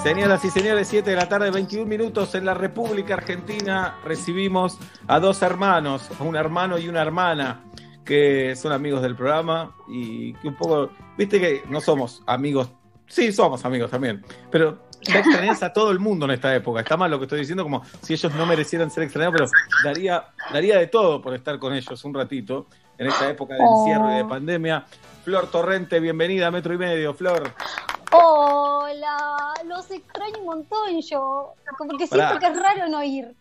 Señoras 0.03 0.43
y 0.47 0.51
señores, 0.51 0.89
7 0.89 1.11
de 1.11 1.17
la 1.17 1.29
tarde, 1.29 1.51
21 1.51 1.85
minutos 1.85 2.35
en 2.35 2.47
la 2.47 2.55
República 2.55 3.15
Argentina. 3.15 3.99
Recibimos 4.03 4.79
a 5.07 5.20
dos 5.20 5.43
hermanos, 5.43 6.09
un 6.20 6.37
hermano 6.37 6.79
y 6.79 6.89
una 6.89 7.03
hermana, 7.03 7.65
que 8.03 8.57
son 8.57 8.73
amigos 8.73 9.03
del 9.03 9.15
programa 9.15 9.77
y 9.89 10.33
que 10.35 10.49
un 10.49 10.57
poco, 10.57 10.91
viste 11.19 11.39
que 11.39 11.62
no 11.69 11.83
somos 11.83 12.23
amigos, 12.27 12.70
sí 13.09 13.31
somos 13.31 13.62
amigos 13.67 13.91
también, 13.91 14.25
pero 14.51 14.87
ya 15.03 15.19
extrañas 15.19 15.62
a 15.62 15.70
todo 15.70 15.91
el 15.91 15.99
mundo 15.99 16.25
en 16.25 16.31
esta 16.31 16.55
época. 16.57 16.81
Está 16.81 16.97
mal 16.97 17.11
lo 17.11 17.19
que 17.19 17.27
estoy 17.27 17.41
diciendo, 17.41 17.62
como 17.62 17.85
si 18.01 18.15
ellos 18.15 18.35
no 18.35 18.47
merecieran 18.47 18.91
ser 18.91 19.03
extrañados, 19.03 19.35
pero 19.39 19.51
daría, 19.85 20.25
daría 20.51 20.79
de 20.79 20.87
todo 20.87 21.20
por 21.20 21.35
estar 21.35 21.59
con 21.59 21.75
ellos 21.75 22.03
un 22.07 22.15
ratito 22.15 22.69
en 22.97 23.09
esta 23.09 23.29
época 23.29 23.53
de 23.53 23.61
encierro 23.61 24.11
y 24.12 24.17
de 24.17 24.25
pandemia. 24.25 24.87
Flor 25.25 25.51
Torrente, 25.51 26.01
bienvenida 26.01 26.47
a 26.47 26.51
Metro 26.51 26.73
y 26.73 26.79
Medio, 26.79 27.12
Flor. 27.12 27.53
Hola, 28.13 29.55
los 29.67 29.91
extraño 29.91 30.39
un 30.41 30.45
montón 30.47 31.01
yo, 31.01 31.55
porque 31.79 32.07
Pará. 32.09 32.29
siento 32.31 32.39
que 32.47 32.53
es 32.53 32.63
raro 32.63 32.89
no 32.89 33.03
ir. 33.03 33.35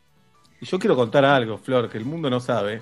Y 0.61 0.65
yo 0.65 0.77
quiero 0.79 0.95
contar 0.95 1.25
algo, 1.25 1.57
Flor, 1.57 1.89
que 1.89 1.97
el 1.97 2.05
mundo 2.05 2.29
no 2.29 2.39
sabe, 2.39 2.81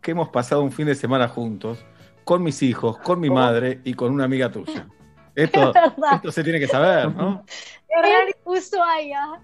que 0.00 0.12
hemos 0.12 0.28
pasado 0.28 0.62
un 0.62 0.70
fin 0.72 0.86
de 0.86 0.94
semana 0.94 1.28
juntos, 1.28 1.78
con 2.24 2.42
mis 2.42 2.62
hijos, 2.62 2.98
con 2.98 3.20
mi 3.20 3.30
madre 3.30 3.80
y 3.84 3.94
con 3.94 4.12
una 4.12 4.24
amiga 4.24 4.50
tuya. 4.50 4.86
Esto, 5.34 5.72
esto 6.12 6.30
se 6.30 6.44
tiene 6.44 6.60
que 6.60 6.68
saber, 6.68 7.12
¿no? 7.12 7.44
En 7.88 8.34
Ushuaia. 8.44 9.40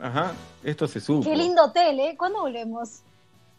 Ajá, 0.00 0.32
esto 0.64 0.88
se 0.88 0.98
supo. 0.98 1.22
Qué 1.30 1.36
lindo 1.36 1.62
hotel, 1.66 2.00
¿eh? 2.00 2.16
¿Cuándo 2.18 2.40
volvemos? 2.40 3.04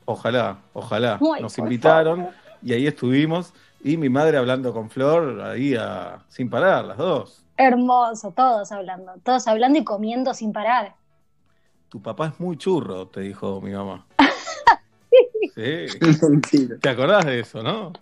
Ojalá, 0.04 0.58
ojalá. 0.74 1.18
Nos 1.40 1.58
invitaron 1.58 2.28
y 2.62 2.74
ahí 2.74 2.86
estuvimos. 2.86 3.54
Y 3.82 3.96
mi 3.96 4.10
madre 4.10 4.38
hablando 4.38 4.74
con 4.74 4.90
Flor, 4.90 5.40
ahí 5.40 5.74
a- 5.74 6.20
sin 6.28 6.50
parar, 6.50 6.84
las 6.84 6.98
dos. 6.98 7.43
Hermoso, 7.58 8.32
todos 8.32 8.72
hablando, 8.72 9.14
todos 9.24 9.48
hablando 9.48 9.80
y 9.80 9.84
comiendo 9.84 10.34
sin 10.34 10.52
parar. 10.54 10.96
Tu 11.90 12.02
papá 12.02 12.28
es 12.28 12.40
muy 12.40 12.58
churro, 12.58 13.08
te 13.08 13.22
dijo 13.22 13.62
mi 13.62 13.72
mamá. 13.72 14.06
Sí. 15.56 15.86
¿Te 16.82 16.90
acordás 16.90 17.26
de 17.26 17.42
eso, 17.42 17.62
no? 17.62 17.94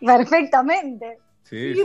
Perfectamente. 0.00 1.18
Sí, 1.42 1.74
sí, 1.74 1.82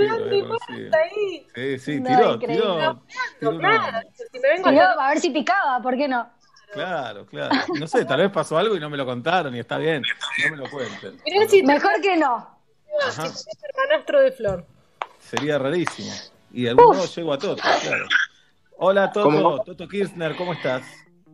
ahí. 0.94 1.48
Sí, 1.54 1.80
sí, 1.80 2.00
No, 2.00 2.10
tiró, 2.10 2.34
increíble. 2.36 2.64
tiró, 2.64 3.02
tiró 3.40 3.50
una- 3.52 4.04
Sí, 4.32 4.80
a 4.80 5.10
ver 5.10 5.20
si 5.20 5.30
picaba, 5.32 5.82
¿por 5.82 5.98
qué 5.98 6.08
no? 6.08 6.30
Claro, 6.72 7.26
claro. 7.26 7.54
No 7.78 7.86
sé, 7.88 8.06
tal 8.06 8.20
vez 8.22 8.32
pasó 8.32 8.58
algo 8.58 8.76
y 8.76 8.80
no 8.80 8.90
me 8.90 8.96
lo 8.98 9.06
contaron 9.06 9.54
y 9.56 9.60
está 9.60 9.78
bien. 9.78 10.04
No 10.46 10.52
me 10.52 10.58
lo 10.64 10.70
cuenten. 10.70 11.20
Mejor 11.66 12.02
que 12.02 12.16
no. 12.18 12.36
Ajá. 13.08 13.28
hermanastro 13.62 14.22
de 14.22 14.32
Flor. 14.32 14.66
Sería 15.20 15.58
rarísimo. 15.60 16.12
Y 16.54 16.64
de 16.64 16.70
algún 16.70 16.86
modo 16.96 17.06
llego 17.06 17.34
a 17.34 17.38
Toto, 17.38 17.62
claro. 17.82 18.06
Hola 18.78 19.12
Toto, 19.12 19.26
¿Cómo? 19.26 19.64
Toto 19.64 19.88
Kirchner, 19.88 20.36
¿cómo 20.36 20.54
estás? 20.54 20.84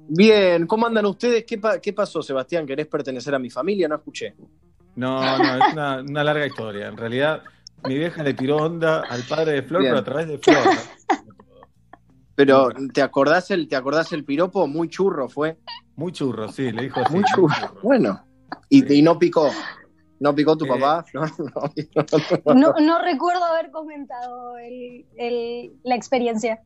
Bien, 0.07 0.65
¿cómo 0.65 0.87
andan 0.87 1.05
ustedes? 1.05 1.43
¿Qué, 1.45 1.57
pa- 1.57 1.79
qué 1.79 1.93
pasó, 1.93 2.21
Sebastián? 2.23 2.65
¿Querés 2.65 2.87
pertenecer 2.87 3.35
a 3.35 3.39
mi 3.39 3.49
familia? 3.49 3.87
No 3.87 3.95
escuché. 3.95 4.33
No, 4.95 5.37
no, 5.37 5.65
es 5.67 5.73
una, 5.73 5.97
una 6.01 6.23
larga 6.23 6.45
historia. 6.47 6.87
En 6.87 6.97
realidad, 6.97 7.43
mi 7.85 7.95
vieja 7.97 8.23
le 8.23 8.33
tiró 8.33 8.57
onda 8.57 9.01
al 9.01 9.21
padre 9.23 9.51
de 9.53 9.63
Flor, 9.63 9.81
Bien. 9.81 9.91
pero 9.91 10.01
a 10.01 10.03
través 10.03 10.27
de 10.27 10.37
Flor. 10.39 10.63
Pero, 12.35 12.69
¿te 12.93 13.01
acordás 13.01 13.51
el, 13.51 13.67
¿te 13.67 13.75
acordás 13.75 14.11
el 14.13 14.23
piropo? 14.23 14.65
Muy 14.67 14.89
churro 14.89 15.27
fue. 15.27 15.57
Muy 15.95 16.11
churro, 16.13 16.47
sí, 16.49 16.71
le 16.71 16.83
dijo 16.83 17.01
así. 17.01 17.13
Muy 17.13 17.23
churro. 17.35 17.75
Bueno. 17.83 18.25
Y, 18.69 18.93
y 18.93 19.01
no 19.01 19.19
picó. 19.19 19.51
¿No 20.19 20.35
picó 20.35 20.57
tu 20.57 20.65
Eh, 20.65 20.67
papá? 20.67 21.05
No, 22.45 22.53
No, 22.53 22.73
no 22.79 22.99
recuerdo 23.01 23.43
haber 23.45 23.71
comentado 23.71 24.57
el- 24.57 25.05
el- 25.17 25.71
la 25.83 25.95
experiencia. 25.95 26.61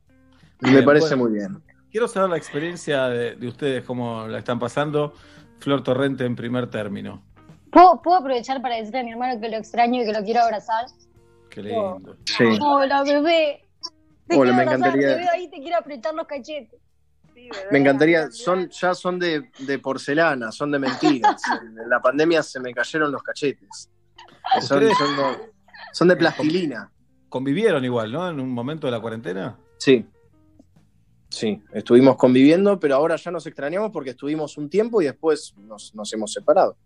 Me 0.62 0.82
parece 0.84 1.16
bueno. 1.16 1.24
muy 1.24 1.34
bien. 1.34 1.62
Quiero 1.92 2.08
saber 2.08 2.30
la 2.32 2.38
experiencia 2.38 3.08
de, 3.10 3.36
de 3.36 3.48
ustedes, 3.48 3.84
cómo 3.84 4.28
la 4.28 4.40
están 4.40 4.58
pasando. 4.60 5.14
Flor 5.60 5.84
Torrente 5.84 6.26
en 6.26 6.36
primer 6.36 6.70
término. 6.70 7.22
¿Puedo, 7.72 8.02
puedo 8.02 8.18
aprovechar 8.18 8.62
para 8.62 8.76
decirle 8.76 9.00
a 9.00 9.04
mi 9.04 9.12
hermano 9.12 9.40
que 9.40 9.50
lo 9.50 9.58
extraño 9.58 10.02
y 10.02 10.06
que 10.06 10.14
lo 10.14 10.24
quiero 10.24 10.42
abrazar? 10.42 10.86
Qué 11.50 11.62
lindo. 11.64 12.18
Sí. 12.26 12.44
Hola, 12.62 13.04
bebé. 13.04 13.66
Te 14.28 14.36
Hola, 14.38 14.52
quiero 14.52 14.56
me 14.56 14.62
abrazar, 14.64 14.78
encantaría- 14.96 15.08
Te 15.10 15.16
veo 15.22 15.30
ahí, 15.34 15.48
te 15.50 15.58
quiero 15.60 15.78
apretar 15.78 16.14
los 16.16 16.26
cachetes. 16.28 16.80
Me 17.72 17.80
encantaría, 17.80 18.32
son, 18.32 18.70
ya 18.70 18.94
son 18.94 19.20
de, 19.20 19.50
de 19.60 19.80
porcelana, 19.80 20.52
son 20.52 20.72
de 20.72 20.80
mentiras. 20.80 21.42
En 21.84 21.90
la 21.90 22.02
pandemia 22.02 22.42
se 22.44 22.60
me 22.60 22.74
cayeron 22.74 23.12
los 23.12 23.22
cachetes. 23.24 23.90
Son, 24.62 24.78
¿Ustedes 24.84 24.98
son 24.98 25.18
de, 25.18 25.24
son 25.92 26.08
de 26.08 26.16
plastilina. 26.16 26.92
convivieron 27.30 27.84
igual, 27.86 28.12
¿no? 28.12 28.30
En 28.30 28.40
un 28.40 28.50
momento 28.52 28.88
de 28.88 28.92
la 28.92 29.00
cuarentena. 29.00 29.58
Sí. 29.78 30.06
Sí, 31.30 31.62
estuvimos 31.74 32.16
conviviendo, 32.16 32.80
pero 32.80 32.96
ahora 32.96 33.16
ya 33.16 33.32
nos 33.32 33.48
extrañamos 33.48 33.90
porque 33.92 34.12
estuvimos 34.12 34.56
un 34.58 34.70
tiempo 34.70 35.02
y 35.02 35.06
después 35.06 35.56
nos, 35.58 35.96
nos 35.96 36.14
hemos 36.14 36.32
separado. 36.32 36.78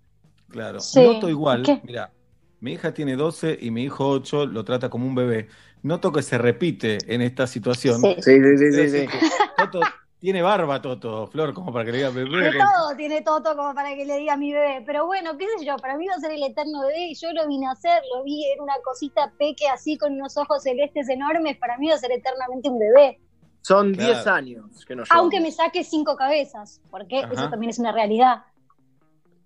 Claro. 0.49 0.79
Sí. 0.79 1.05
Noto 1.05 1.27
igual, 1.29 1.63
mira, 1.83 2.13
mi 2.61 2.71
hija 2.73 2.93
tiene 2.93 3.17
12 3.17 3.57
y 3.59 3.71
mi 3.71 3.83
hijo 3.83 4.07
8 4.09 4.45
lo 4.45 4.63
trata 4.63 4.89
como 4.89 5.05
un 5.05 5.15
bebé. 5.15 5.49
Noto 5.83 6.13
que 6.13 6.21
se 6.23 6.37
repite 6.37 6.97
en 7.13 7.21
esta 7.21 7.45
situación. 7.45 8.01
Sí. 8.01 8.15
Sí, 8.21 8.39
sí, 8.41 8.71
sí, 8.71 8.89
sí, 8.89 9.07
Quiero 9.07 9.81
Tiene 10.19 10.41
barba, 10.41 10.81
Toto, 10.81 11.27
Flor, 11.27 11.53
como 11.53 11.71
para 11.71 11.85
que 11.85 11.91
le 11.91 11.97
diga 11.99 12.09
bebé. 12.09 12.51
De 12.51 12.57
todo 12.57 12.95
tiene 12.97 13.21
Toto 13.21 13.55
como 13.55 13.75
para 13.75 13.95
que 13.95 14.03
le 14.03 14.17
diga 14.17 14.33
a 14.33 14.37
mi 14.37 14.51
bebé. 14.51 14.81
Pero 14.83 15.05
bueno, 15.05 15.37
qué 15.37 15.45
sé 15.57 15.63
yo, 15.63 15.77
para 15.77 15.95
mí 15.95 16.05
iba 16.05 16.15
a 16.15 16.19
ser 16.19 16.31
el 16.31 16.41
eterno 16.41 16.81
bebé 16.81 17.09
y 17.09 17.15
yo 17.15 17.31
lo 17.33 17.47
vine 17.47 17.67
a 17.67 17.71
hacer, 17.71 18.01
lo 18.15 18.23
vi, 18.23 18.43
era 18.51 18.63
una 18.63 18.73
cosita 18.83 19.31
peque 19.37 19.67
así 19.67 19.95
con 19.95 20.13
unos 20.13 20.35
ojos 20.37 20.63
celestes 20.63 21.07
enormes, 21.09 21.57
para 21.57 21.77
mí 21.77 21.85
iba 21.87 21.95
a 21.95 21.99
ser 21.99 22.11
eternamente 22.11 22.67
un 22.67 22.79
bebé. 22.79 23.19
Son 23.61 23.93
Claro. 23.93 24.13
10 24.13 24.27
años 24.27 24.85
que 24.87 24.95
nos 24.95 25.11
Aunque 25.11 25.39
me 25.39 25.51
saque 25.51 25.83
cinco 25.83 26.15
cabezas, 26.15 26.81
porque 26.89 27.19
Ajá. 27.19 27.33
eso 27.33 27.49
también 27.49 27.69
es 27.69 27.77
una 27.77 27.91
realidad. 27.91 28.43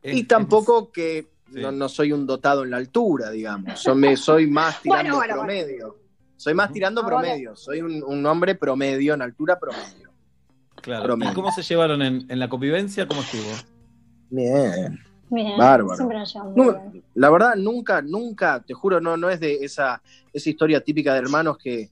Y 0.04 0.24
tampoco 0.24 0.90
que 0.92 1.32
no, 1.48 1.72
no 1.74 1.90
soy 1.90 2.14
un 2.14 2.26
dotado 2.26 2.64
en 2.64 2.72
la 2.72 2.78
altura, 2.78 3.30
digamos. 3.30 3.84
Yo 3.84 3.94
me 3.94 4.16
soy 4.16 4.48
más 4.48 4.80
tirando 4.82 5.04
Bueno, 5.04 5.16
bueno, 5.18 5.34
promedio. 5.36 5.98
Soy 6.38 6.54
más 6.54 6.72
tirando 6.72 7.02
Ahora- 7.02 7.18
promedio. 7.20 7.56
Soy 7.58 7.82
un, 7.82 8.02
un 8.04 8.26
hombre 8.26 8.56
promedio, 8.56 9.14
en 9.16 9.22
altura 9.22 9.60
promedio. 9.60 10.11
Claro. 10.82 11.04
Promedio. 11.04 11.32
¿Y 11.32 11.36
cómo 11.36 11.52
se 11.52 11.62
llevaron 11.62 12.02
en, 12.02 12.26
en 12.30 12.40
la 12.40 12.50
convivencia? 12.50 13.08
¿Cómo 13.08 13.22
estuvo? 13.22 13.44
Bien. 14.30 15.00
Bien, 15.30 15.58
Bárbaro. 15.58 16.10
la 17.14 17.30
verdad, 17.30 17.56
nunca, 17.56 18.02
nunca, 18.02 18.62
te 18.62 18.74
juro, 18.74 19.00
no, 19.00 19.16
no 19.16 19.30
es 19.30 19.40
de 19.40 19.64
esa, 19.64 20.02
esa 20.34 20.50
historia 20.50 20.82
típica 20.84 21.14
de 21.14 21.20
hermanos 21.20 21.58
que, 21.58 21.90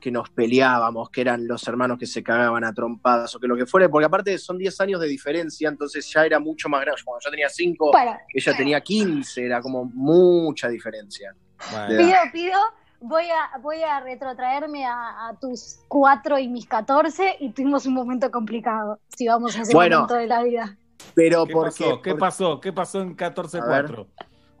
que 0.00 0.12
nos 0.12 0.30
peleábamos, 0.30 1.10
que 1.10 1.20
eran 1.22 1.48
los 1.48 1.66
hermanos 1.66 1.98
que 1.98 2.06
se 2.06 2.22
cagaban 2.22 2.62
a 2.62 2.72
trompadas 2.72 3.34
o 3.34 3.40
que 3.40 3.48
lo 3.48 3.56
que 3.56 3.66
fuera, 3.66 3.88
porque 3.88 4.04
aparte 4.06 4.38
son 4.38 4.56
10 4.56 4.80
años 4.82 5.00
de 5.00 5.08
diferencia, 5.08 5.68
entonces 5.68 6.08
ya 6.12 6.24
era 6.24 6.38
mucho 6.38 6.68
más 6.68 6.80
grande. 6.82 7.00
Cuando 7.04 7.24
yo 7.24 7.30
tenía 7.30 7.48
5, 7.48 7.90
Bueno. 7.90 8.16
ella 8.32 8.56
tenía 8.56 8.80
15, 8.80 9.44
era 9.44 9.60
como 9.60 9.84
mucha 9.84 10.68
diferencia. 10.68 11.34
Pido, 11.88 12.18
pido, 12.32 12.58
voy 13.00 13.24
a, 13.30 13.58
voy 13.58 13.82
a 13.82 14.00
retrotraerme 14.00 14.84
a, 14.86 15.28
a 15.28 15.34
tus 15.38 15.78
cuatro 15.88 16.38
y 16.38 16.48
mis 16.48 16.66
14 16.66 17.36
y 17.40 17.50
tuvimos 17.50 17.86
un 17.86 17.94
momento 17.94 18.30
complicado, 18.30 19.00
si 19.16 19.26
vamos 19.28 19.56
a 19.56 19.62
ese 19.62 19.74
Bueno. 19.74 19.96
momento 19.98 20.14
de 20.14 20.26
la 20.26 20.42
vida. 20.42 20.76
Pero 21.14 21.46
¿Qué 21.46 21.54
pasó? 21.54 21.84
¿Qué 21.84 21.90
porque- 21.90 22.14
pasó? 22.14 22.60
¿Qué 22.60 22.72
pasó 22.72 23.00
en 23.00 23.16
14-4? 23.16 24.06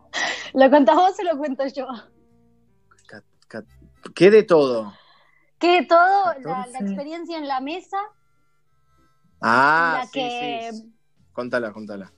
¿Lo 0.54 0.70
contás 0.70 0.96
vos 0.96 1.14
o 1.18 1.22
lo 1.24 1.36
cuento 1.38 1.64
yo? 1.66 1.86
¿Qué 4.14 4.30
de 4.30 4.42
todo? 4.42 4.92
Que 5.58 5.84
todo, 5.86 6.26
la, 6.40 6.64
14. 6.64 6.72
la 6.72 6.78
experiencia 6.80 7.38
en 7.38 7.48
la 7.48 7.60
mesa, 7.60 7.96
Ah, 9.40 9.98
la 10.00 10.06
sí, 10.06 10.12
que, 10.12 10.70
sí. 10.72 10.92
Contala, 11.32 11.72
contala. 11.72 12.12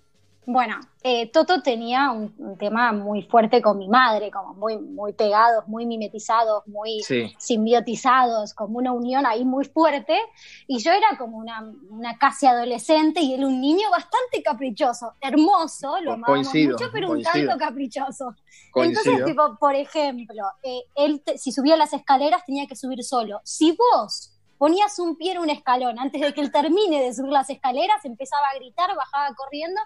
Bueno, 0.50 0.80
eh, 1.02 1.30
Toto 1.30 1.60
tenía 1.60 2.10
un, 2.10 2.34
un 2.38 2.56
tema 2.56 2.90
muy 2.92 3.20
fuerte 3.22 3.60
con 3.60 3.76
mi 3.76 3.86
madre, 3.86 4.30
como 4.30 4.54
muy, 4.54 4.78
muy 4.78 5.12
pegados, 5.12 5.68
muy 5.68 5.84
mimetizados, 5.84 6.66
muy 6.66 7.02
Sí. 7.02 7.34
simbiotizados, 7.38 8.54
como 8.54 8.78
una 8.78 8.92
unión 8.92 9.26
ahí 9.26 9.44
muy 9.44 9.66
fuerte, 9.66 10.18
y 10.66 10.78
yo 10.78 10.90
era 10.92 11.18
como 11.18 11.36
una, 11.36 11.70
una 11.90 12.16
casi 12.16 12.46
adolescente 12.46 13.20
y 13.20 13.34
él 13.34 13.44
un 13.44 13.60
niño 13.60 13.90
bastante 13.90 14.42
caprichoso, 14.42 15.12
hermoso, 15.20 16.00
lo 16.00 16.12
amábamos 16.14 16.54
mucho, 16.54 16.86
pero 16.92 17.08
un 17.08 17.22
coincido. 17.22 17.48
tanto 17.50 17.64
caprichoso. 17.66 18.34
Coincido. 18.72 19.02
Entonces, 19.02 19.26
tipo, 19.26 19.58
por 19.58 19.74
ejemplo, 19.74 20.44
eh, 20.62 20.80
él 20.94 21.22
te- 21.24 21.36
si 21.36 21.52
subía 21.52 21.76
las 21.76 21.92
escaleras 21.92 22.44
tenía 22.46 22.66
que 22.66 22.74
subir 22.74 23.04
solo. 23.04 23.40
Si 23.44 23.72
vos 23.76 24.32
ponías 24.56 24.98
un 24.98 25.16
pie 25.16 25.32
en 25.32 25.38
un 25.38 25.50
escalón 25.50 25.98
antes 25.98 26.20
de 26.20 26.32
que 26.34 26.40
él 26.40 26.50
termine 26.50 27.02
de 27.02 27.14
subir 27.14 27.32
las 27.32 27.48
escaleras, 27.50 28.04
empezaba 28.04 28.46
a 28.48 28.56
gritar, 28.56 28.88
bajaba 28.96 29.34
corriendo 29.36 29.80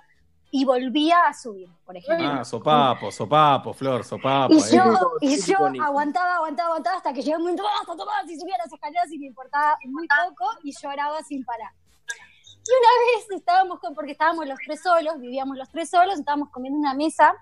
y 0.54 0.66
volvía 0.66 1.28
a 1.28 1.32
subir, 1.32 1.66
por 1.82 1.96
ejemplo. 1.96 2.28
Ah, 2.30 2.44
sopapo, 2.44 3.10
sopapo, 3.10 3.72
Flor, 3.72 4.04
sopapo. 4.04 4.52
Y 4.52 4.60
yo, 4.70 4.84
y 5.22 5.40
yo 5.40 5.56
aguantaba, 5.82 6.36
aguantaba, 6.36 6.68
aguantaba 6.68 6.96
hasta 6.98 7.10
que 7.14 7.22
llegó 7.22 7.38
un 7.38 7.44
momento, 7.44 7.62
basta, 7.62 7.96
Tomás, 7.96 8.28
y 8.28 8.38
subía 8.38 8.58
las 8.58 8.70
escaleras 8.70 9.10
y 9.10 9.18
me 9.18 9.28
importaba 9.28 9.78
muy 9.86 10.06
poco 10.06 10.44
y 10.62 10.74
lloraba 10.78 11.22
sin 11.22 11.42
parar. 11.42 11.72
Y 12.04 12.70
una 12.70 12.90
vez 13.16 13.40
estábamos 13.40 13.80
con, 13.80 13.94
porque 13.94 14.12
estábamos 14.12 14.46
los 14.46 14.58
tres 14.66 14.82
solos, 14.82 15.18
vivíamos 15.18 15.56
los 15.56 15.70
tres 15.70 15.88
solos, 15.88 16.18
estábamos 16.18 16.50
comiendo 16.50 16.76
en 16.76 16.80
una 16.80 16.94
mesa, 16.94 17.34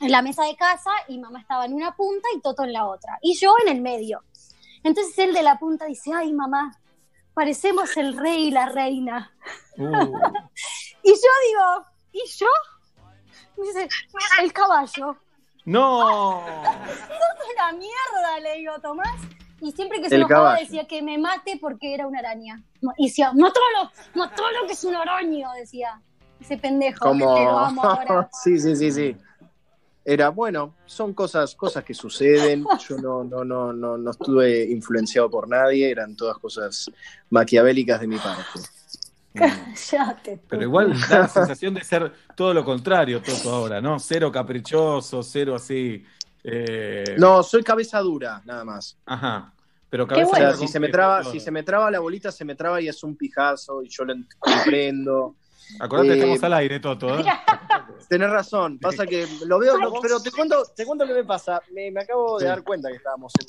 en 0.00 0.10
la 0.10 0.20
mesa 0.20 0.42
de 0.42 0.56
casa, 0.56 0.90
y 1.06 1.18
mamá 1.18 1.38
estaba 1.38 1.66
en 1.66 1.72
una 1.72 1.94
punta 1.94 2.26
y 2.36 2.40
Toto 2.40 2.64
en 2.64 2.72
la 2.72 2.86
otra, 2.86 3.16
y 3.22 3.36
yo 3.36 3.54
en 3.64 3.76
el 3.76 3.80
medio. 3.80 4.24
Entonces 4.82 5.16
él 5.20 5.34
de 5.34 5.44
la 5.44 5.60
punta 5.60 5.84
dice, 5.84 6.12
ay 6.12 6.32
mamá, 6.32 6.76
parecemos 7.32 7.96
el 7.96 8.16
rey 8.18 8.48
y 8.48 8.50
la 8.50 8.66
reina. 8.66 9.32
Uh, 9.78 10.18
Y 11.04 11.10
yo 11.10 11.30
digo, 11.48 11.93
¿y 12.14 12.22
yo? 12.38 12.46
Me 13.56 13.66
dice, 13.66 13.88
el 14.42 14.52
caballo. 14.52 15.16
¡No! 15.64 16.42
¡Sos 16.86 17.48
una 17.54 17.72
mierda! 17.72 18.40
Le 18.42 18.58
digo, 18.58 18.72
Tomás. 18.80 19.20
Y 19.60 19.72
siempre 19.72 20.00
que 20.00 20.08
se 20.08 20.16
El 20.16 20.22
enojaba 20.22 20.48
caballo. 20.50 20.64
decía 20.64 20.86
que 20.86 21.02
me 21.02 21.16
mate 21.18 21.58
porque 21.60 21.94
era 21.94 22.06
una 22.06 22.18
araña. 22.20 22.62
Y 22.98 23.06
decía, 23.08 23.32
matalo, 23.32 23.90
matalo 24.14 24.66
que 24.66 24.72
es 24.72 24.84
un 24.84 24.94
araño, 24.96 25.50
decía. 25.52 26.00
Ese 26.40 26.58
pendejo, 26.58 26.98
Como... 27.06 27.34
que 27.34 27.44
lo 27.44 27.58
amo 27.58 27.82
ahora. 27.84 28.28
sí, 28.32 28.58
sí, 28.58 28.76
sí, 28.76 28.90
sí. 28.92 29.16
Era, 30.04 30.28
bueno, 30.28 30.74
son 30.84 31.14
cosas, 31.14 31.54
cosas 31.54 31.82
que 31.82 31.94
suceden. 31.94 32.66
Yo 32.86 32.98
no, 32.98 33.24
no, 33.24 33.42
no, 33.42 33.72
no, 33.72 33.96
no 33.96 34.10
estuve 34.10 34.64
influenciado 34.70 35.30
por 35.30 35.48
nadie, 35.48 35.90
eran 35.90 36.14
todas 36.14 36.36
cosas 36.36 36.90
maquiavélicas 37.30 38.00
de 38.00 38.06
mi 38.06 38.18
parte. 38.18 38.60
Cállate. 39.90 40.40
Pero 40.48 40.62
igual 40.62 40.92
da 41.08 41.20
la 41.20 41.28
sensación 41.28 41.74
de 41.74 41.82
ser 41.84 42.12
todo 42.36 42.54
lo 42.54 42.64
contrario, 42.64 43.20
Toto, 43.22 43.50
ahora, 43.52 43.80
¿no? 43.80 43.98
Cero 43.98 44.30
caprichoso, 44.30 45.22
cero 45.22 45.54
así. 45.56 46.04
eh, 46.44 47.16
No, 47.18 47.42
soy 47.42 47.62
cabeza 47.62 48.00
dura, 48.00 48.40
nada 48.44 48.64
más. 48.64 48.96
Ajá. 49.06 49.52
Pero 49.90 50.04
O 50.04 50.06
cabeza 50.06 50.36
sea, 50.36 50.46
dura 50.52 50.58
si 50.58 50.68
se 50.68 50.80
me 50.80 50.88
traba, 50.88 51.22
si 51.24 51.40
se 51.40 51.50
me 51.50 51.62
traba 51.62 51.90
la 51.90 52.00
bolita, 52.00 52.30
se 52.32 52.44
me 52.44 52.54
traba 52.54 52.80
y 52.80 52.88
es 52.88 53.02
un 53.02 53.16
pijazo 53.16 53.82
y 53.82 53.88
yo 53.88 54.04
lo 54.04 54.12
en- 54.12 54.26
comprendo. 54.38 55.36
Acordate 55.78 56.08
que 56.08 56.14
Eh, 56.14 56.16
estamos 56.18 56.44
al 56.44 56.52
aire, 56.54 56.80
Toto, 56.80 57.18
¿eh? 57.20 57.24
Tenés 58.08 58.30
razón, 58.30 58.78
pasa 58.78 59.06
que 59.06 59.26
lo 59.46 59.58
veo, 59.58 59.76
lo- 59.78 59.92
pero 60.00 60.20
te 60.20 60.30
cuento, 60.30 60.62
te 60.76 60.84
cuento 60.84 61.04
lo 61.04 61.14
que 61.14 61.20
me 61.22 61.26
pasa. 61.26 61.60
Me, 61.72 61.90
me 61.90 62.02
acabo 62.02 62.38
de 62.38 62.46
dar 62.46 62.62
cuenta 62.62 62.88
que 62.90 62.96
estábamos 62.96 63.32
en. 63.40 63.46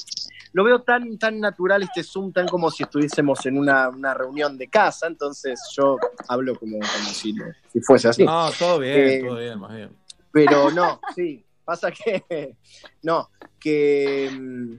Lo 0.54 0.64
veo 0.64 0.82
tan, 0.82 1.18
tan 1.18 1.40
natural 1.42 1.84
este 1.84 2.02
Zoom, 2.04 2.32
tan 2.32 2.48
como 2.48 2.72
si 2.72 2.84
estuviésemos 2.84 3.46
en 3.46 3.58
una, 3.58 3.90
una 3.90 4.14
reunión 4.14 4.58
de 4.58 4.70
casa, 4.70 5.08
entonces 5.08 5.60
yo 5.76 5.98
hablo 6.30 6.56
como, 6.58 6.80
como 6.80 7.10
si, 7.10 7.36
si 7.72 7.82
fuese 7.82 8.08
así. 8.08 8.24
No, 8.24 8.50
todo 8.58 8.80
bien, 8.80 8.98
Eh, 8.98 9.22
todo 9.22 9.38
bien, 9.38 9.60
más 9.60 9.76
bien. 9.76 9.96
Pero 10.32 10.72
no, 10.72 11.02
sí, 11.14 11.46
pasa 11.66 11.92
que. 11.92 12.56
No, 13.04 13.30
que, 13.66 14.30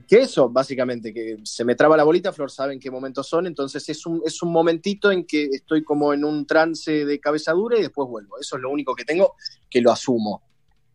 que 0.07 0.19
eso, 0.19 0.47
básicamente, 0.47 1.13
que 1.13 1.39
se 1.43 1.65
me 1.65 1.75
traba 1.75 1.97
la 1.97 2.05
bolita, 2.05 2.31
Flor 2.31 2.49
sabe 2.49 2.71
en 2.71 2.79
qué 2.79 2.89
momentos 2.89 3.27
son, 3.27 3.45
entonces 3.45 3.89
es 3.89 4.05
un, 4.05 4.21
es 4.25 4.41
un 4.41 4.49
momentito 4.49 5.11
en 5.11 5.25
que 5.25 5.43
estoy 5.43 5.83
como 5.83 6.13
en 6.13 6.23
un 6.23 6.47
trance 6.47 7.03
de 7.03 7.19
cabeza 7.19 7.51
dura 7.51 7.77
y 7.77 7.81
después 7.81 8.07
vuelvo. 8.07 8.39
Eso 8.39 8.55
es 8.55 8.61
lo 8.61 8.69
único 8.69 8.95
que 8.95 9.03
tengo, 9.03 9.35
que 9.69 9.81
lo 9.81 9.91
asumo. 9.91 10.41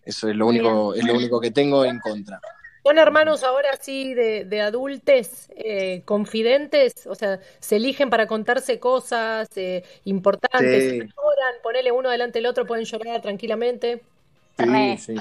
Eso 0.06 0.26
es 0.26 0.34
lo 0.34 0.46
único, 0.46 0.94
es 0.94 1.04
lo 1.04 1.12
único 1.12 1.38
que 1.38 1.50
tengo 1.50 1.84
en 1.84 2.00
contra. 2.00 2.40
Son 2.82 2.96
hermanos 2.96 3.44
ahora 3.44 3.76
sí 3.78 4.14
de, 4.14 4.46
de 4.46 4.62
adultes, 4.62 5.50
eh, 5.54 6.00
confidentes, 6.06 7.06
o 7.06 7.14
sea, 7.14 7.40
se 7.60 7.76
eligen 7.76 8.08
para 8.08 8.26
contarse 8.26 8.80
cosas 8.80 9.50
eh, 9.56 9.84
importantes, 10.04 10.92
Sí. 10.92 10.98
lloran, 10.98 11.54
ponele 11.62 11.92
uno 11.92 12.08
delante 12.08 12.38
del 12.38 12.46
otro, 12.46 12.66
pueden 12.66 12.86
llorar 12.86 13.20
tranquilamente. 13.20 14.02
Sí, 14.58 14.96
sí. 14.96 15.14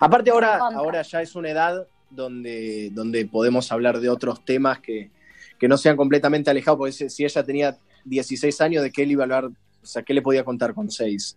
Aparte 0.00 0.30
ahora, 0.32 0.56
ahora 0.56 1.02
ya 1.02 1.22
es 1.22 1.36
una 1.36 1.50
edad 1.50 1.86
donde, 2.10 2.90
donde 2.92 3.26
podemos 3.26 3.70
hablar 3.72 4.00
de 4.00 4.08
otros 4.08 4.44
temas 4.44 4.80
que, 4.80 5.10
que 5.58 5.68
no 5.68 5.76
sean 5.76 5.96
completamente 5.96 6.50
alejados, 6.50 6.78
porque 6.78 6.92
si 6.92 7.08
si 7.10 7.24
ella 7.24 7.42
tenía 7.42 7.76
16 8.04 8.60
años, 8.60 8.82
¿de 8.82 8.90
qué 8.90 9.02
él 9.02 9.12
iba 9.12 9.22
a 9.22 9.26
hablar? 9.26 9.44
O 9.46 9.86
sea, 9.86 10.02
¿qué 10.02 10.14
le 10.14 10.22
podía 10.22 10.44
contar 10.44 10.74
con 10.74 10.90
6? 10.90 11.36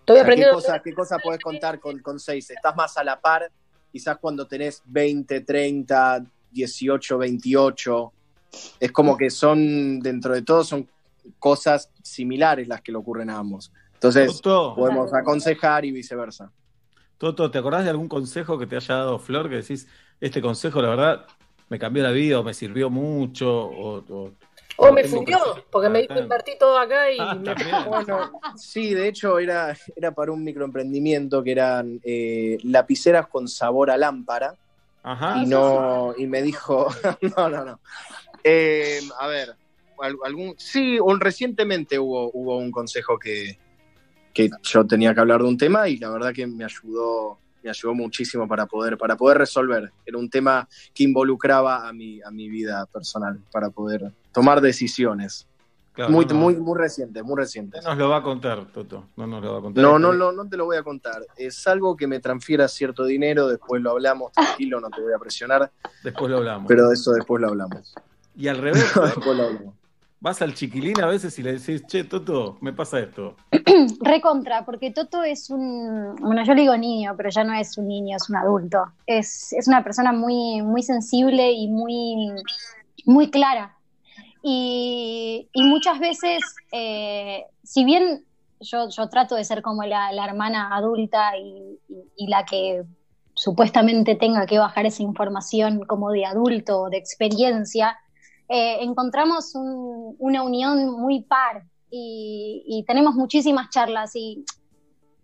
Estoy 0.00 0.16
¿qué, 0.16 0.20
aprendiendo. 0.20 0.54
cosa, 0.54 0.80
¿Qué 0.82 0.92
cosa 0.92 1.18
podés 1.18 1.40
contar 1.40 1.78
con, 1.78 1.98
con 2.00 2.18
6? 2.18 2.50
Estás 2.50 2.76
más 2.76 2.96
a 2.96 3.04
la 3.04 3.20
par, 3.20 3.50
quizás 3.90 4.18
cuando 4.18 4.46
tenés 4.46 4.82
20, 4.86 5.40
30, 5.42 6.24
18, 6.50 7.18
28. 7.18 8.12
Es 8.80 8.92
como 8.92 9.16
que 9.16 9.30
son, 9.30 10.00
dentro 10.00 10.34
de 10.34 10.42
todo, 10.42 10.64
son 10.64 10.88
cosas 11.38 11.90
similares 12.02 12.68
las 12.68 12.80
que 12.82 12.92
le 12.92 12.98
ocurren 12.98 13.30
a 13.30 13.38
ambos. 13.38 13.72
Entonces, 13.94 14.42
podemos 14.42 15.14
aconsejar 15.14 15.84
y 15.84 15.92
viceversa. 15.92 16.50
Toto, 17.22 17.52
¿te 17.52 17.58
acordás 17.58 17.84
de 17.84 17.90
algún 17.90 18.08
consejo 18.08 18.58
que 18.58 18.66
te 18.66 18.74
haya 18.74 18.96
dado 18.96 19.16
Flor 19.16 19.48
que 19.48 19.54
decís, 19.54 19.86
este 20.20 20.42
consejo, 20.42 20.82
la 20.82 20.88
verdad, 20.88 21.26
me 21.68 21.78
cambió 21.78 22.02
la 22.02 22.10
vida 22.10 22.40
o 22.40 22.42
me 22.42 22.52
sirvió 22.52 22.90
mucho? 22.90 23.48
O, 23.48 23.98
o- 23.98 24.32
O 24.78 24.90
me 24.90 25.04
fundió, 25.04 25.38
que- 25.54 25.62
porque 25.70 25.88
me 25.88 26.00
invertí 26.02 26.58
todo 26.58 26.76
acá 26.76 27.12
y 27.12 27.20
Ah, 27.20 27.34
me. 27.36 27.54
Bueno, 27.88 28.32
sí, 28.56 28.92
de 28.92 29.06
hecho 29.06 29.38
era, 29.38 29.72
era 29.94 30.12
para 30.12 30.32
un 30.32 30.42
microemprendimiento 30.42 31.44
que 31.44 31.52
eran 31.52 32.00
eh, 32.02 32.58
lapiceras 32.64 33.28
con 33.28 33.46
sabor 33.46 33.92
a 33.92 33.96
lámpara. 33.96 34.56
Ajá. 35.04 35.36
Y 35.36 35.46
no, 35.46 36.14
y 36.16 36.26
me 36.26 36.42
dijo, 36.42 36.88
no, 37.38 37.48
no, 37.48 37.64
no. 37.64 37.80
Eh, 38.42 38.98
a 39.20 39.28
ver, 39.28 39.54
al- 39.98 40.16
algún, 40.24 40.56
sí, 40.58 40.98
un, 40.98 41.20
recientemente 41.20 42.00
hubo, 42.00 42.32
hubo 42.34 42.58
un 42.58 42.72
consejo 42.72 43.16
que, 43.16 43.60
que 44.32 44.50
yo 44.62 44.86
tenía 44.86 45.14
que 45.14 45.20
hablar 45.20 45.42
de 45.42 45.48
un 45.48 45.56
tema 45.58 45.88
y 45.88 45.96
la 45.98 46.10
verdad 46.10 46.32
que 46.32 46.46
me 46.46 46.64
ayudó, 46.64 47.38
me 47.62 47.70
ayudó 47.70 47.94
muchísimo 47.94 48.48
para 48.48 48.66
poder, 48.66 48.96
para 48.98 49.16
poder 49.16 49.38
resolver. 49.38 49.92
Era 50.06 50.18
un 50.18 50.28
tema 50.30 50.68
que 50.94 51.04
involucraba 51.04 51.88
a 51.88 51.92
mi, 51.92 52.20
a 52.22 52.30
mi 52.30 52.48
vida 52.48 52.86
personal, 52.86 53.38
para 53.50 53.70
poder 53.70 54.12
tomar 54.32 54.60
decisiones. 54.60 55.46
Claro, 55.94 56.10
muy, 56.10 56.24
no, 56.24 56.34
muy, 56.36 56.56
muy 56.56 56.78
recientes, 56.78 57.22
muy 57.22 57.36
recientes. 57.36 57.84
No 57.84 57.90
nos 57.90 57.98
lo 57.98 58.08
va 58.08 58.16
a 58.16 58.22
contar, 58.22 58.64
Toto. 58.72 59.08
No 59.14 59.26
nos 59.26 59.42
lo 59.44 59.52
va 59.52 59.58
a 59.58 59.60
contar. 59.60 59.82
No, 59.84 59.98
no, 59.98 60.14
no, 60.14 60.32
no 60.32 60.48
te 60.48 60.56
lo 60.56 60.64
voy 60.64 60.78
a 60.78 60.82
contar. 60.82 61.26
Es 61.36 61.66
algo 61.66 61.94
que 61.98 62.06
me 62.06 62.18
transfiera 62.18 62.66
cierto 62.66 63.04
dinero, 63.04 63.46
después 63.46 63.82
lo 63.82 63.90
hablamos, 63.90 64.32
tranquilo, 64.32 64.80
no 64.80 64.88
te 64.88 65.02
voy 65.02 65.12
a 65.12 65.18
presionar, 65.18 65.70
Después 66.02 66.30
lo 66.30 66.38
hablamos. 66.38 66.66
pero 66.66 66.88
de 66.88 66.94
eso 66.94 67.12
después 67.12 67.42
lo 67.42 67.48
hablamos. 67.48 67.94
Y 68.34 68.48
al 68.48 68.56
revés, 68.56 68.90
Después 69.14 69.36
lo 69.36 69.42
hablamos. 69.44 69.74
Vas 70.22 70.40
al 70.40 70.54
chiquilín 70.54 71.00
a 71.02 71.06
veces 71.06 71.36
y 71.38 71.42
le 71.42 71.54
decís, 71.54 71.84
che, 71.86 72.04
Toto, 72.04 72.56
me 72.60 72.72
pasa 72.72 73.00
esto. 73.00 73.34
Recontra, 74.00 74.64
porque 74.64 74.92
Toto 74.92 75.24
es 75.24 75.50
un, 75.50 76.14
bueno, 76.14 76.44
yo 76.44 76.54
le 76.54 76.62
digo 76.62 76.76
niño, 76.76 77.14
pero 77.16 77.28
ya 77.28 77.42
no 77.42 77.52
es 77.54 77.76
un 77.76 77.88
niño, 77.88 78.16
es 78.16 78.30
un 78.30 78.36
adulto. 78.36 78.84
Es, 79.04 79.52
es 79.52 79.66
una 79.66 79.82
persona 79.82 80.12
muy, 80.12 80.62
muy 80.62 80.82
sensible 80.84 81.50
y 81.50 81.68
muy, 81.68 82.30
muy 83.04 83.30
clara. 83.32 83.76
Y, 84.44 85.48
y 85.52 85.64
muchas 85.64 85.98
veces, 85.98 86.40
eh, 86.72 87.44
si 87.64 87.84
bien 87.84 88.24
yo, 88.60 88.88
yo 88.90 89.08
trato 89.08 89.34
de 89.34 89.42
ser 89.42 89.60
como 89.60 89.82
la, 89.82 90.12
hermana 90.24 90.74
adulta 90.76 91.36
y, 91.36 91.80
y- 92.16 92.28
la 92.28 92.44
que 92.44 92.84
supuestamente 93.34 94.14
tenga 94.14 94.46
que 94.46 94.58
bajar 94.58 94.86
esa 94.86 95.02
información 95.02 95.80
como 95.86 96.10
de 96.12 96.26
adulto, 96.26 96.88
de 96.90 96.98
experiencia, 96.98 97.98
eh, 98.52 98.82
encontramos 98.82 99.54
un- 99.54 100.14
una 100.18 100.42
unión 100.42 100.90
muy 101.00 101.22
par 101.22 101.64
y, 101.90 102.62
y 102.66 102.84
tenemos 102.84 103.14
muchísimas 103.14 103.70
charlas 103.70 104.14
y, 104.14 104.44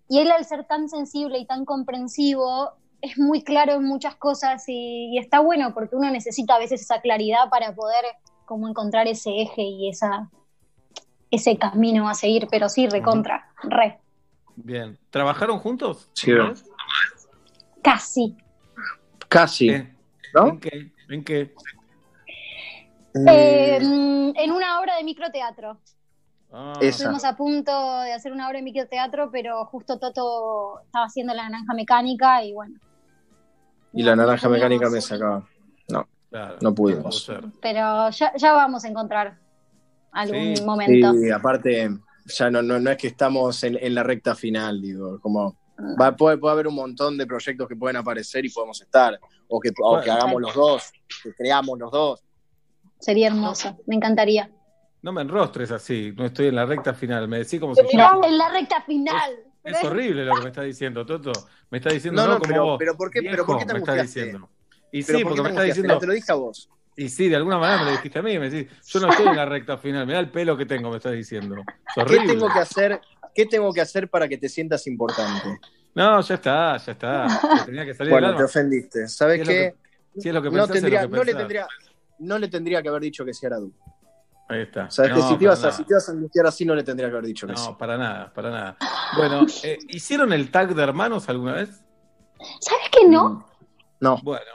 y 0.08 0.18
él 0.20 0.30
al 0.30 0.44
ser 0.44 0.64
tan 0.64 0.88
sensible 0.88 1.38
y 1.38 1.46
tan 1.46 1.64
comprensivo 1.64 2.72
es 3.00 3.18
muy 3.18 3.42
claro 3.44 3.74
en 3.74 3.84
muchas 3.84 4.16
cosas 4.16 4.64
y, 4.66 5.10
y 5.14 5.18
está 5.18 5.40
bueno 5.40 5.72
porque 5.74 5.94
uno 5.96 6.10
necesita 6.10 6.54
a 6.56 6.58
veces 6.58 6.80
esa 6.80 7.00
claridad 7.00 7.48
para 7.50 7.74
poder 7.74 8.04
como 8.46 8.66
encontrar 8.68 9.06
ese 9.06 9.30
eje 9.42 9.62
y 9.62 9.88
esa 9.90 10.30
ese 11.30 11.58
camino 11.58 12.08
a 12.08 12.14
seguir, 12.14 12.48
pero 12.50 12.70
sí, 12.70 12.88
recontra, 12.88 13.52
re, 13.62 14.00
Bien. 14.56 14.98
¿Trabajaron 15.10 15.58
juntos? 15.58 16.10
Sí, 16.14 16.32
casi. 17.82 18.36
Casi. 19.28 19.68
¿En 19.68 19.96
¿No? 20.34 20.58
qué? 20.58 20.92
¿En 21.08 21.22
qué? 21.24 21.54
Eh, 23.14 23.78
mm, 23.82 24.32
en 24.36 24.52
una 24.52 24.80
obra 24.80 24.96
de 24.96 25.04
microteatro. 25.04 25.78
Ah, 26.52 26.72
Esa. 26.80 26.88
Estuvimos 26.88 27.24
a 27.24 27.36
punto 27.36 28.00
de 28.02 28.12
hacer 28.12 28.32
una 28.32 28.46
obra 28.48 28.58
de 28.58 28.62
microteatro, 28.62 29.30
pero 29.30 29.64
justo 29.66 29.98
Toto 29.98 30.80
estaba 30.84 31.06
haciendo 31.06 31.34
la 31.34 31.48
naranja 31.48 31.74
mecánica 31.74 32.42
y 32.42 32.52
bueno, 32.54 32.78
Y 33.92 34.02
la 34.02 34.16
naranja 34.16 34.46
no 34.48 34.54
mecánica 34.54 34.88
me 34.88 35.00
sacaba. 35.00 35.46
No, 35.88 36.06
claro, 36.30 36.56
no 36.62 36.74
pudimos. 36.74 37.30
pero 37.60 38.08
ya, 38.10 38.32
ya 38.36 38.52
vamos 38.52 38.84
a 38.84 38.88
encontrar 38.88 39.38
algún 40.12 40.56
Sí, 40.56 40.62
momento. 40.64 41.14
Y 41.16 41.30
aparte, 41.30 41.90
ya 42.26 42.50
no, 42.50 42.62
no, 42.62 42.78
no 42.78 42.90
es 42.90 42.96
que 42.96 43.08
estamos 43.08 43.62
en, 43.64 43.76
en 43.80 43.94
la 43.94 44.02
recta 44.02 44.34
final, 44.34 44.80
digo, 44.80 45.20
como 45.20 45.56
va, 46.00 46.16
puede, 46.16 46.38
puede 46.38 46.52
haber 46.52 46.66
un 46.68 46.74
montón 46.76 47.18
de 47.18 47.26
proyectos 47.26 47.68
que 47.68 47.76
pueden 47.76 47.96
aparecer 47.96 48.44
y 48.46 48.50
podemos 48.50 48.80
estar, 48.80 49.18
o 49.48 49.60
que, 49.60 49.68
o 49.68 50.00
que 50.00 50.06
Bueno. 50.08 50.12
hagamos 50.14 50.40
los 50.40 50.54
dos, 50.54 50.92
que 51.22 51.34
creamos 51.34 51.78
los 51.78 51.90
dos. 51.92 52.24
Sería 53.00 53.28
hermoso, 53.28 53.78
me 53.86 53.96
encantaría. 53.96 54.50
No 55.02 55.12
me 55.12 55.22
enrostres 55.22 55.70
así, 55.70 56.12
no 56.16 56.26
estoy 56.26 56.48
en 56.48 56.56
la 56.56 56.66
recta 56.66 56.92
final. 56.94 57.28
Me 57.28 57.38
decís 57.38 57.60
como 57.60 57.74
si 57.74 57.82
No, 57.96 58.24
en 58.24 58.36
la 58.36 58.48
recta 58.50 58.82
final. 58.82 59.30
Es 59.62 59.82
horrible 59.84 60.24
lo 60.24 60.34
que 60.36 60.42
me 60.42 60.48
está 60.48 60.62
diciendo, 60.62 61.04
Toto. 61.06 61.32
Me 61.70 61.78
está 61.78 61.90
diciendo 61.90 62.22
No, 62.22 62.26
no, 62.28 62.34
no, 62.34 62.38
como 62.40 62.48
pero- 62.50 62.64
vos. 62.64 62.76
pero 62.78 62.96
¿por 62.96 63.10
qué- 63.10 63.22
pero 63.22 63.44
por 63.46 63.58
qué 63.58 63.66
te 63.66 63.72
Viejo, 63.74 63.86
me 63.86 63.92
está 63.92 64.02
diciendo. 64.02 64.48
Y 64.90 65.02
sí, 65.02 65.12
¿por 65.12 65.18
qué 65.20 65.24
porque 65.26 65.42
me 65.42 65.48
está 65.50 65.62
diciendo. 65.62 65.98
Te 65.98 66.06
lo 66.06 66.12
dije 66.14 66.32
a 66.32 66.34
vos. 66.34 66.68
Y 66.96 67.08
sí, 67.10 67.28
de 67.28 67.36
alguna 67.36 67.58
manera 67.58 67.78
me 67.80 67.84
lo 67.84 67.90
dijiste 67.96 68.18
a 68.18 68.22
mí. 68.22 68.38
Me 68.38 68.50
decís, 68.50 68.72
yo 68.86 69.00
no 69.00 69.10
estoy 69.10 69.28
en 69.28 69.36
la 69.36 69.44
recta 69.44 69.78
final. 69.78 70.06
Mirá 70.06 70.18
el 70.18 70.30
pelo 70.30 70.56
que 70.56 70.66
tengo, 70.66 70.90
me 70.90 70.96
estás 70.96 71.12
diciendo. 71.12 71.56
Es 71.60 71.64
¿Qué 71.94 72.00
horrible. 72.00 72.32
tengo 72.32 72.48
que 72.52 72.58
hacer? 72.58 73.00
¿Qué 73.34 73.46
tengo 73.46 73.72
que 73.72 73.80
hacer 73.82 74.08
para 74.08 74.26
que 74.26 74.36
te 74.38 74.48
sientas 74.48 74.84
importante? 74.88 75.60
No, 75.94 76.20
ya 76.22 76.34
está, 76.34 76.76
ya 76.78 76.92
está. 76.92 77.40
Te 77.58 77.64
tenía 77.66 77.84
que 77.84 77.94
salir 77.94 78.12
Bueno, 78.12 78.34
te 78.36 78.42
ofendiste. 78.42 79.06
¿Sabes 79.06 79.46
qué? 79.46 79.74
que- 80.14 80.20
si 80.20 80.28
es 80.28 80.34
lo 80.34 80.42
que 80.42 80.48
no, 80.50 80.52
pensás, 80.66 80.76
es 80.76 80.82
lo 80.82 80.88
tendría, 80.88 81.00
que 81.02 81.08
no, 81.16 81.22
le 81.24 81.34
tendría, 81.34 81.66
no 82.18 82.38
le 82.38 82.48
tendría 82.48 82.82
que 82.82 82.88
haber 82.88 83.02
dicho 83.02 83.24
que 83.24 83.34
sí 83.34 83.46
era 83.46 83.58
tú. 83.58 83.72
Ahí 84.48 84.62
está. 84.62 84.90
¿Sabes 84.90 85.12
que 85.12 85.18
No, 85.18 85.28
si 85.28 85.36
te, 85.36 85.44
ibas 85.44 85.64
a, 85.64 85.72
si 85.72 85.84
te 85.84 85.92
ibas 85.92 86.08
a 86.08 86.12
angustiar 86.12 86.46
así, 86.46 86.64
no 86.64 86.74
le 86.74 86.82
tendría 86.82 87.08
que 87.08 87.16
haber 87.16 87.26
dicho 87.26 87.46
que 87.46 87.56
sí. 87.56 87.66
No, 87.66 87.76
para 87.76 87.98
nada, 87.98 88.32
para 88.32 88.50
nada. 88.50 88.76
Bueno, 89.16 89.46
eh, 89.62 89.78
¿hicieron 89.88 90.32
el 90.32 90.50
tag 90.50 90.74
de 90.74 90.82
hermanos 90.82 91.28
alguna 91.28 91.52
vez? 91.52 91.82
¿Sabes 92.60 92.88
que 92.90 93.06
no? 93.08 93.46
No. 94.00 94.18
Bueno, 94.22 94.50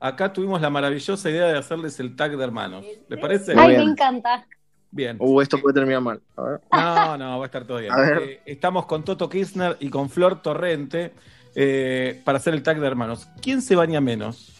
acá 0.00 0.32
tuvimos 0.32 0.60
la 0.60 0.70
maravillosa 0.70 1.30
idea 1.30 1.46
de 1.46 1.58
hacerles 1.58 2.00
el 2.00 2.16
tag 2.16 2.36
de 2.36 2.42
hermanos. 2.42 2.84
¿Les 3.08 3.20
parece? 3.20 3.54
Ay, 3.56 3.76
me 3.76 3.82
encanta. 3.84 4.44
Bien. 4.90 5.16
Uh, 5.20 5.40
esto 5.40 5.60
puede 5.60 5.74
terminar 5.74 6.00
mal. 6.00 6.22
A 6.36 6.42
ver. 6.42 6.60
No, 6.72 7.16
no, 7.18 7.38
va 7.38 7.44
a 7.44 7.46
estar 7.46 7.64
todo 7.64 7.78
bien. 7.78 7.92
A 7.92 8.00
ver. 8.00 8.22
Eh, 8.22 8.42
estamos 8.46 8.86
con 8.86 9.04
Toto 9.04 9.28
Kirchner 9.28 9.76
y 9.80 9.90
con 9.90 10.08
Flor 10.08 10.42
Torrente 10.42 11.12
eh, 11.54 12.20
para 12.24 12.38
hacer 12.38 12.54
el 12.54 12.62
tag 12.62 12.80
de 12.80 12.86
hermanos. 12.86 13.28
¿Quién 13.42 13.62
se 13.62 13.76
baña 13.76 14.00
menos? 14.00 14.56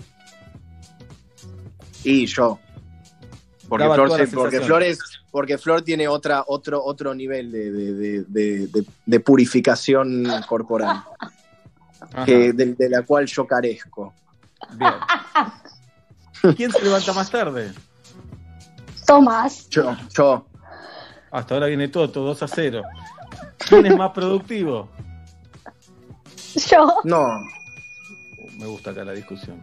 Y 2.09 2.27
yo. 2.27 2.59
Porque 3.69 3.85
Flor, 3.85 4.17
se- 4.27 4.35
porque. 4.35 4.61
Flor 4.63 4.83
es, 4.83 4.99
porque 5.31 5.59
Flor 5.59 5.83
tiene 5.83 6.09
otra, 6.09 6.43
otro, 6.47 6.83
otro 6.83 7.15
nivel 7.15 7.53
de, 7.53 7.71
de- 7.71 7.93
de- 7.93 8.25
de- 8.25 8.67
de- 8.69 8.87
de 9.05 9.21
purificación 9.21 10.25
corporal. 10.49 11.03
Que, 12.25 12.53
de, 12.55 12.75
de 12.75 12.89
la 12.89 13.03
cual 13.03 13.27
yo 13.27 13.47
carezco. 13.47 14.15
Bien. 14.73 14.95
¿Quién 16.57 16.73
se 16.73 16.83
levanta 16.83 17.13
más 17.13 17.31
tarde? 17.31 17.73
Tomás. 19.07 19.69
Yo, 19.69 19.95
yo. 20.17 20.47
Hasta 21.31 21.55
ahora 21.55 21.67
viene 21.67 21.89
Toto, 21.89 22.23
2 22.23 22.43
a 22.43 22.49
0. 22.49 22.83
¿Quién 23.69 23.85
es 23.85 23.97
más 23.97 24.13
productivo? 24.13 24.89
Yo. 26.55 26.95
No. 27.05 27.29
Me 28.59 28.65
gusta 28.67 28.91
acá 28.93 29.05
la 29.05 29.13
discusión. 29.13 29.61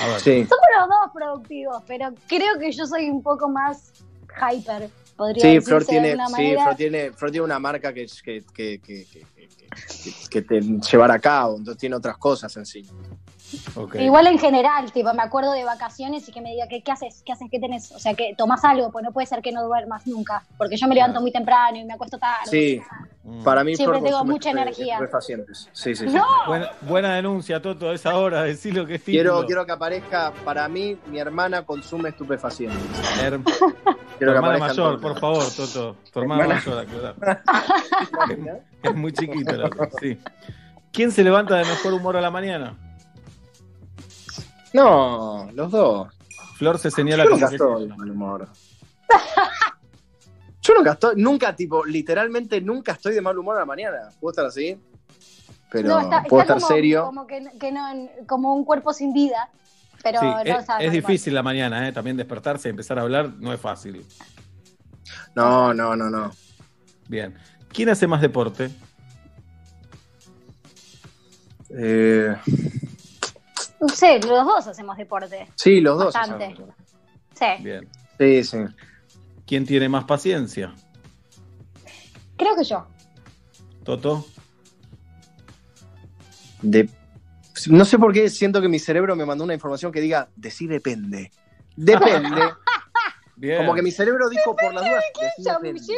A 0.00 0.06
ver. 0.08 0.20
Sí. 0.20 0.46
Somos 0.46 0.66
los 0.78 0.88
dos 0.88 1.12
productivos, 1.14 1.82
pero 1.86 2.12
creo 2.28 2.58
que 2.58 2.72
yo 2.72 2.86
soy 2.86 3.10
un 3.10 3.22
poco 3.22 3.48
más 3.48 3.92
hyper, 4.50 4.88
podría 5.16 5.42
Sí, 5.42 5.48
decirse 5.48 5.68
Flor 5.68 5.80
de 5.82 5.86
tiene, 5.86 6.14
una 6.14 6.28
sí. 6.28 6.54
Flor 6.62 6.76
tiene, 6.76 7.12
Flor 7.12 7.30
tiene 7.30 7.44
una 7.44 7.58
marca 7.58 7.92
que, 7.92 8.06
que, 8.24 8.42
que, 8.54 8.80
que, 8.80 9.04
que- 9.06 9.26
que- 9.36 10.28
que 10.30 10.42
te 10.42 10.60
llevar 10.60 11.10
a 11.10 11.18
cabo, 11.18 11.56
entonces 11.58 11.78
tiene 11.80 11.96
otras 11.96 12.16
cosas 12.18 12.54
en 12.56 12.66
sí. 12.66 12.84
Igual 13.98 14.26
en 14.26 14.38
general, 14.38 14.90
tipo, 14.92 15.12
me 15.14 15.22
acuerdo 15.22 15.52
de 15.52 15.64
vacaciones 15.64 16.28
y 16.28 16.32
que 16.32 16.40
me 16.40 16.50
diga, 16.52 16.66
¿qué, 16.68 16.82
qué 16.82 16.92
haces? 16.92 17.22
¿Qué 17.24 17.32
haces? 17.32 17.48
¿Qué 17.50 17.58
tenés? 17.58 17.92
O 17.92 17.98
sea, 17.98 18.14
que 18.14 18.34
tomás 18.36 18.64
algo, 18.64 18.90
pues 18.90 19.04
no 19.04 19.12
puede 19.12 19.26
ser 19.26 19.42
que 19.42 19.52
no 19.52 19.62
duermas 19.64 20.06
nunca, 20.06 20.44
porque 20.58 20.76
yo 20.76 20.86
me 20.88 20.94
levanto 20.94 21.20
muy 21.20 21.32
temprano 21.32 21.76
y 21.78 21.84
me 21.84 21.94
acuesto 21.94 22.18
tarde. 22.18 22.46
Sí, 22.50 22.80
para 23.44 23.62
mí 23.64 23.76
Siempre 23.76 24.00
tengo 24.00 24.24
mucha 24.24 24.50
energía. 24.50 24.94
estupefacientes. 24.94 25.68
Sí, 25.72 25.94
sí, 25.94 26.08
sí. 26.08 26.14
¡No! 26.14 26.24
Buena, 26.46 26.70
buena 26.82 27.14
denuncia, 27.14 27.60
Toto, 27.62 27.90
a 27.90 27.94
esa 27.94 28.16
hora, 28.16 28.42
decir 28.42 28.74
lo 28.74 28.84
que 28.86 28.96
es 28.96 29.02
Quiero, 29.02 29.30
título. 29.32 29.46
quiero 29.46 29.66
que 29.66 29.72
aparezca, 29.72 30.32
para 30.44 30.68
mí, 30.68 30.96
mi 31.06 31.18
hermana 31.18 31.64
consume 31.64 32.08
estupefacientes. 32.10 32.80
Her- 33.22 33.42
Quiero 34.18 34.32
tu 34.34 34.36
hermana 34.38 34.58
mayor, 34.58 35.00
por 35.00 35.18
favor, 35.18 35.44
Toto. 35.56 35.96
Tu 36.12 36.20
hermana 36.20 36.44
Hermana- 36.44 36.62
mayor, 36.64 37.14
aclarar. 37.14 37.42
Es, 38.30 38.38
es 38.90 38.94
muy 38.94 39.12
chiquita 39.12 39.52
la 39.56 39.70
sí. 40.00 40.18
¿Quién 40.92 41.10
se 41.10 41.24
levanta 41.24 41.56
de 41.56 41.64
mejor 41.64 41.94
humor 41.94 42.16
a 42.16 42.20
la 42.20 42.30
mañana? 42.30 42.76
No, 44.74 45.50
los 45.52 45.70
dos. 45.70 46.08
Flor 46.56 46.78
se 46.78 46.90
señala 46.90 47.24
Yo 47.24 47.30
nunca 47.30 47.48
que 47.48 47.54
estoy 47.56 47.88
de 47.88 47.96
mal 47.96 48.10
humor. 48.10 48.48
Yo 50.62 50.74
nunca 50.74 50.92
estoy, 50.92 51.16
nunca, 51.16 51.56
tipo, 51.56 51.84
literalmente 51.84 52.60
nunca 52.60 52.92
estoy 52.92 53.14
de 53.14 53.20
mal 53.20 53.36
humor 53.36 53.56
a 53.56 53.60
la 53.60 53.66
mañana. 53.66 54.08
¿Puedo 54.20 54.30
estar 54.30 54.46
así? 54.46 54.80
Pero 55.70 55.88
No, 55.88 56.00
está, 56.00 56.22
puedo 56.22 56.42
está 56.42 56.54
estar 56.54 56.68
como, 56.68 56.68
serio. 56.68 57.04
Como, 57.04 57.26
que, 57.26 57.42
que 57.58 57.72
no, 57.72 58.08
como 58.26 58.54
un 58.54 58.64
cuerpo 58.64 58.92
sin 58.92 59.12
vida, 59.12 59.48
pero 60.02 60.20
Sí, 60.20 60.26
no 60.26 60.40
es, 60.40 60.66
es 60.80 60.92
difícil 60.92 61.34
la 61.34 61.42
mañana, 61.42 61.88
¿eh? 61.88 61.92
también 61.92 62.16
despertarse 62.16 62.68
y 62.68 62.70
empezar 62.70 62.98
a 62.98 63.02
hablar 63.02 63.30
no 63.38 63.52
es 63.52 63.60
fácil. 63.60 64.06
No, 65.34 65.74
no, 65.74 65.96
no, 65.96 66.10
no. 66.10 66.30
Bien. 67.08 67.34
¿Quién 67.72 67.88
hace 67.88 68.06
más 68.06 68.20
deporte? 68.20 68.70
Eh, 71.70 72.36
No 73.82 73.88
sé, 73.88 74.18
los 74.20 74.46
dos 74.46 74.66
hacemos 74.66 74.96
deporte. 74.96 75.48
sí, 75.56 75.80
los 75.80 75.98
dos. 75.98 76.14
Bastante. 76.14 76.44
hacemos. 76.46 76.74
Sí, 77.34 77.62
Bien. 77.64 77.88
Sí, 78.18 78.44
sí. 78.44 78.58
¿Quién 79.46 79.66
tiene 79.66 79.88
más 79.88 80.04
paciencia? 80.04 80.72
creo 82.36 82.56
que 82.56 82.64
yo. 82.64 82.86
Toto. 83.84 84.24
De- 86.62 86.88
no 87.68 87.84
sé 87.84 87.98
por 87.98 88.12
qué 88.12 88.30
siento 88.30 88.60
que 88.60 88.68
mi 88.68 88.78
cerebro 88.78 89.14
me 89.16 89.24
mandó 89.26 89.44
una 89.44 89.54
información 89.54 89.92
que 89.92 90.00
diga, 90.00 90.28
de 90.36 90.50
sí 90.50 90.66
depende. 90.66 91.30
Depende. 91.76 92.40
Bien. 93.36 93.58
Como 93.58 93.74
que 93.74 93.82
mi 93.82 93.90
cerebro 93.90 94.28
dijo 94.28 94.54
por 94.56 94.72
las 94.74 94.84
dudas. 94.84 95.02
de 95.62 95.78
sí. 95.78 95.94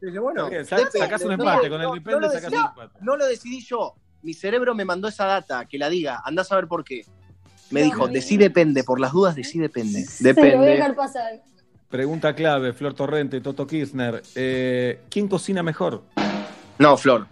Dije, 0.00 0.18
bueno, 0.18 0.48
Bien, 0.50 0.64
depende. 0.64 0.90
sacás 0.98 1.22
un 1.22 1.28
No, 1.28 1.34
empate, 1.34 1.68
no, 1.68 1.74
con 1.74 1.80
el 1.80 1.86
no, 1.88 1.94
depende 1.94 2.10
no 2.12 2.20
lo 2.20 2.28
sacás 2.32 2.50
decidí- 2.50 2.60
un 2.60 2.68
empate. 2.82 2.98
No 3.00 3.16
lo 3.16 3.26
decidí 3.26 3.60
yo. 3.64 3.94
Mi 4.22 4.34
cerebro 4.34 4.74
me 4.74 4.84
mandó 4.84 5.06
esa 5.08 5.24
data, 5.26 5.64
que 5.66 5.78
la 5.78 5.88
diga. 5.88 6.20
Andás 6.24 6.50
a 6.52 6.56
ver 6.56 6.66
por 6.66 6.82
qué. 6.84 7.04
Me 7.70 7.82
dijo, 7.82 8.08
de 8.08 8.20
sí 8.20 8.36
depende, 8.36 8.82
por 8.84 8.98
las 9.00 9.12
dudas 9.12 9.34
de 9.36 9.44
sí 9.44 9.58
depende. 9.58 10.04
Se 10.04 10.24
lo 10.28 10.34
voy 10.34 10.42
a 10.42 10.44
Depende. 10.46 10.70
dejar 10.72 10.94
pasar. 10.96 11.40
Pregunta 11.88 12.34
clave, 12.34 12.72
Flor 12.72 12.94
Torrente, 12.94 13.40
Toto 13.40 13.66
Kirchner. 13.66 14.22
Eh, 14.34 15.00
¿Quién 15.10 15.28
cocina 15.28 15.62
mejor? 15.62 16.02
No, 16.78 16.96
Flor. 16.96 17.26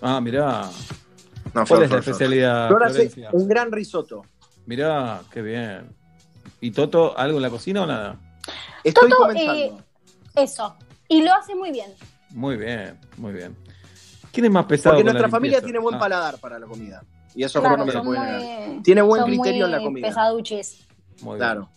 Ah, 0.00 0.20
mirá. 0.20 0.62
No, 0.62 0.70
¿Cuál 1.52 1.66
Flor, 1.66 1.82
es 1.84 1.90
la 1.90 2.02
Flor, 2.02 2.14
especialidad, 2.14 2.68
Flor 2.68 2.84
hace 2.84 3.10
un 3.32 3.48
gran 3.48 3.70
risotto. 3.72 4.24
Mirá, 4.66 5.20
qué 5.30 5.42
bien. 5.42 5.88
¿Y 6.60 6.70
Toto, 6.70 7.16
algo 7.18 7.36
en 7.38 7.42
la 7.42 7.50
cocina 7.50 7.82
o 7.82 7.86
nada? 7.86 8.18
Estoy 8.82 9.10
Toto, 9.10 9.22
comenzando. 9.22 9.52
eh, 9.54 9.72
eso. 10.36 10.76
Y 11.08 11.22
lo 11.22 11.32
hace 11.34 11.54
muy 11.54 11.70
bien. 11.70 11.90
Muy 12.30 12.56
bien, 12.56 12.98
muy 13.18 13.32
bien. 13.32 13.54
¿Quién 14.32 14.46
es 14.46 14.52
más 14.52 14.64
pesado 14.64 14.96
Porque 14.96 15.04
nuestra 15.04 15.28
familia 15.28 15.58
limpieza? 15.58 15.64
tiene 15.66 15.78
buen 15.78 15.94
Ah, 15.94 15.98
paladar 15.98 16.38
para 16.38 16.58
la 16.58 16.66
comida. 16.66 17.02
Y 17.34 17.42
eso 17.44 17.60
Claro, 17.60 17.78
no 17.78 17.86
me 17.86 17.92
lo 17.92 18.02
puede 18.04 18.20
negar. 18.20 18.82
Tiene 18.82 19.02
buen 19.02 19.22
son 19.22 19.30
criterio 19.30 19.64
en 19.66 19.72
la 19.72 19.78
comida. 19.82 20.08
pesaduchis. 20.08 20.86
muy 21.20 21.34
bien. 21.34 21.38
Claro. 21.38 21.68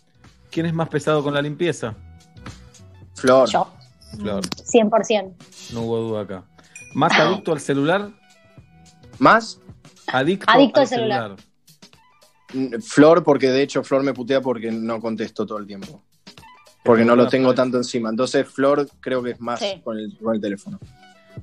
¿Quién 0.52 0.66
es 0.66 0.74
más 0.74 0.88
pesado 0.90 1.24
con 1.24 1.34
la 1.34 1.42
limpieza? 1.42 1.96
Flor. 3.16 3.50
Yo, 3.50 3.68
Flor, 4.20 4.44
100%. 4.46 5.34
no 5.74 5.82
hubo 5.82 5.98
duda 6.00 6.22
acá. 6.22 6.44
¿Más 6.94 7.12
adicto 7.20 7.52
al 7.52 7.60
celular? 7.60 8.10
¿Más? 9.20 9.60
Adicto, 10.08 10.46
Adicto 10.50 10.80
al 10.80 10.84
al 10.84 10.88
celular. 10.88 11.36
Flor, 12.82 13.24
porque 13.24 13.50
de 13.50 13.62
hecho 13.62 13.84
Flor 13.84 14.04
me 14.04 14.14
putea 14.14 14.40
porque 14.42 14.72
no 14.72 15.02
contesto 15.02 15.46
todo 15.46 15.58
el 15.58 15.68
tiempo. 15.68 16.04
Porque 16.84 17.04
no 17.04 17.16
lo 17.18 17.28
tengo 17.28 17.54
tanto 17.54 17.76
encima. 17.78 18.10
Entonces, 18.10 18.48
Flor 18.48 18.88
creo 19.02 19.22
que 19.22 19.32
es 19.32 19.42
más 19.42 19.60
Sí. 19.60 19.82
con, 19.84 19.98
el, 19.98 20.18
con 20.18 20.36
el 20.36 20.40
teléfono. 20.42 20.80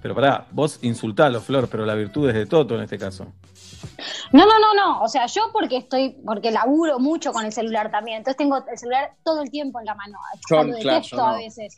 Pero 0.00 0.14
pará, 0.14 0.46
vos 0.50 0.78
insultalo, 0.82 1.40
Flor, 1.40 1.68
pero 1.68 1.84
la 1.84 1.94
virtud 1.94 2.28
es 2.28 2.34
de 2.34 2.46
Toto 2.46 2.74
en 2.76 2.82
este 2.82 2.98
caso. 2.98 3.26
No, 4.32 4.44
no, 4.46 4.58
no, 4.58 4.74
no. 4.74 5.02
O 5.02 5.08
sea, 5.08 5.26
yo 5.26 5.50
porque 5.52 5.76
estoy, 5.76 6.16
porque 6.24 6.50
laburo 6.50 6.98
mucho 6.98 7.32
con 7.32 7.44
el 7.44 7.52
celular 7.52 7.90
también. 7.90 8.18
Entonces 8.18 8.36
tengo 8.36 8.64
el 8.66 8.78
celular 8.78 9.12
todo 9.22 9.42
el 9.42 9.50
tiempo 9.50 9.78
en 9.80 9.86
la 9.86 9.94
mano. 9.94 10.18
Yo, 10.50 10.62
lo 10.62 10.74
detesto 10.74 11.16
no. 11.16 11.26
a 11.26 11.36
veces. 11.36 11.76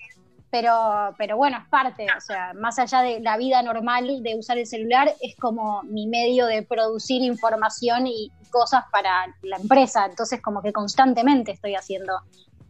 Pero, 0.51 1.15
pero 1.19 1.37
bueno, 1.37 1.59
es 1.59 1.69
parte. 1.69 2.07
O 2.17 2.21
sea, 2.21 2.55
más 2.55 2.79
allá 2.79 3.03
de 3.03 3.21
la 3.21 3.37
vida 3.37 3.63
normal 3.63 4.23
de 4.23 4.37
usar 4.37 4.59
el 4.59 4.67
celular, 4.67 5.13
es 5.21 5.37
como 5.37 5.83
mi 5.83 6.07
medio 6.07 6.47
de 6.47 6.63
producir 6.63 7.23
información 7.23 8.07
y 8.07 8.31
cosas 8.51 8.85
para 8.91 9.27
la 9.43 9.57
empresa. 9.57 10.07
Entonces, 10.07 10.41
como 10.41 10.63
que 10.63 10.73
constantemente 10.73 11.53
estoy 11.53 11.75
haciendo 11.75 12.15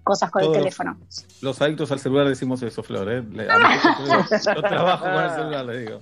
cosas 0.07 0.31
con 0.31 0.43
Todos 0.43 0.57
el 0.57 0.63
teléfono. 0.63 0.97
Los 1.41 1.61
adictos 1.61 1.91
al 1.91 1.99
celular 1.99 2.29
decimos 2.29 2.63
eso, 2.63 2.81
Flor. 2.85 3.11
¿eh? 3.11 3.23
Le- 3.29 3.51
a 3.51 3.59
yo 4.55 4.63
trabajo 4.63 5.05
con 5.05 5.25
el 5.25 5.31
celular, 5.31 5.65
le 5.67 5.79
digo. 5.81 6.01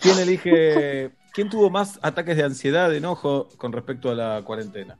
¿Quién 0.00 0.18
elige, 0.18 1.12
quién 1.32 1.48
tuvo 1.48 1.70
más 1.70 2.00
ataques 2.02 2.36
de 2.36 2.42
ansiedad, 2.42 2.90
de 2.90 2.96
enojo 2.96 3.48
con 3.56 3.72
respecto 3.72 4.10
a 4.10 4.14
la 4.16 4.42
cuarentena? 4.42 4.98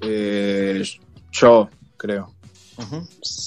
Eh, 0.00 0.82
yo 1.30 1.68
creo. 1.98 2.32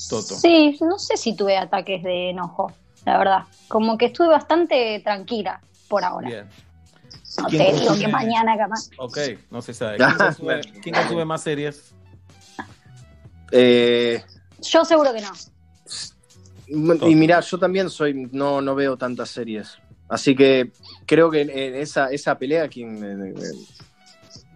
Toto. 0.09 0.35
Sí, 0.35 0.77
no 0.81 0.99
sé 0.99 1.17
si 1.17 1.35
tuve 1.35 1.57
ataques 1.57 2.03
de 2.03 2.29
enojo, 2.29 2.71
la 3.05 3.17
verdad. 3.17 3.43
Como 3.67 3.97
que 3.97 4.05
estuve 4.05 4.27
bastante 4.27 5.01
tranquila 5.03 5.61
por 5.87 6.03
ahora. 6.03 6.27
Bien. 6.27 6.49
No 7.39 7.45
¿Quién 7.47 7.73
te 7.73 7.79
digo 7.79 7.95
que 7.97 8.07
mañana 8.07 8.55
capaz. 8.55 8.89
Ok, 8.97 9.17
no 9.49 9.63
se 9.63 9.73
sabe. 9.73 9.97
¿Quién 10.05 10.15
consume, 10.15 10.61
quién 10.83 10.95
consume 10.95 11.25
más 11.25 11.41
series? 11.41 11.95
Eh, 13.51 14.23
Yo 14.61 14.85
seguro 14.85 15.11
que 15.13 15.21
no. 15.21 15.31
y 17.07 17.15
mirá, 17.15 17.39
yo 17.39 17.57
también 17.57 17.89
soy, 17.89 18.29
no, 18.31 18.61
no 18.61 18.75
veo 18.75 18.97
tantas 18.97 19.29
series. 19.29 19.77
Así 20.07 20.35
que 20.35 20.71
creo 21.05 21.29
que 21.31 21.41
en, 21.41 21.75
esa, 21.75 22.07
esa 22.11 22.37
pelea, 22.37 22.67
quien 22.67 23.03
eh, 23.03 23.33
eh, 23.37 23.51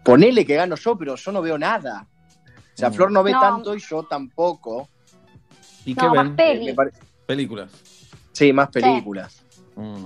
ponele 0.04 0.46
que 0.46 0.56
gano 0.56 0.76
yo, 0.76 0.98
pero 0.98 1.16
yo 1.16 1.32
no 1.32 1.42
veo 1.42 1.58
nada. 1.58 2.08
O 2.74 2.78
sea, 2.78 2.90
Mm. 2.90 2.94
Flor 2.94 3.12
no 3.12 3.24
ve 3.24 3.32
No. 3.32 3.40
tanto 3.40 3.76
y 3.76 3.80
yo 3.80 4.04
tampoco. 4.04 4.90
¿Y 5.86 5.94
No, 5.94 6.02
qué 6.02 6.10
más 6.18 6.26
ven? 6.28 6.36
peli. 6.36 6.66
Me 6.68 6.74
pare- 6.74 6.92
Películas. 7.26 7.72
Sí, 8.32 8.52
más 8.52 8.70
películas. 8.70 9.44
Mm. 9.76 10.06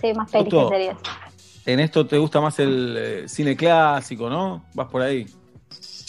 Sí, 0.00 0.12
más 0.14 0.30
pelis 0.30 0.44
que 0.44 0.50
Toto. 0.50 0.68
series. 0.70 0.96
En 1.66 1.78
esto 1.80 2.06
te 2.06 2.18
gusta 2.18 2.40
más 2.40 2.58
el 2.58 2.96
eh, 2.98 3.28
cine 3.28 3.56
clásico, 3.56 4.28
¿no? 4.30 4.64
Vas 4.74 4.88
por 4.88 5.02
ahí. 5.02 5.26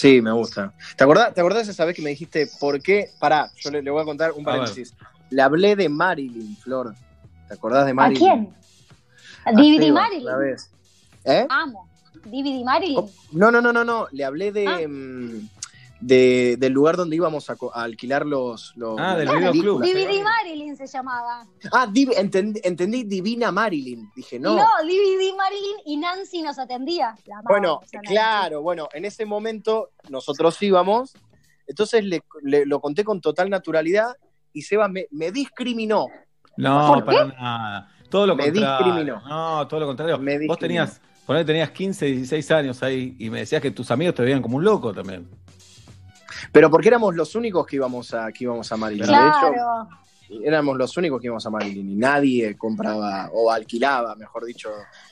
Sí, 0.04 0.22
me 0.22 0.34
gusta. 0.34 0.74
¿Te 0.98 1.04
acordás, 1.06 1.34
¿Te 1.34 1.40
acordás 1.40 1.66
esa 1.70 1.86
vez 1.86 1.96
que 1.96 2.02
me 2.02 2.10
dijiste 2.10 2.50
por 2.60 2.82
qué? 2.82 3.12
Pará, 3.20 3.50
yo 3.56 3.72
le, 3.72 3.82
le 3.82 3.90
voy 3.90 4.02
a 4.02 4.06
contar 4.06 4.34
un 4.34 4.42
A 4.42 4.52
paréntesis. 4.52 4.94
Le 5.30 5.42
hablé 5.42 5.78
de 5.78 5.88
Marilyn, 5.88 6.58
Flor. 6.58 6.94
¿Te 7.48 7.54
acordás 7.54 7.86
de 7.86 7.92
¿A 7.92 7.94
Marilyn? 7.94 8.20
quién? 8.20 8.54
¿A 9.46 9.52
A 9.52 9.54
DVD 9.54 9.94
Marilyn? 9.94 10.40
vez. 10.40 10.70
¿Eh? 11.24 11.48
Amo. 11.50 11.88
DVD 12.26 12.66
Marilyn. 12.66 13.06
No, 13.32 13.50
no, 13.50 13.62
no, 13.62 13.72
no, 13.72 13.86
no. 13.86 14.08
Le 14.12 14.26
hablé 14.26 14.52
de, 14.52 14.68
Ah. 14.68 14.82
De- 16.06 16.58
del 16.58 16.74
lugar 16.74 16.98
donde 16.98 17.16
íbamos 17.16 17.50
a, 17.50 17.56
alquilar 17.74 18.26
los, 18.26 18.74
los 18.76 19.00
Ah, 19.00 19.16
del 19.16 19.30
videoclub. 19.30 19.82
DVD 19.82 20.22
Marilyn 20.22 20.76
se 20.76 20.86
llamaba. 20.88 21.48
Ah, 21.72 21.88
div- 21.88 22.14
entendí, 22.18 22.60
entendí 22.64 23.04
Divina 23.04 23.52
Marilyn. 23.52 24.12
Dije, 24.16 24.40
no. 24.40 24.56
No, 24.56 24.66
DVD 24.84 25.34
Marilyn 25.38 25.78
y 25.86 25.98
Nancy 25.98 26.42
nos 26.42 26.60
atendía. 26.60 27.16
La 27.26 27.36
amaba, 27.40 27.48
bueno, 27.50 27.74
o 27.82 27.86
sea, 27.86 28.00
Nancy. 28.02 28.14
claro, 28.14 28.62
bueno, 28.62 28.90
en 28.94 29.06
ese 29.06 29.26
momento 29.26 29.92
nosotros 30.10 30.62
íbamos, 30.62 31.14
entonces 31.68 32.04
le, 32.04 32.22
le- 32.42 32.66
lo 32.66 32.82
conté 32.82 33.04
con 33.06 33.22
total 33.22 33.50
naturalidad 33.50 34.16
y 34.52 34.64
Seba 34.64 34.88
me, 34.90 35.08
me 35.12 35.32
discriminó. 35.32 36.08
No, 36.58 36.94
¿Por 36.96 37.06
para 37.06 37.26
nada. 37.26 37.90
Todo 38.10 38.28
lo 38.28 38.36
Me 38.36 38.44
contrario. 38.52 38.86
discriminó. 38.86 39.22
No, 39.28 39.68
todo 39.68 39.80
lo 39.80 39.86
contrario. 39.88 40.18
Me 40.20 40.46
Vos 40.46 40.60
tenías, 40.60 41.02
ponele, 41.26 41.46
tenías 41.46 41.72
15, 41.72 42.06
16 42.06 42.52
años 42.52 42.84
ahí 42.84 43.16
y 43.18 43.30
me 43.30 43.40
decías 43.40 43.62
que 43.62 43.72
tus 43.72 43.90
amigos 43.90 44.14
te 44.16 44.22
veían 44.22 44.42
como 44.42 44.58
un 44.58 44.64
loco 44.64 44.94
también. 44.94 45.28
Pero 46.52 46.70
porque 46.70 46.88
éramos 46.90 47.16
los 47.16 47.36
únicos 47.36 47.66
que 47.66 47.76
íbamos 47.78 48.14
a, 48.14 48.32
que 48.32 48.44
íbamos 48.44 48.72
a 48.72 48.78
Marilyn. 48.78 49.06
De 49.06 49.08
Claro. 49.08 49.48
hecho, 49.52 50.42
éramos 50.44 50.78
los 50.78 50.96
únicos 50.98 51.20
que 51.22 51.28
íbamos 51.28 51.46
a 51.46 51.50
Marilyn 51.50 51.90
y 51.92 51.96
nadie 51.96 52.58
compraba 52.58 53.30
o 53.34 53.52
alquilaba, 53.52 54.16
mejor 54.16 54.46
dicho, 54.46 54.70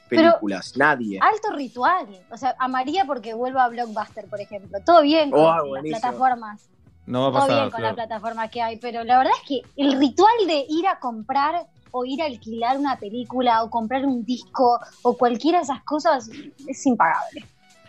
Pero- 0.10 0.24
películas. 0.32 0.76
nadie. 0.78 1.20
Alto 1.22 1.56
ritual. 1.56 2.08
O 2.32 2.38
sea, 2.38 2.56
amaría 2.60 3.06
porque 3.06 3.34
vuelva 3.34 3.66
a 3.66 3.70
Blockbuster, 3.70 4.26
por 4.28 4.42
ejemplo. 4.42 4.80
Todo 4.86 5.02
bien 5.02 5.30
con 5.32 5.40
Oh, 5.42 5.56
las 5.56 5.68
buenísimo. 5.68 6.00
plataformas. 6.02 6.68
No 7.06 7.22
va 7.24 7.28
a 7.28 7.32
Todo 7.32 7.42
pasar. 7.42 7.56
bien 7.62 7.72
con 7.72 7.82
las 7.82 7.94
Flor. 7.94 8.08
plataformas 8.08 8.52
que 8.52 8.62
hay, 8.62 8.78
pero 8.78 9.04
la 9.04 9.18
verdad 9.18 9.34
es 9.42 9.48
que 9.48 9.62
el 9.76 10.00
ritual 10.00 10.32
de 10.48 10.66
ir 10.70 10.88
a 10.88 11.00
comprar 11.00 11.66
o 11.92 12.06
ir 12.06 12.22
a 12.22 12.26
alquilar 12.26 12.78
una 12.78 12.98
película 12.98 13.64
o 13.64 13.70
comprar 13.70 14.06
un 14.06 14.24
disco 14.24 14.80
o 15.02 15.18
cualquiera 15.18 15.58
de 15.58 15.64
esas 15.66 15.84
cosas 15.84 16.30
es 16.68 16.86
impagable. 16.86 17.46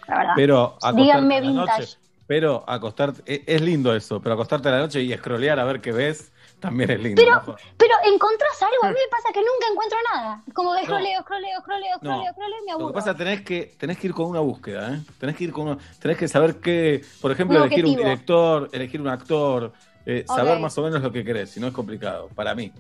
La 0.09 0.17
verdad. 0.19 0.33
Pero 0.35 0.77
Díganme 0.95 1.37
a 1.37 1.41
la 1.41 1.47
vintage. 1.47 1.81
noche. 1.81 1.99
Pero 2.33 2.65
acostarte, 2.67 3.21
e- 3.27 3.45
es 3.47 3.61
lindo 3.61 3.95
eso, 3.95 4.23
pero 4.23 4.37
acostarte 4.37 4.67
a 4.71 4.73
la 4.73 4.79
noche 4.79 5.03
y 5.03 5.13
scrollear 5.13 5.61
a 5.61 5.65
ver 5.65 5.83
qué 5.83 5.93
ves, 5.93 6.33
también 6.61 6.91
es 6.91 6.99
lindo. 6.99 7.21
Pero- 7.21 7.35
¿no? 7.47 7.57
Pero 7.77 7.95
encontrás 8.07 8.63
algo, 8.63 8.85
a 8.85 8.89
mí 8.89 8.95
me 8.95 9.11
pasa 9.11 9.29
que 9.35 9.41
nunca 9.41 9.67
encuentro 9.71 9.99
nada. 10.15 10.43
Como 10.55 10.73
de 10.73 10.81
No. 10.81 10.87
scrolleo, 10.87 11.21
scrolleo, 11.21 11.61
scrolleo, 11.61 11.91
No. 11.91 11.99
scrolleo, 11.99 12.33
scrolleo 12.33 12.57
y 12.59 12.65
me 12.65 12.67
Lo 12.69 12.73
aburro. 12.79 12.89
que 12.89 12.95
pasa 12.95 13.15
tenés 13.15 13.43
que 13.43 13.75
tenés 13.79 13.99
que 13.99 14.07
ir 14.07 14.15
con 14.15 14.29
una 14.31 14.41
búsqueda, 14.41 14.95
¿eh? 14.95 15.01
Tenés 15.21 15.37
que 15.37 15.45
ir 15.45 15.53
con 15.53 15.69
una- 15.69 15.79
tenés 16.01 16.17
que 16.17 16.27
saber 16.27 16.57
qué, 16.57 17.05
por 17.21 17.33
ejemplo, 17.33 17.59
Un 17.59 17.67
elegir 17.67 17.85
un 17.85 17.97
director, 17.97 18.71
elegir 18.73 19.03
un 19.03 19.09
actor, 19.09 19.75
eh, 20.07 20.25
saber 20.27 20.59
más 20.59 20.79
o 20.79 20.83
menos 20.85 21.03
lo 21.03 21.13
que 21.13 21.23
querés, 21.23 21.51
si 21.51 21.61
no 21.61 21.67
es 21.67 21.75
complicado, 21.75 22.31
para 22.35 22.55
mí. 22.55 22.73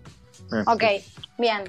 Ok, 0.67 0.83
bien. 1.37 1.63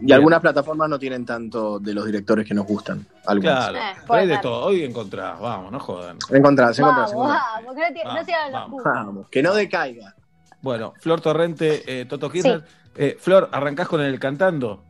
Y 0.00 0.12
algunas 0.12 0.40
plataformas 0.40 0.88
no 0.90 0.98
tienen 0.98 1.24
tanto 1.24 1.78
de 1.78 1.94
los 1.94 2.04
directores 2.04 2.46
que 2.46 2.52
nos 2.54 2.66
gustan. 2.66 3.06
Algunas. 3.26 3.70
Claro, 3.70 3.78
Eh, 3.78 4.02
hay 4.10 4.26
de 4.26 4.38
todo, 4.38 4.66
hoy 4.66 4.84
encontrás, 4.84 5.40
vamos, 5.40 5.72
no 5.72 5.80
jodan. 5.80 6.18
Encontrás, 6.30 6.78
encontrás, 6.78 7.12
Vamos, 7.12 7.12
encontrás. 7.12 7.42
vamos, 7.54 7.74
que 7.74 7.80
no, 7.80 7.94
te- 7.94 8.52
Vamos, 8.52 8.82
vamos. 8.84 9.28
que 9.30 9.42
decaiga. 9.54 10.14
Bueno, 10.60 10.92
Flor 11.00 11.20
Torrente, 11.20 11.82
eh, 12.00 12.04
Toto 12.06 12.30
Kirchner. 12.30 12.64
Eh, 12.94 13.16
Flor, 13.20 13.48
¿arrancás 13.52 13.88
con 13.88 14.00
el 14.00 14.18
cantando? 14.18 14.82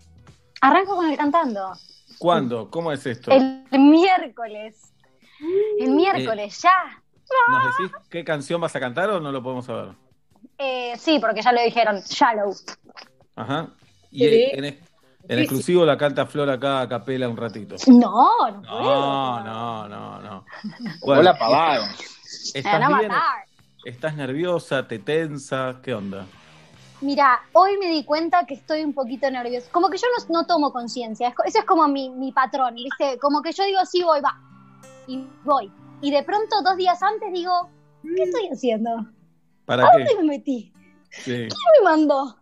Arranco 0.61 0.97
con 0.97 1.09
el 1.11 1.17
cantando. 1.17 1.73
¿Cuándo? 2.19 2.71
¿Cómo 2.71 2.91
es 2.93 3.05
esto? 3.07 3.31
El 3.31 3.65
miércoles. 3.79 4.93
El 5.79 5.91
miércoles, 5.91 6.63
ya. 6.63 6.71
¿Nos 7.49 7.77
decís 7.77 7.93
qué 8.09 8.25
canción 8.25 8.61
vas 8.61 8.75
a 8.75 8.81
cantar 8.81 9.11
o 9.11 9.21
no 9.21 9.31
lo 9.33 9.43
podemos 9.43 9.67
saber? 9.67 9.91
Eh, 10.59 10.95
sí, 10.97 11.19
porque 11.21 11.43
ya 11.43 11.53
lo 11.53 11.61
dijeron. 11.61 12.01
Shallow. 12.01 12.55
Ajá. 13.35 13.69
Y 14.11 14.21
Sí. 14.29 14.51
en, 14.53 14.79
en- 15.29 15.39
exclusivo 15.41 15.85
la 15.85 15.97
canta 15.97 16.27
Flor 16.27 16.51
acá 16.51 16.81
a 16.81 16.89
capela 16.89 17.29
un 17.29 17.37
ratito. 17.37 17.77
No, 17.87 18.51
no 18.51 18.63
puedo. 18.63 19.43
No, 19.43 19.43
no, 19.45 19.89
no, 19.89 20.21
no. 20.21 20.45
Me 22.55 22.61
¿Estás 22.61 22.73
van 22.73 22.83
a 22.83 22.99
bien? 22.99 23.09
matar. 23.09 23.45
¿Estás 23.85 24.17
nerviosa? 24.17 24.87
¿Te 24.89 24.99
tensa? 24.99 25.77
¿Qué 25.83 25.95
onda? 25.95 26.27
Mira, 27.01 27.41
hoy 27.53 27.77
me 27.79 27.87
di 27.89 28.05
cuenta 28.05 28.45
que 28.47 28.55
estoy 28.55 28.83
un 28.83 28.95
poquito 28.95 29.31
nerviosa. 29.31 29.69
Como 29.71 29.89
que 29.91 29.99
yo 29.99 30.07
no, 30.29 30.41
no 30.41 30.47
tomo 30.47 30.73
conciencia. 30.73 31.29
Es 31.29 31.35
co- 31.35 31.45
Eso 31.45 31.59
es 31.59 31.65
como 31.65 31.87
mi, 31.89 32.09
mi 32.11 32.33
patrón, 32.33 32.75
¿viste? 32.75 33.19
Como 33.21 33.43
que 33.43 33.53
yo 33.53 33.65
digo, 33.65 33.79
sí, 33.85 34.03
voy, 34.03 34.21
va. 34.21 34.35
Y 35.07 35.25
voy. 35.45 35.71
Y 36.01 36.11
de 36.11 36.23
pronto, 36.23 36.63
dos 36.63 36.77
días 36.77 37.03
antes, 37.03 37.33
digo, 37.33 37.69
¿qué 38.03 38.23
estoy 38.25 38.49
haciendo? 38.49 38.91
¿Para 39.67 39.85
¿A 39.87 39.91
qué? 39.91 39.99
dónde 40.05 40.17
me 40.23 40.29
metí? 40.39 40.73
Sí. 41.11 41.33
¿Quién 41.33 41.49
me 41.79 41.91
mandó? 41.91 42.37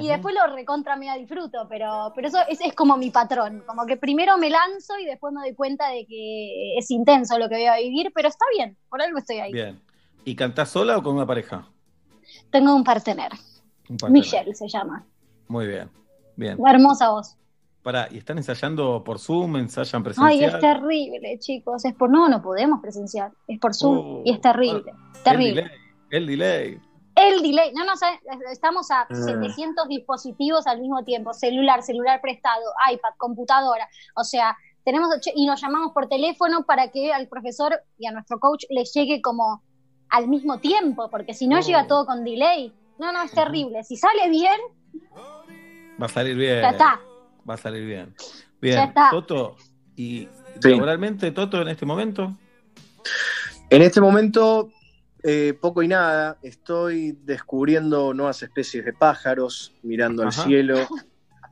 Y 0.00 0.08
después 0.08 0.34
lo 0.34 0.54
recontra 0.54 0.96
mega 0.96 1.16
disfruto, 1.16 1.66
pero, 1.68 2.12
pero 2.14 2.28
eso 2.28 2.38
es, 2.48 2.60
es 2.62 2.74
como 2.74 2.96
mi 2.96 3.10
patrón. 3.10 3.62
Como 3.66 3.84
que 3.84 3.96
primero 3.98 4.38
me 4.38 4.48
lanzo 4.48 4.98
y 4.98 5.04
después 5.04 5.34
me 5.34 5.40
doy 5.42 5.54
cuenta 5.54 5.88
de 5.88 6.06
que 6.06 6.78
es 6.78 6.90
intenso 6.90 7.38
lo 7.38 7.48
que 7.48 7.56
voy 7.56 7.66
a 7.66 7.76
vivir, 7.76 8.10
pero 8.14 8.28
está 8.28 8.44
bien, 8.56 8.76
por 8.88 9.02
algo 9.02 9.18
estoy 9.18 9.38
ahí. 9.40 9.52
Bien. 9.52 9.82
¿Y 10.24 10.34
cantás 10.34 10.70
sola 10.70 10.96
o 10.96 11.02
con 11.02 11.14
una 11.16 11.26
pareja? 11.26 11.68
Tengo 12.50 12.74
un 12.74 12.84
partener, 12.84 13.32
Un 13.90 13.96
par 13.98 14.10
de- 14.10 14.12
Michelle 14.18 14.54
se 14.54 14.66
llama. 14.68 15.04
Muy 15.48 15.66
bien. 15.66 15.90
Bien. 16.36 16.56
Hermosa 16.66 17.10
voz. 17.10 17.36
Pará, 17.82 18.08
¿y 18.10 18.16
están 18.18 18.38
ensayando 18.38 19.02
por 19.04 19.18
Zoom? 19.18 19.56
¿Ensayan 19.56 20.02
presencial? 20.04 20.30
Ay, 20.32 20.44
es 20.44 20.58
terrible, 20.60 21.38
chicos. 21.40 21.84
Es 21.84 21.92
por 21.94 22.08
no, 22.08 22.28
no 22.28 22.40
podemos 22.40 22.80
presenciar. 22.80 23.32
Es 23.48 23.58
por 23.58 23.74
Zoom 23.74 23.98
Oh, 23.98 24.22
y 24.24 24.30
es 24.32 24.40
terrible. 24.40 24.92
El 25.16 25.22
terrible. 25.24 25.62
delay. 25.62 25.78
El 26.10 26.26
delay. 26.26 26.80
El 27.14 27.42
delay, 27.42 27.72
no, 27.74 27.84
no, 27.84 27.92
estamos 28.50 28.90
a 28.90 29.02
Ah. 29.02 29.06
700 29.14 29.86
dispositivos 29.88 30.66
al 30.66 30.80
mismo 30.80 31.04
tiempo, 31.04 31.32
celular, 31.34 31.82
celular 31.82 32.20
prestado, 32.20 32.62
iPad, 32.90 33.10
computadora, 33.18 33.88
o 34.16 34.24
sea, 34.24 34.56
tenemos 34.84 35.10
y 35.34 35.46
nos 35.46 35.60
llamamos 35.60 35.92
por 35.92 36.08
teléfono 36.08 36.64
para 36.64 36.88
que 36.90 37.12
al 37.12 37.28
profesor 37.28 37.80
y 37.98 38.06
a 38.06 38.12
nuestro 38.12 38.40
coach 38.40 38.64
le 38.70 38.84
llegue 38.84 39.20
como 39.22 39.62
al 40.08 40.26
mismo 40.28 40.58
tiempo, 40.58 41.08
porque 41.10 41.34
si 41.34 41.46
no 41.46 41.58
Oh. 41.58 41.60
llega 41.60 41.86
todo 41.86 42.04
con 42.06 42.24
delay, 42.24 42.72
no, 42.98 43.12
no, 43.12 43.22
es 43.22 43.32
terrible. 43.32 43.84
Si 43.84 43.96
sale 43.96 44.28
bien, 44.28 44.58
Va 46.00 46.06
a 46.06 46.08
salir 46.08 46.34
bien. 46.36 46.60
ya 46.62 46.70
está. 46.70 47.00
Va 47.48 47.54
a 47.54 47.56
salir 47.58 47.84
bien. 47.86 48.14
Bien. 48.60 48.76
Ya 48.76 48.84
está. 48.84 49.10
Toto, 49.10 49.56
¿y 49.96 50.28
Sí. 50.60 50.70
laboralmente, 50.70 51.30
Toto, 51.32 51.60
en 51.62 51.68
este 51.68 51.86
momento? 51.86 52.32
En 53.70 53.82
este 53.82 54.00
momento, 54.00 54.70
eh, 55.22 55.54
poco 55.60 55.82
y 55.82 55.88
nada, 55.88 56.38
estoy 56.42 57.12
descubriendo 57.24 58.12
nuevas 58.14 58.42
especies 58.42 58.84
de 58.84 58.92
pájaros, 58.92 59.72
mirando 59.82 60.22
Ajá. 60.26 60.42
al 60.42 60.48
cielo, 60.48 60.76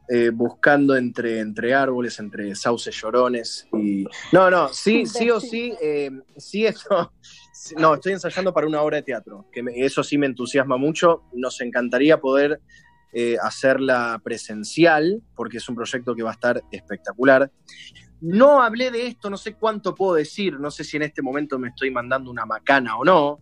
eh, 0.08 0.30
buscando 0.30 0.96
entre, 0.96 1.38
entre 1.38 1.72
árboles, 1.72 2.18
entre 2.18 2.54
sauces 2.56 2.94
llorones 3.00 3.68
y... 3.72 4.04
No, 4.32 4.50
no, 4.50 4.68
sí, 4.68 5.06
sí 5.06 5.30
o 5.30 5.38
sí, 5.40 5.72
eh, 5.80 6.10
sí 6.36 6.66
esto... 6.66 7.12
sí, 7.52 7.74
No, 7.78 7.94
estoy 7.94 8.12
ensayando 8.12 8.52
para 8.52 8.66
una 8.66 8.82
obra 8.82 8.96
de 8.96 9.02
teatro, 9.04 9.46
que 9.52 9.62
me- 9.62 9.84
eso 9.84 10.02
sí 10.02 10.18
me 10.18 10.26
entusiasma 10.26 10.76
mucho. 10.76 11.22
Nos 11.34 11.60
encantaría 11.60 12.20
poder 12.20 12.60
eh, 13.12 13.36
hacerla 13.40 14.20
presencial, 14.24 15.22
porque 15.36 15.58
es 15.58 15.68
un 15.68 15.76
proyecto 15.76 16.14
que 16.14 16.22
va 16.22 16.30
a 16.30 16.34
estar 16.34 16.62
espectacular. 16.72 17.50
No 18.20 18.62
hablé 18.62 18.90
de 18.90 19.06
esto, 19.06 19.30
no 19.30 19.36
sé 19.36 19.54
cuánto 19.54 19.94
puedo 19.94 20.14
decir, 20.14 20.58
no 20.58 20.70
sé 20.70 20.84
si 20.84 20.96
en 20.96 21.04
este 21.04 21.22
momento 21.22 21.58
me 21.58 21.68
estoy 21.68 21.90
mandando 21.90 22.30
una 22.30 22.44
macana 22.46 22.96
o 22.96 23.04
no, 23.04 23.40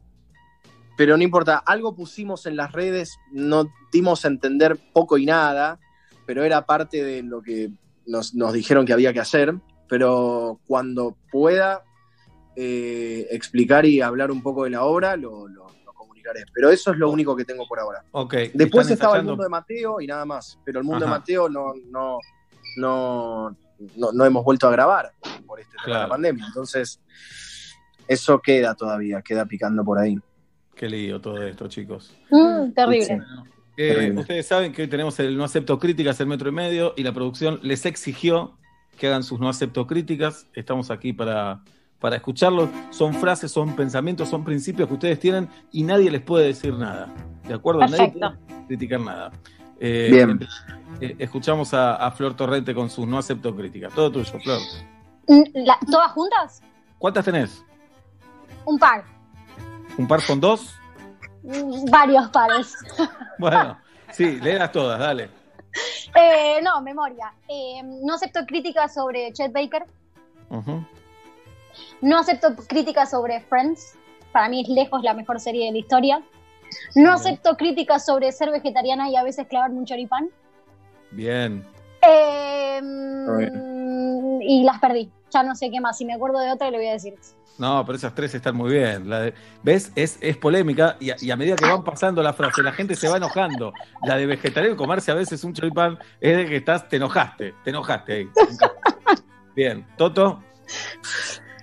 pero 0.99 1.17
no 1.17 1.23
importa, 1.23 1.59
algo 1.65 1.95
pusimos 1.95 2.45
en 2.47 2.57
las 2.57 2.73
redes, 2.73 3.17
no 3.33 3.73
dimos 3.93 4.25
a 4.25 4.29
entender 4.29 4.77
poco 4.93 5.17
y 5.17 5.25
nada, 5.25 5.79
pero 6.27 6.43
era 6.45 6.67
parte 6.67 7.03
de 7.05 7.23
lo 7.23 7.41
que 7.41 7.71
nos, 8.05 8.35
nos 8.35 8.53
dijeron 8.53 8.85
que 8.85 8.93
había 8.93 9.13
que 9.13 9.21
hacer, 9.21 9.55
pero 9.89 10.59
cuando 10.67 11.17
pueda 11.31 11.85
eh, 12.57 13.29
explicar 13.31 13.87
y 13.87 14.01
hablar 14.01 14.33
un 14.33 14.43
poco 14.43 14.65
de 14.65 14.71
la 14.71 14.83
obra, 14.83 15.17
lo, 15.17 15.47
lo- 15.47 15.69
lo 15.85 15.93
comunicaré. 15.95 16.45
Pero 16.53 16.71
eso 16.71 16.91
es 16.91 16.99
lo 16.99 17.11
único 17.11 17.37
que 17.37 17.45
tengo 17.45 17.65
por 17.69 17.79
ahora. 17.79 18.03
Ok. 18.11 18.35
Después 18.55 18.87
¿están 18.87 18.95
estaba 18.95 19.17
el 19.19 19.25
mundo 19.25 19.45
de 19.45 19.49
Mateo 19.51 20.01
y 20.01 20.07
nada 20.09 20.25
más, 20.25 20.59
pero 20.65 20.81
el 20.81 20.85
mundo 20.85 21.05
Ajá. 21.07 21.15
de 21.15 21.21
Mateo 21.21 21.49
no, 21.49 21.75
no, 21.93 22.19
no, 22.77 23.57
no, 23.97 24.13
no 24.13 24.25
hemos 24.25 24.45
vuelto 24.45 24.67
a 24.67 24.73
grabar 24.73 25.13
por 25.47 25.61
este 25.61 25.77
tema 25.85 25.97
de 25.99 26.03
la 26.03 26.09
pandemia. 26.09 26.45
Entonces, 26.49 27.01
eso 28.09 28.41
queda 28.41 28.75
todavía, 28.75 29.23
queda 29.23 29.47
picando 29.47 29.85
por 29.85 29.99
ahí. 29.99 30.19
Qué 30.79 30.89
lío 30.89 31.21
todo 31.21 31.43
esto, 31.43 31.67
chicos. 31.69 32.15
Mm, 32.31 32.71
terrible. 32.73 33.15
Eh, 33.77 33.95
Terrible. 33.95 34.21
ustedes 34.21 34.47
saben 34.47 34.73
que 34.73 34.83
hoy 34.83 34.89
tenemos 34.89 35.19
el 35.21 35.37
no 35.37 35.45
acepto 35.45 35.79
críticas, 35.79 36.19
el 36.21 36.27
metro 36.29 36.49
y 36.49 36.53
medio, 36.53 36.95
y 36.97 37.03
la 37.03 37.13
producción 37.13 37.59
les 37.63 37.85
exigió 37.85 38.57
que 38.97 39.09
hagan 39.09 39.23
sus 39.25 39.41
no 39.41 39.49
acepto 39.49 39.87
críticas. 39.87 40.47
Estamos 40.55 40.91
aquí 40.91 41.13
para, 41.13 41.63
para 42.01 42.17
escucharlos. 42.17 42.71
Son 42.91 43.13
frases, 43.15 43.51
son 43.51 43.75
pensamientos, 43.77 44.29
son 44.29 44.45
principios 44.45 44.87
que 44.89 44.95
ustedes 44.95 45.19
tienen 45.21 45.49
y 45.73 45.83
nadie 45.83 46.11
les 46.13 46.23
puede 46.23 46.47
decir 46.47 46.75
nada. 46.75 47.09
¿De 47.47 47.55
acuerdo? 47.55 47.81
Nadie 47.81 47.97
Perfecto. 48.13 48.35
puede 48.47 48.67
criticar 48.69 49.01
nada. 49.01 49.33
Eh, 49.81 50.09
Bien. 50.13 50.41
eh, 51.01 51.15
escuchamos 51.19 51.75
a, 51.75 51.97
a 51.97 52.11
Flor 52.13 52.35
Torrente 52.35 52.73
con 52.75 52.89
sus 52.91 53.07
no 53.07 53.19
acepto 53.19 53.55
críticas. 53.55 53.93
Todo 53.95 54.11
tuyo, 54.13 54.39
Flor. 54.41 54.61
Mm, 55.29 55.43
la- 55.55 55.79
¿Todas 55.91 56.13
juntas? 56.13 56.63
¿Cuántas 56.99 57.25
tenés? 57.25 57.65
Un 58.65 58.79
par. 58.79 59.05
¿Un 59.99 60.07
par 60.09 60.25
con 60.25 60.41
dos? 60.41 60.75
Mm, 61.43 61.91
Varios 61.91 62.29
pares. 62.31 62.75
Bueno, 63.39 63.79
sí, 64.13 64.39
léelas 64.41 64.73
todas, 64.73 64.99
dale. 64.99 65.29
Eh, 66.15 66.61
no, 66.63 66.81
memoria. 66.81 67.33
Eh, 67.49 67.83
no 67.85 68.15
acepto 68.15 68.47
críticas 68.47 68.95
sobre 68.95 69.33
Chet 69.33 69.53
Baker. 69.53 69.85
No 72.01 72.19
acepto 72.19 72.55
críticas 72.67 73.11
sobre 73.11 73.41
Friends. 73.43 73.97
Para 74.33 74.49
mí 74.49 74.63
es 74.63 74.69
lejos 74.69 75.03
la 75.03 75.15
mejor 75.15 75.41
serie 75.41 75.67
de 75.67 75.73
la 75.73 75.79
historia. 75.79 76.23
No 76.95 77.13
acepto 77.13 77.57
críticas 77.57 78.05
sobre 78.05 78.33
ser 78.33 78.51
vegetariana 78.51 79.09
y 79.09 79.17
a 79.17 79.23
veces 79.23 79.47
clavarme 79.47 79.79
un 79.79 79.85
choripán. 79.87 80.31
Bien. 81.11 81.65
Eh, 82.03 82.81
bien. 82.83 83.78
Y 84.51 84.65
las 84.65 84.79
perdí. 84.81 85.11
Ya 85.31 85.43
no 85.43 85.55
sé 85.55 85.71
qué 85.71 85.79
más. 85.81 85.99
Si 85.99 86.07
me 86.07 86.15
acuerdo 86.15 86.39
de 86.41 86.51
otra, 86.51 86.71
le 86.71 86.79
voy 86.79 86.87
a 86.87 86.93
decir. 86.93 87.15
No, 87.59 87.85
pero 87.85 87.97
esas 87.97 88.15
tres 88.15 88.35
están 88.35 88.57
muy 88.57 88.71
bien. 88.73 89.11
La 89.11 89.21
de- 89.21 89.35
¿Ves? 89.63 89.93
Es, 89.95 90.17
es 90.23 90.37
polémica 90.39 90.97
y 91.01 91.11
a, 91.11 91.17
y 91.21 91.31
a 91.31 91.37
medida 91.37 91.57
que 91.57 91.67
van 91.67 91.85
pasando 91.85 92.23
las 92.23 92.35
frases, 92.35 92.65
la 92.65 92.73
gente 92.73 92.95
se 92.95 93.09
va 93.09 93.19
enojando. 93.19 93.73
La 94.05 94.17
de 94.17 94.25
vegetariano 94.27 94.75
comerse 94.77 95.11
a 95.11 95.15
veces 95.15 95.45
un 95.45 95.53
choripán 95.53 95.99
es 96.21 96.37
de 96.37 96.47
que 96.47 96.57
estás, 96.57 96.89
te 96.89 96.97
enojaste, 96.97 97.55
te 97.65 97.71
enojaste 97.71 98.13
ahí. 98.13 98.29
Bien, 99.55 99.85
Toto, 99.97 100.43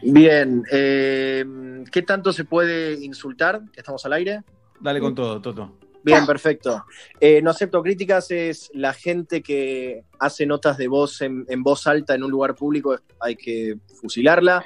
Bien, 0.03 0.63
eh, 0.71 1.43
¿qué 1.91 2.01
tanto 2.03 2.31
se 2.33 2.43
puede 2.45 3.03
insultar? 3.03 3.61
¿Estamos 3.75 4.05
al 4.05 4.13
aire? 4.13 4.43
dale 4.79 4.99
con 4.99 5.15
todo, 5.15 5.41
Toto. 5.41 5.71
Bien, 6.05 6.25
perfecto. 6.27 6.85
Eh, 7.19 7.41
no 7.41 7.49
acepto 7.49 7.81
críticas, 7.81 8.29
es 8.29 8.69
la 8.75 8.93
gente 8.93 9.41
que 9.41 10.03
hace 10.19 10.45
notas 10.45 10.77
de 10.77 10.87
voz 10.87 11.21
en, 11.21 11.45
en 11.49 11.63
voz 11.63 11.87
alta 11.87 12.13
en 12.13 12.23
un 12.23 12.29
lugar 12.29 12.53
público, 12.53 12.95
hay 13.19 13.35
que 13.35 13.77
fusilarla. 13.99 14.63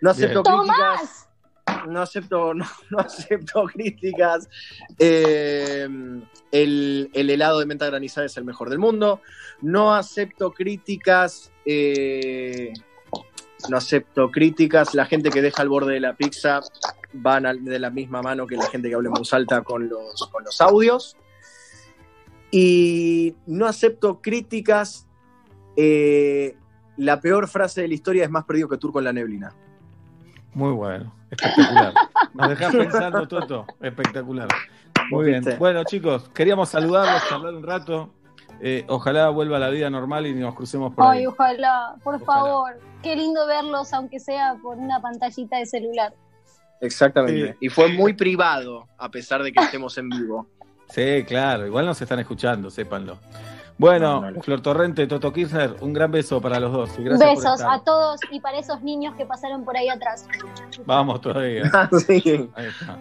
No 0.00 0.10
acepto 0.10 0.42
Bien. 0.42 0.56
críticas. 0.60 1.28
No 1.86 2.00
acepto, 2.00 2.54
no, 2.54 2.64
no 2.90 2.98
acepto 2.98 3.64
críticas. 3.64 4.48
Eh, 4.98 5.86
el, 6.50 7.10
el 7.12 7.30
helado 7.30 7.58
de 7.60 7.66
menta 7.66 7.84
granizada 7.86 8.26
es 8.26 8.36
el 8.38 8.44
mejor 8.44 8.70
del 8.70 8.78
mundo. 8.78 9.20
No 9.60 9.94
acepto 9.94 10.52
críticas. 10.52 11.52
eh, 11.66 12.72
no 13.68 13.76
acepto 13.76 14.30
críticas. 14.30 14.94
La 14.94 15.06
gente 15.06 15.30
que 15.30 15.42
deja 15.42 15.62
al 15.62 15.68
borde 15.68 15.94
de 15.94 16.00
la 16.00 16.14
pizza 16.14 16.60
van 17.12 17.46
al- 17.46 17.64
de 17.64 17.78
la 17.78 17.90
misma 17.90 18.22
mano 18.22 18.46
que 18.46 18.56
la 18.56 18.66
gente 18.66 18.88
que 18.88 18.94
habla 18.94 19.08
en 19.08 19.14
voz 19.14 19.32
alta 19.32 19.62
con 19.62 19.88
los, 19.88 20.28
con 20.32 20.44
los 20.44 20.60
audios. 20.60 21.16
Y 22.50 23.34
no 23.46 23.66
acepto 23.66 24.20
críticas. 24.20 25.06
eh, 25.76 26.56
la 26.96 27.20
peor 27.20 27.46
frase 27.46 27.82
de 27.82 27.88
la 27.88 27.94
historia 27.94 28.24
es 28.24 28.30
más 28.30 28.44
perdido 28.44 28.68
que 28.68 28.76
Turco 28.76 28.98
en 28.98 29.04
la 29.04 29.12
neblina. 29.12 29.52
Muy 30.54 30.72
bueno, 30.72 31.14
espectacular. 31.30 31.94
Nos 32.34 32.48
dejás 32.48 32.74
pensando, 32.76 33.28
Toto, 33.28 33.64
espectacular. 33.80 34.48
Muy 35.10 35.26
bien. 35.26 35.44
Bueno, 35.60 35.84
chicos, 35.84 36.28
queríamos 36.34 36.70
saludarlos, 36.70 37.22
charlar 37.28 37.54
un 37.54 37.62
rato. 37.62 38.12
Eh, 38.60 38.84
ojalá 38.88 39.28
vuelva 39.28 39.56
a 39.58 39.60
la 39.60 39.70
vida 39.70 39.88
normal 39.90 40.26
y 40.26 40.34
nos 40.34 40.54
crucemos 40.54 40.92
por 40.94 41.04
ahí. 41.06 41.20
Ay, 41.20 41.26
ojalá, 41.26 41.94
por 42.02 42.16
Ojalá. 42.16 42.26
favor. 42.26 42.80
Qué 43.02 43.14
lindo 43.16 43.46
verlos, 43.46 43.92
aunque 43.92 44.18
sea 44.18 44.56
por 44.62 44.76
una 44.78 45.00
pantallita 45.00 45.58
de 45.58 45.66
celular. 45.66 46.12
Exactamente. 46.80 47.52
Sí. 47.52 47.58
Y 47.66 47.68
fue 47.68 47.88
muy 47.88 48.14
privado, 48.14 48.86
a 48.98 49.08
pesar 49.10 49.42
de 49.42 49.52
que 49.52 49.60
estemos 49.62 49.96
en 49.98 50.08
vivo. 50.08 50.46
Sí, 50.90 51.22
claro, 51.26 51.66
igual 51.66 51.84
nos 51.84 52.00
están 52.00 52.18
escuchando, 52.18 52.70
sépanlo. 52.70 53.18
Bueno, 53.76 54.22
No, 54.22 54.30
no, 54.30 54.30
no. 54.30 54.40
Flor 54.42 54.62
Torrente, 54.62 55.06
Toto 55.06 55.30
Kirchner, 55.34 55.76
un 55.82 55.92
gran 55.92 56.10
beso 56.10 56.40
para 56.40 56.58
los 56.58 56.72
dos. 56.72 56.98
y 56.98 57.02
gracias 57.02 57.28
por 57.28 57.36
Besos 57.36 57.60
estar. 57.60 57.74
a 57.74 57.84
todos 57.84 58.20
y 58.30 58.40
para 58.40 58.58
esos 58.58 58.80
niños 58.82 59.14
que 59.14 59.26
pasaron 59.26 59.66
por 59.66 59.76
ahí 59.76 59.90
atrás. 59.90 60.26
Vamos 60.86 61.20
todavía. 61.20 61.70
Sí. 62.06 62.48
Ahí 62.54 62.66
está. 62.66 62.96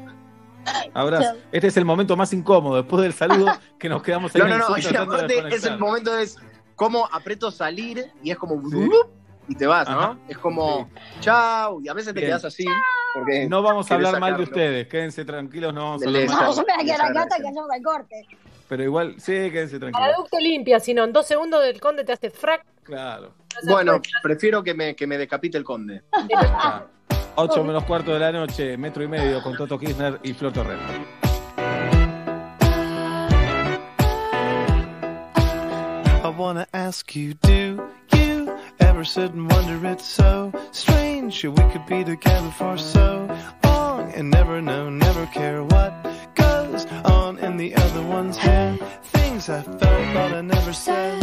Abrazo. 0.94 1.36
Este 1.52 1.68
es 1.68 1.78
el 1.78 1.86
momento 1.86 2.16
más 2.18 2.32
incómodo, 2.34 2.78
después 2.78 3.02
del 3.04 3.14
saludo, 3.14 3.52
que 3.80 3.90
nos 3.90 4.02
quedamos 4.04 4.34
ahí 4.36 4.42
No, 4.42 4.48
no, 4.48 4.58
no. 4.58 4.78
Y 4.78 4.82
tratando 4.82 5.18
de 5.18 5.40
aparte 5.40 5.56
es 5.56 5.64
el 5.66 5.78
momento 5.78 6.18
es 6.18 6.38
como 6.76 7.08
aprieto 7.12 7.50
salir 7.52 8.12
y 8.24 8.32
es 8.32 8.38
como 8.38 8.62
Sí. 8.70 8.90
y 9.50 9.56
te 9.56 9.66
vas, 9.66 9.90
¿no? 9.90 10.20
Es 10.28 10.38
como 10.38 10.90
chao 11.22 11.80
y 11.82 11.88
a 11.88 11.94
veces 11.94 12.14
te 12.14 12.20
Bien. 12.20 12.32
quedas 12.32 12.46
así 12.46 12.66
porque 13.14 13.48
No 13.48 13.62
vamos 13.62 13.90
a 13.90 13.96
hablar 13.96 14.20
mal 14.20 14.36
de 14.38 14.44
ustedes, 14.44 14.88
quédense 14.88 15.24
tranquilos, 15.26 15.74
no 15.74 15.82
vamos 15.84 16.04
a 16.04 16.06
hablar 16.08 16.28
mal. 16.28 16.44
No, 16.46 16.56
yo 16.56 16.64
me 16.68 16.74
voy 16.76 16.82
a 16.84 16.86
quedar 16.86 17.02
acá 17.10 17.22
hasta 17.22 17.38
Muchas 17.38 17.38
que 17.42 17.48
hagamos 17.48 17.76
el 17.76 17.84
corte. 17.84 18.28
Pero 18.68 18.84
igual, 18.84 19.16
sí, 19.18 19.32
quédense 19.32 19.80
tranquilos. 19.80 20.18
ducto 20.18 20.38
limpia, 20.40 20.80
si 20.82 20.94
no, 20.94 21.06
en 21.06 21.14
dos 21.14 21.26
segundos 21.26 21.64
del 21.64 21.80
conde 21.80 22.04
te 22.04 22.12
hace 22.12 22.30
frac. 22.30 22.66
Claro. 22.84 23.34
Bueno, 23.64 24.02
prefiero 24.22 24.62
que 24.62 24.74
me, 24.74 24.96
que 24.96 25.08
me 25.08 25.18
decapite 25.18 25.58
el 25.58 25.64
conde. 25.64 26.04
Está. 27.38 27.54
8 27.54 27.64
menos 27.64 27.84
cuarto 27.84 28.14
de 28.14 28.20
la 28.20 28.32
noche, 28.32 28.78
metro 28.78 29.04
y 29.04 29.08
medio 29.08 29.44
con 29.44 29.56
Toto 29.56 29.78
Kirchner 29.78 30.20
y 30.24 30.34
Flor 30.34 30.52
Torrente. 30.54 31.06
I 36.24 36.30
wanna 36.36 36.68
ask 36.74 37.16
you, 37.16 37.36
do 37.42 37.80
you 38.12 38.52
ever 38.80 39.06
sit 39.06 39.34
and 39.34 39.52
wonder 39.52 39.86
it's 39.88 40.04
so 40.04 40.52
strange 40.72 41.44
that 41.44 41.52
we 41.52 41.64
could 41.72 41.86
be 41.86 42.04
together 42.04 42.52
for 42.58 42.76
so 42.78 43.28
long 43.64 44.12
and 44.14 44.32
never 44.32 44.60
know, 44.60 44.90
never 44.90 45.28
care 45.28 45.64
what 45.64 45.94
goes 46.36 46.88
on 47.06 47.38
in 47.38 47.58
the 47.58 47.76
other 47.76 48.02
one's 48.02 48.38
head. 48.38 48.80
Things 49.38 49.50
I 49.50 49.62
felt 49.62 49.80
but 50.16 50.34
I 50.34 50.42
never 50.42 50.74
said. 50.74 51.22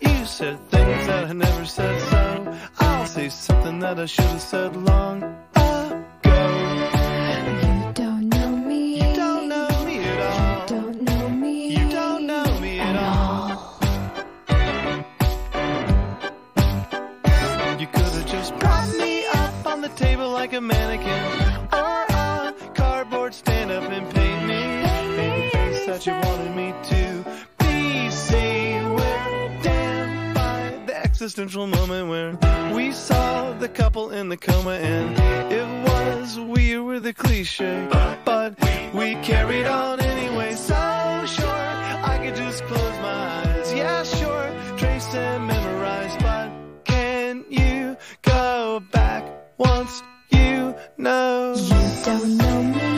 You 0.00 0.24
said 0.24 0.58
things 0.70 1.06
that 1.06 1.24
I 1.26 1.32
never 1.34 1.66
said, 1.66 2.00
so 2.00 2.58
I'll 2.78 3.04
say 3.04 3.28
something 3.28 3.78
that 3.80 4.00
I 4.00 4.06
should 4.06 4.24
have 4.24 4.40
said 4.40 4.74
long 4.74 5.22
ago. 5.22 6.04
You 6.24 7.92
don't 7.92 8.28
know 8.30 8.56
me. 8.56 9.06
You 9.06 9.14
don't 9.16 9.48
know 9.50 9.68
me 9.84 9.98
at 9.98 10.20
all. 10.32 10.62
You 10.62 10.66
don't 10.66 11.02
know 11.02 11.28
me. 11.28 11.76
You 11.76 11.90
don't 11.90 12.26
know 12.26 12.58
me 12.58 12.80
at 12.80 12.96
all. 12.96 13.48
You 17.78 17.86
could 17.86 18.12
have 18.16 18.26
just 18.26 18.56
propped 18.60 18.96
me 18.96 19.26
up 19.26 19.66
on 19.66 19.82
the 19.82 19.90
table 19.90 20.30
like 20.30 20.54
a 20.54 20.60
mannequin, 20.62 21.41
existential 31.32 31.66
moment 31.66 32.08
where 32.10 32.74
we 32.74 32.92
saw 32.92 33.54
the 33.54 33.66
couple 33.66 34.10
in 34.10 34.28
the 34.28 34.36
coma, 34.36 34.72
and 34.72 35.18
it 35.50 35.66
was 35.88 36.38
we 36.38 36.78
were 36.78 37.00
the 37.00 37.14
cliche, 37.14 37.88
but 37.90 38.58
we 38.92 39.14
carried 39.22 39.64
on 39.64 39.98
anyway. 40.00 40.52
So 40.52 40.74
sure, 41.26 41.48
I 41.48 42.20
could 42.22 42.36
just 42.36 42.62
close 42.64 42.98
my 43.00 43.44
eyes. 43.46 43.72
Yeah, 43.72 44.02
sure, 44.02 44.76
trace 44.76 45.14
and 45.14 45.46
memorize, 45.46 46.14
but 46.18 46.50
can 46.84 47.46
you 47.48 47.96
go 48.20 48.82
back 48.92 49.24
once 49.56 50.02
you 50.28 50.74
know? 50.98 51.54
You 51.56 52.04
don't 52.04 52.36
know 52.36 52.62
me. 52.62 52.91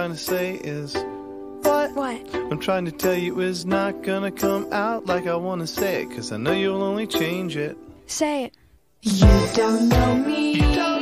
Trying 0.00 0.12
to 0.12 0.18
say 0.18 0.54
is 0.54 0.94
what 1.60 1.94
What? 1.94 2.34
I'm 2.34 2.58
trying 2.58 2.86
to 2.86 2.90
tell 2.90 3.14
you 3.14 3.38
is 3.40 3.66
not 3.66 4.02
gonna 4.02 4.30
come 4.30 4.66
out 4.72 5.04
like 5.04 5.26
I 5.26 5.36
wanna 5.36 5.66
say 5.66 6.04
it, 6.04 6.10
cause 6.10 6.32
I 6.32 6.38
know 6.38 6.52
you'll 6.52 6.82
only 6.82 7.06
change 7.06 7.54
it. 7.58 7.76
Say 8.06 8.44
it. 8.44 8.56
You 9.02 9.28
don't 9.52 9.90
know 9.90 10.14
me. 10.14 10.52
You 10.52 10.62
don't 10.62 10.74
know 10.74 10.96
me 10.96 10.99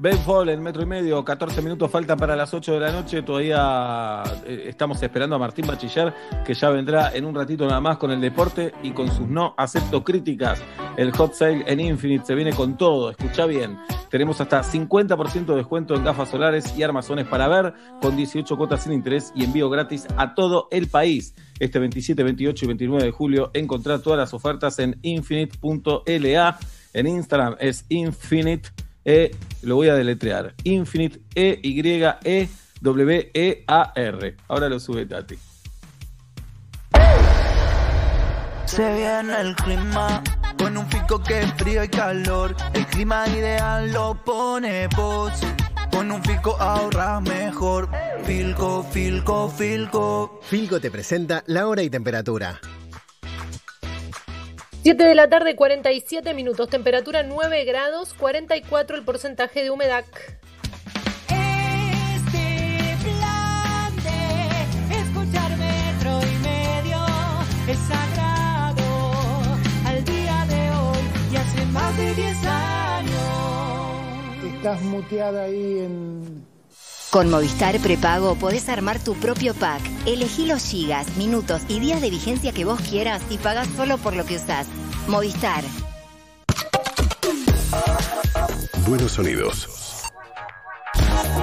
Ben 0.00 0.16
Fall 0.16 0.48
en 0.48 0.62
metro 0.62 0.82
y 0.82 0.86
medio, 0.86 1.22
14 1.22 1.60
minutos 1.60 1.90
faltan 1.90 2.18
para 2.18 2.34
las 2.34 2.54
8 2.54 2.72
de 2.72 2.80
la 2.80 2.90
noche. 2.90 3.20
Todavía 3.20 4.22
eh, 4.46 4.64
estamos 4.68 5.02
esperando 5.02 5.36
a 5.36 5.38
Martín 5.38 5.66
Bachiller, 5.66 6.14
que 6.42 6.54
ya 6.54 6.70
vendrá 6.70 7.14
en 7.14 7.26
un 7.26 7.34
ratito 7.34 7.66
nada 7.66 7.82
más 7.82 7.98
con 7.98 8.10
el 8.10 8.18
deporte 8.18 8.72
y 8.82 8.92
con 8.92 9.12
sus 9.12 9.28
no 9.28 9.54
acepto 9.58 10.02
críticas. 10.02 10.62
El 10.96 11.12
hot 11.12 11.34
sale 11.34 11.64
en 11.66 11.80
Infinite 11.80 12.24
se 12.24 12.34
viene 12.34 12.54
con 12.54 12.78
todo. 12.78 13.10
Escucha 13.10 13.44
bien. 13.44 13.76
Tenemos 14.08 14.40
hasta 14.40 14.62
50% 14.62 15.44
de 15.44 15.56
descuento 15.56 15.94
en 15.94 16.02
gafas 16.02 16.30
solares 16.30 16.74
y 16.78 16.82
armazones 16.82 17.26
para 17.26 17.46
ver, 17.48 17.74
con 18.00 18.16
18 18.16 18.56
cuotas 18.56 18.84
sin 18.84 18.94
interés 18.94 19.34
y 19.34 19.44
envío 19.44 19.68
gratis 19.68 20.06
a 20.16 20.34
todo 20.34 20.68
el 20.70 20.86
país. 20.86 21.34
Este 21.58 21.78
27, 21.78 22.22
28 22.22 22.64
y 22.64 22.68
29 22.68 23.04
de 23.04 23.10
julio 23.10 23.50
encontrar 23.52 24.00
todas 24.00 24.18
las 24.18 24.32
ofertas 24.32 24.78
en 24.78 24.98
infinite.la. 25.02 26.58
En 26.94 27.06
Instagram 27.06 27.56
es 27.60 27.84
infinite. 27.90 28.70
E, 29.04 29.34
lo 29.62 29.76
voy 29.76 29.88
a 29.88 29.94
deletrear. 29.94 30.54
Infinite 30.64 31.20
E 31.34 31.58
Y 31.62 31.80
E 32.24 32.48
W 32.80 33.30
E 33.34 33.64
A 33.66 33.92
R. 33.94 34.36
Ahora 34.48 34.68
lo 34.68 34.78
sube 34.78 35.06
Tati. 35.06 35.38
Se 38.66 38.94
viene 38.94 39.40
el 39.40 39.56
clima 39.56 40.22
con 40.56 40.76
un 40.76 40.88
pico 40.88 41.20
que 41.22 41.40
es 41.40 41.52
frío 41.54 41.82
y 41.82 41.88
calor. 41.88 42.54
El 42.72 42.86
clima 42.86 43.26
ideal 43.28 43.92
lo 43.92 44.14
pone 44.24 44.86
vos. 44.96 45.32
Con 45.90 46.12
un 46.12 46.22
Filco 46.22 46.56
ahorras 46.60 47.20
mejor. 47.22 47.88
Filco, 48.24 48.84
Filco, 48.84 49.48
Filco. 49.48 50.40
Filco 50.42 50.80
te 50.80 50.90
presenta 50.90 51.42
la 51.46 51.66
hora 51.66 51.82
y 51.82 51.90
temperatura. 51.90 52.60
7 54.82 55.04
de 55.04 55.14
la 55.14 55.28
tarde, 55.28 55.56
47 55.56 56.32
minutos, 56.32 56.70
temperatura 56.70 57.22
9 57.22 57.66
grados, 57.66 58.14
44 58.14 58.96
el 58.96 59.04
porcentaje 59.04 59.62
de 59.62 59.70
humedad. 59.70 60.06
Este 61.28 62.96
plan 63.04 63.94
de 63.96 65.00
escuchar 65.00 65.54
metro 65.58 66.22
y 66.22 66.34
medio 66.38 66.96
es 67.68 67.78
sagrado 67.78 68.82
al 69.84 70.02
día 70.02 70.46
de 70.48 70.70
hoy 70.70 71.04
y 71.30 71.36
hace 71.36 71.66
más 71.66 71.94
de 71.98 72.14
10 72.14 72.46
años. 72.46 74.44
Estás 74.56 74.80
muteada 74.80 75.42
ahí 75.42 75.80
en... 75.80 76.49
Con 77.10 77.28
Movistar 77.28 77.76
Prepago 77.80 78.36
podés 78.36 78.68
armar 78.68 79.00
tu 79.00 79.14
propio 79.14 79.52
pack. 79.52 79.82
Elegí 80.06 80.46
los 80.46 80.62
gigas, 80.62 81.16
minutos 81.16 81.62
y 81.66 81.80
días 81.80 82.00
de 82.00 82.08
vigencia 82.08 82.52
que 82.52 82.64
vos 82.64 82.80
quieras 82.80 83.20
y 83.28 83.38
pagás 83.38 83.66
solo 83.76 83.98
por 83.98 84.14
lo 84.14 84.24
que 84.24 84.36
usás. 84.36 84.68
Movistar. 85.08 85.64
Buenos 88.86 89.10
sonidos. 89.10 89.68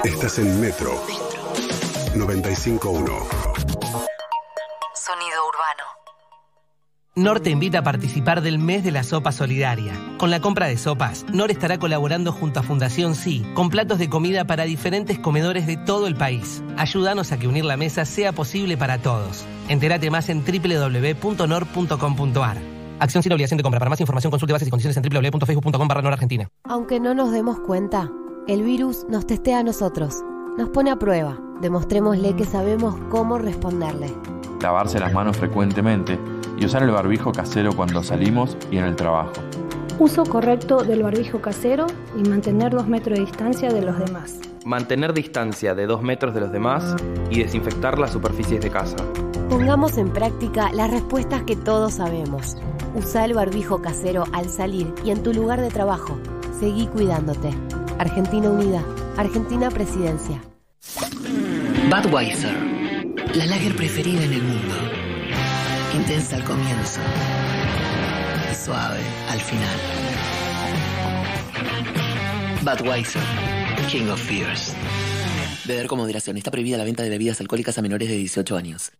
Estás 0.04 0.38
en 0.38 0.58
Metro 0.58 0.94
95.1. 2.14 4.07
NOR 7.18 7.40
te 7.40 7.50
invita 7.50 7.80
a 7.80 7.82
participar 7.82 8.42
del 8.42 8.60
mes 8.60 8.84
de 8.84 8.92
la 8.92 9.02
sopa 9.02 9.32
solidaria. 9.32 9.92
Con 10.18 10.30
la 10.30 10.38
compra 10.38 10.68
de 10.68 10.78
sopas, 10.78 11.26
NOR 11.32 11.50
estará 11.50 11.76
colaborando 11.76 12.30
junto 12.30 12.60
a 12.60 12.62
Fundación 12.62 13.16
Sí 13.16 13.44
con 13.54 13.70
platos 13.70 13.98
de 13.98 14.08
comida 14.08 14.44
para 14.44 14.62
diferentes 14.62 15.18
comedores 15.18 15.66
de 15.66 15.76
todo 15.76 16.06
el 16.06 16.14
país. 16.14 16.62
Ayúdanos 16.76 17.32
a 17.32 17.38
que 17.38 17.48
unir 17.48 17.64
la 17.64 17.76
mesa 17.76 18.04
sea 18.04 18.30
posible 18.30 18.76
para 18.76 18.98
todos. 18.98 19.44
Entérate 19.68 20.12
más 20.12 20.28
en 20.28 20.44
www.nor.com.ar. 20.44 21.58
Acción 23.00 23.22
sin 23.24 23.32
obligación 23.32 23.56
de 23.56 23.64
compra. 23.64 23.80
Para 23.80 23.90
más 23.90 24.00
información 24.00 24.30
consulte 24.30 24.52
bases 24.52 24.68
y 24.68 24.70
condiciones 24.70 24.96
en 24.96 25.02
www.facebook.com 25.02 25.88
barra 25.88 26.08
Argentina. 26.12 26.48
Aunque 26.68 27.00
no 27.00 27.14
nos 27.14 27.32
demos 27.32 27.58
cuenta, 27.58 28.08
el 28.46 28.62
virus 28.62 29.06
nos 29.08 29.26
testea 29.26 29.58
a 29.58 29.64
nosotros, 29.64 30.22
nos 30.56 30.68
pone 30.68 30.92
a 30.92 30.96
prueba. 31.00 31.36
Demostrémosle 31.60 32.36
que 32.36 32.44
sabemos 32.44 32.94
cómo 33.10 33.38
responderle. 33.38 34.14
Lavarse 34.62 35.00
las 35.00 35.12
manos 35.12 35.36
frecuentemente 35.36 36.16
y 36.58 36.64
usar 36.64 36.82
el 36.82 36.90
barbijo 36.90 37.32
casero 37.32 37.72
cuando 37.74 38.02
salimos 38.02 38.56
y 38.70 38.78
en 38.78 38.84
el 38.84 38.96
trabajo. 38.96 39.32
Uso 39.98 40.24
correcto 40.24 40.84
del 40.84 41.02
barbijo 41.02 41.40
casero 41.40 41.86
y 42.16 42.28
mantener 42.28 42.72
dos 42.72 42.86
metros 42.86 43.18
de 43.18 43.24
distancia 43.24 43.70
de 43.70 43.82
los 43.82 43.98
demás. 43.98 44.40
Mantener 44.64 45.12
distancia 45.14 45.74
de 45.74 45.86
2 45.86 46.02
metros 46.02 46.34
de 46.34 46.40
los 46.40 46.52
demás 46.52 46.94
y 47.30 47.42
desinfectar 47.42 47.98
las 47.98 48.12
superficies 48.12 48.60
de 48.60 48.70
casa. 48.70 48.96
Pongamos 49.48 49.96
en 49.96 50.12
práctica 50.12 50.70
las 50.72 50.90
respuestas 50.90 51.42
que 51.44 51.56
todos 51.56 51.94
sabemos. 51.94 52.56
Usa 52.94 53.24
el 53.24 53.32
barbijo 53.32 53.80
casero 53.80 54.24
al 54.32 54.50
salir 54.50 54.92
y 55.04 55.10
en 55.10 55.22
tu 55.22 55.32
lugar 55.32 55.62
de 55.62 55.70
trabajo. 55.70 56.18
Seguí 56.60 56.86
cuidándote. 56.86 57.50
Argentina 57.98 58.50
Unida. 58.50 58.82
Argentina 59.16 59.70
Presidencia. 59.70 60.40
Budweiser, 61.90 62.54
la 63.34 63.46
lager 63.46 63.74
preferida 63.74 64.22
en 64.22 64.32
el 64.34 64.42
mundo. 64.42 64.87
Intensa 65.98 66.36
al 66.36 66.44
comienzo 66.44 67.00
y 68.50 68.54
suave 68.54 69.00
al 69.30 69.40
final. 69.40 69.78
Budweiser, 72.62 73.22
King 73.90 74.08
of 74.08 74.20
Fears. 74.20 74.74
Beber 75.68 75.86
con 75.86 75.98
moderación. 75.98 76.36
Está 76.38 76.50
prohibida 76.50 76.78
la 76.78 76.84
venta 76.84 77.02
de 77.02 77.10
bebidas 77.10 77.40
alcohólicas 77.40 77.76
a 77.78 77.82
menores 77.82 78.08
de 78.08 78.16
18 78.16 78.56
años. 78.56 78.90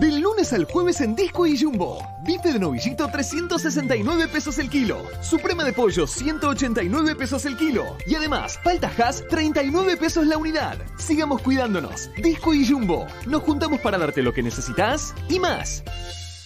Del 0.00 0.20
lunes 0.20 0.52
al 0.52 0.64
jueves 0.64 1.00
en 1.00 1.14
Disco 1.14 1.46
y 1.46 1.56
Jumbo. 1.56 2.04
Bife 2.26 2.52
de 2.52 2.58
novillito 2.58 3.08
369 3.08 4.26
pesos 4.26 4.58
el 4.58 4.68
kilo. 4.68 5.06
Suprema 5.22 5.62
de 5.62 5.72
pollo 5.72 6.08
189 6.08 7.14
pesos 7.14 7.46
el 7.46 7.56
kilo. 7.56 7.96
Y 8.06 8.16
además, 8.16 8.58
paltas 8.64 8.98
Hass 8.98 9.24
39 9.28 9.96
pesos 9.96 10.26
la 10.26 10.36
unidad. 10.36 10.76
Sigamos 10.98 11.40
cuidándonos. 11.42 12.10
Disco 12.20 12.52
y 12.52 12.66
Jumbo. 12.66 13.06
Nos 13.26 13.42
juntamos 13.42 13.80
para 13.80 13.96
darte 13.96 14.20
lo 14.22 14.32
que 14.32 14.42
necesitas 14.42 15.14
y 15.28 15.38
más. 15.38 15.84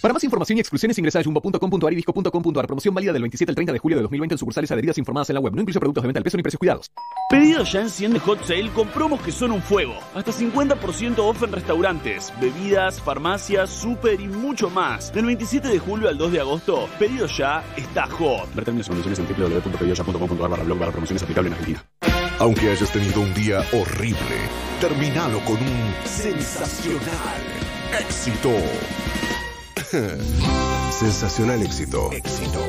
Para 0.00 0.14
más 0.14 0.22
información 0.22 0.58
y 0.58 0.60
exclusiones 0.60 0.96
ingresa 0.96 1.18
a 1.18 1.24
jumbo.com.ar 1.24 1.92
y 1.92 1.96
disco.com.ar. 1.96 2.66
Promoción 2.68 2.94
válida 2.94 3.12
del 3.12 3.22
27 3.22 3.50
al 3.50 3.54
30 3.56 3.72
de 3.72 3.78
julio 3.80 3.96
de 3.96 4.02
2020 4.02 4.34
en 4.34 4.38
sucursales 4.38 4.70
adheridas 4.70 4.96
informadas 4.96 5.28
en 5.30 5.34
la 5.34 5.40
web. 5.40 5.54
No 5.54 5.60
incluye 5.60 5.80
productos 5.80 6.02
de 6.04 6.06
venta 6.06 6.20
al 6.20 6.24
peso 6.24 6.36
ni 6.36 6.42
precios 6.44 6.58
cuidados. 6.58 6.92
Pedido 7.28 7.64
ya 7.64 7.80
enciende 7.80 8.20
Hot 8.20 8.44
Sale 8.44 8.70
con 8.70 8.86
promos 8.88 9.20
que 9.22 9.32
son 9.32 9.50
un 9.50 9.60
fuego. 9.60 9.94
Hasta 10.14 10.30
50% 10.30 11.18
off 11.18 11.42
en 11.42 11.50
restaurantes, 11.52 12.32
bebidas, 12.40 13.02
farmacias, 13.02 13.70
súper 13.70 14.20
y 14.20 14.28
mucho 14.28 14.70
más. 14.70 15.12
Del 15.12 15.26
27 15.26 15.66
de 15.66 15.78
julio 15.80 16.08
al 16.08 16.16
2 16.16 16.32
de 16.32 16.40
agosto, 16.40 16.88
Pedido 16.98 17.26
ya 17.26 17.64
está 17.76 18.06
hot. 18.06 18.54
Ver 18.54 18.64
términos 18.64 18.86
y 18.86 18.90
condiciones 18.90 19.18
en 19.18 19.26
www.pedidoya.com.ar 19.26 20.48
barra 20.48 20.62
blog 20.62 20.78
barra 20.78 20.92
promociones 20.92 21.22
aplicable 21.24 21.48
en 21.48 21.54
Argentina. 21.54 21.84
Aunque 22.38 22.70
hayas 22.70 22.92
tenido 22.92 23.20
un 23.20 23.34
día 23.34 23.64
horrible, 23.72 24.36
terminalo 24.80 25.40
con 25.40 25.56
un 25.56 25.92
sensacional 26.04 27.42
éxito. 27.98 28.52
sensacional 30.90 31.62
éxito. 31.62 32.10
Éxito. 32.12 32.60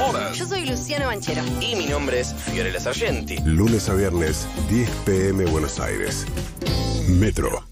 Hola. 0.00 0.32
Yo 0.32 0.46
soy 0.46 0.66
Luciano 0.66 1.06
Banchero. 1.06 1.42
Y 1.60 1.76
mi 1.76 1.86
nombre 1.86 2.20
es 2.20 2.34
Fiorella 2.34 2.80
Sargenti. 2.80 3.38
Lunes 3.44 3.88
a 3.88 3.94
viernes, 3.94 4.48
10 4.68 4.90
pm 5.04 5.44
Buenos 5.46 5.78
Aires. 5.78 6.26
Metro. 7.08 7.64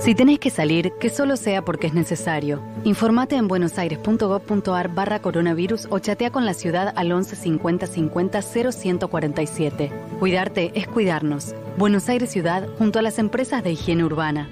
Si 0.00 0.14
tenés 0.14 0.38
que 0.38 0.50
salir, 0.50 0.92
que 0.98 1.10
solo 1.10 1.36
sea 1.36 1.64
porque 1.64 1.86
es 1.86 1.94
necesario. 1.94 2.62
Informate 2.84 3.36
en 3.36 3.46
buenosaires.gov.ar 3.46 4.94
barra 4.94 5.20
coronavirus 5.20 5.86
o 5.90 5.98
chatea 5.98 6.30
con 6.30 6.46
la 6.46 6.54
ciudad 6.54 6.92
al 6.96 7.12
11 7.12 7.36
50 7.36 7.86
50 7.86 8.42
0147. 8.42 9.92
Cuidarte 10.18 10.72
es 10.74 10.88
cuidarnos. 10.88 11.54
Buenos 11.76 12.08
Aires 12.08 12.30
Ciudad 12.30 12.68
junto 12.78 12.98
a 12.98 13.02
las 13.02 13.18
empresas 13.18 13.62
de 13.62 13.72
higiene 13.72 14.04
urbana. 14.04 14.48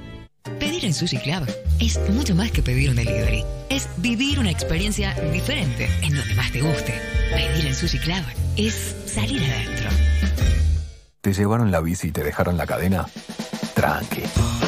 Pedir 0.77 0.89
en 0.89 0.95
Sushi 0.95 1.17
Club 1.17 1.49
es 1.81 1.99
mucho 2.11 2.35
más 2.35 2.51
que 2.51 2.63
pedir 2.63 2.91
un 2.91 2.97
delivery. 2.97 3.43
Es 3.71 3.89
vivir 3.97 4.39
una 4.39 4.51
experiencia 4.51 5.15
diferente 5.33 5.89
en 6.03 6.15
donde 6.15 6.35
más 6.35 6.53
te 6.53 6.61
guste. 6.61 6.93
Pedir 7.33 7.65
en 7.65 7.75
Sushi 7.75 7.99
Club 7.99 8.23
es 8.59 8.95
salir 9.07 9.43
adentro. 9.43 9.89
¿Te 11.23 11.33
llevaron 11.33 11.71
la 11.71 11.81
bici 11.81 12.09
y 12.09 12.11
te 12.11 12.23
dejaron 12.23 12.59
la 12.59 12.67
cadena? 12.67 13.07
Tranqui. 13.75 14.21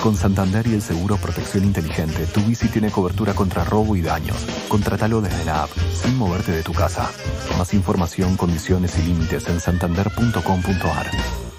Con 0.02 0.16
Santander 0.16 0.66
y 0.68 0.74
el 0.76 0.80
seguro 0.80 1.18
Protección 1.18 1.64
Inteligente, 1.64 2.24
tu 2.32 2.40
bici 2.40 2.68
tiene 2.68 2.90
cobertura 2.90 3.34
contra 3.34 3.64
robo 3.64 3.94
y 3.94 4.00
daños. 4.00 4.46
Contratalo 4.68 5.20
desde 5.20 5.44
la 5.44 5.64
app, 5.64 5.70
sin 5.92 6.16
moverte 6.16 6.52
de 6.52 6.62
tu 6.62 6.72
casa. 6.72 7.10
Más 7.58 7.74
información, 7.74 8.38
condiciones 8.38 8.98
y 8.98 9.02
límites 9.02 9.46
en 9.46 9.60
santander.com.ar. 9.60 11.10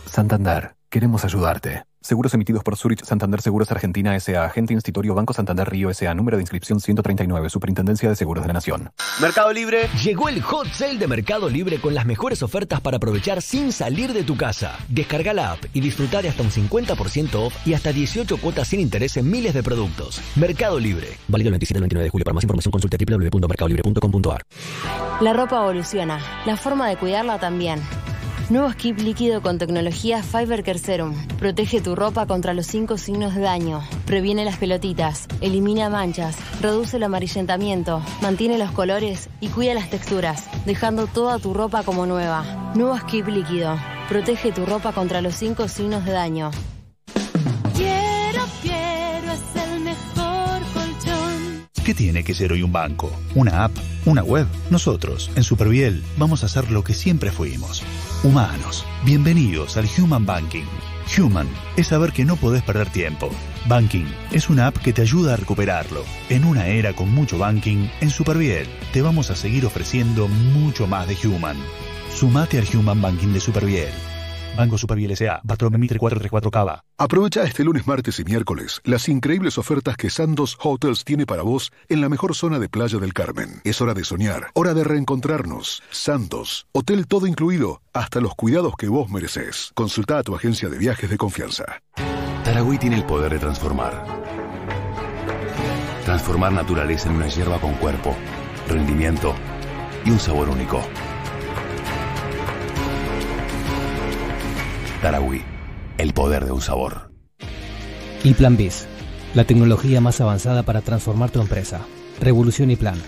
Santander, 0.08 0.74
queremos 0.90 1.24
ayudarte. 1.24 1.84
Seguros 2.02 2.34
emitidos 2.34 2.64
por 2.64 2.78
Zurich 2.78 3.04
Santander 3.04 3.42
Seguros 3.42 3.70
Argentina 3.72 4.16
S.A. 4.16 4.46
Agente 4.46 4.74
Institutorio 4.74 5.14
Banco 5.14 5.34
Santander 5.34 5.70
Río 5.70 5.90
S.A. 5.90 6.16
Número 6.16 6.38
de 6.38 6.44
inscripción 6.44 6.80
139. 6.80 7.50
Superintendencia 7.50 8.08
de 8.08 8.16
Seguros 8.16 8.42
de 8.44 8.48
la 8.48 8.54
Nación. 8.54 8.92
Mercado 9.22 9.52
Libre. 9.52 9.90
Llegó 10.02 10.30
el 10.30 10.42
hot 10.42 10.68
sale 10.68 10.98
de 10.98 11.08
Mercado 11.08 11.50
Libre 11.50 11.82
con 11.82 11.94
las 11.94 12.06
mejores 12.06 12.42
ofertas 12.42 12.80
para 12.80 12.98
aprovechar 12.98 13.42
sin 13.42 13.74
salir 13.74 14.14
de 14.14 14.24
tu 14.24 14.38
casa. 14.38 14.78
Descarga 14.88 15.34
la 15.34 15.52
app 15.52 15.66
y 15.74 15.82
disfrutar 15.82 16.24
de 16.24 16.30
hasta 16.30 16.42
un 16.42 16.52
50% 16.52 17.36
off 17.36 17.68
y 17.68 17.74
hasta 17.74 17.92
18 17.92 18.38
cuotas 18.38 18.70
sin 18.70 18.80
interés 18.80 19.18
en 19.18 19.30
miles 19.30 19.54
de 19.54 19.62
productos. 19.62 20.22
Mercado 20.38 20.80
Libre. 20.80 21.18
Válido 21.28 21.50
el 21.50 21.54
27 21.54 21.80
al 21.80 21.82
29 21.82 22.04
de 22.06 22.10
julio. 22.10 22.24
Para 22.24 22.34
más 22.34 22.44
información 22.44 22.72
consulta 22.72 22.96
www.mercadolibre.com.ar. 22.98 24.42
La 25.20 25.34
ropa 25.34 25.58
evoluciona. 25.58 26.20
La 26.46 26.56
forma 26.56 26.88
de 26.88 26.96
cuidarla 26.96 27.40
también. 27.40 27.82
Nuevo 28.50 28.72
skip 28.72 28.98
líquido 28.98 29.44
con 29.44 29.60
tecnología 29.60 30.24
Fiber 30.24 30.64
Care 30.64 30.80
Serum. 30.80 31.14
Protege 31.38 31.82
tu 31.82 31.96
ropa 31.96 32.26
contra 32.26 32.56
los 32.56 32.66
cinco 32.66 32.98
signos 32.98 33.36
de 33.36 33.42
daño. 33.42 33.84
Previene 34.08 34.44
las 34.44 34.58
pelotitas, 34.58 35.28
elimina 35.40 35.88
manchas, 35.92 36.36
reduce 36.60 36.98
el 36.98 37.04
amarillentamiento, 37.04 38.02
mantiene 38.24 38.58
los 38.58 38.72
colores 38.72 39.30
y 39.40 39.50
cuida 39.50 39.76
las 39.76 39.92
texturas, 39.92 40.50
dejando 40.66 41.06
toda 41.06 41.38
tu 41.38 41.54
ropa 41.54 41.84
como 41.84 42.08
nueva. 42.08 42.74
Nuevo 42.74 42.98
skip 42.98 43.28
líquido. 43.28 43.78
Protege 44.08 44.52
tu 44.52 44.66
ropa 44.66 44.94
contra 44.94 45.22
los 45.22 45.36
cinco 45.36 45.68
signos 45.68 46.04
de 46.04 46.14
daño. 46.14 46.50
Quiero, 47.76 48.46
quiero, 48.64 49.32
es 49.32 49.64
el 49.64 49.80
mejor 49.82 50.62
colchón. 50.74 51.68
¿Qué 51.86 51.94
tiene 51.94 52.24
que 52.24 52.34
ser 52.34 52.52
hoy 52.52 52.64
un 52.64 52.72
banco? 52.72 53.12
¿Una 53.36 53.66
app? 53.66 53.78
¿Una 54.06 54.24
web? 54.24 54.48
Nosotros, 54.72 55.30
en 55.36 55.44
Superviel, 55.44 56.04
vamos 56.18 56.42
a 56.42 56.48
hacer 56.48 56.72
lo 56.72 56.84
que 56.84 56.96
siempre 56.96 57.32
fuimos. 57.32 57.84
Humanos. 58.22 58.86
Bienvenidos 59.06 59.78
al 59.78 59.88
Human 59.98 60.26
Banking. 60.26 60.66
Human 61.18 61.48
es 61.78 61.88
saber 61.88 62.12
que 62.12 62.26
no 62.26 62.36
podés 62.36 62.62
perder 62.62 62.90
tiempo. 62.90 63.30
Banking 63.66 64.08
es 64.34 64.50
una 64.50 64.68
app 64.68 64.78
que 64.78 64.92
te 64.92 65.02
ayuda 65.02 65.34
a 65.34 65.38
recuperarlo. 65.38 66.04
En 66.28 66.44
una 66.44 66.68
era 66.68 66.92
con 66.92 67.10
mucho 67.12 67.38
banking, 67.38 67.88
en 68.02 68.10
Superviel 68.10 68.68
te 68.92 69.02
vamos 69.02 69.30
a 69.30 69.38
seguir 69.38 69.66
ofreciendo 69.66 70.28
mucho 70.28 70.86
más 70.86 71.08
de 71.08 71.16
Human. 71.26 71.56
Sumate 72.14 72.60
al 72.60 72.68
Human 72.76 73.02
Banking 73.02 73.30
de 73.30 73.40
Superviel. 73.40 73.94
Banco 74.56 74.78
Superviel 74.78 75.12
S.A. 75.12 75.42
Bartolomé 75.44 75.78
Mitre 75.78 76.00
434 76.00 76.52
Cava. 76.52 76.84
Aprovecha 76.98 77.44
este 77.44 77.64
lunes, 77.64 77.88
martes 77.88 78.20
y 78.20 78.24
miércoles 78.24 78.82
las 78.84 79.08
increíbles 79.08 79.58
ofertas 79.58 79.96
que 79.96 80.10
Sandos 80.10 80.58
Hotels 80.62 81.04
tiene 81.04 81.26
para 81.26 81.44
vos 81.44 81.72
en 81.88 82.02
la 82.02 82.10
mejor 82.10 82.36
zona 82.36 82.60
de 82.60 82.70
Playa 82.70 83.00
del 83.00 83.14
Carmen. 83.14 83.62
Es 83.64 83.82
hora 83.82 83.94
de 83.94 84.04
soñar, 84.04 84.52
hora 84.54 84.74
de 84.74 84.84
reencontrarnos. 84.84 85.82
Sandos, 85.92 86.68
hotel 86.72 87.08
todo 87.08 87.28
incluido, 87.28 87.82
hasta 87.94 88.20
los 88.20 88.36
cuidados 88.36 88.74
que 88.78 88.88
vos 88.88 89.10
mereces. 89.10 89.72
Consulta 89.76 90.18
a 90.18 90.24
tu 90.24 90.36
agencia 90.36 90.70
de 90.70 90.78
viajes 90.78 91.10
de 91.10 91.18
confianza. 91.18 91.82
Taragüí 92.44 92.78
tiene 92.78 92.98
el 92.98 93.06
poder 93.06 93.34
de 93.34 93.40
transformar. 93.40 94.06
Transformar 96.06 96.52
naturaleza 96.52 97.10
en 97.10 97.16
una 97.16 97.28
hierba 97.28 97.60
con 97.60 97.74
cuerpo, 97.76 98.16
rendimiento 98.68 99.36
y 100.06 100.12
un 100.12 100.20
sabor 100.20 100.50
único. 100.50 100.82
Taragüí, 105.02 105.42
el 105.98 106.14
poder 106.14 106.44
de 106.44 106.52
un 106.52 106.62
sabor. 106.62 107.10
Y 108.22 108.34
Plan 108.34 108.58
Biz, 108.58 108.86
la 109.34 109.46
tecnología 109.46 110.02
más 110.02 110.20
avanzada 110.20 110.64
para 110.64 110.82
transformar 110.82 111.32
tu 111.32 111.40
empresa. 111.40 111.80
Revolución 112.20 112.70
y 112.70 112.76
Plan. 112.76 113.02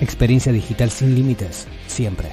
Experiencia 0.00 0.52
digital 0.52 0.90
sin 0.90 1.14
límites, 1.14 1.68
siempre. 1.86 2.28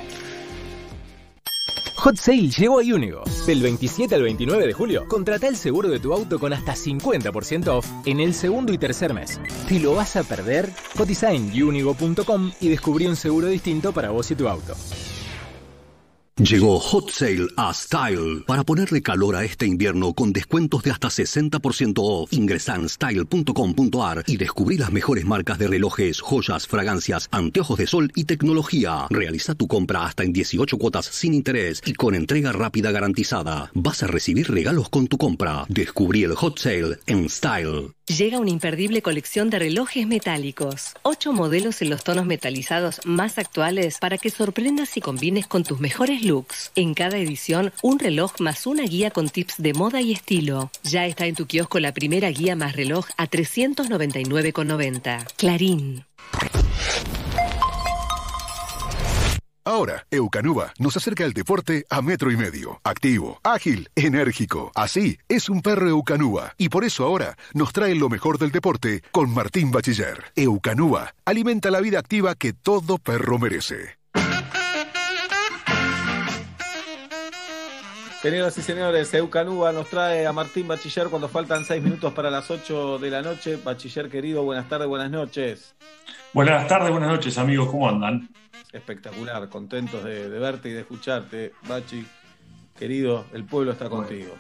Hot 1.96 2.18
Sale 2.18 2.50
llegó 2.50 2.80
a 2.80 2.84
Unigo. 2.84 3.24
Del 3.48 3.62
27 3.62 4.16
al 4.16 4.24
29 4.24 4.68
de 4.68 4.74
julio, 4.74 5.08
contrata 5.08 5.48
el 5.48 5.56
seguro 5.56 5.88
de 5.88 6.00
tu 6.00 6.14
auto 6.14 6.38
con 6.38 6.52
hasta 6.52 6.74
50% 6.74 7.68
off 7.68 7.88
en 8.06 8.20
el 8.20 8.34
segundo 8.34 8.74
y 8.74 8.78
tercer 8.78 9.14
mes. 9.14 9.40
¿Te 9.70 9.80
lo 9.80 9.96
vas 9.96 10.18
a 10.18 10.24
perder? 10.24 10.70
Cotiza 10.98 11.32
en 11.32 11.52
unigo.com 11.64 12.52
y 12.60 12.68
descubrí 12.68 13.06
un 13.06 13.16
seguro 13.16 13.48
distinto 13.48 13.94
para 13.94 14.10
vos 14.10 14.30
y 14.32 14.36
tu 14.36 14.50
auto. 14.50 14.76
Llegó 16.40 16.80
Hot 16.80 17.12
Sale 17.12 17.48
a 17.58 17.74
Style 17.74 18.46
para 18.48 18.64
ponerle 18.64 19.02
calor 19.02 19.36
a 19.36 19.44
este 19.44 19.66
invierno 19.66 20.14
con 20.14 20.32
descuentos 20.32 20.84
de 20.84 20.92
hasta 20.92 21.10
60% 21.10 21.96
off. 21.98 22.32
Ingresa 22.32 22.76
en 22.76 22.88
style.com.ar 22.88 24.24
y 24.26 24.38
descubrí 24.38 24.78
las 24.78 24.90
mejores 24.90 25.26
marcas 25.26 25.60
de 25.60 25.68
relojes, 25.68 26.22
joyas, 26.22 26.66
fragancias, 26.66 27.28
anteojos 27.32 27.78
de 27.78 27.88
sol 27.88 28.10
y 28.16 28.24
tecnología. 28.24 29.08
Realiza 29.10 29.54
tu 29.54 29.68
compra 29.68 30.06
hasta 30.06 30.24
en 30.24 30.32
18 30.32 30.78
cuotas 30.78 31.08
sin 31.08 31.34
interés 31.34 31.82
y 31.86 31.94
con 31.94 32.16
entrega 32.16 32.54
rápida 32.54 32.92
garantizada. 32.92 33.70
Vas 33.74 34.04
a 34.04 34.08
recibir 34.08 34.50
regalos 34.50 34.88
con 34.88 35.08
tu 35.08 35.18
compra. 35.18 35.66
Descubrí 35.68 36.24
el 36.24 36.36
Hot 36.36 36.58
Sale 36.58 37.00
en 37.06 37.30
Style. 37.30 37.92
Llega 38.08 38.40
una 38.40 38.50
imperdible 38.50 39.04
colección 39.04 39.52
de 39.52 39.60
relojes 39.60 40.08
metálicos. 40.08 40.96
Ocho 41.04 41.32
modelos 41.32 41.82
en 41.84 41.92
los 41.92 42.04
tonos 42.04 42.26
metalizados 42.26 43.02
más 43.06 43.38
actuales 43.38 44.00
para 44.00 44.18
que 44.18 44.32
sorprendas 44.32 44.98
y 44.98 45.02
combines 45.02 45.46
con 45.46 45.64
tus 45.64 45.80
mejores 45.80 46.24
En 46.76 46.94
cada 46.94 47.18
edición, 47.18 47.72
un 47.82 47.98
reloj 47.98 48.40
más 48.40 48.68
una 48.68 48.84
guía 48.84 49.10
con 49.10 49.30
tips 49.30 49.56
de 49.58 49.74
moda 49.74 50.00
y 50.00 50.12
estilo. 50.12 50.70
Ya 50.84 51.08
está 51.08 51.26
en 51.26 51.34
tu 51.34 51.48
kiosco 51.48 51.80
la 51.80 51.92
primera 51.92 52.30
guía 52.30 52.56
más 52.56 52.76
reloj 52.76 53.08
a 53.18 53.28
399,90. 53.28 55.26
Clarín. 55.38 56.06
Ahora, 59.66 60.06
Eucanuba 60.12 60.74
nos 60.78 60.98
acerca 60.98 61.26
el 61.26 61.34
deporte 61.34 61.86
a 61.90 62.02
metro 62.02 62.32
y 62.32 62.38
medio. 62.38 62.80
Activo, 62.84 63.40
ágil, 63.44 63.90
enérgico. 63.96 64.72
Así 64.76 65.18
es 65.28 65.50
un 65.50 65.62
perro 65.62 65.90
Eucanuba. 65.90 66.54
Y 66.58 66.70
por 66.70 66.84
eso 66.84 67.06
ahora 67.06 67.38
nos 67.54 67.74
trae 67.74 67.96
lo 67.96 68.10
mejor 68.10 68.38
del 68.38 68.52
deporte 68.52 69.04
con 69.12 69.34
Martín 69.34 69.72
Bachiller. 69.72 70.26
Eucanuba 70.36 71.14
alimenta 71.26 71.72
la 71.72 71.82
vida 71.82 72.00
activa 72.00 72.36
que 72.36 72.54
todo 72.54 72.98
perro 72.98 73.38
merece. 73.38 73.99
Señoras 78.22 78.58
y 78.58 78.62
señores, 78.62 79.14
Eucanuba 79.14 79.72
nos 79.72 79.88
trae 79.90 80.28
a 80.28 80.34
Martín 80.34 80.68
Bachiller 80.68 81.08
cuando 81.08 81.30
faltan 81.30 81.64
seis 81.64 81.82
minutos 81.82 82.12
para 82.12 82.30
las 82.30 82.52
8 82.52 83.00
de 83.00 83.10
la 83.10 83.22
noche. 83.22 83.58
Bachiller 83.64 84.10
querido, 84.10 84.44
buenas 84.44 84.68
tardes, 84.68 84.90
buenas 84.90 85.10
noches. 85.10 85.74
Buenas 86.34 86.68
tardes, 86.68 86.92
buenas 86.92 87.08
noches 87.08 87.38
amigos, 87.38 87.70
¿cómo 87.70 87.88
andan? 87.88 88.28
Espectacular, 88.74 89.48
contentos 89.48 90.04
de, 90.04 90.28
verte 90.28 90.68
y 90.68 90.74
de 90.74 90.82
escucharte. 90.82 91.54
Bachi, 91.66 92.06
querido, 92.78 93.24
el 93.32 93.46
pueblo 93.46 93.72
está 93.72 93.90
contigo. 93.90 94.36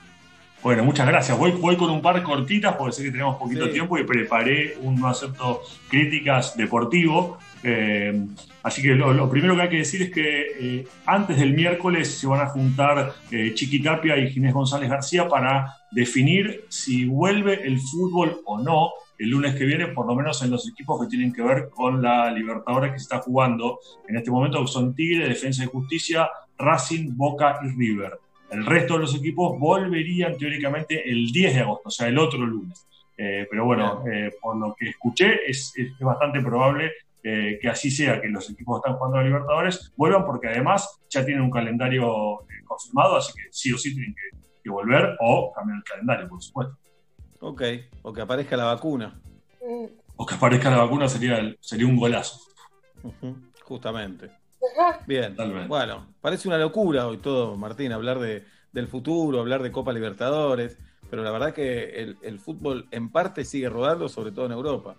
Bueno, 0.61 0.83
muchas 0.83 1.08
gracias. 1.08 1.38
Voy, 1.38 1.51
voy 1.51 1.77
con 1.77 1.90
un 1.90 2.01
par 2.01 2.22
cortitas 2.22 2.75
porque 2.75 2.91
sé 2.91 3.03
que 3.03 3.11
tenemos 3.11 3.38
poquito 3.38 3.69
tiempo 3.69 3.98
y 3.98 4.03
preparé 4.03 4.77
un 4.82 4.99
no 4.99 5.08
acepto 5.08 5.61
críticas 5.88 6.58
deportivo. 6.58 7.38
Eh, 7.64 8.26
así 8.64 8.82
que 8.82 8.90
lo, 8.90 9.30
primero 9.30 9.56
que 9.56 9.62
hay 9.62 9.70
que 9.70 9.78
decir 9.78 10.02
es 10.02 10.12
que 10.12 10.48
eh, 10.60 10.88
antes 11.06 11.38
del 11.38 11.54
miércoles 11.54 12.18
se 12.18 12.28
van 12.28 12.42
a 12.42 12.48
juntar 12.48 13.14
eh, 13.32 13.54
Chiqui 13.54 13.82
Tapia 13.82 14.18
y 14.18 14.32
Ginés 14.32 14.54
González 14.54 14.90
García 14.90 15.28
para 15.28 15.76
definir 15.92 16.66
si 16.70 17.06
vuelve 17.06 17.66
el 17.66 17.80
fútbol 17.80 18.42
o 18.46 18.60
no 18.60 18.92
el 19.18 19.30
lunes 19.30 19.56
que 19.56 19.66
viene, 19.66 19.88
por 19.88 20.08
lo 20.08 20.16
menos 20.16 20.42
en 20.44 20.52
los 20.52 20.70
equipos 20.70 21.02
que 21.02 21.08
tienen 21.08 21.34
que 21.34 21.42
ver 21.42 21.70
con 21.70 22.02
la 22.02 22.32
Libertadores 22.32 22.94
que 22.94 23.00
se 23.00 23.04
está 23.04 23.20
jugando 23.20 23.80
en 24.08 24.16
este 24.16 24.32
momento, 24.32 24.62
que 24.62 24.72
son 24.72 24.96
Tigre, 24.96 25.28
Defensa 25.28 25.64
y 25.64 25.68
Justicia, 25.68 26.30
Racing, 26.58 27.18
Boca 27.18 27.60
y 27.62 27.68
River. 27.68 28.14
El 28.50 28.66
resto 28.66 28.94
de 28.94 29.02
los 29.02 29.16
equipos 29.16 29.60
volverían 29.60 30.38
teóricamente 30.38 31.10
el 31.10 31.34
10 31.34 31.54
de 31.54 31.60
agosto, 31.60 31.90
o 31.90 31.92
sea, 31.92 32.08
el 32.08 32.18
otro 32.18 32.46
lunes. 32.46 32.88
pero 33.18 33.66
bueno, 33.66 34.04
por 34.42 34.56
lo 34.56 34.74
que 34.74 34.88
escuché, 34.92 35.42
es, 35.46 35.74
es 35.76 36.00
bastante 36.00 36.40
probable 36.40 36.90
eh, 37.24 37.60
que 37.62 37.68
así 37.68 37.92
sea, 37.92 38.22
que 38.22 38.30
los 38.30 38.50
equipos 38.50 38.78
que 38.82 38.88
están 38.88 38.98
jugando 38.98 39.18
a 39.18 39.24
Libertadores 39.24 39.92
vuelvan, 39.98 40.26
porque 40.26 40.48
además 40.48 41.00
ya 41.10 41.26
tienen 41.26 41.44
un 41.44 41.52
calendario 41.52 42.42
eh, 42.44 42.64
confirmado, 42.66 43.18
así 43.18 43.34
que 43.34 43.44
sí 43.52 43.74
o 43.74 43.78
sí 43.78 43.94
tienen 43.94 44.16
que, 44.16 44.40
volver 44.70 45.18
o 45.20 45.52
cambiar 45.52 45.80
el 45.80 45.84
calendario, 45.84 46.30
por 46.30 46.44
supuesto. 46.44 46.78
Ok, 47.40 47.64
o 48.04 48.14
que 48.14 48.22
aparezca 48.22 48.56
la 48.56 48.66
vacuna. 48.66 49.20
O 50.16 50.26
que 50.28 50.36
aparezca 50.36 50.70
la 50.70 50.78
vacuna 50.78 51.10
sería, 51.10 51.40
sería 51.60 51.88
un 51.88 51.98
golazo. 51.98 52.40
justamente. 53.64 54.30
Bien, 55.08 55.36
bueno, 55.68 56.14
parece 56.22 56.48
una 56.48 56.60
locura 56.60 57.08
hoy 57.08 57.18
todo, 57.18 57.58
Martín, 57.58 57.92
hablar 57.94 58.20
de, 58.20 58.46
del 58.72 58.88
futuro, 58.88 59.40
hablar 59.40 59.64
de 59.64 59.72
Copa 59.72 59.92
Libertadores, 59.92 60.78
pero 61.10 61.24
la 61.24 61.32
verdad 61.32 61.52
que 61.52 61.86
el, 62.02 62.18
el 62.22 62.40
fútbol 62.40 62.88
en 62.92 63.10
parte 63.10 63.46
sigue 63.46 63.70
rodando, 63.70 64.08
sobre 64.08 64.32
todo 64.32 64.46
en 64.46 64.52
Europa. 64.52 64.96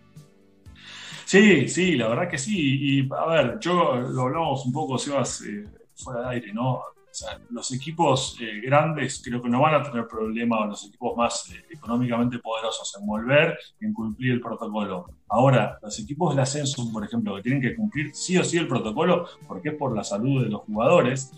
Sí, 1.31 1.69
sí, 1.69 1.95
la 1.95 2.09
verdad 2.09 2.29
que 2.29 2.39
sí. 2.39 2.99
Y 2.99 3.09
a 3.15 3.25
ver, 3.27 3.59
yo 3.61 3.95
lo 3.95 4.23
hablamos 4.23 4.67
un 4.67 4.73
poco, 4.73 4.99
Sebas, 4.99 5.43
eh, 5.43 5.65
fuera 5.95 6.23
de 6.23 6.29
aire, 6.31 6.53
¿no? 6.53 6.73
O 6.73 6.85
sea, 7.13 7.39
los 7.51 7.73
equipos 7.73 8.37
eh, 8.41 8.61
grandes 8.61 9.23
creo 9.25 9.41
que 9.41 9.49
no 9.49 9.61
van 9.61 9.77
a 9.77 9.83
tener 9.85 10.09
problema, 10.09 10.67
los 10.67 10.85
equipos 10.87 11.17
más 11.17 11.53
eh, 11.53 11.65
económicamente 11.71 12.41
poderosos, 12.41 12.97
en 12.99 13.07
volver 13.07 13.57
en 13.81 13.93
cumplir 13.93 14.33
el 14.33 14.41
protocolo. 14.41 15.07
Ahora, 15.29 15.79
los 15.81 16.01
equipos 16.01 16.35
del 16.35 16.43
ascenso, 16.43 16.91
por 16.93 17.05
ejemplo, 17.05 17.37
que 17.37 17.43
tienen 17.43 17.63
que 17.63 17.77
cumplir 17.77 18.13
sí 18.13 18.37
o 18.37 18.43
sí 18.43 18.59
el 18.59 18.67
protocolo, 18.67 19.29
porque 19.47 19.69
es 19.69 19.75
por 19.77 19.95
la 19.95 20.03
salud 20.03 20.43
de 20.43 20.51
los 20.51 20.63
jugadores, 20.63 21.31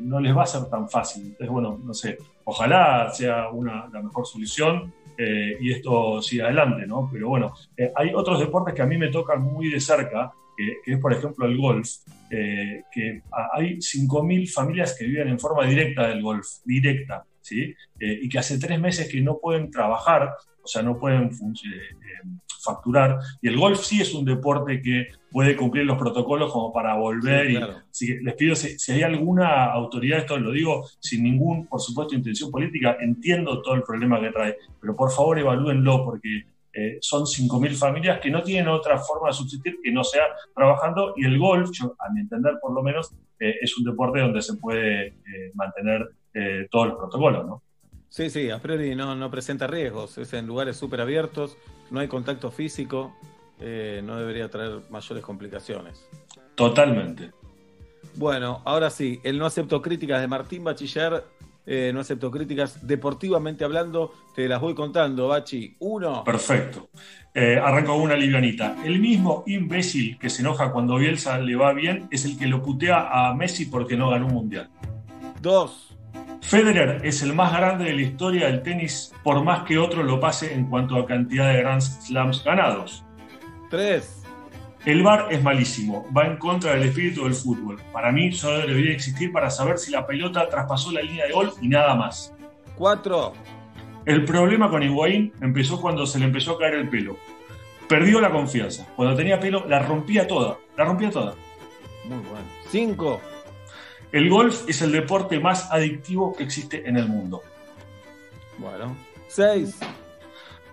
no 0.00 0.20
les 0.20 0.34
va 0.34 0.44
a 0.44 0.46
ser 0.46 0.70
tan 0.70 0.88
fácil. 0.88 1.24
Entonces, 1.26 1.50
bueno, 1.50 1.78
no 1.84 1.92
sé, 1.92 2.16
ojalá 2.44 3.10
sea 3.12 3.50
una, 3.50 3.90
la 3.92 4.00
mejor 4.00 4.26
solución 4.26 4.94
eh, 5.20 5.56
y 5.60 5.72
esto 5.72 6.22
sigue 6.22 6.42
adelante, 6.42 6.86
¿no? 6.86 7.10
Pero 7.12 7.28
bueno, 7.28 7.52
eh, 7.76 7.90
hay 7.96 8.12
otros 8.14 8.38
deportes 8.38 8.72
que 8.72 8.82
a 8.82 8.86
mí 8.86 8.96
me 8.96 9.08
tocan 9.08 9.42
muy 9.42 9.68
de 9.68 9.80
cerca, 9.80 10.32
que 10.56 10.92
es 10.92 10.98
por 10.98 11.12
ejemplo 11.12 11.46
el 11.46 11.56
golf, 11.56 11.88
eh, 12.30 12.82
que 12.92 13.22
hay 13.52 13.76
5.000 13.76 14.52
familias 14.52 14.96
que 14.96 15.06
viven 15.06 15.28
en 15.28 15.38
forma 15.38 15.64
directa 15.64 16.08
del 16.08 16.22
golf, 16.22 16.46
directa, 16.64 17.24
¿sí? 17.40 17.74
y 18.00 18.28
que 18.28 18.38
hace 18.38 18.58
tres 18.58 18.80
meses 18.80 19.08
que 19.08 19.20
no 19.20 19.38
pueden 19.38 19.70
trabajar, 19.70 20.34
o 20.68 20.70
sea, 20.70 20.82
no 20.82 20.98
pueden 20.98 21.30
facturar. 22.62 23.18
Y 23.40 23.48
el 23.48 23.56
golf 23.56 23.80
sí 23.80 24.02
es 24.02 24.12
un 24.12 24.26
deporte 24.26 24.82
que 24.82 25.08
puede 25.30 25.56
cumplir 25.56 25.86
los 25.86 25.96
protocolos 25.96 26.52
como 26.52 26.72
para 26.72 26.94
volver. 26.94 27.50
y, 27.50 27.56
así 27.56 28.06
que 28.06 28.20
les 28.22 28.34
pido, 28.34 28.54
si, 28.54 28.92
hay 28.92 29.02
alguna 29.02 29.72
autoridad, 29.72 30.18
esto 30.18 30.38
lo 30.38 30.52
digo 30.52 30.86
sin 31.00 31.22
ningún, 31.22 31.66
por 31.66 31.80
supuesto, 31.80 32.14
intención 32.14 32.50
política, 32.50 32.98
entiendo 33.00 33.62
todo 33.62 33.76
el 33.76 33.82
problema 33.82 34.20
que 34.20 34.30
trae, 34.30 34.56
pero 34.78 34.94
por 34.94 35.10
favor 35.10 35.38
evalúenlo 35.38 36.04
porque 36.04 36.44
eh, 36.74 36.98
son 37.00 37.22
5.000 37.22 37.74
familias 37.74 38.20
que 38.20 38.30
no 38.30 38.42
tienen 38.42 38.68
otra 38.68 38.98
forma 38.98 39.28
de 39.28 39.34
subsistir 39.34 39.78
que 39.82 39.90
no 39.90 40.04
sea 40.04 40.24
trabajando 40.54 41.14
y 41.16 41.24
el 41.24 41.38
golf, 41.38 41.70
a 41.98 42.12
mi 42.12 42.20
entender 42.20 42.58
por 42.60 42.74
lo 42.74 42.82
menos, 42.82 43.14
eh, 43.40 43.54
es 43.62 43.76
un 43.78 43.84
deporte 43.84 44.20
donde 44.20 44.42
se 44.42 44.56
puede 44.56 45.06
eh, 45.06 45.50
mantener 45.54 46.10
todos 46.70 46.86
los 46.86 46.98
protocolos, 46.98 47.46
¿no? 47.46 47.62
Sí, 48.08 48.30
sí, 48.30 48.50
a 48.50 48.58
priori 48.58 48.94
no, 48.94 49.14
no 49.14 49.30
presenta 49.30 49.66
riesgos, 49.66 50.18
es 50.18 50.32
en 50.32 50.46
lugares 50.46 50.76
súper 50.76 51.00
abiertos, 51.00 51.56
no 51.90 52.00
hay 52.00 52.08
contacto 52.08 52.50
físico, 52.50 53.14
eh, 53.60 54.00
no 54.04 54.16
debería 54.16 54.48
traer 54.48 54.80
mayores 54.90 55.22
complicaciones. 55.22 56.08
Totalmente. 56.54 57.32
Bueno, 58.14 58.62
ahora 58.64 58.90
sí, 58.90 59.20
el 59.22 59.38
no 59.38 59.46
acepto 59.46 59.82
críticas 59.82 60.20
de 60.20 60.26
Martín 60.26 60.64
Bachiller, 60.64 61.24
eh, 61.70 61.90
no 61.92 62.00
acepto 62.00 62.30
críticas 62.30 62.86
deportivamente 62.86 63.62
hablando, 63.62 64.14
te 64.34 64.48
las 64.48 64.58
voy 64.58 64.74
contando, 64.74 65.28
Bachi. 65.28 65.76
Uno. 65.80 66.24
Perfecto. 66.24 66.88
Eh, 67.34 67.60
arranco 67.62 67.94
una 67.94 68.16
livianita. 68.16 68.74
El 68.84 69.00
mismo 69.00 69.44
imbécil 69.46 70.18
que 70.18 70.30
se 70.30 70.40
enoja 70.40 70.72
cuando 70.72 70.96
Bielsa 70.96 71.38
le 71.38 71.56
va 71.56 71.74
bien 71.74 72.08
es 72.10 72.24
el 72.24 72.38
que 72.38 72.46
lo 72.46 72.62
putea 72.62 73.08
a 73.10 73.34
Messi 73.34 73.66
porque 73.66 73.98
no 73.98 74.08
ganó 74.08 74.28
un 74.28 74.32
mundial. 74.32 74.70
Dos. 75.42 75.87
Federer 76.40 77.00
es 77.04 77.22
el 77.22 77.34
más 77.34 77.52
grande 77.52 77.84
de 77.84 77.94
la 77.94 78.02
historia 78.02 78.46
del 78.46 78.62
tenis, 78.62 79.12
por 79.22 79.42
más 79.44 79.64
que 79.64 79.78
otro 79.78 80.02
lo 80.02 80.18
pase 80.18 80.54
en 80.54 80.66
cuanto 80.66 80.96
a 80.96 81.06
cantidad 81.06 81.52
de 81.52 81.58
Grand 81.58 81.82
Slams 81.82 82.42
ganados. 82.42 83.04
3. 83.70 84.24
El 84.86 85.02
VAR 85.02 85.26
es 85.30 85.42
malísimo, 85.42 86.06
va 86.16 86.26
en 86.26 86.38
contra 86.38 86.72
del 86.72 86.84
espíritu 86.84 87.24
del 87.24 87.34
fútbol. 87.34 87.80
Para 87.92 88.12
mí 88.12 88.32
solo 88.32 88.66
debería 88.66 88.92
existir 88.92 89.32
para 89.32 89.50
saber 89.50 89.76
si 89.78 89.90
la 89.90 90.06
pelota 90.06 90.48
traspasó 90.48 90.92
la 90.92 91.02
línea 91.02 91.26
de 91.26 91.32
gol 91.32 91.52
y 91.60 91.68
nada 91.68 91.94
más. 91.94 92.32
4. 92.76 93.32
El 94.06 94.24
problema 94.24 94.70
con 94.70 94.82
Higuaín 94.82 95.32
empezó 95.42 95.80
cuando 95.80 96.06
se 96.06 96.18
le 96.18 96.24
empezó 96.24 96.52
a 96.52 96.58
caer 96.58 96.74
el 96.74 96.88
pelo. 96.88 97.18
Perdió 97.88 98.20
la 98.20 98.30
confianza. 98.30 98.86
Cuando 98.96 99.14
tenía 99.14 99.40
pelo 99.40 99.66
la 99.68 99.80
rompía 99.80 100.26
toda, 100.26 100.56
la 100.76 100.84
rompía 100.84 101.10
toda. 101.10 101.34
Muy 102.04 102.18
bueno. 102.18 102.46
5. 102.70 103.20
El 104.12 104.30
golf 104.30 104.68
es 104.68 104.80
el 104.82 104.92
deporte 104.92 105.38
más 105.38 105.70
adictivo 105.70 106.34
que 106.34 106.44
existe 106.44 106.88
en 106.88 106.96
el 106.96 107.08
mundo. 107.08 107.42
Bueno. 108.58 108.96
6. 109.28 109.78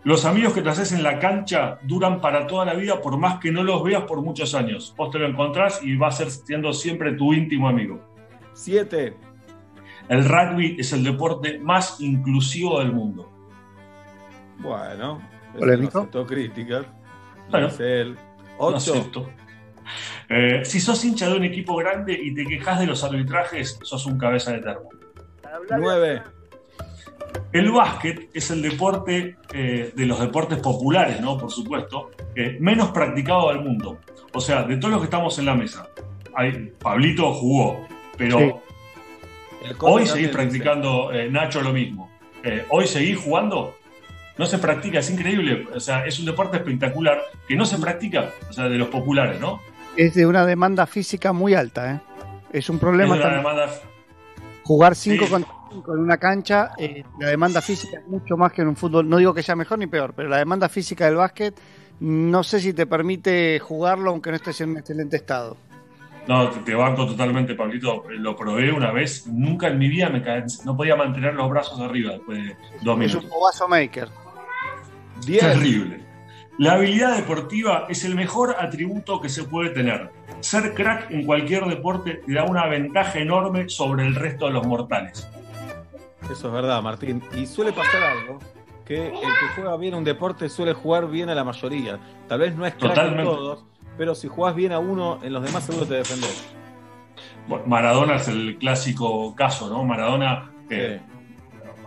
Los 0.03 0.23
amigos 0.23 0.53
que 0.53 0.61
te 0.61 0.69
haces 0.69 0.91
en 0.91 1.01
la 1.01 1.19
cancha 1.19 1.79
duran 1.81 2.21
para 2.21 2.45
toda 2.45 2.63
la 2.63 2.75
vida 2.75 3.01
por 3.01 3.17
más 3.17 3.39
que 3.39 3.51
no 3.51 3.63
los 3.63 3.83
veas 3.83 4.03
por 4.03 4.21
muchos 4.21 4.53
años. 4.53 4.93
Vos 4.95 5.09
te 5.11 5.19
lo 5.19 5.27
encontrás 5.27 5.81
y 5.83 5.97
va 5.97 6.07
a 6.09 6.11
ser 6.11 6.29
siendo 6.29 6.71
siempre 6.73 7.13
tu 7.13 7.33
íntimo 7.33 7.67
amigo. 7.67 7.99
7. 8.53 9.17
El 10.07 10.25
rugby 10.25 10.77
es 10.79 10.93
el 10.93 11.03
deporte 11.03 11.57
más 11.57 11.99
inclusivo 11.99 12.79
del 12.79 12.93
mundo. 12.93 13.31
Bueno, 14.59 15.21
polémico. 15.57 16.07
No 16.13 16.25
críticas. 16.25 16.85
Bueno, 17.49 17.69
el 17.79 18.17
8. 18.59 19.27
Eh, 20.29 20.61
si 20.63 20.79
sos 20.79 21.03
hincha 21.05 21.29
de 21.29 21.35
un 21.35 21.43
equipo 21.43 21.75
grande 21.75 22.13
y 22.13 22.33
te 22.33 22.45
quejas 22.45 22.79
de 22.79 22.87
los 22.87 23.03
arbitrajes, 23.03 23.79
sos 23.83 24.05
un 24.05 24.17
cabeza 24.17 24.51
de 24.53 24.59
termo. 24.59 24.89
9. 25.69 26.21
El 27.51 27.71
básquet 27.71 28.29
es 28.33 28.51
el 28.51 28.61
deporte 28.61 29.37
eh, 29.53 29.91
de 29.95 30.05
los 30.05 30.19
deportes 30.19 30.59
populares, 30.59 31.21
¿no? 31.21 31.37
Por 31.37 31.51
supuesto, 31.51 32.11
eh, 32.35 32.57
menos 32.59 32.89
practicado 32.89 33.49
del 33.49 33.61
mundo. 33.61 33.99
O 34.33 34.41
sea, 34.41 34.63
de 34.63 34.77
todos 34.77 34.91
los 34.91 35.01
que 35.01 35.05
estamos 35.05 35.37
en 35.39 35.45
la 35.45 35.55
mesa. 35.55 35.87
Pablito 36.79 37.33
jugó, 37.33 37.87
pero 38.17 38.61
hoy 39.79 40.05
seguís 40.05 40.27
practicando, 40.29 41.09
Nacho, 41.29 41.61
lo 41.61 41.71
mismo. 41.71 42.11
hoy 42.69 42.87
seguís 42.87 43.17
jugando, 43.17 43.73
no 44.37 44.45
se 44.45 44.57
practica, 44.57 44.99
es 44.99 45.09
increíble. 45.09 45.65
O 45.73 45.79
sea, 45.79 46.05
es 46.05 46.19
un 46.19 46.25
deporte 46.25 46.57
espectacular 46.57 47.21
que 47.47 47.55
no 47.55 47.65
se 47.65 47.77
practica, 47.77 48.31
o 48.49 48.53
sea, 48.53 48.65
de 48.65 48.77
los 48.77 48.89
populares, 48.89 49.39
¿no? 49.39 49.61
Es 49.97 50.13
de 50.13 50.25
una 50.25 50.45
demanda 50.45 50.85
física 50.85 51.33
muy 51.33 51.53
alta. 51.53 51.93
¿eh? 51.93 51.99
Es 52.51 52.69
un 52.69 52.79
problema. 52.79 53.17
Jugar 54.63 54.95
5 54.95 55.27
contra 55.29 55.53
5 55.69 55.93
en 55.93 55.99
una 55.99 56.17
cancha, 56.17 56.71
eh, 56.77 57.03
la 57.19 57.29
demanda 57.29 57.61
física 57.61 57.99
es 57.99 58.07
mucho 58.07 58.35
más 58.35 58.51
que 58.51 58.63
en 58.63 58.69
un 58.69 58.75
fútbol. 58.75 59.07
No 59.07 59.17
digo 59.17 59.33
que 59.33 59.43
sea 59.43 59.55
mejor 59.55 59.77
ni 59.77 59.87
peor, 59.87 60.13
pero 60.15 60.29
la 60.29 60.37
demanda 60.37 60.69
física 60.69 61.05
del 61.05 61.15
básquet 61.15 61.55
no 61.99 62.43
sé 62.43 62.59
si 62.59 62.73
te 62.73 62.87
permite 62.87 63.59
jugarlo 63.59 64.11
aunque 64.11 64.29
no 64.29 64.35
estés 64.35 64.59
en 64.61 64.71
un 64.71 64.77
excelente 64.77 65.17
estado. 65.17 65.57
No, 66.27 66.49
te, 66.49 66.73
banco 66.73 67.05
totalmente, 67.05 67.53
Pablito. 67.53 68.03
Lo 68.09 68.35
probé 68.35 68.71
una 68.71 68.91
vez. 68.91 69.27
Nunca 69.27 69.67
en 69.67 69.77
mi 69.77 69.87
vida 69.87 70.09
me 70.09 70.23
caí, 70.23 70.41
no 70.65 70.75
podía 70.75 70.95
mantener 70.95 71.35
los 71.35 71.49
brazos 71.49 71.79
arriba 71.79 72.13
después 72.13 72.43
de 72.43 72.55
dos 72.81 72.97
minutos. 72.97 73.23
Es 73.23 73.23
un 73.23 73.29
bobazo 73.29 73.67
maker. 73.67 74.09
Terrible. 75.25 76.04
La 76.57 76.73
habilidad 76.73 77.17
deportiva 77.17 77.85
es 77.89 78.05
el 78.05 78.15
mejor 78.15 78.55
atributo 78.57 79.19
que 79.19 79.27
se 79.27 79.43
puede 79.43 79.71
tener. 79.71 80.09
Ser 80.39 80.73
crack 80.73 81.11
en 81.11 81.25
cualquier 81.25 81.65
deporte 81.65 82.21
te 82.25 82.33
da 82.33 82.45
una 82.45 82.65
ventaja 82.67 83.19
enorme 83.19 83.67
sobre 83.67 84.07
el 84.07 84.15
resto 84.15 84.45
de 84.45 84.53
los 84.53 84.65
mortales. 84.65 85.29
Eso 86.31 86.47
es 86.47 86.53
verdad, 86.53 86.81
Martín. 86.81 87.21
Y 87.35 87.45
suele 87.45 87.73
pasar 87.73 88.01
algo, 88.03 88.39
que 88.85 89.07
el 89.07 89.13
que 89.13 89.47
juega 89.55 89.75
bien 89.75 89.95
un 89.95 90.05
deporte 90.05 90.47
suele 90.47 90.71
jugar 90.71 91.09
bien 91.09 91.29
a 91.29 91.35
la 91.35 91.43
mayoría. 91.43 91.99
Tal 92.29 92.39
vez 92.39 92.55
no 92.55 92.65
es 92.65 92.73
crack 92.75 92.97
en 92.97 93.23
todos, 93.25 93.65
pero 93.97 94.15
si 94.15 94.29
jugás 94.29 94.55
bien 94.55 94.71
a 94.71 94.79
uno, 94.79 95.19
en 95.23 95.33
los 95.33 95.43
demás 95.43 95.65
seguro 95.65 95.85
te 95.85 95.95
defendés. 95.95 96.55
Maradona 97.65 98.15
es 98.15 98.29
el 98.29 98.57
clásico 98.57 99.35
caso, 99.35 99.69
¿no? 99.69 99.83
Maradona, 99.83 100.51
eh, 100.69 101.01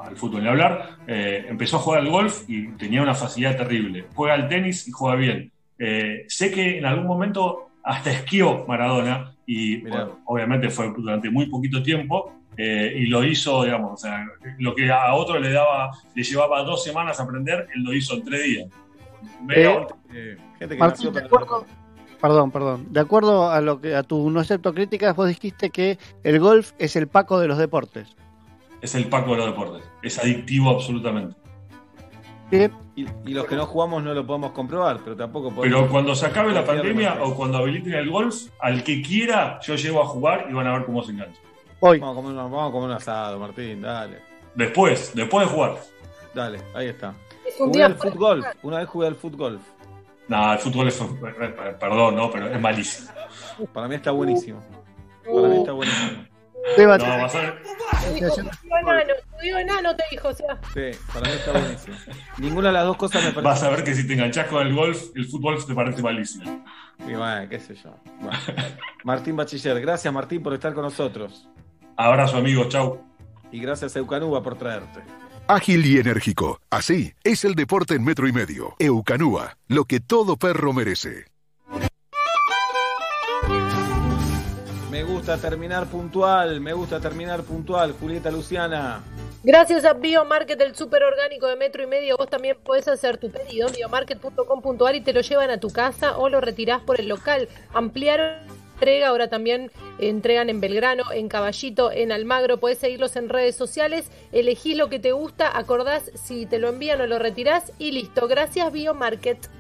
al 0.09 0.17
fútbol 0.17 0.43
ni 0.43 0.49
hablar, 0.49 0.99
eh, 1.07 1.47
empezó 1.49 1.77
a 1.77 1.81
jugar 1.81 2.01
al 2.01 2.11
golf 2.11 2.43
y 2.49 2.69
tenía 2.73 3.03
una 3.03 3.15
facilidad 3.15 3.57
terrible. 3.57 4.07
Juega 4.15 4.35
al 4.35 4.49
tenis 4.49 4.87
y 4.89 4.91
juega 4.91 5.17
bien. 5.17 5.53
Eh, 5.79 6.25
sé 6.29 6.51
que 6.51 6.79
en 6.79 6.87
algún 6.87 7.07
momento 7.07 7.71
hasta 7.83 8.11
esquió 8.11 8.65
Maradona 8.67 9.33
y 9.47 9.83
obviamente 10.27 10.69
fue 10.69 10.93
durante 10.97 11.31
muy 11.31 11.47
poquito 11.47 11.83
tiempo, 11.83 12.39
eh, 12.61 12.93
y 12.97 13.07
lo 13.07 13.23
hizo, 13.23 13.63
digamos, 13.63 13.93
o 13.93 13.97
sea, 13.97 14.27
lo 14.59 14.75
que 14.75 14.91
a 14.91 15.15
otro 15.15 15.39
le 15.39 15.53
daba, 15.53 15.93
le 16.13 16.23
llevaba 16.25 16.65
dos 16.65 16.83
semanas 16.83 17.21
aprender, 17.21 17.69
él 17.73 17.85
lo 17.85 17.95
hizo 17.95 18.15
en 18.15 18.25
tres 18.25 18.45
días. 18.45 18.69
Eh, 20.13 20.37
Martín, 20.77 21.13
de 21.13 21.21
acuerdo, 21.21 21.65
perdón, 22.21 22.51
perdón. 22.51 22.87
De 22.91 22.99
acuerdo 22.99 23.49
a 23.49 23.61
lo 23.61 23.81
que 23.81 23.95
a 23.95 24.03
tu 24.03 24.29
no 24.29 24.41
acepto 24.41 24.75
críticas, 24.75 25.15
vos 25.15 25.29
dijiste 25.29 25.71
que 25.71 25.99
el 26.25 26.41
golf 26.41 26.73
es 26.79 26.97
el 26.97 27.07
Paco 27.07 27.39
de 27.39 27.47
los 27.47 27.59
deportes. 27.59 28.17
Es 28.81 28.95
el 28.95 29.09
Paco 29.09 29.33
de 29.33 29.39
los 29.39 29.47
deportes. 29.47 29.83
Es 30.03 30.19
adictivo 30.19 30.71
absolutamente. 30.71 31.35
Y, 32.51 33.33
los 33.33 33.47
que 33.47 33.57
no 33.57 33.67
jugamos 33.67 34.03
no 34.03 34.15
lo 34.15 34.27
podemos 34.27 34.53
comprobar, 34.53 35.01
pero 35.05 35.15
tampoco 35.15 35.51
podemos. 35.51 35.81
Pero 35.81 35.91
cuando 35.91 36.15
se 36.15 36.27
acabe 36.27 36.53
la 36.53 36.65
pandemia 36.65 37.19
o 37.23 37.35
cuando 37.35 37.59
habiliten 37.59 37.95
el 37.95 38.11
golf, 38.11 38.49
al 38.61 38.83
que 38.83 39.03
quiera, 39.03 39.61
yo 39.61 39.75
llevo 39.75 40.03
a 40.03 40.07
jugar 40.07 40.47
y 40.51 40.55
van 40.55 40.67
a 40.67 40.73
ver 40.73 40.87
cómo 40.87 41.03
se 41.03 41.13
engancha. 41.13 41.41
Vamos 41.81 42.03
a, 42.03 42.15
comer, 42.15 42.35
vamos 42.35 42.69
a 42.69 42.73
comer 42.73 42.91
un 42.91 42.97
asado, 42.97 43.39
Martín, 43.39 43.83
dale. 43.83 44.19
Después, 44.55 45.13
después 45.15 45.47
de 45.47 45.55
jugar. 45.55 45.77
Dale, 46.35 46.59
ahí 46.75 46.89
está. 46.89 47.15
jugué 47.57 47.83
al 47.83 47.95
fútbol. 47.97 48.45
Una 48.63 48.79
vez 48.79 48.89
jugué 48.89 49.07
al 49.07 49.15
fútbol. 49.15 49.61
No, 50.27 50.53
el 50.53 50.59
fútbol 50.59 50.89
es. 50.89 51.01
Perdón, 51.79 52.17
no, 52.17 52.31
pero 52.31 52.49
es 52.49 52.61
malísimo. 52.61 53.11
Para 53.73 53.89
mí 53.89 53.95
está 53.95 54.11
buenísimo. 54.11 54.61
Para 55.25 55.49
mí 55.49 55.59
está 55.59 55.73
buenísimo. 55.73 56.25
No, 56.79 56.89
vas 56.89 57.35
a 57.35 57.41
ver. 57.41 57.63
Estudió 58.15 59.59
enano, 59.59 59.97
te 59.97 60.05
dijo, 60.11 60.29
o 60.29 60.35
sea. 60.35 60.59
Sí, 60.75 60.99
para 61.13 61.29
mí 61.29 61.37
está 61.37 61.53
buenísimo. 61.53 61.97
Ninguna 62.39 62.69
de 62.69 62.75
las 62.75 62.85
dos 62.85 62.97
cosas 62.97 63.25
me 63.25 63.31
parece. 63.31 63.43
Vas 63.43 63.63
a 63.63 63.71
ver 63.71 63.85
que 63.85 63.95
si 63.95 64.07
te 64.07 64.15
enganchás 64.15 64.47
con 64.49 64.67
el 64.67 64.75
golf, 64.75 65.11
el 65.15 65.27
fútbol 65.27 65.65
te 65.65 65.75
parece 65.75 66.03
malísimo. 66.03 66.65
Y 67.07 67.15
bueno, 67.15 67.49
qué 67.49 67.61
sé 67.61 67.75
yo. 67.75 67.95
Martín 69.05 69.37
Bachiller, 69.37 69.81
gracias 69.81 70.13
Martín 70.13 70.43
por 70.43 70.55
estar 70.55 70.75
con 70.75 70.83
nosotros. 70.83 71.49
Abrazo, 71.97 72.37
amigos, 72.37 72.69
chau. 72.69 73.01
Y 73.51 73.61
gracias 73.61 73.97
a 73.97 73.99
Eucanúa 73.99 74.43
por 74.43 74.59
traerte. 74.59 75.01
Ágil 75.47 75.87
y 75.87 75.99
enérgico. 75.99 76.61
Así 76.71 77.15
es 77.25 77.45
el 77.45 77.55
deporte 77.55 77.95
en 77.95 78.05
metro 78.05 78.29
y 78.29 78.33
medio. 78.33 78.75
Eucanúa, 78.79 79.57
lo 79.67 79.85
que 79.85 80.01
todo 80.01 80.37
perro 80.37 80.73
merece. 80.73 81.25
Gusta 85.09 85.39
terminar 85.39 85.87
puntual, 85.87 86.61
me 86.61 86.75
gusta 86.75 87.01
terminar 87.01 87.43
puntual, 87.43 87.93
Julieta 87.99 88.31
Luciana. 88.31 89.01
Gracias 89.43 89.85
a 89.85 89.95
Biomarket, 89.95 90.61
el 90.61 90.75
súper 90.75 91.03
orgánico 91.03 91.47
de 91.47 91.57
metro 91.57 91.83
y 91.83 91.87
medio, 91.87 92.17
vos 92.19 92.29
también 92.29 92.57
podés 92.63 92.87
hacer 92.89 93.17
tu 93.17 93.31
pedido 93.31 93.69
en 93.69 93.75
biomarket.com.ar 93.75 94.95
y 94.95 95.01
te 95.01 95.13
lo 95.13 95.23
llevan 95.23 95.51
a 95.51 95.59
tu 95.59 95.71
casa 95.71 96.19
o 96.19 96.29
lo 96.29 96.41
retirás 96.41 96.83
por 96.83 97.01
el 97.01 97.09
local. 97.09 97.49
Ampliaron 97.73 98.35
entrega, 98.75 99.09
ahora 99.09 99.29
también 99.29 99.73
entregan 99.99 100.51
en 100.51 100.61
Belgrano, 100.61 101.11
en 101.11 101.29
Caballito, 101.29 101.91
en 101.91 102.13
Almagro, 102.13 102.59
podés 102.59 102.79
seguirlos 102.79 103.17
en 103.17 103.29
redes 103.29 103.57
sociales, 103.57 104.11
elegís 104.31 104.77
lo 104.77 104.89
que 104.89 105.01
te 105.01 105.13
gusta, 105.13 105.57
acordás 105.57 106.13
si 106.15 106.47
te 106.47 106.59
lo 106.59 106.69
envían 106.69 107.01
o 107.01 107.07
lo 107.07 107.19
retirás 107.19 107.73
y 107.79 107.91
listo. 107.91 108.29
Gracias 108.29 108.71
Biomarket. 108.71 109.51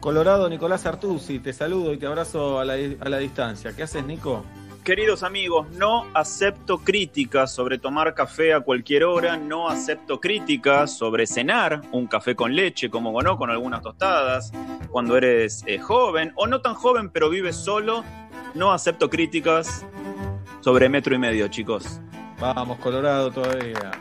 Colorado 0.00 0.48
Nicolás 0.48 0.84
Artusi, 0.86 1.38
te 1.38 1.52
saludo 1.52 1.92
y 1.92 1.98
te 1.98 2.06
abrazo 2.06 2.58
a 2.58 2.64
la, 2.64 2.74
a 2.74 3.08
la 3.08 3.18
distancia. 3.18 3.72
¿Qué 3.74 3.84
haces, 3.84 4.04
Nico? 4.04 4.44
Queridos 4.84 5.22
amigos, 5.22 5.68
no 5.72 6.06
acepto 6.14 6.78
críticas 6.78 7.54
sobre 7.54 7.78
tomar 7.78 8.14
café 8.14 8.54
a 8.54 8.60
cualquier 8.60 9.04
hora, 9.04 9.36
no 9.36 9.68
acepto 9.68 10.18
críticas 10.18 10.96
sobre 10.96 11.26
cenar 11.26 11.82
un 11.92 12.06
café 12.06 12.34
con 12.34 12.54
leche, 12.54 12.88
como 12.88 13.20
no, 13.20 13.36
con 13.36 13.50
algunas 13.50 13.82
tostadas, 13.82 14.50
cuando 14.90 15.16
eres 15.16 15.62
eh, 15.66 15.78
joven 15.78 16.32
o 16.36 16.46
no 16.46 16.62
tan 16.62 16.74
joven 16.74 17.10
pero 17.10 17.28
vives 17.28 17.56
solo 17.56 18.02
no 18.54 18.72
acepto 18.72 19.10
críticas 19.10 19.84
sobre 20.60 20.88
metro 20.88 21.14
y 21.14 21.18
medio, 21.18 21.48
chicos. 21.48 22.00
Vamos, 22.40 22.78
Colorado 22.78 23.30
todavía. 23.30 23.92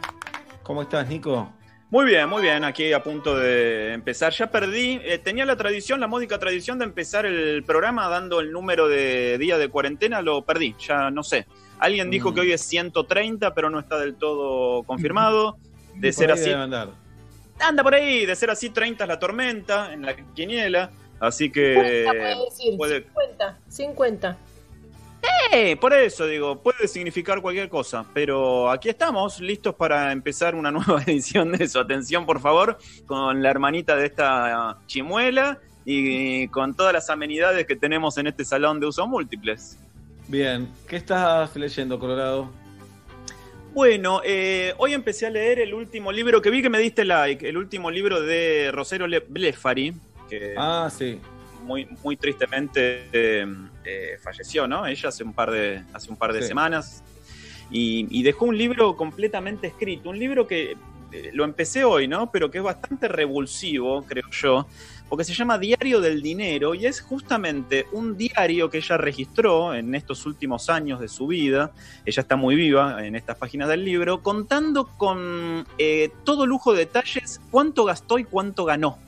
¿Cómo 0.64 0.83
estás, 0.83 1.07
Nico? 1.07 1.49
Muy 1.90 2.06
bien, 2.06 2.27
muy 2.27 2.41
bien, 2.41 2.66
aquí 2.66 2.91
a 2.91 3.01
punto 3.01 3.38
de 3.38 3.93
empezar. 3.93 4.33
Ya 4.33 4.48
perdí, 4.48 4.99
eh, 5.06 5.19
tenía 5.19 5.45
la 5.45 5.56
tradición, 5.56 6.01
la 6.01 6.07
módica 6.07 6.38
tradición 6.38 6.80
de 6.80 6.85
empezar 6.85 7.25
el 7.25 7.64
programa 7.64 8.09
dando 8.09 8.41
el 8.41 8.51
número 8.51 8.90
de 8.90 9.38
día 9.38 9.57
de 9.57 9.69
cuarentena, 9.69 10.22
lo 10.22 10.41
perdí, 10.43 10.75
ya 10.80 11.09
no 11.11 11.24
sé. 11.24 11.48
Alguien 11.80 12.09
dijo 12.09 12.33
que 12.33 12.41
mm. 12.41 12.43
hoy 12.43 12.51
es 12.51 12.61
130, 12.61 13.53
pero 13.53 13.69
no 13.69 13.80
está 13.80 13.98
del 13.99 14.16
todo 14.16 14.83
confirmado. 14.83 15.57
De 15.95 16.14
ser 16.14 16.32
así. 16.32 16.51
Anda 16.51 17.82
por 17.82 17.95
ahí, 17.95 18.27
de 18.27 18.35
ser 18.35 18.51
así, 18.51 18.69
30 18.69 19.03
es 19.03 19.07
la 19.07 19.17
tormenta 19.17 19.91
en 19.91 20.03
la 20.03 20.16
quiniela. 20.35 20.91
Así 21.19 21.51
que. 21.51 22.06
50, 23.01 23.57
50. 23.67 24.38
Eh, 25.51 25.77
por 25.77 25.93
eso 25.93 26.25
digo, 26.25 26.61
puede 26.61 26.87
significar 26.87 27.41
cualquier 27.41 27.69
cosa, 27.69 28.05
pero 28.13 28.69
aquí 28.69 28.89
estamos, 28.89 29.39
listos 29.39 29.75
para 29.75 30.11
empezar 30.11 30.55
una 30.55 30.71
nueva 30.71 31.01
edición 31.03 31.51
de 31.51 31.67
su 31.67 31.79
atención, 31.79 32.25
por 32.25 32.39
favor, 32.39 32.77
con 33.05 33.41
la 33.41 33.49
hermanita 33.49 33.95
de 33.95 34.07
esta 34.07 34.77
chimuela 34.87 35.59
y 35.85 36.49
con 36.49 36.75
todas 36.75 36.91
las 36.91 37.09
amenidades 37.09 37.65
que 37.65 37.75
tenemos 37.75 38.17
en 38.17 38.27
este 38.27 38.43
salón 38.43 38.79
de 38.79 38.87
uso 38.87 39.07
múltiples. 39.07 39.79
Bien, 40.27 40.67
¿qué 40.87 40.97
estás 40.97 41.55
leyendo, 41.55 41.97
Colorado? 41.97 42.51
Bueno, 43.73 44.21
eh, 44.25 44.73
hoy 44.77 44.93
empecé 44.93 45.27
a 45.27 45.29
leer 45.29 45.59
el 45.59 45.73
último 45.73 46.11
libro 46.11 46.41
que 46.41 46.49
vi 46.49 46.61
que 46.61 46.69
me 46.69 46.79
diste 46.79 47.05
like, 47.05 47.47
el 47.47 47.57
último 47.57 47.89
libro 47.89 48.21
de 48.21 48.71
Rosero 48.73 49.05
Blefari, 49.29 49.93
que 50.29 50.55
ah, 50.57 50.89
sí. 50.91 51.19
muy, 51.63 51.87
muy 52.03 52.17
tristemente 52.17 53.07
eh, 53.13 53.45
falleció, 54.22 54.67
¿no? 54.67 54.85
Ella 54.85 55.09
hace 55.09 55.24
un 55.24 55.33
par 55.33 55.51
de, 55.51 55.83
hace 55.93 56.09
un 56.09 56.17
par 56.17 56.33
de 56.33 56.41
semanas. 56.43 57.03
Y, 57.69 58.24
dejó 58.24 58.45
un 58.45 58.57
libro 58.57 58.95
completamente 58.95 59.67
escrito, 59.67 60.09
un 60.09 60.19
libro 60.19 60.48
que 60.48 60.77
eh, 61.11 61.32
lo 61.33 61.43
empecé 61.43 61.83
hoy, 61.83 62.07
¿no? 62.07 62.32
Pero 62.32 62.49
que 62.49 62.59
es 62.59 62.64
bastante 62.64 63.07
revulsivo, 63.07 64.03
creo 64.03 64.30
yo, 64.32 64.67
porque 65.09 65.24
se 65.24 65.33
llama 65.33 65.57
Diario 65.57 66.01
del 66.01 66.22
Dinero 66.22 66.75
y 66.75 66.85
es 66.85 67.01
justamente 67.01 67.88
un 67.91 68.17
diario 68.17 68.69
que 68.69 68.77
ella 68.77 68.98
registró 68.98 69.74
en 69.74 69.95
estos 69.95 70.25
últimos 70.25 70.69
años 70.69 70.99
de 70.99 71.07
su 71.07 71.27
vida. 71.27 71.72
Ella 72.06 72.22
está 72.22 72.35
muy 72.35 72.56
viva 72.56 73.06
en 73.06 73.16
estas 73.16 73.38
páginas 73.38 73.69
del 73.69 73.83
libro, 73.85 74.22
contando 74.22 74.88
con 74.98 75.66
eh, 75.77 76.11
todo 76.24 76.45
lujo 76.45 76.74
de 76.74 76.80
detalles 76.80 77.41
cuánto 77.51 77.85
gastó 77.85 78.19
y 78.19 78.24
cuánto 78.24 78.66
ganó 78.66 78.99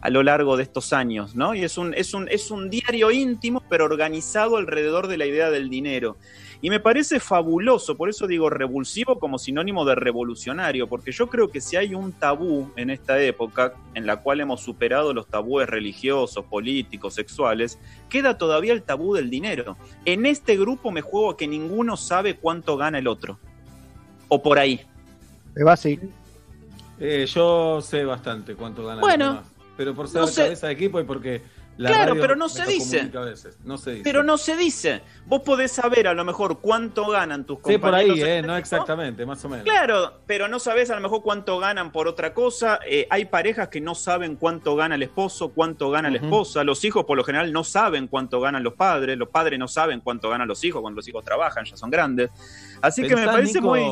a 0.00 0.10
lo 0.10 0.22
largo 0.22 0.56
de 0.56 0.62
estos 0.62 0.92
años, 0.92 1.34
¿no? 1.34 1.54
Y 1.54 1.64
es 1.64 1.76
un, 1.76 1.94
es 1.94 2.14
un, 2.14 2.28
es 2.28 2.50
un 2.50 2.70
diario 2.70 3.10
íntimo, 3.10 3.62
pero 3.68 3.84
organizado 3.84 4.56
alrededor 4.56 5.08
de 5.08 5.18
la 5.18 5.26
idea 5.26 5.50
del 5.50 5.68
dinero. 5.68 6.16
Y 6.60 6.70
me 6.70 6.80
parece 6.80 7.20
fabuloso, 7.20 7.96
por 7.96 8.08
eso 8.08 8.26
digo 8.26 8.50
revulsivo 8.50 9.20
como 9.20 9.38
sinónimo 9.38 9.84
de 9.84 9.94
revolucionario, 9.94 10.88
porque 10.88 11.12
yo 11.12 11.28
creo 11.28 11.50
que 11.50 11.60
si 11.60 11.76
hay 11.76 11.94
un 11.94 12.12
tabú 12.12 12.72
en 12.74 12.90
esta 12.90 13.20
época, 13.20 13.74
en 13.94 14.06
la 14.06 14.22
cual 14.22 14.40
hemos 14.40 14.60
superado 14.60 15.14
los 15.14 15.28
tabúes 15.28 15.68
religiosos, 15.68 16.44
políticos, 16.46 17.14
sexuales, 17.14 17.78
queda 18.08 18.38
todavía 18.38 18.72
el 18.72 18.82
tabú 18.82 19.14
del 19.14 19.30
dinero. 19.30 19.76
En 20.04 20.26
este 20.26 20.56
grupo 20.56 20.90
me 20.90 21.00
juego 21.00 21.30
a 21.30 21.36
que 21.36 21.46
ninguno 21.46 21.96
sabe 21.96 22.34
cuánto 22.34 22.76
gana 22.76 22.98
el 22.98 23.06
otro. 23.06 23.38
O 24.26 24.42
por 24.42 24.58
ahí. 24.58 24.80
Va 25.64 25.74
así. 25.74 25.98
Eh, 26.98 27.26
yo 27.32 27.80
sé 27.80 28.04
bastante 28.04 28.56
cuánto 28.56 28.84
gana 28.84 29.00
bueno, 29.00 29.42
pero 29.78 29.94
por 29.94 30.08
ser 30.08 30.22
cabeza 30.22 30.66
de 30.66 30.72
equipo 30.72 30.98
y 30.98 31.04
porque 31.04 31.40
claro, 31.76 32.16
pero 32.20 32.34
no 32.34 32.48
se 32.48 32.66
dice. 32.66 33.08
No 33.62 33.78
se 33.78 33.92
dice. 33.92 34.02
Pero 34.02 34.24
no 34.24 34.36
se 34.36 34.56
dice. 34.56 35.02
Vos 35.24 35.42
podés 35.42 35.70
saber 35.70 36.08
a 36.08 36.14
lo 36.14 36.24
mejor 36.24 36.58
cuánto 36.58 37.06
ganan 37.06 37.44
tus 37.44 37.60
compañeros. 37.60 38.16
Sí, 38.16 38.20
por 38.20 38.26
ahí, 38.26 38.38
eh, 38.38 38.42
no 38.42 38.56
exactamente, 38.56 39.24
más 39.24 39.44
o 39.44 39.48
menos. 39.48 39.64
Claro, 39.64 40.14
pero 40.26 40.48
no 40.48 40.58
sabés 40.58 40.90
a 40.90 40.96
lo 40.96 41.00
mejor 41.00 41.22
cuánto 41.22 41.60
ganan 41.60 41.92
por 41.92 42.08
otra 42.08 42.34
cosa. 42.34 42.80
Eh, 42.84 43.06
hay 43.08 43.26
parejas 43.26 43.68
que 43.68 43.80
no 43.80 43.94
saben 43.94 44.34
cuánto 44.34 44.74
gana 44.74 44.96
el 44.96 45.02
esposo, 45.04 45.50
cuánto 45.50 45.90
gana 45.90 46.10
la 46.10 46.16
esposa. 46.16 46.64
Los 46.64 46.84
hijos 46.84 47.04
por 47.04 47.16
lo 47.16 47.22
general 47.22 47.52
no 47.52 47.62
saben 47.62 48.08
cuánto 48.08 48.40
ganan 48.40 48.64
los 48.64 48.74
padres. 48.74 49.16
Los 49.16 49.28
padres 49.28 49.60
no 49.60 49.68
saben 49.68 50.00
cuánto 50.00 50.28
ganan 50.28 50.48
los 50.48 50.64
hijos 50.64 50.82
cuando 50.82 50.96
los 50.96 51.06
hijos 51.06 51.24
trabajan, 51.24 51.64
ya 51.66 51.76
son 51.76 51.88
grandes. 51.88 52.30
Así 52.82 53.06
que 53.06 53.14
me 53.14 53.26
parece 53.26 53.60
muy... 53.60 53.82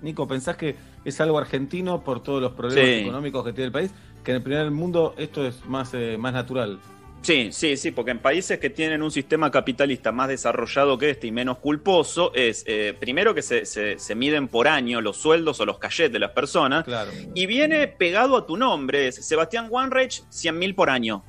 Nico, 0.00 0.28
¿pensás 0.28 0.56
que 0.56 0.76
es 1.04 1.20
algo 1.20 1.38
argentino 1.38 2.04
por 2.04 2.22
todos 2.22 2.40
los 2.40 2.52
problemas 2.52 3.02
económicos 3.02 3.44
que 3.44 3.52
tiene 3.52 3.66
el 3.66 3.72
país? 3.72 3.90
Que 4.24 4.32
en 4.32 4.36
el 4.36 4.42
primer 4.42 4.70
mundo 4.70 5.14
esto 5.16 5.46
es 5.46 5.64
más, 5.66 5.94
eh, 5.94 6.16
más 6.18 6.32
natural. 6.32 6.78
Sí, 7.22 7.48
sí, 7.52 7.76
sí, 7.76 7.90
porque 7.90 8.12
en 8.12 8.20
países 8.20 8.58
que 8.58 8.70
tienen 8.70 9.02
un 9.02 9.10
sistema 9.10 9.50
capitalista 9.50 10.12
más 10.12 10.28
desarrollado 10.28 10.96
que 10.96 11.10
este 11.10 11.26
y 11.26 11.32
menos 11.32 11.58
culposo, 11.58 12.32
es 12.34 12.64
eh, 12.66 12.94
primero 12.98 13.34
que 13.34 13.42
se, 13.42 13.66
se, 13.66 14.14
miden 14.14 14.48
por 14.48 14.68
año 14.68 15.00
los 15.00 15.16
sueldos 15.16 15.60
o 15.60 15.66
los 15.66 15.78
cachets 15.78 16.12
de 16.12 16.20
las 16.20 16.30
personas, 16.30 16.84
claro. 16.84 17.10
y 17.34 17.46
viene 17.46 17.88
pegado 17.88 18.36
a 18.36 18.46
tu 18.46 18.56
nombre, 18.56 19.08
es 19.08 19.16
Sebastián 19.16 19.66
Wanreich, 19.68 20.22
100 20.28 20.58
mil 20.58 20.74
por 20.74 20.90
año, 20.90 21.24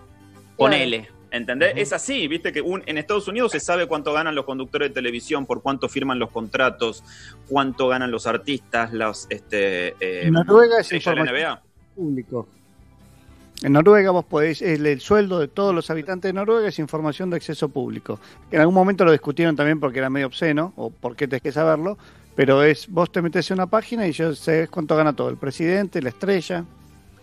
ponele. 0.56 1.10
¿Entendés? 1.32 1.74
Es 1.76 1.94
así, 1.94 2.28
viste 2.28 2.52
que 2.52 2.60
un, 2.60 2.82
en 2.88 2.98
Estados 2.98 3.28
Unidos 3.28 3.52
se 3.52 3.60
sabe 3.60 3.86
cuánto 3.86 4.14
ganan 4.14 4.34
los 4.34 4.46
conductores 4.46 4.90
de 4.90 4.96
televisión, 4.96 5.46
por 5.46 5.62
cuánto 5.62 5.88
firman 5.88 6.18
los 6.18 6.32
contratos, 6.32 7.04
cuánto 7.48 7.88
ganan 7.88 8.10
los 8.10 8.26
artistas, 8.26 8.92
los 8.94 9.28
este 9.30 9.96
eh, 10.00 10.32
Noruega 10.32 10.80
es 10.80 10.92
información 10.92 11.60
público. 11.96 12.48
En 13.62 13.74
Noruega 13.74 14.12
vos 14.12 14.24
podéis, 14.24 14.62
el, 14.62 15.02
sueldo 15.02 15.40
de 15.40 15.50
todos 15.50 15.76
los 15.76 15.90
habitantes 15.90 16.30
de 16.30 16.34
Noruega 16.34 16.70
es 16.70 16.80
información 16.80 17.30
de 17.30 17.36
acceso 17.36 17.68
público. 17.68 18.20
En 18.52 18.62
algún 18.62 18.74
momento 18.74 19.04
lo 19.04 19.12
discutieron 19.12 19.56
también 19.56 19.82
porque 19.82 20.00
era 20.00 20.10
medio 20.10 20.28
obsceno, 20.28 20.72
o 20.78 20.90
porque 20.90 21.28
tenés 21.28 21.42
que 21.42 21.52
saberlo, 21.52 21.98
pero 22.36 22.64
es, 22.64 22.88
vos 22.88 23.12
te 23.12 23.22
metes 23.22 23.52
en 23.52 23.56
una 23.56 23.68
página 23.68 24.08
y 24.08 24.14
yo 24.14 24.34
sé 24.34 24.70
cuánto 24.70 24.96
gana 24.96 25.14
todo, 25.14 25.30
el 25.30 25.36
presidente, 25.36 26.02
la 26.02 26.10
estrella. 26.10 26.64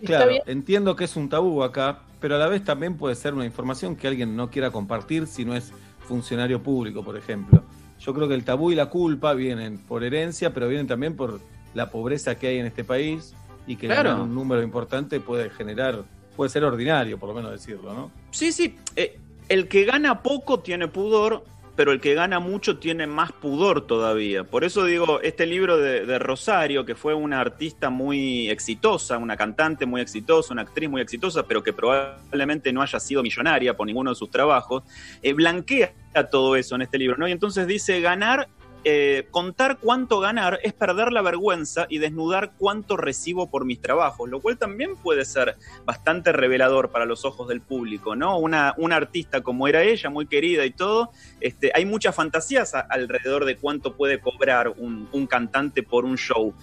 Claro, 0.05 0.32
entiendo 0.44 0.94
que 0.94 1.05
es 1.05 1.16
un 1.16 1.31
tabú 1.31 1.62
acá, 1.62 2.00
pero 2.20 2.36
a 2.36 2.39
la 2.39 2.48
vez 2.48 2.62
también 2.62 2.98
puede 2.98 3.15
ser 3.15 3.32
una 3.32 3.47
información 3.47 3.97
que 3.97 4.06
alguien 4.06 4.36
no 4.36 4.50
quiera 4.50 4.70
compartir 4.70 5.26
si 5.26 5.47
no 5.47 5.56
es 5.56 5.73
funcionario 6.00 6.62
público, 6.62 7.02
por 7.02 7.16
ejemplo. 7.16 7.62
Yo 7.98 8.12
creo 8.12 8.28
que 8.28 8.34
el 8.34 8.44
tabú 8.44 8.73
y 8.73 8.74
la 8.74 8.90
culpa 8.90 9.32
vienen 9.32 9.78
por 9.78 10.05
herencia, 10.05 10.52
pero 10.52 10.68
vienen 10.68 10.86
también 10.86 11.16
por 11.16 11.40
la 11.73 11.90
pobreza 11.90 12.34
que 12.34 12.48
hay 12.48 12.58
en 12.58 12.66
este 12.66 12.84
país 12.84 13.34
y 13.66 13.76
que 13.76 13.89
un 13.89 14.34
número 14.34 14.62
importante 14.62 15.18
puede 15.18 15.50
generar, 15.50 16.05
puede 16.36 16.50
ser 16.50 16.65
ordinario, 16.65 17.18
por 17.18 17.31
lo 17.31 17.34
menos 17.34 17.50
decirlo, 17.50 17.92
¿no? 17.94 18.10
Sí, 18.31 18.52
sí. 18.52 18.76
Eh, 18.94 19.18
el 19.48 19.68
que 19.68 19.84
gana 19.84 20.23
poco 20.23 20.60
tiene 20.60 20.89
pudor, 20.89 21.44
pero 21.76 21.92
el 21.92 22.00
que 22.00 22.15
gana 22.15 22.40
mucho 22.40 22.78
tiene 22.78 23.06
más 23.06 23.32
pudor 23.32 23.86
todavía. 23.86 24.44
Por 24.44 24.65
eso 24.65 24.84
digo, 24.84 25.20
este 25.20 25.47
libro 25.47 25.76
de, 25.76 26.18
Rosario, 26.18 26.84
que 26.84 26.94
fue 26.94 27.15
una 27.15 27.40
artista 27.40 27.90
muy 27.90 28.48
exitosa, 28.48 29.18
una 29.18 29.36
cantante 29.36 29.84
muy 29.84 30.00
exitosa, 30.00 30.52
una 30.52 30.62
actriz 30.62 30.89
muy 30.89 31.02
exitosa, 31.02 31.47
pero 31.47 31.62
que 31.62 31.73
probablemente 31.73 32.73
no 32.73 32.82
haya 32.82 32.98
sido 32.98 33.23
millonaria 33.23 33.76
por 33.76 33.86
ninguno 33.86 34.10
de 34.10 34.16
sus 34.16 34.31
trabajos, 34.31 34.82
eh, 35.23 35.34
blanquea 35.34 35.92
todo 36.31 36.56
eso 36.56 36.74
en 36.76 36.82
este 36.82 36.98
libro, 36.98 37.16
¿no? 37.18 37.28
Y 37.28 37.32
entonces 37.32 37.66
dice, 37.66 38.00
ganar 38.00 38.48
eh, 38.89 39.26
contar 39.32 39.78
cuánto 39.78 40.20
ganar 40.20 40.60
es 40.62 40.73
perder 40.73 41.12
la 41.12 41.20
vergüenza 41.20 41.86
y 41.89 41.98
desnudar 41.98 42.52
cuánto 42.56 42.97
recibo 42.97 43.50
por 43.50 43.65
mis 43.65 43.81
trabajos, 43.81 44.31
lo 44.31 44.40
cual 44.40 44.58
también 44.58 44.94
puede 44.94 45.24
ser 45.24 45.56
bastante 45.84 46.31
revelador 46.31 46.92
para 46.92 47.05
los 47.05 47.24
ojos 47.24 47.48
del 47.48 47.60
público, 47.60 48.15
¿no? 48.15 48.39
Una, 48.39 48.74
una 48.76 48.94
artista 48.94 49.40
como 49.40 49.66
era 49.66 49.82
ella, 49.82 50.08
muy 50.08 50.26
querida 50.26 50.65
y 50.65 50.70
todo, 50.70 51.10
este, 51.40 51.73
hay 51.74 51.84
muchas 51.84 52.15
fantasías 52.15 52.74
alrededor 52.74 53.44
de 53.44 53.56
cuánto 53.56 53.97
puede 53.97 54.20
cobrar 54.20 54.68
un, 54.68 55.08
un 55.10 55.26
cantante 55.26 55.82
por 55.82 56.05
un 56.05 56.16
show 56.16 56.55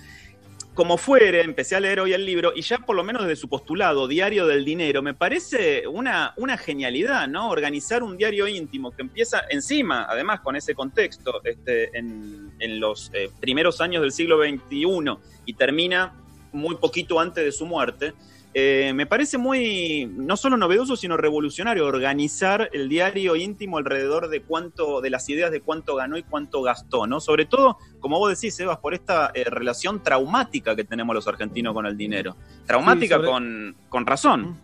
como 0.74 0.98
fuere, 0.98 1.42
empecé 1.42 1.76
a 1.76 1.80
leer 1.80 2.00
hoy 2.00 2.14
el 2.14 2.26
libro 2.26 2.52
y 2.56 2.62
ya 2.62 2.80
por 2.80 2.96
lo 2.96 3.04
menos 3.04 3.24
desde 3.24 3.36
su 3.36 3.48
postulado, 3.48 4.08
Diario 4.08 4.48
del 4.48 4.66
Dinero, 4.66 5.02
me 5.02 5.14
parece 5.14 5.88
una, 5.88 6.34
una 6.38 6.58
genialidad, 6.58 7.28
¿no? 7.28 7.50
Organizar 7.50 8.02
un 8.02 8.18
diario 8.18 8.48
íntimo 8.48 8.92
que 8.92 9.04
empieza 9.04 9.44
encima, 9.50 10.06
además 10.10 10.40
con 10.40 10.56
ese 10.56 10.74
contexto, 10.74 11.42
este, 11.44 11.96
en, 11.98 12.52
en 12.60 12.80
los 12.80 13.12
eh, 13.14 13.30
primeros 13.40 13.82
años 13.82 14.02
del 14.02 14.12
siglo 14.12 14.40
XXI 14.44 15.18
y 15.46 15.54
termina 15.54 16.14
muy 16.52 16.76
poquito 16.76 17.20
antes 17.20 17.44
de 17.46 17.52
su 17.52 17.66
muerte. 17.66 18.14
Eh, 18.56 18.92
me 18.94 19.06
parece 19.08 19.38
muy, 19.38 20.06
no 20.16 20.38
solo 20.38 20.58
novedoso, 20.58 20.96
sino 20.96 21.18
revolucionario 21.18 21.88
organizar 21.88 22.70
el 22.72 22.88
diario 22.88 23.36
íntimo 23.36 23.80
alrededor 23.80 24.30
de 24.30 24.42
cuánto, 24.42 25.02
de 25.02 25.10
las 25.10 25.28
ideas 25.30 25.52
de 25.52 25.62
cuánto 25.62 25.96
ganó 25.96 26.18
y 26.18 26.24
cuánto 26.24 26.62
gastó, 26.62 27.08
¿no? 27.08 27.20
Sobre 27.20 27.46
todo, 27.46 27.78
como 28.00 28.20
vos 28.20 28.30
decís, 28.30 28.56
Sebas, 28.56 28.78
por 28.78 28.94
esta 28.94 29.32
eh, 29.34 29.46
relación 29.46 30.04
traumática 30.04 30.76
que 30.76 30.84
tenemos 30.84 31.16
los 31.16 31.28
argentinos 31.28 31.74
con 31.74 31.88
el 31.88 31.98
dinero. 31.98 32.36
Traumática 32.68 33.24
con, 33.24 33.76
con 33.90 34.06
razón. 34.06 34.58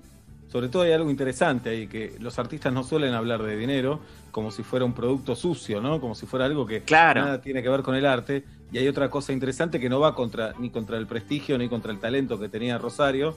Sobre 0.52 0.68
todo 0.68 0.82
hay 0.84 0.94
algo 0.94 1.12
interesante 1.12 1.70
ahí, 1.70 1.88
que 1.88 2.16
los 2.20 2.40
artistas 2.40 2.74
no 2.74 2.84
suelen 2.84 3.14
hablar 3.14 3.44
de 3.44 3.56
dinero 3.56 4.00
como 4.32 4.52
si 4.52 4.64
fuera 4.64 4.86
un 4.86 4.94
producto 4.94 5.36
sucio, 5.36 5.82
¿no? 5.82 6.00
Como 6.00 6.16
si 6.16 6.26
fuera 6.26 6.46
algo 6.46 6.66
que 6.66 6.84
nada 6.90 7.42
tiene 7.42 7.62
que 7.62 7.70
ver 7.70 7.82
con 7.82 7.96
el 7.96 8.06
arte. 8.06 8.44
Y 8.72 8.78
hay 8.78 8.88
otra 8.88 9.10
cosa 9.10 9.34
interesante 9.34 9.80
que 9.80 9.90
no 9.90 10.00
va 10.00 10.16
contra 10.16 10.54
ni 10.60 10.70
contra 10.70 10.98
el 10.98 11.08
prestigio 11.08 11.58
ni 11.58 11.70
contra 11.70 11.92
el 11.92 12.00
talento 12.00 12.40
que 12.40 12.50
tenía 12.50 12.78
Rosario, 12.78 13.36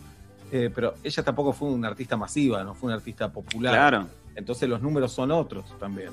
eh, 0.53 0.71
pero 0.73 0.95
ella 1.03 1.23
tampoco 1.23 1.55
fue 1.55 1.71
una 1.71 1.89
artista 1.89 2.15
masiva, 2.17 2.63
no 2.63 2.75
fue 2.75 2.89
una 2.89 2.97
artista 2.97 3.33
popular. 3.33 3.73
Claro. 3.73 4.07
Entonces 4.35 4.69
los 4.69 4.83
números 4.83 5.11
son 5.11 5.31
otros 5.31 5.65
también. 5.79 6.11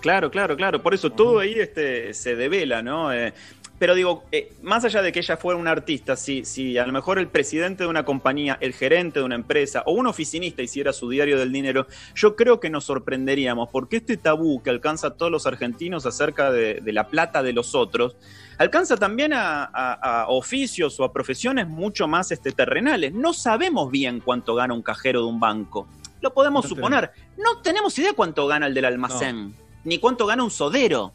Claro, 0.00 0.30
claro, 0.30 0.56
claro. 0.56 0.80
Por 0.80 0.94
eso 0.94 1.10
todo 1.10 1.40
ahí 1.40 1.54
este, 1.54 2.14
se 2.14 2.36
devela, 2.36 2.82
¿no? 2.82 3.12
Eh, 3.12 3.34
pero 3.80 3.94
digo, 3.94 4.24
eh, 4.30 4.52
más 4.60 4.84
allá 4.84 5.00
de 5.00 5.10
que 5.10 5.20
ella 5.20 5.38
fuera 5.38 5.58
una 5.58 5.70
artista, 5.70 6.14
si, 6.14 6.44
si 6.44 6.76
a 6.76 6.86
lo 6.86 6.92
mejor 6.92 7.18
el 7.18 7.28
presidente 7.28 7.84
de 7.84 7.88
una 7.88 8.04
compañía, 8.04 8.58
el 8.60 8.74
gerente 8.74 9.20
de 9.20 9.24
una 9.24 9.36
empresa 9.36 9.82
o 9.86 9.92
un 9.92 10.06
oficinista 10.06 10.60
hiciera 10.60 10.92
su 10.92 11.08
diario 11.08 11.38
del 11.38 11.50
dinero, 11.50 11.86
yo 12.14 12.36
creo 12.36 12.60
que 12.60 12.68
nos 12.68 12.84
sorprenderíamos, 12.84 13.70
porque 13.70 13.96
este 13.96 14.18
tabú 14.18 14.62
que 14.62 14.68
alcanza 14.68 15.06
a 15.06 15.10
todos 15.14 15.32
los 15.32 15.46
argentinos 15.46 16.04
acerca 16.04 16.52
de, 16.52 16.82
la 16.92 17.08
plata 17.08 17.42
de 17.42 17.54
los 17.54 17.74
otros, 17.74 18.16
alcanza 18.58 18.98
también 18.98 19.32
a, 19.32 20.26
oficios 20.28 21.00
o 21.00 21.04
a 21.04 21.12
profesiones 21.14 21.66
mucho 21.66 22.06
más 22.06 22.32
este, 22.32 22.52
terrenales. 22.52 23.14
No 23.14 23.32
sabemos 23.32 23.90
bien 23.90 24.20
cuánto 24.20 24.54
gana 24.54 24.74
un 24.74 24.82
cajero 24.82 25.20
de 25.20 25.26
un 25.26 25.40
banco. 25.40 25.88
Lo 26.20 26.34
podemos 26.34 26.68
suponer. 26.68 27.12
No 27.38 27.62
tenemos 27.62 27.98
idea 27.98 28.12
cuánto 28.12 28.46
gana 28.46 28.66
el 28.66 28.74
del 28.74 28.84
almacén, 28.84 29.56
ni 29.84 29.96
cuánto 29.96 30.26
gana 30.26 30.44
un 30.44 30.50
sodero. 30.50 31.14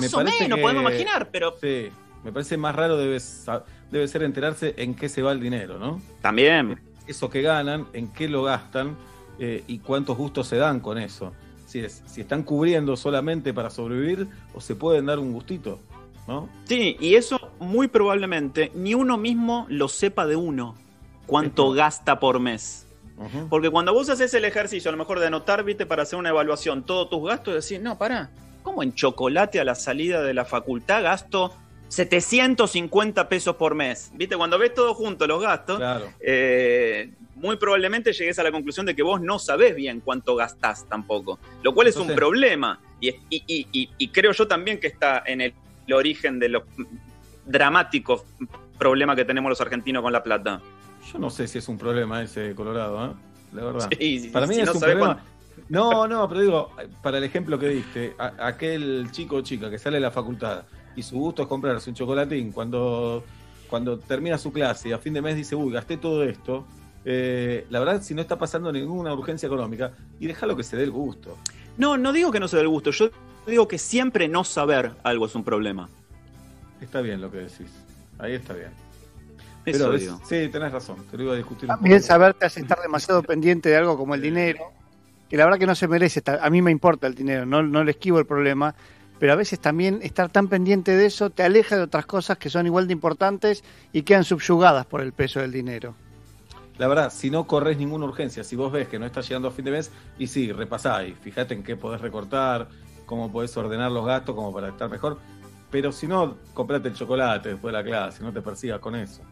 Más 0.00 0.14
o 0.14 0.24
menos, 0.24 0.58
podemos 0.60 0.80
imaginar, 0.80 1.28
pero... 1.30 1.54
Sí 1.60 1.90
me 2.24 2.32
parece 2.32 2.56
más 2.56 2.74
raro 2.74 2.96
debe, 2.96 3.18
debe 3.90 4.08
ser 4.08 4.22
enterarse 4.22 4.74
en 4.78 4.94
qué 4.94 5.08
se 5.08 5.22
va 5.22 5.32
el 5.32 5.40
dinero, 5.40 5.78
¿no? 5.78 6.00
También. 6.20 6.80
Eso 7.06 7.30
que 7.30 7.42
ganan, 7.42 7.86
en 7.92 8.08
qué 8.08 8.28
lo 8.28 8.42
gastan 8.42 8.96
eh, 9.38 9.62
y 9.66 9.78
cuántos 9.78 10.16
gustos 10.16 10.48
se 10.48 10.56
dan 10.56 10.80
con 10.80 10.98
eso. 10.98 11.32
Si, 11.66 11.80
es, 11.80 12.02
si 12.06 12.20
están 12.20 12.42
cubriendo 12.42 12.96
solamente 12.96 13.52
para 13.52 13.70
sobrevivir 13.70 14.26
o 14.54 14.60
se 14.60 14.74
pueden 14.74 15.06
dar 15.06 15.18
un 15.18 15.32
gustito, 15.32 15.78
¿no? 16.26 16.48
Sí, 16.64 16.96
y 17.00 17.14
eso 17.14 17.38
muy 17.58 17.88
probablemente 17.88 18.70
ni 18.74 18.94
uno 18.94 19.16
mismo 19.16 19.66
lo 19.68 19.88
sepa 19.88 20.26
de 20.26 20.36
uno, 20.36 20.74
cuánto 21.26 21.70
gasta 21.72 22.18
por 22.18 22.40
mes. 22.40 22.86
Porque 23.48 23.70
cuando 23.70 23.94
vos 23.94 24.10
haces 24.10 24.34
el 24.34 24.44
ejercicio, 24.44 24.90
a 24.90 24.92
lo 24.92 24.98
mejor 24.98 25.20
de 25.20 25.28
anotar, 25.28 25.64
viste, 25.64 25.86
para 25.86 26.02
hacer 26.02 26.18
una 26.18 26.28
evaluación, 26.28 26.84
todos 26.84 27.08
tus 27.08 27.26
gastos, 27.26 27.54
decís, 27.54 27.82
no, 27.82 27.96
para, 27.96 28.30
¿cómo 28.62 28.82
en 28.82 28.94
chocolate 28.94 29.58
a 29.58 29.64
la 29.64 29.74
salida 29.74 30.22
de 30.22 30.34
la 30.34 30.44
facultad 30.44 31.02
gasto 31.02 31.52
750 31.88 33.28
pesos 33.28 33.56
por 33.56 33.74
mes. 33.74 34.10
¿Viste? 34.14 34.36
Cuando 34.36 34.58
ves 34.58 34.74
todo 34.74 34.94
junto, 34.94 35.26
los 35.26 35.40
gastos, 35.40 35.80
eh, 36.20 37.12
muy 37.36 37.56
probablemente 37.56 38.12
llegues 38.12 38.38
a 38.38 38.42
la 38.42 38.50
conclusión 38.50 38.86
de 38.86 38.96
que 38.96 39.02
vos 39.02 39.20
no 39.20 39.38
sabés 39.38 39.76
bien 39.76 40.00
cuánto 40.00 40.34
gastás 40.36 40.86
tampoco, 40.88 41.38
lo 41.62 41.74
cual 41.74 41.86
es 41.88 41.96
un 41.96 42.08
problema. 42.14 42.80
Y, 43.00 44.08
creo 44.08 44.32
yo 44.32 44.48
también 44.48 44.80
que 44.80 44.88
está 44.88 45.22
en 45.26 45.40
el, 45.40 45.54
origen 45.92 46.40
de 46.40 46.48
los 46.48 46.64
dramáticos 47.44 48.24
problemas 48.76 49.14
que 49.14 49.24
tenemos 49.24 49.48
los 49.48 49.60
argentinos 49.60 50.02
con 50.02 50.12
la 50.12 50.22
plata. 50.22 50.60
Yo 51.12 51.18
no 51.20 51.30
sé 51.30 51.46
si 51.46 51.58
es 51.58 51.68
un 51.68 51.78
problema 51.78 52.20
ese 52.22 52.54
Colorado, 52.56 53.06
¿eh? 53.06 53.10
La 53.52 53.64
verdad. 53.64 53.88
para 54.32 54.46
mí 54.48 54.58
es 54.58 54.68
un 54.68 54.80
problema. 54.80 55.22
No, 55.68 56.08
no, 56.08 56.28
pero 56.28 56.40
digo, 56.40 56.70
para 57.02 57.18
el 57.18 57.24
ejemplo 57.24 57.58
que 57.58 57.68
diste, 57.68 58.14
aquel 58.18 59.08
chico 59.12 59.36
o 59.36 59.40
chica 59.42 59.70
que 59.70 59.78
sale 59.78 59.98
de 59.98 60.00
la 60.00 60.10
facultad 60.10 60.64
y 60.96 61.02
su 61.02 61.18
gusto 61.18 61.42
es 61.42 61.48
comprarse 61.48 61.90
un 61.90 61.94
chocolatín 61.94 62.50
cuando, 62.50 63.22
cuando 63.68 63.98
termina 63.98 64.38
su 64.38 64.52
clase 64.52 64.88
y 64.88 64.92
a 64.92 64.98
fin 64.98 65.12
de 65.12 65.22
mes 65.22 65.36
dice, 65.36 65.54
uy, 65.54 65.72
gasté 65.72 65.98
todo 65.98 66.24
esto, 66.24 66.64
eh, 67.04 67.66
la 67.70 67.78
verdad, 67.78 68.02
si 68.02 68.14
no 68.14 68.22
está 68.22 68.38
pasando 68.38 68.72
ninguna 68.72 69.12
urgencia 69.14 69.46
económica, 69.46 69.92
y 70.18 70.26
déjalo 70.26 70.56
que 70.56 70.64
se 70.64 70.76
dé 70.76 70.82
el 70.82 70.90
gusto. 70.90 71.36
No, 71.76 71.96
no 71.96 72.12
digo 72.12 72.32
que 72.32 72.40
no 72.40 72.48
se 72.48 72.56
dé 72.56 72.62
el 72.62 72.68
gusto, 72.68 72.90
yo 72.90 73.10
digo 73.46 73.68
que 73.68 73.78
siempre 73.78 74.26
no 74.26 74.42
saber 74.42 74.92
algo 75.04 75.26
es 75.26 75.34
un 75.34 75.44
problema. 75.44 75.88
Está 76.80 77.02
bien 77.02 77.20
lo 77.20 77.30
que 77.30 77.38
decís, 77.38 77.70
ahí 78.18 78.32
está 78.32 78.54
bien. 78.54 78.70
Pero 79.64 79.98
sí, 79.98 80.48
tenés 80.48 80.72
razón, 80.72 80.96
te 81.10 81.16
lo 81.16 81.24
iba 81.24 81.32
a 81.34 81.36
discutir. 81.36 81.68
También 81.68 82.02
saber 82.02 82.34
que 82.36 82.46
estar 82.46 82.80
demasiado 82.80 83.22
pendiente 83.22 83.68
de 83.68 83.76
algo 83.76 83.96
como 83.96 84.14
el 84.14 84.22
dinero 84.22 84.72
que 85.28 85.36
la 85.36 85.44
verdad 85.44 85.58
que 85.58 85.66
no 85.66 85.74
se 85.74 85.88
merece, 85.88 86.22
a 86.26 86.50
mí 86.50 86.62
me 86.62 86.70
importa 86.70 87.06
el 87.06 87.14
dinero, 87.14 87.46
no, 87.46 87.62
no 87.62 87.82
le 87.82 87.90
esquivo 87.90 88.18
el 88.18 88.26
problema, 88.26 88.74
pero 89.18 89.32
a 89.32 89.36
veces 89.36 89.58
también 89.60 90.00
estar 90.02 90.30
tan 90.30 90.48
pendiente 90.48 90.96
de 90.96 91.06
eso 91.06 91.30
te 91.30 91.42
aleja 91.42 91.76
de 91.76 91.82
otras 91.82 92.06
cosas 92.06 92.38
que 92.38 92.50
son 92.50 92.66
igual 92.66 92.86
de 92.86 92.92
importantes 92.92 93.64
y 93.92 94.02
quedan 94.02 94.24
subyugadas 94.24 94.86
por 94.86 95.00
el 95.00 95.12
peso 95.12 95.40
del 95.40 95.52
dinero. 95.52 95.94
La 96.78 96.88
verdad, 96.88 97.10
si 97.10 97.30
no 97.30 97.46
corres 97.46 97.78
ninguna 97.78 98.04
urgencia, 98.04 98.44
si 98.44 98.54
vos 98.54 98.70
ves 98.70 98.88
que 98.88 98.98
no 98.98 99.06
estás 99.06 99.26
llegando 99.26 99.48
a 99.48 99.50
fin 99.50 99.64
de 99.64 99.70
mes, 99.70 99.90
y 100.18 100.26
sí, 100.26 100.52
repasá 100.52 101.04
y 101.04 101.12
fíjate 101.12 101.54
en 101.54 101.62
qué 101.62 101.76
podés 101.76 102.02
recortar, 102.02 102.68
cómo 103.06 103.32
podés 103.32 103.56
ordenar 103.56 103.90
los 103.90 104.04
gastos 104.04 104.34
como 104.34 104.52
para 104.52 104.68
estar 104.68 104.90
mejor. 104.90 105.18
Pero 105.70 105.90
si 105.90 106.06
no, 106.06 106.36
comprate 106.52 106.88
el 106.88 106.94
chocolate 106.94 107.50
después 107.50 107.72
de 107.72 107.78
la 107.78 107.84
clase, 107.84 108.22
no 108.22 108.32
te 108.32 108.42
persigas 108.42 108.78
con 108.80 108.94
eso. 108.94 109.22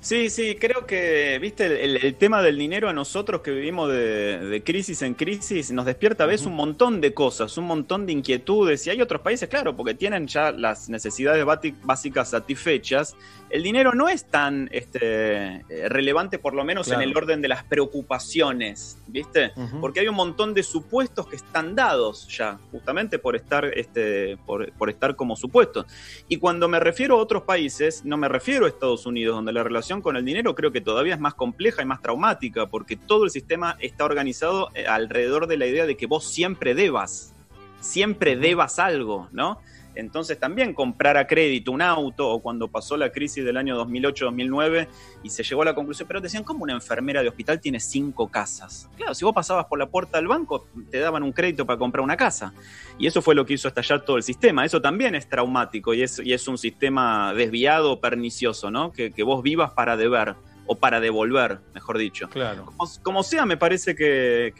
Sí, 0.00 0.28
sí, 0.28 0.56
creo 0.60 0.86
que, 0.86 1.38
viste, 1.40 1.82
el, 1.82 2.14
tema 2.16 2.42
del 2.42 2.58
dinero 2.58 2.90
a 2.90 2.92
nosotros 2.92 3.40
que 3.40 3.50
vivimos 3.50 3.90
de, 3.90 4.62
crisis 4.62 5.00
en 5.00 5.14
crisis 5.14 5.70
nos 5.72 5.86
despierta 5.86 6.24
a 6.24 6.26
veces 6.26 6.46
un 6.46 6.56
montón 6.56 7.00
de 7.00 7.14
cosas, 7.14 7.56
un 7.56 7.64
montón 7.64 8.04
de 8.04 8.12
inquietudes. 8.12 8.86
Y 8.86 8.90
hay 8.90 9.00
otros 9.00 9.22
países, 9.22 9.48
claro, 9.48 9.74
porque 9.74 9.94
tienen 9.94 10.26
ya 10.26 10.52
las 10.52 10.90
necesidades 10.90 11.44
básicas 11.82 12.28
satisfechas. 12.28 13.16
El 13.54 13.62
dinero 13.62 13.94
no 13.94 14.08
es 14.08 14.24
tan 14.24 14.68
este, 14.72 14.98
eh, 14.98 15.88
relevante, 15.88 16.40
por 16.40 16.54
lo 16.54 16.64
menos 16.64 16.90
en 16.90 17.00
el 17.02 17.16
orden 17.16 17.40
de 17.40 17.46
las 17.46 17.62
preocupaciones, 17.62 18.98
¿viste? 19.06 19.52
Porque 19.80 20.00
hay 20.00 20.08
un 20.08 20.16
montón 20.16 20.54
de 20.54 20.64
supuestos 20.64 21.28
que 21.28 21.36
están 21.36 21.76
dados 21.76 22.26
ya, 22.36 22.58
justamente 22.72 23.20
por 23.20 23.36
estar, 23.36 23.64
este, 23.66 24.36
por, 24.44 24.72
por 24.72 24.90
estar 24.90 25.14
como 25.14 25.36
supuestos. 25.36 25.86
Y 26.26 26.38
cuando 26.38 26.66
me 26.66 26.80
refiero 26.80 27.14
a 27.14 27.18
otros 27.18 27.44
países, 27.44 28.04
no 28.04 28.16
me 28.16 28.28
refiero 28.28 28.66
a 28.66 28.68
Estados 28.68 29.06
Unidos, 29.06 29.36
donde 29.36 29.52
la 29.52 29.62
relación 29.62 30.02
con 30.02 30.16
el 30.16 30.24
dinero 30.24 30.56
creo 30.56 30.72
que 30.72 30.80
todavía 30.80 31.14
es 31.14 31.20
más 31.20 31.34
compleja 31.34 31.80
y 31.80 31.84
más 31.84 32.02
traumática, 32.02 32.66
porque 32.66 32.96
todo 32.96 33.22
el 33.22 33.30
sistema 33.30 33.76
está 33.78 34.04
organizado 34.04 34.70
eh, 34.74 34.88
alrededor 34.88 35.46
de 35.46 35.58
la 35.58 35.66
idea 35.66 35.86
de 35.86 35.96
que 35.96 36.06
vos 36.06 36.24
siempre 36.28 36.74
debas, 36.74 37.32
siempre 37.78 38.34
debas 38.34 38.80
algo, 38.80 39.28
¿no? 39.30 39.60
Entonces 39.94 40.38
también 40.38 40.74
comprar 40.74 41.16
a 41.16 41.26
crédito 41.26 41.72
un 41.72 41.82
auto 41.82 42.28
o 42.28 42.40
cuando 42.40 42.68
pasó 42.68 42.96
la 42.96 43.10
crisis 43.10 43.44
del 43.44 43.56
año 43.56 43.76
2008-2009 43.84 44.88
y 45.22 45.30
se 45.30 45.42
llegó 45.42 45.62
a 45.62 45.66
la 45.66 45.74
conclusión, 45.74 46.06
pero 46.06 46.20
decían, 46.20 46.44
¿cómo 46.44 46.64
una 46.64 46.72
enfermera 46.72 47.22
de 47.22 47.28
hospital 47.28 47.60
tiene 47.60 47.80
cinco 47.80 48.28
casas? 48.28 48.88
Claro, 48.96 49.14
si 49.14 49.24
vos 49.24 49.34
pasabas 49.34 49.66
por 49.66 49.78
la 49.78 49.86
puerta 49.86 50.18
del 50.18 50.28
banco, 50.28 50.66
te 50.90 50.98
daban 50.98 51.22
un 51.22 51.32
crédito 51.32 51.66
para 51.66 51.78
comprar 51.78 52.02
una 52.02 52.16
casa. 52.16 52.52
Y 52.98 53.06
eso 53.06 53.22
fue 53.22 53.34
lo 53.34 53.44
que 53.44 53.54
hizo 53.54 53.68
estallar 53.68 54.04
todo 54.04 54.16
el 54.16 54.22
sistema. 54.22 54.64
Eso 54.64 54.80
también 54.80 55.14
es 55.14 55.28
traumático 55.28 55.94
y 55.94 56.02
es, 56.02 56.20
y 56.24 56.32
es 56.32 56.46
un 56.48 56.58
sistema 56.58 57.34
desviado, 57.34 58.00
pernicioso, 58.00 58.70
¿no? 58.70 58.92
Que, 58.92 59.12
que 59.12 59.22
vos 59.22 59.42
vivas 59.42 59.72
para 59.72 59.96
deber 59.96 60.36
o 60.66 60.76
para 60.76 61.00
devolver, 61.00 61.60
mejor 61.74 61.98
dicho. 61.98 62.28
Claro. 62.28 62.72
Como, 63.02 63.22
sea, 63.22 63.44
me 63.46 63.56
parece 63.56 63.94
que, 63.94 64.52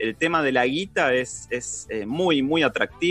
el, 0.00 0.16
tema 0.16 0.42
de 0.42 0.52
la 0.52 0.66
guita 0.66 1.14
es, 1.14 1.46
es 1.50 1.86
eh, 1.90 2.06
muy, 2.06 2.42
muy 2.42 2.62
atractivo. 2.62 3.08